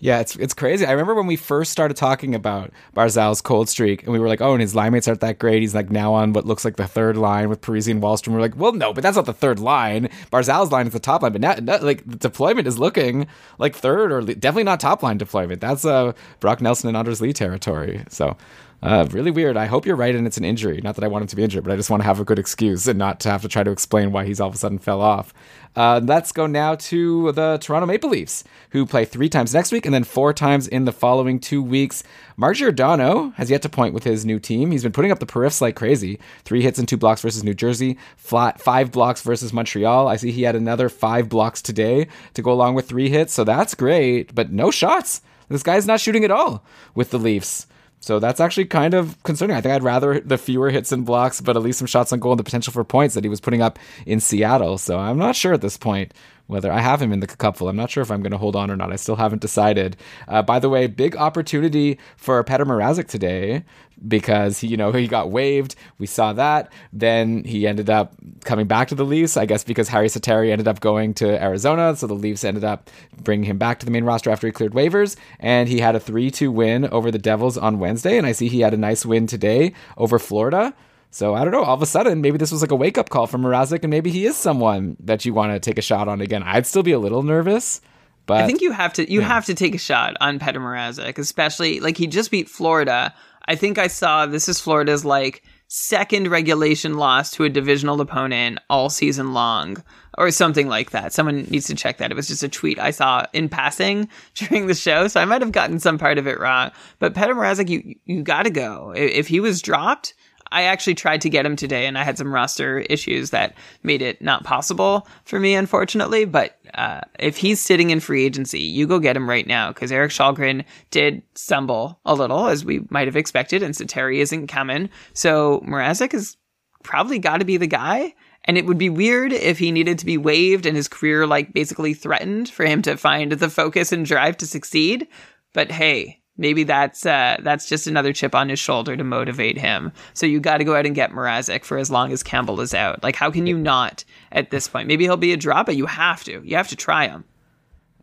Yeah, 0.03 0.19
it's 0.19 0.35
it's 0.37 0.55
crazy. 0.55 0.83
I 0.83 0.91
remember 0.91 1.13
when 1.13 1.27
we 1.27 1.35
first 1.35 1.71
started 1.71 1.95
talking 1.95 2.33
about 2.33 2.71
Barzal's 2.95 3.39
cold 3.39 3.69
streak, 3.69 4.01
and 4.01 4.11
we 4.11 4.17
were 4.17 4.27
like, 4.27 4.41
"Oh, 4.41 4.53
and 4.53 4.61
his 4.61 4.73
line 4.73 4.93
mates 4.93 5.07
aren't 5.07 5.21
that 5.21 5.37
great." 5.37 5.61
He's 5.61 5.75
like 5.75 5.91
now 5.91 6.15
on 6.15 6.33
what 6.33 6.47
looks 6.47 6.65
like 6.65 6.75
the 6.77 6.87
third 6.87 7.17
line 7.17 7.49
with 7.49 7.61
Parise 7.61 7.89
and 7.89 8.01
Wahlstrom. 8.01 8.33
We're 8.33 8.41
like, 8.41 8.57
"Well, 8.57 8.71
no, 8.73 8.93
but 8.93 9.03
that's 9.03 9.15
not 9.15 9.27
the 9.27 9.33
third 9.33 9.59
line. 9.59 10.09
Barzal's 10.31 10.71
line 10.71 10.87
is 10.87 10.93
the 10.93 10.99
top 10.99 11.21
line, 11.21 11.33
but 11.33 11.41
now, 11.41 11.53
now, 11.61 11.77
like 11.81 12.03
the 12.03 12.17
deployment 12.17 12.67
is 12.67 12.79
looking 12.79 13.27
like 13.59 13.75
third 13.75 14.11
or 14.11 14.21
definitely 14.23 14.63
not 14.63 14.79
top 14.79 15.03
line 15.03 15.19
deployment. 15.19 15.61
That's 15.61 15.85
uh 15.85 16.13
Brock 16.39 16.61
Nelson 16.61 16.87
and 16.87 16.97
Anders 16.97 17.21
Lee 17.21 17.31
territory. 17.31 18.03
So." 18.09 18.35
Uh, 18.83 19.07
really 19.11 19.29
weird. 19.29 19.57
I 19.57 19.67
hope 19.67 19.85
you're 19.85 19.95
right 19.95 20.15
and 20.15 20.25
it's 20.25 20.37
an 20.37 20.43
injury. 20.43 20.81
Not 20.81 20.95
that 20.95 21.03
I 21.03 21.07
want 21.07 21.21
him 21.21 21.27
to 21.27 21.35
be 21.35 21.43
injured, 21.43 21.63
but 21.63 21.71
I 21.71 21.75
just 21.75 21.91
want 21.91 22.01
to 22.01 22.05
have 22.05 22.19
a 22.19 22.25
good 22.25 22.39
excuse 22.39 22.87
and 22.87 22.97
not 22.97 23.19
to 23.19 23.29
have 23.29 23.43
to 23.43 23.47
try 23.47 23.61
to 23.63 23.69
explain 23.69 24.11
why 24.11 24.25
he's 24.25 24.39
all 24.39 24.49
of 24.49 24.55
a 24.55 24.57
sudden 24.57 24.79
fell 24.79 25.01
off. 25.01 25.35
Uh, 25.75 26.01
let's 26.03 26.31
go 26.31 26.47
now 26.47 26.73
to 26.73 27.31
the 27.33 27.59
Toronto 27.61 27.85
Maple 27.85 28.09
Leafs, 28.09 28.43
who 28.71 28.87
play 28.87 29.05
three 29.05 29.29
times 29.29 29.53
next 29.53 29.71
week 29.71 29.85
and 29.85 29.93
then 29.93 30.03
four 30.03 30.33
times 30.33 30.67
in 30.67 30.85
the 30.85 30.91
following 30.91 31.39
two 31.39 31.61
weeks. 31.61 32.03
Mark 32.37 32.57
Giordano 32.57 33.29
has 33.37 33.51
yet 33.51 33.61
to 33.61 33.69
point 33.69 33.93
with 33.93 34.03
his 34.03 34.25
new 34.25 34.39
team. 34.39 34.71
He's 34.71 34.83
been 34.83 34.91
putting 34.91 35.11
up 35.11 35.19
the 35.19 35.27
periffs 35.27 35.61
like 35.61 35.75
crazy. 35.75 36.19
Three 36.43 36.63
hits 36.63 36.79
and 36.79 36.87
two 36.87 36.97
blocks 36.97 37.21
versus 37.21 37.43
New 37.43 37.53
Jersey, 37.53 37.99
flat 38.17 38.59
five 38.59 38.91
blocks 38.91 39.21
versus 39.21 39.53
Montreal. 39.53 40.07
I 40.07 40.15
see 40.15 40.31
he 40.31 40.41
had 40.41 40.55
another 40.55 40.89
five 40.89 41.29
blocks 41.29 41.61
today 41.61 42.07
to 42.33 42.41
go 42.41 42.51
along 42.51 42.73
with 42.73 42.89
three 42.89 43.09
hits, 43.09 43.31
so 43.31 43.43
that's 43.43 43.75
great, 43.75 44.33
but 44.33 44.51
no 44.51 44.71
shots. 44.71 45.21
This 45.49 45.63
guy's 45.63 45.85
not 45.85 45.99
shooting 45.99 46.23
at 46.23 46.31
all 46.31 46.63
with 46.95 47.11
the 47.11 47.19
Leafs. 47.19 47.67
So 48.01 48.19
that's 48.19 48.39
actually 48.39 48.65
kind 48.65 48.93
of 48.95 49.21
concerning. 49.23 49.55
I 49.55 49.61
think 49.61 49.75
I'd 49.75 49.83
rather 49.83 50.19
the 50.19 50.37
fewer 50.37 50.71
hits 50.71 50.91
and 50.91 51.05
blocks, 51.05 51.39
but 51.39 51.55
at 51.55 51.61
least 51.61 51.79
some 51.79 51.85
shots 51.87 52.11
on 52.11 52.19
goal 52.19 52.33
and 52.33 52.39
the 52.39 52.43
potential 52.43 52.73
for 52.73 52.83
points 52.83 53.13
that 53.15 53.23
he 53.23 53.29
was 53.29 53.39
putting 53.39 53.61
up 53.61 53.77
in 54.07 54.19
Seattle. 54.19 54.79
So 54.79 54.97
I'm 54.97 55.19
not 55.19 55.35
sure 55.35 55.53
at 55.53 55.61
this 55.61 55.77
point 55.77 56.11
whether 56.51 56.69
I 56.69 56.81
have 56.81 57.01
him 57.01 57.13
in 57.13 57.21
the 57.21 57.27
couple. 57.27 57.69
I'm 57.69 57.77
not 57.77 57.89
sure 57.89 58.03
if 58.03 58.11
I'm 58.11 58.21
going 58.21 58.33
to 58.33 58.37
hold 58.37 58.57
on 58.57 58.69
or 58.69 58.75
not. 58.75 58.91
I 58.91 58.97
still 58.97 59.15
haven't 59.15 59.41
decided. 59.41 59.95
Uh, 60.27 60.41
by 60.41 60.59
the 60.59 60.67
way, 60.67 60.85
big 60.85 61.15
opportunity 61.15 61.97
for 62.17 62.43
Petr 62.43 62.65
Mrazek 62.65 63.07
today 63.07 63.63
because 64.05 64.59
he, 64.59 64.67
you 64.67 64.75
know, 64.75 64.91
he 64.91 65.07
got 65.07 65.31
waived. 65.31 65.75
We 65.97 66.07
saw 66.07 66.33
that. 66.33 66.69
Then 66.91 67.45
he 67.45 67.65
ended 67.65 67.89
up 67.89 68.15
coming 68.43 68.67
back 68.67 68.89
to 68.89 68.95
the 68.95 69.05
Leafs, 69.05 69.37
I 69.37 69.45
guess 69.45 69.63
because 69.63 69.89
Harri 69.89 70.07
Sateri 70.07 70.51
ended 70.51 70.67
up 70.67 70.81
going 70.81 71.13
to 71.15 71.41
Arizona. 71.41 71.95
So 71.95 72.05
the 72.05 72.15
Leafs 72.15 72.43
ended 72.43 72.65
up 72.65 72.89
bringing 73.23 73.45
him 73.45 73.57
back 73.57 73.79
to 73.79 73.85
the 73.85 73.91
main 73.91 74.03
roster 74.03 74.29
after 74.29 74.45
he 74.45 74.51
cleared 74.51 74.73
waivers. 74.73 75.15
And 75.39 75.69
he 75.69 75.79
had 75.79 75.95
a 75.95 76.01
3 76.01 76.29
2 76.31 76.51
win 76.51 76.85
over 76.89 77.11
the 77.11 77.17
Devils 77.17 77.57
on 77.57 77.79
Wednesday. 77.79 78.17
And 78.17 78.27
I 78.27 78.33
see 78.33 78.49
he 78.49 78.59
had 78.59 78.73
a 78.73 78.77
nice 78.77 79.05
win 79.05 79.25
today 79.25 79.73
over 79.95 80.19
Florida. 80.19 80.73
So 81.11 81.35
I 81.35 81.43
don't 81.43 81.51
know. 81.51 81.63
All 81.63 81.75
of 81.75 81.81
a 81.81 81.85
sudden, 81.85 82.21
maybe 82.21 82.37
this 82.37 82.51
was 82.51 82.61
like 82.61 82.71
a 82.71 82.75
wake 82.75 82.97
up 82.97 83.09
call 83.09 83.27
from 83.27 83.43
Mrazek, 83.43 83.83
and 83.83 83.91
maybe 83.91 84.09
he 84.09 84.25
is 84.25 84.37
someone 84.37 84.95
that 85.01 85.25
you 85.25 85.33
want 85.33 85.51
to 85.51 85.59
take 85.59 85.77
a 85.77 85.81
shot 85.81 86.07
on 86.07 86.21
again. 86.21 86.41
I'd 86.41 86.65
still 86.65 86.83
be 86.83 86.93
a 86.93 86.99
little 86.99 87.21
nervous, 87.21 87.81
but 88.25 88.37
I 88.41 88.47
think 88.47 88.61
you 88.61 88.71
have 88.71 88.93
to 88.93 89.11
you 89.11 89.19
have 89.19 89.45
to 89.45 89.53
take 89.53 89.75
a 89.75 89.77
shot 89.77 90.15
on 90.21 90.39
Petr 90.39 90.55
Mrazek, 90.55 91.17
especially 91.17 91.81
like 91.81 91.97
he 91.97 92.07
just 92.07 92.31
beat 92.31 92.47
Florida. 92.47 93.13
I 93.45 93.55
think 93.55 93.77
I 93.77 93.87
saw 93.87 94.25
this 94.25 94.47
is 94.47 94.61
Florida's 94.61 95.03
like 95.03 95.43
second 95.67 96.29
regulation 96.29 96.97
loss 96.97 97.31
to 97.31 97.43
a 97.43 97.49
divisional 97.49 97.99
opponent 97.99 98.59
all 98.69 98.89
season 98.89 99.33
long 99.33 99.83
or 100.17 100.31
something 100.31 100.67
like 100.67 100.91
that. 100.91 101.11
Someone 101.11 101.43
needs 101.43 101.67
to 101.67 101.75
check 101.75 101.97
that. 101.97 102.11
It 102.11 102.15
was 102.15 102.27
just 102.27 102.43
a 102.43 102.49
tweet 102.49 102.79
I 102.79 102.91
saw 102.91 103.25
in 103.33 103.49
passing 103.49 104.07
during 104.35 104.67
the 104.67 104.75
show, 104.75 105.09
so 105.09 105.19
I 105.19 105.25
might 105.25 105.41
have 105.41 105.51
gotten 105.51 105.79
some 105.79 105.97
part 105.97 106.17
of 106.17 106.27
it 106.27 106.39
wrong. 106.39 106.71
But 106.99 107.13
Petr 107.13 107.35
Mrazek, 107.35 107.67
you 107.67 107.95
you 108.05 108.23
got 108.23 108.43
to 108.43 108.49
go. 108.49 108.93
If 108.95 109.27
he 109.27 109.41
was 109.41 109.61
dropped, 109.61 110.13
I 110.51 110.63
actually 110.63 110.95
tried 110.95 111.21
to 111.21 111.29
get 111.29 111.45
him 111.45 111.55
today, 111.55 111.85
and 111.85 111.97
I 111.97 112.03
had 112.03 112.17
some 112.17 112.33
roster 112.33 112.79
issues 112.79 113.29
that 113.29 113.55
made 113.83 114.01
it 114.01 114.21
not 114.21 114.43
possible 114.43 115.07
for 115.23 115.39
me, 115.39 115.55
unfortunately. 115.55 116.25
But 116.25 116.57
uh, 116.73 117.01
if 117.19 117.37
he's 117.37 117.59
sitting 117.59 117.89
in 117.89 117.99
free 117.99 118.25
agency, 118.25 118.59
you 118.59 118.87
go 118.87 118.99
get 118.99 119.15
him 119.15 119.29
right 119.29 119.47
now 119.47 119.69
because 119.69 119.91
Erik 119.91 120.11
Källgren 120.11 120.65
did 120.89 121.23
stumble 121.35 121.99
a 122.05 122.13
little, 122.13 122.47
as 122.47 122.65
we 122.65 122.81
might 122.89 123.07
have 123.07 123.15
expected, 123.15 123.63
and 123.63 123.73
Sateri 123.73 124.17
isn't 124.17 124.47
coming. 124.47 124.89
So 125.13 125.61
Mrazek 125.65 126.11
has 126.11 126.37
probably 126.83 127.19
got 127.19 127.37
to 127.37 127.45
be 127.45 127.57
the 127.57 127.67
guy. 127.67 128.13
And 128.45 128.57
it 128.57 128.65
would 128.65 128.79
be 128.79 128.89
weird 128.89 129.33
if 129.33 129.59
he 129.59 129.71
needed 129.71 129.99
to 129.99 130.05
be 130.05 130.17
waived 130.17 130.65
and 130.65 130.75
his 130.75 130.87
career 130.87 131.27
like 131.27 131.53
basically 131.53 131.93
threatened 131.93 132.49
for 132.49 132.65
him 132.65 132.81
to 132.81 132.97
find 132.97 133.31
the 133.31 133.49
focus 133.51 133.91
and 133.91 134.03
drive 134.03 134.35
to 134.37 134.47
succeed. 134.47 135.07
But 135.53 135.71
hey, 135.71 136.20
maybe 136.41 136.63
that's 136.63 137.05
uh, 137.05 137.37
that's 137.41 137.69
just 137.69 137.87
another 137.87 138.11
chip 138.11 138.35
on 138.35 138.49
his 138.49 138.59
shoulder 138.59 138.97
to 138.97 139.03
motivate 139.03 139.57
him. 139.57 139.93
So 140.13 140.25
you 140.25 140.41
got 140.41 140.57
to 140.57 140.65
go 140.65 140.75
out 140.75 140.85
and 140.85 140.95
get 140.95 141.11
Mrazek 141.11 141.63
for 141.63 141.77
as 141.77 141.89
long 141.89 142.11
as 142.11 142.23
Campbell 142.23 142.59
is 142.59 142.73
out. 142.73 143.01
Like, 143.03 143.15
how 143.15 143.31
can 143.31 143.47
you 143.47 143.57
not 143.57 144.03
at 144.33 144.49
this 144.49 144.67
point? 144.67 144.87
Maybe 144.87 145.05
he'll 145.05 145.15
be 145.15 145.31
a 145.31 145.37
drop, 145.37 145.67
but 145.67 145.77
you 145.77 145.85
have 145.85 146.23
to. 146.25 146.41
You 146.43 146.57
have 146.57 146.67
to 146.69 146.75
try 146.75 147.07
him. 147.07 147.23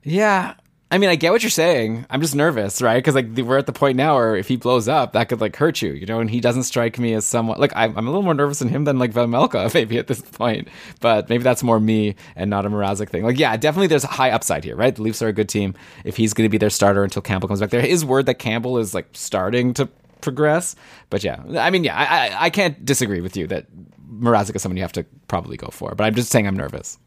Yeah, 0.04 0.54
I 0.90 0.96
mean, 0.96 1.10
I 1.10 1.16
get 1.16 1.32
what 1.32 1.42
you're 1.42 1.50
saying. 1.50 2.06
I'm 2.08 2.22
just 2.22 2.34
nervous, 2.34 2.80
right? 2.80 2.96
Because 2.96 3.14
like 3.14 3.26
we're 3.36 3.58
at 3.58 3.66
the 3.66 3.74
point 3.74 3.96
now 3.96 4.14
where 4.14 4.36
if 4.36 4.48
he 4.48 4.56
blows 4.56 4.88
up, 4.88 5.12
that 5.12 5.28
could 5.28 5.38
like 5.38 5.54
hurt 5.54 5.82
you, 5.82 5.92
you 5.92 6.06
know. 6.06 6.18
And 6.18 6.30
he 6.30 6.40
doesn't 6.40 6.62
strike 6.62 6.98
me 6.98 7.12
as 7.12 7.26
someone 7.26 7.58
like 7.60 7.72
I'm, 7.76 7.96
I'm 7.98 8.06
a 8.06 8.10
little 8.10 8.22
more 8.22 8.32
nervous 8.32 8.60
than 8.60 8.68
him 8.68 8.84
than 8.84 8.98
like 8.98 9.12
Vejmelka 9.12 9.72
maybe 9.74 9.98
at 9.98 10.06
this 10.06 10.22
point. 10.22 10.68
But 11.00 11.28
maybe 11.28 11.44
that's 11.44 11.62
more 11.62 11.78
me 11.78 12.14
and 12.36 12.48
not 12.48 12.64
a 12.64 12.70
Mrazek 12.70 13.10
thing. 13.10 13.22
Like, 13.22 13.38
yeah, 13.38 13.54
definitely 13.58 13.88
there's 13.88 14.04
a 14.04 14.08
high 14.08 14.30
upside 14.30 14.64
here, 14.64 14.76
right? 14.76 14.94
The 14.94 15.02
Leafs 15.02 15.20
are 15.20 15.28
a 15.28 15.32
good 15.32 15.50
team. 15.50 15.74
If 16.04 16.16
he's 16.16 16.32
going 16.32 16.46
to 16.46 16.50
be 16.50 16.58
their 16.58 16.70
starter 16.70 17.04
until 17.04 17.20
Campbell 17.20 17.48
comes 17.48 17.60
back, 17.60 17.70
there 17.70 17.84
is 17.84 18.02
word 18.02 18.24
that 18.24 18.38
Campbell 18.38 18.78
is 18.78 18.94
like 18.94 19.08
starting 19.12 19.74
to 19.74 19.90
progress. 20.22 20.74
But 21.10 21.22
yeah, 21.22 21.42
I 21.58 21.68
mean, 21.68 21.84
yeah, 21.84 21.96
I, 21.96 22.04
I, 22.04 22.44
I 22.46 22.50
can't 22.50 22.82
disagree 22.82 23.20
with 23.20 23.36
you 23.36 23.46
that 23.48 23.66
Mrazek 24.10 24.56
is 24.56 24.62
someone 24.62 24.78
you 24.78 24.82
have 24.84 24.92
to 24.92 25.04
probably 25.28 25.58
go 25.58 25.68
for. 25.68 25.94
But 25.94 26.04
I'm 26.04 26.14
just 26.14 26.30
saying 26.30 26.46
I'm 26.46 26.56
nervous. 26.56 26.98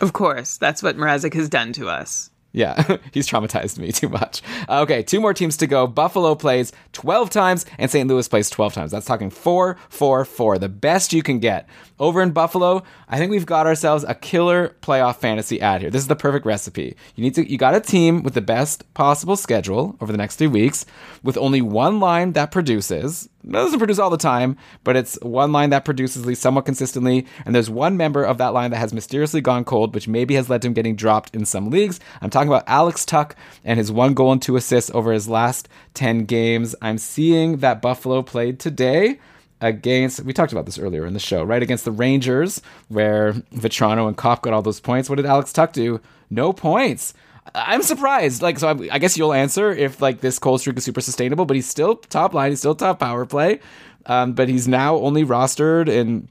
Of 0.00 0.12
course, 0.12 0.56
that's 0.56 0.82
what 0.82 0.96
Mrazek 0.96 1.34
has 1.34 1.48
done 1.48 1.72
to 1.74 1.88
us. 1.88 2.30
Yeah, 2.54 2.98
he's 3.12 3.28
traumatized 3.28 3.78
me 3.78 3.90
too 3.92 4.08
much. 4.08 4.40
Uh, 4.68 4.80
okay, 4.82 5.02
two 5.02 5.20
more 5.20 5.34
teams 5.34 5.56
to 5.58 5.66
go. 5.66 5.88
Buffalo 5.88 6.36
plays 6.36 6.72
12 6.92 7.28
times 7.28 7.66
and 7.78 7.90
St. 7.90 8.08
Louis 8.08 8.28
plays 8.28 8.48
12 8.48 8.72
times. 8.72 8.92
That's 8.92 9.06
talking 9.06 9.28
4 9.28 9.76
4 9.88 10.24
4, 10.24 10.58
the 10.58 10.68
best 10.68 11.12
you 11.12 11.22
can 11.22 11.40
get. 11.40 11.68
Over 11.98 12.22
in 12.22 12.30
Buffalo, 12.30 12.84
I 13.08 13.18
think 13.18 13.32
we've 13.32 13.44
got 13.44 13.66
ourselves 13.66 14.04
a 14.06 14.14
killer 14.14 14.76
playoff 14.82 15.16
fantasy 15.16 15.60
ad 15.60 15.80
here. 15.80 15.90
This 15.90 16.02
is 16.02 16.08
the 16.08 16.16
perfect 16.16 16.46
recipe. 16.46 16.96
You 17.16 17.24
need 17.24 17.34
to 17.34 17.50
you 17.50 17.58
got 17.58 17.74
a 17.74 17.80
team 17.80 18.22
with 18.22 18.34
the 18.34 18.40
best 18.40 18.92
possible 18.94 19.36
schedule 19.36 19.96
over 20.00 20.12
the 20.12 20.18
next 20.18 20.36
3 20.36 20.46
weeks 20.46 20.86
with 21.24 21.36
only 21.36 21.60
one 21.60 21.98
line 21.98 22.32
that 22.34 22.52
produces. 22.52 23.28
It 23.46 23.52
doesn't 23.52 23.78
produce 23.78 23.98
all 23.98 24.10
the 24.10 24.16
time, 24.16 24.56
but 24.84 24.96
it's 24.96 25.18
one 25.20 25.52
line 25.52 25.70
that 25.70 25.84
produces 25.84 26.26
at 26.26 26.38
somewhat 26.38 26.64
consistently, 26.64 27.26
and 27.44 27.54
there's 27.54 27.68
one 27.68 27.96
member 27.96 28.24
of 28.24 28.38
that 28.38 28.54
line 28.54 28.70
that 28.70 28.78
has 28.78 28.94
mysteriously 28.94 29.40
gone 29.40 29.64
cold, 29.64 29.94
which 29.94 30.08
maybe 30.08 30.34
has 30.34 30.48
led 30.48 30.62
to 30.62 30.68
him 30.68 30.74
getting 30.74 30.96
dropped 30.96 31.34
in 31.34 31.44
some 31.44 31.70
leagues. 31.70 32.00
I'm 32.22 32.30
talking 32.30 32.48
about 32.48 32.64
Alex 32.66 33.04
Tuch 33.04 33.34
and 33.64 33.78
his 33.78 33.92
one 33.92 34.14
goal 34.14 34.32
and 34.32 34.40
two 34.40 34.56
assists 34.56 34.90
over 34.94 35.12
his 35.12 35.28
last 35.28 35.68
10 35.94 36.24
games. 36.24 36.74
I'm 36.80 36.98
seeing 36.98 37.58
that 37.58 37.82
Buffalo 37.82 38.22
played 38.22 38.58
today 38.58 39.18
against 39.60 40.22
we 40.24 40.32
talked 40.32 40.52
about 40.52 40.66
this 40.66 40.78
earlier 40.78 41.06
in 41.06 41.14
the 41.14 41.20
show, 41.20 41.42
right? 41.42 41.62
Against 41.62 41.84
the 41.84 41.92
Rangers, 41.92 42.60
where 42.88 43.32
Vatrano 43.54 44.08
and 44.08 44.16
Copp 44.16 44.42
got 44.42 44.52
all 44.52 44.62
those 44.62 44.80
points. 44.80 45.08
What 45.08 45.16
did 45.16 45.26
Alex 45.26 45.52
Tuch 45.52 45.72
do? 45.72 46.00
No 46.30 46.52
points. 46.52 47.14
I'm 47.54 47.82
surprised. 47.82 48.42
Like, 48.42 48.58
so 48.58 48.68
I, 48.68 48.94
I 48.94 48.98
guess 48.98 49.16
you'll 49.16 49.32
answer 49.32 49.70
if 49.70 50.00
like 50.00 50.20
this 50.20 50.38
cold 50.38 50.60
streak 50.60 50.76
is 50.78 50.84
super 50.84 51.00
sustainable, 51.00 51.44
but 51.44 51.54
he's 51.54 51.68
still 51.68 51.96
top 51.96 52.34
line. 52.34 52.50
He's 52.52 52.60
still 52.60 52.74
top 52.74 53.00
power 53.00 53.26
play. 53.26 53.60
Um, 54.06 54.32
but 54.32 54.48
he's 54.48 54.68
now 54.68 54.96
only 54.96 55.24
rostered 55.24 55.88
in 55.88 56.28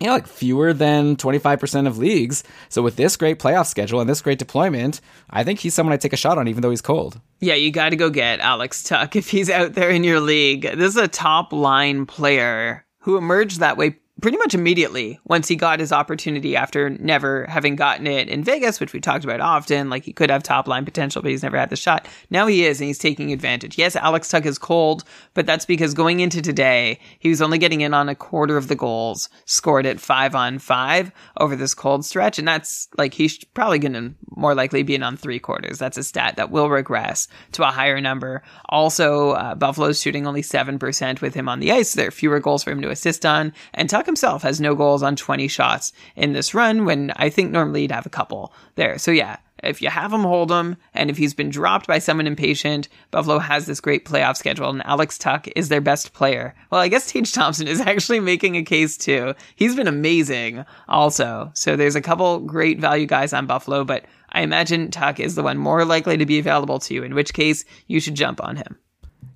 you 0.00 0.06
know, 0.06 0.12
like 0.12 0.26
fewer 0.26 0.72
than 0.72 1.16
25% 1.16 1.86
of 1.86 1.98
leagues. 1.98 2.44
So 2.68 2.82
with 2.82 2.96
this 2.96 3.16
great 3.16 3.38
playoff 3.38 3.66
schedule 3.66 4.00
and 4.00 4.08
this 4.08 4.22
great 4.22 4.38
deployment, 4.38 5.00
I 5.30 5.42
think 5.42 5.58
he's 5.58 5.74
someone 5.74 5.92
I 5.92 5.96
take 5.96 6.12
a 6.12 6.16
shot 6.16 6.38
on, 6.38 6.46
even 6.48 6.62
though 6.62 6.70
he's 6.70 6.80
cold. 6.80 7.20
Yeah, 7.40 7.54
you 7.54 7.70
got 7.70 7.90
to 7.90 7.96
go 7.96 8.10
get 8.10 8.40
Alex 8.40 8.82
Tuch 8.84 9.16
if 9.16 9.28
he's 9.30 9.50
out 9.50 9.74
there 9.74 9.90
in 9.90 10.04
your 10.04 10.20
league. 10.20 10.62
This 10.62 10.94
is 10.94 10.96
a 10.96 11.08
top 11.08 11.52
line 11.52 12.06
player 12.06 12.84
who 13.00 13.16
emerged 13.16 13.60
that 13.60 13.76
way 13.76 13.96
pretty 14.20 14.36
much 14.36 14.54
immediately 14.54 15.20
once 15.24 15.46
he 15.46 15.56
got 15.56 15.80
his 15.80 15.92
opportunity 15.92 16.56
after 16.56 16.90
never 16.90 17.46
having 17.46 17.76
gotten 17.76 18.06
it 18.06 18.28
in 18.28 18.42
Vegas, 18.42 18.80
which 18.80 18.92
we 18.92 19.00
talked 19.00 19.24
about 19.24 19.40
often. 19.40 19.90
Like 19.90 20.04
he 20.04 20.12
could 20.12 20.30
have 20.30 20.42
top 20.42 20.66
line 20.66 20.84
potential, 20.84 21.22
but 21.22 21.30
he's 21.30 21.42
never 21.42 21.56
had 21.56 21.70
the 21.70 21.76
shot. 21.76 22.06
Now 22.30 22.46
he 22.46 22.64
is, 22.64 22.80
and 22.80 22.88
he's 22.88 22.98
taking 22.98 23.32
advantage. 23.32 23.78
Yes, 23.78 23.94
Alex 23.96 24.28
Tuch 24.28 24.44
is 24.44 24.58
cold, 24.58 25.04
but 25.34 25.46
that's 25.46 25.64
because 25.64 25.94
going 25.94 26.20
into 26.20 26.42
today, 26.42 26.98
he 27.18 27.28
was 27.28 27.40
only 27.40 27.58
getting 27.58 27.80
in 27.80 27.94
on 27.94 28.08
a 28.08 28.14
quarter 28.14 28.56
of 28.56 28.68
the 28.68 28.74
goals 28.74 29.28
scored 29.44 29.86
at 29.86 30.00
five 30.00 30.34
on 30.34 30.58
five 30.58 31.12
over 31.38 31.54
this 31.54 31.74
cold 31.74 32.04
stretch. 32.04 32.38
And 32.38 32.48
that's 32.48 32.88
like 32.96 33.14
he's 33.14 33.44
probably 33.44 33.78
going 33.78 33.92
to 33.92 34.14
more 34.30 34.54
likely 34.54 34.82
be 34.82 34.94
in 34.94 35.02
on 35.02 35.16
three 35.16 35.38
quarters. 35.38 35.78
That's 35.78 35.98
a 35.98 36.02
stat 36.02 36.36
that 36.36 36.50
will 36.50 36.70
regress 36.70 37.28
to 37.52 37.66
a 37.66 37.70
higher 37.70 38.00
number. 38.00 38.42
Also, 38.68 39.30
uh, 39.30 39.54
Buffalo's 39.54 40.00
shooting 40.00 40.26
only 40.26 40.42
7% 40.42 41.20
with 41.20 41.34
him 41.34 41.48
on 41.48 41.60
the 41.60 41.70
ice. 41.72 41.94
There 41.94 42.08
are 42.08 42.12
fewer 42.12 42.40
goals 42.40 42.64
for 42.64 42.72
him 42.72 42.82
to 42.82 42.90
assist 42.90 43.24
on. 43.24 43.52
And 43.74 43.88
Tuch 43.88 44.07
himself 44.08 44.42
has 44.42 44.60
no 44.60 44.74
goals 44.74 45.02
on 45.02 45.14
20 45.14 45.46
shots 45.46 45.92
in 46.16 46.32
this 46.32 46.54
run 46.54 46.84
when 46.84 47.12
I 47.14 47.30
think 47.30 47.52
normally 47.52 47.82
you'd 47.82 47.92
have 47.92 48.06
a 48.06 48.10
couple 48.10 48.52
there. 48.74 48.98
So 48.98 49.12
yeah, 49.12 49.36
if 49.62 49.82
you 49.82 49.90
have 49.90 50.12
him, 50.12 50.22
hold 50.22 50.50
him. 50.50 50.76
And 50.94 51.10
if 51.10 51.16
he's 51.16 51.34
been 51.34 51.50
dropped 51.50 51.86
by 51.86 51.98
someone 51.98 52.26
impatient, 52.26 52.88
Buffalo 53.10 53.38
has 53.38 53.66
this 53.66 53.80
great 53.80 54.04
playoff 54.04 54.36
schedule, 54.36 54.70
and 54.70 54.84
Alex 54.86 55.18
Tuch 55.18 55.48
is 55.56 55.68
their 55.68 55.80
best 55.80 56.12
player. 56.12 56.54
Well, 56.70 56.80
I 56.80 56.88
guess 56.88 57.10
Tage 57.10 57.32
Thompson 57.32 57.68
is 57.68 57.80
actually 57.92 58.20
making 58.20 58.56
a 58.56 58.62
case 58.62 58.96
too. 58.96 59.34
He's 59.56 59.76
been 59.76 59.88
amazing 59.88 60.64
also. 60.88 61.50
So 61.54 61.76
there's 61.76 61.96
a 61.96 62.00
couple 62.00 62.40
great 62.40 62.80
value 62.80 63.06
guys 63.06 63.32
on 63.32 63.46
Buffalo, 63.46 63.84
but 63.84 64.04
I 64.30 64.42
imagine 64.42 64.90
Tuch 64.90 65.20
is 65.20 65.34
the 65.34 65.42
one 65.42 65.58
more 65.58 65.84
likely 65.84 66.16
to 66.16 66.26
be 66.26 66.38
available 66.38 66.78
to 66.80 66.94
you, 66.94 67.02
in 67.02 67.14
which 67.14 67.32
case 67.34 67.64
you 67.86 68.00
should 68.00 68.14
jump 68.14 68.42
on 68.42 68.56
him 68.56 68.78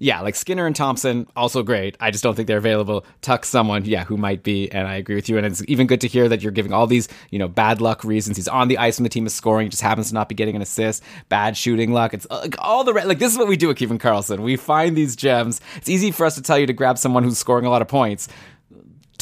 yeah, 0.02 0.20
like 0.20 0.34
Skinner 0.34 0.66
and 0.66 0.74
Thompson, 0.74 1.28
also 1.36 1.62
great. 1.62 1.96
I 2.00 2.10
just 2.10 2.24
don't 2.24 2.34
think 2.34 2.48
they're 2.48 2.58
available. 2.58 3.06
Tuch 3.20 3.44
someone, 3.44 3.84
yeah, 3.84 4.02
who 4.02 4.16
might 4.16 4.42
be, 4.42 4.70
and 4.72 4.88
I 4.88 4.96
agree 4.96 5.14
with 5.14 5.28
you. 5.28 5.36
And 5.36 5.46
it's 5.46 5.62
even 5.68 5.86
good 5.86 6.00
to 6.00 6.08
hear 6.08 6.28
that 6.28 6.42
you're 6.42 6.50
giving 6.50 6.72
all 6.72 6.88
these, 6.88 7.08
you 7.30 7.38
know, 7.38 7.46
bad 7.46 7.80
luck 7.80 8.02
reasons. 8.02 8.36
He's 8.36 8.48
on 8.48 8.66
the 8.66 8.78
ice 8.78 8.98
when 8.98 9.04
the 9.04 9.08
team 9.08 9.26
is 9.26 9.34
scoring, 9.34 9.70
just 9.70 9.82
happens 9.82 10.08
to 10.08 10.14
not 10.14 10.28
be 10.28 10.34
getting 10.34 10.56
an 10.56 10.62
assist, 10.62 11.04
bad 11.28 11.56
shooting 11.56 11.92
luck. 11.92 12.14
It's 12.14 12.26
uh, 12.30 12.40
like 12.40 12.56
all 12.58 12.82
the 12.82 12.92
like 12.92 13.20
this 13.20 13.30
is 13.30 13.38
what 13.38 13.46
we 13.46 13.56
do 13.56 13.70
at 13.70 13.76
Keeping 13.76 14.00
Karlsson. 14.00 14.40
We 14.40 14.56
find 14.56 14.96
these 14.96 15.14
gems. 15.14 15.60
It's 15.76 15.88
easy 15.88 16.10
for 16.10 16.26
us 16.26 16.34
to 16.34 16.42
tell 16.42 16.58
you 16.58 16.66
to 16.66 16.72
grab 16.72 16.98
someone 16.98 17.22
who's 17.22 17.38
scoring 17.38 17.64
a 17.64 17.70
lot 17.70 17.80
of 17.80 17.86
points 17.86 18.28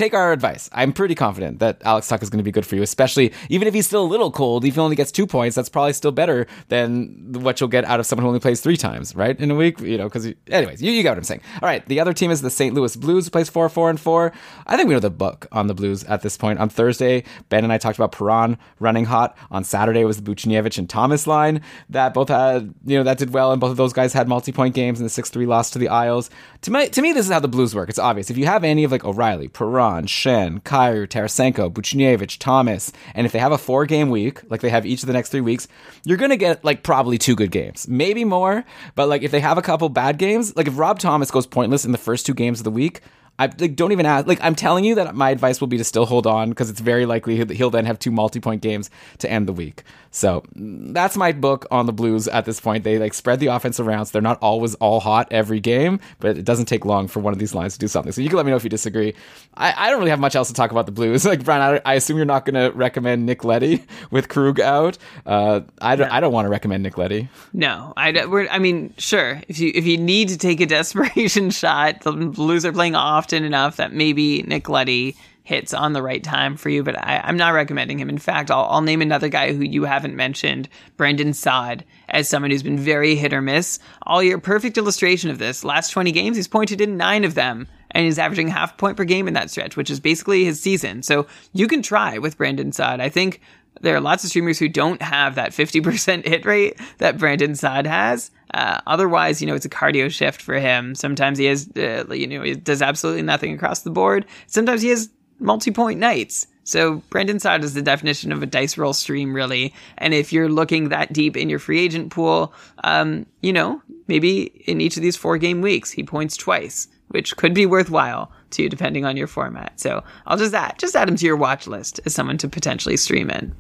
take 0.01 0.15
our 0.15 0.33
advice. 0.33 0.71
I'm 0.73 0.93
pretty 0.93 1.15
confident 1.15 1.59
that 1.59 1.83
Alex 1.85 2.09
Tuch 2.09 2.23
is 2.23 2.31
going 2.31 2.39
to 2.39 2.45
be 2.45 2.51
good 2.51 2.67
for 2.67 2.75
you, 2.75 2.83
especially 2.83 3.33
even 3.49 3.69
if 3.69 3.75
he's 3.75 3.87
still 3.87 4.03
a 4.03 4.11
little 4.11 4.31
cold. 4.31 4.65
If 4.65 4.75
he 4.75 4.81
only 4.81 4.97
gets 4.97 5.13
two 5.13 5.27
points, 5.27 5.55
that's 5.55 5.69
probably 5.69 5.93
still 5.93 6.13
better 6.13 6.47
than 6.69 7.33
what 7.33 7.61
you'll 7.61 7.69
get 7.69 7.85
out 7.85 8.01
of 8.01 8.07
someone 8.07 8.25
who 8.25 8.29
only 8.29 8.41
plays 8.41 8.61
three 8.61 8.77
times, 8.77 9.15
right, 9.15 9.39
in 9.39 9.51
a 9.51 9.55
week. 9.55 9.79
You 9.81 9.99
know, 9.99 10.05
because 10.05 10.33
anyways, 10.49 10.83
you, 10.83 10.91
you 10.91 11.03
got 11.03 11.11
what 11.11 11.19
I'm 11.19 11.25
saying. 11.25 11.43
All 11.63 11.69
right, 11.69 11.85
the 11.87 12.01
other 12.01 12.13
team 12.13 12.31
is 12.31 12.41
the 12.41 12.51
St. 12.51 12.75
Louis 12.75 12.97
Blues, 12.97 13.27
who 13.27 13.31
plays 13.31 13.51
four, 13.51 13.69
four, 13.69 13.91
and 13.91 14.01
four. 14.01 14.33
I 14.67 14.77
think 14.77 14.89
we 14.89 14.95
know 14.95 15.01
the 15.01 15.11
book 15.11 15.47
on 15.53 15.67
the 15.67 15.75
Blues 15.75 16.05
at 16.05 16.23
this 16.23 16.37
point. 16.37 16.59
On 16.59 16.69
Thursday, 16.69 17.25
Ben 17.51 17.65
and 17.65 17.73
I 17.73 17.79
talked 17.79 17.99
about 17.99 18.13
Perron 18.13 18.57
running 18.79 19.05
hot. 19.05 19.37
On 19.51 19.65
Saturday 19.65 20.05
was 20.05 20.21
the 20.21 20.23
Buchnevich 20.23 20.79
and 20.79 20.89
Thomas 20.89 21.27
line 21.27 21.61
that 21.91 22.15
both 22.15 22.29
had, 22.29 22.73
you 22.87 22.97
know, 22.97 23.05
that 23.05 23.19
did 23.19 23.33
well, 23.33 23.53
and 23.53 23.61
both 23.61 23.71
of 23.71 23.77
those 23.77 23.93
guys 23.93 24.13
had 24.13 24.29
multi-point 24.29 24.75
games 24.75 24.99
in 24.99 25.05
the 25.05 25.11
six-three 25.11 25.47
loss 25.47 25.71
to 25.71 25.79
the 25.79 25.89
Isles. 25.89 26.31
To 26.63 26.71
me, 26.71 26.89
to 26.89 27.03
me, 27.03 27.13
this 27.13 27.27
is 27.27 27.33
how 27.33 27.41
the 27.41 27.49
Blues 27.49 27.75
work. 27.75 27.89
It's 27.89 27.99
obvious. 27.99 28.31
If 28.31 28.39
you 28.39 28.47
have 28.47 28.65
any 28.65 28.85
of 28.85 28.93
like 28.93 29.05
O'Reilly, 29.05 29.49
Perron, 29.49 29.90
Schenn, 30.05 30.63
Kyrou, 30.63 31.07
Tarasenko, 31.07 31.73
Buchnevich, 31.73 32.39
Thomas, 32.39 32.93
and 33.15 33.27
if 33.27 33.33
they 33.33 33.39
have 33.39 33.53
a 33.53 33.59
four 33.59 33.87
game 33.87 34.11
week, 34.11 34.41
like 34.51 34.61
they 34.61 34.71
have 34.71 34.87
each 34.87 35.03
of 35.03 35.07
the 35.07 35.13
next 35.13 35.31
three 35.31 35.41
weeks, 35.41 35.69
you're 36.05 36.17
gonna 36.17 36.37
get 36.37 36.65
like 36.65 36.83
probably 36.83 37.19
two 37.19 37.37
good 37.37 37.51
games, 37.51 37.87
maybe 37.89 38.25
more. 38.25 38.65
But 38.95 39.09
like 39.09 39.23
if 39.23 39.31
they 39.31 39.41
have 39.41 39.59
a 39.59 39.63
couple 39.63 39.89
bad 39.89 40.19
games, 40.19 40.57
like 40.57 40.67
if 40.67 40.79
Rob 40.79 40.99
Thomas 40.99 41.31
goes 41.31 41.47
pointless 41.47 41.85
in 41.85 41.93
the 41.93 41.99
first 41.99 42.27
two 42.27 42.35
games 42.35 42.61
of 42.61 42.65
the 42.65 42.71
week, 42.71 43.01
I 43.39 43.51
like, 43.59 43.77
don't 43.77 43.93
even 43.93 44.07
ask. 44.07 44.27
Like, 44.27 44.41
I'm 44.43 44.55
telling 44.55 44.85
you 44.85 44.97
that 44.97 45.15
my 45.15 45.31
advice 45.31 45.61
will 45.61 45.69
be 45.69 45.79
to 45.79 45.85
still 45.85 46.07
hold 46.07 46.27
on 46.27 46.51
because 46.51 46.69
it's 46.69 46.81
very 46.81 47.07
likely 47.07 47.43
that 47.43 47.55
he'll 47.55 47.71
then 47.71 47.87
have 47.87 47.99
two 47.99 48.11
multi-point 48.11 48.61
games 48.61 48.91
to 49.19 49.31
end 49.31 49.49
the 49.49 49.53
week. 49.53 49.83
So 50.11 50.43
that's 50.55 51.17
my 51.17 51.33
book 51.33 51.67
on 51.71 51.87
the 51.87 51.93
Blues 51.93 52.27
at 52.27 52.45
this 52.45 52.61
point. 52.61 52.83
They 52.85 52.99
like 52.99 53.15
spread 53.15 53.41
the 53.41 53.47
offense 53.47 53.79
around, 53.79 54.07
so 54.07 54.13
they're 54.13 54.23
not 54.23 54.39
always 54.43 54.75
all 54.77 55.01
hot 55.01 55.29
every 55.31 55.61
game, 55.61 56.01
but 56.19 56.37
it 56.37 56.45
doesn't 56.45 56.67
take 56.67 56.85
long 56.85 57.07
for 57.07 57.21
one 57.21 57.33
of 57.33 57.39
these 57.39 57.55
lines 57.55 57.75
to 57.75 57.79
do 57.79 57.87
something. 57.89 58.13
So 58.13 58.21
you 58.21 58.29
can 58.29 58.37
let 58.37 58.45
me 58.45 58.51
know 58.51 58.57
if 58.57 58.65
you 58.65 58.71
disagree. 58.71 59.15
I, 59.55 59.73
I 59.87 59.91
don't 59.91 60.01
really 60.01 60.11
have 60.11 60.19
much 60.21 60.35
else 60.35 60.49
to 60.49 60.55
talk 60.55 60.73
about 60.73 60.87
the 60.87 60.93
Blues. 60.93 61.25
Like 61.31 61.45
Brian, 61.45 61.81
I, 61.85 61.93
I 61.93 61.95
assume 61.95 62.17
you're 62.17 62.27
not 62.27 62.45
going 62.45 62.55
to 62.55 62.77
recommend 62.77 63.25
Nick 63.25 63.45
Leddy 63.45 63.85
with 64.11 64.29
Krug 64.29 64.59
out. 64.59 64.99
Uh, 65.25 65.61
I 65.81 65.95
don't. 65.95 66.09
No. 66.09 66.15
I 66.15 66.19
don't 66.19 66.33
want 66.33 66.47
to 66.47 66.49
recommend 66.49 66.83
Nick 66.83 66.99
Leddy. 66.99 67.29
No, 67.53 67.93
I. 67.97 68.11
don't. 68.11 68.49
I 68.51 68.59
mean, 68.59 68.93
sure. 68.99 69.41
If 69.47 69.61
you 69.61 69.71
if 69.73 69.87
you 69.87 69.97
need 69.97 70.31
to 70.31 70.39
take 70.39 70.61
a 70.61 70.67
desperation 70.81 71.51
shot, 71.51 72.01
the 72.01 72.11
Blues 72.11 72.65
are 72.65 72.73
playing 72.73 72.97
often 73.31 73.45
enough 73.45 73.77
that 73.77 73.93
maybe 73.93 74.43
Nick 74.43 74.69
Leddy 74.69 75.17
hits 75.45 75.73
on 75.73 75.93
the 75.93 76.03
right 76.03 76.23
time 76.23 76.57
for 76.57 76.69
you, 76.69 76.83
but 76.83 76.99
I, 76.99 77.29
am 77.29 77.37
not 77.37 77.55
recommending 77.55 77.99
him. 77.99 78.09
In 78.09 78.19
fact, 78.19 78.51
I'll, 78.51 78.65
I'll, 78.65 78.81
name 78.81 79.01
another 79.01 79.29
guy 79.29 79.53
who 79.53 79.63
you 79.63 79.85
haven't 79.85 80.17
mentioned, 80.17 80.69
Brandon 80.97 81.33
Saad, 81.33 81.85
as 82.09 82.29
someone 82.29 82.51
who's 82.51 82.63
been 82.65 82.79
very 82.79 83.15
hit 83.15 83.33
or 83.33 83.41
miss 83.41 83.79
all 84.03 84.21
year. 84.21 84.39
Perfect 84.39 84.77
illustration 84.79 85.31
of 85.31 85.39
this. 85.39 85.65
Last 85.65 85.91
20 85.91 86.11
games, 86.11 86.37
he's 86.37 86.49
pointed 86.49 86.81
in 86.81 86.97
nine 86.97 87.25
of 87.25 87.35
them 87.35 87.69
and 87.93 88.05
he's 88.05 88.19
averaging 88.19 88.49
half 88.49 88.77
point 88.77 88.97
per 88.97 89.05
game 89.05 89.29
in 89.29 89.35
that 89.35 89.51
stretch, 89.51 89.77
which 89.77 89.91
is 89.91 90.01
basically 90.01 90.45
his 90.45 90.61
season. 90.61 91.03
So 91.03 91.27
you 91.53 91.69
can 91.69 91.83
try 91.83 92.19
with 92.19 92.37
Brandon 92.37 92.73
Saad. 92.73 93.01
I 93.01 93.09
think 93.09 93.41
there 93.81 93.95
are 93.95 94.01
lots 94.01 94.25
of 94.25 94.31
streamers 94.31 94.59
who 94.59 94.69
don't 94.69 95.03
have 95.03 95.37
that 95.37 95.53
50% 95.53 96.27
hit 96.27 96.45
rate 96.45 96.79
that 96.99 97.19
Brandon 97.19 97.55
Saad 97.55 97.87
has. 97.87 98.31
Uh, 98.55 98.81
otherwise, 98.87 99.41
you 99.41 99.47
know, 99.47 99.55
it's 99.55 99.65
a 99.65 99.71
cardio 99.71 100.11
shift 100.11 100.43
for 100.43 100.55
him. 100.55 100.95
Sometimes 100.95 101.39
he 101.39 101.47
has, 101.47 101.69
uh, 101.77 102.05
you 102.13 102.27
know, 102.27 102.43
he 102.43 102.55
does 102.55 102.83
absolutely 102.83 103.23
nothing 103.23 103.55
across 103.55 103.83
the 103.83 103.91
board. 103.91 104.27
Sometimes 104.47 104.83
he 104.83 104.89
has 104.89 105.09
multi-point 105.39 105.99
nights. 105.99 106.47
So 106.65 107.03
Brandon 107.11 107.41
Saad 107.41 107.65
is 107.65 107.75
the 107.75 107.83
definition 107.83 108.33
of 108.33 108.43
a 108.43 108.47
dice 108.47 108.77
roll 108.79 108.93
stream, 108.93 109.35
really. 109.35 109.75
And 109.99 110.15
if 110.15 110.33
you're 110.33 110.49
looking 110.49 110.89
that 110.89 111.13
deep 111.13 111.37
in 111.37 111.49
your 111.49 111.59
free 111.59 111.81
agent 111.81 112.11
pool, 112.13 112.53
um, 112.85 113.27
you 113.41 113.53
know, 113.53 113.83
maybe 114.07 114.43
in 114.67 114.81
each 114.81 114.97
of 114.97 115.03
these 115.03 115.17
four 115.17 115.39
game 115.39 115.63
weeks, 115.63 115.91
he 115.91 116.03
points 116.03 116.37
twice, 116.37 116.87
which 117.09 117.37
could 117.37 117.55
be 117.55 117.67
worthwhile 117.67 118.31
too, 118.51 118.69
depending 118.69 119.05
on 119.05 119.17
your 119.17 119.27
format. 119.27 119.81
So 119.81 120.05
I'll 120.27 120.37
just 120.37 120.55
add, 120.55 120.79
just 120.79 120.95
add 120.95 121.09
him 121.09 121.17
to 121.17 121.27
your 121.27 121.37
watch 121.37 121.67
list 121.67 121.99
as 122.05 122.15
someone 122.15 122.39
to 122.39 122.49
potentially 122.49 122.97
stream 122.97 123.31
in. 123.31 123.55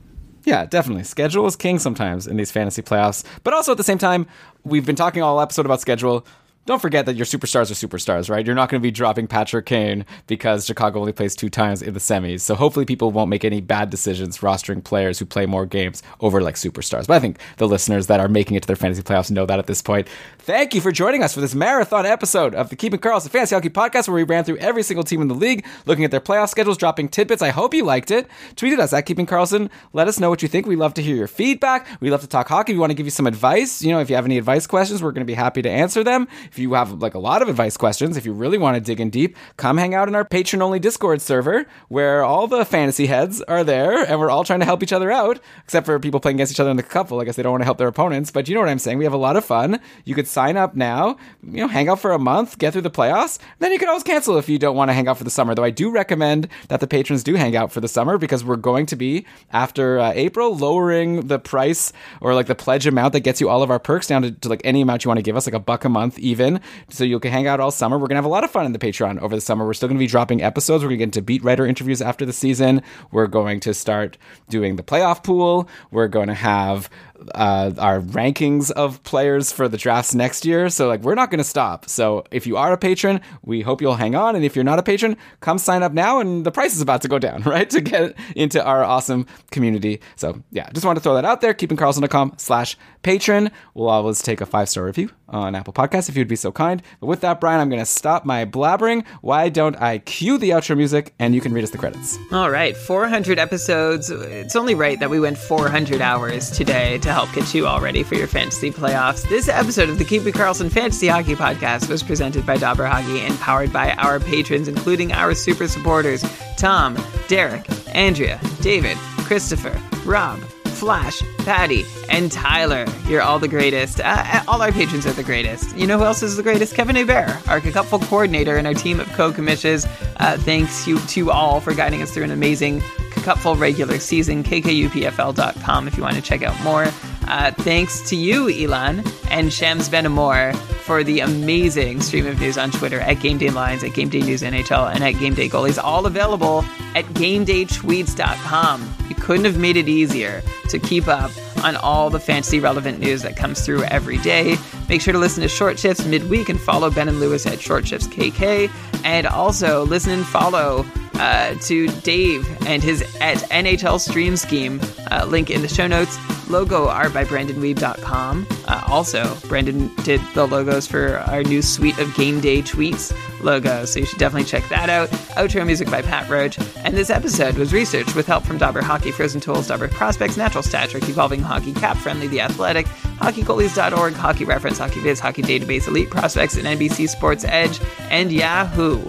Yeah, 0.44 0.64
definitely. 0.66 1.04
Schedule 1.04 1.46
is 1.46 1.56
king 1.56 1.78
sometimes 1.78 2.26
in 2.26 2.36
these 2.36 2.50
fantasy 2.50 2.82
playoffs. 2.82 3.24
But 3.44 3.54
also 3.54 3.72
at 3.72 3.78
the 3.78 3.84
same 3.84 3.98
time, 3.98 4.26
we've 4.64 4.86
been 4.86 4.96
talking 4.96 5.22
all 5.22 5.40
episode 5.40 5.66
about 5.66 5.80
schedule 5.80 6.26
don't 6.66 6.80
forget 6.80 7.06
that 7.06 7.16
your 7.16 7.26
superstars 7.26 7.70
are 7.70 7.88
superstars, 7.88 8.28
right? 8.28 8.44
You're 8.44 8.54
not 8.54 8.68
going 8.68 8.80
to 8.80 8.86
be 8.86 8.90
dropping 8.90 9.26
Patrick 9.26 9.66
Kane 9.66 10.04
because 10.26 10.66
Chicago 10.66 11.00
only 11.00 11.12
plays 11.12 11.34
two 11.34 11.48
times 11.48 11.80
in 11.82 11.94
the 11.94 12.00
semis. 12.00 12.42
So 12.42 12.54
hopefully 12.54 12.84
people 12.84 13.10
won't 13.10 13.30
make 13.30 13.44
any 13.44 13.60
bad 13.60 13.90
decisions 13.90 14.38
rostering 14.38 14.84
players 14.84 15.18
who 15.18 15.24
play 15.24 15.46
more 15.46 15.64
games 15.64 16.02
over 16.20 16.40
like 16.42 16.56
superstars. 16.56 17.06
But 17.06 17.14
I 17.14 17.18
think 17.18 17.38
the 17.56 17.66
listeners 17.66 18.06
that 18.08 18.20
are 18.20 18.28
making 18.28 18.56
it 18.56 18.62
to 18.62 18.66
their 18.66 18.76
fantasy 18.76 19.02
playoffs 19.02 19.30
know 19.30 19.46
that 19.46 19.58
at 19.58 19.66
this 19.66 19.82
point. 19.82 20.06
Thank 20.50 20.74
you 20.74 20.80
for 20.80 20.90
joining 20.90 21.22
us 21.22 21.32
for 21.32 21.40
this 21.40 21.54
marathon 21.54 22.04
episode 22.04 22.56
of 22.56 22.70
the 22.70 22.74
Keeping 22.74 22.98
Karlsson 22.98 23.30
Fantasy 23.30 23.54
Hockey 23.54 23.70
Podcast, 23.70 24.08
where 24.08 24.16
we 24.16 24.24
ran 24.24 24.42
through 24.42 24.56
every 24.56 24.82
single 24.82 25.04
team 25.04 25.22
in 25.22 25.28
the 25.28 25.34
league, 25.34 25.64
looking 25.86 26.04
at 26.04 26.10
their 26.10 26.18
playoff 26.18 26.48
schedules, 26.48 26.76
dropping 26.76 27.08
tidbits. 27.08 27.40
I 27.40 27.50
hope 27.50 27.72
you 27.72 27.84
liked 27.84 28.10
it. 28.10 28.26
Tweeted 28.56 28.80
us 28.80 28.92
at 28.92 29.06
Keeping 29.06 29.26
Karlsson. 29.26 29.70
Let 29.92 30.08
us 30.08 30.18
know 30.18 30.28
what 30.28 30.42
you 30.42 30.48
think. 30.48 30.66
We 30.66 30.74
love 30.74 30.92
to 30.94 31.02
hear 31.02 31.14
your 31.14 31.28
feedback. 31.28 31.86
We 32.00 32.10
love 32.10 32.22
to 32.22 32.26
talk 32.26 32.48
hockey. 32.48 32.72
We 32.72 32.80
want 32.80 32.90
to 32.90 32.96
give 32.96 33.06
you 33.06 33.12
some 33.12 33.28
advice. 33.28 33.80
You 33.80 33.92
know, 33.92 34.00
if 34.00 34.10
you 34.10 34.16
have 34.16 34.24
any 34.24 34.38
advice 34.38 34.66
questions, 34.66 35.04
we're 35.04 35.12
going 35.12 35.24
to 35.24 35.30
be 35.30 35.34
happy 35.34 35.62
to 35.62 35.70
answer 35.70 36.02
them. 36.02 36.26
If 36.46 36.58
you 36.58 36.72
have 36.72 37.00
like 37.00 37.14
a 37.14 37.20
lot 37.20 37.42
of 37.42 37.48
advice 37.48 37.76
questions, 37.76 38.16
if 38.16 38.26
you 38.26 38.32
really 38.32 38.58
want 38.58 38.74
to 38.74 38.80
dig 38.80 39.00
in 39.00 39.08
deep, 39.08 39.36
come 39.56 39.76
hang 39.76 39.94
out 39.94 40.08
in 40.08 40.16
our 40.16 40.24
patron 40.24 40.62
only 40.62 40.80
Discord 40.80 41.22
server 41.22 41.64
where 41.86 42.24
all 42.24 42.48
the 42.48 42.64
fantasy 42.64 43.06
heads 43.06 43.40
are 43.42 43.62
there 43.62 44.02
and 44.02 44.18
we're 44.18 44.30
all 44.30 44.42
trying 44.42 44.58
to 44.58 44.66
help 44.66 44.82
each 44.82 44.92
other 44.92 45.12
out, 45.12 45.38
except 45.62 45.86
for 45.86 45.96
people 46.00 46.18
playing 46.18 46.38
against 46.38 46.52
each 46.52 46.58
other 46.58 46.72
in 46.72 46.76
the 46.76 46.82
couple. 46.82 47.20
I 47.20 47.24
guess 47.24 47.36
they 47.36 47.44
don't 47.44 47.52
want 47.52 47.60
to 47.60 47.66
help 47.66 47.78
their 47.78 47.86
opponents, 47.86 48.32
but 48.32 48.48
you 48.48 48.56
know 48.56 48.60
what 48.60 48.68
I'm 48.68 48.80
saying. 48.80 48.98
We 48.98 49.04
have 49.04 49.12
a 49.12 49.16
lot 49.16 49.36
of 49.36 49.44
fun. 49.44 49.78
You 50.04 50.16
could 50.16 50.26
sign 50.26 50.39
up 50.40 50.74
now, 50.74 51.16
you 51.42 51.60
know, 51.60 51.68
hang 51.68 51.88
out 51.88 52.00
for 52.00 52.12
a 52.12 52.18
month, 52.18 52.58
get 52.58 52.72
through 52.72 52.82
the 52.82 52.90
playoffs. 52.90 53.38
Then 53.58 53.72
you 53.72 53.78
can 53.78 53.88
always 53.88 54.02
cancel 54.02 54.38
if 54.38 54.48
you 54.48 54.58
don't 54.58 54.76
want 54.76 54.88
to 54.88 54.92
hang 54.92 55.08
out 55.08 55.18
for 55.18 55.24
the 55.24 55.30
summer. 55.30 55.54
Though 55.54 55.64
I 55.64 55.70
do 55.70 55.90
recommend 55.90 56.48
that 56.68 56.80
the 56.80 56.86
patrons 56.86 57.22
do 57.22 57.34
hang 57.34 57.56
out 57.56 57.72
for 57.72 57.80
the 57.80 57.88
summer 57.88 58.18
because 58.18 58.44
we're 58.44 58.56
going 58.56 58.86
to 58.86 58.96
be 58.96 59.26
after 59.52 59.98
uh, 59.98 60.12
April 60.14 60.56
lowering 60.56 61.26
the 61.26 61.38
price 61.38 61.92
or 62.20 62.34
like 62.34 62.46
the 62.46 62.54
pledge 62.54 62.86
amount 62.86 63.12
that 63.12 63.20
gets 63.20 63.40
you 63.40 63.48
all 63.48 63.62
of 63.62 63.70
our 63.70 63.78
perks 63.78 64.06
down 64.06 64.22
to, 64.22 64.30
to 64.30 64.48
like 64.48 64.62
any 64.64 64.80
amount 64.80 65.04
you 65.04 65.08
want 65.08 65.18
to 65.18 65.22
give 65.22 65.36
us, 65.36 65.46
like 65.46 65.54
a 65.54 65.60
buck 65.60 65.84
a 65.84 65.88
month 65.88 66.18
even. 66.18 66.60
So 66.88 67.04
you 67.04 67.20
can 67.20 67.32
hang 67.32 67.46
out 67.46 67.60
all 67.60 67.70
summer. 67.70 67.98
We're 67.98 68.08
gonna 68.08 68.18
have 68.18 68.24
a 68.24 68.28
lot 68.28 68.44
of 68.44 68.50
fun 68.50 68.66
in 68.66 68.72
the 68.72 68.78
Patreon 68.78 69.20
over 69.20 69.34
the 69.34 69.40
summer. 69.40 69.66
We're 69.66 69.74
still 69.74 69.88
gonna 69.88 69.98
be 69.98 70.06
dropping 70.06 70.42
episodes. 70.42 70.82
We're 70.82 70.88
gonna 70.88 70.98
get 70.98 71.04
into 71.04 71.22
beat 71.22 71.44
writer 71.44 71.66
interviews 71.66 72.00
after 72.00 72.24
the 72.24 72.32
season. 72.32 72.82
We're 73.10 73.26
going 73.26 73.60
to 73.60 73.74
start 73.74 74.16
doing 74.48 74.76
the 74.76 74.82
playoff 74.82 75.22
pool. 75.24 75.68
We're 75.90 76.08
going 76.08 76.28
to 76.28 76.34
have 76.34 76.88
uh, 77.34 77.72
our 77.78 78.00
rankings 78.00 78.70
of 78.70 79.02
players 79.02 79.52
for 79.52 79.68
the 79.68 79.76
drafts 79.76 80.14
next 80.14 80.44
year. 80.44 80.68
So 80.68 80.88
like 80.88 81.00
we're 81.02 81.14
not 81.14 81.30
going 81.30 81.38
to 81.38 81.44
stop. 81.44 81.88
So 81.88 82.24
if 82.30 82.46
you 82.46 82.56
are 82.56 82.72
a 82.72 82.78
patron, 82.78 83.20
we 83.42 83.60
hope 83.62 83.80
you'll 83.80 83.96
hang 83.96 84.14
on. 84.14 84.36
And 84.36 84.44
if 84.44 84.56
you're 84.56 84.64
not 84.64 84.78
a 84.78 84.82
patron, 84.82 85.16
come 85.40 85.58
sign 85.58 85.82
up 85.82 85.92
now. 85.92 86.20
And 86.20 86.44
the 86.44 86.50
price 86.50 86.74
is 86.74 86.80
about 86.80 87.02
to 87.02 87.08
go 87.08 87.18
down, 87.18 87.42
right? 87.46 87.68
To 87.70 87.80
get 87.80 88.16
into 88.36 88.64
our 88.64 88.84
awesome 88.84 89.26
community. 89.50 90.00
So 90.16 90.42
yeah, 90.50 90.70
just 90.72 90.84
wanted 90.86 91.00
to 91.00 91.04
throw 91.04 91.14
that 91.14 91.24
out 91.24 91.40
there. 91.40 91.54
KeepingKarlsson.com 91.54 92.34
slash 92.36 92.76
patron. 93.02 93.50
We'll 93.74 93.88
always 93.88 94.22
take 94.22 94.40
a 94.40 94.46
five 94.46 94.68
star 94.68 94.84
review 94.84 95.10
on 95.30 95.54
Apple 95.54 95.72
Podcasts 95.72 96.08
if 96.08 96.16
you'd 96.16 96.28
be 96.28 96.36
so 96.36 96.52
kind. 96.52 96.82
But 97.00 97.06
with 97.06 97.20
that, 97.20 97.40
Brian, 97.40 97.60
I'm 97.60 97.68
going 97.68 97.80
to 97.80 97.86
stop 97.86 98.24
my 98.24 98.44
blabbering. 98.44 99.04
Why 99.20 99.48
don't 99.48 99.80
I 99.80 99.98
cue 99.98 100.38
the 100.38 100.50
outro 100.50 100.76
music 100.76 101.14
and 101.18 101.34
you 101.34 101.40
can 101.40 101.52
read 101.52 101.64
us 101.64 101.70
the 101.70 101.78
credits? 101.78 102.18
All 102.32 102.50
right, 102.50 102.76
400 102.76 103.38
episodes. 103.38 104.10
It's 104.10 104.56
only 104.56 104.74
right 104.74 104.98
that 105.00 105.10
we 105.10 105.20
went 105.20 105.38
400 105.38 106.00
hours 106.00 106.50
today 106.50 106.98
to 106.98 107.12
help 107.12 107.32
get 107.32 107.54
you 107.54 107.66
all 107.66 107.80
ready 107.80 108.02
for 108.02 108.14
your 108.14 108.26
fantasy 108.26 108.70
playoffs. 108.70 109.28
This 109.28 109.48
episode 109.48 109.88
of 109.88 109.98
the 109.98 110.04
Keeping 110.04 110.32
Karlsson 110.32 110.70
Fantasy 110.70 111.08
Hockey 111.08 111.34
Podcast 111.34 111.88
was 111.88 112.02
presented 112.02 112.44
by 112.46 112.56
Dobber 112.56 112.86
Hockey 112.86 113.20
and 113.20 113.38
powered 113.38 113.72
by 113.72 113.92
our 113.92 114.20
patrons, 114.20 114.68
including 114.68 115.12
our 115.12 115.34
super 115.34 115.68
supporters 115.68 116.24
Tom, 116.56 116.96
Derek, 117.28 117.66
Andrea, 117.94 118.40
David, 118.60 118.96
Christopher, 119.24 119.80
Rob, 120.04 120.38
Flash, 120.80 121.22
Patty, 121.44 121.84
and 122.08 122.32
Tyler. 122.32 122.86
You're 123.06 123.20
all 123.20 123.38
the 123.38 123.48
greatest. 123.48 124.00
Uh, 124.00 124.24
uh 124.24 124.42
all 124.48 124.62
our 124.62 124.72
patrons 124.72 125.06
are 125.06 125.12
the 125.12 125.22
greatest. 125.22 125.76
You 125.76 125.86
know 125.86 125.98
who 125.98 126.04
else 126.04 126.22
is 126.22 126.38
the 126.38 126.42
greatest? 126.42 126.74
Kevin 126.74 126.96
Hebert, 126.96 127.46
our 127.48 127.60
cupful 127.60 127.98
coordinator 127.98 128.56
and 128.56 128.66
our 128.66 128.72
team 128.72 128.98
of 128.98 129.06
co-commissions. 129.12 129.84
Uh, 130.16 130.38
thanks 130.40 130.86
you 130.86 130.98
to 130.98 131.30
all 131.30 131.60
for 131.60 131.74
guiding 131.74 132.00
us 132.00 132.12
through 132.12 132.24
an 132.24 132.30
amazing 132.30 132.80
cupful 133.10 133.56
regular 133.56 133.98
season. 133.98 134.42
KKUPFL.com 134.42 135.86
if 135.86 135.98
you 135.98 136.02
want 136.02 136.16
to 136.16 136.22
check 136.22 136.42
out 136.42 136.58
more. 136.62 136.86
Uh, 137.30 137.52
thanks 137.52 138.00
to 138.10 138.16
you, 138.16 138.48
Elan, 138.48 139.04
and 139.30 139.52
Shams 139.52 139.88
Benamor 139.88 140.56
for 140.56 141.04
the 141.04 141.20
amazing 141.20 142.00
stream 142.00 142.26
of 142.26 142.40
news 142.40 142.58
on 142.58 142.72
Twitter 142.72 142.98
at 142.98 143.20
Game 143.20 143.38
Day 143.38 143.50
Lines, 143.50 143.84
at 143.84 143.94
Game 143.94 144.08
Day 144.08 144.18
News 144.18 144.42
NHL, 144.42 144.92
and 144.92 145.04
at 145.04 145.12
Game 145.12 145.34
Day 145.34 145.48
Goalies, 145.48 145.80
all 145.80 146.06
available 146.06 146.64
at 146.96 147.04
GameDayTweets.com. 147.04 148.94
You 149.08 149.14
couldn't 149.14 149.44
have 149.44 149.58
made 149.58 149.76
it 149.76 149.88
easier 149.88 150.42
to 150.70 150.80
keep 150.80 151.06
up 151.06 151.30
on 151.62 151.76
all 151.76 152.10
the 152.10 152.18
fantasy 152.18 152.58
relevant 152.58 152.98
news 152.98 153.22
that 153.22 153.36
comes 153.36 153.64
through 153.64 153.84
every 153.84 154.18
day. 154.18 154.56
Make 154.88 155.00
sure 155.00 155.12
to 155.12 155.18
listen 155.18 155.42
to 155.42 155.48
Short 155.48 155.78
Shifts 155.78 156.04
midweek 156.04 156.48
and 156.48 156.60
follow 156.60 156.90
Ben 156.90 157.08
and 157.08 157.20
Lewis 157.20 157.46
at 157.46 157.60
Short 157.60 157.86
Shifts 157.86 158.08
KK. 158.08 158.68
And 159.04 159.28
also 159.28 159.86
listen 159.86 160.10
and 160.10 160.26
follow 160.26 160.84
uh, 161.20 161.54
to 161.56 161.86
Dave 162.00 162.48
and 162.66 162.82
his 162.82 163.02
at 163.20 163.36
NHL 163.50 164.00
Stream 164.00 164.36
Scheme. 164.36 164.80
Uh, 165.10 165.26
link 165.26 165.50
in 165.50 165.60
the 165.62 165.68
show 165.68 165.86
notes. 165.86 166.18
Logo 166.48 166.88
art 166.88 167.14
by 167.14 167.24
BrandonWeeb.com. 167.24 168.46
Uh, 168.66 168.84
also, 168.88 169.36
Brandon 169.46 169.94
did 170.02 170.20
the 170.34 170.46
logos 170.46 170.86
for 170.86 171.18
our 171.18 171.44
new 171.44 171.62
suite 171.62 171.98
of 171.98 172.12
game 172.16 172.40
day 172.40 172.60
tweets 172.62 173.14
logos, 173.42 173.92
so 173.92 174.00
you 174.00 174.06
should 174.06 174.18
definitely 174.18 174.46
check 174.48 174.68
that 174.68 174.90
out. 174.90 175.08
Outro 175.36 175.64
music 175.64 175.90
by 175.90 176.02
Pat 176.02 176.28
Roach. 176.28 176.58
And 176.78 176.96
this 176.96 177.10
episode 177.10 177.56
was 177.56 177.72
researched 177.72 178.16
with 178.16 178.26
help 178.26 178.44
from 178.44 178.58
Dobber 178.58 178.82
Hockey, 178.82 179.12
Frozen 179.12 179.42
Tools, 179.42 179.68
Dobber 179.68 179.88
Prospects, 179.88 180.36
Natural 180.36 180.62
Stat 180.62 180.90
Trick, 180.90 181.08
Evolving 181.08 181.42
Hockey, 181.42 181.72
Cap 181.72 181.96
Friendly, 181.98 182.26
The 182.26 182.40
Athletic, 182.40 182.86
HockeyGoalies.org, 182.86 184.14
Hockey 184.14 184.44
Reference, 184.44 184.78
Hockey 184.78 185.00
Viz, 185.00 185.20
Hockey 185.20 185.42
Database, 185.42 185.86
Elite 185.86 186.10
Prospects, 186.10 186.56
and 186.56 186.66
NBC 186.66 187.08
Sports 187.08 187.44
Edge, 187.44 187.80
and 188.10 188.32
Yahoo. 188.32 189.00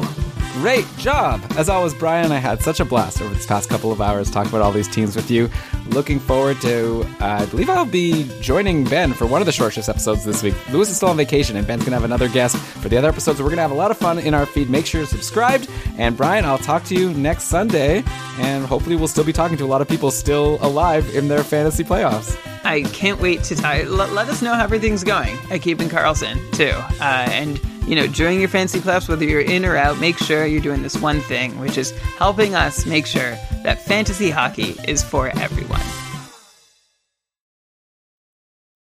Great 0.56 0.86
job! 0.98 1.42
As 1.58 1.70
always, 1.70 1.94
Brian, 1.94 2.32
I 2.32 2.38
had 2.38 2.62
such 2.62 2.82
a 2.82 2.86
blast 2.86 3.22
over 3.22 3.34
this 3.34 3.46
past 3.46 3.70
couple 3.70 3.92
of 3.92 4.02
hours 4.02 4.30
talking 4.30 4.50
about 4.52 4.62
all 4.62 4.74
these 4.74 4.88
teams 4.88 5.16
with 5.16 5.32
you. 5.32 5.50
Looking 5.88 6.20
forward 6.20 6.60
to, 6.62 7.04
uh, 7.22 7.40
I 7.42 7.46
believe 7.46 7.70
I'll 7.70 7.86
be 7.86 8.30
joining 8.42 8.84
Ben 8.84 9.14
for 9.14 9.26
one 9.26 9.42
of 9.42 9.46
the 9.46 9.54
short 9.54 9.74
shifts 9.74 9.88
episodes 9.88 10.26
this 10.26 10.44
week. 10.44 10.54
Lewis 10.70 10.90
is 10.90 10.98
still 10.98 11.10
on 11.10 11.16
vacation, 11.18 11.56
and 11.56 11.66
Ben's 11.66 11.84
going 11.84 11.92
to 11.92 11.96
have 11.96 12.04
another 12.04 12.28
guest 12.28 12.58
for 12.58 12.90
the 12.90 12.98
other 12.98 13.08
episodes. 13.08 13.40
We're 13.40 13.48
going 13.48 13.58
to 13.58 13.62
have 13.62 13.72
a 13.72 13.76
lot 13.76 13.92
of 13.92 13.98
fun 13.98 14.20
in 14.20 14.34
our 14.34 14.46
feed. 14.46 14.70
Make 14.70 14.86
sure 14.86 15.00
you're 15.00 15.08
subscribed. 15.08 15.70
And 15.98 16.18
Brian, 16.18 16.44
I'll 16.44 16.58
talk 16.58 16.84
to 16.86 16.96
you 16.96 17.14
next 17.14 17.46
Sunday, 17.46 18.04
and 18.38 18.66
hopefully, 18.66 18.98
we'll 18.98 19.08
still 19.08 19.24
be 19.24 19.34
talking 19.34 19.58
to 19.58 19.64
a 19.64 19.68
lot 19.68 19.82
of 19.82 19.88
people 19.88 20.12
still 20.12 20.60
alive 20.62 21.16
in 21.16 21.30
their 21.30 21.44
fantasy 21.46 21.86
playoffs. 21.86 22.38
I 22.66 22.84
can't 22.84 23.20
wait 23.22 23.44
to 23.46 23.56
tell. 23.56 23.86
Let, 23.86 24.12
let 24.12 24.28
us 24.28 24.42
know 24.42 24.54
how 24.54 24.66
everything's 24.66 25.04
going 25.06 25.38
at 25.50 25.62
Keeping 25.62 25.88
Karlsson, 25.88 26.40
too, 26.52 26.74
uh, 27.02 27.30
and 27.32 27.60
you 27.88 27.96
know, 27.96 28.08
during 28.08 28.40
your 28.40 28.50
fantasy 28.50 28.80
playoffs, 28.80 29.10
whether 29.10 29.26
you're 29.26 29.42
in 29.42 29.66
or 29.66 29.76
out, 29.76 30.00
make 30.00 30.18
sure 30.18 30.46
you're 30.46 30.62
doing 30.62 30.84
this 30.84 30.98
one 30.98 31.22
thing, 31.22 31.60
which 31.60 31.78
is 31.78 31.92
helping 32.18 32.56
us 32.56 32.86
make 32.86 33.06
sure 33.06 33.32
that 33.64 33.82
fantasy 33.82 34.30
hockey 34.30 34.76
is 34.88 35.04
for 35.04 35.30
everyone. 35.40 35.82